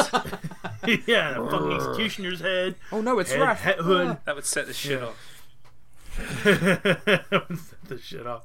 yeah, 1.07 1.35
and 1.37 1.47
a 1.47 1.51
fucking 1.51 1.73
executioner's 1.73 2.41
head, 2.41 2.77
Oh 2.93 3.03
no, 3.03 3.19
it's 3.19 3.31
head, 3.31 3.41
Raph. 3.41 3.57
head 3.57 3.77
hood. 3.77 4.17
that 4.25 4.35
would 4.37 4.47
set 4.47 4.67
the 4.69 4.73
shit 4.73 5.01
Yeah. 5.01 5.09
off. 5.09 5.17
Set 6.45 7.85
the 7.89 7.99
shit 8.03 8.27
off. 8.27 8.45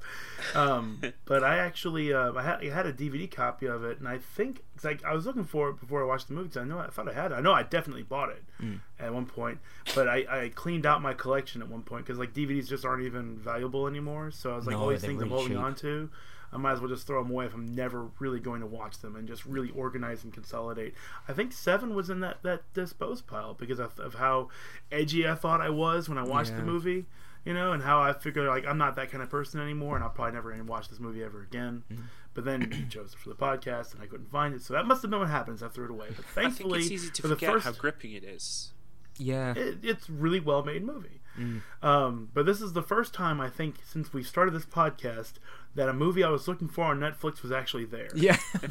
Um, 0.55 1.01
but 1.25 1.43
I 1.43 1.57
actually 1.57 2.13
uh, 2.13 2.33
I, 2.33 2.41
had, 2.43 2.59
I 2.61 2.69
had 2.73 2.85
a 2.85 2.93
DVD 2.93 3.29
copy 3.29 3.65
of 3.65 3.83
it, 3.83 3.99
and 3.99 4.07
I 4.07 4.17
think 4.17 4.63
like 4.83 5.03
I 5.03 5.13
was 5.13 5.25
looking 5.25 5.43
for 5.43 5.69
it 5.69 5.79
before 5.79 6.01
I 6.01 6.05
watched 6.05 6.27
the 6.27 6.33
movie. 6.33 6.49
'cause 6.49 6.57
I 6.57 6.63
know 6.63 6.79
I 6.79 6.87
thought 6.87 7.09
I 7.09 7.13
had 7.13 7.31
it. 7.31 7.35
I 7.35 7.41
know 7.41 7.53
I 7.53 7.63
definitely 7.63 8.03
bought 8.03 8.29
it 8.29 8.43
Mm. 8.61 8.79
at 8.99 9.13
one 9.13 9.25
point, 9.25 9.59
but 9.95 10.07
I, 10.07 10.25
I 10.29 10.49
cleaned 10.49 10.85
out 10.85 11.01
my 11.01 11.13
collection 11.13 11.61
at 11.61 11.67
one 11.69 11.81
point 11.83 12.05
because 12.05 12.17
like 12.19 12.33
DVDs 12.33 12.67
just 12.67 12.85
aren't 12.85 13.03
even 13.03 13.37
valuable 13.37 13.87
anymore. 13.87 14.31
So 14.31 14.51
I 14.53 14.55
was 14.55 14.65
like, 14.65 14.75
No, 14.75 14.83
all 14.83 14.89
these 14.89 15.01
things 15.01 15.21
I'm 15.21 15.29
holding 15.29 15.49
cheap. 15.53 15.59
on 15.59 15.75
to. 15.75 16.09
I 16.49 16.55
might 16.55 16.71
as 16.71 16.79
well 16.79 16.87
just 16.87 17.05
throw 17.05 17.21
them 17.21 17.29
away 17.31 17.45
if 17.45 17.53
I'm 17.53 17.75
never 17.75 18.07
really 18.19 18.39
going 18.39 18.61
to 18.61 18.67
watch 18.67 18.99
them 18.99 19.17
and 19.17 19.27
just 19.27 19.45
really 19.45 19.69
organize 19.71 20.23
and 20.23 20.31
consolidate. 20.33 20.93
I 21.27 21.33
think 21.33 21.51
Seven 21.51 21.93
was 21.93 22.09
in 22.09 22.21
that 22.21 22.41
that 22.43 22.61
dispose 22.73 23.21
pile 23.21 23.53
because 23.53 23.79
of, 23.79 23.99
of 23.99 24.13
how 24.15 24.47
edgy 24.89 25.27
I 25.27 25.35
thought 25.35 25.59
I 25.59 25.69
was 25.69 26.07
when 26.07 26.17
I 26.17 26.23
watched 26.23 26.55
the 26.55 26.63
movie, 26.63 27.05
you 27.47 27.53
know, 27.53 27.71
and 27.71 27.81
how 27.81 28.01
I 28.01 28.11
figured 28.11 28.45
like 28.45 28.65
I'm 28.67 28.77
not 28.77 28.97
that 28.97 29.09
kind 29.09 29.23
of 29.23 29.29
person 29.29 29.61
anymore, 29.61 29.95
and 29.95 30.03
I'll 30.03 30.09
probably 30.09 30.33
never 30.33 30.53
even 30.53 30.67
watch 30.67 30.89
this 30.89 30.99
movie 30.99 31.23
ever 31.23 31.41
again. 31.41 31.83
Mm. 31.89 32.01
But 32.33 32.43
then 32.43 32.61
you 32.61 32.85
chose 32.89 33.13
it 33.13 33.19
for 33.19 33.29
the 33.29 33.35
podcast, 33.35 33.93
and 33.93 34.03
I 34.03 34.05
couldn't 34.05 34.29
find 34.29 34.53
it, 34.53 34.61
so 34.61 34.73
that 34.73 34.85
must 34.85 35.01
have 35.01 35.09
been 35.09 35.21
what 35.21 35.29
happens. 35.29 35.63
I 35.63 35.69
threw 35.69 35.85
it 35.85 35.91
away. 35.91 36.07
But 36.09 36.25
I 36.25 36.43
think 36.43 36.55
thankfully, 36.57 36.79
it's 36.79 36.91
easy 36.91 37.09
to 37.09 37.21
for 37.21 37.29
the 37.29 37.35
forget 37.35 37.53
first, 37.53 37.65
how 37.65 37.71
gripping 37.71 38.11
it 38.11 38.25
is. 38.25 38.73
Yeah. 39.17 39.53
it, 39.55 39.77
it's 39.81 40.09
really 40.09 40.41
well 40.41 40.61
made 40.61 40.83
movie. 40.83 41.21
Mm. 41.39 41.61
Um, 41.81 42.29
but 42.33 42.45
this 42.45 42.61
is 42.61 42.73
the 42.73 42.83
first 42.83 43.13
time 43.13 43.39
I 43.39 43.49
think 43.49 43.77
since 43.85 44.11
we 44.11 44.23
started 44.23 44.53
this 44.53 44.65
podcast 44.65 45.33
that 45.77 45.87
a 45.87 45.93
movie 45.93 46.23
I 46.23 46.29
was 46.29 46.47
looking 46.47 46.67
for 46.67 46.83
on 46.85 46.99
Netflix 46.99 47.41
was 47.41 47.51
actually 47.51 47.85
there. 47.85 48.09
Yeah. 48.13 48.35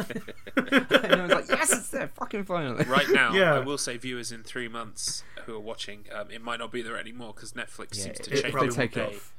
and 0.57 1.15
I 1.15 1.23
was 1.23 1.31
like, 1.33 1.49
yes, 1.49 1.73
it's 1.73 1.89
there, 1.91 2.09
fucking 2.09 2.45
finally. 2.45 2.85
Right 2.85 3.09
now, 3.11 3.33
Yeah. 3.33 3.55
I 3.55 3.61
will 3.61 3.79
say 3.79 3.97
viewers 3.97 4.31
in 4.33 4.43
three 4.43 4.69
months 4.69 5.23
who 5.45 5.55
are 5.55 5.61
watching, 5.61 6.05
um, 6.13 6.31
it 6.31 6.43
might 6.43 6.59
not 6.59 6.71
be 6.71 6.83
there 6.83 6.99
anymore 6.99 7.33
because 7.35 7.53
Netflix 7.53 7.97
Yeah, 7.97 8.05
seems 8.05 8.19
to 8.19 8.31
if 8.33 8.43
change 8.43 8.43
they 8.43 8.51
probably 8.51 8.71
take 8.71 8.93
day. 8.95 9.03
it 9.05 9.15
off. 9.15 9.33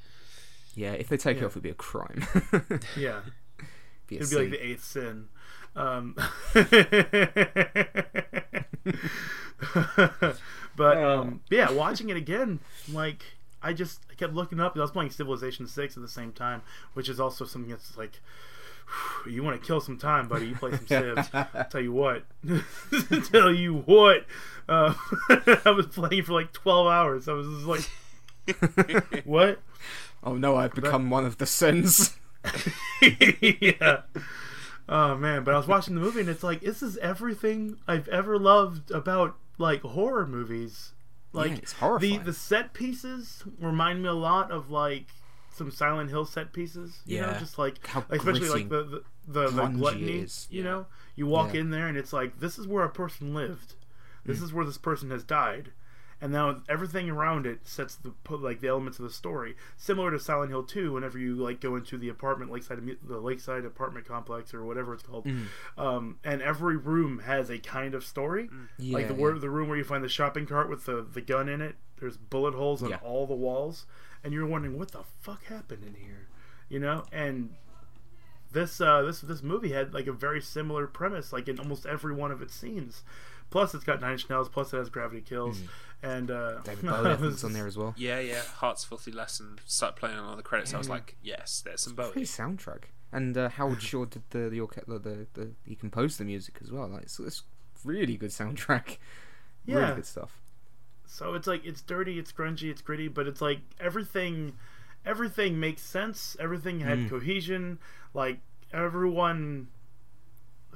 Yeah, 0.76 0.94
if 0.94 1.10
they 1.10 1.18
take 1.18 1.38
it 1.38 1.44
off, 1.44 1.52
it'd 1.52 1.64
be 1.64 1.69
a 1.69 1.73
crime. 1.73 2.26
Yeah. 2.95 3.19
be 4.07 4.18
a 4.18 4.22
It'd 4.22 4.30
be 4.30 4.35
like 4.38 4.49
the 4.52 4.65
eighth 4.65 4.84
sin. 4.85 5.27
Um, 5.76 6.15
but 10.76 10.98
um, 10.98 11.41
yeah, 11.49 11.72
watching 11.72 12.10
it 12.10 12.18
again, 12.18 12.60
like 12.91 13.23
I 13.61 13.73
just 13.73 14.01
I 14.11 14.15
kept 14.15 14.34
looking 14.34 14.59
up. 14.59 14.75
I 14.77 14.79
was 14.79 14.91
playing 14.91 15.11
Civilization 15.11 15.67
Six 15.67 15.97
at 15.97 16.03
the 16.03 16.09
same 16.09 16.31
time, 16.31 16.61
which 16.93 17.09
is 17.09 17.19
also 17.19 17.45
something 17.45 17.71
that's 17.71 17.97
like. 17.97 18.19
You 19.29 19.43
want 19.43 19.59
to 19.59 19.67
kill 19.67 19.81
some 19.81 19.97
time, 19.97 20.29
buddy? 20.29 20.47
You 20.47 20.55
play 20.55 20.71
some 20.71 20.85
Civs. 20.88 21.29
Tell 21.69 21.81
you 21.81 21.91
what. 21.91 22.23
Tell 23.31 23.53
you 23.53 23.79
what. 23.79 24.25
Uh, 24.69 24.93
I 25.65 25.71
was 25.71 25.88
playing 25.88 26.23
for 26.23 26.31
like 26.31 26.53
twelve 26.53 26.88
hours. 26.88 27.27
I 27.27 27.34
was 27.34 27.47
just 27.47 27.65
like, 28.47 29.25
"What?" 29.25 29.59
oh 30.23 30.35
no, 30.35 30.55
I've 30.55 30.73
become 30.73 31.09
one 31.09 31.25
of 31.25 31.38
the 31.38 31.45
sins. 31.45 32.15
yeah. 33.01 34.03
Oh 34.89 35.17
man, 35.17 35.43
but 35.43 35.53
I 35.53 35.57
was 35.57 35.67
watching 35.67 35.95
the 35.95 36.01
movie 36.01 36.21
and 36.21 36.29
it's 36.29 36.43
like 36.43 36.61
this 36.61 36.81
is 36.81 36.97
everything 36.99 37.77
I've 37.88 38.07
ever 38.07 38.39
loved 38.39 38.89
about 38.91 39.35
like 39.57 39.81
horror 39.81 40.25
movies. 40.25 40.93
Like 41.38 41.57
it's 41.59 41.73
the 41.73 41.80
horrifying. 41.80 42.23
the 42.23 42.34
set 42.34 42.73
pieces 42.73 43.43
remind 43.59 44.01
me 44.01 44.09
a 44.09 44.14
lot 44.14 44.51
of 44.51 44.69
like 44.72 45.07
some 45.53 45.72
Silent 45.72 46.09
Hill 46.09 46.26
set 46.26 46.53
pieces. 46.53 46.99
You 47.05 47.22
know, 47.22 47.27
Yeah. 47.31 47.39
just 47.39 47.57
like 47.57 47.85
How 47.88 48.03
especially 48.09 48.49
like 48.49 48.69
the 48.69 48.84
the, 48.84 49.03
the, 49.27 49.49
the 49.51 49.68
gluttony. 49.68 50.19
is. 50.19 50.47
You 50.49 50.64
Yeah. 50.64 50.69
know, 50.69 50.85
you 51.15 51.26
walk 51.27 51.53
Yeah. 51.53 51.61
in 51.61 51.69
there 51.72 51.88
and 51.88 51.97
it's 51.97 52.14
like 52.14 52.39
this 52.39 52.57
is 52.59 52.68
where 52.68 52.84
a 52.84 52.89
person 52.89 53.34
lived. 53.34 53.76
This 54.26 54.39
Mm. 54.39 54.43
is 54.43 54.53
where 54.53 54.65
this 54.65 54.77
person 54.77 55.09
has 55.11 55.23
died. 55.23 55.72
And 56.19 56.31
now 56.31 56.61
everything 56.68 57.11
around 57.11 57.45
it 57.45 57.68
sets 57.68 57.94
the 57.95 58.10
put 58.23 58.41
like 58.41 58.60
the 58.60 58.68
elements 58.69 58.98
of 58.98 59.03
the 59.06 59.11
story, 59.11 59.56
similar 59.76 60.10
to 60.10 60.19
Silent 60.19 60.49
Hill 60.49 60.64
2. 60.64 60.94
Whenever 60.94 61.19
you 61.19 61.35
like 61.35 61.61
go 61.61 61.76
into 61.76 61.95
the 61.98 62.10
apartment 62.10 62.52
lakeside 62.52 62.80
the 63.03 63.19
lakeside 63.19 63.65
apartment 63.65 64.07
complex 64.07 64.52
or 64.53 64.65
whatever 64.65 64.95
it's 64.95 65.03
called, 65.03 65.26
Mm. 65.26 65.45
um, 65.77 66.18
and 66.23 66.41
every 66.41 66.76
room 66.76 67.19
has 67.19 67.52
a 67.52 67.60
kind 67.60 67.94
of 67.94 68.03
story. 68.03 68.49
Yeah, 68.80 68.95
like 68.98 69.07
the 69.10 69.14
yeah. 69.14 69.19
wor- 69.19 69.38
the 69.38 69.49
room 69.52 69.68
where 69.69 69.77
you 69.77 69.84
find 69.84 70.03
the 70.03 70.10
shopping 70.10 70.48
cart 70.48 70.69
with 70.69 70.85
the 70.85 71.03
the 71.03 71.22
gun 71.22 71.48
in 71.48 71.61
it. 71.61 71.76
There's 71.99 72.18
bullet 72.18 72.56
holes 72.56 72.81
on 72.81 72.89
Yeah. 72.89 72.99
all 73.03 73.27
the 73.27 73.35
walls, 73.35 73.85
and 74.23 74.34
you're 74.34 74.48
wondering 74.48 74.77
what 74.80 74.91
the 74.91 75.03
fuck 75.22 75.44
happened 75.45 75.84
in 75.84 75.94
here, 75.95 76.27
you 76.68 76.80
know? 76.80 77.06
And 77.11 77.53
this 78.52 78.80
uh, 78.81 79.02
this 79.03 79.22
this 79.22 79.44
movie 79.44 79.72
had 79.72 79.94
like 79.94 80.07
a 80.07 80.14
very 80.14 80.41
similar 80.41 80.88
premise, 80.88 81.31
like 81.34 81.48
in 81.48 81.60
almost 81.60 81.85
every 81.85 82.14
one 82.15 82.31
of 82.31 82.41
its 82.41 82.56
scenes. 82.56 83.03
Plus, 83.49 83.73
it's 83.73 83.85
got 83.85 84.02
Nine 84.02 84.11
Inch 84.14 84.30
Nails. 84.30 84.49
Plus, 84.49 84.73
it 84.73 84.77
has 84.77 84.89
Gravity 84.89 85.22
Kills, 85.22 85.61
and 86.03 86.30
uh. 86.32 86.60
David 86.64 86.86
Bowie 86.86 86.91
I 86.94 87.03
think, 87.03 87.19
was- 87.22 87.32
was 87.34 87.44
on 87.44 87.53
there 87.53 87.68
as 87.68 87.78
well. 87.78 87.94
Yeah, 87.98 88.19
yeah. 88.19 88.41
Heart's 88.41 88.84
Filthy 88.84 89.11
Lesson 89.11 89.60
started 89.65 89.95
playing 89.98 90.18
on 90.18 90.26
all 90.26 90.36
the 90.36 90.44
credits. 90.44 90.74
I 90.74 90.78
was 90.78 90.90
like, 90.90 91.15
yes, 91.22 91.61
there's 91.65 91.82
some 91.82 91.95
Pretty 91.95 92.11
Bowie. 92.14 92.24
soundtrack. 92.26 92.84
And 93.11 93.38
uh, 93.38 93.49
Howard 93.49 93.82
Shore 93.90 94.06
did 94.06 94.24
the 94.32 94.49
the, 94.49 94.60
orche- 94.60 94.86
the 94.86 94.99
the 94.99 95.28
the 95.34 95.52
he 95.65 95.76
composed 95.76 96.19
the 96.19 96.26
music 96.26 96.60
as 96.61 96.72
well. 96.72 96.88
Like, 96.88 97.10
so 97.10 97.24
it's 97.26 97.44
really 97.84 98.18
good 98.18 98.32
soundtrack. 98.32 98.98
Yeah. 99.65 99.76
Really 99.78 99.95
good 99.95 100.06
stuff. 100.06 100.40
So 101.06 101.34
it's 101.36 101.48
like 101.48 101.65
it's 101.65 101.82
dirty, 101.82 102.19
it's 102.19 102.32
grungy, 102.34 102.69
it's 102.69 102.82
gritty, 102.82 103.07
but 103.07 103.28
it's 103.28 103.41
like 103.41 103.60
everything 103.80 104.53
everything 105.06 105.57
makes 105.60 105.82
sense. 105.82 106.36
Everything 106.40 106.82
had 106.82 106.99
Mm. 106.99 107.10
cohesion. 107.10 107.80
Like 108.14 108.40
everyone 108.74 109.68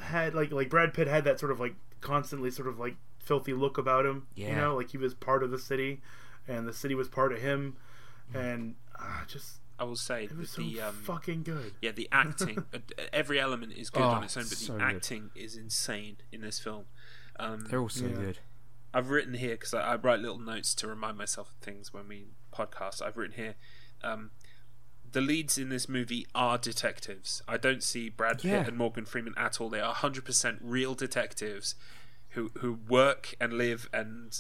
had 0.02 0.34
like 0.34 0.52
like 0.52 0.70
Brad 0.70 0.94
Pitt 0.94 1.08
had 1.08 1.26
that 1.26 1.40
sort 1.40 1.52
of 1.52 1.60
like 1.60 1.76
constantly 2.00 2.50
sort 2.50 2.68
of 2.68 2.80
like 2.80 2.96
filthy 3.24 3.54
look 3.54 3.78
about 3.78 4.06
him. 4.06 4.28
You 4.36 4.56
know, 4.56 4.76
like 4.76 4.92
he 4.92 4.98
was 4.98 5.14
part 5.14 5.44
of 5.44 5.52
the 5.52 5.60
city 5.60 6.02
and 6.48 6.68
the 6.68 6.74
city 6.74 6.96
was 6.96 7.08
part 7.08 7.32
of 7.32 7.40
him 7.42 7.78
and 8.34 8.76
uh, 9.00 9.26
just 9.28 9.60
I 9.80 9.84
will 9.84 9.96
say 9.96 10.26
it 10.26 10.38
was 10.38 10.52
so 10.52 10.62
the 10.62 10.82
um, 10.82 10.94
fucking 10.96 11.44
good. 11.44 11.74
yeah 11.82 11.92
the 11.92 12.08
acting, 12.12 12.64
uh, 12.74 12.78
every 13.12 13.40
element 13.40 13.74
is 13.74 13.90
good 13.90 14.04
Oh, 14.04 14.08
on 14.08 14.24
its 14.24 14.38
own, 14.38 14.44
but 14.44 14.58
so 14.58 14.74
the 14.74 14.80
good. 14.80 14.86
acting 14.96 15.30
is 15.36 15.56
insane 15.56 16.18
in 16.32 16.42
this 16.42 16.60
film. 16.60 16.86
Um, 17.40 17.66
They're 17.70 17.80
all 17.80 17.90
so 17.90 18.06
Yeah. 18.06 18.14
good. 18.14 18.40
I've 18.94 19.10
written 19.10 19.34
here 19.36 19.52
because 19.52 19.74
I, 19.74 19.94
I 19.94 19.96
write 19.96 20.20
little 20.20 20.38
notes 20.40 20.76
to 20.76 20.88
remind 20.88 21.18
myself 21.18 21.50
of 21.50 21.56
things 21.66 21.94
when 21.94 22.08
we 22.08 22.28
podcast. 22.54 23.02
I've 23.02 23.18
written 23.18 23.36
here. 23.38 23.56
Um, 24.04 24.32
the 25.12 25.22
leads 25.22 25.58
in 25.58 25.70
this 25.70 25.90
movie 25.90 26.26
are 26.36 26.58
detectives. 26.58 27.42
I 27.48 27.58
don't 27.58 27.82
see 27.84 28.08
Brad 28.10 28.38
Pitt 28.42 28.52
Yeah. 28.52 28.66
and 28.68 28.78
Morgan 28.78 29.06
Freeman 29.06 29.34
at 29.38 29.60
all. 29.60 29.70
They 29.70 29.80
are 29.82 29.94
100% 29.96 30.60
real 30.62 30.94
detectives 30.94 31.76
who 32.32 32.52
who 32.60 32.80
work 32.88 33.36
and 33.40 33.54
live 33.54 33.90
and 33.94 34.40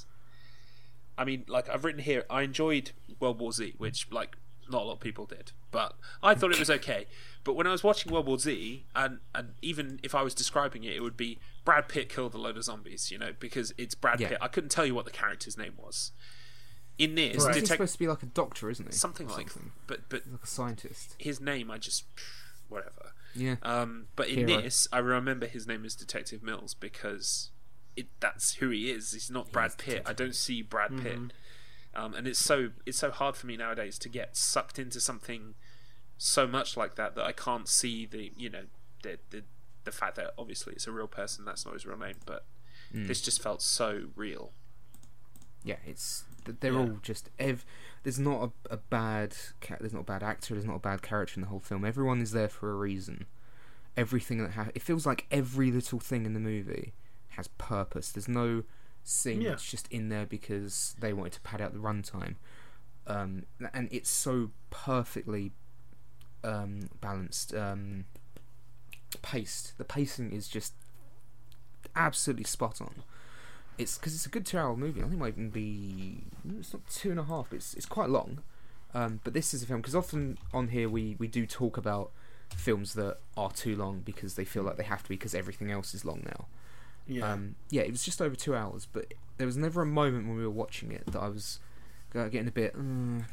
I 1.17 1.25
mean, 1.25 1.43
like 1.47 1.69
I've 1.69 1.83
written 1.83 2.01
here, 2.01 2.25
I 2.29 2.41
enjoyed 2.41 2.91
World 3.19 3.39
War 3.39 3.51
Z, 3.51 3.75
which 3.77 4.07
like 4.11 4.37
not 4.69 4.83
a 4.83 4.85
lot 4.85 4.93
of 4.93 4.99
people 5.01 5.25
did, 5.25 5.51
but 5.71 5.93
I 6.23 6.33
thought 6.33 6.51
it 6.51 6.59
was 6.59 6.69
okay. 6.69 7.05
But 7.43 7.53
when 7.55 7.67
I 7.67 7.71
was 7.71 7.83
watching 7.83 8.11
World 8.11 8.27
War 8.27 8.39
Z, 8.39 8.85
and 8.95 9.19
and 9.35 9.49
even 9.61 9.99
if 10.03 10.15
I 10.15 10.21
was 10.23 10.33
describing 10.33 10.83
it, 10.83 10.95
it 10.95 11.01
would 11.01 11.17
be 11.17 11.39
Brad 11.65 11.87
Pitt 11.89 12.09
killed 12.09 12.33
a 12.33 12.37
load 12.37 12.57
of 12.57 12.63
zombies, 12.63 13.11
you 13.11 13.17
know, 13.17 13.31
because 13.39 13.73
it's 13.77 13.93
Brad 13.93 14.19
Yeah. 14.19 14.29
Pitt. 14.29 14.37
I 14.41 14.47
couldn't 14.47 14.69
tell 14.69 14.85
you 14.85 14.95
what 14.95 15.05
the 15.05 15.11
character's 15.11 15.57
name 15.57 15.73
was. 15.77 16.11
In 16.97 17.15
this, 17.15 17.43
Right. 17.45 17.55
He's 17.55 17.67
supposed 17.67 17.93
to 17.93 17.99
be 17.99 18.07
like 18.07 18.21
a 18.23 18.27
doctor, 18.27 18.69
isn't 18.69 18.85
he? 18.85 18.91
something 18.91 19.27
Or 19.27 19.31
like, 19.37 19.49
something. 19.49 19.71
but 19.87 20.07
but 20.09 20.23
like 20.31 20.43
a 20.43 20.47
scientist. 20.47 21.15
his 21.19 21.39
name, 21.41 21.69
I 21.71 21.77
just 21.77 22.05
whatever. 22.69 23.13
Yeah. 23.35 23.55
Um, 23.63 24.07
but 24.15 24.27
in 24.29 24.47
Hero. 24.47 24.61
this, 24.61 24.87
I 24.91 24.99
remember 24.99 25.45
his 25.47 25.65
name 25.67 25.85
is 25.85 25.95
Detective 25.95 26.41
Mills 26.43 26.73
because 26.73 27.49
it 27.95 28.07
that's 28.19 28.55
who 28.55 28.69
he 28.69 28.89
is. 28.91 29.11
He's 29.13 29.29
not 29.29 29.51
Brad 29.51 29.77
Pitt. 29.77 30.03
I 30.05 30.13
don't 30.13 30.35
see 30.35 30.61
Brad 30.61 30.97
Pitt. 31.01 31.19
Um, 31.93 32.13
and 32.13 32.25
it's 32.27 32.39
so 32.39 32.69
it's 32.85 32.97
so 32.97 33.11
hard 33.11 33.35
for 33.35 33.47
me 33.47 33.57
nowadays 33.57 33.97
to 33.99 34.09
get 34.09 34.37
sucked 34.37 34.79
into 34.79 34.99
something 35.01 35.55
so 36.17 36.47
much 36.47 36.77
like 36.77 36.95
that 36.95 37.15
that 37.15 37.25
I 37.25 37.31
can't 37.33 37.67
see 37.67 38.05
the 38.05 38.31
you 38.37 38.49
know 38.49 38.63
the 39.03 39.19
the, 39.31 39.43
the 39.83 39.91
fact 39.91 40.15
that 40.15 40.33
obviously 40.37 40.73
it's 40.73 40.87
a 40.87 40.91
real 40.91 41.07
person. 41.07 41.43
That's 41.45 41.65
not 41.65 41.73
his 41.73 41.85
real 41.85 41.97
name, 41.97 42.15
but 42.25 42.45
Mm. 42.93 43.07
this 43.07 43.21
just 43.21 43.41
felt 43.41 43.61
so 43.61 44.07
real. 44.17 44.51
Yeah, 45.63 45.77
it's 45.85 46.25
they're 46.59 46.73
Yeah. 46.73 46.79
all 46.79 46.97
just 47.01 47.29
ev. 47.39 47.63
There's 48.03 48.19
not 48.19 48.51
a, 48.69 48.73
a 48.73 48.77
bad 48.77 49.35
ca- 49.61 49.77
there's 49.79 49.93
not 49.93 50.01
a 50.01 50.03
bad 50.05 50.23
actor. 50.23 50.55
There's 50.55 50.65
not 50.65 50.75
a 50.75 50.79
bad 50.79 51.01
character 51.01 51.35
in 51.35 51.41
the 51.41 51.47
whole 51.47 51.59
film. 51.61 51.85
Everyone 51.85 52.19
is 52.21 52.31
there 52.31 52.49
for 52.49 52.69
a 52.71 52.75
reason. 52.75 53.27
Everything 53.95 54.39
that 54.43 54.51
ha- 54.51 54.69
it 54.75 54.81
feels 54.81 55.05
like 55.05 55.25
every 55.31 55.71
little 55.71 55.99
thing 55.99 56.25
in 56.25 56.33
the 56.33 56.39
movie 56.39 56.93
has 57.31 57.47
purpose. 57.47 58.11
There's 58.11 58.27
no 58.27 58.63
scene 59.03 59.41
Yeah. 59.41 59.49
that's 59.51 59.69
just 59.69 59.87
in 59.91 60.09
there 60.09 60.25
because 60.25 60.95
they 60.99 61.13
wanted 61.13 61.33
to 61.33 61.41
pad 61.41 61.61
out 61.61 61.73
the 61.73 61.79
runtime. 61.79 62.35
Um, 63.07 63.43
and 63.73 63.89
it's 63.91 64.09
so 64.09 64.51
perfectly 64.69 65.51
um, 66.43 66.89
balanced, 67.01 67.53
um, 67.53 68.05
paced. 69.21 69.77
The 69.77 69.83
pacing 69.83 70.31
is 70.31 70.47
just 70.47 70.73
absolutely 71.95 72.43
spot 72.45 72.81
on. 72.81 73.03
It's 73.77 73.97
because 73.97 74.13
it's 74.13 74.25
a 74.25 74.29
good 74.29 74.45
two-hour 74.45 74.75
movie. 74.75 74.99
I 74.99 75.03
think 75.03 75.15
it 75.15 75.19
might 75.19 75.27
even 75.29 75.49
be 75.49 76.23
it's 76.59 76.73
not 76.73 76.87
two 76.89 77.09
and 77.11 77.19
a 77.19 77.23
half. 77.23 77.51
It's 77.53 77.73
it's 77.73 77.85
quite 77.85 78.09
long. 78.09 78.39
Um, 78.93 79.21
but 79.23 79.33
this 79.33 79.53
is 79.53 79.63
a 79.63 79.65
film 79.65 79.79
because 79.81 79.95
often 79.95 80.37
on 80.53 80.67
here 80.69 80.89
we 80.89 81.15
we 81.17 81.27
do 81.27 81.45
talk 81.45 81.77
about 81.77 82.11
films 82.55 82.93
that 82.95 83.17
are 83.37 83.51
too 83.51 83.75
long 83.75 84.01
because 84.01 84.35
they 84.35 84.43
feel 84.45 84.63
like 84.63 84.75
they 84.77 84.83
have 84.83 85.01
to 85.03 85.09
be 85.09 85.15
because 85.15 85.33
everything 85.33 85.71
else 85.71 85.93
is 85.93 86.03
long 86.05 86.21
now. 86.25 86.47
Yeah. 87.07 87.31
Um, 87.31 87.55
yeah, 87.69 87.81
it 87.81 87.91
was 87.91 88.03
just 88.03 88.21
over 88.21 88.35
two 88.35 88.55
hours, 88.55 88.87
but 88.91 89.13
there 89.37 89.47
was 89.47 89.57
never 89.57 89.81
a 89.81 89.85
moment 89.85 90.27
when 90.27 90.37
we 90.37 90.43
were 90.43 90.49
watching 90.49 90.91
it 90.91 91.05
that 91.07 91.19
I 91.19 91.29
was 91.29 91.59
uh, 92.15 92.27
getting 92.27 92.47
a 92.47 92.51
bit. 92.51 92.75
Uh, 92.75 93.23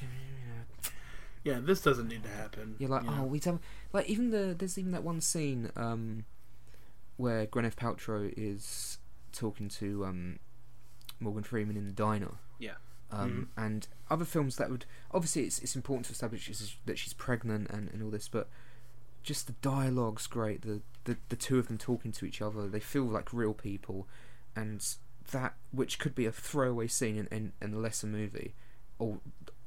yeah, 1.45 1.61
this 1.63 1.81
doesn't 1.81 2.09
need 2.09 2.25
to 2.25 2.31
happen. 2.31 2.77
you're 2.79 2.91
like, 2.91 3.05
you 3.05 3.11
oh, 3.11 3.25
we 3.25 3.41
don't 3.41 3.61
like 3.93 4.09
even 4.09 4.31
the 4.31 4.55
there's 4.59 4.79
even 4.79 4.93
that 4.93 5.05
one 5.05 5.21
scene 5.21 5.71
um, 5.77 6.25
where 7.17 7.47
Gwyneth 7.47 7.77
Paltrow 7.77 8.33
is 8.37 8.99
talking 9.33 9.69
to 9.69 10.05
um, 10.05 10.39
Morgan 11.21 11.43
Freeman 11.43 11.77
in 11.77 11.87
the 11.87 11.93
diner. 11.93 12.35
Yeah. 12.59 12.73
Um, 13.11 13.49
And 13.57 13.87
other 14.11 14.27
films 14.27 14.57
that 14.57 14.71
would 14.71 14.85
obviously 15.13 15.45
it's 15.45 15.59
it's 15.61 15.77
important 15.77 16.07
to 16.07 16.13
establish 16.13 16.51
that 16.85 16.99
she's 16.99 17.15
pregnant 17.15 17.71
and, 17.71 17.89
and 17.93 18.03
all 18.03 18.11
this, 18.11 18.29
but 18.29 18.49
just 19.23 19.47
the 19.47 19.55
dialogue's 19.63 20.27
great. 20.27 20.63
The, 20.63 20.81
the 21.09 21.17
the 21.31 21.37
two 21.37 21.59
of 21.59 21.69
them 21.69 21.79
talking 21.79 22.13
to 22.13 22.27
each 22.27 22.41
other, 22.43 22.69
they 22.69 22.81
feel 22.81 23.05
like 23.05 23.33
real 23.33 23.55
people, 23.55 24.07
and 24.55 24.85
that 25.33 25.55
which 25.73 25.99
could 25.99 26.15
be 26.15 26.27
a 26.27 26.33
throwaway 26.33 26.87
scene 26.87 27.17
in, 27.17 27.27
in, 27.29 27.53
in 27.61 27.75
a 27.75 27.79
lesser 27.79 28.07
movie, 28.07 28.55
or 28.99 29.19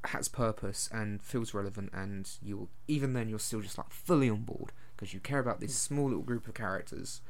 has 0.05 0.27
purpose 0.27 0.89
and 0.91 1.21
feels 1.21 1.53
relevant, 1.53 1.89
and 1.93 2.29
you'll 2.43 2.69
even 2.87 3.13
then 3.13 3.27
you're 3.27 3.39
still 3.39 3.61
just 3.61 3.77
like 3.77 3.89
fully 3.89 4.29
on 4.29 4.41
board 4.41 4.71
because 4.95 5.13
you 5.13 5.19
care 5.19 5.39
about 5.39 5.59
this 5.59 5.75
small 5.75 6.05
little 6.05 6.23
group 6.23 6.47
of 6.47 6.53
characters. 6.53 7.21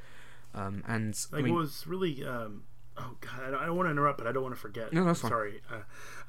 Um, 0.53 0.83
and 0.85 1.17
I 1.31 1.37
Like 1.37 1.45
mean, 1.45 1.53
what 1.53 1.61
was 1.61 1.87
really 1.87 2.25
um, 2.25 2.63
oh 2.97 3.15
god, 3.21 3.41
I 3.47 3.51
don't, 3.51 3.61
I 3.61 3.65
don't 3.65 3.77
want 3.77 3.87
to 3.87 3.91
interrupt, 3.91 4.17
but 4.17 4.27
I 4.27 4.33
don't 4.33 4.43
want 4.43 4.55
to 4.55 4.61
forget. 4.61 4.91
No, 4.91 5.05
that's 5.05 5.21
fine. 5.21 5.31
Sorry. 5.31 5.61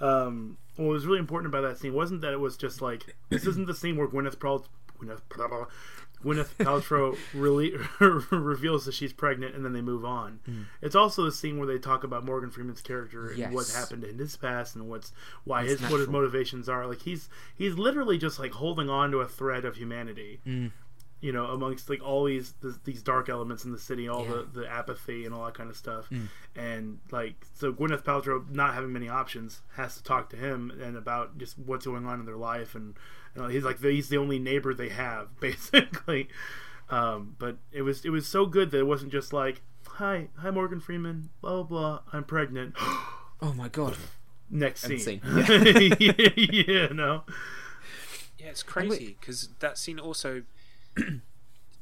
Uh, 0.00 0.06
um, 0.06 0.58
what 0.76 0.86
was 0.86 1.04
really 1.06 1.18
important 1.18 1.52
about 1.52 1.62
that 1.68 1.78
scene 1.78 1.92
wasn't 1.92 2.20
that 2.20 2.32
it 2.32 2.40
was 2.40 2.56
just 2.56 2.80
like 2.80 3.16
this 3.28 3.46
isn't 3.46 3.66
the 3.66 3.74
scene 3.74 3.96
where 3.96 4.06
Gwyneth 4.06 4.36
Paltrow 4.36 4.66
Gwyneth, 5.00 5.20
blah, 5.34 5.48
blah, 5.48 5.58
blah, 5.58 5.66
Gwyneth 6.24 6.54
Paltrow 6.58 7.16
really 7.34 7.74
reveals 8.30 8.84
that 8.86 8.94
she's 8.94 9.12
pregnant 9.12 9.54
and 9.54 9.64
then 9.64 9.72
they 9.72 9.80
move 9.80 10.04
on. 10.04 10.40
Mm. 10.48 10.64
It's 10.80 10.94
also 10.94 11.24
the 11.24 11.32
scene 11.32 11.58
where 11.58 11.66
they 11.66 11.78
talk 11.78 12.04
about 12.04 12.24
Morgan 12.24 12.50
Freeman's 12.50 12.80
character 12.80 13.28
and 13.30 13.54
what 13.54 13.68
happened 13.68 14.04
in 14.04 14.18
his 14.18 14.36
past 14.36 14.74
and 14.76 14.88
what's 14.88 15.12
why 15.44 15.62
It's 15.62 15.80
his 15.80 15.90
what 15.90 16.00
his 16.00 16.08
motivations 16.08 16.68
are. 16.68 16.86
Like 16.86 17.02
he's 17.02 17.28
he's 17.54 17.74
literally 17.74 18.18
just 18.18 18.38
like 18.38 18.52
holding 18.52 18.88
on 18.88 19.10
to 19.12 19.18
a 19.18 19.28
thread 19.28 19.64
of 19.64 19.76
humanity 19.76 20.40
mm. 20.46 20.70
You 21.22 21.32
know, 21.32 21.46
amongst 21.46 21.88
like 21.88 22.02
all 22.02 22.24
these 22.24 22.52
th- 22.60 22.74
these 22.84 23.02
dark 23.02 23.28
elements 23.30 23.64
in 23.64 23.72
the 23.72 23.78
city, 23.78 24.08
all 24.08 24.24
Yeah. 24.24 24.42
the 24.52 24.60
the 24.60 24.68
apathy 24.70 25.24
and 25.24 25.34
all 25.34 25.44
that 25.46 25.54
kind 25.54 25.70
of 25.70 25.76
stuff, 25.76 26.10
and 26.54 26.98
like 27.10 27.46
so 27.54 27.72
Gwyneth 27.72 28.02
Paltrow 28.04 28.44
not 28.50 28.74
having 28.74 28.92
many 28.92 29.08
options 29.08 29.62
has 29.76 29.96
to 29.96 30.02
talk 30.02 30.28
to 30.30 30.36
him 30.36 30.70
and 30.82 30.96
about 30.96 31.38
just 31.38 31.58
what's 31.58 31.86
going 31.86 32.04
on 32.06 32.20
in 32.20 32.26
their 32.26 32.36
life, 32.36 32.74
and 32.74 32.94
you 33.34 33.40
know, 33.42 33.48
he's 33.48 33.64
like 33.64 33.80
he's 33.80 34.08
the 34.10 34.18
only 34.18 34.38
neighbor 34.38 34.74
they 34.74 34.90
have 34.90 35.28
basically. 35.40 36.28
Um, 36.90 37.36
but 37.38 37.56
it 37.70 37.82
was 37.82 38.04
it 38.04 38.10
was 38.10 38.26
so 38.26 38.44
good 38.44 38.70
that 38.72 38.78
it 38.78 38.86
wasn't 38.86 39.12
just 39.12 39.32
like 39.32 39.62
hi 39.86 40.28
hi 40.36 40.50
Morgan 40.50 40.80
Freeman 40.80 41.30
blah 41.40 41.62
blah 41.62 41.62
blah 41.62 42.00
I'm 42.12 42.24
pregnant 42.24 42.74
oh 42.80 43.54
my 43.56 43.68
god, 43.68 43.96
next 44.50 44.84
End 44.84 45.00
scene, 45.00 45.20
scene. 45.22 45.96
yeah 46.00 46.86
no 46.92 47.22
Yeah, 48.38 48.48
it's 48.48 48.62
crazy 48.62 49.16
because 49.20 49.48
that 49.60 49.78
scene 49.78 49.98
also. 50.00 50.42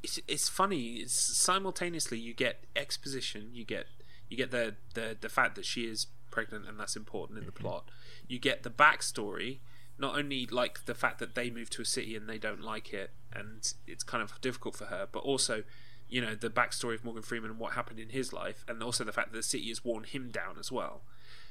it's 0.03 0.19
it's 0.27 0.49
funny. 0.49 0.97
It's 0.97 1.15
simultaneously 1.15 2.19
you 2.19 2.35
get 2.35 2.65
exposition, 2.77 3.51
you 3.53 3.65
get 3.65 3.87
you 4.29 4.37
get 4.37 4.51
the 4.51 4.77
the 4.95 5.17
the 5.21 5.29
fact 5.29 5.55
that 5.57 5.65
she 5.65 5.83
is 5.85 6.07
pregnant 6.31 6.67
and 6.69 6.79
that's 6.79 6.97
important 6.97 7.39
in 7.39 7.47
the 7.47 7.53
Mm-hmm. 7.53 7.63
plot. 7.63 7.89
You 8.29 8.39
get 8.39 8.63
the 8.63 8.71
backstory, 8.71 9.59
not 9.99 10.17
only 10.17 10.47
like 10.47 10.85
the 10.87 10.95
fact 10.95 11.19
that 11.19 11.35
they 11.35 11.51
move 11.51 11.69
to 11.71 11.83
a 11.83 11.85
city 11.85 12.15
and 12.17 12.29
they 12.29 12.39
don't 12.39 12.63
like 12.63 12.93
it 12.93 13.11
and 13.33 13.73
it's 13.87 14.05
kind 14.05 14.23
of 14.23 14.41
difficult 14.41 14.77
for 14.77 14.87
her, 14.87 15.09
but 15.11 15.21
also. 15.21 15.65
You 16.13 16.21
know 16.21 16.35
the 16.35 16.51
backstory 16.51 16.97
of 16.97 17.05
Morgan 17.05 17.23
Freeman 17.23 17.51
and 17.53 17.61
what 17.61 17.75
happened 17.75 18.01
in 18.01 18.09
his 18.09 18.33
life, 18.33 18.65
and 18.67 18.83
also 18.83 19.05
the 19.05 19.13
fact 19.13 19.31
that 19.31 19.37
the 19.37 19.45
city 19.45 19.69
has 19.69 19.85
worn 19.85 20.03
him 20.03 20.31
down 20.31 20.57
as 20.59 20.73
well. 20.73 21.03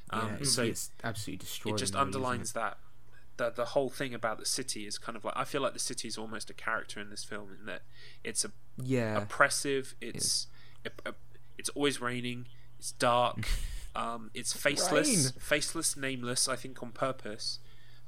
Um, 0.10 0.36
yeah, 0.40 0.44
so 0.46 0.64
it's 0.64 0.92
absolutely 1.02 1.38
destroyed. 1.46 1.76
it 1.76 1.78
just 1.78 1.94
him, 1.94 2.00
really, 2.00 2.10
isn't 2.10 2.22
underlines 2.26 2.52
that 2.52 2.78
the 3.40 3.50
the 3.50 3.66
whole 3.66 3.90
thing 3.90 4.14
about 4.14 4.38
the 4.38 4.46
city 4.46 4.86
is 4.86 4.98
kind 5.00 5.16
of 5.16 5.24
like 5.26 5.34
I 5.36 5.46
feel 5.46 5.62
like 5.62 5.74
the 5.74 5.80
city 5.80 6.08
is 6.08 6.18
almost 6.18 6.50
a 6.50 6.54
character 6.54 7.00
in 7.00 7.10
this 7.10 7.24
film 7.24 7.56
in 7.60 7.66
that 7.66 7.82
it's 8.24 8.46
a? 8.46 8.52
Yeah, 8.78 9.18
oppressive. 9.18 9.96
It's 10.02 10.48
it, 10.86 11.02
uh, 11.06 11.14
it's 11.58 11.70
always 11.70 12.00
raining. 12.00 12.48
It's 12.78 12.92
dark. 12.92 13.48
um, 13.96 14.30
it's 14.34 14.54
faceless, 14.54 15.08
Rain. 15.08 15.42
faceless, 15.42 15.98
nameless. 15.98 16.48
I 16.48 16.56
think 16.56 16.84
on 16.84 16.92
purpose. 16.92 17.60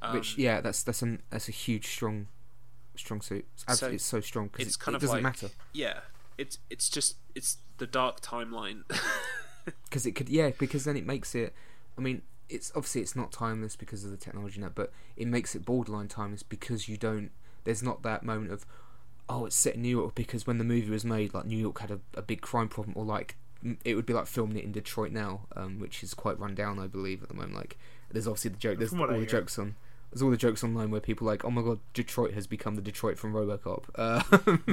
Um, 0.02 0.16
which 0.16 0.38
yeah, 0.38 0.62
that's 0.62 0.84
that's 0.84 1.02
an 1.02 1.22
that's 1.30 1.48
a 1.48 1.54
huge 1.54 1.88
strong, 1.88 2.28
strong 2.96 3.22
suit. 3.22 3.46
It's, 3.54 3.80
So, 3.80 3.88
it's 3.88 4.04
so 4.04 4.20
strong 4.20 4.50
because 4.52 4.76
it, 4.76 4.80
kind 4.80 4.94
it 4.94 4.98
of 4.98 5.02
doesn't 5.02 5.16
like 5.16 5.24
matter 5.24 5.50
yeah. 5.74 6.00
It's 6.38 6.58
it's 6.70 6.90
just 6.90 7.16
it's 7.36 7.58
the 7.78 7.88
dark 7.88 8.22
timeline. 8.22 8.84
because 9.86 10.06
it 10.06 10.14
could 10.14 10.28
yeah 10.28 10.52
because 10.60 10.84
then 10.84 10.98
it 10.98 11.06
makes 11.06 11.36
it. 11.36 11.54
I 11.98 12.02
mean, 12.02 12.22
it's 12.52 12.72
obviously 12.76 13.02
it's 13.02 13.16
not 13.16 13.32
timeless 13.32 13.76
because 13.76 14.04
of 14.04 14.12
the 14.12 14.18
technology 14.18 14.60
now, 14.60 14.72
but 14.74 14.92
it 15.16 15.28
makes 15.28 15.56
it 15.56 15.66
borderline 15.66 16.08
timeless 16.08 16.44
because 16.44 16.90
you 16.90 16.98
don't. 16.98 17.32
There's 17.64 17.82
not 17.82 18.04
that 18.04 18.24
moment 18.24 18.52
of 18.52 18.66
oh 19.30 19.46
it's 19.46 19.56
set 19.56 19.76
in 19.76 19.82
New 19.82 19.90
York 19.90 20.16
because 20.16 20.46
when 20.46 20.58
the 20.58 20.64
movie 20.64 20.90
was 20.90 21.06
made 21.06 21.34
like 21.34 21.46
New 21.46 21.58
York 21.58 21.80
had 21.80 21.92
a, 21.92 22.00
a 22.16 22.22
big 22.22 22.42
crime 22.42 22.68
problem 22.68 22.94
or 22.98 23.06
like 23.06 23.38
it 23.86 23.96
would 23.96 24.06
be 24.06 24.14
like 24.14 24.28
filming 24.28 24.58
it 24.58 24.64
in 24.64 24.72
Detroit 24.72 25.12
now, 25.12 25.42
um, 25.56 25.80
which 25.80 26.04
is 26.04 26.14
quite 26.14 26.40
run 26.40 26.56
down 26.56 26.80
I 26.80 26.88
believe 26.88 27.24
at 27.24 27.30
the 27.30 27.36
moment. 27.36 27.56
Like 27.56 27.78
there's 28.12 28.28
obviously 28.28 28.52
the 28.52 28.58
joke. 28.58 28.80
There's 28.80 28.94
all 28.94 29.08
the 29.08 29.26
jokes 29.26 29.58
on. 29.58 29.76
There's 30.12 30.22
all 30.22 30.30
the 30.30 30.36
jokes 30.38 30.62
online 30.64 30.92
where 30.92 31.00
people 31.00 31.28
are 31.28 31.32
like, 31.32 31.46
"Oh 31.46 31.50
my 31.52 31.62
god, 31.62 31.80
Detroit 31.94 32.34
has 32.34 32.46
become 32.46 32.76
the 32.76 32.82
Detroit 32.82 33.18
from 33.18 33.34
RoboCop." 33.34 33.84
Uh, 33.96 34.22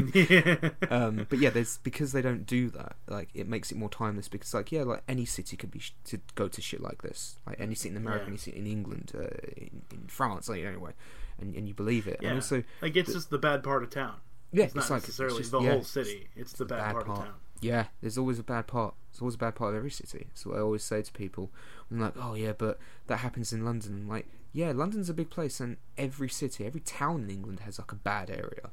yeah 0.15 0.71
um, 0.91 1.27
but 1.29 1.39
yeah, 1.39 1.51
there's 1.51 1.79
because 1.79 2.13
they 2.13 2.23
don't 2.23 2.45
do 2.45 2.71
that. 2.71 2.97
Like 3.07 3.29
it 3.35 3.47
makes 3.49 3.71
it 3.71 3.79
more 3.79 3.89
timeless 3.89 4.29
because 4.29 4.53
like 4.53 4.73
yeah, 4.73 4.83
like 4.83 5.03
any 5.09 5.25
city 5.25 5.57
could 5.57 5.71
be 5.71 5.79
sh- 5.79 5.93
to 6.07 6.19
go 6.35 6.49
to 6.49 6.61
shit 6.61 6.81
like 6.81 7.03
this. 7.03 7.39
Like 7.47 7.61
any 7.61 7.75
city 7.77 7.91
in 7.91 7.97
America, 7.97 8.25
Yeah. 8.25 8.29
any 8.31 8.37
city 8.39 8.59
in 8.59 8.67
England, 8.67 9.13
uh, 9.15 9.29
in, 9.57 9.83
in 9.93 10.05
France, 10.09 10.49
like 10.49 10.65
anyway, 10.65 10.93
and 11.41 11.55
and 11.55 11.69
you 11.69 11.75
believe 11.75 12.09
it. 12.09 12.19
yeah 12.21 12.31
And 12.31 12.39
also, 12.39 12.65
like 12.83 12.97
it's 12.97 13.13
just 13.13 13.31
the 13.31 13.39
bad 13.39 13.63
part 13.63 13.83
of 13.85 13.91
town. 13.91 14.17
yeah, 14.53 14.65
it's 14.65 14.75
not 14.75 14.91
like 14.91 15.03
necessarily 15.03 15.37
it's 15.39 15.51
just, 15.51 15.53
the 15.53 15.61
yeah, 15.61 15.71
whole 15.73 15.85
city. 15.85 16.29
It's 16.35 16.53
the 16.55 16.65
bad, 16.65 16.95
part, 16.95 17.09
of 17.09 17.15
town. 17.17 17.35
Yeah, 17.61 17.87
there's 18.01 18.19
always 18.19 18.39
a 18.41 18.45
bad 18.45 18.67
part. 18.67 18.95
There's 19.13 19.21
always 19.21 19.35
a 19.37 19.39
bad 19.39 19.55
part 19.55 19.71
of 19.71 19.77
every 19.77 19.91
city. 19.91 20.27
That's 20.31 20.47
what 20.47 20.57
I 20.57 20.61
always 20.61 20.83
say 20.83 21.03
to 21.03 21.13
people. 21.13 21.51
I'm 21.91 22.01
like, 22.01 22.15
oh 22.21 22.35
yeah, 22.35 22.53
but 22.57 22.79
that 23.07 23.19
happens 23.19 23.53
in 23.53 23.65
London. 23.65 23.95
I'm 24.03 24.09
like, 24.09 24.27
yeah, 24.59 24.73
London's 24.73 25.09
a 25.09 25.15
big 25.15 25.31
place, 25.31 25.61
and 25.61 25.77
every 25.97 26.29
city, 26.29 26.67
every 26.67 26.81
town 26.81 27.23
in 27.23 27.31
England 27.31 27.61
has 27.61 27.79
like 27.79 27.93
a 27.93 28.01
bad 28.13 28.29
area. 28.29 28.71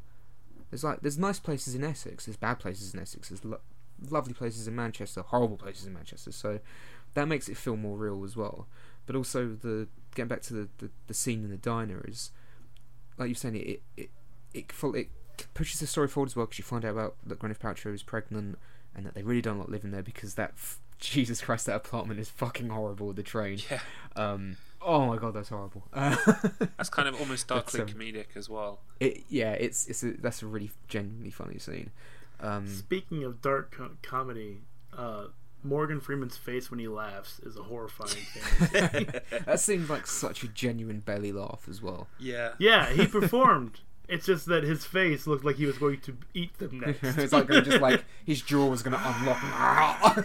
There's 0.71 0.83
like, 0.83 1.01
there's 1.01 1.19
nice 1.19 1.39
places 1.39 1.75
in 1.75 1.83
Essex. 1.83 2.25
There's 2.25 2.37
bad 2.37 2.57
places 2.57 2.91
in 2.93 2.99
Essex. 2.99 3.29
There's 3.29 3.45
lo- 3.45 3.61
lovely 4.09 4.33
places 4.33 4.67
in 4.67 4.75
Manchester. 4.75 5.21
Horrible 5.21 5.57
places 5.57 5.85
in 5.85 5.93
Manchester. 5.93 6.31
So 6.31 6.59
that 7.13 7.27
makes 7.27 7.47
it 7.47 7.55
feel 7.55 7.77
more 7.77 7.97
real 7.97 8.23
as 8.23 8.35
well. 8.35 8.67
But 9.05 9.15
also 9.15 9.49
the 9.61 9.87
getting 10.15 10.27
back 10.29 10.41
to 10.43 10.53
the 10.53 10.69
the, 10.79 10.89
the 11.05 11.13
scene 11.13 11.43
in 11.43 11.51
the 11.51 11.57
diner 11.57 12.03
is, 12.07 12.31
like 13.19 13.27
you're 13.27 13.35
saying, 13.35 13.55
it 13.57 13.67
it 13.67 13.81
it, 13.95 14.09
it, 14.55 14.71
full, 14.71 14.95
it 14.95 15.09
pushes 15.53 15.79
the 15.79 15.85
story 15.87 16.07
forward 16.07 16.29
as 16.31 16.35
well 16.35 16.47
because 16.47 16.57
you 16.57 16.63
find 16.65 16.83
out 16.83 16.91
about 16.93 17.15
that 17.27 17.37
Gwyneth 17.39 17.59
Paltrow 17.59 17.93
is 17.93 18.01
pregnant 18.01 18.57
and 18.95 19.05
that 19.05 19.13
they 19.13 19.21
really 19.21 19.41
don't 19.41 19.59
like 19.59 19.67
living 19.69 19.91
there 19.91 20.01
because 20.01 20.33
that 20.33 20.51
f- 20.55 20.79
Jesus 20.99 21.41
Christ 21.41 21.67
that 21.67 21.75
apartment 21.75 22.19
is 22.19 22.29
fucking 22.29 22.69
horrible 22.69 23.05
with 23.07 23.17
the 23.17 23.23
train. 23.23 23.59
yeah, 23.69 23.81
Um, 24.15 24.57
oh 24.81 25.05
my 25.05 25.17
god, 25.17 25.33
that's 25.33 25.49
horrible. 25.49 25.83
Uh, 25.93 26.15
that's 26.77 26.89
kind 26.89 27.07
of 27.07 27.19
almost 27.19 27.47
darkly 27.47 27.81
um, 27.81 27.87
comedic 27.87 28.35
as 28.35 28.49
well. 28.49 28.79
it, 28.99 29.23
yeah, 29.29 29.51
it's 29.53 29.87
it's 29.87 30.03
a, 30.03 30.11
that's 30.13 30.41
a 30.41 30.47
really 30.47 30.71
genuinely 30.87 31.31
funny 31.31 31.57
scene. 31.59 31.91
Um, 32.39 32.67
Speaking 32.67 33.23
of 33.23 33.41
dark 33.41 33.71
co- 33.71 33.91
comedy, 34.01 34.59
uh, 34.97 35.25
Morgan 35.63 35.99
Freeman's 35.99 36.37
face 36.37 36.69
when 36.69 36.79
he 36.79 36.87
laughs 36.87 37.39
is 37.39 37.57
a 37.57 37.63
horrifying 37.63 38.09
thing. 38.11 39.07
that 39.45 39.59
seems 39.59 39.89
like 39.89 40.05
such 40.07 40.43
a 40.43 40.47
genuine 40.47 40.99
belly 40.99 41.31
laugh 41.31 41.67
as 41.69 41.81
well. 41.81 42.07
Yeah, 42.19 42.51
yeah, 42.59 42.89
he 42.91 43.07
performed. 43.07 43.79
It's 44.07 44.27
just 44.27 44.45
that 44.45 44.63
his 44.63 44.85
face 44.85 45.25
looked 45.25 45.43
like 45.43 45.55
he 45.55 45.65
was 45.65 45.79
going 45.79 45.99
to 46.01 46.15
eat 46.35 46.55
them 46.59 46.79
next. 46.79 47.17
it's 47.17 47.33
like 47.33 47.47
just 47.49 47.81
like 47.81 48.05
his 48.23 48.41
jaw 48.41 48.67
was 48.67 48.83
gonna 48.83 49.01
unlock. 49.03 50.15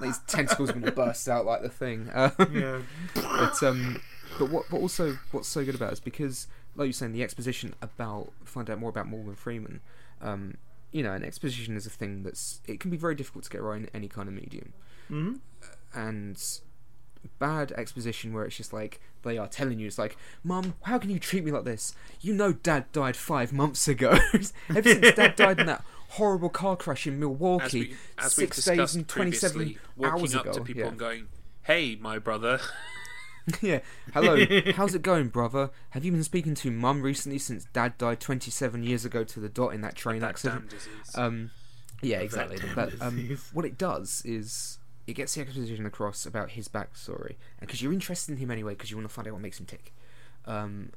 Like 0.00 0.08
his 0.08 0.18
tentacles 0.26 0.70
gonna 0.72 0.90
burst 0.92 1.28
out 1.28 1.46
like 1.46 1.62
the 1.62 1.68
thing. 1.68 2.10
Um, 2.12 2.32
yeah, 2.52 2.80
but 3.14 3.62
um, 3.62 4.00
but 4.38 4.50
what 4.50 4.66
but 4.70 4.78
also 4.78 5.18
what's 5.32 5.48
so 5.48 5.64
good 5.64 5.74
about 5.74 5.90
it 5.90 5.94
is 5.94 6.00
because 6.00 6.46
like 6.76 6.86
you're 6.86 6.92
saying 6.92 7.12
the 7.12 7.22
exposition 7.22 7.74
about 7.80 8.32
find 8.44 8.68
out 8.70 8.78
more 8.78 8.90
about 8.90 9.06
Morgan 9.06 9.34
Freeman. 9.34 9.80
Um, 10.20 10.56
you 10.92 11.02
know, 11.02 11.12
an 11.12 11.24
exposition 11.24 11.76
is 11.76 11.86
a 11.86 11.90
thing 11.90 12.22
that's 12.22 12.60
it 12.66 12.80
can 12.80 12.90
be 12.90 12.96
very 12.96 13.14
difficult 13.14 13.44
to 13.44 13.50
get 13.50 13.62
right 13.62 13.80
in 13.80 13.90
any 13.92 14.08
kind 14.08 14.28
of 14.28 14.34
medium, 14.34 14.72
hmm 15.08 15.34
and 15.94 16.60
bad 17.38 17.72
exposition 17.72 18.32
where 18.32 18.44
it's 18.44 18.56
just 18.56 18.72
like 18.72 19.00
they 19.22 19.38
are 19.38 19.48
telling 19.48 19.78
you 19.78 19.86
it's 19.86 19.98
like 19.98 20.16
mum 20.42 20.74
how 20.82 20.98
can 20.98 21.08
you 21.08 21.18
treat 21.18 21.44
me 21.44 21.50
like 21.50 21.64
this 21.64 21.94
you 22.20 22.34
know 22.34 22.52
dad 22.52 22.84
died 22.92 23.16
five 23.16 23.52
months 23.52 23.88
ago 23.88 24.18
ever 24.68 24.82
since 24.82 25.14
dad 25.14 25.34
died 25.36 25.58
in 25.58 25.66
that 25.66 25.82
horrible 26.14 26.48
car 26.48 26.76
crash 26.76 27.06
in 27.06 27.18
milwaukee 27.18 27.96
as 28.18 28.36
we've 28.36 28.52
six 28.52 28.64
days 28.64 28.94
and 28.94 29.08
27 29.08 29.56
previously, 29.56 29.78
walking 29.96 30.20
hours 30.20 30.34
up 30.34 30.42
ago 30.42 30.52
to 30.52 30.60
people 30.62 30.82
yeah. 30.82 30.88
and 30.88 30.98
going, 30.98 31.26
"Hey, 31.62 31.96
my 31.96 32.18
brother." 32.18 32.60
Yeah. 33.60 33.80
Hello. 34.14 34.42
How's 34.74 34.94
it 34.94 35.02
going, 35.02 35.28
brother? 35.28 35.68
Have 35.90 36.02
you 36.02 36.10
been 36.12 36.24
speaking 36.24 36.54
to 36.54 36.70
mum 36.70 37.02
recently 37.02 37.38
since 37.38 37.66
dad 37.74 37.98
died 37.98 38.18
27 38.18 38.82
years 38.82 39.04
ago 39.04 39.22
to 39.22 39.38
the 39.38 39.50
dot 39.50 39.74
in 39.74 39.82
that 39.82 39.94
train 39.94 40.20
that 40.20 40.30
accident? 40.30 40.74
Um, 41.14 41.50
yeah, 42.00 42.20
exactly. 42.20 42.58
But 42.74 42.94
um, 43.02 43.38
what 43.52 43.66
it 43.66 43.76
does 43.76 44.22
is 44.24 44.78
it 45.06 45.12
gets 45.12 45.34
the 45.34 45.42
exposition 45.42 45.84
across 45.84 46.24
about 46.24 46.52
his 46.52 46.68
backstory, 46.68 47.36
and 47.60 47.66
because 47.66 47.82
you're 47.82 47.92
interested 47.92 48.32
in 48.32 48.38
him 48.38 48.50
anyway, 48.50 48.72
because 48.72 48.90
you 48.90 48.96
want 48.96 49.08
to 49.08 49.14
find 49.14 49.28
out 49.28 49.34
what 49.34 49.42
makes 49.42 49.60
him 49.60 49.66
tick. 49.66 49.92
Um, 50.46 50.92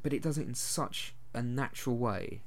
but 0.00 0.12
it 0.12 0.22
does 0.22 0.38
it 0.38 0.46
in 0.46 0.54
such 0.54 1.14
a 1.34 1.42
natural 1.42 1.96
way. 1.96 2.42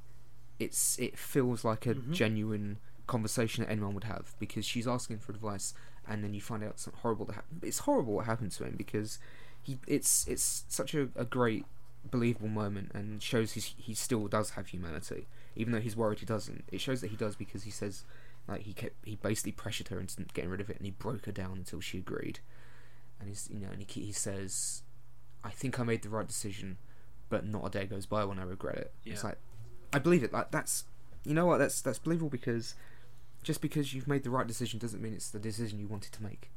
It's 0.58 0.98
it 0.98 1.18
feels 1.18 1.64
like 1.64 1.86
a 1.86 1.94
mm-hmm. 1.94 2.12
genuine 2.12 2.78
conversation 3.06 3.64
that 3.64 3.70
anyone 3.70 3.94
would 3.94 4.04
have 4.04 4.34
because 4.38 4.64
she's 4.64 4.86
asking 4.86 5.18
for 5.18 5.32
advice, 5.32 5.74
and 6.08 6.22
then 6.22 6.34
you 6.34 6.40
find 6.40 6.62
out 6.62 6.78
something 6.78 7.00
horrible 7.02 7.26
that 7.26 7.34
happened. 7.34 7.60
It's 7.62 7.80
horrible 7.80 8.14
what 8.14 8.26
happened 8.26 8.52
to 8.52 8.64
him 8.64 8.74
because 8.76 9.18
he 9.62 9.78
it's 9.86 10.26
it's 10.28 10.64
such 10.68 10.94
a, 10.94 11.08
a 11.16 11.24
great 11.24 11.64
believable 12.10 12.48
moment 12.48 12.92
and 12.94 13.22
shows 13.22 13.52
he's, 13.52 13.74
he 13.78 13.94
still 13.94 14.26
does 14.28 14.50
have 14.50 14.68
humanity 14.68 15.26
even 15.56 15.72
though 15.72 15.80
he's 15.80 15.96
worried 15.96 16.18
he 16.18 16.26
doesn't 16.26 16.64
it 16.70 16.80
shows 16.80 17.00
that 17.00 17.10
he 17.10 17.16
does 17.16 17.34
because 17.34 17.62
he 17.62 17.70
says 17.70 18.04
like 18.46 18.62
he 18.62 18.74
kept 18.74 18.94
he 19.04 19.16
basically 19.16 19.52
pressured 19.52 19.88
her 19.88 19.98
into 19.98 20.22
getting 20.34 20.50
rid 20.50 20.60
of 20.60 20.68
it 20.68 20.76
and 20.76 20.84
he 20.84 20.90
broke 20.90 21.24
her 21.24 21.32
down 21.32 21.52
until 21.56 21.80
she 21.80 21.98
agreed 21.98 22.40
and 23.18 23.28
he's 23.28 23.48
you 23.50 23.58
know 23.58 23.68
and 23.72 23.82
he, 23.88 24.00
he 24.02 24.12
says 24.12 24.82
i 25.42 25.50
think 25.50 25.80
i 25.80 25.82
made 25.82 26.02
the 26.02 26.10
right 26.10 26.28
decision 26.28 26.76
but 27.30 27.46
not 27.46 27.64
a 27.66 27.70
day 27.70 27.86
goes 27.86 28.04
by 28.04 28.22
when 28.22 28.38
i 28.38 28.42
regret 28.42 28.76
it 28.76 28.92
it's 29.06 29.22
Yeah. 29.22 29.28
like 29.30 29.38
i 29.94 29.98
believe 29.98 30.22
it 30.22 30.32
like 30.32 30.50
that's 30.50 30.84
you 31.26 31.32
know 31.32 31.46
what? 31.46 31.56
That's 31.56 31.80
that's 31.80 31.98
believable 31.98 32.28
because 32.28 32.74
just 33.42 33.62
because 33.62 33.94
you've 33.94 34.06
made 34.06 34.24
the 34.24 34.28
right 34.30 34.46
decision 34.46 34.78
doesn't 34.78 35.00
mean 35.00 35.14
it's 35.14 35.30
the 35.30 35.38
decision 35.38 35.80
you 35.80 35.86
wanted 35.88 36.12
to 36.12 36.22
make. 36.22 36.50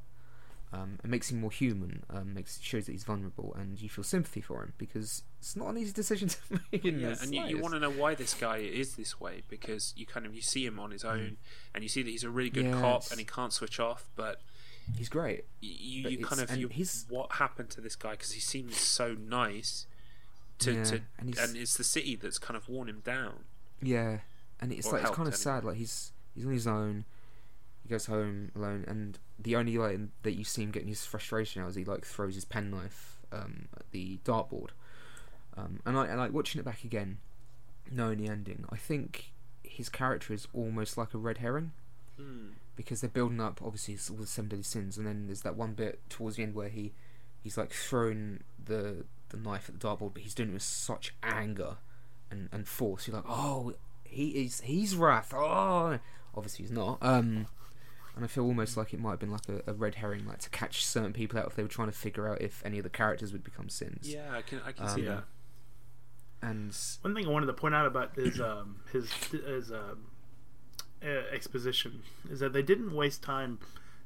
Um, 0.74 1.00
it 1.02 1.10
makes 1.10 1.32
him 1.32 1.40
more 1.40 1.52
human. 1.52 2.04
Um, 2.10 2.34
makes 2.34 2.60
shows 2.60 2.86
that 2.88 2.92
he's 2.92 3.06
vulnerable, 3.06 3.56
and 3.58 3.82
you 3.82 3.88
feel 3.88 4.04
sympathy 4.04 4.42
for 4.42 4.62
him 4.64 4.74
because 4.78 5.24
it's 5.40 5.56
not 5.56 5.70
an 5.70 5.78
easy 5.78 5.94
decision 5.94 6.28
to 6.50 6.60
make. 6.74 6.84
Yeah, 6.84 7.16
and 7.22 7.34
you, 7.34 7.46
you 7.46 7.60
want 7.60 7.76
to 7.76 7.80
know 7.80 7.90
why 7.90 8.14
this 8.16 8.34
guy 8.34 8.58
is 8.58 8.98
this 8.98 9.22
way 9.22 9.44
because 9.48 9.94
you 9.96 10.06
kind 10.06 10.26
of 10.26 10.36
you 10.36 10.42
see 10.42 10.66
him 10.66 10.82
on 10.82 10.92
his 10.92 11.06
own, 11.06 11.38
and 11.74 11.82
you 11.82 11.88
see 11.88 12.04
that 12.04 12.10
he's 12.10 12.26
a 12.26 12.30
really 12.30 12.50
good 12.50 12.66
Yeah, 12.66 12.74
cop 12.82 12.98
it's- 12.98 13.12
and 13.12 13.20
he 13.22 13.26
can't 13.26 13.54
switch 13.54 13.80
off. 13.80 14.10
But 14.18 14.42
He's 14.98 15.08
great. 15.08 15.46
y- 15.64 15.70
you, 15.80 16.10
you 16.10 16.18
kind 16.26 16.42
of 16.42 16.56
you, 16.58 16.70
what 17.10 17.32
happened 17.34 17.70
to 17.70 17.80
this 17.80 17.96
guy 17.96 18.12
because 18.12 18.32
he 18.34 18.42
seems 18.42 18.76
so 18.76 19.14
nice. 19.14 19.88
To, 20.60 20.74
Yeah, 20.74 20.84
to 20.86 21.02
and 21.20 21.38
and, 21.38 21.56
it's 21.56 21.78
the 21.78 21.84
city 21.84 22.16
that's 22.16 22.40
kind 22.40 22.58
of 22.58 22.68
worn 22.68 22.90
him 22.90 23.02
down. 23.06 23.44
Yeah, 23.82 24.20
and 24.60 24.72
it's 24.72 24.92
like 24.92 25.02
it's 25.02 25.10
kind 25.12 25.28
of 25.28 25.34
anyway. 25.34 25.38
sad. 25.38 25.64
Like 25.64 25.78
he's 25.78 26.12
he's 26.34 26.46
on 26.46 26.52
his 26.54 26.68
own. 26.68 27.06
He 27.84 27.90
goes 27.90 28.08
home 28.08 28.52
alone, 28.56 28.84
and 28.88 29.20
the 29.40 29.56
only 29.56 29.78
like 29.78 30.00
that 30.24 30.34
you 30.34 30.44
see 30.44 30.64
him 30.64 30.72
getting 30.72 30.88
his 30.90 31.06
frustration 31.06 31.62
out 31.62 31.70
is 31.70 31.76
he 31.76 31.86
like 31.86 32.06
throws 32.06 32.36
his 32.36 32.46
penknife 32.46 33.20
um, 33.32 33.68
at 33.78 33.90
the 33.92 34.18
dartboard. 34.26 34.70
Um, 35.56 35.80
and 35.86 35.98
I 35.98 36.08
and 36.08 36.18
like 36.18 36.34
watching 36.34 36.60
it 36.60 36.66
back 36.66 36.84
again, 36.84 37.18
knowing 37.92 38.18
the 38.18 38.28
ending, 38.30 38.66
I 38.72 38.78
think 38.78 39.32
his 39.64 39.90
character 39.90 40.34
is 40.34 40.48
almost 40.54 40.98
like 40.98 41.14
a 41.14 41.18
red 41.18 41.38
herring 41.40 41.72
Hmm. 42.18 42.50
because 42.76 43.02
they're 43.02 43.10
building 43.12 43.40
up 43.40 43.62
obviously 43.64 43.96
all 44.10 44.20
the 44.22 44.26
seven 44.28 44.50
deadly 44.50 44.64
sins, 44.64 44.98
and 44.98 45.06
then 45.06 45.28
there's 45.28 45.42
that 45.42 45.56
one 45.56 45.74
bit 45.74 46.00
towards 46.10 46.38
the 46.38 46.44
end 46.44 46.56
where 46.56 46.70
he 46.70 46.94
he's 47.44 47.58
like 47.58 47.72
thrown 47.72 48.42
the 48.64 49.06
the 49.30 49.38
knife 49.38 49.70
at 49.70 49.80
the 49.80 49.88
dartboard, 49.88 50.14
but 50.14 50.24
he's 50.24 50.34
doing 50.34 50.50
it 50.50 50.54
with 50.54 50.62
such 50.64 51.14
anger 51.24 51.78
and 52.32 52.50
and 52.52 52.68
force. 52.68 53.08
You're 53.08 53.18
like, 53.18 53.26
oh, 53.28 53.74
he 54.04 54.30
is 54.46 54.62
he's 54.62 54.96
wrath. 54.96 55.34
Oh, 55.36 56.00
obviously 56.36 56.64
he's 56.66 56.72
not. 56.72 56.98
Um, 57.02 57.48
and 58.16 58.24
I 58.26 58.28
feel 58.28 58.46
almost 58.46 58.78
like 58.78 58.94
it 58.94 59.00
might 59.00 59.12
have 59.12 59.20
been 59.20 59.32
like 59.32 59.48
a, 59.48 59.62
a 59.70 59.74
red 59.74 59.96
herring, 59.96 60.26
like 60.26 60.40
to 60.40 60.50
catch 60.50 60.84
certain 60.86 61.14
people 61.14 61.38
out 61.40 61.46
if 61.48 61.56
they 61.56 61.62
were 61.64 61.70
trying 61.70 61.90
to 61.90 61.96
figure 61.98 62.28
out 62.28 62.42
if 62.42 62.62
any 62.66 62.78
of 62.80 62.84
the 62.84 62.90
characters 62.90 63.32
would 63.32 63.44
become 63.44 63.70
sins. 63.70 64.10
Yeah, 64.12 64.32
I 64.32 64.42
can 64.42 64.60
I 64.66 64.72
can 64.72 64.88
see 64.90 65.08
Um, 65.08 65.16
that. 65.16 65.24
And 66.42 66.76
One 67.02 67.16
thing 67.16 67.26
I 67.26 67.30
wanted 67.30 67.48
to 67.48 67.54
point 67.54 67.74
out 67.76 67.86
about 67.88 68.16
his 68.16 68.40
um, 68.40 68.78
his 68.92 69.12
his 69.12 69.72
um, 69.72 70.06
uh, 71.04 71.08
exposition 71.34 72.04
is 72.30 72.40
that 72.40 72.54
they 72.54 72.62
didn't 72.62 72.94
waste 72.96 73.24
time 73.24 73.60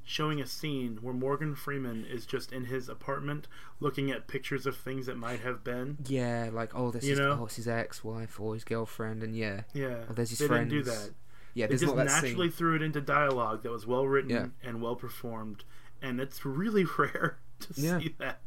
showing 0.03 0.41
a 0.41 0.48
scene 0.48 0.98
where 1.02 1.14
Morgan 1.14 1.56
Freeman 1.56 2.06
is 2.06 2.26
just 2.26 2.52
in 2.52 2.65
his 2.65 2.90
apartment 2.90 3.48
looking 3.80 4.11
at 4.11 4.28
pictures 4.28 4.65
of 4.65 4.76
things 4.76 5.06
that 5.06 5.15
might 5.18 5.40
have 5.41 5.64
been. 5.64 5.98
yeah, 6.07 6.49
like 6.52 6.72
oh, 6.76 6.91
this 6.91 7.03
You 7.03 7.14
is 7.14 7.19
know? 7.19 7.38
oh, 7.41 7.45
it's 7.45 7.56
his 7.56 7.68
ex-wife 7.68 8.40
or 8.40 8.53
his 8.53 8.64
girlfriend, 8.64 9.23
and 9.23 9.36
yeah, 9.36 9.61
Yeah, 9.73 10.03
Oh, 10.10 10.14
there's 10.14 10.30
his 10.32 10.40
they 10.40 10.48
didn't 10.48 10.69
do 10.69 10.84
that. 10.84 11.11
yeah. 11.53 11.65
They 11.68 11.76
There's 11.76 11.82
just 11.82 11.95
naturally 11.95 12.48
scene. 12.49 12.57
threw 12.57 12.76
it 12.76 12.82
into 12.82 12.99
dialogue 13.02 13.64
that 13.64 13.72
was 13.72 13.86
well 13.88 14.07
written 14.07 14.30
Yeah. 14.32 14.48
and 14.64 14.82
well 14.82 14.95
performed, 14.95 15.64
and 16.02 16.19
it's 16.19 16.45
really 16.45 16.84
rare 16.98 17.38
to 17.61 17.68
Yeah. 17.76 17.99
see 17.99 18.15
that. 18.19 18.40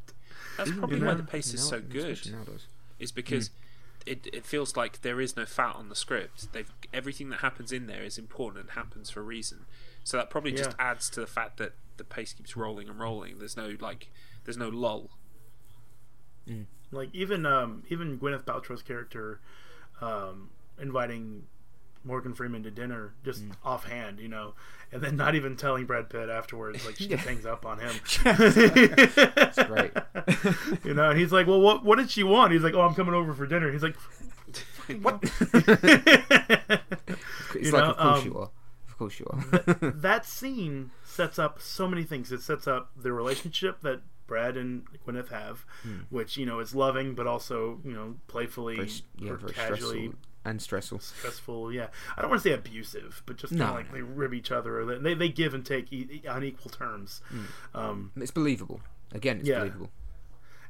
That's 0.57 0.69
Even 0.69 0.81
probably 0.81 1.01
now- 1.01 1.07
why 1.09 1.15
the 1.15 1.23
pace 1.23 1.53
is 1.55 1.65
now- 1.65 1.79
so 1.79 1.81
good. 1.81 2.21
is 2.99 3.13
because 3.13 3.49
hmm. 3.49 3.55
it, 4.07 4.27
it 4.33 4.45
feels 4.45 4.77
like 4.77 5.03
there 5.03 5.21
is 5.21 5.37
no 5.37 5.45
fat 5.47 5.75
on 5.77 5.89
the 5.89 5.95
script. 5.97 6.53
They've 6.53 6.71
everything 6.93 7.29
that 7.31 7.41
happens 7.41 7.73
in 7.73 7.87
there 7.87 8.03
is 8.05 8.19
important 8.19 8.61
and 8.63 8.71
happens 8.73 9.11
for 9.11 9.21
a 9.21 9.25
reason. 9.25 9.67
So 10.05 10.19
that 10.19 10.31
probably 10.31 10.53
just 10.53 10.77
adds 10.79 11.09
to 11.11 11.21
the 11.21 11.27
fact 11.27 11.57
that 11.57 11.73
the 11.97 12.05
pace 12.05 12.33
keeps 12.35 12.57
rolling 12.57 12.89
and 12.89 13.01
rolling. 13.01 13.39
There's 13.39 13.57
no 13.57 13.75
like 13.81 14.11
there's 14.45 14.59
no 14.59 14.69
lull. 14.69 15.11
Like 16.93 17.09
even 17.15 17.47
um, 17.47 17.83
even 17.89 18.19
Gwyneth 18.19 18.45
Paltrow's 18.45 18.83
character 18.83 19.41
um, 20.01 20.51
inviting 20.81 21.45
Morgan 22.05 22.35
Freeman 22.35 22.63
to 22.65 22.71
dinner 22.71 23.15
just 23.25 23.43
Mm. 23.49 23.53
offhand, 23.65 24.21
you 24.21 24.29
know, 24.29 24.55
and 24.93 25.03
then 25.03 25.17
not 25.17 25.35
even 25.35 25.57
telling 25.57 25.87
Brad 25.87 26.11
Pitt 26.11 26.29
afterwards, 26.29 26.85
like 26.85 26.97
she 26.97 27.07
Yeah. 27.09 27.17
hangs 27.17 27.47
up 27.47 27.65
on 27.65 27.79
him. 27.81 27.95
That's 28.25 29.63
great. 29.65 29.93
you 30.85 30.93
know, 30.95 31.11
and 31.11 31.19
he's 31.19 31.33
like, 31.33 31.47
"Well, 31.47 31.61
what 31.63 31.83
what 31.85 31.97
did 31.97 32.11
she 32.11 32.23
want?" 32.23 32.53
He's 32.53 32.63
like, 32.63 32.75
"Oh, 32.75 32.83
I'm 32.83 32.95
coming 32.95 33.15
over 33.15 33.33
for 33.33 33.47
dinner." 33.47 33.73
He's 33.73 33.83
like, 33.83 33.97
what? 35.01 35.21
It's 37.55 37.67
You 37.67 37.73
like, 37.73 37.85
know, 37.85 37.91
of 37.93 37.97
course 37.97 38.19
um, 38.21 38.25
you 38.27 38.39
are. 38.39 38.51
Of 39.05 39.17
course 39.19 39.21
you 39.21 39.27
are. 39.31 39.91
that 39.91 40.25
scene 40.27 40.91
sets 41.05 41.39
up 41.39 41.61
so 41.61 41.87
many 41.89 42.05
things. 42.05 42.33
It 42.33 42.41
sets 42.43 42.67
up 42.67 42.91
the 42.97 43.13
relationship 43.13 43.81
that 43.83 44.01
Brad 44.27 44.57
and 44.57 44.85
Gwyneth 45.07 45.29
have, 45.29 45.65
which 46.11 46.37
you 46.37 46.47
know 46.47 46.59
is 46.61 46.75
loving, 46.75 47.15
but 47.15 47.27
also 47.27 47.81
you 47.85 47.93
know 47.93 48.17
playfully 48.29 48.77
Hmm. 48.77 48.81
very, 48.83 49.27
yeah, 49.27 49.33
or 49.33 49.37
casually 49.53 49.99
stressful 50.07 50.15
and 50.47 50.63
stressful. 50.63 50.99
stressful. 51.01 51.73
Yeah, 51.73 51.89
I 52.17 52.21
don't 52.23 52.31
want 52.31 52.43
to 52.43 52.49
say 52.49 52.55
abusive, 52.55 53.23
but 53.27 53.37
just 53.37 53.51
kind 53.53 53.61
No, 53.61 53.67
of 53.69 53.75
like 53.75 53.89
no. 53.89 53.95
they 53.95 54.03
rib 54.03 54.33
each 54.35 54.51
other. 54.51 54.81
Or 54.81 54.99
they 54.99 55.15
they 55.15 55.29
give 55.29 55.53
and 55.55 55.65
take 55.65 55.93
e- 55.93 56.23
on 56.29 56.43
equal 56.45 56.71
terms. 56.71 57.21
Hmm. 57.29 57.45
Um, 57.75 58.13
It's 58.17 58.31
believable. 58.31 58.81
Again, 59.13 59.41
it's 59.41 59.49
Yeah. 59.49 59.59
believable. 59.61 59.91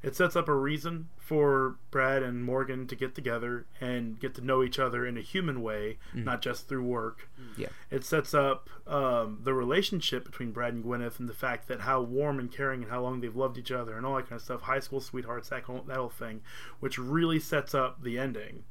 It 0.04 0.14
sets 0.14 0.36
up 0.36 0.48
a 0.48 0.54
reason 0.54 1.08
for 1.16 1.76
Brad 1.90 2.22
and 2.22 2.44
Morgan 2.44 2.86
to 2.88 2.94
get 2.94 3.14
together 3.14 3.64
and 3.80 4.20
get 4.20 4.34
to 4.34 4.42
know 4.44 4.62
each 4.62 4.78
other 4.78 5.06
in 5.06 5.16
a 5.16 5.20
human 5.22 5.62
way, 5.62 5.98
not 6.12 6.42
just 6.42 6.68
through 6.68 6.82
work. 6.84 7.28
Yeah. 7.56 7.68
It 7.90 8.04
sets 8.04 8.34
up 8.34 8.68
um, 8.86 9.40
the 9.42 9.54
relationship 9.54 10.24
between 10.24 10.52
Brad 10.52 10.74
and 10.74 10.84
Gwyneth 10.84 11.18
and 11.18 11.28
the 11.28 11.34
fact 11.34 11.68
that 11.68 11.80
how 11.80 12.02
warm 12.02 12.38
and 12.38 12.52
caring 12.52 12.82
and 12.82 12.90
how 12.90 13.00
long 13.02 13.20
they've 13.20 13.34
loved 13.34 13.56
each 13.58 13.72
other 13.72 13.96
and 13.96 14.04
all 14.04 14.16
that 14.16 14.28
kind 14.28 14.38
of 14.38 14.42
stuff. 14.42 14.60
High 14.62 14.80
school 14.80 15.00
sweethearts, 15.00 15.48
that 15.48 15.62
whole, 15.62 15.82
that 15.88 15.96
whole 15.96 16.10
thing, 16.10 16.42
which 16.80 16.98
really 16.98 17.40
sets 17.40 17.74
up 17.74 18.02
the 18.02 18.18
ending. 18.18 18.64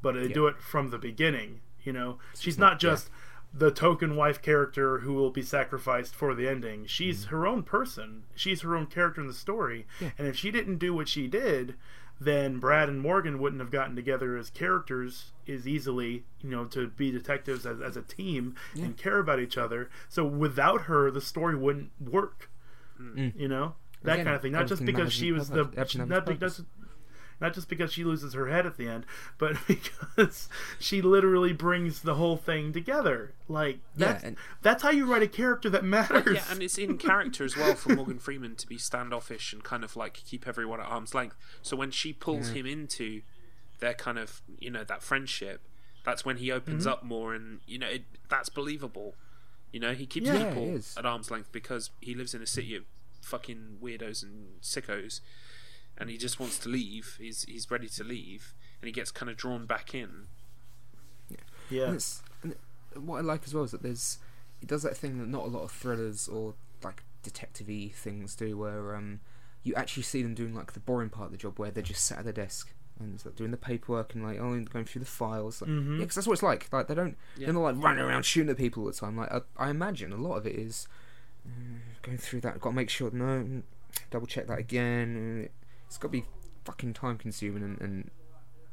But 0.00 0.14
they 0.14 0.28
Yeah. 0.28 0.34
do 0.34 0.46
it 0.46 0.56
from 0.60 0.90
the 0.90 0.98
beginning. 0.98 1.60
You 1.84 1.92
know, 1.92 2.18
she's 2.38 2.56
not- 2.58 2.70
not 2.72 2.80
just 2.80 3.10
the 3.54 3.70
token 3.70 4.16
wife 4.16 4.40
character 4.40 5.00
who 5.00 5.12
will 5.12 5.30
be 5.30 5.42
sacrificed 5.42 6.14
for 6.14 6.34
the 6.34 6.48
ending. 6.48 6.86
She's 6.86 7.26
her 7.26 7.46
own 7.46 7.62
person. 7.62 8.24
She's 8.34 8.62
her 8.62 8.74
own 8.76 8.86
character 8.86 9.20
in 9.20 9.26
the 9.26 9.34
story. 9.34 9.86
Mm. 9.98 10.02
Yeah. 10.02 10.10
And 10.18 10.28
if 10.28 10.36
she 10.36 10.50
didn't 10.50 10.78
do 10.78 10.94
what 10.94 11.08
she 11.08 11.26
did, 11.26 11.74
then 12.20 12.58
Brad 12.58 12.88
and 12.88 13.00
Morgan 13.00 13.38
wouldn't 13.38 13.60
have 13.60 13.70
gotten 13.70 13.96
together 13.96 14.36
as 14.36 14.48
characters 14.48 15.32
as 15.48 15.66
easily, 15.66 16.24
you 16.40 16.50
know, 16.50 16.64
to 16.66 16.88
be 16.88 17.10
detectives 17.10 17.66
as, 17.66 17.80
as 17.80 17.96
a 17.96 18.02
team 18.02 18.54
and 18.74 18.96
care 18.96 19.18
about 19.18 19.40
each 19.40 19.58
other. 19.58 19.90
So 20.08 20.24
without 20.24 20.82
her, 20.82 21.10
the 21.10 21.20
story 21.20 21.56
wouldn't 21.56 21.90
work. 22.00 22.48
You 23.36 23.48
know, 23.48 23.74
that 24.04 24.12
Again, 24.12 24.24
kind 24.26 24.36
of 24.36 24.42
thing. 24.42 24.52
Not 24.52 24.68
just 24.68 24.84
because 24.84 25.12
she 25.12 25.32
was 25.32 25.48
the. 25.48 25.64
Not 25.64 25.76
its 25.76 25.94
purpose. 25.96 26.24
because 26.26 26.62
not 27.42 27.52
just 27.52 27.68
because 27.68 27.92
she 27.92 28.04
loses 28.04 28.32
her 28.32 28.46
head 28.48 28.64
at 28.64 28.78
the 28.78 28.88
end, 28.88 29.04
but 29.36 29.56
because 29.68 30.48
she 30.78 31.02
literally 31.02 31.52
brings 31.52 32.00
the 32.00 32.14
whole 32.14 32.36
thing 32.38 32.72
together. 32.72 33.34
Like 33.48 33.80
Yeah, 33.96 34.06
that's 34.12 34.24
and- 34.24 34.36
that's 34.62 34.82
how 34.82 34.90
you 34.90 35.04
write 35.04 35.22
a 35.22 35.28
character 35.28 35.68
that 35.70 35.84
matters. 35.84 36.34
yeah, 36.36 36.44
and 36.50 36.62
it's 36.62 36.78
in 36.78 36.96
character 36.96 37.44
as 37.44 37.56
well 37.56 37.74
for 37.74 37.94
Morgan 37.94 38.18
Freeman 38.18 38.56
to 38.56 38.66
be 38.66 38.78
standoffish 38.78 39.52
and 39.52 39.62
kind 39.62 39.84
of 39.84 39.96
like 39.96 40.14
keep 40.14 40.48
everyone 40.48 40.80
at 40.80 40.86
arm's 40.86 41.14
length. 41.14 41.36
So 41.60 41.76
when 41.76 41.90
she 41.90 42.12
pulls 42.14 42.50
him 42.50 42.64
into 42.64 43.20
their 43.80 43.94
kind 43.94 44.18
of 44.18 44.40
you 44.58 44.70
know 44.70 44.84
that 44.84 45.02
friendship, 45.02 45.60
that's 46.04 46.24
when 46.24 46.36
he 46.38 46.50
opens 46.52 46.84
Mm-hmm. 46.84 46.92
up 46.92 47.02
more, 47.04 47.34
and 47.34 47.60
you 47.66 47.78
know 47.78 47.88
it, 47.88 48.04
that's 48.28 48.48
believable. 48.48 49.14
You 49.72 49.80
know, 49.80 49.92
he 49.94 50.04
keeps 50.06 50.26
Yeah, 50.26 50.48
people 50.48 50.78
at 50.98 51.06
arm's 51.06 51.30
length 51.30 51.50
because 51.50 51.90
he 52.00 52.14
lives 52.14 52.34
in 52.34 52.42
a 52.42 52.46
city 52.46 52.76
of 52.76 52.84
fucking 53.22 53.78
weirdos 53.82 54.22
and 54.22 54.60
sickos, 54.60 55.20
and 55.98 56.10
he 56.10 56.16
just 56.16 56.38
wants 56.40 56.58
to 56.60 56.68
leave. 56.68 57.16
He's 57.20 57.44
he's 57.44 57.70
ready 57.70 57.88
to 57.88 58.04
leave, 58.04 58.54
and 58.80 58.86
he 58.86 58.92
gets 58.92 59.10
kind 59.10 59.30
of 59.30 59.36
drawn 59.36 59.66
back 59.66 59.94
in. 59.94 60.26
yeah, 61.70 61.86
And, 61.86 61.94
it's, 61.96 62.22
and 62.42 62.54
what 62.96 63.18
I 63.18 63.20
like 63.20 63.42
as 63.46 63.54
well 63.54 63.64
is 63.64 63.70
that 63.70 63.82
there's 63.82 64.18
it 64.60 64.68
does 64.68 64.82
that 64.82 64.96
thing 64.96 65.18
that 65.18 65.28
not 65.28 65.44
a 65.44 65.48
lot 65.48 65.62
of 65.62 65.72
thrillers 65.72 66.28
or 66.28 66.54
like 66.84 67.02
detective-y 67.22 67.90
things 67.94 68.34
do, 68.34 68.56
where 68.56 68.94
um 68.94 69.20
you 69.62 69.74
actually 69.74 70.02
see 70.02 70.22
them 70.22 70.34
doing 70.34 70.54
like 70.54 70.72
the 70.72 70.80
boring 70.80 71.08
part 71.10 71.26
of 71.26 71.32
the 71.32 71.38
job, 71.38 71.58
where 71.58 71.70
they're 71.70 71.82
just 71.82 72.04
sat 72.04 72.18
at 72.18 72.24
their 72.24 72.32
desk 72.32 72.72
and 73.00 73.24
like 73.24 73.36
doing 73.36 73.50
the 73.50 73.56
paperwork 73.56 74.14
and 74.14 74.22
like 74.24 74.38
oh 74.40 74.52
and 74.52 74.68
going 74.70 74.84
through 74.84 75.00
the 75.00 75.06
files. 75.06 75.62
Like, 75.62 75.70
Mhm. 75.70 75.94
Yeah, 75.94 76.00
because 76.00 76.16
that's 76.16 76.26
what 76.26 76.34
it's 76.34 76.42
like. 76.42 76.68
Like 76.72 76.88
they 76.88 76.94
don't 76.94 77.16
Yeah. 77.36 77.46
they're 77.46 77.54
not 77.54 77.62
like 77.62 77.82
running 77.82 78.04
around 78.04 78.24
shooting 78.24 78.50
at 78.50 78.56
people 78.56 78.82
all 78.82 78.88
the 78.90 78.94
time. 78.96 79.16
Like 79.16 79.32
I, 79.32 79.40
I 79.56 79.70
imagine 79.70 80.12
a 80.12 80.16
lot 80.16 80.34
of 80.36 80.46
it 80.46 80.54
is 80.56 80.86
mm, 81.48 81.78
going 82.02 82.18
through 82.18 82.40
that. 82.42 82.60
Got 82.60 82.70
to 82.70 82.76
make 82.76 82.90
sure 82.90 83.10
no, 83.12 83.62
double 84.10 84.26
check 84.26 84.46
that 84.48 84.58
again. 84.58 85.48
It's 85.92 85.98
got 85.98 86.08
to 86.08 86.12
be 86.12 86.24
fucking 86.64 86.94
time 86.94 87.18
consuming 87.18 87.62
and, 87.62 87.78
and 87.82 88.10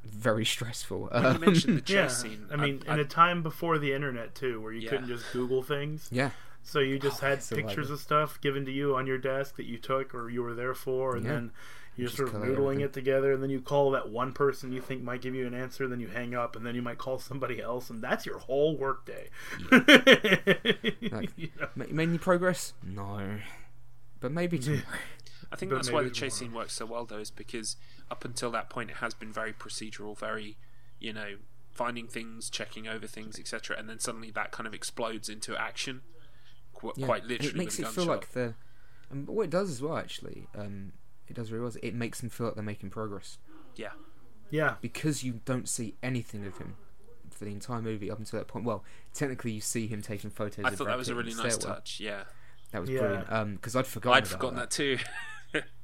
very 0.06 0.46
stressful. 0.46 1.10
When 1.12 1.22
you 1.22 1.28
Um, 1.30 1.42
mentioned 1.42 1.78
the 1.80 1.82
chase 1.86 1.94
yeah. 1.94 2.08
scene, 2.08 2.46
I 2.50 2.56
mean, 2.56 2.82
I, 2.88 2.94
in 2.94 3.00
a 3.02 3.04
time 3.04 3.44
before 3.44 3.78
the 3.78 3.92
internet 3.92 4.36
too, 4.36 4.62
where 4.62 4.72
you 4.72 4.82
Yeah. 4.84 4.90
couldn't 4.92 5.08
just 5.10 5.26
Google 5.34 5.62
things, 5.62 6.08
yeah. 6.14 6.30
so 6.64 6.80
you 6.80 6.98
just 6.98 7.22
Oh, 7.22 7.28
had 7.28 7.40
pictures 7.50 7.90
like- 7.90 7.96
of 7.96 8.00
stuff 8.00 8.40
given 8.40 8.64
to 8.64 8.72
you 8.72 8.96
on 8.96 9.06
your 9.06 9.18
desk 9.18 9.58
that 9.58 9.66
you 9.66 9.78
took 9.78 10.16
or 10.16 10.30
you 10.30 10.42
were 10.42 10.54
there 10.54 10.74
for, 10.74 11.18
and 11.18 11.26
Yeah. 11.26 11.32
then 11.34 11.52
you're 11.98 12.08
Just 12.08 12.16
sort 12.16 12.30
of 12.30 12.36
noodling 12.36 12.52
everything. 12.54 12.80
it 12.80 12.94
together, 12.94 13.34
and 13.34 13.44
then 13.44 13.50
you 13.50 13.60
call 13.60 13.92
that 13.92 14.08
one 14.08 14.32
person 14.32 14.72
you 14.72 14.80
think 14.80 15.04
might 15.04 15.22
give 15.22 15.36
you 15.36 15.46
an 15.46 15.54
answer, 15.54 15.86
then 15.90 16.00
you 16.00 16.08
hang 16.08 16.34
up, 16.34 16.56
and 16.56 16.66
then 16.66 16.74
you 16.74 16.82
might 16.82 16.98
call 17.00 17.20
somebody 17.20 17.62
else, 17.62 17.90
and 17.90 18.02
that's 18.02 18.26
your 18.26 18.38
whole 18.40 18.78
workday. 18.78 19.28
Like- 21.12 21.32
You 21.36 21.50
know? 21.60 21.68
Made 21.76 22.08
any 22.08 22.18
progress? 22.18 22.74
No. 22.82 23.40
But 24.22 24.32
maybe 24.32 24.60
tomorrow. 24.60 24.84
I 25.52 25.56
think 25.56 25.72
But 25.72 25.78
that's 25.78 25.90
why 25.92 26.02
the 26.02 26.06
maybe 26.10 26.16
chase 26.16 26.36
scene 26.36 26.54
works 26.54 26.74
so 26.74 26.86
well, 26.86 27.06
though, 27.06 27.18
is 27.18 27.32
because 27.32 27.76
up 28.12 28.24
until 28.26 28.52
that 28.52 28.70
point 28.70 28.90
it 28.92 28.98
has 28.98 29.14
been 29.14 29.32
very 29.34 29.52
procedural, 29.54 30.18
very, 30.18 30.58
you 31.00 31.12
know, 31.14 31.36
finding 31.72 32.08
things, 32.08 32.50
checking 32.50 32.88
over 32.88 33.08
things, 33.08 33.40
etc., 33.40 33.76
and 33.78 33.90
then 33.90 34.00
suddenly 34.00 34.30
that 34.32 34.52
kind 34.52 34.68
of 34.68 34.74
explodes 34.74 35.28
into 35.30 35.56
action, 35.60 36.02
qu- 36.74 36.94
Yeah, 36.96 37.06
quite 37.08 37.22
and 37.24 37.32
literally. 37.32 37.50
It 37.52 37.56
makes 37.58 37.78
with 37.78 37.88
it 37.88 37.92
feel 37.94 38.06
gunshot. 38.06 38.22
like 38.24 38.32
the. 38.34 38.54
And 39.10 39.28
what 39.28 39.44
it 39.44 39.50
does 39.50 39.72
as 39.72 39.82
well, 39.82 39.98
actually, 39.98 40.48
um, 40.56 40.92
it 41.28 41.36
does 41.36 41.52
really 41.52 41.64
well. 41.64 41.74
It 41.82 41.96
makes 41.96 42.20
them 42.22 42.30
feel 42.30 42.48
like 42.48 42.56
they're 42.56 42.64
making 42.64 42.92
progress 42.92 43.38
yeah, 43.76 43.90
Yeah. 44.52 44.76
because 44.82 45.24
you 45.24 45.40
don't 45.46 45.68
see 45.68 45.96
anything 46.04 46.46
of 46.46 46.58
him 46.60 46.76
for 47.32 47.46
the 47.46 47.52
entire 47.52 47.82
movie 47.82 48.12
up 48.12 48.20
until 48.20 48.38
that 48.40 48.48
point. 48.48 48.66
Well, 48.66 48.84
technically, 49.16 49.52
you 49.52 49.62
see 49.62 49.88
him 49.88 50.02
taking 50.04 50.30
photos. 50.30 50.64
I 50.66 50.70
of 50.70 50.76
thought 50.78 50.84
Brad 50.86 50.94
that 50.94 50.98
was 51.00 51.08
a 51.10 51.16
Pitt 51.16 51.20
in 51.22 51.26
really 51.38 51.44
nice 51.44 51.58
touch. 51.58 52.00
Yeah, 52.00 52.26
That 52.72 52.82
was 52.82 52.90
Yeah. 52.92 53.00
brilliant. 53.00 53.32
Um, 53.32 53.56
because 53.56 53.76
I'd 53.76 53.88
forgotten. 53.88 54.18
I'd 54.18 54.24
about 54.28 54.32
forgotten 54.32 54.58
that, 54.60 54.70
too. 54.70 54.98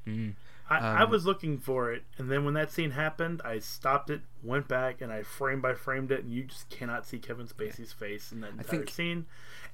Mm. 0.07 0.35
I, 0.69 0.77
I 0.79 1.03
Um, 1.03 1.11
was 1.11 1.25
looking 1.25 1.57
for 1.59 1.91
it, 1.91 2.03
and 2.17 2.29
then 2.31 2.43
when 2.43 2.53
that 2.55 2.71
scene 2.71 2.91
happened, 2.91 3.41
I 3.45 3.59
stopped 3.59 4.09
it, 4.09 4.21
went 4.43 4.67
back, 4.67 4.99
and 5.01 5.11
I 5.11 5.21
frame 5.23 5.61
by 5.61 5.73
framed 5.75 6.11
it, 6.11 6.23
and 6.23 6.31
you 6.33 6.43
just 6.43 6.69
cannot 6.69 7.05
see 7.05 7.19
Kevin 7.19 7.47
Spacey's 7.47 7.93
face 7.93 8.31
in 8.31 8.41
that 8.41 8.51
entire 8.51 8.63
think- 8.65 8.89
scene. 8.89 9.25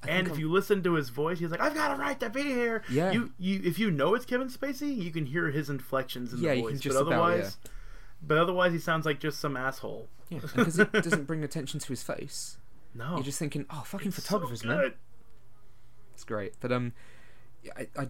I 0.02 0.08
And 0.08 0.26
if 0.26 0.32
I'm- 0.34 0.40
you 0.40 0.50
listen 0.52 0.82
to 0.82 0.94
his 0.94 1.08
voice, 1.10 1.38
he's 1.38 1.50
like, 1.50 1.60
"I've 1.60 1.74
got 1.74 1.96
a 1.96 2.00
right 2.00 2.18
to 2.20 2.28
be 2.28 2.42
here." 2.42 2.82
Yeah. 2.90 3.10
You, 3.12 3.32
you, 3.38 3.60
if 3.64 3.78
you 3.78 3.90
know 3.90 4.14
it's 4.14 4.24
Kevin 4.26 4.48
Spacey, 4.48 4.94
you 4.96 5.10
can 5.12 5.26
hear 5.26 5.50
his 5.50 5.70
inflections 5.70 6.32
in 6.32 6.40
Yeah, 6.40 6.50
the 6.50 6.56
you 6.56 6.62
voice. 6.64 6.72
can 6.72 6.80
just 6.80 6.96
but 6.98 7.06
about, 7.06 7.12
otherwise, 7.22 7.56
but 8.22 8.36
otherwise, 8.38 8.72
he 8.72 8.78
sounds 8.78 9.06
like 9.06 9.18
just 9.20 9.38
some 9.40 9.56
asshole. 9.56 10.08
Yeah, 10.28 10.40
because 10.40 10.78
it 10.78 10.92
doesn't 10.92 11.24
bring 11.24 11.42
attention 11.44 11.78
to 11.80 11.88
his 11.88 12.02
face. 12.02 12.58
No, 12.94 13.14
You're 13.14 13.22
just 13.24 13.38
thinking, 13.38 13.64
oh, 13.70 13.82
fucking 13.86 14.08
It's 14.08 14.16
so 14.16 14.22
photographers, 14.22 14.64
man. 14.64 14.92
It's 16.14 16.24
great, 16.24 16.54
but 16.60 16.70
um, 16.72 16.92
yeah, 17.62 17.72
I, 17.76 17.88
I 17.96 18.08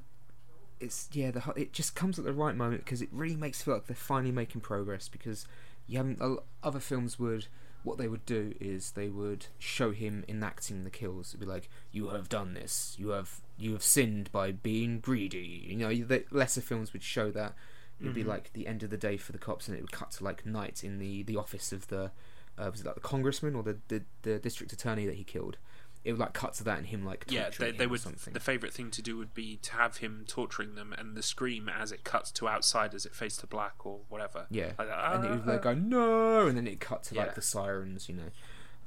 it's 0.82 1.08
yeah, 1.12 1.30
the 1.30 1.42
it 1.56 1.72
just 1.72 1.94
comes 1.94 2.18
at 2.18 2.24
the 2.24 2.32
right 2.32 2.56
moment 2.56 2.84
because 2.84 3.02
it 3.02 3.08
really 3.12 3.36
makes 3.36 3.60
it 3.60 3.64
feel 3.64 3.74
like 3.74 3.86
they're 3.86 3.96
finally 3.96 4.32
making 4.32 4.60
progress. 4.60 5.08
Because 5.08 5.46
you 5.86 5.98
haven't 5.98 6.20
other 6.62 6.80
films 6.80 7.18
would 7.18 7.46
what 7.84 7.98
they 7.98 8.06
would 8.06 8.24
do 8.24 8.54
is 8.60 8.92
they 8.92 9.08
would 9.08 9.46
show 9.58 9.90
him 9.90 10.24
enacting 10.28 10.84
the 10.84 10.90
kills. 10.90 11.30
It'd 11.30 11.40
be 11.40 11.46
like, 11.46 11.68
"You 11.90 12.08
have 12.08 12.28
done 12.28 12.54
this. 12.54 12.94
You 12.98 13.10
have 13.10 13.40
you 13.56 13.72
have 13.72 13.82
sinned 13.82 14.30
by 14.32 14.52
being 14.52 15.00
greedy." 15.00 15.64
You 15.66 15.76
know, 15.76 15.94
the 15.94 16.24
lesser 16.30 16.60
films 16.60 16.92
would 16.92 17.02
show 17.02 17.30
that. 17.30 17.54
It'd 18.00 18.14
be 18.14 18.24
like 18.24 18.52
the 18.52 18.66
end 18.66 18.82
of 18.82 18.90
the 18.90 18.96
day 18.96 19.16
for 19.16 19.30
the 19.30 19.38
cops, 19.38 19.68
and 19.68 19.76
it 19.76 19.80
would 19.80 19.92
cut 19.92 20.10
to 20.12 20.24
like 20.24 20.44
night 20.44 20.82
in 20.82 20.98
the 20.98 21.22
the 21.22 21.36
office 21.36 21.72
of 21.72 21.86
the 21.88 22.10
uh, 22.58 22.68
was 22.70 22.80
it 22.80 22.86
like 22.86 22.96
the 22.96 23.00
congressman 23.00 23.54
or 23.54 23.62
the, 23.62 23.78
the 23.88 24.02
the 24.22 24.38
district 24.38 24.72
attorney 24.72 25.06
that 25.06 25.16
he 25.16 25.24
killed. 25.24 25.56
It 26.04 26.10
would 26.12 26.20
like 26.20 26.32
cut 26.32 26.54
to 26.54 26.64
that 26.64 26.78
and 26.78 26.86
him 26.88 27.04
like 27.04 27.26
yeah. 27.28 27.50
They, 27.56 27.70
they 27.70 27.86
would. 27.86 28.00
something. 28.00 28.34
The 28.34 28.40
favorite 28.40 28.72
thing 28.72 28.90
to 28.90 29.00
do 29.02 29.16
would 29.18 29.34
be 29.34 29.56
to 29.62 29.72
have 29.74 29.98
him 29.98 30.24
torturing 30.26 30.74
them, 30.74 30.92
and 30.98 31.16
the 31.16 31.22
scream 31.22 31.68
as 31.68 31.92
it 31.92 32.02
cuts 32.02 32.32
to 32.32 32.48
outside 32.48 32.92
as 32.92 33.06
it 33.06 33.14
fades 33.14 33.36
to 33.38 33.46
black 33.46 33.86
or 33.86 34.00
whatever. 34.08 34.46
Yeah, 34.50 34.72
Like 34.78 34.88
that, 34.88 35.14
and 35.14 35.24
it 35.24 35.30
would 35.30 35.42
"Ah." 35.46 35.52
like 35.52 35.62
go 35.62 35.74
no, 35.74 36.46
and 36.48 36.56
then 36.56 36.66
it 36.66 36.80
cut 36.80 37.04
to 37.04 37.14
Yeah. 37.14 37.22
like 37.22 37.34
the 37.36 37.42
sirens, 37.42 38.08
you 38.08 38.16
know. 38.16 38.30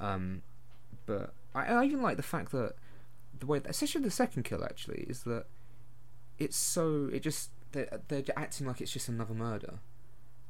Um, 0.05 0.41
but 1.05 1.33
I, 1.53 1.67
I 1.67 1.85
even 1.85 2.01
like 2.01 2.17
the 2.17 2.23
fact 2.23 2.51
that 2.51 2.73
the 3.39 3.45
way, 3.45 3.59
that, 3.59 3.69
especially 3.69 4.01
the 4.01 4.11
second 4.11 4.43
kill, 4.43 4.63
actually, 4.63 5.05
is 5.07 5.23
that 5.23 5.45
it's 6.37 6.57
so 6.57 7.09
it 7.13 7.21
just 7.21 7.49
they're, 7.71 8.01
they're 8.09 8.23
acting 8.35 8.67
like 8.67 8.81
it's 8.81 8.91
just 8.91 9.07
another 9.07 9.33
murder. 9.33 9.75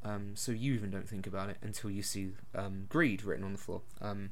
Um, 0.04 0.32
so 0.36 0.52
you 0.52 0.74
even 0.74 0.90
don't 0.90 1.08
think 1.08 1.28
about 1.28 1.50
it 1.50 1.58
until 1.62 1.90
you 1.92 2.02
see 2.04 2.32
um, 2.56 2.86
greed 2.90 3.24
written 3.24 3.44
on 3.44 3.52
the 3.54 3.58
floor. 3.60 3.82
Um, 4.02 4.32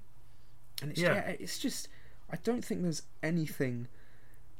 and 0.81 0.91
it's 0.91 0.99
Yeah. 0.99 1.14
yeah, 1.14 1.35
it's 1.39 1.57
just 1.60 1.88
I 2.34 2.38
don't 2.43 2.65
think 2.65 2.81
there's 2.81 3.03
anything. 3.22 3.88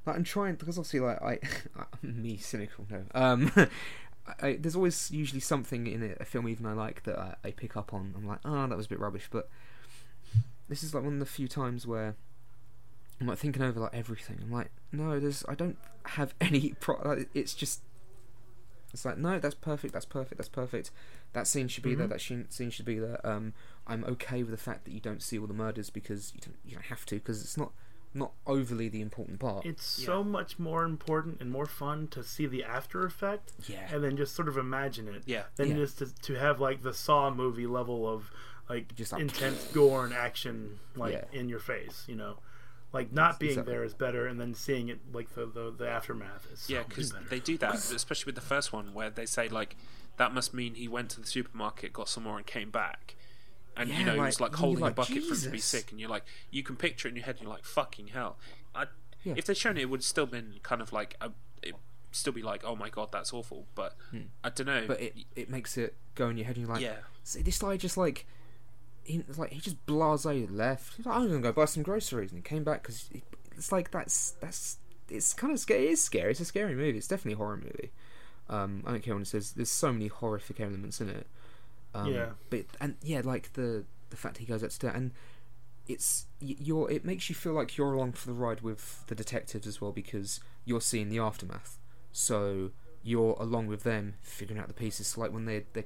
Like 0.06 0.16
I'm 0.16 0.24
trying 0.24 0.56
because 0.56 0.78
obviously 0.78 1.00
like 1.00 1.22
I, 1.22 1.40
me 2.02 2.38
cynical 2.38 2.86
no. 2.90 3.04
Um, 3.16 3.52
I, 4.42 4.54
there's 4.54 4.76
always 4.76 5.12
usually 5.12 5.42
something 5.42 5.88
in 5.88 6.04
a, 6.04 6.22
a 6.22 6.26
film 6.26 6.48
even 6.48 6.66
I 6.66 6.74
like 6.74 7.04
that 7.04 7.18
I, 7.18 7.36
I 7.44 7.52
pick 7.52 7.76
up 7.76 7.94
on. 7.94 8.14
I'm 8.16 8.28
like, 8.28 8.40
oh, 8.46 8.68
that 8.68 8.78
was 8.78 8.86
a 8.86 8.90
bit 8.90 9.00
rubbish, 9.00 9.28
but 9.32 9.50
this 10.70 10.84
is 10.84 10.94
like 10.94 11.04
one 11.04 11.14
of 11.14 11.20
the 11.20 11.26
few 11.26 11.48
times 11.48 11.86
where 11.86 12.16
I'm 13.20 13.28
like 13.28 13.40
thinking 13.40 13.64
over 13.64 13.80
like 13.80 13.94
everything. 13.94 14.40
I'm 14.44 14.52
like, 14.52 14.72
no, 14.92 15.20
there's 15.20 15.44
I 15.50 15.56
don't 15.56 15.78
have 16.06 16.36
any. 16.42 16.76
Pro- 16.80 17.02
like, 17.04 17.30
it's 17.34 17.54
just. 17.56 17.82
It's 18.94 19.06
like 19.06 19.18
no, 19.18 19.40
that's 19.40 19.56
perfect. 19.56 19.94
That's 19.94 20.06
perfect. 20.06 20.38
That's 20.38 20.50
perfect. 20.50 20.92
That 21.34 21.48
scene 21.48 21.68
should 21.68 21.84
be 21.84 21.96
there. 21.96 22.06
Mhm. 22.08 22.12
That 22.12 22.22
scene 22.22 22.50
scene 22.50 22.70
should 22.70 22.86
be 22.86 23.00
there. 23.00 23.20
Um, 23.26 23.54
I'm 23.88 24.04
okay 24.06 24.44
with 24.44 24.52
the 24.52 24.58
fact 24.58 24.86
that 24.86 24.92
you 24.92 25.00
don't 25.00 25.22
see 25.22 25.38
all 25.40 25.48
the 25.48 25.54
murders 25.54 25.90
because 25.90 26.32
you 26.36 26.42
don't 26.42 26.58
you 26.64 26.74
don't 26.76 26.86
have 26.86 27.06
to 27.08 27.16
because 27.16 27.42
it's 27.42 27.58
not 27.58 27.72
not 28.16 28.32
overly 28.46 28.88
the 28.90 29.02
important 29.02 29.40
part. 29.40 29.66
It's 29.66 29.98
Yeah. 30.00 30.06
so 30.06 30.24
much 30.24 30.60
more 30.60 30.84
important 30.84 31.42
and 31.42 31.50
more 31.50 31.66
fun 31.66 32.08
to 32.10 32.24
see 32.24 32.46
the 32.46 32.64
after 32.64 33.04
effect 33.04 33.54
yeah, 33.68 33.90
and 33.92 34.04
then 34.04 34.16
just 34.16 34.36
sort 34.36 34.48
of 34.48 34.56
imagine 34.56 35.08
it 35.08 35.24
Yeah. 35.26 35.46
than 35.56 35.70
Yeah. 35.70 35.78
it 35.78 35.80
is 35.82 35.96
to, 35.96 36.14
to 36.14 36.36
have 36.36 36.60
like 36.62 36.84
the 36.84 36.94
Saw 36.94 37.32
movie 37.34 37.66
level 37.66 38.08
of 38.08 38.30
like 38.70 38.94
Just 38.96 39.14
like- 39.14 39.22
intense 39.24 39.72
gore 39.74 40.06
and 40.06 40.14
action 40.14 40.80
like 40.96 41.14
Yeah. 41.14 41.26
in 41.40 41.50
your 41.50 41.60
face, 41.60 42.06
you 42.08 42.16
know. 42.16 42.38
Like 42.94 43.12
not 43.12 43.40
being 43.40 43.54
exactly. 43.54 43.74
there 43.74 43.84
is 43.84 43.94
better, 43.94 44.28
and 44.28 44.40
then 44.40 44.54
seeing 44.54 44.88
it 44.88 45.00
like 45.12 45.34
the 45.34 45.46
the, 45.48 45.74
the 45.78 45.90
aftermath 45.90 46.48
is 46.54 46.70
Yeah, 46.70 46.84
because 46.88 47.12
better. 47.12 47.26
they 47.30 47.40
do 47.40 47.58
that, 47.58 47.74
especially 47.76 48.28
with 48.28 48.36
the 48.36 48.42
first 48.42 48.72
one, 48.72 48.94
where 48.94 49.10
they 49.10 49.26
say 49.26 49.50
like 49.50 49.76
that 50.18 50.34
must 50.34 50.54
mean 50.54 50.76
he 50.76 50.88
went 50.88 51.10
to 51.12 51.20
the 51.22 51.26
supermarket, 51.28 51.92
got 51.92 52.08
some 52.08 52.24
more, 52.24 52.38
and 52.38 52.46
came 52.46 52.70
back. 52.70 53.16
And 53.76 53.90
you 53.90 54.06
know 54.06 54.14
he 54.14 54.20
was 54.20 54.40
like, 54.40 54.52
like 54.52 54.60
holding 54.60 54.84
a 54.84 54.86
like, 54.88 54.96
bucket 54.96 55.24
for 55.24 55.34
him 55.34 55.42
to 55.42 55.50
be 55.50 55.58
sick, 55.58 55.90
and 55.92 56.00
you're 56.00 56.10
like, 56.10 56.24
you 56.52 56.62
can 56.62 56.76
picture 56.76 57.08
it 57.08 57.12
in 57.12 57.16
your 57.16 57.26
head, 57.26 57.36
and 57.38 57.44
you're 57.46 57.52
like, 57.52 57.66
fucking 57.66 58.08
hell. 58.10 58.38
I, 58.76 58.86
Yeah. 59.24 59.34
If 59.38 59.46
they'd 59.46 59.58
shown 59.58 59.78
it, 59.78 59.82
it 59.82 59.90
would 59.90 60.02
have 60.02 60.06
still 60.06 60.28
been 60.28 60.56
kind 60.62 60.80
of 60.80 60.94
like 60.94 61.16
a, 61.20 61.32
it 61.64 61.74
still 62.12 62.34
be 62.34 62.44
like, 62.44 62.64
oh 62.64 62.76
my 62.76 62.90
god, 62.90 63.12
that's 63.12 63.34
awful. 63.34 63.66
But 63.74 63.96
I 64.44 64.50
don't 64.50 64.68
know. 64.68 64.82
Hmm. 64.82 64.88
but 64.88 65.02
it 65.02 65.16
it 65.36 65.50
makes 65.50 65.78
it 65.78 65.96
go 66.14 66.30
in 66.30 66.38
your 66.38 66.46
head 66.46 66.58
and 66.58 66.66
you're 66.68 66.74
like, 66.76 66.84
yeah, 66.84 66.98
See, 67.24 67.42
this 67.42 67.58
guy 67.58 67.76
just 67.78 67.98
like, 67.98 68.28
he 69.04 69.24
like 69.38 69.52
he 69.52 69.60
just 69.60 69.86
blasé 69.86 70.48
left. 70.50 70.96
He's 70.96 71.06
like, 71.06 71.16
I'm 71.16 71.28
gonna 71.28 71.40
go 71.40 71.52
buy 71.52 71.66
some 71.66 71.84
groceries, 71.84 72.32
and 72.32 72.40
he 72.40 72.44
came 72.44 72.64
back 72.64 72.84
because 72.84 73.10
it's 73.56 73.72
like 73.72 73.92
that's 73.92 74.32
that's 74.40 74.78
it's 75.10 75.34
kind 75.34 75.52
of 75.54 75.60
scary. 75.60 75.88
It 75.88 75.92
is 75.92 76.04
scary. 76.04 76.32
It's 76.32 76.40
a 76.40 76.46
scary 76.46 76.76
movie. 76.76 76.98
It's 76.98 77.08
definitely 77.08 77.34
a 77.34 77.38
horror 77.38 77.58
movie. 77.58 77.92
Um, 78.50 78.84
I 78.86 78.92
don't 78.92 79.04
care 79.04 79.14
what 79.16 79.22
it 79.22 79.28
says. 79.28 79.52
There's 79.54 79.70
so 79.70 79.92
many 79.94 80.08
horrific 80.08 80.60
elements 80.60 81.00
in 81.02 81.10
it. 81.10 81.28
Um, 81.94 82.12
Yeah. 82.14 82.30
But 82.50 82.66
and 82.80 82.96
yeah, 83.02 83.22
like 83.24 83.54
the 83.54 83.86
the 84.10 84.18
fact 84.18 84.38
he 84.38 84.46
goes 84.46 84.64
out 84.64 84.70
to 84.72 84.80
do 84.80 84.88
and 84.88 85.12
it's 85.88 86.28
you're 86.40 86.90
it 86.90 87.04
makes 87.04 87.30
you 87.30 87.36
feel 87.36 87.54
like 87.54 87.78
you're 87.78 87.94
along 87.94 88.14
for 88.14 88.28
the 88.28 88.34
ride 88.34 88.62
with 88.62 89.04
the 89.08 89.16
detectives 89.16 89.68
as 89.68 89.82
well 89.82 89.92
because 89.92 90.40
you're 90.66 90.82
seeing 90.82 91.10
the 91.10 91.20
aftermath. 91.20 91.78
So 92.12 92.72
you're 93.04 93.36
along 93.40 93.68
with 93.68 93.84
them 93.84 94.16
figuring 94.22 94.62
out 94.62 94.68
the 94.70 94.74
pieces. 94.74 95.08
So 95.08 95.22
like 95.22 95.34
when 95.34 95.46
they 95.46 95.66
they 95.74 95.86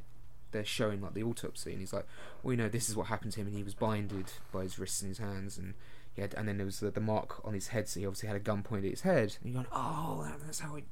they're 0.57 0.65
showing 0.65 1.01
like 1.01 1.13
the 1.13 1.23
autopsy, 1.23 1.71
and 1.71 1.79
he's 1.79 1.93
like, 1.93 2.05
"Well, 2.41 2.53
you 2.53 2.57
know, 2.57 2.69
this 2.69 2.89
is 2.89 2.95
what 2.95 3.07
happened 3.07 3.31
to 3.33 3.41
him, 3.41 3.47
and 3.47 3.55
he 3.55 3.63
was 3.63 3.73
blinded 3.73 4.31
by 4.51 4.63
his 4.63 4.77
wrists 4.77 5.01
and 5.01 5.09
his 5.09 5.19
hands, 5.19 5.57
and 5.57 5.75
he 6.13 6.21
had, 6.21 6.33
and 6.33 6.47
then 6.47 6.57
there 6.57 6.65
was 6.65 6.79
the, 6.79 6.91
the 6.91 6.99
mark 6.99 7.45
on 7.45 7.53
his 7.53 7.67
head, 7.69 7.87
so 7.87 7.99
he 7.99 8.05
obviously 8.05 8.27
had 8.27 8.35
a 8.35 8.41
gun 8.41 8.63
pointed 8.63 8.85
at 8.85 8.91
his 8.91 9.01
head." 9.01 9.37
And 9.41 9.53
you're 9.53 9.63
going, 9.63 9.67
"Oh, 9.71 10.23
that, 10.23 10.39
that's 10.45 10.59
how 10.59 10.75
it." 10.75 10.83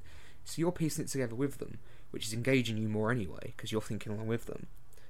So 0.46 0.60
you're 0.60 0.72
piecing 0.72 1.06
it 1.06 1.08
together 1.10 1.36
with 1.36 1.58
them, 1.58 1.80
which 2.12 2.28
is 2.28 2.34
engaging 2.34 2.78
you 2.78 2.88
more 2.88 3.12
anyway, 3.12 3.54
because 3.56 3.72
you're 3.72 3.82
thinking 3.82 4.14
along 4.14 4.28
with 4.28 4.46
them, 4.46 4.68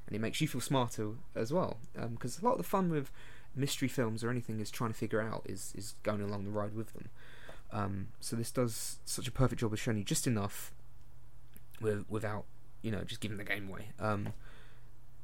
and 0.07 0.15
it 0.15 0.19
makes 0.19 0.39
you 0.39 0.47
feel 0.47 0.61
smarter 0.61 1.11
as 1.35 1.51
well. 1.51 1.77
Because 1.93 2.39
a 2.39 2.45
lot 2.45 2.53
of 2.53 2.57
the 2.57 2.63
fun 2.63 2.89
with 2.89 3.11
mystery 3.55 3.87
films 3.87 4.23
or 4.23 4.29
anything 4.29 4.59
is 4.59 4.71
trying 4.71 4.91
to 4.91 4.97
figure 4.97 5.21
out 5.21 5.43
is 5.45 5.73
is 5.77 5.95
going 6.03 6.21
along 6.21 6.45
the 6.45 6.51
ride 6.51 6.73
with 6.73 6.93
them. 6.93 7.09
Um, 7.71 8.07
so 8.19 8.35
this 8.35 8.51
does 8.51 8.99
such 9.05 9.27
a 9.27 9.31
perfect 9.31 9.59
job 9.59 9.73
of 9.73 9.79
showing 9.79 9.97
you 9.97 10.03
just 10.03 10.27
enough, 10.27 10.71
with, 11.81 12.05
without 12.09 12.45
you 12.85 12.91
know 12.91 13.03
just 13.03 13.19
giving 13.19 13.37
the 13.37 13.43
game 13.43 13.67
away. 13.67 13.87
Um, 13.99 14.33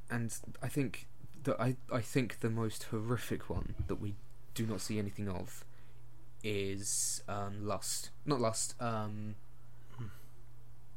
and 0.09 0.35
I 0.63 0.67
think 0.67 1.05
that 1.43 1.61
I 1.61 1.75
I 1.93 2.01
think 2.01 2.39
the 2.39 2.49
most 2.49 2.85
horrific 2.85 3.49
one 3.49 3.75
that 3.87 4.01
we 4.01 4.15
do 4.55 4.65
not 4.65 4.81
see 4.81 4.97
anything 4.97 5.29
of 5.29 5.63
is 6.43 7.21
um, 7.29 7.67
lust. 7.67 8.09
Not 8.25 8.41
lust. 8.41 8.73
Um, 8.81 9.35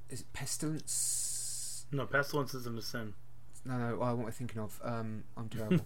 is 0.08 0.22
it 0.22 0.32
pestilence? 0.32 1.86
no 1.92 2.06
pestilence 2.06 2.54
isn't 2.54 2.78
a 2.78 2.82
sin. 2.82 3.12
No, 3.66 3.76
no. 3.76 3.96
What 3.96 4.08
am 4.08 4.26
I 4.26 4.30
thinking 4.30 4.62
of? 4.62 4.80
Um, 4.82 5.24
I'm 5.36 5.48
terrible. 5.50 5.84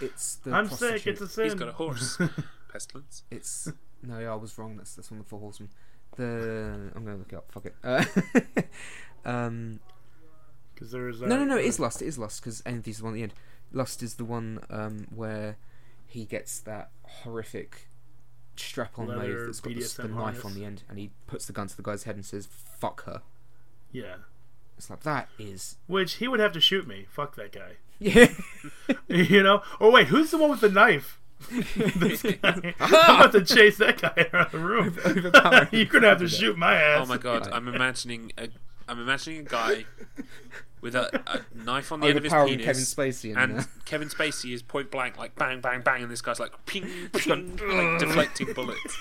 it's 0.00 0.36
the 0.36 0.52
I'm 0.52 0.66
prostitute. 0.66 1.02
sick. 1.02 1.06
It's 1.06 1.20
a 1.20 1.28
sin. 1.28 1.44
he's 1.44 1.54
got 1.54 1.68
a 1.68 1.72
horse. 1.72 2.18
Pestilence. 2.72 3.22
It's 3.30 3.70
no, 4.02 4.18
yeah, 4.18 4.32
I 4.32 4.34
was 4.34 4.58
wrong. 4.58 4.76
That's 4.76 4.96
that's 4.96 5.10
one 5.12 5.20
of 5.20 5.26
the 5.26 5.30
four 5.30 5.38
horsemen. 5.38 5.70
The 6.16 6.90
I'm 6.94 7.04
gonna 7.04 7.16
look 7.16 7.32
it 7.32 7.36
up. 7.36 7.50
Fuck 7.50 7.66
it. 7.66 7.74
Uh, 7.82 8.04
um, 9.28 9.80
Because 10.74 10.90
there's 10.90 11.20
no, 11.20 11.36
no, 11.36 11.44
no. 11.44 11.56
It 11.56 11.64
uh, 11.64 11.68
is 11.68 11.80
lust. 11.80 12.02
It 12.02 12.06
is 12.06 12.18
lust 12.18 12.42
because 12.42 12.62
Envy's 12.64 12.98
the 12.98 13.04
one 13.04 13.14
at 13.14 13.16
the 13.16 13.22
end. 13.22 13.34
Lust 13.72 14.02
is 14.02 14.14
the 14.14 14.24
one 14.24 14.60
um, 14.70 15.06
where 15.14 15.56
he 16.06 16.24
gets 16.24 16.60
that 16.60 16.90
horrific 17.02 17.88
strap-on 18.56 19.08
Leather 19.08 19.46
that's 19.46 19.60
got 19.60 19.74
the, 19.74 19.80
BDSM 19.80 19.96
the 19.96 20.08
knife 20.08 20.44
on 20.44 20.54
the 20.54 20.64
end, 20.64 20.84
and 20.88 20.98
he 20.98 21.10
puts 21.26 21.46
the 21.46 21.52
gun 21.52 21.66
to 21.66 21.76
the 21.76 21.82
guy's 21.82 22.04
head 22.04 22.14
and 22.14 22.24
says, 22.24 22.46
"Fuck 22.46 23.04
her." 23.04 23.22
Yeah. 23.92 24.16
It's 24.76 24.90
like 24.90 25.04
that 25.04 25.28
is 25.38 25.76
Which 25.86 26.14
he 26.14 26.28
would 26.28 26.40
have 26.40 26.52
to 26.52 26.60
shoot 26.60 26.86
me. 26.86 27.06
Fuck 27.08 27.36
that 27.36 27.52
guy. 27.52 27.76
yeah. 28.00 28.28
you 29.08 29.42
know? 29.42 29.62
Or 29.78 29.92
wait, 29.92 30.08
who's 30.08 30.30
the 30.30 30.38
one 30.38 30.50
with 30.50 30.60
the 30.60 30.68
knife? 30.68 31.20
This 31.50 32.22
guy. 32.22 32.74
I'm 32.80 33.16
about 33.16 33.32
to 33.32 33.44
chase 33.44 33.78
that 33.78 34.00
guy 34.00 34.28
out 34.32 34.46
of 34.46 34.52
the 34.52 34.58
room. 34.58 34.96
Overpowering. 35.04 35.68
You're 35.72 35.86
gonna 35.86 36.08
have 36.08 36.18
to 36.18 36.28
shoot 36.28 36.56
my 36.56 36.74
ass. 36.74 37.04
Oh 37.04 37.08
my 37.08 37.18
god, 37.18 37.48
I'm 37.52 37.68
imagining 37.68 38.32
a 38.38 38.48
I'm 38.88 39.00
imagining 39.00 39.40
a 39.40 39.42
guy 39.44 39.86
with 40.80 40.94
a, 40.94 41.22
a 41.26 41.40
knife 41.54 41.90
on 41.92 42.00
the 42.00 42.06
oh, 42.06 42.08
end 42.10 42.18
of 42.18 42.24
his 42.24 42.32
Overpowering 42.32 42.58
penis. 42.58 42.94
Kevin 42.94 43.12
Spacey 43.12 43.30
in 43.30 43.38
and 43.38 43.58
there. 43.58 43.66
Kevin 43.84 44.08
Spacey 44.08 44.52
is 44.52 44.62
point 44.62 44.90
blank, 44.90 45.16
like 45.16 45.34
bang, 45.36 45.60
bang, 45.60 45.80
bang, 45.80 46.02
and 46.02 46.10
this 46.10 46.20
guy's 46.20 46.38
like 46.38 46.52
ping, 46.66 46.86
ping, 47.12 47.56
like 47.56 47.98
deflecting 47.98 48.52
bullets. 48.52 48.98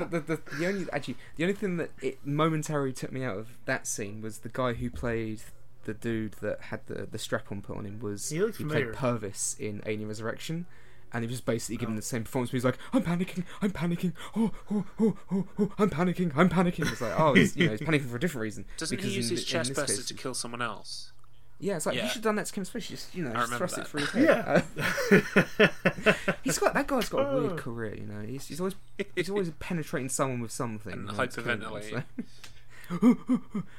But 0.00 0.10
the, 0.10 0.20
the 0.20 0.40
the 0.58 0.66
only 0.66 0.86
actually 0.92 1.16
the 1.36 1.44
only 1.44 1.54
thing 1.54 1.76
that 1.76 1.90
it 2.00 2.18
momentarily 2.24 2.92
took 2.92 3.12
me 3.12 3.24
out 3.24 3.38
of 3.38 3.48
that 3.66 3.86
scene 3.86 4.20
was 4.22 4.38
the 4.38 4.48
guy 4.48 4.72
who 4.72 4.90
played 4.90 5.40
the 5.84 5.94
dude 5.94 6.32
that 6.40 6.60
had 6.62 6.80
the 6.86 7.06
the 7.10 7.18
strap 7.18 7.50
on 7.50 7.62
put 7.62 7.76
on 7.76 7.84
him 7.86 8.00
was 8.00 8.28
He 8.30 8.40
looked 8.40 8.58
played. 8.66 8.92
Purvis 8.92 9.56
in 9.58 9.82
Alien 9.86 10.08
Resurrection. 10.08 10.66
And 11.12 11.24
he 11.24 11.28
was 11.28 11.40
basically 11.40 11.76
giving 11.76 11.96
the 11.96 12.02
same 12.02 12.22
performance. 12.22 12.50
But 12.50 12.56
he's 12.58 12.64
like, 12.64 12.78
"I'm 12.92 13.02
panicking, 13.02 13.42
I'm 13.60 13.72
panicking, 13.72 14.12
oh, 14.36 14.52
oh, 14.70 14.84
oh, 15.00 15.16
oh, 15.32 15.46
oh 15.58 15.72
I'm 15.76 15.90
panicking, 15.90 16.30
I'm 16.36 16.48
panicking." 16.48 16.88
It's 16.92 17.00
like, 17.00 17.18
oh, 17.18 17.34
he's, 17.34 17.56
you 17.56 17.64
know, 17.66 17.72
he's 17.72 17.80
panicking 17.88 18.08
for 18.08 18.14
a 18.14 18.20
different 18.20 18.42
reason. 18.42 18.64
Doesn't 18.76 18.96
because 18.96 19.10
he 19.10 19.16
use 19.16 19.28
in 19.28 19.34
his 19.36 19.44
thi- 19.44 19.50
chest 19.50 19.74
burster 19.74 19.96
case- 19.96 20.06
to 20.06 20.14
kill 20.14 20.34
someone 20.34 20.62
else? 20.62 21.10
Yeah, 21.58 21.74
it's 21.74 21.84
like 21.86 21.96
Yeah. 21.96 22.04
you 22.04 22.08
should 22.10 22.14
have 22.18 22.22
done 22.22 22.36
that 22.36 22.46
to 22.46 22.52
Kevin 22.52 22.64
Spacey. 22.70 22.90
Just 22.90 23.12
you 23.12 23.24
know, 23.24 23.32
just 23.32 23.52
thrust 23.54 23.74
that. 23.74 23.82
it 23.82 23.88
through 23.88 24.00
his 24.02 24.10
head. 24.10 24.62
Yeah. 24.78 25.66
Uh, 25.66 26.34
he's 26.44 26.58
got 26.60 26.74
that 26.74 26.86
guy's 26.86 27.08
got 27.08 27.22
a 27.26 27.28
Oh. 27.28 27.40
weird 27.42 27.56
career. 27.58 27.96
You 27.96 28.06
know, 28.06 28.20
he's, 28.20 28.46
he's 28.46 28.60
always 28.60 28.76
he's 29.16 29.28
always 29.30 29.50
penetrating 29.58 30.08
someone 30.10 30.40
with 30.40 30.52
something. 30.52 30.92
And 30.92 31.10
you 31.10 31.16
know, 31.16 31.26
to 31.26 31.42
kill 31.42 31.44
them, 31.44 31.60
hyperventilating. 31.60 32.04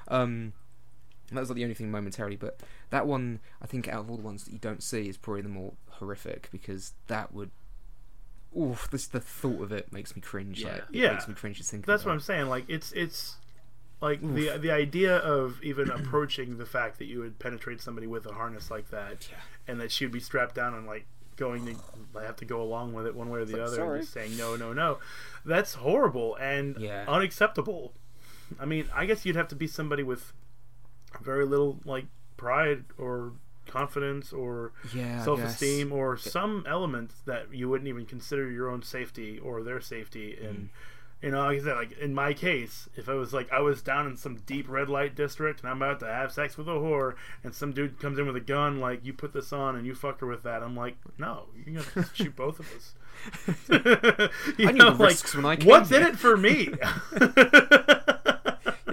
so. 0.09 0.51
That 1.37 1.41
was 1.41 1.49
like 1.49 1.55
the 1.57 1.63
only 1.63 1.75
thing 1.75 1.89
momentarily, 1.91 2.35
but 2.35 2.59
that 2.89 3.07
one 3.07 3.39
I 3.61 3.65
think 3.67 3.87
out 3.87 4.01
of 4.01 4.09
all 4.09 4.17
the 4.17 4.23
ones 4.23 4.43
that 4.45 4.51
you 4.53 4.59
don't 4.59 4.83
see 4.83 5.07
is 5.09 5.17
probably 5.17 5.41
the 5.41 5.49
more 5.49 5.73
horrific 5.89 6.49
because 6.51 6.93
that 7.07 7.33
would. 7.33 7.51
Oof, 8.57 8.89
this 8.91 9.07
the 9.07 9.21
thought 9.21 9.61
of 9.61 9.71
it 9.71 9.93
makes 9.93 10.13
me 10.15 10.21
cringe. 10.21 10.61
Yeah. 10.61 10.73
Like, 10.73 10.77
it 10.79 10.85
Yeah. 10.91 11.11
makes 11.13 11.27
me 11.27 11.33
cringe 11.33 11.57
just 11.57 11.71
thinking. 11.71 11.85
That's 11.87 12.03
about 12.03 12.09
what 12.11 12.13
I'm 12.15 12.19
saying. 12.21 12.47
Like 12.47 12.65
it's 12.67 12.91
it's 12.91 13.37
like 14.01 14.19
the 14.21 14.57
the 14.57 14.71
idea 14.71 15.17
of 15.17 15.63
even 15.63 15.89
approaching 15.89 16.57
the 16.57 16.65
fact 16.65 16.97
that 16.99 17.05
you 17.05 17.19
would 17.19 17.39
penetrate 17.39 17.79
somebody 17.81 18.07
with 18.07 18.25
a 18.25 18.33
harness 18.33 18.69
like 18.69 18.89
that, 18.89 19.29
and 19.67 19.79
that 19.79 19.91
she'd 19.91 20.11
be 20.11 20.19
strapped 20.19 20.55
down 20.55 20.73
and 20.73 20.85
like 20.85 21.05
going 21.37 21.65
to 21.65 22.19
have 22.19 22.35
to 22.35 22.45
go 22.45 22.61
along 22.61 22.93
with 22.93 23.07
it 23.07 23.15
one 23.15 23.29
way 23.29 23.39
or 23.39 23.45
the 23.45 23.53
like, 23.53 23.61
other, 23.67 23.75
sorry. 23.77 23.99
and 23.99 24.01
just 24.01 24.13
saying 24.13 24.35
no, 24.37 24.55
no, 24.57 24.73
no. 24.73 24.99
That's 25.45 25.75
horrible 25.75 26.35
and 26.35 26.75
Yeah. 26.77 27.05
unacceptable. 27.07 27.93
I 28.59 28.65
mean, 28.65 28.89
I 28.93 29.05
guess 29.05 29.25
you'd 29.25 29.37
have 29.37 29.47
to 29.47 29.55
be 29.55 29.65
somebody 29.65 30.03
with 30.03 30.33
very 31.21 31.45
little 31.45 31.79
like 31.85 32.05
pride 32.37 32.83
or 32.97 33.33
confidence 33.67 34.33
or 34.33 34.71
Yeah, 34.93 35.23
self-esteem 35.23 35.91
or 35.93 36.17
some 36.17 36.65
elements 36.67 37.15
that 37.25 37.53
you 37.53 37.69
wouldn't 37.69 37.87
even 37.87 38.05
consider 38.05 38.49
your 38.49 38.69
own 38.69 38.81
safety 38.83 39.39
or 39.39 39.63
their 39.63 39.79
safety. 39.81 40.37
And 40.41 40.55
Mm. 40.57 40.69
you 41.23 41.29
know 41.31 41.43
like 41.43 41.59
i 41.59 41.63
said 41.63 41.75
like 41.75 41.91
in 41.99 42.15
my 42.15 42.33
case 42.33 42.89
if 42.95 43.07
i 43.07 43.13
was 43.13 43.31
like 43.31 43.47
i 43.51 43.59
was 43.59 43.83
down 43.83 44.07
in 44.07 44.17
some 44.17 44.37
deep 44.47 44.67
red 44.67 44.89
light 44.89 45.13
district 45.15 45.61
and 45.61 45.69
i'm 45.69 45.77
about 45.79 45.99
to 45.99 46.07
have 46.07 46.31
sex 46.31 46.57
with 46.57 46.67
a 46.67 46.71
whore 46.71 47.13
and 47.43 47.53
some 47.53 47.71
dude 47.71 47.99
comes 47.99 48.17
in 48.17 48.25
with 48.25 48.35
a 48.35 48.39
gun 48.39 48.79
like 48.79 49.05
you 49.05 49.13
put 49.13 49.31
this 49.31 49.53
on 49.53 49.75
and 49.75 49.85
you 49.85 49.93
fuck 49.93 50.19
her 50.19 50.25
with 50.25 50.41
that 50.41 50.63
i'm 50.63 50.75
like 50.75 50.95
no 51.19 51.45
you're 51.63 51.83
gonna 51.93 52.07
shoot 52.15 52.35
both 52.35 52.59
of 52.59 52.67
us. 52.75 52.95
You 54.57 54.67
I 54.69 54.71
the 54.71 54.95
risks 54.97 55.35
when 55.35 55.45
I 55.45 55.57
came 55.57 55.67
what's 55.69 55.91
in 55.91 56.01
it 56.01 56.15
for 56.17 56.35
me 56.35 56.69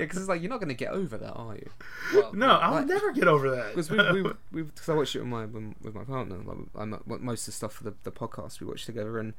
because 0.06 0.18
it's 0.18 0.28
like 0.28 0.40
you're 0.40 0.50
not 0.50 0.60
going 0.60 0.68
to 0.68 0.74
get 0.74 0.92
over 0.92 1.16
that, 1.18 1.32
are 1.32 1.54
you? 1.54 1.70
Well, 2.14 2.32
no 2.34 2.48
i'll 2.48 2.72
Like- 2.72 2.86
never 2.86 3.12
get 3.12 3.28
over 3.28 3.50
that 3.50 3.74
Because 3.74 3.90
we, 3.90 3.98
we, 4.22 4.30
we, 4.52 4.64
cause 4.64 4.88
I 4.88 4.94
watched 4.94 5.14
it 5.16 5.20
with 5.20 5.28
my 5.28 5.44
with 5.46 5.94
my 5.94 6.04
partner. 6.04 6.36
Like, 6.44 6.56
I'm 6.76 7.00
most 7.24 7.42
of 7.42 7.46
the 7.46 7.52
stuff 7.52 7.72
for 7.74 7.84
the, 7.84 7.94
the 8.04 8.10
podcast 8.12 8.60
we 8.60 8.66
watched 8.66 8.86
together, 8.86 9.18
and 9.18 9.34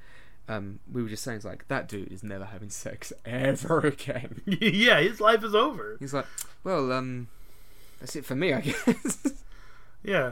um, 0.47 0.79
we 0.91 1.03
were 1.03 1.09
just 1.09 1.23
saying 1.23 1.37
it's 1.37 1.45
like 1.45 1.67
that 1.67 1.87
dude 1.87 2.11
is 2.11 2.23
never 2.23 2.45
having 2.45 2.69
sex 2.69 3.13
ever 3.25 3.79
again. 3.87 4.41
yeah 4.45 4.99
his 4.99 5.21
life 5.21 5.43
is 5.43 5.53
over 5.53 5.97
He's 5.99 6.13
like, 6.13 6.25
well, 6.63 6.91
um, 6.91 7.27
that's 7.99 8.15
it 8.15 8.25
for 8.25 8.35
me, 8.35 8.53
I 8.53 8.61
guess. 8.61 9.43
yeah 10.03 10.31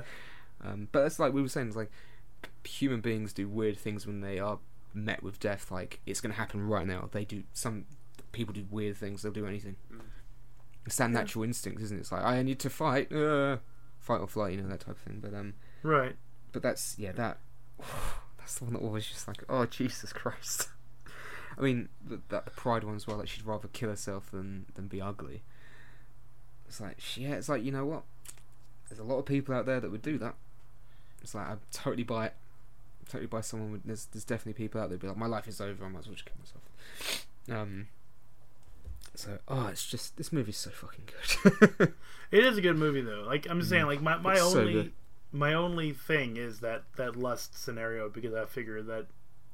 um, 0.63 0.87
but 0.91 1.05
it's 1.05 1.19
like 1.19 1.33
we 1.33 1.41
were 1.41 1.47
saying, 1.49 1.67
it's 1.67 1.75
like 1.75 1.91
human 2.63 2.99
beings 2.99 3.31
do 3.31 3.47
weird 3.47 3.77
things 3.77 4.05
when 4.07 4.21
they 4.21 4.39
are 4.39 4.57
met 4.93 5.21
with 5.21 5.39
death. 5.39 5.69
Like 5.71 5.99
it's 6.05 6.19
going 6.19 6.31
to 6.33 6.37
happen 6.39 6.67
right 6.67 6.87
now. 6.87 7.09
They 7.11 7.23
do 7.25 7.43
some 7.53 7.85
people 8.31 8.53
do 8.53 8.65
weird 8.71 8.97
things. 8.97 9.21
They'll 9.21 9.31
do 9.31 9.45
anything. 9.45 9.75
It's 10.87 10.95
that 10.97 11.11
natural 11.11 11.43
instinct, 11.43 11.81
isn't 11.81 11.97
it? 11.97 12.01
It's 12.01 12.11
like 12.11 12.23
I 12.23 12.41
need 12.41 12.59
to 12.59 12.69
fight, 12.69 13.11
uh, 13.11 13.57
fight 13.99 14.21
or 14.21 14.27
flight, 14.27 14.53
you 14.53 14.61
know 14.61 14.69
that 14.69 14.79
type 14.79 14.95
of 14.95 14.97
thing. 14.97 15.19
But 15.21 15.33
um, 15.33 15.53
right 15.83 16.15
but 16.51 16.63
that's 16.63 16.95
yeah 16.97 17.11
that 17.11 17.37
that's 18.39 18.55
the 18.55 18.65
one 18.65 18.73
that 18.73 18.81
was 18.81 19.07
just 19.07 19.27
like 19.27 19.43
oh 19.49 19.65
Jesus 19.65 20.11
Christ. 20.11 20.69
I 21.57 21.61
mean 21.61 21.89
th- 22.07 22.21
that 22.29 22.45
the 22.45 22.51
pride 22.51 22.83
one 22.83 22.95
as 22.95 23.05
well. 23.05 23.17
Like 23.17 23.27
she'd 23.27 23.45
rather 23.45 23.67
kill 23.67 23.89
herself 23.89 24.31
than 24.31 24.65
than 24.75 24.87
be 24.87 25.01
ugly. 25.01 25.43
It's 26.67 26.81
like 26.81 26.97
yeah, 27.15 27.35
it's 27.35 27.49
like 27.49 27.63
you 27.63 27.71
know 27.71 27.85
what? 27.85 28.03
There's 28.89 28.99
a 28.99 29.03
lot 29.03 29.17
of 29.19 29.25
people 29.25 29.53
out 29.53 29.65
there 29.65 29.79
that 29.79 29.91
would 29.91 30.01
do 30.01 30.17
that. 30.17 30.35
It's 31.21 31.35
like 31.35 31.47
I 31.47 31.55
totally 31.71 32.03
buy 32.03 32.27
it. 32.27 32.33
Totally 33.07 33.27
buy 33.27 33.41
someone. 33.41 33.81
There's 33.85 34.05
there's 34.05 34.25
definitely 34.25 34.53
people 34.53 34.81
out 34.81 34.89
there 34.89 34.97
be 34.97 35.07
like 35.07 35.17
my 35.17 35.27
life 35.27 35.47
is 35.47 35.61
over. 35.61 35.85
I 35.85 35.89
might 35.89 35.99
as 35.99 36.07
well 36.07 36.15
just 36.15 36.25
kill 36.25 36.35
myself. 36.39 37.27
Um. 37.49 37.87
So 39.17 39.39
oh, 39.47 39.67
it's 39.67 39.85
just 39.87 40.15
this 40.17 40.31
movie's 40.31 40.57
so 40.57 40.69
fucking 40.69 41.05
good. 41.77 41.93
It 42.29 42.43
is 42.45 42.57
a 42.57 42.61
good 42.61 42.75
movie 42.75 43.01
though. 43.01 43.23
Like 43.25 43.47
I'm 43.49 43.59
just 43.59 43.69
saying, 43.69 43.85
like 43.85 44.01
my, 44.01 44.17
my 44.17 44.33
It's 44.33 44.51
so 44.51 44.59
only 44.59 44.73
good. 44.73 44.91
my 45.31 45.53
only 45.53 45.93
thing 45.93 46.35
is 46.37 46.59
that 46.59 46.83
that 46.97 47.15
lust 47.15 47.57
scenario 47.61 48.09
because 48.09 48.33
I 48.33 48.43
figure 48.45 48.81
that 48.83 49.07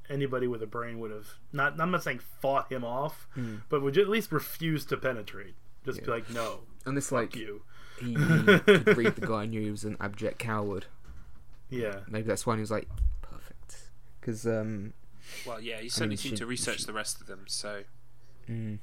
anybody 0.10 0.48
with 0.48 0.64
a 0.64 0.68
brain 0.68 1.00
would 1.00 1.12
have 1.12 1.28
not. 1.52 1.80
I'm 1.80 1.92
not 1.92 2.02
saying 2.04 2.20
fought 2.42 2.72
him 2.72 2.84
off, 2.84 3.28
Mm. 3.38 3.62
but 3.70 3.82
would 3.84 3.96
at 3.98 4.10
least 4.10 4.32
refuse 4.32 4.86
to 4.88 4.98
penetrate. 4.98 5.54
Just 5.86 6.04
be 6.04 6.10
like, 6.10 6.30
no, 6.32 6.62
and 6.86 6.98
it's 6.98 7.10
fuck 7.10 7.20
like 7.20 7.36
you. 7.36 7.62
he, 8.00 8.08
he 8.16 8.16
could 8.60 8.98
read 8.98 9.16
the 9.18 9.28
guy 9.28 9.44
and 9.44 9.52
knew 9.52 9.62
he 9.62 9.70
was 9.72 9.84
an 9.84 9.96
abject 10.02 10.40
coward. 10.40 10.88
Yeah, 11.70 12.00
Maybe 12.10 12.28
that's 12.28 12.46
why 12.46 12.56
he 12.56 12.62
was 12.62 12.72
like, 12.72 12.88
perfect. 13.22 13.90
Because, 14.20 14.46
um, 14.48 14.94
Well, 15.46 15.60
yeah, 15.62 15.80
he 15.80 15.90
certainly 15.90 16.16
she- 16.18 16.30
seemed 16.30 16.38
to 16.40 16.46
research 16.46 16.80
she- 16.80 16.86
the 16.86 16.94
rest 16.94 17.22
of 17.22 17.28
them. 17.28 17.44
So 17.48 17.84
mm. 18.50 18.80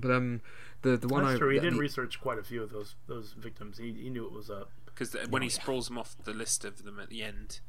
But 0.00 0.10
um, 0.10 0.40
the 0.82 0.96
the 0.96 1.08
one 1.08 1.24
that's 1.24 1.36
I 1.36 1.38
true. 1.38 1.50
He 1.50 1.60
did 1.60 1.74
the- 1.74 1.78
research 1.78 2.20
quite 2.20 2.38
a 2.38 2.42
few 2.42 2.62
of 2.62 2.70
those 2.70 2.94
those 3.06 3.32
victims. 3.32 3.78
He 3.78 3.92
he 3.92 4.10
knew 4.10 4.26
it 4.26 4.32
was 4.32 4.50
up. 4.50 4.70
because 4.86 5.14
when 5.28 5.42
he 5.42 5.48
sprawls 5.48 5.88
them 5.88 5.98
off 5.98 6.16
the 6.24 6.32
list 6.34 6.64
of 6.64 6.84
them 6.84 6.98
at 7.00 7.08
the 7.10 7.22
end, 7.22 7.60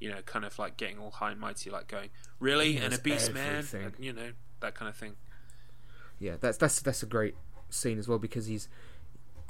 you 0.00 0.10
know, 0.10 0.20
kind 0.22 0.44
of 0.44 0.58
like 0.58 0.76
getting 0.76 0.98
all 0.98 1.10
high 1.12 1.30
and 1.32 1.40
mighty, 1.40 1.70
like 1.70 1.86
going, 1.88 2.10
"Really, 2.40 2.72
He 2.72 2.76
and 2.78 2.86
a 2.86 2.90
knows 2.90 3.00
beast 3.00 3.32
man," 3.34 3.64
And, 3.72 3.92
you 3.98 4.12
know, 4.12 4.32
that 4.60 4.74
kind 4.74 4.88
of 4.88 4.96
thing. 4.96 5.14
yeah, 6.18 6.36
that's 6.40 6.58
that's 6.58 6.80
that's 6.80 7.02
a 7.02 7.06
great 7.06 7.34
scene 7.70 7.98
as 7.98 8.06
well 8.08 8.18
because 8.18 8.46
he's 8.46 8.68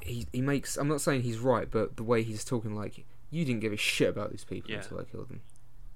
he 0.02 0.26
he 0.32 0.40
makes. 0.40 0.76
I'm 0.76 0.88
not 0.88 1.00
saying 1.00 1.22
he's 1.22 1.38
right, 1.38 1.70
but 1.70 1.96
the 1.96 2.02
way 2.02 2.22
he's 2.22 2.44
talking, 2.44 2.74
like 2.74 3.04
you 3.30 3.44
didn't 3.44 3.60
give 3.60 3.72
a 3.72 3.76
shit 3.76 4.08
about 4.10 4.30
these 4.30 4.44
people 4.44 4.70
Yeah. 4.70 4.78
until 4.78 5.00
I 5.00 5.04
killed 5.04 5.28
them. 5.28 5.40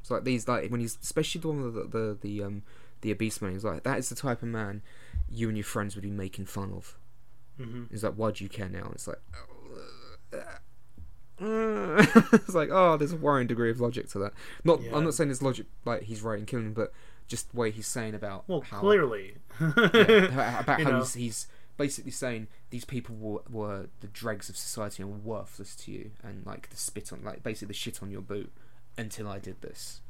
It's 0.01 0.10
like 0.10 0.24
these, 0.24 0.48
like 0.48 0.70
when 0.70 0.81
he's 0.81 0.98
especially 1.02 1.40
the 1.40 1.48
one 1.48 1.62
with 1.62 1.74
the 1.74 1.98
the, 1.98 2.19
the 2.20 2.43
um 2.43 2.62
the 3.03 3.12
obese 3.12 3.41
man. 3.43 3.53
He's 3.53 3.65
like 3.65 3.83
that 3.85 3.99
is 3.99 4.09
the 4.09 4.15
type 4.15 4.43
of 4.43 4.49
man 4.49 4.83
you 5.29 5.49
and 5.49 5.57
your 5.57 5.65
friends 5.65 5.95
would 5.95 6.03
be 6.03 6.11
making 6.11 6.47
fun 6.47 6.73
of. 6.73 6.97
hmm 7.57 7.85
He's 7.91 8.03
like, 8.05 8.15
why 8.15 8.31
do 8.31 8.45
you 8.45 8.51
care 8.51 8.69
now? 8.69 8.85
And 8.85 8.95
it's 8.95 9.07
like, 9.09 9.20
it's 11.41 12.55
like, 12.55 12.69
oh, 12.73 12.97
there's 12.97 13.12
a 13.12 13.16
worrying 13.16 13.47
degree 13.47 13.70
of 13.70 13.81
logic 13.81 14.09
to 14.11 14.19
that. 14.19 14.33
Not, 14.65 14.83
Yeah. 14.83 14.97
I'm 14.97 15.05
not 15.05 15.15
saying 15.15 15.29
there's 15.29 15.43
logic 15.43 15.66
like 15.85 16.03
he's 16.03 16.23
right 16.23 16.39
in 16.39 16.47
killing 16.47 16.66
him, 16.66 16.73
but 16.75 16.93
just 17.29 17.51
the 17.53 17.57
way 17.59 17.70
he's 17.70 17.87
saying 17.87 18.15
about 18.15 18.45
Well, 18.49 18.62
how, 18.62 18.81
clearly, 18.81 19.37
yeah, 19.61 20.61
about 20.61 20.81
how 20.83 20.99
he's, 20.99 21.15
he's 21.15 21.47
basically 21.77 22.11
saying 22.11 22.49
these 22.70 22.85
people 22.85 23.15
were, 23.16 23.43
were 23.51 23.87
the 24.01 24.09
dregs 24.09 24.49
of 24.49 24.57
society 24.57 25.03
and 25.03 25.25
worthless 25.25 25.77
to 25.77 25.93
you, 25.93 26.11
and 26.25 26.45
like 26.47 26.70
the 26.70 26.77
spit 26.77 27.12
on, 27.12 27.23
like 27.23 27.43
basically 27.43 27.69
the 27.69 27.75
shit 27.75 28.03
on 28.03 28.11
your 28.11 28.23
boot 28.23 28.51
until 28.97 29.29
I 29.29 29.39
did 29.39 29.61
this. 29.61 30.01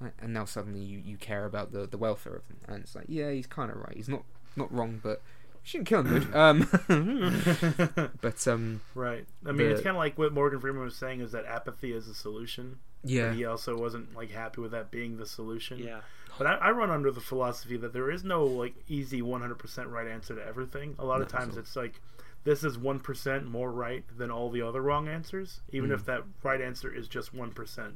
Like, 0.00 0.14
and 0.20 0.32
now 0.32 0.44
suddenly 0.46 0.80
you, 0.80 0.98
you 0.98 1.16
care 1.18 1.44
about 1.44 1.72
the, 1.72 1.86
the 1.86 1.98
welfare 1.98 2.34
of 2.34 2.46
them, 2.48 2.56
and 2.68 2.82
it's 2.82 2.94
like, 2.94 3.04
yeah, 3.08 3.30
he's 3.30 3.46
kind 3.46 3.70
of 3.70 3.76
right. 3.76 3.94
He's 3.94 4.08
not 4.08 4.22
not 4.56 4.72
wrong, 4.72 4.98
but 5.02 5.20
you 5.54 5.60
shouldn't 5.62 5.88
kill 5.88 6.02
him, 6.02 6.20
dude. 6.20 6.34
Um, 6.34 8.10
but 8.20 8.46
um, 8.48 8.80
right. 8.94 9.26
I 9.46 9.52
mean, 9.52 9.66
it's 9.68 9.82
kind 9.82 9.96
of 9.96 10.00
like 10.00 10.18
what 10.18 10.32
Morgan 10.32 10.60
Freeman 10.60 10.82
was 10.82 10.96
saying 10.96 11.20
is 11.20 11.32
that 11.32 11.44
apathy 11.46 11.92
is 11.92 12.08
a 12.08 12.14
solution. 12.14 12.78
yeah, 13.04 13.28
But 13.28 13.36
he 13.36 13.44
also 13.44 13.76
wasn't 13.78 14.14
like 14.16 14.30
happy 14.30 14.60
with 14.60 14.70
that 14.72 14.90
being 14.90 15.16
the 15.16 15.26
solution. 15.26 15.78
Yeah, 15.78 16.00
But 16.38 16.46
I, 16.46 16.54
I 16.54 16.70
run 16.70 16.90
under 16.90 17.10
the 17.10 17.20
philosophy 17.20 17.76
that 17.78 17.92
there 17.92 18.10
is 18.10 18.24
no 18.24 18.44
like 18.44 18.74
easy 18.88 19.20
100% 19.22 19.90
right 19.90 20.08
answer 20.08 20.34
to 20.34 20.44
everything. 20.46 20.96
A 20.98 21.04
lot 21.04 21.20
of 21.20 21.28
times 21.28 21.54
so- 21.54 21.60
it's 21.60 21.76
like 21.76 22.00
this 22.44 22.64
is 22.64 22.78
1% 22.78 23.44
more 23.50 23.70
right 23.70 24.02
than 24.16 24.30
all 24.30 24.48
the 24.50 24.62
other 24.62 24.80
wrong 24.80 25.08
answers, 25.08 25.60
even 25.72 25.90
Mm. 25.90 25.94
if 25.94 26.04
that 26.06 26.22
right 26.42 26.60
answer 26.60 26.90
is 26.92 27.06
just 27.06 27.34
1%. 27.36 27.92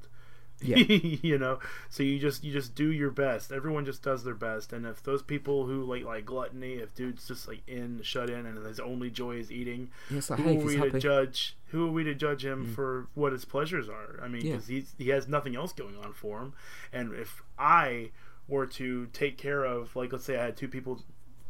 Yeah. 0.64 0.76
you 0.78 1.38
know, 1.38 1.58
so 1.90 2.02
you 2.02 2.18
just 2.18 2.42
you 2.44 2.52
just 2.52 2.74
do 2.74 2.90
your 2.90 3.10
best. 3.10 3.52
Everyone 3.52 3.84
just 3.84 4.02
does 4.02 4.24
their 4.24 4.34
best, 4.34 4.72
and 4.72 4.86
if 4.86 5.02
those 5.02 5.22
people 5.22 5.66
who 5.66 5.82
like 5.84 6.04
like 6.04 6.24
gluttony, 6.24 6.74
if 6.74 6.94
dude's 6.94 7.26
just 7.28 7.46
like 7.48 7.62
in 7.66 8.00
shut 8.02 8.30
in 8.30 8.46
and 8.46 8.64
his 8.66 8.80
only 8.80 9.10
joy 9.10 9.36
is 9.36 9.52
eating, 9.52 9.90
yeah, 10.10 10.20
like, 10.28 10.40
who 10.40 10.50
are 10.60 10.64
we 10.64 10.76
to 10.76 10.84
happy. 10.84 10.98
judge? 10.98 11.56
Who 11.68 11.88
are 11.88 11.92
we 11.92 12.04
to 12.04 12.14
judge 12.14 12.44
him 12.44 12.66
Mm. 12.66 12.74
for 12.74 13.06
what 13.14 13.32
his 13.32 13.44
pleasures 13.44 13.88
are? 13.88 14.20
I 14.22 14.28
mean, 14.28 14.42
because 14.42 14.66
he's 14.68 14.94
he 14.98 15.08
has 15.10 15.26
nothing 15.28 15.56
else 15.56 15.72
going 15.72 15.96
on 15.96 16.12
for 16.12 16.40
him. 16.40 16.52
And 16.92 17.12
if 17.14 17.42
I 17.58 18.10
were 18.46 18.66
to 18.66 19.06
take 19.12 19.38
care 19.38 19.64
of, 19.64 19.94
like, 19.96 20.12
let's 20.12 20.24
say 20.24 20.38
I 20.38 20.44
had 20.44 20.56
two 20.56 20.68
people 20.68 21.02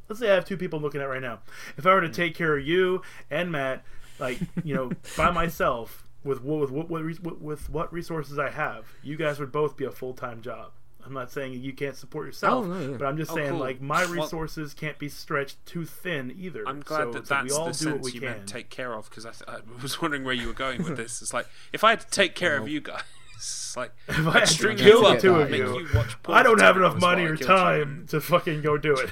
let's 0.09 0.21
say 0.21 0.31
I 0.31 0.35
have 0.35 0.45
two 0.45 0.57
people 0.57 0.81
looking 0.81 1.01
at 1.01 1.09
right 1.09 1.23
now. 1.23 1.41
If 1.77 1.87
I 1.87 1.95
were 1.95 2.01
to 2.03 2.09
take 2.09 2.35
care 2.35 2.57
of 2.57 2.67
you 2.67 3.03
and 3.31 3.51
Matt, 3.51 3.85
like 4.19 4.39
you 4.63 4.75
know, 4.75 4.93
by 5.17 5.31
myself 5.43 6.04
with 6.25 6.43
what 6.43 6.61
with 6.61 6.71
what, 6.71 6.89
what, 6.91 7.05
with, 7.05 7.41
with 7.41 7.71
what 7.71 7.93
resources 7.93 8.39
I 8.39 8.51
have, 8.51 8.87
you 9.03 9.17
guys 9.17 9.39
would 9.39 9.53
both 9.53 9.77
be 9.77 9.85
a 9.85 9.91
full 9.91 10.15
time 10.15 10.41
job. 10.43 10.73
I'm 11.07 11.13
not 11.13 11.31
saying 11.31 11.61
you 11.61 11.75
can't 11.75 11.95
support 11.97 12.25
yourself, 12.27 12.65
Oh, 12.65 12.67
no, 12.69 12.91
yeah. 12.93 12.97
but 12.97 13.05
I'm 13.07 13.19
just 13.19 13.31
Oh, 13.31 13.35
saying 13.35 13.51
cool. 13.51 13.59
like 13.61 13.79
my 13.83 14.05
Well- 14.07 14.15
resources 14.23 14.73
can't 14.73 14.99
be 14.99 15.11
stretched 15.11 15.65
too 15.67 15.85
thin 15.85 16.35
either. 16.39 16.65
I'm 16.67 16.81
glad 16.81 17.13
so, 17.13 17.13
that 17.13 17.27
so 17.27 17.43
we 17.45 17.51
all 17.51 17.67
the 17.67 17.73
do 17.75 17.93
what 17.93 18.01
we 18.01 18.13
you 18.13 18.21
can. 18.21 18.31
meant 18.31 18.49
take 18.49 18.71
care 18.71 18.95
of 18.95 19.11
because 19.11 19.27
I, 19.27 19.33
th- 19.33 19.43
I 19.47 19.59
was 19.83 20.01
wondering 20.01 20.25
where 20.25 20.33
you 20.33 20.47
were 20.47 20.55
going 20.55 20.83
with 20.83 20.97
this. 21.03 21.21
It's 21.21 21.35
like 21.35 21.47
if 21.75 21.85
I 21.85 21.91
had 21.91 22.01
to 22.01 22.09
take 22.11 22.35
care 22.35 22.57
of 22.57 22.69
you 22.69 22.81
guys, 22.81 23.03
it's 23.37 23.77
like 23.77 23.93
If 24.09 24.27
I 24.27 24.31
I'd 24.31 24.33
had 24.41 24.49
string 24.49 24.79
kill 24.79 25.03
you 25.03 25.07
up, 25.09 25.19
two 25.19 25.35
of 25.35 25.51
you, 25.51 25.81
you 25.81 25.89
watch 25.95 26.17
I 26.27 26.43
don't 26.43 26.61
have 26.63 26.79
enough 26.79 26.99
money 26.99 27.25
or 27.25 27.37
killed 27.37 27.41
you. 27.41 27.47
time 27.49 28.07
to 28.09 28.21
fucking 28.23 28.63
go 28.63 28.79
do 28.79 28.97
it. 28.97 29.11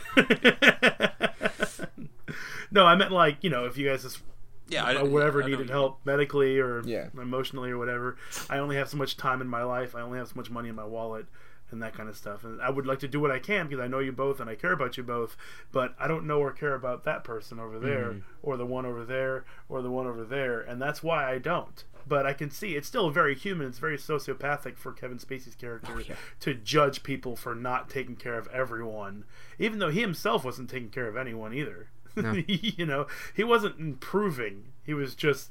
no, 2.71 2.87
I 2.87 2.95
meant 2.95 3.13
like 3.13 3.37
you 3.43 3.51
know 3.51 3.67
if 3.67 3.77
you 3.77 3.89
guys 3.89 4.03
just 4.03 4.21
Yeah, 4.69 4.85
I, 4.85 5.03
whatever 5.03 5.43
I 5.43 5.47
know 5.47 5.51
needed 5.53 5.71
help 5.71 6.01
medically 6.05 6.59
or 6.59 6.83
Yeah. 6.85 7.09
emotionally 7.21 7.71
or 7.71 7.79
whatever. 7.79 8.17
I 8.49 8.59
only 8.59 8.77
have 8.77 8.89
so 8.89 8.97
much 8.97 9.17
time 9.17 9.41
in 9.41 9.49
my 9.49 9.63
life. 9.65 9.95
I 9.95 10.01
only 10.01 10.19
have 10.19 10.29
so 10.29 10.35
much 10.37 10.51
money 10.51 10.69
in 10.69 10.75
my 10.75 10.85
wallet 10.85 11.27
and 11.71 11.83
that 11.83 11.95
kind 11.95 12.09
of 12.09 12.17
stuff. 12.17 12.45
And 12.45 12.61
I 12.61 12.69
would 12.71 12.87
like 12.87 12.99
to 13.01 13.09
do 13.09 13.19
what 13.21 13.31
I 13.31 13.39
can 13.39 13.67
because 13.67 13.83
I 13.83 13.89
know 13.89 13.99
you 13.99 14.13
both 14.13 14.41
and 14.41 14.49
I 14.51 14.55
care 14.55 14.73
about 14.73 14.97
you 14.97 15.03
both, 15.03 15.37
but 15.73 15.95
I 15.99 16.07
don't 16.07 16.27
know 16.27 16.39
or 16.41 16.53
care 16.53 16.75
about 16.75 17.05
that 17.05 17.25
person 17.25 17.59
over 17.59 17.79
there 17.79 18.11
Mm-hmm. 18.11 18.19
or 18.43 18.57
the 18.57 18.67
one 18.67 18.85
over 18.87 19.05
there 19.05 19.45
or 19.69 19.81
the 19.83 19.91
one 19.91 20.07
over 20.07 20.25
there, 20.25 20.61
and 20.61 20.81
that's 20.81 21.03
why 21.03 21.31
I 21.31 21.39
don't. 21.39 21.83
But 22.07 22.27
I 22.27 22.33
can 22.33 22.51
see 22.51 22.75
it's 22.75 22.89
still 22.89 23.11
very 23.11 23.35
human. 23.35 23.69
It's 23.69 23.79
very 23.79 23.97
sociopathic 23.97 24.77
for 24.77 24.93
Kevin 24.93 25.19
Spacey's 25.19 25.55
character 25.55 25.93
Oh, 25.97 26.01
yeah. 26.01 26.17
to 26.41 26.53
judge 26.53 27.05
people 27.05 27.37
for 27.37 27.55
not 27.55 27.89
taking 27.89 28.17
care 28.17 28.37
of 28.37 28.49
everyone, 28.49 29.25
even 29.59 29.79
though 29.79 29.91
he 29.91 30.01
himself 30.01 30.45
wasn't 30.45 30.69
taking 30.69 30.91
care 30.91 31.07
of 31.09 31.17
anyone 31.17 31.55
either. 31.55 31.89
No. 32.17 32.33
you 32.47 32.87
know, 32.87 33.07
he 33.35 33.45
wasn't 33.45 33.79
improving. 33.79 34.65
He 34.85 34.95
was 34.95 35.15
just 35.15 35.51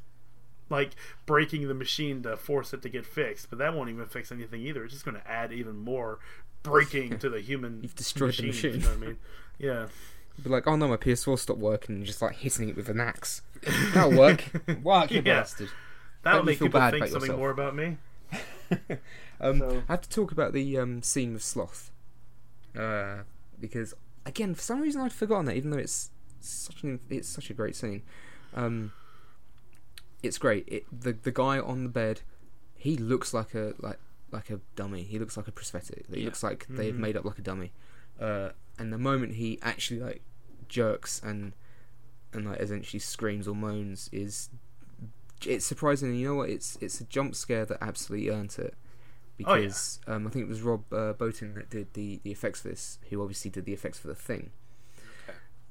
like 0.70 0.92
breaking 1.26 1.68
the 1.68 1.74
machine 1.74 2.24
to 2.24 2.38
force 2.38 2.74
it 2.74 2.82
to 2.84 2.90
get 2.90 3.06
fixed. 3.06 3.50
But 3.50 3.60
that 3.60 3.74
won't 3.74 3.90
even 3.90 4.06
fix 4.06 4.32
anything 4.32 4.62
either. 4.62 4.84
It's 4.84 4.94
just 4.94 5.06
going 5.06 5.18
to 5.18 5.28
add 5.30 5.52
even 5.52 5.78
more 5.78 6.20
breaking 6.64 7.20
to 7.20 7.30
the 7.30 7.40
human. 7.42 7.80
You've 7.82 7.96
destroyed 7.96 8.36
the 8.36 8.48
machine, 8.48 8.72
machine. 8.74 8.82
You 8.82 8.88
know 8.88 8.94
what 9.00 9.04
I 9.04 9.08
mean? 9.08 9.18
Yeah. 9.60 9.88
Be 10.44 10.50
like, 10.50 10.66
oh 10.68 10.76
no, 10.76 10.88
my 10.88 10.98
PS4 10.98 11.38
stopped 11.38 11.60
working, 11.60 11.96
and 11.96 12.06
just 12.06 12.22
like 12.22 12.36
hitting 12.38 12.70
it 12.70 12.76
with 12.76 12.90
an 12.90 13.00
axe. 13.00 13.42
That'll 13.94 14.18
work. 14.18 14.44
Work, 14.84 15.12
you 15.12 15.18
Yeah. 15.26 15.42
bastard. 15.42 15.70
That'll 16.24 16.40
you 16.42 16.46
make 16.46 16.58
feel 16.60 16.68
people 16.70 16.80
bad 16.80 16.92
think 16.94 17.06
something 17.08 17.22
yourself. 17.22 17.40
more 17.40 17.50
about 17.52 17.76
me. 17.76 17.98
Um, 19.40 19.58
So- 19.60 19.84
I 19.90 19.92
have 19.94 20.02
to 20.02 20.10
talk 20.10 20.32
about 20.32 20.54
the 20.54 20.78
um, 20.78 21.02
scene 21.02 21.34
with 21.34 21.42
Sloth, 21.44 21.90
uh, 22.78 23.24
because 23.60 23.94
again, 24.26 24.54
for 24.54 24.62
some 24.62 24.82
reason 24.82 25.02
I'd 25.02 25.12
forgotten 25.12 25.46
that, 25.48 25.56
even 25.58 25.72
though 25.72 25.80
it's 25.80 26.12
such 26.48 26.84
an 26.84 27.00
it's 27.10 27.28
such 27.28 27.50
a 27.50 27.54
great 27.54 27.76
scene. 27.76 28.02
Um, 28.54 28.92
it's 30.24 30.38
great. 30.38 30.66
It, 30.68 30.86
the 31.02 31.14
the 31.14 31.32
guy 31.32 31.60
on 31.60 31.84
the 31.84 31.90
bed, 31.90 32.22
he 32.76 32.98
looks 32.98 33.34
like 33.34 33.54
a 33.56 33.74
like 33.80 34.00
like 34.32 34.50
a 34.50 34.60
dummy. 34.76 35.04
He 35.04 35.20
looks 35.20 35.36
like 35.38 35.48
a 35.48 35.52
prosthetic. 35.52 36.06
He 36.14 36.20
Yeah. 36.22 36.26
looks 36.26 36.44
like 36.44 36.66
they've 36.70 36.94
Mhm. 36.94 36.98
made 37.00 37.18
up 37.18 37.26
like 37.26 37.38
a 37.40 37.42
dummy. 37.42 37.72
Uh, 38.20 38.52
and 38.78 38.94
the 38.94 38.98
moment 38.98 39.34
he 39.36 39.60
actually 39.62 40.00
like 40.00 40.22
jerks 40.70 41.20
and 41.24 41.54
and 42.34 42.46
like 42.46 42.60
essentially 42.60 43.00
screams 43.00 43.48
or 43.48 43.56
moans 43.56 44.10
is 44.14 44.50
it's 45.46 45.66
surprising. 45.66 46.16
You 46.16 46.28
know 46.30 46.36
what? 46.36 46.50
It's 46.50 46.78
it's 46.82 47.02
a 47.02 47.04
jump 47.06 47.36
scare 47.36 47.66
that 47.66 47.80
absolutely 47.82 48.30
earned 48.30 48.56
it 48.60 48.76
Oh, 49.44 49.56
yeah. 49.56 49.62
because 49.62 50.00
um, 50.08 50.28
I 50.28 50.30
think 50.30 50.44
it 50.46 50.48
was 50.48 50.62
Rob 50.62 50.84
uh, 50.94 51.14
that 51.14 51.66
did 51.72 51.94
the, 51.94 52.20
the 52.24 52.32
effects 52.32 52.62
for 52.62 52.68
this, 52.70 53.00
who 53.10 53.22
obviously 53.24 53.50
did 53.50 53.66
the 53.66 53.74
effects 53.74 53.98
for 53.98 54.08
the 54.08 54.14
thing. 54.16 54.52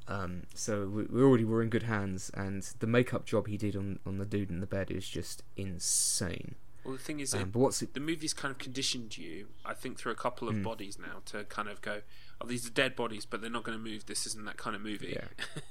Okay. 0.09 0.15
Um, 0.23 0.43
so 0.55 0.87
we, 0.87 1.05
we 1.05 1.23
already 1.23 1.45
were 1.45 1.63
in 1.63 1.69
good 1.69 1.85
hands, 1.85 2.31
and 2.35 2.63
the 2.81 2.87
makeup 2.87 3.25
job 3.27 3.47
he 3.47 3.57
did 3.57 3.77
on, 3.77 3.99
on 4.07 4.19
the 4.19 4.25
dude 4.27 4.51
in 4.51 4.61
the 4.61 4.67
bed 4.67 4.91
is 4.91 5.09
just 5.09 5.43
insane. 5.57 6.55
Well, 6.85 6.95
the 6.95 6.99
thing 7.01 7.21
is, 7.21 7.35
Um, 7.35 7.41
it, 7.43 7.53
but 7.53 7.59
what's 7.59 7.83
it? 7.83 7.95
the 7.95 8.01
movie's 8.01 8.33
kind 8.33 8.51
of 8.53 8.59
conditioned 8.59 9.19
you, 9.19 9.49
I 9.65 9.75
think, 9.75 9.99
through 9.99 10.13
a 10.13 10.17
couple 10.17 10.49
of 10.49 10.55
Mm. 10.57 10.63
bodies 10.65 10.99
now 10.99 11.21
to 11.27 11.45
kind 11.45 11.69
of 11.69 11.81
go, 11.83 12.01
oh, 12.41 12.47
these 12.47 12.67
are 12.67 12.71
dead 12.71 12.97
bodies, 12.97 13.27
but 13.27 13.41
they're 13.43 13.51
not 13.51 13.65
going 13.65 13.77
to 13.77 13.85
move. 13.85 14.07
This 14.07 14.27
isn't 14.27 14.45
that 14.47 14.57
kind 14.57 14.75
of 14.75 14.83
movie. 14.83 15.15
Yeah. 15.17 15.29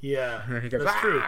Yeah, 0.00 0.60
goes, 0.70 0.84
that's 0.84 1.00
true. 1.00 1.20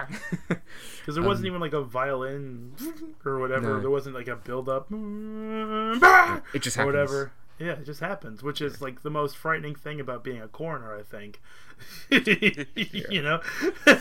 Because 1.01 1.17
there 1.17 1.25
wasn't 1.25 1.47
Um, 1.47 1.51
even 1.57 1.61
like 1.61 1.73
a 1.73 1.83
violin 1.83 2.77
or 3.25 3.41
whatever. 3.41 3.75
No. 3.75 3.81
There 3.81 3.91
wasn't 3.91 4.15
like 4.15 4.29
a 4.29 4.37
build 4.37 4.69
up 4.69 4.87
it 4.93 6.63
just 6.63 6.77
happens. 6.77 6.87
whatever. 6.87 7.33
Yeah, 7.59 7.73
it 7.73 7.85
just 7.85 7.99
happens, 8.01 8.45
which 8.45 8.61
is 8.61 8.81
like 8.81 9.03
the 9.03 9.11
most 9.11 9.37
frightening 9.37 9.75
thing 9.75 9.99
about 10.01 10.23
being 10.23 10.41
a 10.41 10.47
coroner, 10.47 10.97
I 10.97 11.03
think. 11.03 11.41
You 12.11 13.23
know, 13.23 13.41
he 13.85 13.93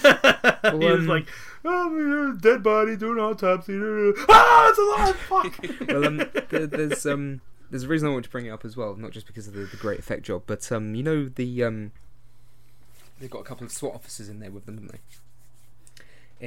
was 0.85 0.99
um, 0.99 1.07
like, 1.07 1.27
"Oh, 1.65 2.37
dead 2.41 2.63
body 2.63 2.95
doing 2.97 3.19
autopsy." 3.19 3.73
Ah, 4.29 4.69
it's 4.69 4.79
alive! 4.79 5.15
Fuck. 5.15 5.87
well, 5.87 6.05
um, 6.05 6.17
there, 6.49 6.67
there's 6.67 7.05
um, 7.05 7.41
there's 7.69 7.83
a 7.83 7.87
reason 7.87 8.07
I 8.07 8.11
want 8.11 8.25
to 8.25 8.31
bring 8.31 8.45
it 8.47 8.49
up 8.51 8.65
as 8.65 8.75
well, 8.77 8.95
not 8.95 9.11
just 9.11 9.27
because 9.27 9.47
of 9.47 9.53
the, 9.53 9.61
the 9.65 9.77
great 9.77 9.99
effect 9.99 10.23
job, 10.23 10.43
but 10.47 10.71
um, 10.71 10.95
you 10.95 11.03
know 11.03 11.27
the 11.29 11.63
um, 11.63 11.91
they've 13.19 13.29
got 13.29 13.39
a 13.39 13.43
couple 13.43 13.65
of 13.65 13.71
SWAT 13.71 13.93
officers 13.95 14.29
in 14.29 14.39
there 14.39 14.51
with 14.51 14.65
them, 14.65 14.75
haven't 14.75 14.91
they? 14.93 14.99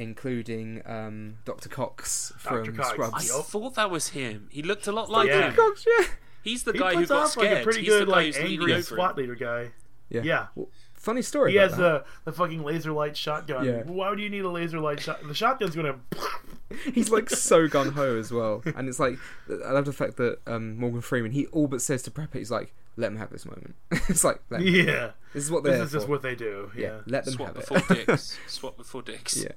Including 0.01 0.81
um, 0.85 1.35
Dr. 1.45 1.69
Cox 1.69 2.33
from 2.39 2.63
Dr. 2.63 2.71
Cox, 2.71 2.89
I 2.89 2.93
Scrubs. 2.93 3.27
Yup. 3.29 3.45
thought 3.45 3.75
that 3.75 3.91
was 3.91 4.09
him. 4.09 4.47
He 4.51 4.63
looked 4.63 4.87
a 4.87 4.91
lot 4.91 5.09
like 5.09 5.27
Yeah. 5.27 5.49
him. 5.49 5.55
Cox, 5.55 5.85
yeah. 5.87 6.05
He's 6.43 6.63
the 6.63 6.71
He 6.73 6.79
guy 6.79 6.93
who 6.93 6.99
puts 7.01 7.09
got 7.09 7.21
off 7.23 7.29
scared. 7.31 7.51
like 7.51 7.61
a 7.61 7.63
pretty 7.63 7.79
He's 7.81 7.89
good, 7.89 8.01
the 8.07 8.11
guy 8.11 8.17
like 8.17 8.25
who's 8.25 8.37
angry 8.37 8.73
over 8.73 8.81
SWAT 8.81 9.11
him. 9.11 9.17
leader 9.17 9.35
guy. 9.35 9.69
Yeah. 10.09 10.21
Yeah. 10.23 10.47
Well, 10.55 10.67
funny 11.03 11.21
story. 11.21 11.51
He 11.51 11.57
about 11.57 11.69
has 11.69 11.77
that. 11.79 12.05
the 12.25 12.31
the 12.31 12.35
fucking 12.35 12.63
laser 12.63 12.91
light 12.91 13.15
shotgun. 13.15 13.65
Yeah. 13.65 13.83
Why 13.83 14.15
do 14.15 14.21
you 14.21 14.29
need 14.29 14.43
a 14.45 14.49
laser 14.49 14.79
light 14.79 14.99
shot? 15.01 15.19
The 15.27 15.33
shotgun's 15.35 15.75
gonna. 15.75 15.99
He's 16.93 17.11
like 17.11 17.29
so 17.29 17.67
gun 17.67 17.91
ho 17.91 18.17
as 18.17 18.31
well, 18.31 18.63
and 18.75 18.89
it's 18.89 18.99
like 18.99 19.19
I 19.65 19.71
love 19.71 19.85
the 19.85 19.93
fact 19.93 20.17
that 20.17 20.39
um, 20.47 20.77
Morgan 20.77 21.01
Freeman 21.01 21.31
he 21.31 21.45
all 21.47 21.67
but 21.67 21.81
says 21.83 22.01
to 22.03 22.11
Prep, 22.11 22.33
he's 22.33 22.49
like, 22.49 22.73
"Let 22.97 23.11
him 23.11 23.17
have 23.17 23.29
this 23.29 23.45
moment." 23.45 23.75
it's 23.91 24.23
like, 24.23 24.41
let 24.49 24.61
'em- 24.61 24.67
Yeah, 24.67 25.11
this 25.35 25.43
is 25.43 25.51
what 25.51 25.63
they're 25.63 25.83
is 25.83 25.91
just 25.91 26.07
what 26.07 26.23
they 26.23 26.33
do. 26.33 26.71
yeah. 26.75 26.81
Yeah, 26.87 26.97
let 27.05 27.25
them 27.25 27.35
Swap 27.35 27.47
have 27.49 27.55
before 27.57 27.77
it. 27.95 28.07
dicks. 28.07 28.39
Swap 28.47 28.75
before 28.77 29.03
dicks. 29.03 29.37
yeah. 29.43 29.51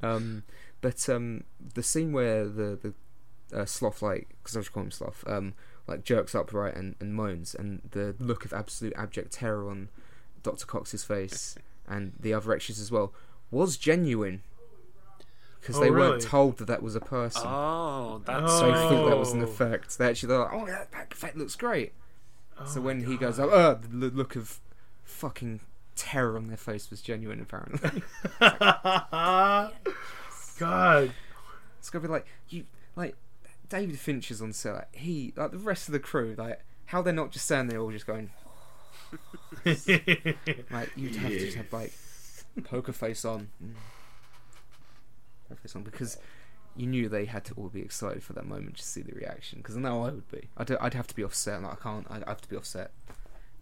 Um, 0.00 0.44
but 0.80 1.08
um, 1.08 1.42
the 1.74 1.82
scene 1.82 2.12
where 2.12 2.44
the 2.46 2.94
the 3.50 3.58
uh, 3.60 3.64
sloth 3.64 4.00
like 4.00 4.28
because 4.42 4.54
I 4.54 4.60
was 4.60 4.68
calling 4.68 4.88
him 4.88 4.92
sloth 4.92 5.24
um 5.26 5.54
like 5.88 6.04
jerks 6.04 6.34
upright 6.34 6.76
and, 6.76 6.94
and 7.00 7.14
moans 7.14 7.54
and 7.54 7.80
the 7.90 8.14
look 8.20 8.44
of 8.44 8.52
absolute 8.52 8.92
abject 8.96 9.32
terror 9.32 9.68
on 9.70 9.88
Dr. 10.42 10.66
Cox's 10.66 11.04
face 11.04 11.56
and 11.88 12.12
the 12.18 12.32
other 12.34 12.52
extras 12.52 12.80
as 12.80 12.90
well 12.90 13.12
was 13.50 13.76
genuine 13.76 14.42
because 15.60 15.76
Oh, 15.76 15.80
they 15.80 15.90
really? 15.90 16.10
weren't 16.10 16.22
told 16.22 16.58
that 16.58 16.66
that 16.66 16.82
was 16.82 16.94
a 16.94 17.00
person. 17.00 17.42
Oh, 17.44 18.20
that's 18.24 18.52
So 18.58 18.70
I 18.70 18.74
thought 18.88 19.08
that 19.08 19.18
was 19.18 19.32
an 19.32 19.40
Oh. 19.40 19.44
effect. 19.44 19.98
They 19.98 20.06
actually 20.08 20.34
like, 20.36 20.52
oh, 20.52 20.66
that, 20.66 20.92
that 20.92 21.12
effect 21.12 21.36
looks 21.36 21.56
great. 21.56 21.92
so 22.66 22.80
Oh 22.80 22.82
when 22.82 23.04
he 23.04 23.16
goes 23.16 23.38
up, 23.38 23.50
uh, 23.50 23.74
the 23.74 24.10
look 24.10 24.36
of 24.36 24.60
fucking 25.04 25.60
terror 25.96 26.36
on 26.36 26.46
their 26.46 26.56
face 26.56 26.90
was 26.90 27.00
genuine. 27.00 27.40
Apparently, 27.40 28.02
God, 30.58 31.12
it's 31.78 31.90
gonna 31.90 32.02
be 32.02 32.08
like 32.08 32.26
you, 32.48 32.64
like 32.96 33.14
David 33.68 33.98
Fincher's 33.98 34.42
on 34.42 34.52
set. 34.52 34.88
He, 34.92 35.32
like 35.36 35.50
the 35.52 35.58
rest 35.58 35.88
of 35.88 35.92
the 35.92 35.98
crew, 36.00 36.34
like 36.36 36.60
how 36.86 37.02
they're 37.02 37.12
not 37.12 37.30
just 37.30 37.44
standing 37.46 37.70
there 37.70 37.80
all 37.80 37.90
just 37.90 38.06
going, 38.06 38.30
like 40.70 40.90
you'd 40.96 41.16
have 41.16 41.30
to 41.30 41.38
just 41.38 41.56
have 41.56 41.72
like 41.72 41.92
poker 42.64 42.92
face 42.92 43.24
on, 43.24 43.48
poker 45.48 45.60
face 45.62 45.76
on 45.76 45.82
because. 45.82 46.18
You 46.76 46.86
knew 46.86 47.08
they 47.08 47.24
had 47.24 47.44
to 47.46 47.54
all 47.54 47.70
be 47.70 47.80
excited 47.80 48.22
for 48.22 48.34
that 48.34 48.46
moment 48.46 48.76
to 48.76 48.84
see 48.84 49.02
the 49.02 49.12
reaction. 49.12 49.58
Because 49.58 49.76
I 49.76 49.80
know 49.80 50.04
I 50.04 50.10
would 50.10 50.30
be. 50.30 50.48
I'd, 50.56 50.70
I'd 50.70 50.94
have 50.94 51.08
to 51.08 51.16
be 51.16 51.24
offset. 51.24 51.60
Like, 51.60 51.72
I 51.72 51.74
can't. 51.74 52.06
I'd 52.08 52.22
have 52.28 52.40
to 52.40 52.48
be 52.48 52.56
offset 52.56 52.92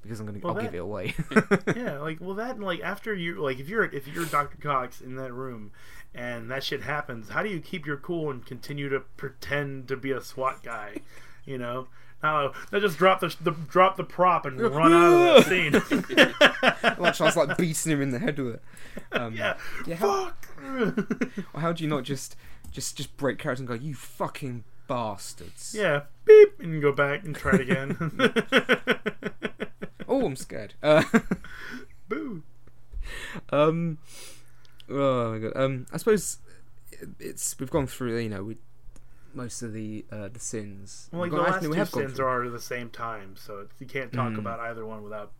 because 0.06 0.20
I'm 0.20 0.26
gonna. 0.26 0.38
Well, 0.42 0.56
I'll 0.56 0.62
give 0.62 0.74
it 0.74 0.78
away. 0.78 1.14
yeah, 1.76 1.98
like 1.98 2.18
well, 2.20 2.34
that 2.34 2.58
like 2.60 2.80
after 2.80 3.14
you 3.14 3.42
like 3.42 3.58
if 3.58 3.68
you're 3.68 3.84
if 3.84 4.06
you're 4.06 4.24
Dr. 4.26 4.58
Cox 4.58 5.00
in 5.00 5.16
that 5.16 5.32
room, 5.32 5.72
and 6.14 6.50
that 6.50 6.64
shit 6.64 6.82
happens, 6.82 7.28
how 7.30 7.42
do 7.42 7.48
you 7.48 7.60
keep 7.60 7.86
your 7.86 7.96
cool 7.96 8.30
and 8.30 8.44
continue 8.44 8.88
to 8.88 9.00
pretend 9.00 9.88
to 9.88 9.96
be 9.96 10.12
a 10.12 10.20
SWAT 10.20 10.62
guy? 10.62 10.96
You 11.44 11.58
know, 11.58 11.88
now 12.22 12.52
they 12.70 12.80
just 12.80 12.98
drop 12.98 13.20
the, 13.20 13.34
the 13.40 13.52
drop 13.52 13.96
the 13.96 14.04
prop 14.04 14.46
and 14.46 14.60
run 14.60 14.92
out 14.92 15.38
of 15.38 15.44
the 15.44 15.50
scene. 15.50 16.96
like 16.98 17.14
Charles 17.14 17.36
like 17.36 17.56
beating 17.56 17.92
him 17.92 18.02
in 18.02 18.10
the 18.10 18.18
head 18.18 18.38
with 18.38 18.54
it. 18.54 18.62
Um, 19.12 19.34
yeah, 19.36 19.56
Yeah, 19.86 19.96
how- 19.96 20.24
fuck. 20.26 20.48
Or 21.54 21.60
how 21.60 21.72
do 21.72 21.84
you 21.84 21.90
not 21.90 22.02
just 22.04 22.34
just 22.72 22.96
just 22.96 23.16
break 23.16 23.38
character 23.38 23.62
and 23.62 23.68
go, 23.68 23.74
you 23.74 23.94
fucking 23.94 24.64
bastards? 24.88 25.74
yeah, 25.76 26.02
beep, 26.24 26.58
and 26.60 26.80
go 26.82 26.92
back 26.92 27.24
and 27.24 27.34
try 27.36 27.52
it 27.54 27.60
again. 27.62 27.96
Oh, 30.08 30.24
I'm 30.24 30.36
scared. 30.36 30.74
Uh, 30.84 31.02
Boo. 32.08 32.42
um. 33.50 33.98
Oh 34.88 35.32
my 35.32 35.38
god. 35.38 35.52
Um. 35.56 35.86
I 35.92 35.96
suppose 35.96 36.38
it's 37.18 37.58
we've 37.58 37.70
gone 37.70 37.88
through. 37.88 38.16
You 38.18 38.28
know, 38.28 38.44
we 38.44 38.56
most 39.36 39.62
of 39.62 39.72
the 39.72 40.04
uh, 40.10 40.28
the 40.28 40.40
sins. 40.40 41.08
Well, 41.12 41.22
like 41.22 41.30
the 41.30 41.36
last 41.36 41.62
two 41.62 41.72
have 41.72 41.88
sins 41.90 42.18
are 42.18 42.44
at 42.44 42.52
the 42.52 42.60
same 42.60 42.90
time, 42.90 43.36
so 43.36 43.60
it's, 43.60 43.74
you 43.80 43.86
can't 43.86 44.12
talk 44.12 44.32
Mm. 44.32 44.38
about 44.38 44.60
either 44.60 44.84
one 44.84 45.02
without. 45.02 45.32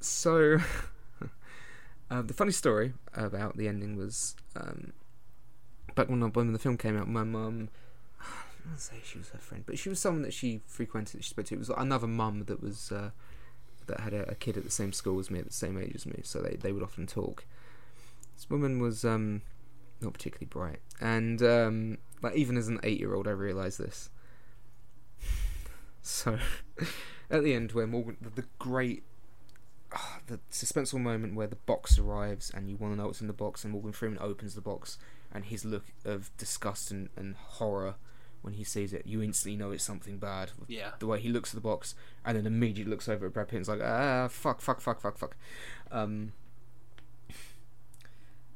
So, 0.00 0.58
Uh, 2.10 2.22
the 2.22 2.34
funny 2.34 2.50
story 2.50 2.92
about 3.14 3.56
the 3.56 3.68
ending 3.68 3.94
was 3.94 4.34
um, 4.56 4.92
back 5.94 6.08
when, 6.08 6.20
when 6.32 6.52
the 6.52 6.58
film 6.58 6.76
came 6.76 6.98
out, 6.98 7.06
my 7.06 7.22
mum. 7.22 7.68
I 8.20 8.68
don't 8.68 8.80
say 8.80 8.96
she 9.04 9.16
was 9.18 9.28
her 9.28 9.38
friend, 9.38 9.62
but 9.64 9.78
she 9.78 9.88
was 9.88 10.00
someone 10.00 10.22
that 10.22 10.32
she 10.34 10.60
frequented. 10.66 11.18
That 11.20 11.24
she 11.24 11.30
spoke 11.30 11.44
to. 11.46 11.54
It 11.54 11.58
was 11.58 11.68
another 11.70 12.08
mum 12.08 12.44
that 12.46 12.60
was 12.60 12.90
uh, 12.90 13.10
that 13.86 14.00
had 14.00 14.12
a, 14.12 14.28
a 14.30 14.34
kid 14.34 14.56
at 14.56 14.64
the 14.64 14.70
same 14.72 14.92
school 14.92 15.20
as 15.20 15.30
me, 15.30 15.38
at 15.38 15.46
the 15.46 15.52
same 15.52 15.78
age 15.78 15.92
as 15.94 16.04
me. 16.04 16.20
So 16.24 16.40
they, 16.40 16.56
they 16.56 16.72
would 16.72 16.82
often 16.82 17.06
talk. 17.06 17.44
This 18.34 18.50
woman 18.50 18.80
was 18.80 19.04
um, 19.04 19.42
not 20.00 20.12
particularly 20.14 20.46
bright, 20.46 20.80
and 21.00 21.40
um, 21.44 21.98
like 22.22 22.34
even 22.34 22.56
as 22.56 22.68
an 22.68 22.80
eight 22.82 22.98
year 22.98 23.14
old, 23.14 23.26
I 23.28 23.32
realised 23.32 23.78
this. 23.78 24.10
So, 26.02 26.38
at 27.30 27.44
the 27.44 27.52
end, 27.52 27.72
where 27.72 27.86
Morgan, 27.86 28.16
the, 28.22 28.30
the 28.30 28.48
great, 28.58 29.02
ah, 29.92 30.20
the 30.28 30.40
suspenseful 30.50 30.98
moment 30.98 31.34
where 31.34 31.46
the 31.46 31.56
box 31.56 31.98
arrives 31.98 32.50
and 32.50 32.70
you 32.70 32.76
want 32.76 32.94
to 32.94 32.96
know 32.98 33.08
what's 33.08 33.20
in 33.20 33.26
the 33.26 33.34
box, 33.34 33.64
and 33.64 33.74
Morgan 33.74 33.92
Freeman 33.92 34.18
opens 34.18 34.54
the 34.54 34.62
box, 34.62 34.96
and 35.30 35.44
his 35.44 35.62
look 35.62 35.84
of 36.06 36.30
disgust 36.38 36.90
and, 36.90 37.10
and 37.16 37.36
horror 37.36 37.96
when 38.42 38.54
he 38.54 38.64
sees 38.64 38.92
it, 38.92 39.06
you 39.06 39.22
instantly 39.22 39.56
know 39.56 39.70
it's 39.70 39.84
something 39.84 40.18
bad. 40.18 40.52
Yeah. 40.66 40.92
The 40.98 41.06
way 41.06 41.20
he 41.20 41.28
looks 41.28 41.50
at 41.50 41.56
the 41.56 41.60
box 41.60 41.94
and 42.24 42.36
then 42.36 42.46
immediately 42.46 42.90
looks 42.90 43.08
over 43.08 43.26
at 43.26 43.34
Brad 43.34 43.48
Pitt 43.48 43.56
and 43.56 43.62
is 43.62 43.68
like, 43.68 43.82
ah, 43.82 44.28
fuck, 44.28 44.60
fuck, 44.60 44.80
fuck, 44.80 45.00
fuck, 45.00 45.18
fuck. 45.18 45.36
Um, 45.90 46.32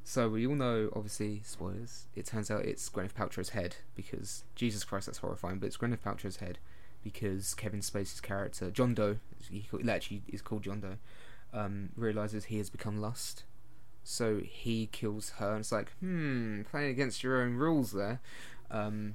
so 0.05 0.29
we 0.29 0.47
all 0.47 0.55
know, 0.55 0.91
obviously, 0.95 1.41
spoilers. 1.45 2.05
It 2.15 2.27
turns 2.27 2.51
out 2.51 2.67
it's 2.67 2.91
Gwyneth 2.91 3.15
Paltrow's 3.15 3.51
head 3.51 3.77
because 3.97 4.45
Jesus 4.55 4.85
Christ, 4.85 5.07
that's 5.07 5.19
horrifying. 5.19 5.59
But 5.59 5.67
it's 5.67 5.79
Gwyneth 5.79 6.01
Paltrow's 6.01 6.37
head 6.37 6.59
because 7.03 7.55
Kevin 7.55 7.81
Spacey's 7.81 8.21
character 8.21 8.71
John 8.71 8.95
Doe, 8.95 9.17
he 9.51 9.67
actually 9.89 10.23
is 10.29 10.43
called 10.43 10.63
John 10.63 10.81
Doe, 10.81 10.97
um, 11.55 11.89
realizes 11.97 12.45
he 12.47 12.59
has 12.59 12.69
become 12.69 13.01
lust. 13.01 13.45
So 14.03 14.41
he 14.45 14.91
kills 14.93 15.31
her, 15.39 15.53
and 15.53 15.61
it's 15.61 15.73
like, 15.73 15.93
hmm, 16.01 16.63
playing 16.71 16.91
against 16.91 17.23
your 17.23 17.41
own 17.41 17.55
rules 17.55 17.93
there. 17.93 18.21
Um, 18.71 19.15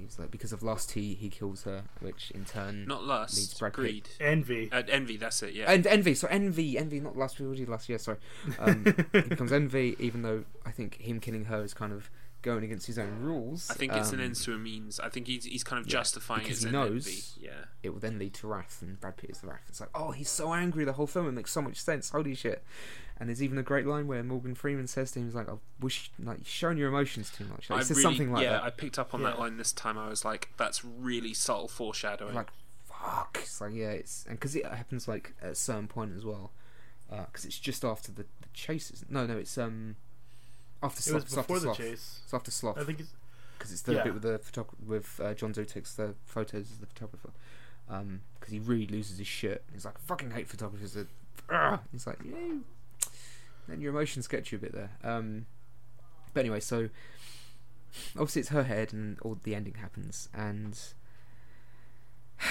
he's 0.00 0.18
like, 0.18 0.30
because 0.30 0.52
of 0.52 0.62
lust, 0.62 0.92
he 0.92 1.14
he 1.14 1.28
kills 1.28 1.64
her, 1.64 1.84
which 2.00 2.30
in 2.32 2.44
turn 2.44 2.86
Not 2.86 3.00
Leads 3.00 3.08
lust, 3.08 3.58
Brad 3.58 3.72
Pitt. 3.72 3.80
greed. 3.80 4.08
Envy. 4.20 4.68
Uh, 4.72 4.82
envy, 4.88 5.16
that's 5.16 5.42
it, 5.42 5.54
yeah. 5.54 5.70
and 5.70 5.86
envy. 5.86 6.14
So 6.14 6.28
envy, 6.28 6.76
envy, 6.78 7.00
not 7.00 7.16
lust. 7.16 7.38
We 7.40 7.46
already 7.46 7.66
lust. 7.66 7.88
Yeah, 7.88 7.96
sorry. 7.98 8.18
Um, 8.58 8.84
he 9.12 9.20
becomes 9.20 9.52
envy, 9.52 9.96
even 9.98 10.22
though 10.22 10.44
I 10.64 10.70
think 10.70 11.00
him 11.00 11.20
killing 11.20 11.46
her 11.46 11.62
is 11.62 11.74
kind 11.74 11.92
of 11.92 12.10
going 12.42 12.64
against 12.64 12.86
his 12.86 12.98
own 12.98 13.20
rules. 13.20 13.70
I 13.70 13.74
think 13.74 13.92
it's 13.92 14.12
an 14.12 14.20
ends 14.20 14.44
to 14.46 14.54
a 14.54 14.58
means. 14.58 14.98
I 14.98 15.08
think 15.10 15.26
he's 15.26 15.44
he's 15.44 15.62
kind 15.64 15.78
of 15.80 15.86
yeah, 15.86 15.92
justifying 15.98 16.42
because 16.42 16.58
as 16.58 16.64
he 16.64 16.70
knows- 16.70 17.06
envy. 17.06 17.46
Yeah. 17.46 17.64
It 17.82 17.90
will 17.90 18.00
then 18.00 18.18
lead 18.18 18.34
to 18.34 18.46
wrath, 18.46 18.78
and 18.82 19.00
Brad 19.00 19.16
Pitt 19.16 19.30
is 19.30 19.40
the 19.40 19.46
wrath. 19.46 19.62
It's 19.68 19.80
like, 19.80 19.88
oh, 19.94 20.10
he's 20.10 20.28
so 20.28 20.52
angry 20.52 20.84
the 20.84 20.92
whole 20.94 21.06
film. 21.06 21.26
It 21.28 21.32
makes 21.32 21.50
so 21.50 21.62
much 21.62 21.80
sense. 21.80 22.10
Holy 22.10 22.34
shit! 22.34 22.62
And 23.20 23.28
there's 23.28 23.42
even 23.42 23.58
a 23.58 23.62
great 23.62 23.86
line 23.86 24.06
where 24.08 24.22
Morgan 24.24 24.54
Freeman 24.54 24.86
says 24.86 25.12
to 25.12 25.18
him, 25.20 25.26
"He's 25.26 25.34
like, 25.34 25.48
I 25.48 25.54
wish 25.78 26.10
like 26.18 26.38
you're 26.38 26.44
showing 26.46 26.78
your 26.78 26.88
emotions 26.88 27.30
too 27.30 27.44
much." 27.44 27.68
Like, 27.68 27.76
I 27.76 27.82
he 27.82 27.84
says 27.84 27.98
really, 27.98 28.02
something 28.02 28.32
like 28.32 28.42
yeah, 28.44 28.52
that. 28.52 28.62
I 28.64 28.70
picked 28.70 28.98
up 28.98 29.12
on 29.14 29.22
that 29.24 29.38
line 29.38 29.58
this 29.58 29.72
time. 29.72 29.98
I 29.98 30.08
was 30.08 30.24
like, 30.24 30.48
that's 30.56 30.82
really 30.84 31.34
subtle 31.34 31.68
foreshadowing. 31.68 32.34
like 32.34 32.48
fuck 32.84 33.38
it's 33.42 33.60
like 33.62 33.72
yeah 33.74 33.90
it's 33.90 34.26
and 34.28 34.38
because 34.38 34.54
it 34.54 34.64
happens 34.66 35.08
like 35.08 35.32
at 35.40 35.50
a 35.52 35.54
certain 35.54 35.88
point 35.88 36.12
as 36.14 36.22
well 36.24 36.50
because 37.08 37.46
it's 37.46 37.58
just 37.58 37.82
after 37.84 38.12
the, 38.12 38.22
the 38.42 38.48
chase 38.52 38.90
isn't 38.90 39.10
no 39.10 39.24
no 39.26 39.38
it's 39.38 39.56
um 39.56 39.96
after 40.82 41.10
It 41.10 41.14
was 41.14 41.24
it's 41.24 41.36
after 41.36 41.40
before 41.54 41.56
the 41.60 41.62
sloth 41.62 41.76
chase. 41.78 42.20
it's 42.24 42.34
after 42.34 42.50
sloth 42.50 42.78
I 42.78 42.84
think 42.84 43.00
it's 43.00 43.10
because 43.58 43.72
it's 43.72 43.82
the 43.82 43.94
yeah. 43.94 44.02
bit 44.04 44.14
with 44.14 44.22
the 44.22 44.38
photog- 44.38 44.74
with 44.86 45.18
uh, 45.22 45.32
John 45.34 45.52
Doe 45.52 45.64
takes 45.64 45.94
the 45.94 46.14
photos 46.26 46.70
as 46.70 46.78
the 46.78 46.86
photographer 46.86 47.30
um 47.88 48.20
because 48.38 48.52
he 48.52 48.58
really 48.58 48.86
loses 48.86 49.16
his 49.18 49.26
shit 49.26 49.64
he's 49.72 49.84
like 49.86 49.98
fucking 49.98 50.32
hate 50.32 50.48
photographers 50.48 50.92
that 50.94 51.06
he's 51.92 52.06
like 52.06 52.18
yeah 52.24 52.36
then 53.68 53.80
your 53.80 53.90
emotions 53.90 54.26
get 54.26 54.50
you 54.52 54.58
a 54.58 54.60
bit 54.60 54.72
there. 54.72 54.90
Um 55.02 55.46
but 56.32 56.40
anyway 56.40 56.60
so 56.60 56.88
obviously 58.14 58.40
it's 58.40 58.50
her 58.50 58.64
head 58.64 58.92
and 58.92 59.18
all 59.20 59.38
the 59.42 59.54
ending 59.54 59.74
happens 59.74 60.28
and 60.32 60.78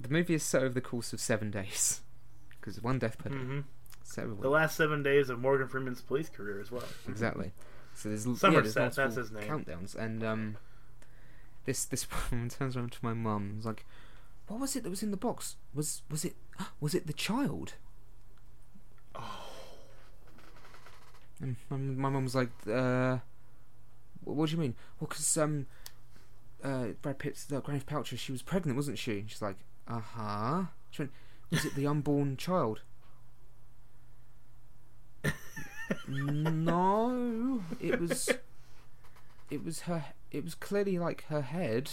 the 0.00 0.08
movie 0.08 0.34
is 0.34 0.42
set 0.42 0.62
over 0.62 0.74
the 0.74 0.80
course 0.80 1.12
of 1.12 1.20
seven 1.20 1.50
days 1.50 2.00
because 2.50 2.82
one 2.82 2.98
death 2.98 3.18
per 3.18 3.28
day. 3.30 3.36
Hmm 3.36 3.60
set 4.08 4.24
over 4.24 4.40
the 4.40 4.48
last 4.48 4.76
seven 4.76 5.02
days 5.02 5.28
of 5.28 5.38
Morgan 5.38 5.68
Freeman's 5.68 6.00
police 6.00 6.28
career 6.28 6.60
as 6.60 6.70
well. 6.70 6.84
exactly. 7.06 7.52
So 7.94 8.08
there's 8.08 8.22
Somerset, 8.22 8.52
yeah, 8.52 8.60
there's 8.60 8.96
that's 8.96 9.16
his 9.16 9.30
name. 9.32 9.42
countdowns 9.42 9.94
and 9.94 10.22
um 10.22 10.56
this 11.64 11.84
this 11.84 12.06
woman 12.30 12.48
turns 12.48 12.76
around 12.76 12.92
to 12.92 12.98
my 13.02 13.12
mum. 13.12 13.42
And 13.42 13.56
was 13.56 13.66
like 13.66 13.84
what 14.46 14.60
was 14.60 14.76
it 14.76 14.82
that 14.84 14.90
was 14.90 15.02
in 15.02 15.10
the 15.10 15.16
box? 15.16 15.56
Was 15.74 16.02
was 16.10 16.24
it 16.24 16.34
was 16.80 16.94
it 16.94 17.06
the 17.06 17.12
child 17.12 17.74
and 21.40 21.56
my, 21.70 21.76
my 21.76 22.08
mum 22.10 22.24
was 22.24 22.34
like 22.34 22.50
uh 22.70 23.18
what, 24.24 24.36
what 24.36 24.48
do 24.48 24.56
you 24.56 24.60
mean? 24.60 24.74
Well 24.98 25.08
because 25.08 25.36
um 25.38 25.66
uh 26.62 26.88
Brad 27.02 27.18
Pitt's 27.18 27.50
uh, 27.52 27.60
Gwyneth 27.60 27.84
Paltrow 27.84 28.18
she 28.18 28.32
was 28.32 28.42
pregnant 28.42 28.76
wasn't 28.76 28.98
she? 28.98 29.24
She's 29.26 29.42
like 29.42 29.56
uh-huh. 29.86 30.64
She 30.90 31.02
went 31.02 31.12
was 31.50 31.64
it 31.64 31.74
the 31.74 31.86
unborn 31.86 32.36
child? 32.36 32.82
No 36.06 37.62
it 37.80 38.00
was 38.00 38.30
it 39.50 39.64
was 39.64 39.80
her 39.80 40.04
it 40.30 40.44
was 40.44 40.54
clearly 40.54 40.98
like 40.98 41.24
her 41.24 41.42
head. 41.42 41.90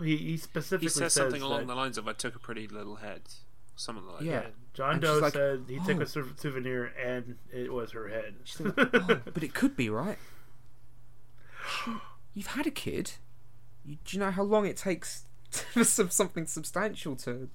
He, 0.00 0.16
he 0.16 0.36
specifically 0.36 0.86
he 0.86 0.88
says 0.88 1.12
says 1.12 1.12
something 1.12 1.42
along 1.42 1.66
the 1.66 1.74
lines 1.74 1.98
of, 1.98 2.08
"I 2.08 2.12
took 2.12 2.34
a 2.34 2.38
pretty 2.38 2.66
little 2.66 2.96
head," 2.96 3.22
something 3.80 4.06
like 4.06 4.22
Yeah. 4.22 4.40
that. 4.40 4.54
John 4.72 4.92
And 4.94 5.02
Doe 5.02 5.18
like, 5.18 5.32
said 5.32 5.64
he 5.68 5.78
took 5.80 5.98
"Oh." 5.98 6.02
a 6.02 6.06
sou- 6.06 6.32
souvenir 6.36 6.92
and 7.02 7.36
it 7.52 7.72
was 7.72 7.90
her 7.92 8.08
head. 8.08 8.34
She's 8.44 8.60
like, 8.60 8.74
oh, 8.78 9.20
but 9.34 9.42
it 9.42 9.52
could 9.54 9.76
be 9.76 9.90
right 9.90 10.18
you've 12.34 12.48
had 12.48 12.66
a 12.66 12.70
kid 12.70 13.12
you, 13.84 13.96
do 14.04 14.16
you 14.16 14.22
know 14.22 14.30
how 14.30 14.42
long 14.42 14.66
it 14.66 14.76
takes 14.76 15.24
for 15.50 15.84
some, 15.84 16.10
something 16.10 16.46
substantial 16.46 17.16
to 17.16 17.48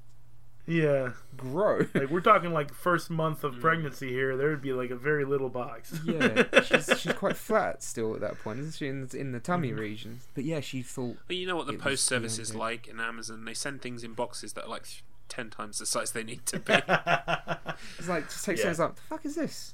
yeah, 0.68 1.12
grow 1.38 1.82
like 1.94 2.10
we're 2.10 2.22
talking 2.22 2.52
like 2.52 2.74
first 2.74 3.12
month 3.12 3.44
of 3.44 3.54
mm. 3.56 3.62
pregnancy 3.62 4.10
here. 4.10 4.36
There 4.36 4.50
would 4.50 4.64
be 4.64 4.74
like 4.74 4.90
a 4.90 4.96
very 4.96 5.24
little 5.24 5.48
box. 5.50 6.00
yeah 6.04 6.44
she's, 6.64 6.90
she's 7.00 7.14
quite 7.14 7.38
flat 7.38 7.84
still 7.84 8.16
at 8.16 8.22
that 8.22 8.40
point 8.44 8.60
isn't 8.60 8.74
she 8.74 8.88
in, 8.88 9.08
in 9.14 9.32
the 9.32 9.40
tummy 9.40 9.72
mm. 9.72 9.78
region 9.78 10.22
but 10.34 10.44
yeah 10.44 10.62
she 10.62 10.82
thought 10.82 11.18
But 11.28 11.36
you 11.36 11.46
know 11.46 11.56
what 11.56 11.68
the 11.68 11.74
It 11.74 11.78
was 11.78 11.84
post 11.84 12.06
service 12.06 12.38
the 12.38 12.42
is 12.42 12.50
idea. 12.52 12.60
like 12.60 12.88
in 12.88 13.00
Amazon? 13.00 13.46
They 13.46 13.54
send 13.54 13.82
things 13.84 14.04
in 14.04 14.14
boxes 14.14 14.54
that 14.54 14.64
are 14.66 14.70
like 14.70 14.86
th- 14.86 15.04
ten 15.30 15.50
times 15.50 15.80
the 15.80 15.86
size 15.86 16.12
they 16.12 16.24
need 16.24 16.46
to 16.48 16.60
be. 16.60 16.74
it's 18.00 18.08
like 18.08 18.30
just 18.30 18.46
takes 18.46 18.62
Yeah. 18.64 18.72
yeah. 18.72 18.84
like 18.86 18.96
the 18.96 19.02
fuck 19.02 19.26
is 19.26 19.36
this 19.36 19.74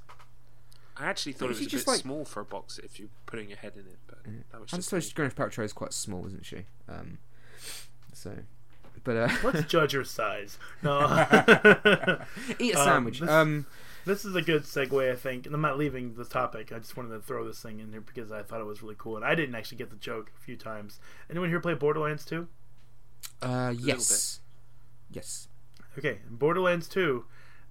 I 0.98 1.06
actually 1.06 1.34
thought 1.34 1.48
But 1.48 1.57
it 1.57 1.60
was 1.60 1.60
a 1.60 1.64
you 1.64 1.78
bit 1.80 1.88
like- 1.88 1.99
small 1.99 2.26
for 2.26 2.41
a 2.41 2.45
box 2.45 2.78
if 2.80 2.99
you're 2.99 3.10
putting 3.26 3.49
your 3.49 3.57
head 3.57 3.73
in 3.76 3.82
it, 3.82 3.98
but 4.07 4.23
that 4.52 4.61
was 4.61 4.73
I 4.73 4.78
just 4.78 4.90
suppose 4.90 5.15
me. 5.18 5.26
Gwyneth 5.26 5.34
Paltrow 5.36 5.64
is 5.64 5.73
quite 5.73 5.94
small 5.94 6.26
isn't 6.28 6.45
she 6.45 6.65
um 6.90 7.18
so 8.14 8.36
but 9.03 9.15
uh 9.18 9.30
Let's 9.44 9.64
judge 9.68 9.94
her 9.94 10.03
size. 10.03 10.57
No. 10.84 10.99
eat 12.60 12.76
a 12.76 12.80
Um, 12.80 12.86
sandwich 12.86 13.19
this- 13.19 13.30
um 13.30 13.65
This 14.06 14.26
is 14.26 14.36
a 14.36 14.41
good 14.41 14.64
segue, 14.64 15.11
I 15.11 15.15
think. 15.15 15.45
And 15.45 15.53
I'm 15.53 15.61
not 15.61 15.78
leaving 15.78 16.15
the 16.15 16.26
topic. 16.26 16.72
I 16.72 16.80
just 16.80 16.98
wanted 16.98 17.10
to 17.10 17.19
throw 17.22 17.45
this 17.48 17.60
thing 17.61 17.80
in 17.80 17.91
here 17.91 18.02
because 18.02 18.32
I 18.32 18.41
thought 18.41 18.60
it 18.60 18.65
was 18.65 18.82
really 18.82 18.95
cool. 18.98 19.15
And 19.15 19.23
I 19.23 19.36
didn't 19.36 19.53
actually 19.53 19.78
get 19.78 19.91
the 19.91 19.95
joke 19.95 20.32
a 20.36 20.44
few 20.44 20.56
times. 20.57 20.99
Anyone 21.30 21.49
here 21.49 21.60
play 21.60 21.73
Borderlands 21.76 22.26
2? 22.26 22.48
uh 23.44 23.73
yes 23.78 24.40
yes 25.11 25.47
Okay, 25.97 26.19
Borderlands 26.29 26.88
2, 26.88 27.25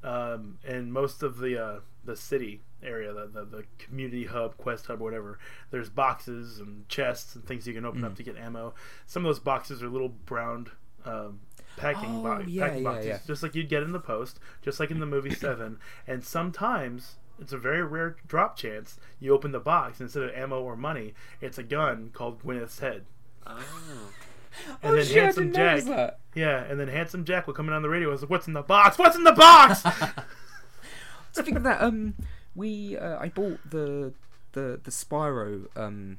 um, 0.04 0.58
in 0.68 0.92
most 0.92 1.22
of 1.22 1.38
the 1.38 1.58
uh, 1.62 1.80
the 2.04 2.14
city 2.16 2.60
area, 2.82 3.12
the, 3.14 3.26
the 3.26 3.44
the 3.44 3.64
community 3.78 4.26
hub, 4.26 4.56
quest 4.58 4.86
hub, 4.86 5.00
whatever, 5.00 5.38
there's 5.70 5.88
boxes 5.88 6.58
and 6.58 6.86
chests 6.88 7.34
and 7.34 7.46
things 7.46 7.66
you 7.66 7.72
can 7.72 7.86
open 7.86 8.04
up 8.04 8.14
to 8.16 8.22
get 8.22 8.36
ammo. 8.36 8.74
Some 9.06 9.24
of 9.24 9.28
those 9.30 9.38
boxes 9.40 9.82
are 9.82 9.88
little 9.88 10.10
brown 10.10 10.70
um, 11.06 11.40
packing, 11.78 12.16
Oh, 12.16 12.22
bo- 12.22 12.44
yeah, 12.46 12.66
packing 12.68 12.82
yeah, 12.84 12.90
boxes, 12.90 13.06
yeah. 13.06 13.18
just 13.26 13.42
like 13.42 13.54
you'd 13.54 13.70
get 13.70 13.82
in 13.82 13.92
the 13.92 14.00
post, 14.00 14.38
just 14.60 14.78
like 14.80 14.90
in 14.90 15.00
the 15.00 15.06
movie 15.06 15.34
Seven. 15.34 15.78
And 16.06 16.22
sometimes 16.22 17.16
it's 17.40 17.54
a 17.54 17.58
very 17.58 17.82
rare 17.82 18.16
drop 18.26 18.54
chance. 18.56 18.98
You 19.18 19.32
open 19.32 19.52
the 19.52 19.60
box 19.60 19.98
instead 19.98 20.24
of 20.24 20.34
ammo 20.34 20.60
or 20.62 20.76
money, 20.76 21.14
it's 21.40 21.56
a 21.56 21.62
gun 21.62 22.10
called 22.12 22.42
Gwyneth's 22.42 22.80
head. 22.80 23.06
Oh. 23.46 24.12
And 24.82 24.93
oh, 24.93 24.97
then 24.97 25.05
shit, 25.05 25.16
I 25.18 25.20
Handsome 25.24 25.52
Jack, 25.52 25.85
that. 25.85 26.18
yeah, 26.35 26.64
and 26.64 26.78
then 26.81 26.89
Handsome 26.89 27.24
Jack 27.24 27.47
will 27.47 27.55
come 27.55 27.68
in 27.68 27.74
on 27.74 27.82
the 27.82 27.89
radio. 27.89 28.09
and 28.09 28.12
was 28.12 28.22
like, 28.22 28.31
"What's 28.31 28.47
in 28.47 28.52
the 28.52 28.62
box? 28.62 28.98
What's 28.98 29.16
in 29.16 29.24
the 29.24 29.32
box?" 29.32 29.82
Speaking 31.32 31.56
of 31.56 31.62
that, 31.62 31.81
um, 31.81 32.14
we 32.55 32.97
uh, 32.98 33.18
I 33.20 33.28
bought 33.28 33.59
the 33.70 34.12
the 34.52 34.81
the 34.82 34.90
Spyro 34.90 35.66
um 35.77 36.18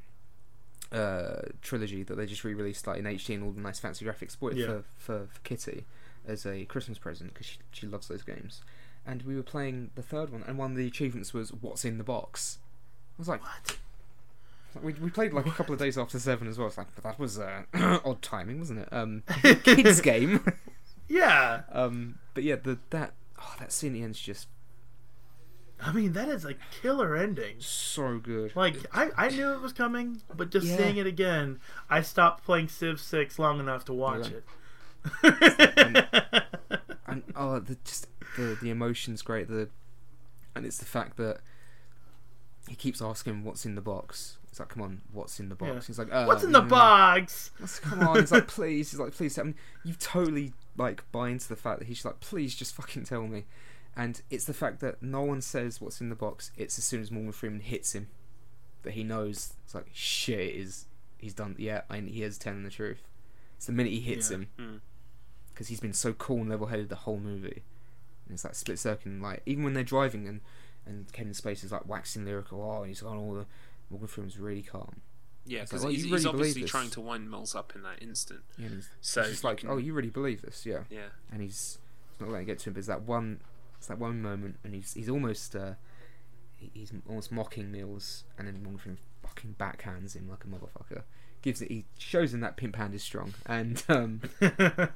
uh 0.91 1.41
trilogy 1.62 2.03
that 2.03 2.16
they 2.16 2.26
just 2.26 2.44
re-released 2.44 2.86
like 2.88 2.99
in 2.99 3.06
HD 3.06 3.36
and 3.36 3.44
all 3.44 3.52
the 3.52 3.62
nice 3.62 3.80
fancy 3.80 4.06
graphics. 4.06 4.38
It 4.52 4.58
Yeah. 4.58 4.66
for, 4.66 4.84
for 4.98 5.28
for 5.32 5.40
Kitty 5.44 5.86
as 6.26 6.45
a 6.45 6.66
Christmas 6.66 6.98
present 6.98 7.34
because 7.34 7.45
she 7.48 7.58
she 7.72 7.88
loves 7.88 8.08
those 8.08 8.24
games. 8.24 8.62
And 9.06 9.24
we 9.24 9.36
were 9.36 9.44
playing 9.44 9.90
the 9.95 10.03
third 10.03 10.32
one, 10.32 10.44
and 10.48 10.58
one 10.58 10.72
of 10.72 10.78
the 10.78 10.88
achievements 10.88 11.34
was 11.34 11.52
"What's 11.52 11.84
in 11.84 11.98
the 11.98 12.03
box." 12.03 12.60
I 13.18 13.22
was 13.22 13.28
like, 13.28 13.41
what? 13.41 13.78
We, 14.81 14.93
we 14.93 15.10
played 15.10 15.34
like 15.34 15.45
a 15.45 15.52
couple 15.52 15.73
of 15.73 15.80
days 15.80 15.98
after 15.98 16.19
seven 16.19 16.48
as 16.48 16.57
well. 16.57 16.68
It's 16.68 16.77
like, 16.77 16.93
but 16.95 17.03
that 17.03 17.19
was 17.19 17.39
uh, 17.39 17.64
odd 18.06 18.22
timing, 18.22 18.60
wasn't 18.60 18.80
it? 18.80 18.89
Um, 18.91 19.23
kids 19.64 20.02
game. 20.02 20.45
Yeah, 21.10 21.64
um, 21.73 22.19
but 22.34 22.43
yeah, 22.45 22.56
the 22.56 22.80
that 22.91 23.11
oh, 23.38 23.56
that 23.60 23.73
scene 23.73 23.89
at 23.91 23.93
the 23.95 24.03
end's 24.03 24.18
just 24.18 24.48
I 25.84 25.91
mean, 25.91 26.14
that 26.14 26.30
is 26.30 26.45
a 26.45 26.53
killer 26.81 27.18
ending. 27.18 27.56
So 27.60 28.18
good. 28.18 28.56
Like 28.56 28.77
I, 28.93 29.10
I 29.18 29.27
knew 29.27 29.52
it 29.52 29.60
was 29.60 29.73
coming, 29.73 30.22
but 30.34 30.52
just 30.52 30.68
Yeah. 30.68 30.77
seeing 30.77 30.95
it 30.95 31.07
again, 31.07 31.60
I 31.89 32.02
stopped 32.02 32.45
playing 32.45 32.69
Civ 32.69 32.98
Six 33.02 33.38
long 33.38 33.60
enough 33.60 33.84
to 33.85 33.93
watch 33.93 34.27
it. 34.31 34.45
and 37.07 37.23
oh, 37.35 37.60
the 37.60 37.77
just 37.84 38.07
the 38.38 38.57
the 38.61 38.69
emotion's 38.69 39.22
great. 39.22 39.48
The 39.49 39.68
and 40.56 40.65
it's 40.65 40.77
the 40.77 40.85
fact 40.85 41.18
that 41.18 41.39
he 42.72 42.76
keeps 42.77 43.02
asking 43.02 43.43
what's 43.43 43.65
in 43.65 43.76
the 43.76 43.81
box. 43.81 44.38
It's 44.49 44.60
like, 44.60 44.69
come 44.69 44.81
on, 44.81 45.02
what's 45.11 45.39
in 45.39 45.49
the 45.49 45.56
box? 45.56 45.72
Yeah. 45.73 45.81
He's 45.88 45.99
like, 45.99 46.11
uh, 46.11 46.26
What's 46.26 46.43
in 46.43 46.52
the 46.52 46.61
mm, 46.61 46.69
box? 46.69 47.52
let's- 47.60 47.80
Come 47.80 47.99
on. 48.07 48.19
He's 48.19 48.31
like, 48.31 48.48
please. 48.48 48.91
He's 48.91 48.99
like, 48.99 49.14
please. 49.14 49.35
Tell 49.35 49.45
me. 49.45 49.53
You 49.84 49.93
totally 49.93 50.53
like 50.77 51.03
buy 51.11 51.30
into 51.30 51.48
the 51.49 51.56
fact 51.56 51.80
that 51.80 51.85
he's 51.89 52.03
like, 52.06 52.19
please, 52.22 52.56
just 52.56 52.73
fucking 52.76 53.03
tell 53.06 53.27
me. 53.27 53.45
And 53.95 54.22
it's 54.30 54.45
the 54.45 54.53
fact 54.53 54.80
that 54.80 55.02
no 55.03 55.22
one 55.22 55.41
says 55.41 55.81
what's 55.81 55.99
in 56.02 56.10
the 56.10 56.15
box. 56.15 56.52
It's 56.57 56.77
as 56.77 56.84
soon 56.85 57.02
as 57.02 57.11
Morgan 57.11 57.31
Freeman 57.34 57.60
hits 57.60 57.93
him 57.93 58.07
that 58.84 58.91
he 58.93 59.03
knows. 59.03 59.53
It's 59.65 59.76
like 59.76 59.88
shit. 59.93 60.39
It 60.39 60.56
is 60.56 60.85
he's 61.18 61.34
done? 61.34 61.56
Yeah, 61.57 61.81
and 61.89 62.10
he 62.10 62.23
is 62.23 62.38
telling 62.38 62.64
the 62.64 62.69
truth. 62.69 63.02
It's 63.57 63.65
the 63.68 63.73
minute 63.73 63.91
he 63.93 63.99
hits 64.02 64.30
Yeah. 64.31 64.38
him 64.38 64.48
Mm. 64.57 64.80
because 65.49 65.68
he's 65.68 65.80
been 65.81 65.93
so 65.93 66.14
cool 66.14 66.38
and 66.41 66.49
level-headed 66.49 66.89
the 66.89 66.95
whole 66.95 67.19
movie. 67.19 67.64
And 68.26 68.34
it's 68.35 68.43
like 68.43 68.56
split 68.56 68.80
second, 68.80 69.22
like 69.22 69.41
even 69.45 69.64
when 69.64 69.73
they're 69.73 69.84
driving 69.84 70.27
and 70.27 70.41
and 70.86 71.12
Kevin 71.14 71.34
Spacey's 71.34 71.72
like 71.72 71.88
waxing 71.88 72.26
lyrical, 72.26 72.62
oh, 72.62 72.82
and 72.82 72.88
he's 72.88 73.03
on 73.03 73.18
all 73.18 73.34
the 73.34 73.45
Morgan 73.90 74.08
Freeman's 74.08 74.38
really 74.38 74.62
calm. 74.62 75.02
Yeah, 75.45 75.62
because 75.62 75.84
like, 75.84 75.95
he's, 75.95 76.10
really 76.10 76.26
obviously 76.26 76.64
trying 76.64 76.90
to 76.91 77.02
wind 77.02 77.30
Mills 77.30 77.56
up 77.56 77.74
in 77.76 77.82
that 77.84 78.02
instant. 78.02 78.41
Yeah, 78.58 78.70
So 79.02 79.22
he's 79.22 79.32
just 79.32 79.44
like, 79.44 79.64
oh, 79.68 79.78
you 79.78 79.94
really 79.94 80.10
believe 80.10 80.41
this, 80.41 80.66
yeah. 80.66 80.82
Yeah, 80.90 81.10
And 81.32 81.41
he's, 81.41 81.80
he's 82.12 82.22
not 82.22 82.30
letting 82.30 82.48
it 82.48 82.52
get 82.52 82.60
to 82.60 82.70
him. 82.70 82.74
But 82.74 82.76
there's 82.76 82.88
that 82.88 83.02
one, 83.03 83.41
it's 83.78 83.88
that 83.88 83.98
one 83.98 84.22
moment, 84.22 84.58
and 84.64 84.76
he's 84.76 84.94
he's 84.94 85.10
almost 85.10 85.56
uh, 85.56 85.74
he's 86.74 86.94
almost 87.08 87.32
mocking 87.32 87.72
Mills, 87.72 88.24
and 88.38 88.48
then 88.48 88.62
Morgan 88.64 88.78
Freeman 88.78 88.99
fucking 89.24 89.56
backhands 89.60 90.16
him 90.16 90.30
like 90.30 90.44
a 90.44 90.48
motherfucker. 90.48 91.03
Gives 91.41 91.62
it, 91.62 91.72
he 91.72 91.86
shows 91.98 92.34
him 92.34 92.41
that 92.41 92.56
pimp 92.56 92.76
hand 92.76 92.94
is 92.94 93.02
strong, 93.02 93.34
and 93.48 93.84
um, 93.90 94.22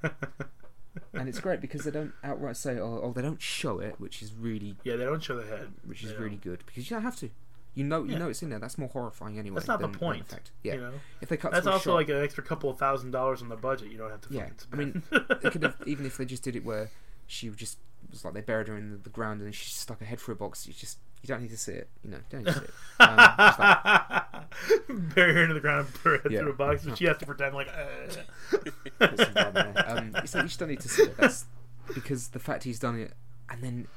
and 1.13 1.27
it's 1.29 1.39
great 1.39 1.61
because 1.61 1.83
they 1.83 1.91
don't 1.91 2.13
outright 2.23 2.57
say, 2.57 2.77
oh, 2.79 3.01
oh, 3.03 3.11
they 3.13 3.21
don't 3.21 3.41
show 3.41 3.79
it, 3.79 3.95
which 3.99 4.21
is 4.21 4.33
really 4.33 4.75
yeah, 4.83 4.95
they 4.95 5.05
don't 5.05 5.23
show 5.23 5.35
the 5.37 5.45
head. 5.45 5.69
which 5.85 6.03
is 6.03 6.13
really 6.15 6.37
good 6.37 6.63
because 6.65 6.89
you 6.89 6.95
don't 6.95 7.03
have 7.03 7.15
to. 7.17 7.29
You 7.73 7.83
know, 7.83 8.03
you 8.03 8.13
Yeah. 8.13 8.19
know 8.19 8.29
it's 8.29 8.41
in 8.41 8.49
there. 8.49 8.59
That's 8.59 8.77
more 8.77 8.87
horrifying 8.87 9.37
anyway. 9.37 9.55
That's 9.55 9.67
not 9.67 9.79
the 9.79 9.87
than- 9.87 9.91
than 9.91 9.99
point. 9.99 10.51
Yeah, 10.63 10.75
You 10.75 10.79
know, 10.81 10.91
if 11.21 11.27
they 11.27 11.35
cut 11.35 11.51
that's 11.51 11.67
also 11.67 11.89
shot- 11.89 11.95
like 11.95 12.07
an 12.09 12.23
extra 12.23 12.41
couple 12.41 12.69
of 12.69 12.77
thousand 12.77 13.11
dollars 13.11 13.41
on 13.41 13.49
the 13.49 13.57
budget. 13.57 13.91
You 13.91 13.97
don't 13.97 14.11
have 14.11 14.21
to. 14.21 14.33
Yeah, 14.33 14.49
I 14.71 14.75
mean, 14.77 15.03
spend. 15.03 15.25
they 15.41 15.49
could 15.49 15.63
have 15.63 15.75
even 15.85 16.05
if 16.05 16.15
they 16.17 16.23
just 16.25 16.41
did 16.43 16.55
it 16.55 16.63
where 16.63 16.89
she 17.27 17.49
just 17.49 17.77
was 18.11 18.25
like 18.25 18.33
they 18.33 18.41
buried 18.41 18.67
her 18.67 18.77
in 18.77 19.01
the, 19.03 19.09
ground 19.09 19.41
and 19.41 19.53
she 19.53 19.69
stuck 19.69 19.99
her 19.99 20.05
head 20.05 20.19
through 20.19 20.33
a 20.35 20.37
box. 20.37 20.67
You 20.67 20.73
just 20.73 20.97
you 21.21 21.27
don't 21.27 21.41
need 21.41 21.51
to 21.51 21.57
see 21.57 21.71
it. 21.73 21.89
You 22.03 22.11
know, 22.11 22.17
don't 22.29 22.43
need 22.43 22.53
to 22.53 22.59
see 22.59 22.65
it. 22.65 22.73
Um, 22.99 23.17
like, 23.17 25.13
Bury 25.15 25.33
her 25.33 25.41
into 25.43 25.53
the 25.55 25.59
ground 25.59 25.87
and 25.87 25.93
put 25.95 26.09
her 26.11 26.17
head 26.19 26.31
Yeah. 26.31 26.39
through 26.41 26.51
a 26.51 26.55
box, 26.55 26.85
but 26.85 26.97
she 26.97 27.05
has 27.05 27.17
to 27.17 27.25
pretend 27.25 27.55
like. 27.55 27.67
Uh. 27.67 28.57
put 28.99 29.17
some 29.19 29.33
blood 29.33 29.47
in 29.47 29.73
there. 29.73 29.89
Um, 29.89 30.15
it's 30.23 30.33
like 30.33 30.43
you 30.43 30.47
just 30.47 30.59
don't 30.59 30.69
need 30.69 30.79
to 30.81 30.89
see 30.89 31.03
it. 31.03 31.17
That's 31.17 31.45
because 31.93 32.29
the 32.29 32.39
fact 32.39 32.63
he's 32.63 32.79
done 32.79 32.99
it 32.99 33.13
and 33.49 33.61
then 33.61 33.87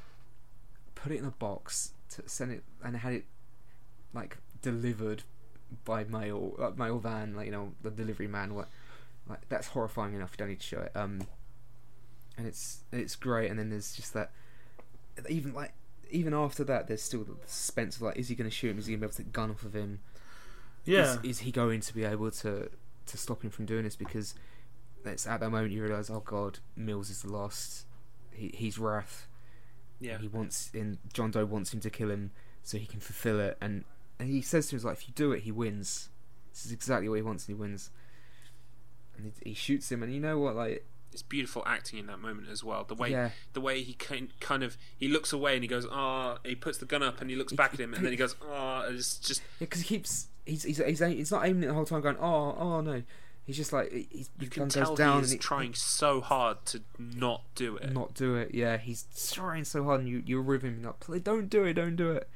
put 0.94 1.12
it 1.12 1.18
in 1.18 1.24
a 1.24 1.30
box 1.30 1.93
to 2.10 2.22
send 2.28 2.52
it 2.52 2.64
and 2.82 2.97
had 2.97 3.12
it 3.12 3.24
like 4.12 4.39
delivered 4.62 5.22
by 5.85 6.05
mail, 6.05 6.55
uh, 6.59 6.70
mail 6.76 6.98
van, 6.98 7.35
like 7.35 7.47
you 7.47 7.52
know 7.52 7.72
the 7.82 7.90
delivery 7.90 8.26
man. 8.26 8.55
What 8.55 8.68
like 9.28 9.48
that's 9.48 9.68
horrifying 9.68 10.14
enough. 10.14 10.32
You 10.32 10.39
don't 10.39 10.48
need 10.48 10.60
to 10.60 10.66
show 10.66 10.80
it. 10.80 10.93
Um, 10.97 11.22
and 12.39 12.47
it's 12.47 12.85
it's 12.90 13.16
great. 13.16 13.51
And 13.51 13.59
then 13.59 13.69
there's 13.69 13.94
just 13.94 14.15
that 14.15 14.31
even 15.28 15.52
like 15.52 15.74
even 16.10 16.32
after 16.32 16.65
that, 16.65 16.86
there's 16.86 17.02
still 17.02 17.24
the 17.24 17.36
suspense 17.44 17.97
of 17.97 18.02
like, 18.02 18.16
is 18.16 18.28
he 18.28 18.35
going 18.35 18.48
to 18.48 18.55
shoot 18.55 18.70
him? 18.70 18.78
Is 18.78 18.86
he 18.86 18.93
going 18.93 19.01
to 19.01 19.06
be 19.06 19.10
able 19.10 19.16
to 19.16 19.31
gun 19.31 19.51
off 19.51 19.65
of 19.65 19.74
him? 19.74 20.01
yeah. 20.89 21.15
is, 21.15 21.19
is 21.23 21.39
he 21.40 21.52
going 21.52 21.81
to 21.81 21.94
be 21.94 22.05
able 22.05 22.31
to 22.31 22.70
to 23.06 23.16
stop 23.16 23.43
him 23.43 23.51
from 23.51 23.66
doing 23.66 23.85
this 23.85 23.97
because 23.97 24.35
it's 25.05 25.27
at 25.27 25.40
that 25.40 25.51
moment 25.51 25.73
you 25.73 25.82
realize 25.82 26.10
oh 26.10 26.20
god 26.20 26.59
mills 26.77 27.09
is 27.09 27.23
the 27.23 27.32
last 27.32 27.86
he, 28.32 28.51
he's 28.55 28.78
wrath 28.78 29.27
yeah. 30.01 30.19
he 30.19 30.28
wants 30.28 30.70
in 30.74 30.98
john 31.12 31.31
doe 31.31 31.44
wants 31.44 31.73
him 31.73 31.81
to 31.81 31.90
kill 31.90 32.10
him 32.10 32.31
so 32.62 32.77
he 32.77 32.86
can 32.86 33.01
fulfill 33.01 33.40
it 33.40 33.56
and, 33.60 33.85
and 34.19 34.28
he 34.28 34.43
says 34.43 34.69
to 34.69 34.77
him 34.77 34.82
like 34.82 34.97
if 34.98 35.09
you 35.09 35.15
do 35.15 35.32
it 35.32 35.43
he 35.44 35.52
wins 35.52 36.10
this 36.52 36.66
is 36.66 36.73
exactly 36.73 37.09
what 37.09 37.16
he 37.16 37.23
wants 37.23 37.48
and 37.48 37.56
he 37.56 37.60
wins 37.60 37.90
and 39.16 39.32
he, 39.43 39.51
he 39.51 39.55
shoots 39.55 39.90
him 39.90 40.02
and 40.02 40.12
you 40.12 40.20
know 40.20 40.39
what 40.39 40.55
like 40.55 40.86
It's 41.12 41.22
beautiful 41.22 41.62
acting 41.66 41.98
in 41.98 42.06
that 42.06 42.18
moment 42.18 42.48
as 42.48 42.62
well. 42.62 42.85
The 42.85 42.94
way 42.94 43.10
yeah 43.10 43.30
the 43.52 43.60
way 43.60 43.82
he 43.82 43.94
kind 43.94 44.32
kind 44.40 44.62
of 44.62 44.76
he 44.97 45.09
looks 45.09 45.32
away 45.32 45.55
and 45.55 45.62
he 45.62 45.68
goes 45.68 45.86
ah 45.90 46.39
he 46.44 46.55
puts 46.55 46.78
the 46.78 46.86
gun 46.86 47.02
up 47.02 47.20
and 47.20 47.30
he 47.30 47.36
looks 47.36 47.52
back 47.52 47.74
at 47.74 47.80
him 47.80 47.94
and 47.94 48.05
then 48.05 48.12
he 48.12 48.16
goes 48.24 48.36
ah 48.51 48.85
it's 48.89 49.18
just 49.18 49.43
because 49.59 49.82
he 49.82 49.86
keeps 49.97 50.28
he's, 50.44 50.64
he's 50.64 50.78
he's 50.78 51.01
he's 51.01 51.30
not 51.30 51.47
aiming 51.47 51.64
it 51.64 51.66
the 51.66 51.74
whole 51.74 51.85
time 51.85 52.01
going 52.01 52.16
oh 52.18 52.56
oh 52.59 52.80
no 52.80 53.02
he's 53.48 53.56
just 53.56 53.72
like 53.72 53.90
he's, 53.90 54.30
you 54.39 54.48
can 54.48 54.68
tell 54.68 54.94
down 54.94 55.12
he 55.12 55.16
and 55.16 55.24
is 55.24 55.32
he, 55.32 55.39
trying 55.39 55.74
so 55.74 56.20
hard 56.20 56.64
to 56.66 56.82
not 56.98 57.43
do 57.55 57.76
it. 57.76 57.93
not 57.93 58.14
do 58.14 58.36
it. 58.36 58.55
Yeah, 58.55 58.76
he's 58.76 59.06
trying 59.32 59.64
so 59.64 59.82
hard, 59.85 60.01
and 60.01 60.09
you 60.09 60.22
you're 60.24 60.43
with 60.43 60.62
him. 60.62 60.82
Like, 60.82 61.01
"Please, 61.01 61.22
don't 61.22 61.48
do 61.48 61.64
it, 61.64 61.72
don't 61.72 61.97
do 61.97 62.12
it. 62.12 62.28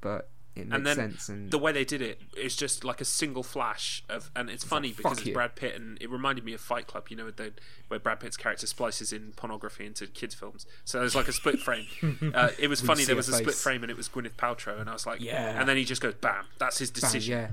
But 0.00 0.28
it 0.58 0.66
makes 0.68 0.76
And 0.76 0.86
then 0.86 0.96
sense, 0.96 1.28
and 1.28 1.50
the 1.50 1.58
way 1.58 1.72
they 1.72 1.84
did 1.84 2.02
it 2.02 2.20
is 2.36 2.54
just 2.56 2.84
like 2.84 3.00
a 3.00 3.04
single 3.04 3.42
flash 3.42 4.02
of, 4.08 4.30
and 4.36 4.48
it's 4.50 4.64
funny 4.64 4.88
like, 4.88 4.96
because 4.98 5.18
it's 5.18 5.26
you." 5.28 5.34
Brad 5.34 5.54
Pitt, 5.56 5.74
and 5.76 5.96
it 6.00 6.10
reminded 6.10 6.44
me 6.44 6.52
of 6.54 6.60
Fight 6.60 6.86
Club. 6.86 7.06
You 7.08 7.16
know, 7.16 7.30
the, 7.30 7.52
where 7.88 8.00
Brad 8.00 8.20
Pitt's 8.20 8.36
character 8.36 8.66
splices 8.66 9.12
in 9.12 9.32
pornography 9.36 9.86
into 9.86 10.06
kids' 10.06 10.34
films. 10.34 10.66
So 10.84 11.00
there's 11.00 11.14
like 11.14 11.28
a 11.28 11.32
split 11.32 11.58
frame. 11.66 11.86
uh, 12.34 12.50
it 12.58 12.68
was 12.68 12.80
funny. 12.80 13.04
There 13.04 13.16
was 13.16 13.28
a 13.28 13.34
split 13.34 13.54
frame, 13.54 13.82
and 13.82 13.90
it 13.90 13.96
was 13.96 14.08
Gwyneth 14.08 14.32
Paltrow, 14.36 14.80
and 14.80 14.88
I 14.90 14.92
was 14.92 15.06
like, 15.06 15.20
Yeah. 15.20 15.58
And 15.58 15.68
then 15.68 15.76
he 15.76 15.84
just 15.84 16.00
goes, 16.02 16.14
bam. 16.14 16.44
That's 16.58 16.78
his 16.78 16.90
decision. 16.90 17.32
yeah, 17.38 17.48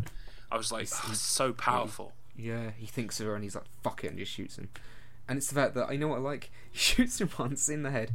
I 0.51 0.57
was 0.57 0.71
like, 0.71 0.81
He's- 0.81 1.01
oh, 1.09 1.13
so 1.13 1.53
powerful. 1.53 2.13
yeah, 2.37 2.71
he 2.77 2.85
thinks 2.85 3.19
of 3.19 3.27
her, 3.27 3.35
and 3.35 3.43
he's 3.43 3.55
like, 3.55 3.65
"Fuck 3.83 4.03
it," 4.03 4.07
and 4.09 4.17
just 4.19 4.31
shoots 4.31 4.57
him. 4.57 4.69
And 5.27 5.37
it's 5.37 5.47
the 5.47 5.55
fact 5.55 5.73
that 5.75 5.89
I 5.89 5.95
know 5.95 6.09
what 6.09 6.17
I 6.17 6.21
like. 6.21 6.51
He 6.71 6.77
shoots 6.79 7.19
him 7.21 7.29
once 7.39 7.69
in 7.69 7.83
the 7.83 7.89
head, 7.91 8.11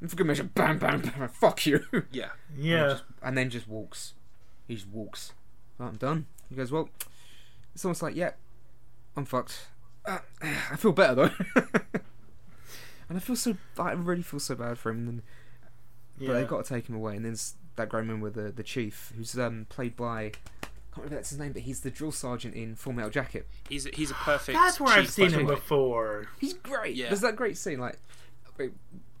and 0.00 0.10
for 0.10 0.16
good 0.16 0.26
measure, 0.26 0.44
bam, 0.44 0.78
bam, 0.78 1.00
bam, 1.00 1.28
fuck 1.28 1.66
you, 1.66 1.84
Yeah. 2.12 2.30
yeah. 2.56 2.98
and 3.22 3.36
then 3.36 3.50
just 3.50 3.68
walks. 3.68 4.14
He 4.66 4.74
just 4.74 4.88
walks. 4.88 5.32
"Oh, 5.78 5.86
I'm 5.86 5.96
done. 5.96 6.26
He 6.48 6.54
goes, 6.54 6.72
well, 6.72 6.88
it's 7.74 7.84
almost 7.84 8.02
like, 8.02 8.16
yeah, 8.16 8.32
I'm 9.16 9.24
fucked. 9.24 9.68
Uh, 10.04 10.18
I 10.42 10.76
feel 10.76 10.92
better 10.92 11.14
though. 11.14 11.30
and 13.08 13.16
I 13.16 13.18
feel 13.18 13.36
so, 13.36 13.56
I 13.78 13.92
really 13.92 14.22
feel 14.22 14.40
so 14.40 14.54
bad 14.54 14.78
for 14.78 14.90
him. 14.90 15.08
And 15.08 15.22
yeah. 16.18 16.28
but 16.28 16.34
they've 16.34 16.48
got 16.48 16.64
to 16.64 16.74
take 16.74 16.88
him 16.88 16.94
away. 16.94 17.16
And 17.16 17.24
then 17.24 17.36
that 17.76 17.88
great 17.88 18.04
moment 18.04 18.22
with 18.22 18.34
the 18.34 18.52
the 18.52 18.62
chief, 18.62 19.12
who's 19.16 19.38
um, 19.38 19.66
played 19.68 19.96
by 19.96 20.32
I 20.92 20.94
can't 20.94 21.04
remember 21.04 21.16
that's 21.16 21.30
his 21.30 21.38
name, 21.38 21.52
but 21.52 21.62
he's 21.62 21.80
the 21.80 21.90
drill 21.90 22.12
sergeant 22.12 22.54
in 22.54 22.74
Full 22.74 22.92
Metal 22.92 23.10
Jacket. 23.10 23.46
He's 23.68 23.84
he's 23.94 24.10
a 24.10 24.14
perfect. 24.14 24.58
That's 24.58 24.80
where 24.80 24.92
I've 24.92 25.08
seen 25.10 25.30
him 25.30 25.46
before. 25.46 26.26
He's 26.40 26.54
great. 26.54 26.96
Yeah. 26.96 27.08
There's 27.08 27.20
that 27.20 27.36
great 27.36 27.56
scene, 27.56 27.78
like 27.78 27.96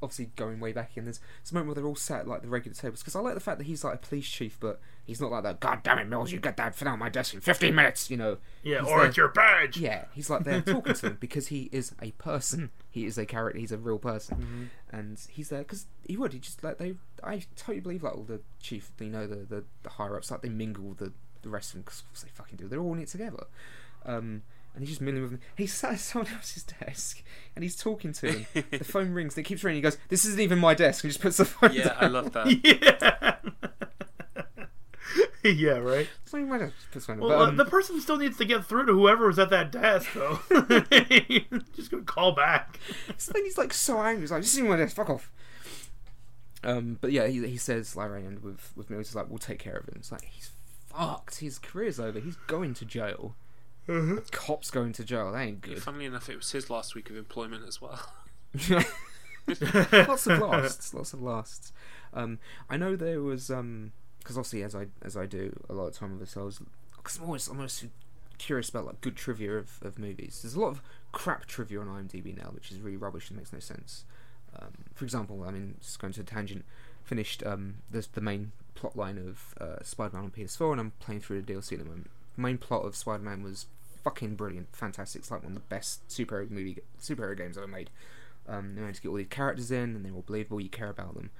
obviously 0.02 0.30
going 0.36 0.60
way 0.60 0.72
back 0.72 0.96
in. 0.96 1.04
There's 1.04 1.20
this 1.42 1.52
moment 1.52 1.68
where 1.68 1.74
they're 1.74 1.86
all 1.86 1.94
sat 1.96 2.20
at, 2.20 2.28
like 2.28 2.42
the 2.42 2.48
regular 2.48 2.74
tables 2.74 3.00
because 3.00 3.14
I 3.16 3.20
like 3.20 3.34
the 3.34 3.40
fact 3.40 3.58
that 3.58 3.64
he's 3.64 3.84
like 3.84 3.94
a 3.94 3.98
police 3.98 4.28
chief, 4.28 4.56
but 4.60 4.80
he's 5.04 5.20
not 5.20 5.30
like 5.30 5.42
that. 5.42 5.60
God 5.60 5.82
damn 5.82 5.98
it, 5.98 6.08
Mills, 6.08 6.32
you 6.32 6.38
get 6.40 6.56
that 6.56 6.78
down 6.78 6.98
my 6.98 7.08
desk 7.08 7.34
in 7.34 7.40
15 7.40 7.74
minutes. 7.74 8.10
You 8.10 8.16
know. 8.16 8.36
Yeah, 8.62 8.80
He's 8.80 8.88
or 8.88 8.98
there- 8.98 9.06
it's 9.08 9.16
your 9.16 9.28
badge. 9.28 9.76
Yeah, 9.76 10.04
he's 10.12 10.30
like 10.30 10.44
there 10.44 10.60
talking 10.60 10.94
to 10.94 11.06
him 11.08 11.16
because 11.20 11.48
he 11.48 11.68
is 11.72 11.92
a 12.00 12.10
person. 12.12 12.70
He 12.90 13.04
is 13.06 13.18
a 13.18 13.26
character. 13.26 13.58
He's 13.58 13.72
a 13.72 13.78
real 13.78 13.98
person, 13.98 14.36
Mm-hmm. 14.38 14.96
and 14.96 15.18
he's 15.28 15.48
there 15.50 15.60
because 15.60 15.86
he 16.06 16.16
would. 16.16 16.32
He 16.32 16.38
just 16.38 16.62
like 16.64 16.78
they. 16.78 16.94
I 17.22 17.42
totally 17.56 17.80
believe 17.80 18.02
like 18.02 18.14
all 18.16 18.22
the 18.24 18.40
chief, 18.60 18.90
you 19.00 19.08
know, 19.10 19.26
the 19.26 19.36
the, 19.36 19.64
the 19.82 19.90
higher 19.90 20.16
ups, 20.16 20.30
like 20.30 20.40
they 20.42 20.48
mingle 20.48 20.84
with 20.84 20.98
the 20.98 21.12
the 21.42 21.48
rest 21.50 21.70
of 21.70 21.74
them 21.74 21.82
because 21.82 22.02
they 22.22 22.28
fucking 22.30 22.56
do. 22.56 22.68
They're 22.68 22.80
all 22.80 22.92
in 22.94 23.00
it 23.00 23.08
together. 23.08 23.44
Um, 24.04 24.42
and 24.80 24.88
he's 24.88 24.96
just 24.96 25.00
milling 25.02 25.20
with 25.22 25.30
them. 25.32 25.40
He's 25.56 25.74
sat 25.74 25.92
at 25.92 26.00
someone 26.00 26.32
else's 26.32 26.62
desk 26.64 27.22
and 27.54 27.62
he's 27.62 27.76
talking 27.76 28.12
to 28.14 28.32
him. 28.32 28.46
the 28.70 28.78
phone 28.84 29.12
rings. 29.12 29.36
It 29.36 29.42
keeps 29.42 29.62
ringing. 29.62 29.76
He 29.78 29.82
goes, 29.82 29.98
"This 30.08 30.24
isn't 30.24 30.40
even 30.40 30.58
my 30.58 30.72
desk." 30.74 31.04
And 31.04 31.10
just 31.12 31.20
puts 31.22 31.36
the 31.36 31.44
phone. 31.44 31.72
Yeah, 31.74 31.88
down. 31.88 31.96
I 32.00 32.06
love 32.06 32.32
that. 32.32 32.46
Yeah. 35.42 35.50
yeah, 35.52 35.78
right. 35.78 36.06
It's 36.22 36.32
not 36.32 36.40
even 36.40 36.50
my 36.50 36.58
desk. 36.58 36.74
Just 36.76 36.90
puts 36.92 37.06
the 37.06 37.12
phone. 37.14 37.20
Well, 37.20 37.30
But, 37.30 37.38
uh, 37.38 37.48
um, 37.48 37.56
the 37.56 37.64
person 37.64 38.00
still 38.00 38.16
needs 38.18 38.36
to 38.38 38.44
get 38.44 38.64
through 38.64 38.86
to 38.86 38.92
whoever 38.92 39.26
was 39.26 39.38
at 39.38 39.50
that 39.50 39.72
desk, 39.72 40.10
though. 40.14 40.38
Just 41.74 41.90
gonna 41.90 42.02
call 42.04 42.32
back. 42.32 42.78
So 43.16 43.32
then 43.32 43.44
he's 43.44 43.58
like 43.58 43.72
so 43.72 44.00
angry. 44.00 44.22
He's 44.22 44.30
like, 44.30 44.42
"This 44.42 44.52
isn't 44.54 44.68
my 44.68 44.76
desk. 44.76 44.96
Fuck 44.96 45.10
off." 45.10 45.30
Um, 46.62 46.98
but 47.00 47.10
yeah, 47.10 47.26
he, 47.26 47.46
he 47.46 47.56
says 47.56 47.96
like 47.96 48.10
right 48.10 48.24
end 48.24 48.42
with 48.42 48.72
with 48.76 48.90
Mills. 48.90 49.08
He's 49.08 49.14
like, 49.16 49.28
"We'll 49.30 49.38
take 49.38 49.58
care 49.58 49.76
of 49.76 49.88
him." 49.88 49.94
It's 49.96 50.12
like 50.12 50.24
he's 50.24 50.50
fucked. 50.88 51.38
His 51.40 51.58
career's 51.58 51.98
over. 51.98 52.20
He's 52.20 52.36
going 52.46 52.74
to 52.74 52.84
jail. 52.84 53.34
Cops 54.30 54.70
going 54.70 54.92
to 54.94 55.04
jail. 55.04 55.32
That 55.32 55.40
ain't 55.40 55.60
good. 55.60 55.82
Funnily 55.82 56.06
enough, 56.06 56.28
it 56.28 56.36
was 56.36 56.52
his 56.52 56.70
last 56.70 56.94
week 56.94 57.10
of 57.10 57.16
employment 57.16 57.64
as 57.66 57.80
well. 57.80 58.00
lots 59.48 60.26
of 60.26 60.38
lasts. 60.40 60.94
Lots 60.94 61.12
of 61.12 61.22
lasts. 61.22 61.72
Um, 62.12 62.38
I 62.68 62.76
know 62.76 62.96
there 62.96 63.22
was 63.22 63.50
um 63.50 63.92
because 64.18 64.36
obviously 64.36 64.62
as 64.62 64.74
I 64.74 64.86
as 65.02 65.16
I 65.16 65.26
do 65.26 65.58
a 65.68 65.72
lot 65.72 65.86
of 65.86 65.94
time 65.94 66.10
with 66.12 66.20
this, 66.20 66.36
I 66.36 66.42
was 66.42 66.60
because 66.96 67.18
I'm 67.18 67.24
always 67.24 67.48
I'm 67.48 67.56
always 67.56 67.84
curious 68.38 68.68
about 68.68 68.86
like 68.86 69.00
good 69.00 69.16
trivia 69.16 69.52
of, 69.58 69.78
of 69.82 69.98
movies. 69.98 70.40
There's 70.42 70.54
a 70.54 70.60
lot 70.60 70.68
of 70.68 70.82
crap 71.12 71.46
trivia 71.46 71.80
on 71.80 71.86
IMDb 71.86 72.36
now, 72.36 72.50
which 72.50 72.70
is 72.70 72.80
really 72.80 72.96
rubbish 72.96 73.28
and 73.28 73.38
makes 73.38 73.52
no 73.52 73.58
sense. 73.60 74.04
Um, 74.58 74.72
for 74.94 75.04
example, 75.04 75.44
I 75.46 75.50
mean, 75.52 75.76
just 75.80 76.00
going 76.00 76.12
to 76.14 76.22
a 76.22 76.24
tangent, 76.24 76.64
finished 77.04 77.44
um, 77.46 77.76
the 77.90 78.06
the 78.12 78.20
main 78.20 78.52
plot 78.74 78.96
line 78.96 79.18
of 79.18 79.54
uh, 79.60 79.82
Spider-Man 79.82 80.24
on 80.24 80.30
PS4, 80.30 80.72
and 80.72 80.80
I'm 80.80 80.92
playing 81.00 81.20
through 81.20 81.42
the 81.42 81.52
DLC 81.52 81.72
at 81.72 81.78
the 81.80 81.84
moment. 81.84 82.10
Main 82.40 82.58
plot 82.58 82.84
of 82.84 82.96
Spider-Man 82.96 83.42
was 83.42 83.66
fucking 84.02 84.36
brilliant, 84.36 84.74
fantastic. 84.74 85.20
It's 85.20 85.30
like 85.30 85.42
one 85.42 85.52
of 85.52 85.54
the 85.54 85.68
best 85.68 86.06
superhero 86.08 86.50
movie 86.50 86.78
superhero 87.00 87.36
games 87.36 87.56
ever 87.56 87.66
made. 87.66 87.90
Um, 88.48 88.74
they 88.74 88.80
managed 88.80 88.96
to 88.96 89.02
get 89.02 89.08
all 89.10 89.16
these 89.16 89.28
characters 89.28 89.70
in, 89.70 89.94
and 89.94 90.04
they're 90.04 90.12
all 90.12 90.24
believable. 90.26 90.60
You 90.60 90.70
care 90.70 90.88
about 90.88 91.14
them, 91.14 91.30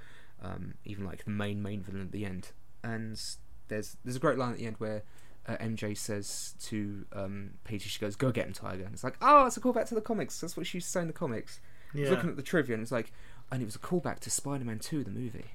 um, 0.41 0.75
even 0.85 1.05
like 1.05 1.25
the 1.25 1.31
main 1.31 1.61
main 1.61 1.81
villain 1.81 2.03
at 2.03 2.11
the 2.11 2.25
end. 2.25 2.51
And 2.83 3.19
there's 3.67 3.97
there's 4.03 4.15
a 4.15 4.19
great 4.19 4.37
line 4.37 4.53
at 4.53 4.57
the 4.59 4.65
end 4.65 4.75
where 4.77 5.03
uh, 5.47 5.57
MJ 5.57 5.97
says 5.97 6.55
to 6.63 7.05
um, 7.13 7.51
Peter, 7.63 7.89
she 7.89 7.99
goes, 7.99 8.15
"Go 8.15 8.31
get 8.31 8.47
him, 8.47 8.53
Tiger." 8.53 8.83
And 8.83 8.93
it's 8.93 9.03
like, 9.03 9.17
oh, 9.21 9.45
it's 9.45 9.57
a 9.57 9.61
callback 9.61 9.87
to 9.87 9.95
the 9.95 10.01
comics. 10.01 10.39
That's 10.39 10.55
what 10.55 10.67
she 10.67 10.77
used 10.77 10.87
to 10.87 10.91
say 10.91 11.01
in 11.01 11.07
the 11.07 11.13
comics. 11.13 11.59
I 11.95 11.99
was 12.01 12.09
looking 12.11 12.29
at 12.29 12.35
the 12.37 12.43
trivia, 12.43 12.75
and 12.75 12.83
it's 12.83 12.91
like, 12.91 13.11
and 13.51 13.61
it 13.61 13.65
was 13.65 13.75
a 13.75 13.79
callback 13.79 14.19
to 14.19 14.29
Spider-Man 14.29 14.79
Two, 14.79 15.03
the 15.03 15.11
movie. 15.11 15.45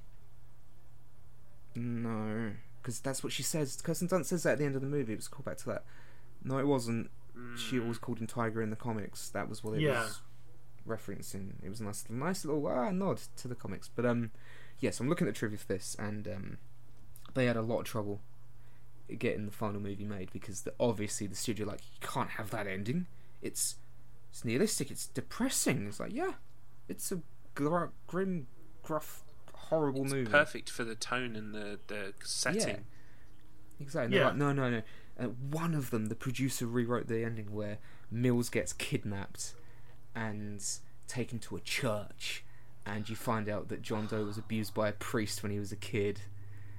No, 1.74 2.52
because 2.86 3.00
that's 3.00 3.24
what 3.24 3.32
she 3.32 3.42
says. 3.42 3.80
Kirsten 3.82 4.06
Dunst 4.06 4.26
says 4.26 4.44
that 4.44 4.52
at 4.52 4.58
the 4.58 4.64
end 4.64 4.76
of 4.76 4.80
the 4.80 4.86
movie. 4.86 5.12
It 5.12 5.16
was 5.16 5.26
a 5.26 5.30
callback 5.30 5.56
to 5.64 5.66
that. 5.70 5.84
No, 6.44 6.58
it 6.58 6.68
wasn't. 6.68 7.10
She 7.56 7.80
always 7.80 7.98
called 7.98 8.20
him 8.20 8.28
Tiger 8.28 8.62
in 8.62 8.70
the 8.70 8.76
comics. 8.76 9.28
That 9.30 9.48
was 9.48 9.64
what 9.64 9.74
it 9.74 9.80
Yeah. 9.80 10.04
was 10.04 10.20
referencing. 10.88 11.54
It 11.64 11.68
was 11.68 11.80
a 11.80 11.84
nice, 11.84 12.04
nice 12.08 12.44
little 12.44 12.64
ah, 12.68 12.92
nod 12.92 13.20
to 13.38 13.48
the 13.48 13.56
comics. 13.56 13.88
But 13.92 14.06
um, 14.06 14.30
yes, 14.78 15.00
I'm 15.00 15.08
looking 15.08 15.26
at 15.26 15.34
the 15.34 15.38
trivia 15.38 15.58
for 15.58 15.66
this, 15.66 15.96
and 15.98 16.28
um, 16.28 16.58
they 17.34 17.46
had 17.46 17.56
a 17.56 17.62
lot 17.62 17.80
of 17.80 17.86
trouble 17.86 18.20
getting 19.18 19.46
the 19.46 19.52
final 19.52 19.80
movie 19.80 20.04
made 20.04 20.32
because 20.32 20.62
the, 20.62 20.72
obviously 20.78 21.26
the 21.26 21.34
studio 21.36 21.66
like 21.66 21.80
you 21.80 22.06
can't 22.08 22.30
have 22.30 22.50
that 22.50 22.68
ending. 22.68 23.06
It's 23.42 23.74
it's 24.30 24.44
nihilistic. 24.44 24.92
It's 24.92 25.08
depressing. 25.08 25.88
It's 25.88 25.98
like 25.98 26.12
yeah, 26.14 26.34
it's 26.88 27.10
a 27.10 27.20
gr- 27.56 27.86
grim, 28.06 28.46
gruff, 28.84 29.24
horrible 29.68 30.04
It's 30.04 30.12
movie. 30.12 30.30
perfect 30.30 30.70
for 30.70 30.84
the 30.84 30.94
tone 30.94 31.36
and 31.36 31.54
the 31.54 31.78
the 31.86 32.12
setting. 32.24 32.84
Exactly. 33.80 34.16
Yeah. 34.16 34.26
like, 34.28 34.36
no, 34.36 34.52
no, 34.52 34.70
no. 34.70 34.82
Uh, 35.18 35.24
one 35.50 35.74
of 35.74 35.90
them, 35.90 36.06
the 36.06 36.14
producer 36.14 36.66
rewrote 36.66 37.08
the 37.08 37.24
ending 37.24 37.52
where 37.54 37.78
Mills 38.10 38.48
gets 38.48 38.72
kidnapped 38.72 39.54
and 40.14 40.62
taken 41.08 41.38
to 41.40 41.56
a 41.56 41.60
church, 41.60 42.44
and 42.84 43.08
you 43.08 43.16
find 43.16 43.48
out 43.48 43.68
that 43.68 43.82
John 43.82 44.06
Doe 44.06 44.24
was 44.24 44.38
abused 44.38 44.74
by 44.74 44.88
a 44.88 44.92
priest 44.92 45.42
when 45.42 45.52
he 45.52 45.58
was 45.58 45.72
a 45.72 45.76
kid, 45.76 46.20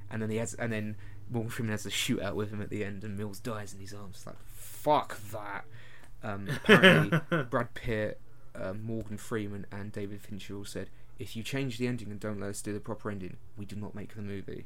and 0.09 0.21
then 0.21 0.29
he 0.29 0.37
has, 0.37 0.53
and 0.55 0.71
then 0.71 0.95
Morgan 1.29 1.49
Freeman 1.51 1.71
has 1.71 1.85
a 1.85 1.89
shootout 1.89 2.35
with 2.35 2.49
him 2.51 2.61
at 2.61 2.69
the 2.69 2.83
end, 2.83 3.03
and 3.03 3.17
Mills 3.17 3.39
dies 3.39 3.73
in 3.73 3.79
his 3.79 3.93
arms. 3.93 4.23
Like, 4.25 4.35
fuck 4.55 5.19
that. 5.31 5.65
Um, 6.23 6.47
apparently, 6.49 7.43
Brad 7.49 7.73
Pitt, 7.73 8.19
uh, 8.55 8.73
Morgan 8.73 9.17
Freeman, 9.17 9.65
and 9.71 9.91
David 9.91 10.21
Fincher 10.21 10.55
all 10.55 10.65
said, 10.65 10.89
if 11.19 11.35
you 11.35 11.43
change 11.43 11.77
the 11.77 11.87
ending 11.87 12.11
and 12.11 12.19
don't 12.19 12.39
let 12.39 12.49
us 12.51 12.61
do 12.61 12.73
the 12.73 12.79
proper 12.79 13.09
ending, 13.09 13.37
we 13.57 13.65
do 13.65 13.75
not 13.75 13.95
make 13.95 14.15
the 14.15 14.21
movie. 14.21 14.65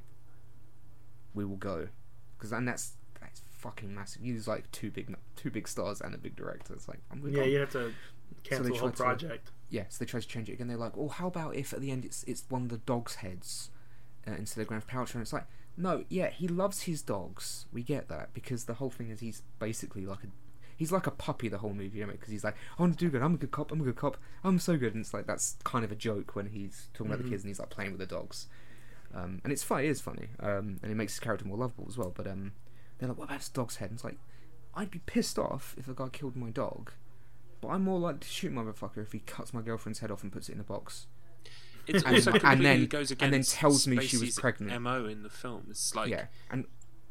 We 1.33 1.45
will 1.45 1.55
go 1.55 1.87
because 2.37 2.51
and 2.51 2.67
that's 2.67 2.93
that's 3.19 3.41
fucking 3.51 3.93
massive. 3.93 4.23
You 4.25 4.33
use 4.33 4.47
like 4.47 4.69
two 4.71 4.91
big 4.91 5.15
two 5.35 5.49
big 5.49 5.67
stars 5.67 6.01
and 6.01 6.13
a 6.13 6.17
big 6.17 6.35
director. 6.35 6.73
It's 6.73 6.87
like 6.87 6.99
I'm 7.11 7.21
gonna 7.21 7.37
Yeah, 7.37 7.43
you 7.43 7.59
have 7.59 7.71
to 7.71 7.93
cancel 8.43 8.65
they 8.65 8.71
the 8.71 8.77
whole 8.79 8.89
tried 8.91 9.19
to- 9.19 9.25
project. 9.27 9.51
yeah. 9.69 9.85
So 9.89 10.03
they 10.03 10.09
try 10.09 10.19
to 10.19 10.27
change 10.27 10.49
it 10.49 10.53
again. 10.53 10.67
They're 10.67 10.77
like, 10.77 10.97
oh, 10.97 11.07
how 11.09 11.27
about 11.27 11.55
if 11.55 11.71
at 11.73 11.79
the 11.81 11.91
end 11.91 12.03
it's 12.05 12.23
it's 12.23 12.43
one 12.49 12.63
of 12.63 12.69
the 12.69 12.79
dogs' 12.79 13.15
heads 13.15 13.69
uh, 14.27 14.31
instead 14.33 14.61
of 14.61 14.67
Gwyneth 14.67 14.87
Paltrow? 14.87 15.15
And 15.15 15.21
it's 15.21 15.31
like, 15.33 15.45
no, 15.77 16.03
yeah, 16.09 16.29
he 16.29 16.47
loves 16.49 16.81
his 16.83 17.01
dogs. 17.01 17.65
We 17.71 17.81
get 17.83 18.09
that 18.09 18.33
because 18.33 18.65
the 18.65 18.73
whole 18.75 18.89
thing 18.89 19.09
is 19.09 19.21
he's 19.21 19.41
basically 19.59 20.05
like 20.05 20.23
a 20.25 20.27
he's 20.81 20.91
like 20.91 21.05
a 21.05 21.11
puppy 21.11 21.47
the 21.47 21.59
whole 21.59 21.73
movie, 21.73 21.99
you 21.99 22.05
know, 22.07 22.11
because 22.11 22.29
he's 22.29 22.43
like, 22.43 22.55
I 22.77 22.81
want 22.81 22.97
to 22.97 23.05
do 23.05 23.11
good. 23.11 23.21
I'm 23.21 23.35
a 23.35 23.37
good 23.37 23.51
cop. 23.51 23.71
I'm 23.71 23.81
a 23.81 23.83
good 23.83 23.95
cop. 23.95 24.17
I'm 24.43 24.57
so 24.57 24.77
good. 24.77 24.95
And 24.95 25.01
it's 25.03 25.13
like 25.13 25.27
that's 25.27 25.57
kind 25.63 25.85
of 25.85 25.91
a 25.91 25.95
joke 25.95 26.35
when 26.35 26.47
he's 26.47 26.87
talking 26.93 27.11
about 27.11 27.19
the 27.21 27.27
Mhm. 27.27 27.31
kids 27.31 27.43
and 27.43 27.49
he's 27.51 27.59
like 27.59 27.69
playing 27.69 27.91
with 27.91 27.99
the 27.99 28.07
dogs. 28.07 28.47
Um, 29.13 29.41
and 29.43 29.53
it's 29.53 29.61
funny, 29.63 29.85
it 29.87 29.91
is 29.91 30.01
funny, 30.01 30.29
um, 30.39 30.79
and 30.81 30.91
it 30.91 30.95
makes 30.95 31.13
his 31.13 31.19
character 31.19 31.45
more 31.45 31.57
lovable 31.57 31.85
as 31.87 31.97
well. 31.99 32.11
But 32.15 32.25
um, 32.27 32.53
they're 32.97 33.09
like, 33.09 33.17
"What 33.19 33.25
about 33.25 33.39
his 33.39 33.49
dog's 33.49 33.75
head?" 33.75 33.89
And 33.91 33.97
it's 33.97 34.03
like, 34.03 34.17
I'd 34.73 34.89
be 34.89 34.99
pissed 35.05 35.37
off 35.37 35.75
if 35.77 35.87
a 35.87 35.93
guy 35.93 36.07
killed 36.09 36.35
my 36.35 36.49
dog, 36.49 36.91
but 37.61 37.67
I'm 37.67 37.83
more 37.83 37.99
likely 37.99 38.21
to 38.21 38.27
shoot 38.27 38.51
motherfucker 38.53 39.03
if 39.03 39.11
he 39.11 39.19
cuts 39.19 39.53
my 39.53 39.61
girlfriend's 39.61 39.99
head 39.99 40.09
off 40.11 40.23
and 40.23 40.31
puts 40.31 40.49
it 40.49 40.53
in 40.53 40.61
a 40.61 40.63
box. 40.63 41.05
It's 41.87 42.03
And- 42.05 42.15
also 42.15 42.31
and 42.31 42.63
then- 42.65 42.85
goes 42.87 43.11
and 43.11 43.21
against 43.21 43.51
then 43.51 43.59
tells 43.59 43.85
me 43.87 43.99
she 44.05 44.17
was 44.17 44.39
pregnant. 44.39 44.81
Mo 44.81 45.05
in 45.05 45.23
the 45.23 45.29
film. 45.29 45.67
It's 45.69 45.93
like 45.93 46.09
yeah, 46.09 46.25
and 46.49 46.65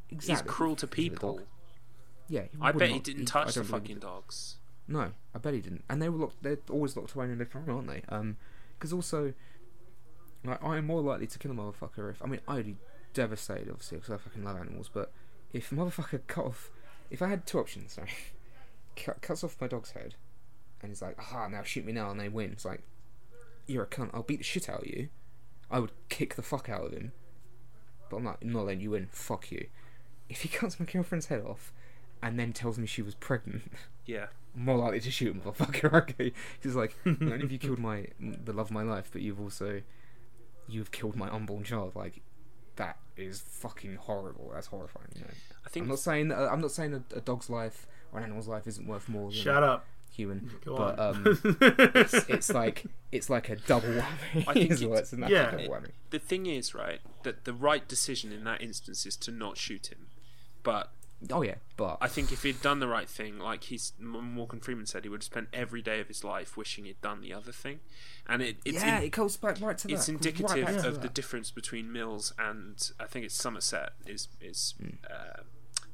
he's 0.08 0.42
cruel 0.42 0.74
to 0.76 0.86
people. 0.88 1.46
Yeah, 2.30 2.42
he 2.42 2.58
I 2.60 2.72
bet 2.72 2.90
he 2.90 3.00
didn't 3.00 3.34
I 3.34 3.44
touch 3.44 3.54
the 3.56 3.64
fucking 3.64 3.98
dogs. 3.98 4.56
No, 4.86 5.12
I 5.34 5.38
bet 5.38 5.52
he 5.52 5.60
didn't. 5.60 5.84
And 5.90 6.00
they 6.00 6.08
were 6.08 6.18
locked. 6.18 6.42
They're 6.42 6.58
always 6.70 6.96
locked 6.96 7.12
away 7.14 7.26
in 7.26 7.32
a 7.32 7.36
different 7.36 7.66
room, 7.66 7.76
aren't 7.76 7.88
they? 7.88 8.02
Um, 8.08 8.36
because 8.78 8.92
also, 8.92 9.34
like, 10.44 10.62
I 10.64 10.78
am 10.78 10.86
more 10.86 11.02
likely 11.02 11.26
to 11.26 11.38
kill 11.38 11.50
a 11.50 11.54
motherfucker 11.54 12.10
if 12.10 12.22
I 12.22 12.26
mean 12.26 12.40
I'd 12.48 12.64
be 12.64 12.76
devastated, 13.12 13.68
obviously, 13.68 13.98
because 13.98 14.14
I 14.14 14.16
fucking 14.16 14.44
love 14.44 14.56
animals. 14.56 14.88
But 14.92 15.12
if 15.52 15.72
a 15.72 15.74
motherfucker 15.74 16.20
cut 16.28 16.46
off, 16.46 16.70
if 17.10 17.20
I 17.20 17.28
had 17.28 17.46
two 17.46 17.58
options, 17.58 17.94
sorry, 17.94 18.10
cut, 18.96 19.20
cuts 19.20 19.42
off 19.44 19.60
my 19.60 19.66
dog's 19.66 19.90
head, 19.90 20.14
and 20.80 20.90
he's 20.90 21.02
like, 21.02 21.18
"Aha, 21.18 21.48
now 21.48 21.64
shoot 21.64 21.84
me 21.84 21.92
now," 21.92 22.10
and 22.10 22.20
they 22.20 22.28
win. 22.28 22.52
It's 22.52 22.64
like, 22.64 22.82
you're 23.66 23.84
a 23.84 23.88
cunt. 23.88 24.10
I'll 24.14 24.22
beat 24.22 24.38
the 24.38 24.44
shit 24.44 24.68
out 24.68 24.82
of 24.82 24.86
you. 24.86 25.08
I 25.70 25.78
would 25.78 25.92
kick 26.08 26.34
the 26.34 26.42
fuck 26.42 26.68
out 26.68 26.86
of 26.86 26.92
him. 26.92 27.12
But 28.08 28.18
I'm 28.18 28.24
not, 28.24 28.38
I'm 28.42 28.52
not 28.52 28.66
letting 28.66 28.80
you 28.80 28.90
win. 28.90 29.08
Fuck 29.12 29.50
you. 29.52 29.66
If 30.28 30.42
he 30.42 30.48
cuts 30.56 30.80
my 30.80 30.86
girlfriend's 30.86 31.26
head 31.26 31.42
off, 31.42 31.72
and 32.22 32.38
then 32.38 32.52
tells 32.52 32.78
me 32.78 32.86
she 32.86 33.02
was 33.02 33.14
pregnant. 33.14 33.62
Yeah. 34.06 34.26
more 34.54 34.76
likely 34.76 35.00
to 35.00 35.10
shoot 35.10 35.34
him, 35.36 35.40
motherfucker. 35.42 35.92
Okay, 36.10 36.32
he's 36.60 36.74
like, 36.74 36.96
not 37.04 37.20
only 37.22 37.40
have 37.40 37.52
you 37.52 37.58
killed 37.58 37.78
my 37.78 38.06
the 38.18 38.52
love 38.52 38.66
of 38.68 38.72
my 38.72 38.82
life, 38.82 39.08
but 39.12 39.22
you've 39.22 39.40
also 39.40 39.82
you've 40.68 40.90
killed 40.90 41.16
my 41.16 41.28
unborn 41.32 41.64
child. 41.64 41.94
Like 41.94 42.20
that 42.76 42.96
is 43.16 43.40
fucking 43.40 43.96
horrible. 43.96 44.50
That's 44.52 44.68
horrifying. 44.68 45.08
You 45.14 45.20
know? 45.22 45.26
I 45.64 45.68
think 45.68 45.84
I'm 45.84 45.90
not 45.90 45.98
saying 45.98 46.28
that, 46.28 46.38
I'm 46.50 46.60
not 46.60 46.72
saying 46.72 46.94
a, 46.94 47.16
a 47.16 47.20
dog's 47.20 47.48
life 47.50 47.86
or 48.12 48.18
an 48.18 48.24
animal's 48.24 48.48
life 48.48 48.66
isn't 48.66 48.86
worth 48.86 49.08
more 49.08 49.30
than 49.30 49.38
Shut 49.40 49.62
a 49.62 49.66
up. 49.66 49.86
human, 50.10 50.50
Go 50.64 50.76
but 50.76 50.98
on. 50.98 51.14
um, 51.16 51.38
it's, 51.94 52.14
it's 52.28 52.50
like 52.52 52.86
it's 53.12 53.30
like 53.30 53.48
a 53.50 53.56
double 53.56 53.88
whammy. 54.02 54.44
I 54.48 54.54
think 54.54 54.70
is 54.72 54.82
it's- 54.82 55.12
it's 55.12 55.30
yeah. 55.30 55.42
actual 55.42 55.58
double 55.58 55.74
whammy. 55.74 55.90
the 56.10 56.18
thing 56.18 56.46
is, 56.46 56.74
right, 56.74 57.00
that 57.22 57.44
the 57.44 57.52
right 57.52 57.86
decision 57.86 58.32
in 58.32 58.42
that 58.44 58.60
instance 58.62 59.06
is 59.06 59.14
to 59.18 59.30
not 59.30 59.56
shoot 59.58 59.88
him. 59.92 60.06
But 60.62 60.90
Oh 61.30 61.42
yeah, 61.42 61.56
but 61.76 61.98
I 62.00 62.08
think 62.08 62.32
if 62.32 62.42
he'd 62.44 62.62
done 62.62 62.80
the 62.80 62.88
right 62.88 63.08
thing, 63.08 63.38
like 63.38 63.64
he's 63.64 63.92
Morgan 63.98 64.60
Freeman 64.60 64.86
said, 64.86 65.04
he 65.04 65.10
would 65.10 65.18
have 65.20 65.24
spent 65.24 65.48
every 65.52 65.82
day 65.82 66.00
of 66.00 66.08
his 66.08 66.24
life 66.24 66.56
wishing 66.56 66.86
he'd 66.86 67.00
done 67.02 67.20
the 67.20 67.34
other 67.34 67.52
thing. 67.52 67.80
And 68.26 68.40
it, 68.40 68.56
it's 68.64 68.82
yeah, 68.82 68.98
in- 68.98 69.04
it 69.04 69.10
goes 69.10 69.36
back 69.36 69.60
right 69.60 69.76
to 69.76 69.86
that. 69.88 69.92
it's 69.94 70.08
It 70.08 70.12
goes 70.18 70.40
right 70.42 70.58
indicative 70.58 70.84
of 70.86 70.94
the 70.94 71.00
that. 71.08 71.14
difference 71.14 71.50
between 71.50 71.92
Mills 71.92 72.32
and 72.38 72.90
I 72.98 73.04
think 73.04 73.26
it's 73.26 73.34
Somerset 73.34 73.90
is 74.06 74.28
is 74.40 74.74
Hmm. 74.80 74.88
uh, 75.10 75.42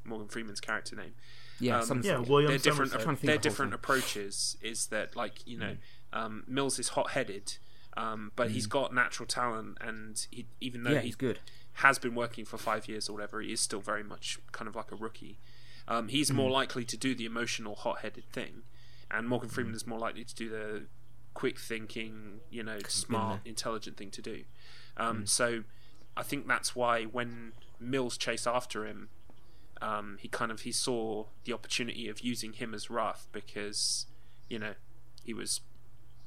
Morgan 0.05 0.29
Freeman's 0.29 0.61
character 0.61 0.95
name. 0.95 1.13
yeah, 1.59 1.79
um, 1.79 1.85
some 1.85 2.01
Yeah, 2.03 2.15
sort- 2.17 2.29
William 2.29 2.49
Their 2.51 2.59
different 2.59 2.91
Somerset. 2.91 3.03
trying 3.03 3.15
their 3.27 3.35
the 3.35 3.41
different 3.41 3.71
thing. 3.71 3.75
approaches 3.79 4.55
is 4.61 4.87
that 4.87 5.15
like 5.17 5.45
you 5.45 5.57
know 5.57 5.75
Hmm. 6.13 6.17
um, 6.19 6.43
Mills 6.47 6.79
is 6.79 6.89
hot 6.89 7.11
headed, 7.11 7.57
um, 7.97 8.31
but 8.37 8.51
he's 8.51 8.67
got 8.67 8.93
natural 8.93 9.27
talent 9.27 9.77
and 9.81 10.25
he 10.31 10.45
even 10.61 10.83
though 10.83 10.91
yeah, 10.91 10.99
he 11.01 11.07
he's 11.07 11.15
good. 11.15 11.39
Has 11.81 11.99
been 11.99 12.15
working 12.15 12.43
for 12.45 12.57
five 12.57 12.87
years 12.87 13.07
or 13.09 13.13
whatever, 13.13 13.39
he 13.41 13.51
is 13.51 13.61
still 13.61 13.79
very 13.81 14.03
much 14.03 14.39
kind 14.51 14.67
of 14.67 14.75
like 14.75 14.91
a 14.91 14.95
rookie. 14.95 15.37
Um, 15.87 16.05
Hmm. 16.05 16.09
he's 16.09 16.31
more 16.31 16.51
likely 16.51 16.83
to 16.85 16.97
do 16.97 17.15
the 17.15 17.25
emotional, 17.25 17.75
hot-headed 17.75 18.25
thing, 18.31 18.63
and 19.09 19.27
Morgan 19.29 19.49
Hmm. 19.49 19.55
Freeman 19.55 19.75
is 19.75 19.87
more 19.87 19.99
likely 19.99 20.23
to 20.25 20.35
do 20.35 20.49
the 20.49 20.87
quick 21.33 21.59
thinking, 21.59 22.41
you 22.49 22.63
know, 22.63 22.79
smart, 22.87 23.41
intelligent 23.45 23.95
thing 23.95 24.11
to 24.11 24.21
do. 24.21 24.43
Um, 24.97 25.19
Hmm. 25.19 25.25
So, 25.25 25.63
I 26.17 26.23
think 26.23 26.47
that's 26.47 26.75
why 26.75 27.03
when 27.05 27.53
Mills 27.79 28.17
chased 28.17 28.47
after 28.47 28.85
him, 28.85 29.09
um, 29.79 30.17
he 30.19 30.27
kind 30.27 30.51
of 30.51 30.61
he 30.61 30.71
saw 30.71 31.27
the 31.43 31.53
opportunity 31.53 32.09
of 32.09 32.21
using 32.21 32.53
him 32.53 32.73
as 32.73 32.89
Wrath 32.89 33.27
because, 33.31 34.07
you 34.49 34.57
know, 34.57 34.73
he 35.23 35.33
was 35.35 35.61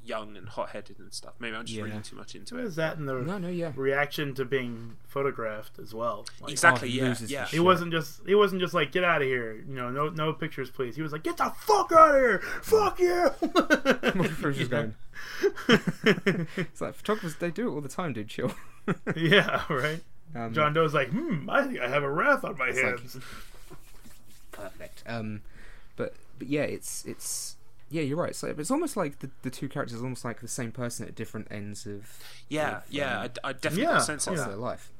young 0.04 0.36
and 0.36 0.48
hot-headed 0.48 0.98
and 0.98 1.12
stuff. 1.12 1.34
Maybe 1.38 1.54
I'm 1.54 1.64
just 1.66 1.76
Yeah. 1.76 1.84
reading 1.84 2.02
too 2.02 2.16
much 2.16 2.34
into 2.34 2.58
it. 2.58 2.64
is 2.64 2.76
that 2.76 2.96
in 2.96 3.06
the 3.06 3.14
No, 3.14 3.38
no, 3.38 3.48
yeah. 3.48 3.72
reaction 3.76 4.34
to 4.34 4.44
being 4.44 4.96
photographed 5.06 5.78
as 5.78 5.92
well? 5.94 6.26
Like, 6.40 6.52
Exactly. 6.52 6.88
Oh, 6.88 6.90
he 6.92 6.98
yeah. 6.98 7.04
loses 7.08 7.30
Yeah. 7.30 7.46
He 7.46 7.60
wasn't 7.60 7.92
just 7.92 8.26
he 8.26 8.34
wasn't 8.34 8.60
just 8.62 8.72
like 8.74 8.92
get 8.92 9.04
out 9.04 9.20
of 9.22 9.28
here, 9.28 9.54
you 9.54 9.74
know, 9.74 9.90
no 9.90 10.08
no 10.08 10.32
pictures 10.32 10.70
please. 10.70 10.96
He 10.96 11.02
was 11.02 11.12
like 11.12 11.22
get 11.22 11.36
the 11.36 11.52
fuck 11.56 11.92
out 11.92 12.14
of 12.14 12.20
here, 12.20 12.38
fuck 12.62 12.98
you. 12.98 13.30
Morgan 13.42 14.34
Freeman's 14.34 14.58
just 14.58 14.70
going. 14.70 14.94
It's 16.56 16.80
like 16.80 16.94
photographers, 16.94 17.36
they 17.36 17.50
do 17.50 17.68
it 17.70 17.74
all 17.74 17.80
the 17.80 17.88
time, 17.88 18.12
dude. 18.14 18.28
Chill. 18.28 18.52
yeah, 19.14 19.62
right. 19.68 20.00
Um, 20.34 20.54
John 20.54 20.72
Doe's 20.72 20.94
like, 20.94 21.08
hmm, 21.10 21.48
I 21.50 21.64
think 21.66 21.78
I 21.80 21.88
have 21.88 22.02
a 22.02 22.10
wrath 22.10 22.44
on 22.44 22.56
my 22.56 22.66
like- 22.70 22.76
hands. 22.76 23.18
perfect. 24.52 25.02
Um, 25.06 25.42
but 25.96 26.14
but 26.38 26.48
yeah, 26.48 26.62
it's 26.62 27.04
it's 27.04 27.56
yeah, 27.90 28.02
you're 28.02 28.16
right. 28.16 28.34
So 28.36 28.46
it's 28.56 28.70
almost 28.70 28.96
like 28.96 29.18
the, 29.18 29.30
the 29.42 29.50
two 29.50 29.68
characters 29.68 30.00
are 30.00 30.04
almost 30.04 30.24
like 30.24 30.40
the 30.40 30.48
same 30.48 30.70
person 30.72 31.06
at 31.06 31.14
different 31.14 31.48
ends 31.50 31.86
of 31.86 32.18
Yeah, 32.48 32.78
of, 32.78 32.82
yeah, 32.90 33.20
um, 33.22 33.30
I, 33.44 33.48
I 33.48 33.52
definitely 33.52 33.82
Yeah, 33.82 33.98
a 33.98 34.00
sense 34.00 34.26
of 34.26 34.34
of 34.38 34.46
their 34.46 34.56
life. 34.56 34.90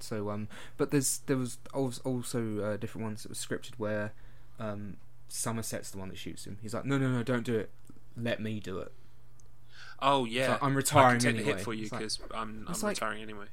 So 0.00 0.30
um, 0.30 0.48
but 0.76 0.90
there's 0.90 1.18
there 1.26 1.36
was 1.36 1.58
also 1.72 2.60
uh, 2.60 2.76
different 2.76 3.04
ones 3.04 3.22
that 3.22 3.28
were 3.28 3.34
scripted 3.36 3.72
where 3.78 4.12
um, 4.58 4.96
Somerset's 5.28 5.90
the 5.92 5.98
one 5.98 6.08
that 6.08 6.18
shoots 6.18 6.44
him. 6.44 6.58
He's 6.60 6.74
like, 6.74 6.84
no, 6.84 6.98
no, 6.98 7.08
no, 7.10 7.22
don't 7.22 7.44
do 7.44 7.56
it. 7.56 7.70
Let 8.16 8.40
me 8.40 8.58
do 8.60 8.78
it. 8.78 8.92
Oh 10.00 10.24
yeah, 10.24 10.52
like, 10.52 10.62
I'm 10.62 10.72
I 10.72 10.76
retiring 10.76 11.20
can 11.20 11.20
take 11.20 11.36
the 11.36 11.42
anyway. 11.42 11.56
hit 11.56 11.64
for 11.64 11.72
you 11.74 11.82
It's 11.84 11.92
like- 11.92 12.00
because 12.00 12.18
I'm, 12.34 12.64
I'm 12.66 12.72
it's 12.72 12.82
like- 12.82 12.96
retiring 12.96 13.22
anyway. 13.22 13.46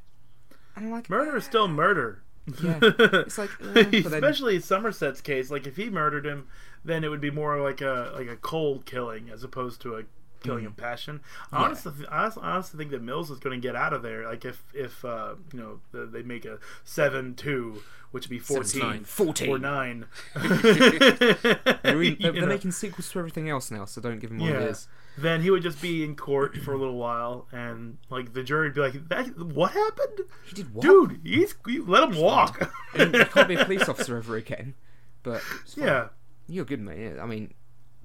And 0.76 0.86
I'm 0.88 0.92
like, 0.92 1.10
Murder 1.10 1.38
is 1.38 1.44
still 1.46 1.68
murder. 1.68 2.24
Yeah, 2.64 2.80
it's 2.82 3.38
like, 3.38 3.52
uh, 3.62 3.74
but 3.74 3.92
then- 3.92 4.04
especially 4.06 4.60
Somerset's 4.60 5.22
case. 5.22 5.52
Like 5.52 5.68
if 5.68 5.76
he 5.78 5.90
murdered 5.92 6.26
him, 6.26 6.48
then 6.90 7.04
it 7.04 7.10
would 7.10 7.22
be 7.22 7.32
more 7.32 7.62
like 7.62 7.82
a 7.82 8.12
like 8.16 8.28
a 8.28 8.36
cold 8.36 8.86
killing 8.86 9.30
as 9.30 9.44
opposed 9.44 9.82
to 9.82 9.96
a 9.98 10.04
killing 10.44 10.66
of 10.66 10.76
passion. 10.78 11.20
I 11.52 11.56
Mm. 11.56 11.60
Yeah. 11.60 11.66
honestly, 11.66 11.94
I 12.10 12.32
honestly, 12.42 12.78
think 12.78 12.92
that 12.92 13.02
Mills 13.02 13.30
is 13.30 13.40
going 13.40 13.60
to 13.60 13.66
get 13.68 13.76
out 13.76 13.94
of 13.94 14.02
there. 14.04 14.26
Like 14.26 14.46
if 14.46 14.64
if 14.74 15.04
uh, 15.06 15.36
you 15.54 15.60
know 15.60 15.80
the, 15.92 16.06
they 16.06 16.24
make 16.24 16.46
a 16.46 16.60
seven 16.84 17.36
two, 17.36 17.82
which 18.12 18.26
would 18.26 18.30
be 18.30 18.40
14, 18.40 19.04
14. 19.04 19.50
or 19.50 19.60
nine. 19.60 20.06
They're, 20.36 21.34
they're, 21.84 22.32
they're 22.32 22.48
making 22.48 22.72
sequels 22.72 23.12
to 23.12 23.20
everything 23.20 23.50
else 23.50 23.70
now, 23.72 23.86
so 23.86 24.02
don't 24.02 24.20
give 24.20 24.30
them 24.30 24.40
Yeah. 24.40 24.58
ideas. 24.58 24.88
then 25.18 25.42
he 25.42 25.50
would 25.52 25.62
just 25.64 25.82
be 25.82 26.04
in 26.04 26.16
court 26.16 26.56
for 26.58 26.74
a 26.74 26.78
little 26.78 26.96
while, 26.98 27.48
and 27.52 27.98
like 28.10 28.34
the 28.34 28.44
jury 28.44 28.68
would 28.68 28.76
be 28.76 28.82
like, 28.82 29.10
"That 29.10 29.38
what 29.38 29.72
happened, 29.72 30.20
He 30.48 30.56
did 30.56 30.74
what? 30.74 30.82
dude? 30.84 31.20
He's 31.24 31.54
you 31.68 31.86
let 31.86 32.04
him 32.10 32.16
walk." 32.18 32.72
You 32.98 33.10
can't 33.26 33.48
be 33.48 33.56
a 33.56 33.66
police 33.66 33.88
officer 33.90 34.18
ever 34.18 34.38
again. 34.38 34.76
But 35.24 35.42
yeah, 35.76 36.08
you're 36.50 36.66
good, 36.66 36.82
mate. 36.82 37.18
I 37.20 37.26
mean, 37.26 37.54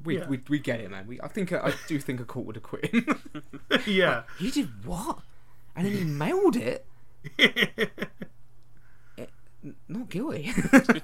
we 0.05 0.19
Yeah. 0.19 0.29
we 0.29 0.41
we 0.49 0.59
get 0.59 0.81
it, 0.81 0.91
man. 0.91 1.07
We 1.07 1.21
I 1.21 1.29
think 1.29 1.53
I 1.53 1.73
do 1.89 1.99
think 1.99 2.21
a 2.21 2.25
court 2.25 2.47
would 2.47 2.57
acquit 2.57 2.87
him. 2.87 3.07
yeah. 3.87 4.23
he 4.39 4.51
did 4.51 4.85
what? 4.85 5.19
And 5.77 5.87
then 5.87 5.93
he 5.93 6.05
mailed 6.05 6.57
it. 6.57 6.87
N- 9.17 9.29
Not 9.89 10.09
guilty. 10.11 10.53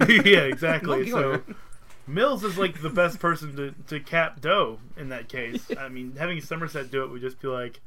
yeah, 0.08 0.40
exactly. 0.42 1.10
So. 1.10 1.42
Mills 2.06 2.42
is 2.44 2.58
like 2.58 2.82
the 2.82 2.90
best 2.90 3.20
person 3.20 3.54
to, 3.56 3.74
to 3.86 4.00
cap 4.00 4.40
Doe 4.40 4.78
in 4.96 5.10
that 5.10 5.28
case. 5.28 5.70
I 5.78 5.88
mean, 5.88 6.16
having 6.18 6.40
Somerset 6.40 6.90
do 6.90 7.04
it 7.04 7.10
would 7.10 7.20
just 7.20 7.40
be 7.40 7.46
like, 7.48 7.80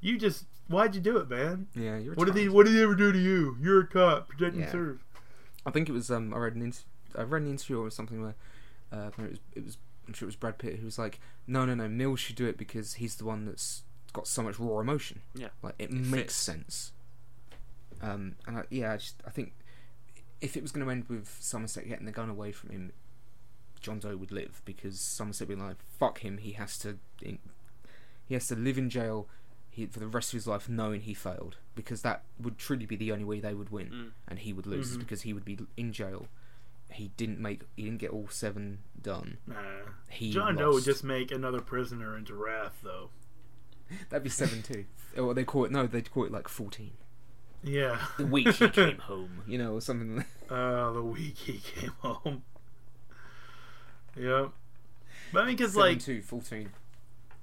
you 0.00 0.18
just 0.18 0.44
why'd 0.68 0.94
you 0.94 1.00
do 1.00 1.16
it, 1.18 1.28
man? 1.30 1.68
yeah, 1.74 1.96
you're. 1.96 2.12
a 2.12 2.16
What 2.16 2.26
did 2.26 2.36
he. 2.36 2.48
What 2.48 2.66
did 2.66 2.74
he 2.74 2.82
ever 2.82 2.94
do 2.94 3.12
to 3.12 3.18
you? 3.18 3.56
You're 3.60 3.80
a 3.80 3.86
cop, 3.86 4.28
protect 4.28 4.56
and 4.56 4.68
serve. 4.68 5.02
I 5.64 5.70
think 5.70 5.88
it 5.88 5.92
was 5.92 6.10
um 6.10 6.34
I 6.34 6.38
read 6.38 6.54
an 6.54 6.62
inter- 6.62 6.82
I 7.16 7.22
read 7.22 7.42
an 7.42 7.50
interview 7.50 7.80
or 7.80 7.90
something 7.90 8.20
where 8.20 8.34
uh 8.92 9.10
it 9.18 9.30
was 9.30 9.38
it 9.56 9.64
was 9.64 9.78
I'm 10.06 10.14
sure 10.14 10.26
it 10.26 10.30
was 10.34 10.36
Brad 10.36 10.58
Pitt 10.58 10.76
who 10.78 10.84
was 10.84 10.98
like 10.98 11.18
no 11.46 11.64
no 11.64 11.74
no 11.74 11.88
Mills 11.88 12.20
should 12.20 12.36
do 12.36 12.46
it 12.46 12.56
because 12.58 12.94
he's 12.94 13.16
the 13.16 13.24
one 13.24 13.44
that's 13.46 13.82
got 14.12 14.26
so 14.26 14.42
much 14.42 14.58
raw 14.58 14.78
emotion 14.80 15.22
Yeah. 15.34 15.48
like 15.62 15.74
it, 15.78 15.84
It 15.90 15.92
makes 15.92 16.34
fits. 16.34 16.34
sense 16.34 16.92
um 18.02 18.34
and 18.46 18.58
I, 18.58 18.64
yeah 18.70 18.92
I 18.92 18.96
just 18.96 19.22
I 19.26 19.30
think 19.30 19.54
if 20.40 20.56
it 20.56 20.62
was 20.62 20.72
going 20.72 20.84
to 20.84 20.90
end 20.90 21.04
with 21.08 21.36
Somerset 21.40 21.88
getting 21.88 22.04
the 22.06 22.12
gun 22.12 22.28
away 22.28 22.52
from 22.52 22.70
him 22.70 22.92
John 23.80 23.98
Doe 24.00 24.16
would 24.16 24.32
live 24.32 24.60
because 24.64 25.00
Somerset 25.00 25.48
would 25.48 25.58
be 25.58 25.62
like 25.64 25.76
fuck 25.98 26.18
him 26.20 26.38
he 26.38 26.52
has 26.52 26.76
to 26.78 26.98
in, 27.22 27.38
he 28.26 28.34
has 28.34 28.48
to 28.48 28.56
live 28.56 28.76
in 28.78 28.90
jail 28.90 29.28
he, 29.70 29.86
for 29.86 30.00
the 30.00 30.06
rest 30.06 30.30
of 30.30 30.34
his 30.34 30.46
life 30.46 30.68
knowing 30.68 31.00
he 31.02 31.14
failed 31.14 31.56
because 31.74 32.02
that 32.02 32.24
would 32.40 32.58
truly 32.58 32.84
be 32.86 32.96
the 32.96 33.10
only 33.12 33.24
way 33.24 33.40
they 33.40 33.54
would 33.54 33.70
win 33.70 33.86
Mm. 33.88 34.10
and 34.28 34.38
he 34.40 34.52
would 34.52 34.66
lose 34.66 34.96
Mhm. 34.96 35.00
because 35.00 35.22
he 35.22 35.32
would 35.32 35.44
be 35.46 35.58
in 35.76 35.92
jail. 35.94 36.28
He 36.92 37.08
didn't 37.16 37.38
make 37.40 37.62
he 37.76 37.84
didn't 37.84 37.98
get 37.98 38.10
all 38.10 38.28
seven 38.28 38.78
done. 39.00 39.38
Nah. 39.46 39.56
He 40.08 40.30
John 40.32 40.56
Doe 40.56 40.72
would 40.72 40.84
just 40.84 41.02
make 41.04 41.30
another 41.30 41.60
prisoner 41.60 42.16
into 42.16 42.34
Wrath, 42.34 42.78
though. 42.82 43.10
that'd 44.10 44.22
be 44.24 44.30
seven 44.30 44.62
too. 44.62 44.84
Or 45.18 45.34
they 45.34 45.44
call 45.44 45.66
it 45.66 45.70
no, 45.70 45.86
they'd 45.86 46.10
call 46.10 46.24
it 46.24 46.32
like 46.32 46.48
fourteen. 46.48 46.92
Yeah. 47.62 47.98
The 48.16 48.24
week 48.26 48.48
he 48.54 48.68
came 48.70 48.96
home, 49.00 49.42
you 49.46 49.58
know, 49.58 49.74
or 49.74 49.80
something. 49.82 50.16
Like 50.16 50.26
Uh, 50.50 50.90
the 50.92 51.02
week 51.02 51.36
he 51.36 51.58
came 51.58 51.92
home. 52.00 52.42
Yep. 54.16 54.50
But 55.32 55.40
I 55.42 55.46
mean, 55.46 55.56
because 55.56 55.76
like, 55.76 56.00
two, 56.00 56.22
14. 56.22 56.70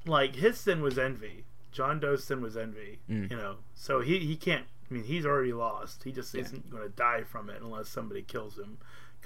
like 0.05 0.35
his 0.35 0.59
sin 0.59 0.81
was 0.81 0.97
envy. 0.99 1.45
John 1.71 1.99
Doe's 1.99 2.23
sin 2.23 2.41
was 2.41 2.57
envy. 2.57 2.99
Mm. 3.09 3.29
You 3.31 3.37
know, 3.37 3.55
so 3.75 4.01
he 4.01 4.19
he 4.19 4.35
can't. 4.35 4.65
I 4.89 4.93
mean, 4.93 5.03
he's 5.03 5.25
already 5.25 5.53
lost. 5.53 6.03
He 6.03 6.11
just 6.11 6.33
Yeah. 6.33 6.41
isn't 6.41 6.69
going 6.71 6.83
to 6.83 6.89
die 6.89 7.23
from 7.23 7.49
it 7.49 7.61
unless 7.61 7.89
somebody 7.89 8.21
kills 8.23 8.57
him. 8.57 8.79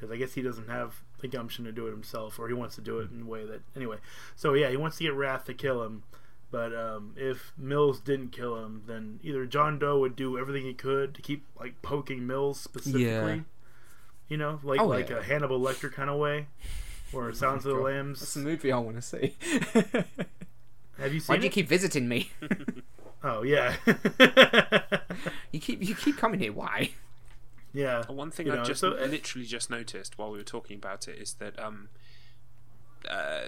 Because 0.03 0.13
I 0.13 0.17
guess 0.17 0.33
he 0.33 0.41
doesn't 0.41 0.67
have 0.67 0.95
the 1.19 1.27
gumption 1.29 1.63
to 1.63 1.71
do 1.71 1.87
it 1.87 1.91
himself, 1.91 2.37
or 2.37 2.49
he 2.49 2.53
wants 2.53 2.75
to 2.75 2.81
do 2.81 2.99
it 2.99 3.09
in 3.09 3.21
a 3.21 3.25
way 3.25 3.45
that 3.45 3.61
anyway. 3.75 3.97
So 4.35 4.53
yeah, 4.53 4.69
he 4.69 4.75
wants 4.75 4.97
to 4.97 5.03
get 5.03 5.13
Wrath 5.13 5.45
to 5.45 5.53
kill 5.53 5.81
him. 5.83 6.03
But 6.51 6.75
um, 6.75 7.13
if 7.15 7.53
Mills 7.57 7.99
didn't 8.01 8.31
kill 8.33 8.57
him, 8.63 8.83
then 8.85 9.19
either 9.23 9.45
John 9.45 9.79
Doe 9.79 9.97
would 9.99 10.15
do 10.17 10.37
everything 10.37 10.63
he 10.65 10.73
could 10.73 11.15
to 11.15 11.21
keep 11.21 11.45
like 11.59 11.81
poking 11.81 12.27
Mills 12.27 12.59
specifically. 12.59 13.03
Yeah. 13.05 13.39
You 14.27 14.37
know, 14.37 14.59
like 14.63 14.79
Oh, 14.81 14.85
like 14.87 15.09
yeah. 15.09 15.17
a 15.19 15.23
Hannibal 15.23 15.59
Lecter 15.59 15.91
kind 15.91 16.09
of 16.09 16.19
way, 16.19 16.47
or 17.13 17.31
Sounds 17.33 17.65
of 17.65 17.75
the. 17.77 17.81
Lambs. 17.81 18.19
That's 18.19 18.33
the 18.33 18.41
movie 18.41 18.71
I 18.71 18.77
want 18.79 18.97
to 18.97 19.01
see. 19.01 19.35
Have 20.99 21.13
you 21.13 21.19
seen? 21.21 21.33
Why 21.33 21.37
do 21.37 21.43
you 21.45 21.49
keep 21.49 21.67
visiting 21.69 22.07
me? 22.07 22.31
Oh 23.25 23.41
yeah, 23.43 23.77
You 25.53 25.59
keep 25.61 25.81
you 25.81 25.95
keep 25.95 26.17
coming 26.17 26.41
here. 26.41 26.51
Why? 26.51 26.89
Yeah. 27.73 28.05
One 28.11 28.31
thing 28.31 28.49
I 28.51 28.55
know, 28.55 28.63
just 28.63 28.81
so- 28.81 28.97
uh, 28.97 29.05
literally 29.05 29.45
just 29.47 29.69
noticed 29.69 30.17
while 30.17 30.31
we 30.31 30.37
were 30.37 30.43
talking 30.43 30.77
about 30.77 31.07
it 31.07 31.17
is 31.21 31.33
that 31.35 31.59
um, 31.59 31.89
uh, 33.09 33.47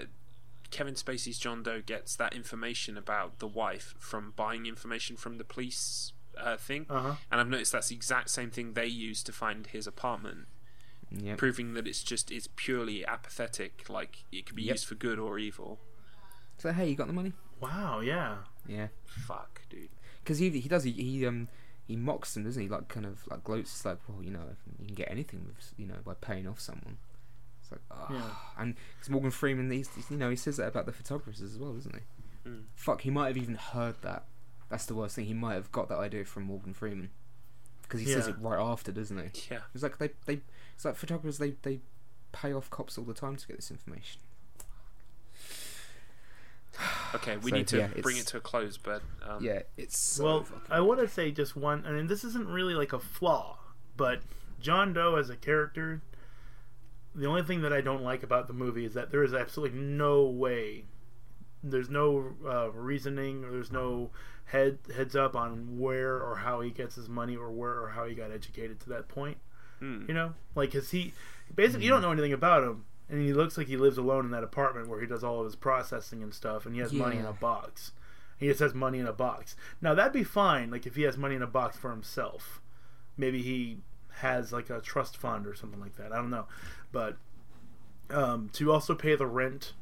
Kevin 0.70 0.94
Spacey's 0.94 1.38
John 1.38 1.62
Doe 1.62 1.80
gets 1.80 2.16
that 2.16 2.34
information 2.34 2.96
about 2.98 3.38
the 3.38 3.46
wife 3.46 3.94
from 3.98 4.32
buying 4.36 4.66
information 4.66 5.16
from 5.16 5.38
the 5.38 5.44
police 5.44 6.12
uh, 6.36 6.56
thing, 6.56 6.86
Uh 6.90 7.00
huh. 7.00 7.14
and 7.30 7.40
I've 7.40 7.48
noticed 7.48 7.72
that's 7.72 7.88
the 7.88 7.94
exact 7.94 8.28
same 8.30 8.50
thing 8.50 8.74
they 8.74 8.86
use 8.86 9.22
to 9.22 9.32
find 9.32 9.66
his 9.66 9.86
apartment, 9.86 10.46
Yep. 11.10 11.38
proving 11.38 11.74
that 11.74 11.86
it's 11.86 12.02
just 12.02 12.30
it's 12.32 12.48
purely 12.56 13.06
apathetic. 13.06 13.88
Like 13.88 14.24
it 14.32 14.44
could 14.44 14.56
be 14.56 14.64
Yep. 14.64 14.74
used 14.74 14.86
for 14.86 14.96
good 14.96 15.18
or 15.18 15.38
evil. 15.38 15.78
So 16.58 16.72
hey, 16.72 16.88
you 16.90 16.96
got 16.96 17.06
the 17.06 17.12
money? 17.12 17.32
Wow. 17.60 18.00
Yeah. 18.00 18.38
Yeah. 18.66 18.88
Fuck, 19.06 19.62
dude. 19.70 19.88
Because 20.22 20.38
he 20.40 20.50
he 20.50 20.68
does 20.68 20.84
he, 20.84 20.90
he 20.92 21.24
um 21.26 21.48
he 21.86 21.96
mocks 21.96 22.34
them, 22.34 22.44
doesn't 22.44 22.62
he? 22.62 22.68
Like 22.68 22.88
kind 22.88 23.06
of 23.06 23.26
like 23.28 23.44
gloats. 23.44 23.72
It's 23.72 23.84
like, 23.84 23.98
well, 24.08 24.22
you 24.22 24.30
know, 24.30 24.40
you 24.80 24.86
can 24.86 24.94
get 24.94 25.10
anything 25.10 25.44
with 25.46 25.72
you 25.76 25.86
know 25.86 25.96
by 26.04 26.14
paying 26.14 26.46
off 26.46 26.60
someone. 26.60 26.98
It's 27.62 27.72
like, 27.72 27.80
oh. 27.90 28.08
Yeah. 28.10 28.62
and 28.62 28.76
because 28.96 29.10
Morgan 29.10 29.30
Freeman, 29.30 29.70
he's, 29.70 29.88
you 30.08 30.16
know, 30.16 30.30
he 30.30 30.36
says 30.36 30.56
that 30.58 30.68
about 30.68 30.86
the 30.86 30.92
photographers 30.92 31.42
as 31.42 31.58
well, 31.58 31.72
doesn't 31.72 31.94
he? 31.94 32.48
Mm. 32.50 32.62
Fuck, 32.76 33.00
he 33.00 33.10
might 33.10 33.28
have 33.28 33.36
even 33.36 33.56
heard 33.56 33.96
that. 34.02 34.24
That's 34.68 34.86
the 34.86 34.94
worst 34.94 35.16
thing. 35.16 35.24
He 35.24 35.34
might 35.34 35.54
have 35.54 35.72
got 35.72 35.88
that 35.88 35.98
idea 35.98 36.24
from 36.24 36.44
Morgan 36.44 36.74
Freeman 36.74 37.10
because 37.82 38.00
he 38.00 38.06
says 38.06 38.26
it 38.26 38.36
right 38.40 38.60
after, 38.60 38.90
doesn't 38.92 39.18
he? 39.18 39.42
Yeah. 39.50 39.60
It's 39.74 39.82
like 39.82 39.98
they 39.98 40.10
they 40.26 40.40
it's 40.74 40.84
like 40.84 40.96
photographers 40.96 41.38
they 41.38 41.54
they 41.62 41.80
pay 42.32 42.52
off 42.52 42.68
cops 42.70 42.98
all 42.98 43.04
the 43.04 43.14
time 43.14 43.36
to 43.36 43.46
get 43.46 43.56
this 43.56 43.70
information. 43.70 44.20
Okay, 47.14 47.36
we 47.38 47.50
So, 47.50 47.56
need 47.56 47.68
to 47.68 47.78
yeah, 47.78 47.88
bring 48.02 48.16
it 48.16 48.26
to 48.28 48.36
a 48.38 48.40
close, 48.40 48.76
but 48.76 49.02
um, 49.26 49.44
yeah, 49.44 49.62
it's 49.76 49.98
so 49.98 50.24
well, 50.24 50.46
I 50.70 50.80
want 50.80 51.00
to 51.00 51.08
say 51.08 51.30
just 51.30 51.56
one. 51.56 51.84
I 51.86 51.92
mean, 51.92 52.06
this 52.06 52.24
isn't 52.24 52.48
really 52.48 52.74
like 52.74 52.92
a 52.92 52.98
flaw, 52.98 53.58
but 53.96 54.20
John 54.60 54.92
Doe 54.92 55.16
as 55.16 55.30
a 55.30 55.36
character, 55.36 56.02
the 57.14 57.26
only 57.26 57.42
thing 57.42 57.62
that 57.62 57.72
I 57.72 57.80
don't 57.80 58.02
like 58.02 58.22
about 58.22 58.46
the 58.46 58.52
movie 58.52 58.84
is 58.84 58.94
that 58.94 59.10
there 59.10 59.22
is 59.22 59.32
absolutely 59.32 59.78
no 59.78 60.24
way, 60.24 60.84
there's 61.62 61.88
no 61.88 62.34
uh, 62.46 62.70
reasoning, 62.72 63.44
or 63.44 63.50
there's 63.52 63.72
no 63.72 64.10
head 64.46 64.78
heads 64.94 65.16
up 65.16 65.34
on 65.34 65.78
where 65.78 66.16
or 66.22 66.36
how 66.36 66.60
he 66.60 66.70
gets 66.70 66.94
his 66.96 67.08
money, 67.08 67.36
or 67.36 67.50
where 67.50 67.80
or 67.82 67.90
how 67.90 68.04
he 68.04 68.14
got 68.14 68.30
educated 68.30 68.80
to 68.80 68.88
that 68.90 69.08
point. 69.08 69.38
mm, 69.80 70.06
You 70.08 70.14
know, 70.14 70.34
like 70.54 70.72
cause 70.72 70.90
he 70.90 71.12
basically 71.54 71.84
you 71.84 71.90
don't 71.90 72.02
know 72.02 72.12
anything 72.12 72.32
about 72.32 72.62
him, 72.64 72.84
and 73.08 73.20
he 73.22 73.32
looks 73.32 73.56
like 73.56 73.66
he 73.68 73.76
lives 73.76 73.98
alone 73.98 74.24
in 74.24 74.30
that 74.32 74.42
apartment 74.44 74.88
where 74.88 75.00
he 75.00 75.06
does 75.06 75.22
all 75.24 75.40
of 75.40 75.44
his 75.46 75.56
processing 75.56 76.22
and 76.22 76.34
stuff, 76.34 76.66
and 76.66 76.74
he 76.74 76.80
has 76.80 76.92
money 76.92 77.16
in 77.18 77.24
a 77.24 77.32
box. 77.32 77.92
He 78.38 78.48
just 78.48 78.60
has 78.60 78.74
money 78.74 78.98
in 78.98 79.06
a 79.06 79.12
box. 79.12 79.56
Now 79.80 79.94
that'd 79.94 80.12
be 80.12 80.24
fine, 80.24 80.70
like 80.70 80.86
if 80.86 80.96
he 80.96 81.02
has 81.02 81.16
money 81.16 81.34
in 81.36 81.42
a 81.42 81.46
box 81.46 81.76
for 81.76 81.90
himself. 81.90 82.60
Maybe 83.16 83.40
he 83.42 83.78
has 84.20 84.52
like 84.52 84.68
a 84.70 84.80
trust 84.80 85.16
fund 85.16 85.46
or 85.46 85.54
something 85.54 85.80
like 85.80 85.96
that. 85.96 86.12
I 86.12 86.16
don't 86.16 86.30
know, 86.30 86.46
but 86.92 87.16
um, 88.10 88.48
to 88.54 88.72
also 88.72 88.94
pay 88.94 89.14
the 89.16 89.26
rent 89.26 89.72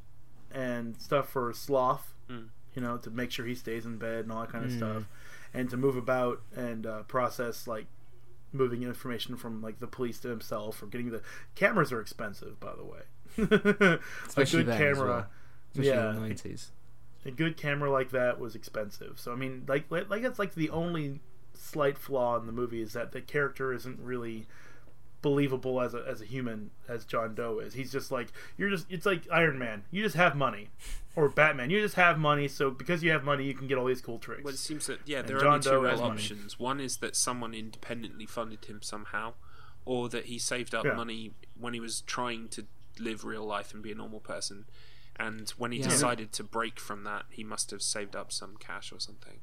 and 0.53 0.97
stuff 1.01 1.29
for 1.29 1.53
Sloth, 1.53 2.15
Mm. 2.31 2.49
you 2.75 2.81
know, 2.81 2.97
to 2.99 3.11
make 3.11 3.31
sure 3.31 3.45
he 3.45 3.55
stays 3.55 3.85
in 3.85 3.99
bed 3.99 4.21
and 4.25 4.33
all 4.33 4.41
that 4.41 4.51
kind 4.51 4.65
of 4.65 4.71
Mm. 4.71 4.77
stuff, 4.79 5.09
and 5.53 5.69
to 5.71 5.77
move 5.77 5.97
about 5.97 6.41
and 6.57 6.87
uh, 6.87 7.03
process 7.03 7.67
like 7.67 7.87
moving 8.53 8.83
information 8.85 9.37
from 9.37 9.61
like 9.61 9.81
the 9.81 9.87
police 9.87 10.21
to 10.21 10.29
himself 10.29 10.81
or 10.83 10.87
getting 10.87 11.11
the 11.11 11.21
cameras 11.57 11.93
are 11.93 12.01
expensive 12.01 12.59
by 12.61 12.73
the 12.77 12.85
way 12.85 13.01
a 13.39 13.99
good 14.45 14.67
then 14.67 14.69
as 14.71 14.79
camera 14.79 15.07
well. 15.09 15.27
especially 15.73 15.89
yeah. 15.91 16.09
in 16.11 16.15
the 16.17 16.21
nineties. 16.21 16.71
a 17.25 17.31
good 17.31 17.57
camera 17.57 17.91
like 17.91 18.11
that 18.11 18.39
was 18.39 18.55
expensive 18.55 19.19
so 19.19 19.33
i 19.33 19.37
mean 19.37 19.65
like 19.69 19.85
like 19.91 20.09
like 20.11 20.23
it's 20.23 20.39
like 20.39 20.55
the 20.55 20.71
only 20.71 21.21
slight 21.55 21.97
flaw 21.99 22.37
in 22.39 22.47
the 22.47 22.53
movie 22.53 22.83
is 22.83 22.93
that 22.93 23.13
the 23.13 23.21
character 23.21 23.73
isn't 23.73 23.99
really 24.01 24.47
believable 25.23 25.81
as 25.81 25.95
a, 25.95 26.05
as 26.07 26.21
a 26.21 26.25
human 26.27 26.71
as 26.87 27.07
john 27.07 27.35
doe 27.35 27.59
is 27.59 27.73
he's 27.73 27.91
just 27.91 28.11
like 28.13 28.29
you're 28.59 28.69
just 28.69 28.85
it's 28.91 29.07
like 29.07 29.23
iron 29.33 29.59
man 29.59 29.83
you 29.91 30.03
just 30.03 30.17
have 30.17 30.37
money 30.37 30.69
or 31.17 31.31
batman 31.31 31.71
you 31.71 31.81
just 31.81 31.95
have 31.95 32.19
money 32.19 32.47
so 32.47 32.71
because 32.71 33.03
you 33.03 33.11
have 33.11 33.25
money 33.25 33.45
you 33.45 33.55
can 33.55 33.67
get 33.67 33.79
all 33.79 33.87
these 33.87 34.03
cool 34.03 34.19
tricks 34.19 34.45
Well, 34.45 34.53
it 34.53 34.59
seems 34.59 34.87
that 34.89 34.99
yeah, 35.07 35.21
And 35.21 35.29
there 35.29 35.39
are 35.39 35.47
only 35.47 35.61
two 35.61 35.71
Doe 35.71 35.81
real 35.81 35.91
has 35.93 36.01
money. 36.01 36.13
options. 36.13 36.59
One 36.59 36.79
is 36.79 36.99
that 36.99 37.17
someone 37.17 37.55
independently 37.55 38.27
funded 38.27 38.65
him 38.67 38.83
somehow, 38.83 39.33
or 39.87 40.09
that 40.11 40.27
he 40.27 40.39
saved 40.39 40.75
up 40.75 40.85
Yeah. 40.85 40.95
money 40.95 41.31
when 41.59 41.73
he 41.73 41.79
was 41.81 42.01
trying 42.03 42.49
to 42.49 42.67
live 42.99 43.25
real 43.25 43.45
life 43.45 43.73
and 43.75 43.83
be 43.83 43.93
a 43.93 43.95
normal 43.95 44.21
person, 44.21 44.65
And 45.17 45.49
when 45.51 45.71
he 45.71 45.79
Yeah. 45.79 45.89
decided 45.91 46.33
to 46.33 46.43
break 46.43 46.81
from 46.81 47.05
that, 47.05 47.27
he 47.31 47.45
must 47.45 47.71
have 47.71 47.83
saved 47.83 48.17
up 48.17 48.33
some 48.33 48.57
cash 48.57 48.91
or 48.93 48.99
something. 48.99 49.39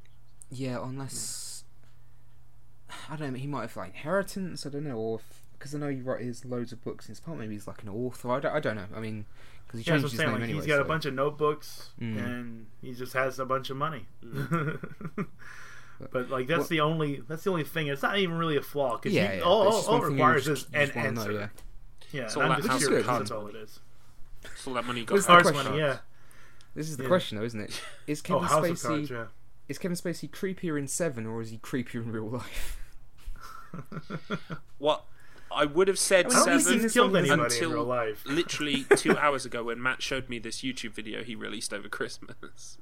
Yeah, 0.50 0.80
unless 0.84 1.64
I 3.10 3.16
don't 3.16 3.32
know, 3.32 3.40
he 3.40 3.48
might 3.48 3.62
have 3.62 3.78
like 3.78 3.92
inheritance. 3.92 4.66
I 4.66 4.70
don't 4.70 4.84
know, 4.84 4.98
or 4.98 5.22
because 5.54 5.74
I 5.74 5.78
know 5.80 5.88
he 5.88 6.02
writes 6.02 6.44
loads 6.44 6.74
of 6.74 6.84
books 6.84 7.06
in 7.06 7.12
his 7.14 7.22
part. 7.22 7.38
Maybe 7.38 7.54
he's 7.54 7.68
like 7.68 7.84
an 7.84 7.88
author. 7.90 8.32
I 8.32 8.40
don't, 8.42 8.54
I 8.54 8.60
don't 8.60 8.76
know. 8.76 8.88
I 8.94 9.00
mean, 9.00 9.26
because 9.66 9.80
he 9.80 9.84
changed 9.86 10.04
that's 10.04 10.12
his 10.12 10.18
saying. 10.20 10.30
name 10.32 10.42
Like, 10.42 10.44
anyway. 10.50 10.60
he's 10.60 10.68
got 10.68 10.82
a 10.82 10.84
bunch 10.84 11.06
of 11.06 11.14
notebooks 11.14 11.92
Mm. 12.02 12.18
and 12.26 12.68
he 12.82 12.94
just 12.94 13.14
has 13.14 13.40
a 13.40 13.46
bunch 13.46 13.70
of 13.70 13.78
money. 13.78 14.08
Mm. 14.26 15.28
but 16.12 16.30
like 16.30 16.48
that's 16.48 16.62
What- 16.62 16.70
the 16.70 16.82
only 16.82 17.22
that's 17.30 17.44
the 17.46 17.50
only 17.50 17.64
thing. 17.64 17.88
It's 17.88 18.02
not 18.02 18.18
even 18.18 18.38
really 18.38 18.58
a 18.58 18.62
flaw 18.62 18.98
because 18.98 19.14
Yeah, 19.14 19.36
yeah, 19.36 19.42
all, 19.44 19.68
all, 19.70 19.74
all 19.74 20.00
one 20.00 20.02
it 20.02 20.02
thing 20.10 20.18
you 20.18 20.24
requires 20.26 20.48
is 20.50 20.66
an 20.74 20.86
just 20.86 20.96
wanna 20.96 21.12
know, 21.14 21.22
answer. 21.22 21.32
yeah. 21.32 21.48
Yeah, 22.12 22.28
So 22.28 22.40
all 22.42 22.44
I'm 22.46 22.50
that 22.50 22.58
just 22.58 22.68
House 22.70 22.82
of 22.84 22.88
curious. 22.88 23.06
Cards 23.08 23.30
That's 23.30 23.32
all 23.42 23.48
it 23.48 23.56
is. 23.56 23.80
So 24.58 24.72
all 24.72 24.76
that 24.76 24.86
money 24.86 25.04
got 25.06 25.14
Where's 25.14 25.26
the 25.26 25.42
question? 25.42 25.64
money, 25.72 25.78
yeah. 25.80 25.98
This 26.76 26.90
is 26.90 26.98
the 26.98 27.04
Yeah. 27.04 27.10
question, 27.10 27.38
though, 27.38 27.44
isn't 27.44 27.60
it? 27.60 27.82
Is 28.08 28.22
Oh, 28.22 28.24
Kevin 28.40 28.44
House 28.48 28.66
of 28.70 28.78
Spacey 28.78 28.88
Cards, 28.88 29.10
yeah. 29.12 29.26
is 29.68 29.78
Kevin 29.78 29.98
Spacey 29.98 30.30
creepier 30.30 30.80
in 30.80 30.88
Seven, 30.88 31.26
or 31.28 31.42
is 31.42 31.50
he 31.52 31.58
creepier 31.58 31.96
in 32.04 32.12
real 32.12 32.30
life? 32.30 32.78
What 34.78 35.04
I 35.54 35.66
would 35.66 35.88
have 35.90 36.00
said 36.00 36.28
I 36.32 36.46
mean, 36.46 36.60
Seven 36.60 36.80
he's 36.82 36.94
killed 36.94 37.16
anybody 37.16 37.42
until 37.44 37.70
in 37.72 37.76
real 37.76 37.84
life. 37.86 38.24
literally 38.26 38.86
two 38.96 39.18
hours 39.18 39.46
ago 39.46 39.64
when 39.66 39.82
Matt 39.82 40.02
showed 40.02 40.30
me 40.30 40.40
this 40.40 40.62
YouTube 40.62 40.92
video 40.94 41.24
he 41.24 41.36
released 41.36 41.74
over 41.74 41.88
Christmas. 41.90 42.78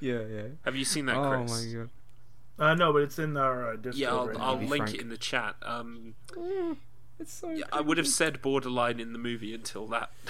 yeah, 0.00 0.20
yeah. 0.20 0.42
Have 0.64 0.76
you 0.76 0.84
seen 0.84 1.06
that, 1.06 1.16
Oh 1.16 1.28
Chris? 1.44 1.50
my 1.66 1.78
god. 1.78 1.90
Uh, 2.58 2.74
no, 2.74 2.92
but 2.92 3.02
it's 3.02 3.18
in 3.18 3.36
our 3.36 3.72
uh, 3.72 3.76
Discord 3.76 3.96
Yeah, 3.96 4.10
I'll, 4.14 4.26
right. 4.28 4.36
I'll 4.38 4.56
link 4.56 4.84
frank. 4.84 4.94
it 4.94 5.00
in 5.00 5.08
the 5.08 5.16
chat. 5.16 5.56
Um, 5.62 6.14
It's 7.20 7.32
so. 7.32 7.50
yeah, 7.50 7.64
I 7.72 7.80
would 7.80 7.98
have 7.98 8.08
said 8.08 8.40
borderline 8.42 8.98
in 8.98 9.12
the 9.12 9.18
movie 9.18 9.54
until 9.54 9.86
that. 9.88 10.10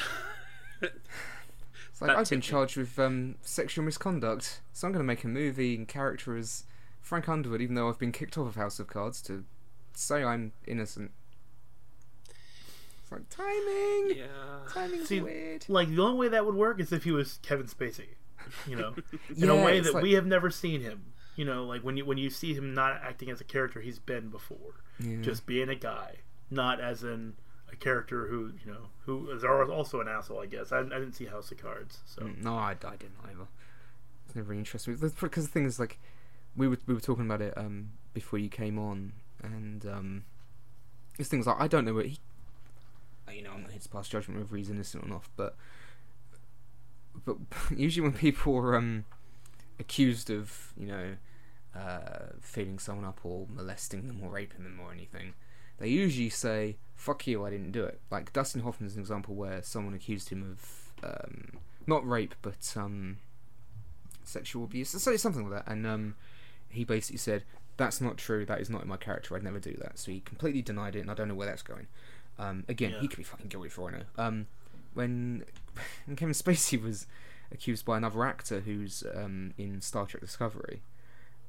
It's 0.83 2.01
like 2.01 2.09
that 2.09 2.17
I've 2.19 2.31
been 2.31 2.41
charged 2.41 2.77
with 2.79 2.99
um, 2.99 3.35
sexual 3.43 3.85
misconduct, 3.85 4.61
so 4.73 4.87
I'm 4.87 4.93
going 4.93 5.03
to 5.03 5.07
make 5.07 5.23
a 5.25 5.29
movie 5.29 5.75
in 5.75 5.85
character 5.87 6.37
as 6.37 6.65
Frank 7.03 7.29
Underwood, 7.29 7.61
even 7.61 7.75
though 7.75 7.89
I've 7.91 7.99
been 7.99 8.13
kicked 8.13 8.39
off 8.39 8.47
of 8.49 8.55
House 8.55 8.79
of 8.81 8.87
Cards 8.87 9.21
to 9.23 9.45
say 9.95 10.25
I'm 10.25 10.53
innocent. 10.67 11.11
It's 13.03 13.13
like 13.13 13.29
timing. 13.29 14.17
yeah. 14.17 14.27
Timing's 14.73 15.09
See, 15.09 15.21
weird. 15.21 15.67
Like 15.69 15.89
the 15.95 16.01
only 16.03 16.17
way 16.19 16.29
that 16.29 16.47
would 16.47 16.55
work 16.55 16.81
is 16.81 16.93
if 16.93 17.05
he 17.05 17.11
was 17.11 17.39
Kevin 17.43 17.67
Spacey, 17.67 18.07
you 18.67 18.77
know, 18.77 18.95
in 19.29 19.49
Yeah, 19.49 19.53
a 19.53 19.65
way 19.65 19.81
that 19.81 19.93
like- 19.95 20.03
we 20.03 20.13
have 20.13 20.27
never 20.27 20.51
seen 20.51 20.81
him. 20.81 21.13
You 21.37 21.45
know, 21.45 21.65
like 21.65 21.83
when 21.83 21.97
you 21.97 22.05
when 22.05 22.19
you 22.19 22.29
see 22.29 22.55
him 22.55 22.75
not 22.75 23.01
acting 23.03 23.31
as 23.31 23.41
a 23.41 23.45
character 23.45 23.81
he's 23.81 23.99
been 23.99 24.29
before, 24.29 24.75
Yeah. 24.99 25.21
just 25.23 25.47
being 25.47 25.69
a 25.71 25.75
guy, 25.75 26.17
not 26.51 26.81
as 26.81 27.03
in 27.03 27.35
a 27.73 27.77
character 27.77 28.27
who 28.27 28.53
you 28.65 28.73
know 28.73 28.89
who 29.07 29.31
is 29.31 29.45
also 29.45 30.01
an 30.01 30.09
asshole. 30.09 30.41
I 30.41 30.47
guess 30.47 30.73
I, 30.73 30.81
I 30.81 30.83
didn't 30.85 31.13
see 31.13 31.27
House 31.27 31.51
of 31.53 31.59
Cards, 31.59 31.99
so 32.05 32.23
Mm, 32.23 32.43
No, 32.43 32.55
I, 32.55 32.71
I 32.71 32.97
didn't 32.97 33.17
either. 33.25 33.47
It's 34.27 34.35
never 34.37 34.49
really 34.49 34.59
interested 34.61 34.91
me 35.01 35.09
because 35.21 35.47
the 35.47 35.53
thing 35.53 35.65
is 35.67 35.79
like 35.81 35.99
we 36.57 36.69
were 36.69 36.79
we 36.87 36.95
were 36.95 37.01
talking 37.01 37.25
about 37.27 37.41
it 37.43 37.57
um 37.57 37.91
before 38.15 38.39
you 38.39 38.49
came 38.49 38.79
on, 38.79 39.13
and 39.43 39.87
um 39.87 40.25
thing's 41.21 41.47
like 41.47 41.61
I 41.61 41.69
don't 41.69 41.85
know 41.85 41.95
what 41.95 42.07
he. 42.07 42.19
You 43.33 43.43
know, 43.43 43.53
I'm 43.53 43.63
not 43.63 43.71
here 43.71 43.81
to 43.81 43.89
pass 43.89 44.09
judgment 44.09 44.41
whether 44.41 44.57
he's 44.57 44.71
innocent 44.71 45.05
or 45.05 45.09
not, 45.09 45.25
but 45.37 45.55
but 47.25 47.37
usually 47.77 48.03
when 48.09 48.17
people 48.17 48.57
are 48.57 48.75
um 48.77 49.05
accused 49.79 50.31
of 50.31 50.73
you 50.77 50.87
know 50.87 51.17
uh 51.75 52.27
feeding 52.41 52.79
someone 52.79 53.05
up 53.05 53.21
or 53.23 53.47
molesting 53.49 54.09
them 54.09 54.21
or 54.23 54.31
raping 54.31 54.65
them 54.65 54.81
or 54.83 54.93
anything, 54.93 55.35
they 55.81 55.89
usually 55.89 56.29
say 56.29 56.77
"fuck 56.95 57.27
you, 57.27 57.45
I 57.45 57.51
didn't 57.51 57.73
do 57.73 57.85
it." 57.85 58.01
Like 58.11 58.33
Dustin 58.33 58.63
Hoffman's 58.63 58.95
an 58.95 59.01
example 59.01 59.35
where 59.35 59.63
someone 59.63 59.95
accused 59.95 60.29
him 60.29 60.57
of 61.03 61.11
um, 61.11 61.59
not 61.87 62.07
rape 62.09 62.35
but 62.43 62.73
um, 62.77 63.17
sexual 64.25 64.65
abuse, 64.65 64.91
so 64.91 65.17
something 65.17 65.51
like 65.51 65.65
that, 65.65 65.73
and 65.73 65.87
um, 65.87 66.15
he 66.69 66.85
basically 66.85 67.19
said, 67.19 67.43
"That's 67.77 68.01
not 68.01 68.17
true. 68.19 68.45
That 68.47 68.61
is 68.61 68.71
not 68.71 68.83
in 68.83 68.89
my 68.89 68.97
character. 68.97 69.35
I'd 69.35 69.43
never 69.43 69.59
do 69.59 69.75
that." 69.81 69.99
So 69.99 70.13
he 70.13 70.21
completely 70.21 70.63
denied 70.63 70.95
it, 70.97 71.01
and 71.01 71.11
I 71.11 71.15
don't 71.15 71.29
know 71.29 71.35
where 71.35 71.47
that's 71.49 71.63
going. 71.63 71.89
Um, 72.39 72.65
again, 72.69 72.93
Yeah. 72.93 73.01
he 73.01 73.09
could 73.09 73.19
be 73.19 73.25
fucking 73.25 73.49
guilty 73.49 73.69
for 73.69 73.91
I 73.91 73.99
know. 73.99 74.05
Um, 74.17 74.47
when, 74.95 75.45
when 76.07 76.17
Kevin 76.17 76.35
Spacey 76.35 76.81
was 76.83 77.07
accused 77.53 77.85
by 77.85 77.97
another 77.99 78.25
actor 78.25 78.61
who's 78.61 79.03
um, 79.15 79.53
in 79.59 79.81
Star 79.81 80.07
Trek 80.07 80.23
Discovery, 80.23 80.83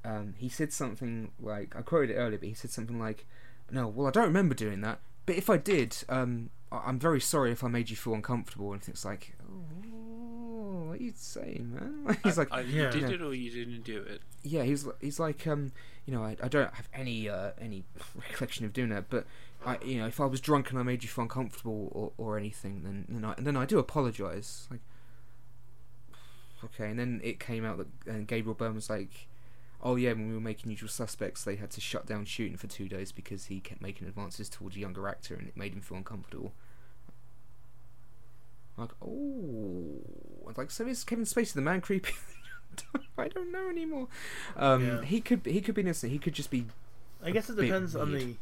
um, 0.04 0.34
he 0.38 0.50
said 0.50 0.74
something 0.74 1.32
like 1.40 1.76
I 1.76 1.82
quoted 1.82 2.10
it 2.12 2.16
earlier, 2.18 2.40
but 2.40 2.48
he 2.50 2.54
said 2.56 2.72
something 2.72 3.00
like, 3.00 3.26
"No, 3.72 3.88
well, 3.88 4.08
I 4.08 4.12
don't 4.12 4.26
remember 4.28 4.54
doing 4.56 4.82
that, 4.82 5.00
but 5.26 5.36
if 5.36 5.50
I 5.50 5.58
did, 5.58 5.96
um, 6.10 6.50
I- 6.72 6.84
I'm 6.86 7.00
very 7.00 7.20
sorry 7.22 7.52
if 7.52 7.64
I 7.64 7.68
made 7.68 7.90
you 7.90 7.96
feel 7.96 8.14
uncomfortable." 8.14 8.74
And 8.74 8.82
it's 8.88 9.04
like, 9.06 9.34
oh, 9.48 10.86
what 10.88 11.00
are 11.00 11.04
you 11.04 11.14
saying, 11.16 11.74
man? 11.74 12.18
he's 12.24 12.38
like, 12.38 12.52
Either 12.52 12.68
Yeah. 12.68 12.94
you 12.94 13.02
did 13.02 13.12
it 13.12 13.22
or 13.22 13.34
you 13.34 13.50
didn't 13.50 13.84
do 13.84 14.02
it. 14.02 14.22
yeah, 14.44 14.64
he's 14.64 14.86
he's 15.00 15.20
like, 15.20 15.46
um, 15.48 15.72
you 16.06 16.14
know, 16.14 16.24
I, 16.24 16.36
I 16.44 16.48
don't 16.48 16.74
have 16.74 16.90
any 16.94 17.30
uh, 17.30 17.52
any 17.60 17.84
recollection 18.16 18.66
of 18.66 18.74
doing 18.74 18.90
that, 18.90 19.10
but 19.10 19.26
I, 19.66 19.78
you 19.86 20.00
know, 20.00 20.08
if 20.08 20.20
I 20.20 20.26
was 20.26 20.42
drunk 20.42 20.70
and 20.72 20.80
I 20.80 20.84
made 20.84 21.04
you 21.04 21.10
feel 21.10 21.24
uncomfortable 21.24 21.90
or, 21.92 22.12
or 22.18 22.38
anything, 22.38 22.82
then 22.84 23.06
then 23.08 23.24
I, 23.26 23.36
then 23.38 23.56
I 23.56 23.66
do 23.66 23.78
apologise. 23.80 24.68
Like, 24.72 24.80
okay, 26.66 26.90
and 26.90 27.00
then 27.00 27.22
it 27.24 27.40
came 27.40 27.64
out 27.66 27.78
that 27.78 27.88
and 28.12 28.28
Gabriel 28.28 28.56
Byrne 28.56 28.76
was 28.76 28.90
like, 28.90 29.28
oh 29.84 29.96
yeah, 29.96 30.14
when 30.14 30.28
we 30.28 30.34
were 30.34 30.42
making 30.42 30.72
Usual 30.72 30.90
Suspects, 30.90 31.44
they 31.44 31.56
had 31.56 31.72
to 31.72 31.82
shut 31.82 32.06
down 32.06 32.26
shooting 32.26 32.58
for 32.58 32.68
two 32.68 32.88
days 32.88 33.12
because 33.12 33.46
he 33.46 33.60
kept 33.60 33.82
making 33.82 34.08
advances 34.08 34.50
towards 34.50 34.76
a 34.76 34.80
younger 34.80 35.08
actor 35.08 35.36
and 35.36 35.48
it 35.48 35.58
made 35.58 35.74
him 35.74 35.82
feel 35.82 35.98
uncomfortable. 35.98 36.54
Like, 38.78 38.92
oh, 39.02 40.02
like 40.58 40.72
so 40.72 40.88
is 40.88 41.04
Kevin 41.04 41.26
Spacey 41.26 41.54
the 41.54 41.62
man 41.62 41.82
creepy? 41.82 42.14
I 43.18 43.28
don't 43.28 43.52
know 43.52 43.70
anymore. 43.70 44.08
Um, 44.56 44.86
Yeah. 44.86 45.02
He 45.04 45.22
could 45.22 45.46
he 45.46 45.62
could 45.62 45.76
be 45.76 45.82
innocent. 45.82 46.12
He 46.12 46.20
could 46.20 46.34
just 46.34 46.50
be. 46.50 46.66
I 47.24 47.32
guess 47.32 47.50
it 47.50 47.58
depends 47.58 47.96
on 47.96 48.12
the. 48.14 48.36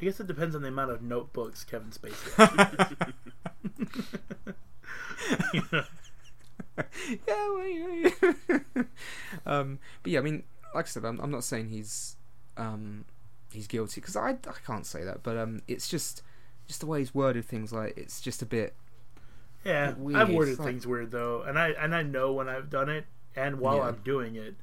I 0.00 0.04
guess 0.04 0.20
it 0.20 0.26
depends 0.26 0.54
on 0.54 0.62
the 0.62 0.68
amount 0.68 0.90
of 0.90 1.02
notebooks 1.02 1.64
Kevin 1.64 1.90
Spacey. 1.90 2.32
has. 5.26 5.86
yeah, 7.26 7.48
well, 7.48 7.66
you 7.66 8.12
know. 8.20 8.84
um, 9.46 9.78
but 10.02 10.12
yeah, 10.12 10.18
I 10.18 10.22
mean, 10.22 10.42
like 10.76 10.86
I 10.86 10.88
said, 10.88 11.04
I'm, 11.04 11.18
I'm 11.20 11.30
not 11.30 11.42
saying 11.44 11.68
he's 11.70 12.16
um, 12.56 13.04
he's 13.52 13.66
guilty 13.66 14.00
because 14.00 14.16
I, 14.16 14.30
I 14.30 14.54
can't 14.66 14.86
say 14.86 15.02
that, 15.04 15.22
but 15.22 15.36
um, 15.36 15.60
it's 15.66 15.88
just 15.88 16.22
just 16.66 16.80
the 16.80 16.86
way 16.86 17.00
he's 17.00 17.14
worded 17.14 17.44
things. 17.44 17.72
Like 17.72 17.96
it's 17.96 18.20
just 18.20 18.42
a 18.42 18.46
bit. 18.46 18.74
Yeah, 19.64 19.94
Weird. 19.94 20.20
I've 20.20 20.30
worded 20.30 20.58
like- 20.58 20.68
things 20.68 20.86
weird 20.86 21.10
though, 21.10 21.42
and 21.42 21.58
I 21.58 21.70
and 21.70 21.94
I 21.94 22.02
know 22.02 22.32
when 22.32 22.48
I've 22.48 22.70
done 22.70 22.88
it, 22.88 23.06
and 23.34 23.58
while 23.58 23.76
Yeah. 23.78 23.88
I'm 23.88 24.00
doing 24.04 24.36
it, 24.36 24.54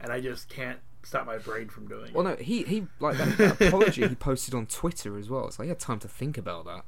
and 0.00 0.12
I 0.12 0.20
just 0.20 0.48
can't 0.48 0.78
stop 1.02 1.26
my 1.26 1.38
brain 1.38 1.68
from 1.68 1.86
doing 1.88 2.12
Well, 2.14 2.26
it. 2.26 2.38
no, 2.38 2.44
he 2.44 2.62
he 2.62 2.86
like 3.00 3.16
that, 3.18 3.36
that 3.58 3.60
apology 3.68 4.06
he 4.08 4.14
posted 4.14 4.54
on 4.54 4.66
Twitter 4.66 5.18
as 5.18 5.28
well. 5.28 5.46
It's 5.48 5.58
like 5.58 5.66
he 5.66 5.70
had 5.70 5.80
time 5.80 5.98
to 6.00 6.08
think 6.08 6.38
about 6.38 6.64
that. 6.66 6.84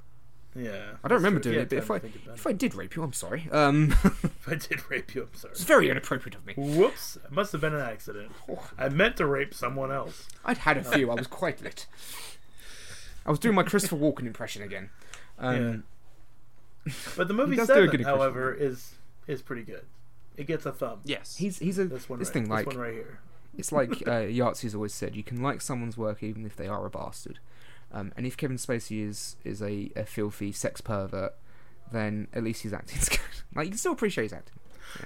Yeah, 0.57 0.93
I 1.05 1.09
don't 1.09 1.19
remember 1.19 1.41
true. 1.41 1.53
doing 1.53 1.57
Yeah, 1.57 1.63
it, 1.63 1.69
but 1.71 1.79
if 1.79 1.91
I 1.91 1.99
time 1.99 2.09
to 2.09 2.13
think 2.13 2.25
about 2.25 2.37
if 2.39 2.47
I 2.47 2.53
did 2.53 2.75
rape 2.75 2.97
you, 2.97 3.03
I'm 3.03 3.13
sorry. 3.13 3.49
Um, 3.53 3.93
if 4.05 4.49
I 4.49 4.55
did 4.55 4.91
rape 4.91 5.15
you, 5.15 5.23
I'm 5.25 5.35
sorry. 5.39 5.53
it's 5.53 5.65
very 5.65 5.91
inappropriate 5.91 6.35
of 6.37 6.47
me. 6.47 6.55
Whoops! 6.57 7.17
It 7.17 7.31
must 7.31 7.53
have 7.53 7.61
been 7.61 7.75
an 7.75 7.83
accident. 7.83 8.33
I 8.79 8.89
meant 8.89 9.17
to 9.19 9.27
rape 9.27 9.53
someone 9.55 9.93
else. 9.93 10.29
I'd 10.45 10.59
had 10.59 10.77
a 10.79 10.85
few. 10.85 11.11
I 11.11 11.15
was 11.15 11.27
quite 11.27 11.61
lit. 11.63 11.87
I 13.27 13.31
was 13.31 13.39
doing 13.39 13.55
my 13.55 13.65
Christopher 13.65 13.97
Walken 13.97 14.27
impression 14.27 14.63
again. 14.63 14.91
Um, 15.39 15.85
But 17.17 17.27
the 17.29 17.35
movie 17.35 17.57
does 17.57 17.67
Seven, 17.67 18.03
however, 18.05 18.55
is 18.55 18.95
is 19.27 19.43
pretty 19.43 19.63
good. 19.63 19.85
It 20.37 20.47
gets 20.47 20.65
a 20.67 20.73
thumb. 20.73 21.01
Yes. 21.05 21.37
He's 21.37 21.59
he's 21.59 21.79
a 21.79 21.87
This 21.87 22.09
one, 22.09 22.19
this 22.21 22.29
right, 22.29 22.33
thing 22.35 22.49
like 22.49 22.67
this 22.67 22.75
one 22.77 22.83
right 22.85 22.95
here. 22.95 23.19
it's 23.59 23.73
like 23.73 23.91
uh, 24.07 24.23
Yahtzee's 24.27 24.75
always 24.75 24.95
said. 24.95 25.17
You 25.17 25.25
can 25.25 25.43
like 25.43 25.61
someone's 25.61 25.97
work 25.97 26.23
even 26.23 26.47
if 26.47 26.55
they 26.57 26.69
are 26.69 26.87
a 26.87 26.91
bastard. 26.91 27.41
Um, 27.93 28.13
and 28.17 28.27
if 28.27 28.37
Kevin 28.37 28.57
Spacey 28.57 29.07
is 29.07 29.37
is 29.45 29.63
a, 29.63 29.91
a 29.97 30.05
filthy 30.05 30.53
sex 30.53 30.81
pervert, 30.81 31.35
then 31.93 32.29
at 32.33 32.43
least 32.45 32.63
he's 32.63 32.73
acting 32.73 32.99
good. 33.09 33.19
like 33.55 33.67
you 33.67 33.71
can 33.71 33.79
still 33.79 33.93
appreciate 33.93 34.25
his 34.25 34.33
acting. 34.33 34.57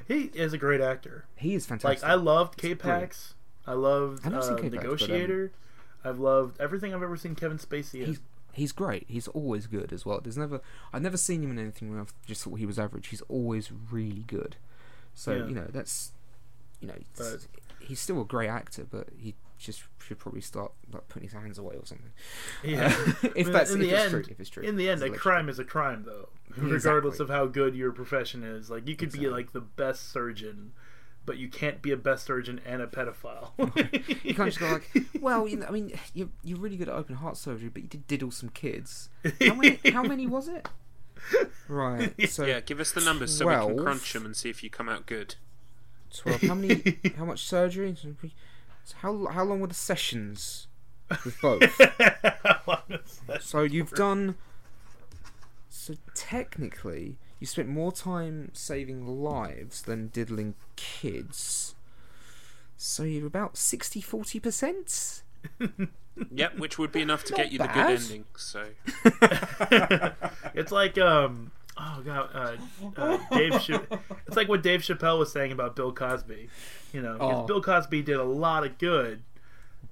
He 0.08 0.30
is 0.34 0.52
a 0.52 0.58
great 0.58 0.80
actor. 0.80 1.24
He 1.36 1.54
is 1.54 1.66
fantastic. 1.66 2.02
Like. 2.02 2.10
I 2.10 2.14
loved 2.14 2.54
It's 2.54 2.62
K-Pax. 2.62 3.34
I 3.66 3.72
loved 3.72 4.26
I've 4.26 4.34
uh, 4.34 4.40
K-Pax, 4.56 4.60
but, 4.62 4.64
um, 4.66 4.70
Negotiator. 4.84 5.52
I've 6.04 6.18
loved 6.18 6.60
everything 6.60 6.94
I've 6.94 7.02
ever 7.02 7.16
seen 7.16 7.34
Kevin 7.34 7.58
Spacey 7.58 8.00
in. 8.00 8.06
he's 8.06 8.20
he's 8.52 8.72
great. 8.72 9.04
He's 9.08 9.28
always 9.28 9.66
good 9.66 9.92
as 9.92 10.04
well. 10.06 10.20
There's 10.22 10.38
never 10.38 10.60
I've 10.92 11.02
never 11.02 11.16
seen 11.16 11.42
him 11.42 11.50
in 11.50 11.58
anything 11.58 11.90
where 11.90 12.00
I've 12.00 12.14
just 12.26 12.42
thought 12.44 12.54
he 12.54 12.66
was 12.66 12.78
average. 12.78 13.08
He's 13.08 13.20
always 13.22 13.70
really 13.90 14.24
good. 14.26 14.56
So 15.14 15.32
Yeah. 15.32 15.46
you 15.46 15.54
know 15.54 15.66
that's 15.70 16.12
you 16.80 16.88
know 16.88 16.94
But- 17.16 17.46
he's 17.80 18.00
still 18.00 18.20
a 18.20 18.24
great 18.24 18.48
actor, 18.48 18.86
but 18.90 19.08
he 19.18 19.34
just 19.60 19.82
should 20.04 20.18
probably 20.18 20.40
start 20.40 20.72
like 20.92 21.06
putting 21.08 21.28
his 21.28 21.32
hands 21.32 21.58
away 21.58 21.76
or 21.76 21.84
something. 21.86 22.10
Yeah. 22.64 22.86
Uh, 22.86 23.28
if 23.36 23.46
In- 23.46 23.52
that's 23.52 23.70
in 23.70 23.80
if 23.82 23.88
the 23.88 23.94
it's 23.94 24.02
end, 24.04 24.10
true, 24.10 24.24
if 24.32 24.40
it's 24.40 24.50
true. 24.50 24.62
in 24.64 24.76
the 24.76 24.88
end, 24.90 25.02
a 25.02 25.06
alleged. 25.06 25.20
crime 25.20 25.48
is 25.48 25.58
a 25.58 25.64
crime, 25.64 26.04
though, 26.06 26.28
Exactly. 26.48 26.72
regardless 26.72 27.20
of 27.20 27.28
how 27.28 27.46
good 27.46 27.74
your 27.76 27.92
profession 27.92 28.42
is. 28.42 28.70
Like 28.70 28.88
you 28.88 28.96
could 28.96 29.12
be 29.12 29.28
like 29.28 29.52
the 29.52 29.60
best 29.60 30.10
surgeon, 30.10 30.72
but 31.26 31.36
you 31.36 31.48
can't 31.48 31.80
be 31.82 31.92
a 31.92 31.96
best 31.96 32.24
surgeon 32.24 32.60
and 32.66 32.82
a 32.82 32.86
pedophile. 32.86 33.50
You 34.24 34.34
can't 34.34 34.48
just 34.48 34.60
go 34.60 34.68
like, 34.70 34.90
well, 35.20 35.46
you 35.48 35.56
know, 35.58 35.66
I 35.66 35.70
mean, 35.70 35.92
you're 36.14 36.28
you're 36.42 36.58
really 36.58 36.76
good 36.76 36.88
at 36.88 36.94
open 36.94 37.16
heart 37.16 37.36
surgery, 37.36 37.68
but 37.68 37.82
you 37.82 37.88
did 37.88 38.06
diddle 38.06 38.30
some 38.30 38.48
kids. 38.50 39.08
How 39.46 39.54
many? 39.54 39.78
how 39.92 40.02
many 40.02 40.26
was 40.26 40.48
it? 40.48 40.68
Right. 41.68 42.14
So 42.30 42.44
Yeah, 42.46 42.60
give 42.60 42.80
us 42.80 42.92
the 42.92 43.00
numbers 43.02 43.36
so 43.36 43.46
we 43.46 43.54
can 43.54 43.78
crunch 43.84 44.12
them 44.12 44.24
and 44.24 44.34
see 44.34 44.48
if 44.50 44.64
you 44.64 44.70
come 44.70 44.88
out 44.88 45.06
good. 45.06 45.34
twelve. 46.14 46.40
How 46.42 46.54
many? 46.54 46.98
how 47.16 47.24
much 47.24 47.44
surgery? 47.46 47.94
So 48.84 48.96
how 49.00 49.26
how 49.26 49.44
long 49.44 49.60
were 49.60 49.66
the 49.66 49.74
sessions 49.74 50.66
with 51.24 51.40
both? 51.42 51.80
so 53.40 53.62
you've 53.62 53.92
done. 53.92 54.36
So 55.68 55.94
technically, 56.14 57.16
you 57.38 57.46
spent 57.46 57.68
more 57.68 57.92
time 57.92 58.50
saving 58.52 59.06
lives 59.06 59.82
than 59.82 60.08
diddling 60.08 60.54
kids. 60.76 61.74
So 62.76 63.02
you're 63.02 63.26
about 63.26 63.56
60 63.56 64.00
40 64.00 64.40
percent. 64.40 65.22
Yep, 66.30 66.58
which 66.58 66.78
would 66.78 66.92
be 66.92 67.00
enough 67.00 67.24
to 67.24 67.32
Not 67.32 67.36
get 67.38 67.52
you 67.52 67.58
the 67.58 67.66
good 67.68 67.86
ending. 67.86 68.24
So 68.36 68.66
it's 70.54 70.70
like 70.70 70.98
um 70.98 71.50
oh 71.82 72.02
god 72.04 72.28
uh, 72.34 72.56
uh 73.00 73.18
Dave 73.32 73.60
Cha- 73.62 73.82
it's 74.26 74.36
like 74.36 74.48
what 74.48 74.62
Dave 74.62 74.80
Chappelle 74.82 75.18
was 75.18 75.32
saying 75.32 75.50
about 75.52 75.74
Bill 75.76 75.92
Cosby. 75.92 76.48
You 76.92 77.00
know, 77.02 77.16
Oh. 77.20 77.46
Bill 77.46 77.62
Cosby 77.62 78.02
did 78.02 78.16
a 78.16 78.24
lot 78.24 78.64
of 78.66 78.76
good 78.78 79.22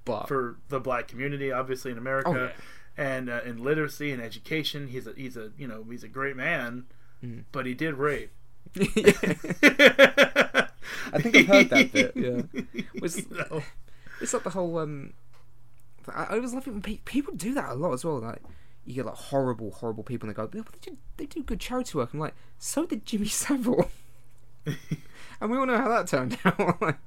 But 0.05 0.27
for 0.27 0.57
the 0.69 0.79
black 0.79 1.07
community, 1.07 1.51
obviously 1.51 1.91
in 1.91 1.97
America, 1.97 2.29
Oh, 2.29 2.35
yeah. 2.35 2.51
and 2.97 3.29
uh, 3.29 3.41
in 3.45 3.63
literacy 3.63 4.11
and 4.11 4.21
education. 4.21 4.87
He's 4.87 5.07
a 5.07 5.13
he's 5.15 5.35
a 5.37 5.51
you 5.57 5.67
know 5.67 5.83
he's 5.89 6.03
a 6.03 6.07
great 6.09 6.35
man, 6.35 6.85
Mm. 7.23 7.43
but 7.51 7.65
he 7.65 7.73
did 7.73 7.95
rape. 7.95 8.31
I 11.11 11.19
think 11.21 11.35
I've 11.35 11.47
heard 11.47 11.69
that 11.69 11.91
bit. 11.91 12.11
Yeah. 12.15 12.41
Was- 13.01 13.17
You 13.17 13.25
know? 13.37 13.63
It's 14.21 14.33
like 14.33 14.43
the 14.43 14.49
whole 14.51 14.77
um. 14.79 15.13
I, 16.13 16.23
I 16.25 16.35
always 16.35 16.53
love 16.53 16.67
it 16.67 16.71
when 16.71 16.81
people 16.81 17.33
do 17.35 17.53
that 17.53 17.69
a 17.69 17.73
lot 17.73 17.93
as 17.93 18.03
well. 18.05 18.19
Like 18.19 18.41
you 18.89 18.95
get 18.95 19.05
like 19.05 19.15
horrible, 19.15 19.71
horrible 19.71 20.03
people, 20.03 20.27
and 20.27 20.35
they 20.35 20.41
go, 20.41 20.49
"Yeah, 20.53 20.63
they 20.71 20.91
do, 20.91 20.97
they 21.17 21.25
do 21.27 21.43
good 21.43 21.59
charity 21.59 21.97
work." 21.97 22.11
I'm 22.13 22.19
like, 22.19 22.33
so 22.57 22.85
did 22.85 23.05
Jimmy 23.05 23.27
Savile, 23.29 23.89
and 24.65 25.51
we 25.51 25.57
all 25.57 25.65
know 25.65 25.77
how 25.77 25.89
that 25.89 26.07
turned 26.07 26.37
out. 26.45 26.81
Like, 26.81 26.97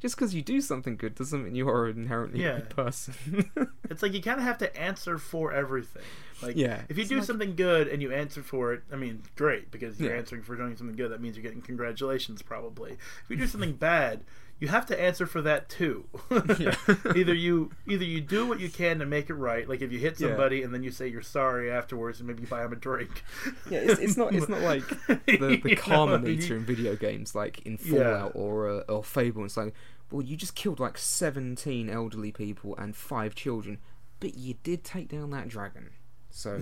Just 0.00 0.16
because 0.16 0.34
you 0.34 0.40
do 0.42 0.60
something 0.62 0.96
good 0.96 1.14
doesn't 1.14 1.44
mean 1.44 1.54
you 1.54 1.68
are 1.68 1.86
an 1.88 1.98
inherently 1.98 2.42
Yeah. 2.42 2.54
good 2.60 2.70
person. 2.70 3.50
It's 3.90 4.02
like 4.02 4.14
you 4.14 4.22
kind 4.22 4.38
of 4.40 4.44
have 4.44 4.58
to 4.58 4.74
answer 4.80 5.18
for 5.18 5.52
everything. 5.52 6.02
Like, 6.42 6.56
Yeah, 6.56 6.82
if 6.88 6.96
you 6.96 7.04
do 7.04 7.16
like- 7.16 7.24
something 7.26 7.54
good 7.54 7.86
and 7.88 8.00
you 8.00 8.10
answer 8.12 8.42
for 8.42 8.72
it, 8.72 8.82
I 8.90 8.96
mean, 8.96 9.22
great 9.36 9.70
because 9.70 10.00
you're 10.00 10.10
Yeah. 10.12 10.18
answering 10.18 10.42
for 10.42 10.56
doing 10.56 10.74
something 10.76 10.96
good. 10.96 11.10
That 11.12 11.20
means 11.20 11.36
you're 11.36 11.42
getting 11.42 11.60
congratulations, 11.60 12.40
probably. 12.42 12.92
If 12.92 13.24
you 13.28 13.36
do 13.36 13.46
something 13.46 13.74
bad, 13.74 14.24
you 14.60 14.68
have 14.68 14.86
to 14.86 15.00
answer 15.00 15.26
for 15.26 15.40
that 15.42 15.68
too. 15.68 16.04
Yeah. 16.58 16.74
either 17.16 17.34
you 17.34 17.70
either 17.86 18.04
you 18.04 18.20
do 18.20 18.46
what 18.46 18.58
you 18.60 18.68
can 18.68 18.98
to 18.98 19.06
make 19.06 19.30
it 19.30 19.34
right, 19.34 19.68
like 19.68 19.80
if 19.82 19.92
you 19.92 19.98
hit 19.98 20.18
Yeah. 20.18 20.28
somebody 20.28 20.62
and 20.62 20.72
then 20.74 20.82
you 20.82 20.90
say 20.90 21.06
you're 21.08 21.22
sorry 21.22 21.70
afterwards, 21.70 22.18
and 22.20 22.26
maybe 22.26 22.42
you 22.42 22.48
buy 22.48 22.62
them 22.62 22.72
a 22.72 22.76
drink. 22.76 23.22
yeah, 23.70 23.78
it's, 23.80 24.00
it's 24.00 24.16
not 24.16 24.34
it's 24.34 24.48
not 24.48 24.60
like 24.62 24.82
the, 25.06 25.60
the 25.62 25.70
You 25.70 25.76
karma 25.76 26.18
know, 26.18 26.24
meter 26.24 26.54
you- 26.54 26.56
in 26.56 26.64
video 26.64 26.96
games, 26.96 27.34
like 27.34 27.64
in 27.66 27.78
Yeah. 27.82 28.02
Fallout 28.02 28.32
or 28.34 28.68
uh, 28.68 28.80
or 28.92 29.04
Fable. 29.04 29.44
It's 29.44 29.56
like, 29.56 29.74
well, 30.10 30.22
you 30.22 30.36
just 30.36 30.54
killed 30.54 30.80
like 30.80 30.98
seventeen 30.98 31.88
elderly 31.88 32.32
people 32.32 32.74
and 32.76 32.96
five 32.96 33.34
children, 33.34 33.78
but 34.20 34.36
you 34.36 34.54
did 34.62 34.82
take 34.84 35.08
down 35.08 35.30
that 35.30 35.48
dragon. 35.48 35.90
So, 36.30 36.60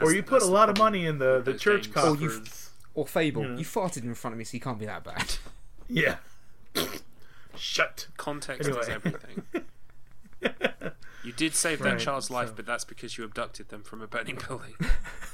or 0.00 0.12
you 0.12 0.22
put 0.22 0.42
a 0.42 0.46
lot 0.46 0.68
of 0.68 0.78
money 0.78 1.04
in 1.06 1.18
the, 1.18 1.40
the 1.44 1.54
church 1.54 1.92
games. 1.92 2.06
Or 2.06 2.16
coffers. 2.16 2.70
or 2.94 3.06
Fable, 3.06 3.42
Yeah. 3.42 3.56
you 3.56 3.64
farted 3.64 4.04
in 4.04 4.14
front 4.14 4.34
of 4.34 4.38
me, 4.38 4.44
so 4.44 4.54
you 4.54 4.60
can't 4.60 4.78
be 4.78 4.86
that 4.86 5.04
bad. 5.04 5.34
Yeah. 5.92 6.16
Shut. 7.56 8.08
Context 8.16 8.68
is 8.68 8.88
everything. 8.88 9.42
You 11.24 11.32
did 11.32 11.54
save 11.54 11.78
that 11.80 11.88
Right, 11.88 11.98
child's 12.00 12.30
life, 12.30 12.56
but 12.56 12.66
that's 12.66 12.84
because 12.84 13.16
you 13.16 13.22
abducted 13.22 13.68
them 13.68 13.84
from 13.84 14.02
a 14.02 14.08
burning 14.08 14.38
building. 14.48 14.74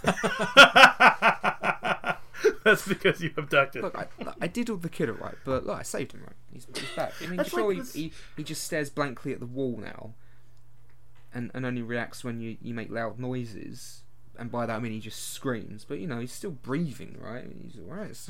That's 2.62 2.86
because 2.86 3.22
you 3.22 3.32
abducted. 3.36 3.82
Look, 3.82 3.96
I, 3.96 4.06
look, 4.22 4.36
I 4.40 4.46
did 4.46 4.68
all 4.68 4.76
the 4.76 4.90
kid 4.90 5.08
right, 5.08 5.34
but 5.44 5.64
look, 5.64 5.78
I 5.78 5.82
saved 5.82 6.12
him 6.12 6.20
right. 6.20 6.36
He's, 6.52 6.66
he's 6.74 6.90
back. 6.94 7.14
I 7.22 7.26
mean, 7.26 7.42
sure, 7.44 7.74
like 7.74 7.90
he, 7.92 8.02
he 8.02 8.12
he 8.36 8.44
just 8.44 8.64
stares 8.64 8.90
blankly 8.90 9.32
at 9.32 9.40
the 9.40 9.46
wall 9.46 9.78
now, 9.78 10.12
and 11.32 11.50
and 11.54 11.64
only 11.64 11.80
reacts 11.80 12.22
when 12.22 12.40
you 12.40 12.58
you 12.60 12.74
make 12.74 12.90
loud 12.90 13.18
noises. 13.18 14.02
And 14.38 14.52
by 14.52 14.66
that 14.66 14.76
I 14.76 14.78
mean 14.78 14.92
he 14.92 15.00
just 15.00 15.32
screams, 15.32 15.84
but 15.84 15.98
you 15.98 16.06
know 16.06 16.20
he's 16.20 16.32
still 16.32 16.50
breathing, 16.50 17.16
right? 17.18 17.46
He's 17.62 17.80
alright. 17.80 18.16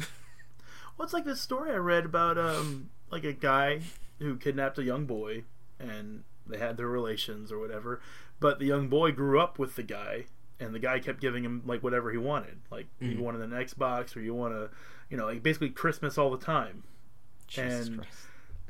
Well, 0.99 1.05
it's 1.05 1.15
like 1.15 1.25
this 1.25 1.41
story 1.41 1.71
I 1.71 1.77
read 1.77 2.05
about 2.05 2.37
um 2.37 2.91
like 3.11 3.25
a 3.25 3.33
guy 3.33 3.81
who 4.19 4.37
kidnapped 4.37 4.79
a 4.79 4.83
young 4.83 5.07
boy 5.07 5.45
and 5.79 6.25
they 6.47 6.59
had 6.59 6.77
their 6.77 6.89
relations 6.89 7.53
or 7.53 7.59
whatever, 7.59 8.01
but 8.41 8.59
the 8.59 8.67
young 8.67 8.89
boy 8.89 9.13
grew 9.13 9.41
up 9.41 9.59
with 9.59 9.77
the 9.77 9.83
guy 9.85 10.25
and 10.59 10.75
the 10.75 10.79
guy 10.81 10.99
kept 10.99 11.21
giving 11.21 11.45
him 11.45 11.63
like 11.65 11.83
whatever 11.85 12.11
he 12.11 12.19
wanted. 12.19 12.59
Like 12.71 12.89
you 13.01 13.13
Mhm. 13.13 13.21
wanted 13.21 13.43
an 13.43 13.51
Xbox 13.53 14.17
or 14.17 14.21
you 14.21 14.35
want 14.35 14.55
to, 14.55 14.71
you 15.09 15.17
know, 15.17 15.27
like 15.27 15.43
basically 15.43 15.71
Christmas 15.71 16.19
all 16.19 16.31
the 16.31 16.45
time. 16.45 16.83
Jesus 17.47 17.87
And- 17.89 17.99
Christ. 17.99 18.13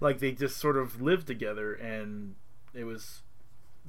Like 0.01 0.19
they 0.21 0.31
just 0.33 0.59
sort 0.59 0.77
of 0.77 1.01
lived 1.01 1.27
together 1.27 1.73
and 1.75 2.37
it 2.75 2.85
was 2.85 3.23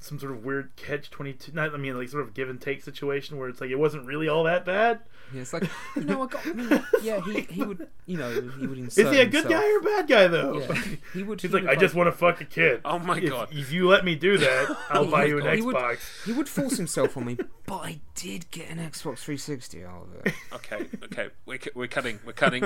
some 0.02 0.20
sort 0.20 0.32
of 0.32 0.44
weird 0.46 0.76
catch 0.76 1.10
22 1.12 1.52
not 1.54 1.74
I 1.74 1.78
mean 1.78 1.98
like 1.98 2.10
sort 2.10 2.24
of 2.24 2.34
give 2.34 2.50
and 2.50 2.60
take 2.62 2.84
situation 2.84 3.38
where 3.38 3.50
it's 3.50 3.60
like 3.62 3.70
it 3.70 3.76
wasn't 3.78 4.06
really 4.06 4.28
all 4.28 4.44
that 4.46 4.66
bad. 4.66 5.00
Yeah, 5.34 5.42
it's 5.42 5.54
like 5.54 5.70
you 5.96 6.04
know 6.04 6.24
I 6.24 6.26
got. 6.28 6.48
I 6.48 6.54
mean, 6.54 6.86
yeah, 7.04 7.22
he 7.22 7.42
he 7.42 7.64
would 7.64 7.88
you 8.08 8.18
know 8.18 8.32
he 8.60 8.66
would 8.66 8.80
insert. 8.80 9.06
Is 9.06 9.12
he 9.14 9.20
a 9.22 9.26
good 9.26 9.44
himself- 9.44 9.62
guy 9.64 9.72
or 9.74 9.78
a 9.78 9.82
bad 9.84 10.08
guy 10.08 10.28
though? 10.28 10.60
Yeah, 10.60 10.84
he 11.14 11.22
would. 11.24 11.40
He's 11.42 11.52
he 11.52 11.56
like, 11.58 11.64
would, 11.68 11.72
I 11.72 11.76
just 11.76 11.94
want 11.94 12.08
to 12.08 12.12
fuck 12.12 12.42
a 12.42 12.46
kid. 12.46 12.82
Oh 12.84 12.98
my 12.98 13.20
if, 13.20 13.30
god. 13.30 13.50
If 13.52 13.72
you 13.72 13.88
let 13.88 14.04
me 14.04 14.16
do 14.16 14.38
that, 14.40 14.76
I'll 14.90 15.06
buy 15.06 15.26
you 15.26 15.38
an 15.38 15.44
God. 15.44 15.56
He 15.56 15.62
would- 15.62 15.76
Xbox. 15.76 16.26
He 16.26 16.32
would 16.32 16.50
force 16.50 16.78
himself 16.78 17.16
on 17.16 17.26
me, 17.26 17.38
but 17.68 17.78
I 17.78 18.00
did 18.16 18.50
get 18.50 18.70
an 18.72 18.78
Xbox 18.80 19.20
360 19.20 19.86
out 19.86 20.08
of 20.08 20.26
it. 20.26 20.34
Okay, 20.54 20.88
okay, 21.04 21.28
we're, 21.46 21.60
cu- 21.60 21.70
we're 21.76 21.88
cutting, 21.88 22.20
we're 22.26 22.34
cutting. 22.34 22.64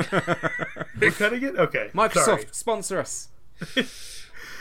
We're 1.00 1.12
cutting 1.12 1.44
it. 1.44 1.56
Okay. 1.58 1.90
Microsoft 1.94 2.24
Sorry. 2.24 2.46
sponsor 2.52 3.00
us. 3.00 3.28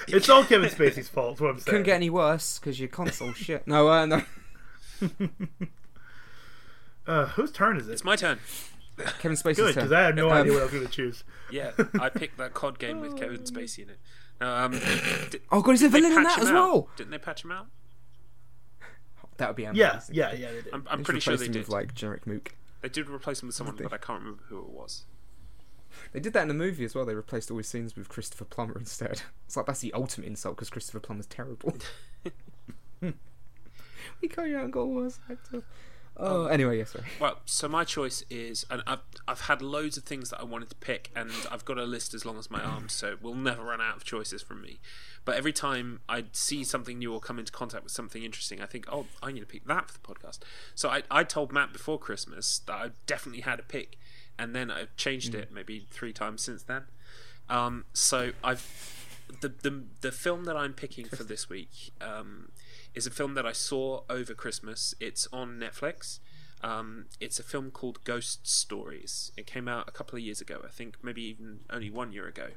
It's 0.09 0.29
all 0.29 0.45
Kevin 0.45 0.69
Spacey's 0.71 1.09
fault. 1.09 1.35
Is 1.37 1.41
what 1.41 1.51
I'm 1.51 1.59
saying. 1.59 1.65
Couldn't 1.65 1.83
get 1.85 1.95
any 1.97 2.11
worse 2.11 2.59
because 2.59 2.79
your 2.81 2.89
console 2.89 3.33
shit. 3.33 3.67
No, 3.67 3.89
uh, 3.89 4.07
no. 4.07 4.23
Uh, 7.07 7.27
whose 7.27 7.51
turn 7.51 7.77
is 7.77 7.89
it? 7.89 7.93
it's 7.93 8.05
my 8.05 8.15
turn. 8.15 8.39
Kevin 9.19 9.37
Spacey's 9.37 9.57
Good, 9.57 9.75
turn. 9.75 9.83
because 9.85 9.93
I 9.93 10.03
had 10.03 10.15
no 10.17 10.31
Um, 10.31 10.37
idea 10.39 10.53
what 10.53 10.61
I 10.61 10.65
was 10.67 10.73
going 10.73 10.87
to 10.87 10.93
choose. 10.93 11.25
Yeah, 11.51 11.73
I 12.01 12.09
picked 12.11 12.39
that 12.39 12.55
COD 12.55 12.79
game 12.79 13.01
with 13.01 13.17
Kevin 13.17 13.39
Spacey 13.41 13.81
in 13.81 13.91
it. 13.91 13.99
No, 14.41 14.55
um, 14.55 14.71
did, 15.31 15.43
Oh 15.51 15.63
god, 15.63 15.73
he's 15.73 15.83
a 15.83 15.89
they 15.89 15.99
villain 16.01 16.13
in 16.17 16.25
patch 16.25 16.37
that 16.37 16.43
as 16.45 16.49
him 16.51 16.57
out? 16.57 16.73
well. 16.73 16.89
Didn't 16.97 17.11
they 17.11 17.19
patch 17.19 17.45
him 17.45 17.51
out? 17.53 17.67
That 19.39 19.49
would 19.49 19.57
be 19.57 19.65
amazing. 19.65 19.81
Yeah, 20.15 20.33
yeah, 20.33 20.33
yeah. 20.35 20.49
They 20.53 20.63
did. 20.63 20.69
I'm, 20.75 20.87
I'm 20.89 20.99
Just 20.99 21.05
pretty 21.07 21.21
sure 21.21 21.33
replace 21.35 21.41
they 21.41 21.47
him 21.47 21.53
did. 21.53 21.59
with 21.61 21.69
like 21.71 21.95
generic 21.95 22.27
mook. 22.27 22.55
They 22.83 22.89
did 22.89 23.09
replace 23.09 23.43
him 23.43 23.49
with 23.49 23.57
someone, 23.57 23.77
Did 23.77 23.85
but 23.85 23.93
I 23.93 23.99
can't 23.99 24.21
remember 24.21 24.43
who 24.49 24.59
it 24.61 24.69
was. 24.69 25.05
They 26.13 26.21
did 26.21 26.33
that 26.33 26.43
in 26.43 26.49
the 26.49 26.55
movie 26.55 26.85
as 26.85 26.95
well. 26.95 27.05
They 27.05 27.15
replaced 27.15 27.51
all 27.51 27.59
his 27.59 27.69
scenes 27.69 27.97
with 27.97 28.09
Christopher 28.09 28.45
Plummer 28.45 28.79
instead. 28.79 29.23
It's 29.47 29.57
like 29.57 29.67
that's 29.67 29.81
the 29.81 29.93
ultimate 29.93 30.29
insult 30.29 30.57
because 30.57 30.71
Christopher 30.71 31.01
Plummer's 31.01 31.27
terrible. 31.27 31.77
Hmm. 33.01 33.11
we 34.21 34.29
can't 34.29 34.55
out 34.55 34.63
and 34.65 34.73
got 34.73 34.83
a 34.83 34.87
worse 34.87 35.19
actor. 35.29 35.65
Oh, 36.17 36.45
um, 36.45 36.53
anyway, 36.53 36.79
yes, 36.79 36.91
sorry. 36.91 37.07
Well, 37.19 37.39
so 37.47 37.69
my 37.69 37.85
choice 37.85 38.25
is, 38.29 38.67
and 38.71 38.83
I've 38.87 39.01
I've 39.27 39.43
had 39.43 39.63
loads 39.63 39.97
of 39.97 40.05
things 40.05 40.31
that 40.31 40.41
I 40.41 40.45
wanted 40.45 40.69
to 40.71 40.77
pick, 40.77 41.11
and 41.17 41.31
I've 41.51 41.65
got 41.65 41.79
a 41.79 41.85
list 41.85 42.13
as 42.13 42.27
long 42.27 42.39
as 42.39 42.51
my 42.51 42.61
mm. 42.61 42.69
arm, 42.69 42.89
so 42.89 43.17
we'll 43.21 43.35
never 43.35 43.63
run 43.63 43.81
out 43.81 43.97
of 43.97 44.05
choices 44.05 44.43
from 44.43 44.61
me. 44.61 44.79
But 45.25 45.37
every 45.37 45.53
time 45.53 46.01
I 46.09 46.25
see 46.33 46.65
something 46.65 46.99
new 46.99 47.15
or 47.15 47.21
come 47.21 47.39
into 47.39 47.53
contact 47.53 47.85
with 47.85 47.93
something 47.93 48.23
interesting, 48.23 48.61
I 48.61 48.67
think, 48.67 48.87
oh, 48.91 49.07
I 49.23 49.33
need 49.33 49.41
to 49.41 49.47
pick 49.47 49.67
that 49.67 49.91
for 49.91 49.95
the 49.95 50.01
podcast. 50.01 50.41
So 50.75 50.91
I 50.91 51.03
I 51.11 51.25
told 51.25 51.51
Matt 51.51 51.73
before 51.73 51.99
Christmas 51.99 52.59
that 52.67 52.75
I 52.75 52.91
definitely 53.07 53.43
had 53.43 53.59
a 53.59 53.65
pick, 53.65 53.99
and 54.39 54.55
then 54.55 54.71
I've 54.71 54.95
changed 54.97 55.35
it 55.35 55.51
maybe 55.53 55.87
three 55.91 56.13
times 56.13 56.43
since 56.43 56.63
then. 56.63 56.85
Um, 57.49 57.85
so 57.93 58.33
I've 58.43 58.67
the 59.41 59.49
the 59.49 59.85
the 60.01 60.13
film 60.13 60.45
that 60.45 60.57
I'm 60.57 60.73
picking 60.73 61.07
for 61.07 61.25
this 61.25 61.49
week 61.49 61.93
um, 62.01 62.51
is 62.95 63.07
a 63.07 63.11
film 63.11 63.35
that 63.35 63.47
I 63.47 63.53
saw 63.53 64.03
over 64.09 64.35
Christmas. 64.35 64.95
It's 65.01 65.29
on 65.33 65.59
Netflix. 65.59 66.19
Um, 66.63 67.07
it's 67.21 67.41
a 67.41 67.43
film 67.43 67.71
called 67.71 68.05
Ghost 68.05 68.47
Stories. 68.47 69.33
It 69.37 69.47
came 69.47 69.67
out 69.67 69.89
a 69.89 69.91
couple 69.91 70.17
of 70.17 70.23
years 70.23 70.41
ago, 70.41 70.61
I 70.65 70.69
think, 70.69 70.97
maybe 71.03 71.23
even 71.23 71.61
only 71.71 71.91
one 71.91 72.13
year 72.13 72.29
ago. 72.29 72.49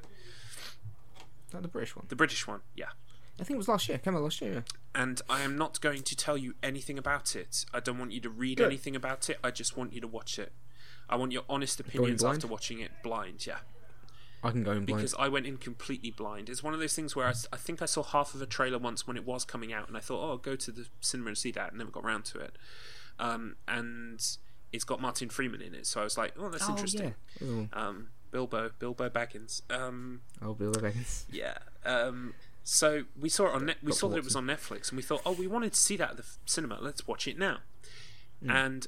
Not 1.52 1.62
the 1.62 1.68
British 1.68 1.96
one. 1.96 2.06
The 2.08 2.16
British 2.16 2.46
one, 2.46 2.60
yeah. 2.76 2.90
I 3.40 3.44
think 3.44 3.56
it 3.56 3.58
was 3.58 3.68
last 3.68 3.88
year. 3.88 3.98
Came 3.98 4.14
out 4.14 4.22
last 4.22 4.40
year. 4.40 4.52
Yeah. 4.54 4.60
And 4.94 5.20
I 5.28 5.42
am 5.42 5.58
not 5.58 5.80
going 5.80 6.02
to 6.02 6.16
tell 6.16 6.36
you 6.36 6.54
anything 6.62 6.98
about 6.98 7.34
it. 7.34 7.66
I 7.74 7.80
don't 7.80 7.98
want 7.98 8.12
you 8.12 8.20
to 8.20 8.30
read 8.30 8.58
Good. 8.58 8.66
anything 8.66 8.94
about 8.96 9.28
it. 9.28 9.38
I 9.42 9.50
just 9.50 9.76
want 9.76 9.92
you 9.92 10.00
to 10.00 10.08
watch 10.08 10.38
it. 10.38 10.52
I 11.08 11.16
want 11.16 11.32
your 11.32 11.42
honest 11.48 11.80
opinions 11.80 12.24
after 12.24 12.46
watching 12.46 12.80
it 12.80 12.90
blind, 13.02 13.46
yeah. 13.46 13.58
I 14.42 14.50
can 14.50 14.62
go 14.62 14.72
in 14.72 14.84
blind. 14.84 14.98
because 14.98 15.14
I 15.18 15.28
went 15.28 15.46
in 15.46 15.56
completely 15.56 16.10
blind. 16.10 16.48
It's 16.48 16.62
one 16.62 16.74
of 16.74 16.80
those 16.80 16.94
things 16.94 17.16
where 17.16 17.26
I 17.26 17.56
think 17.56 17.82
I 17.82 17.86
saw 17.86 18.02
half 18.02 18.34
of 18.34 18.42
a 18.42 18.46
trailer 18.46 18.78
once 18.78 19.06
when 19.06 19.16
it 19.16 19.26
was 19.26 19.44
coming 19.44 19.72
out, 19.72 19.88
and 19.88 19.96
I 19.96 20.00
thought, 20.00 20.22
oh, 20.22 20.30
I'll 20.30 20.36
go 20.38 20.56
to 20.56 20.70
the 20.70 20.86
cinema 21.00 21.28
and 21.28 21.38
see 21.38 21.50
that, 21.52 21.70
and 21.70 21.78
never 21.78 21.90
got 21.90 22.04
around 22.04 22.24
to 22.26 22.38
it. 22.38 22.56
Um, 23.18 23.56
and 23.66 24.24
it's 24.72 24.84
got 24.84 25.00
Martin 25.00 25.30
Freeman 25.30 25.62
in 25.62 25.74
it, 25.74 25.86
so 25.86 26.00
I 26.00 26.04
was 26.04 26.18
like, 26.18 26.34
oh, 26.38 26.48
that's 26.48 26.68
oh, 26.68 26.72
interesting. 26.72 27.14
Yeah. 27.40 27.64
Um, 27.72 28.08
Bilbo, 28.30 28.70
Bilbo 28.78 29.08
Baggins. 29.08 29.62
Um, 29.70 30.20
Oh, 30.42 30.54
Bill 30.54 30.72
Baggins. 30.72 31.24
yeah. 31.30 31.58
Um, 31.84 32.34
so 32.64 33.04
we 33.18 33.28
saw 33.28 33.46
it 33.46 33.54
on 33.54 33.66
net. 33.66 33.76
We 33.82 33.88
Got 33.88 33.98
saw 33.98 34.08
that 34.08 34.18
it 34.18 34.24
was 34.24 34.36
on 34.36 34.44
Netflix, 34.46 34.90
and 34.90 34.96
we 34.96 35.02
thought, 35.02 35.22
oh, 35.24 35.32
we 35.32 35.46
wanted 35.46 35.72
to 35.72 35.78
see 35.78 35.96
that 35.96 36.10
at 36.10 36.16
the 36.16 36.22
f- 36.24 36.38
cinema. 36.44 36.78
Let's 36.80 37.06
watch 37.06 37.26
it 37.26 37.38
now. 37.38 37.58
and 38.46 38.86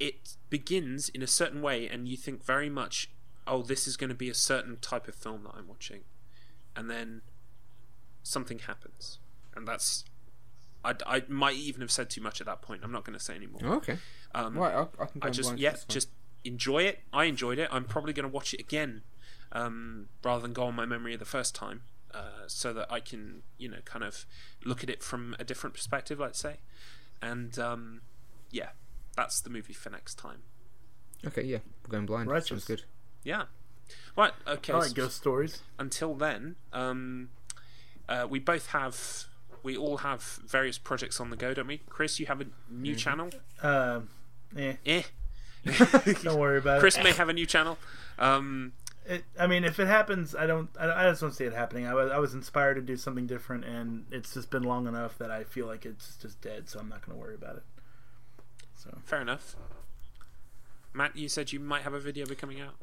it 0.00 0.36
begins 0.48 1.10
in 1.10 1.22
a 1.22 1.26
certain 1.26 1.62
way, 1.62 1.86
and 1.86 2.08
you 2.08 2.16
think 2.16 2.44
very 2.44 2.70
much, 2.70 3.10
oh, 3.46 3.62
this 3.62 3.86
is 3.86 3.96
going 3.96 4.08
to 4.08 4.16
be 4.16 4.30
a 4.30 4.34
certain 4.34 4.78
type 4.80 5.06
of 5.06 5.14
film 5.14 5.44
that 5.44 5.52
I'm 5.56 5.68
watching, 5.68 6.00
and 6.74 6.90
then 6.90 7.20
something 8.22 8.60
happens, 8.60 9.18
and 9.54 9.68
that's. 9.68 10.04
I, 10.82 10.94
I 11.06 11.22
might 11.28 11.56
even 11.56 11.82
have 11.82 11.90
said 11.90 12.08
too 12.08 12.22
much 12.22 12.40
at 12.40 12.46
that 12.46 12.62
point. 12.62 12.80
I'm 12.82 12.90
not 12.90 13.04
going 13.04 13.18
to 13.18 13.22
say 13.22 13.34
anymore. 13.34 13.60
Oh, 13.62 13.72
okay. 13.74 13.98
Um, 14.34 14.56
Right, 14.56 14.72
I, 14.72 14.80
I 14.80 15.06
can 15.06 15.20
go 15.20 15.28
I 15.28 15.30
just 15.30 15.58
yeah, 15.58 15.76
just 15.88 16.08
enjoy 16.42 16.84
it. 16.84 17.00
I 17.12 17.24
enjoyed 17.24 17.58
it. 17.58 17.68
I'm 17.70 17.84
probably 17.84 18.14
going 18.14 18.28
to 18.28 18.32
watch 18.32 18.54
it 18.54 18.60
again, 18.60 19.02
um, 19.52 20.08
rather 20.24 20.40
than 20.40 20.54
go 20.54 20.64
on 20.64 20.74
my 20.74 20.86
memory 20.86 21.12
of 21.12 21.18
the 21.20 21.26
first 21.26 21.54
time, 21.54 21.82
uh, 22.14 22.46
so 22.46 22.72
that 22.72 22.90
I 22.90 23.00
can 23.00 23.42
you 23.58 23.68
know 23.68 23.80
kind 23.84 24.02
of 24.02 24.24
look 24.64 24.82
at 24.82 24.88
it 24.88 25.02
from 25.02 25.36
a 25.38 25.44
different 25.44 25.74
perspective, 25.74 26.18
let's 26.18 26.38
say. 26.38 26.60
And 27.20 27.58
um, 27.58 28.00
yeah, 28.50 28.70
that's 29.16 29.40
the 29.40 29.50
movie 29.50 29.72
for 29.72 29.90
next 29.90 30.16
time. 30.16 30.42
Okay, 31.26 31.42
yeah, 31.42 31.58
we're 31.84 31.90
going 31.92 32.06
blind. 32.06 32.30
Righteous. 32.30 32.48
Sounds 32.48 32.64
good. 32.64 32.82
Yeah. 33.24 33.44
Right. 34.16 34.32
Okay. 34.46 34.72
I 34.72 34.78
like 34.78 34.88
so 34.88 34.94
ghost 34.94 35.16
stories. 35.16 35.62
until 35.78 36.14
then, 36.14 36.56
um, 36.72 37.30
uh, 38.08 38.26
we 38.28 38.38
both 38.38 38.68
have. 38.68 39.24
We 39.62 39.76
all 39.76 39.98
have 39.98 40.22
various 40.46 40.78
projects 40.78 41.20
on 41.20 41.28
the 41.28 41.36
go, 41.36 41.52
don't 41.52 41.66
we? 41.66 41.78
Chris, 41.88 42.18
you 42.18 42.24
have 42.26 42.40
a 42.40 42.46
new 42.70 42.94
channel. 42.94 43.28
Uh, 43.62 44.00
eh, 44.56 44.76
Eh. 44.86 45.02
don't 46.22 46.38
worry 46.38 46.56
about 46.56 46.80
Chris 46.80 46.96
it. 46.96 47.02
Chris 47.02 47.12
may 47.12 47.18
have 47.18 47.28
a 47.28 47.34
new 47.34 47.44
channel. 47.44 47.76
Um, 48.18 48.72
it. 49.04 49.24
I 49.38 49.46
mean, 49.46 49.64
if 49.64 49.78
it 49.78 49.86
happens, 49.86 50.34
I 50.34 50.46
don't. 50.46 50.70
I, 50.78 50.90
I 50.90 51.10
just 51.10 51.20
don't 51.20 51.32
see 51.32 51.44
it 51.44 51.52
happening. 51.52 51.86
I 51.86 51.92
was, 51.92 52.10
I 52.10 52.18
was 52.18 52.32
inspired 52.32 52.76
to 52.76 52.80
do 52.80 52.96
something 52.96 53.26
different, 53.26 53.66
and 53.66 54.06
it's 54.10 54.32
just 54.32 54.50
been 54.50 54.62
long 54.62 54.86
enough 54.86 55.18
that 55.18 55.30
I 55.30 55.44
feel 55.44 55.66
like 55.66 55.84
it's 55.84 56.16
just 56.16 56.40
dead. 56.40 56.70
So 56.70 56.78
I'm 56.78 56.88
not 56.88 57.04
going 57.04 57.18
to 57.18 57.22
worry 57.22 57.34
about 57.34 57.56
it. 57.56 57.62
So 58.82 58.96
Fair 59.04 59.20
enough. 59.20 59.56
Matt, 60.94 61.14
you 61.14 61.28
said 61.28 61.52
you 61.52 61.60
might 61.60 61.82
have 61.82 61.92
a 61.92 62.00
video 62.00 62.24
be 62.26 62.34
coming 62.34 62.60
out. 62.60 62.74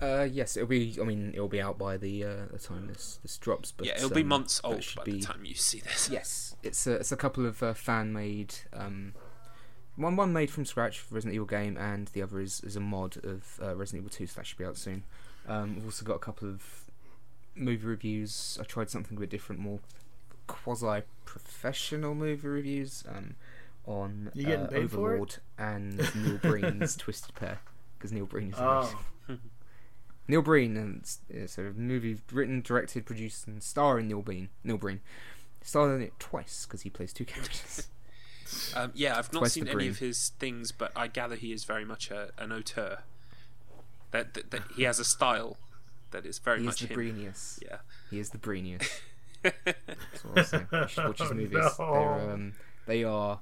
Uh, 0.00 0.22
yes, 0.24 0.56
it'll 0.56 0.68
be. 0.68 0.96
I 1.00 1.04
mean, 1.04 1.32
it'll 1.34 1.48
be 1.48 1.60
out 1.60 1.78
by 1.78 1.96
the 1.98 2.24
uh, 2.24 2.36
the 2.50 2.58
time 2.58 2.88
this 2.88 3.18
this 3.22 3.36
drops. 3.36 3.72
But 3.72 3.86
yeah, 3.86 3.96
it'll 3.96 4.10
be 4.10 4.22
um, 4.22 4.28
months 4.28 4.58
it 4.58 4.66
old 4.66 4.82
should 4.82 4.96
by 4.96 5.04
be- 5.04 5.12
the 5.12 5.20
time 5.20 5.44
you 5.44 5.54
see 5.54 5.80
this. 5.80 6.08
Yes, 6.12 6.56
it's 6.62 6.86
a 6.86 6.94
it's 6.94 7.12
a 7.12 7.16
couple 7.16 7.46
of 7.46 7.62
uh, 7.62 7.74
fan 7.74 8.12
made. 8.12 8.54
Um, 8.72 9.12
one 9.96 10.16
one 10.16 10.32
made 10.32 10.50
from 10.50 10.64
scratch 10.64 10.98
for 10.98 11.14
Resident 11.14 11.34
Evil 11.34 11.46
game, 11.46 11.76
and 11.76 12.08
the 12.08 12.22
other 12.22 12.40
is, 12.40 12.62
is 12.64 12.74
a 12.74 12.80
mod 12.80 13.18
of 13.22 13.60
uh, 13.62 13.76
Resident 13.76 14.00
Evil 14.02 14.10
Two. 14.16 14.26
So 14.26 14.40
that 14.40 14.46
should 14.46 14.58
be 14.58 14.64
out 14.64 14.78
soon. 14.78 15.04
Um, 15.46 15.76
we've 15.76 15.84
also 15.84 16.04
got 16.06 16.14
a 16.14 16.20
couple 16.20 16.48
of 16.48 16.90
movie 17.54 17.86
reviews. 17.86 18.58
I 18.60 18.64
tried 18.64 18.88
something 18.88 19.16
a 19.16 19.20
bit 19.20 19.30
different, 19.30 19.60
more 19.60 19.80
quasi 20.46 21.02
professional 21.26 22.14
movie 22.14 22.48
reviews. 22.48 23.04
Um, 23.08 23.36
on 23.86 24.30
You 24.34 24.44
getting 24.46 24.66
uh, 24.66 24.68
paid 24.68 24.90
for 24.90 25.12
it? 25.14 25.18
Overlord 25.20 25.36
and 25.58 25.96
Neil 26.14 26.38
Breen's 26.38 26.96
Twisted 26.98 27.34
Pair 27.34 27.60
because 27.98 28.12
Neil 28.12 28.26
Breen 28.26 28.52
is 28.52 28.58
in 28.58 28.64
it. 28.64 28.68
oh, 28.68 29.00
Neil 30.28 30.42
Breen, 30.42 30.76
and 30.76 31.00
it's, 31.00 31.18
it's 31.28 31.58
a 31.58 31.62
movie 31.76 32.18
written, 32.30 32.60
directed, 32.62 33.04
produced, 33.04 33.46
and 33.46 33.62
starring 33.62 34.06
Neil 34.08 34.22
Breen. 34.22 34.50
Neil 34.62 34.78
Breen 34.78 35.00
starred 35.62 35.96
in 35.96 36.02
it 36.02 36.12
twice 36.20 36.64
because 36.64 36.82
he 36.82 36.90
plays 36.90 37.12
two 37.12 37.24
characters. 37.24 37.88
Um, 38.76 38.90
yeah, 38.94 39.16
I've 39.16 39.32
not 39.32 39.38
Twice 39.40 39.52
seen 39.54 39.64
any 39.66 39.72
green. 39.74 39.90
of 39.90 39.98
his 39.98 40.28
things, 40.38 40.72
but 40.72 40.92
I 40.94 41.06
gather 41.06 41.36
he 41.36 41.52
is 41.54 41.64
very 41.64 41.86
much 41.86 42.10
a, 42.10 42.32
an 42.36 42.52
auteur. 42.52 42.98
That, 44.10 44.34
that, 44.34 44.50
that 44.50 44.62
he 44.76 44.82
has 44.82 44.98
a 44.98 45.06
style 45.06 45.56
that 46.10 46.26
is 46.26 46.38
very 46.38 46.60
he 46.60 46.68
is 46.68 46.76
the 46.76 46.86
him. 46.88 46.98
Breenius. 46.98 47.62
Yeah. 47.62 47.76
He 48.10 48.18
is 48.18 48.28
the 48.28 48.36
Breenius. 48.36 48.86
That's 49.42 49.54
what 50.24 50.36
I'll 50.38 50.44
say. 50.44 50.66
You 50.70 50.86
should 50.88 51.04
watch 51.06 51.18
his 51.20 51.30
Oh, 51.30 51.34
movies. 51.34 51.52
no. 51.52 51.70
They're, 51.78 52.30
um, 52.34 52.52
they 52.86 53.04
are 53.04 53.40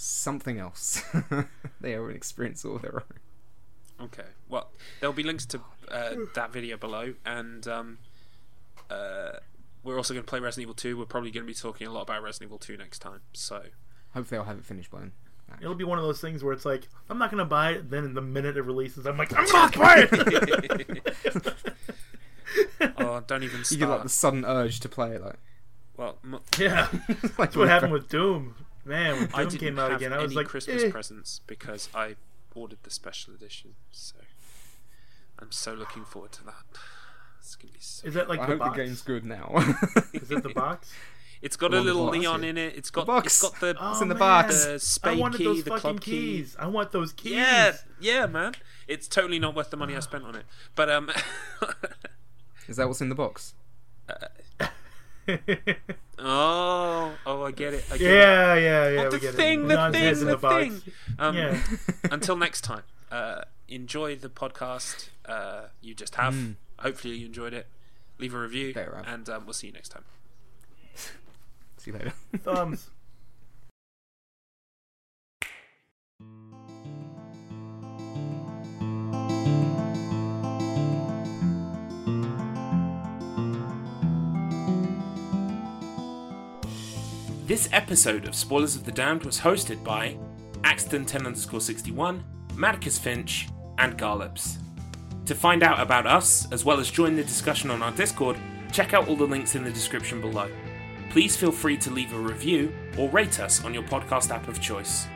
something 0.00 0.58
else. 0.58 1.02
they 1.80 1.94
are 1.94 2.08
an 2.08 2.16
experience 2.16 2.64
all 2.64 2.78
their 2.78 2.96
own. 2.96 4.06
Okay. 4.06 4.24
Well, 4.48 4.70
there'll 5.00 5.12
be 5.14 5.22
links 5.22 5.44
to 5.46 5.60
uh, 5.90 6.14
that 6.34 6.52
video 6.52 6.76
below, 6.76 7.14
and 7.26 7.66
um, 7.68 7.98
uh, 8.90 9.32
we're 9.84 9.96
also 9.96 10.14
going 10.14 10.24
to 10.24 10.28
play 10.28 10.40
Resident 10.40 10.62
Evil 10.64 10.74
2. 10.74 10.96
We're 10.98 11.04
probably 11.04 11.30
going 11.30 11.44
to 11.44 11.50
be 11.50 11.54
talking 11.54 11.86
a 11.86 11.90
lot 11.92 12.02
about 12.02 12.22
Resident 12.22 12.48
Evil 12.48 12.58
2 12.58 12.76
next 12.78 13.00
time. 13.00 13.20
So, 13.32 13.62
Hopefully, 14.14 14.38
I'll 14.38 14.44
have 14.44 14.58
it 14.58 14.64
finished 14.64 14.90
by 14.90 15.00
then. 15.00 15.12
it'll 15.60 15.74
be 15.74 15.84
one 15.84 15.98
of 15.98 16.04
those 16.04 16.20
things 16.20 16.42
where 16.42 16.52
it's 16.52 16.64
like 16.64 16.88
I'm 17.08 17.18
not 17.18 17.30
going 17.30 17.38
to 17.38 17.44
buy 17.44 17.72
it. 17.72 17.90
Then 17.90 18.04
in 18.04 18.14
the 18.14 18.20
minute 18.22 18.56
it 18.56 18.62
releases, 18.62 19.06
I'm 19.06 19.16
like 19.18 19.32
I'm 19.36 19.46
going 19.52 19.70
to 19.70 19.78
buy 19.78 20.08
it. 20.10 21.14
oh, 22.98 23.22
don't 23.26 23.42
even 23.42 23.60
You 23.70 23.76
get 23.76 23.88
like 23.88 24.02
the 24.02 24.08
sudden 24.08 24.44
urge 24.44 24.80
to 24.80 24.88
play 24.88 25.12
it. 25.12 25.22
Like, 25.22 25.38
Well, 25.96 26.18
m- 26.24 26.40
yeah, 26.58 26.88
like 27.22 27.36
that's 27.36 27.56
what 27.56 27.68
happened 27.68 27.92
with 27.92 28.08
Doom. 28.08 28.54
Man, 28.90 29.14
when 29.20 29.28
I 29.34 29.44
didn't 29.44 29.60
came 29.60 29.78
out 29.78 29.92
have 29.92 30.00
again, 30.00 30.12
I 30.12 30.16
any 30.16 30.24
was 30.24 30.34
like, 30.34 30.48
Christmas 30.48 30.82
eh. 30.82 30.90
presents 30.90 31.40
because 31.46 31.88
I 31.94 32.16
ordered 32.56 32.78
the 32.82 32.90
special 32.90 33.32
edition. 33.34 33.74
So, 33.92 34.16
I'm 35.38 35.52
so 35.52 35.74
looking 35.74 36.04
forward 36.04 36.32
to 36.32 36.44
that. 36.44 36.64
It's 37.38 37.54
gonna 37.54 37.72
be 37.72 37.78
so. 37.80 38.08
Is 38.08 38.14
that 38.14 38.28
like 38.28 38.40
I 38.40 38.46
the 38.46 38.50
hope 38.52 38.58
box? 38.58 38.76
the 38.76 38.84
game's 38.84 39.02
good 39.02 39.24
now. 39.24 39.52
Is 40.12 40.30
it 40.32 40.42
the 40.42 40.50
box? 40.50 40.92
It's 41.42 41.56
got 41.56 41.70
The 41.70 41.78
a 41.78 41.80
little 41.80 42.04
the 42.04 42.10
box, 42.10 42.18
Leon 42.18 42.42
yeah. 42.42 42.48
in 42.50 42.58
it. 42.58 42.76
It's 42.76 42.90
got 42.90 43.06
the 43.06 43.12
box. 43.12 43.26
it's 43.26 43.40
got 43.50 43.60
the 43.60 43.74
Oh, 43.80 44.02
in 44.02 44.08
the 44.08 44.14
man. 44.14 44.18
box. 44.18 44.64
the 44.66 44.74
I 44.74 44.76
spade 44.76 45.18
wanted 45.18 45.38
key, 45.38 45.44
those 45.44 45.64
the 45.64 45.70
fucking 45.70 45.80
club 45.80 46.00
key. 46.02 46.10
keys. 46.10 46.56
I 46.58 46.66
want 46.66 46.92
those 46.92 47.12
keys. 47.14 47.32
Yeah, 47.32 47.72
yeah, 47.98 48.26
man. 48.26 48.52
It's 48.86 49.08
totally 49.08 49.38
not 49.38 49.54
worth 49.54 49.70
the 49.70 49.78
money 49.78 49.96
I 49.96 50.00
spent 50.00 50.24
on 50.24 50.34
it. 50.36 50.44
But 50.74 50.90
um, 50.90 51.10
is 52.68 52.76
that 52.76 52.88
what's 52.88 53.00
in 53.00 53.08
the 53.08 53.14
box? 53.14 53.54
Oh, 56.18 57.12
oh, 57.26 57.42
I 57.44 57.50
get 57.52 57.74
it. 57.74 57.84
I 57.90 57.96
get 57.98 58.10
it. 58.10 58.14
yeah, 58.14 58.54
yeah, 58.54 58.88
yeah. 58.88 59.04
We 59.04 59.10
the 59.10 59.18
get 59.18 59.34
thing, 59.34 59.64
it. 59.64 59.68
the 59.68 59.74
Non's 59.74 59.96
thing, 59.96 60.26
the 60.26 60.36
the 60.36 60.48
thing. 60.48 60.82
Um, 61.18 61.36
Yeah. 61.36 61.62
until 62.10 62.36
next 62.36 62.62
time, 62.62 62.82
uh, 63.10 63.42
enjoy 63.68 64.16
the 64.16 64.28
podcast 64.28 65.08
uh, 65.26 65.66
you 65.80 65.94
just 65.94 66.14
have. 66.16 66.34
Mm. 66.34 66.54
Hopefully, 66.78 67.14
you 67.16 67.26
enjoyed 67.26 67.52
it. 67.54 67.66
Leave 68.18 68.34
a 68.34 68.38
review, 68.38 68.74
and 69.06 69.28
um, 69.28 69.46
we'll 69.46 69.54
see 69.54 69.68
you 69.68 69.72
next 69.72 69.88
time. 69.90 70.04
See 71.78 71.90
you 71.90 71.92
later. 71.94 72.12
Thumbs. 72.42 72.90
This 87.50 87.68
episode 87.72 88.28
of 88.28 88.36
Spoilers 88.36 88.76
of 88.76 88.84
the 88.84 88.92
Damned 88.92 89.24
was 89.24 89.40
hosted 89.40 89.82
by 89.82 90.16
Axton 90.62 91.04
10 91.04 91.26
underscore 91.26 91.60
61, 91.60 92.22
Marcus 92.54 92.96
Finch, 92.96 93.48
and 93.78 93.98
Garlips. 93.98 94.58
To 95.26 95.34
find 95.34 95.64
out 95.64 95.80
about 95.80 96.06
us, 96.06 96.46
as 96.52 96.64
well 96.64 96.78
as 96.78 96.92
join 96.92 97.16
the 97.16 97.24
discussion 97.24 97.72
on 97.72 97.82
our 97.82 97.90
Discord, 97.90 98.36
check 98.70 98.94
out 98.94 99.08
all 99.08 99.16
the 99.16 99.26
links 99.26 99.56
in 99.56 99.64
the 99.64 99.70
description 99.72 100.20
below. 100.20 100.48
Please 101.10 101.36
feel 101.36 101.50
free 101.50 101.76
to 101.78 101.90
leave 101.90 102.12
a 102.12 102.20
review 102.20 102.72
or 102.96 103.08
rate 103.08 103.40
us 103.40 103.64
on 103.64 103.74
your 103.74 103.82
podcast 103.82 104.30
app 104.30 104.46
of 104.46 104.60
choice. 104.60 105.08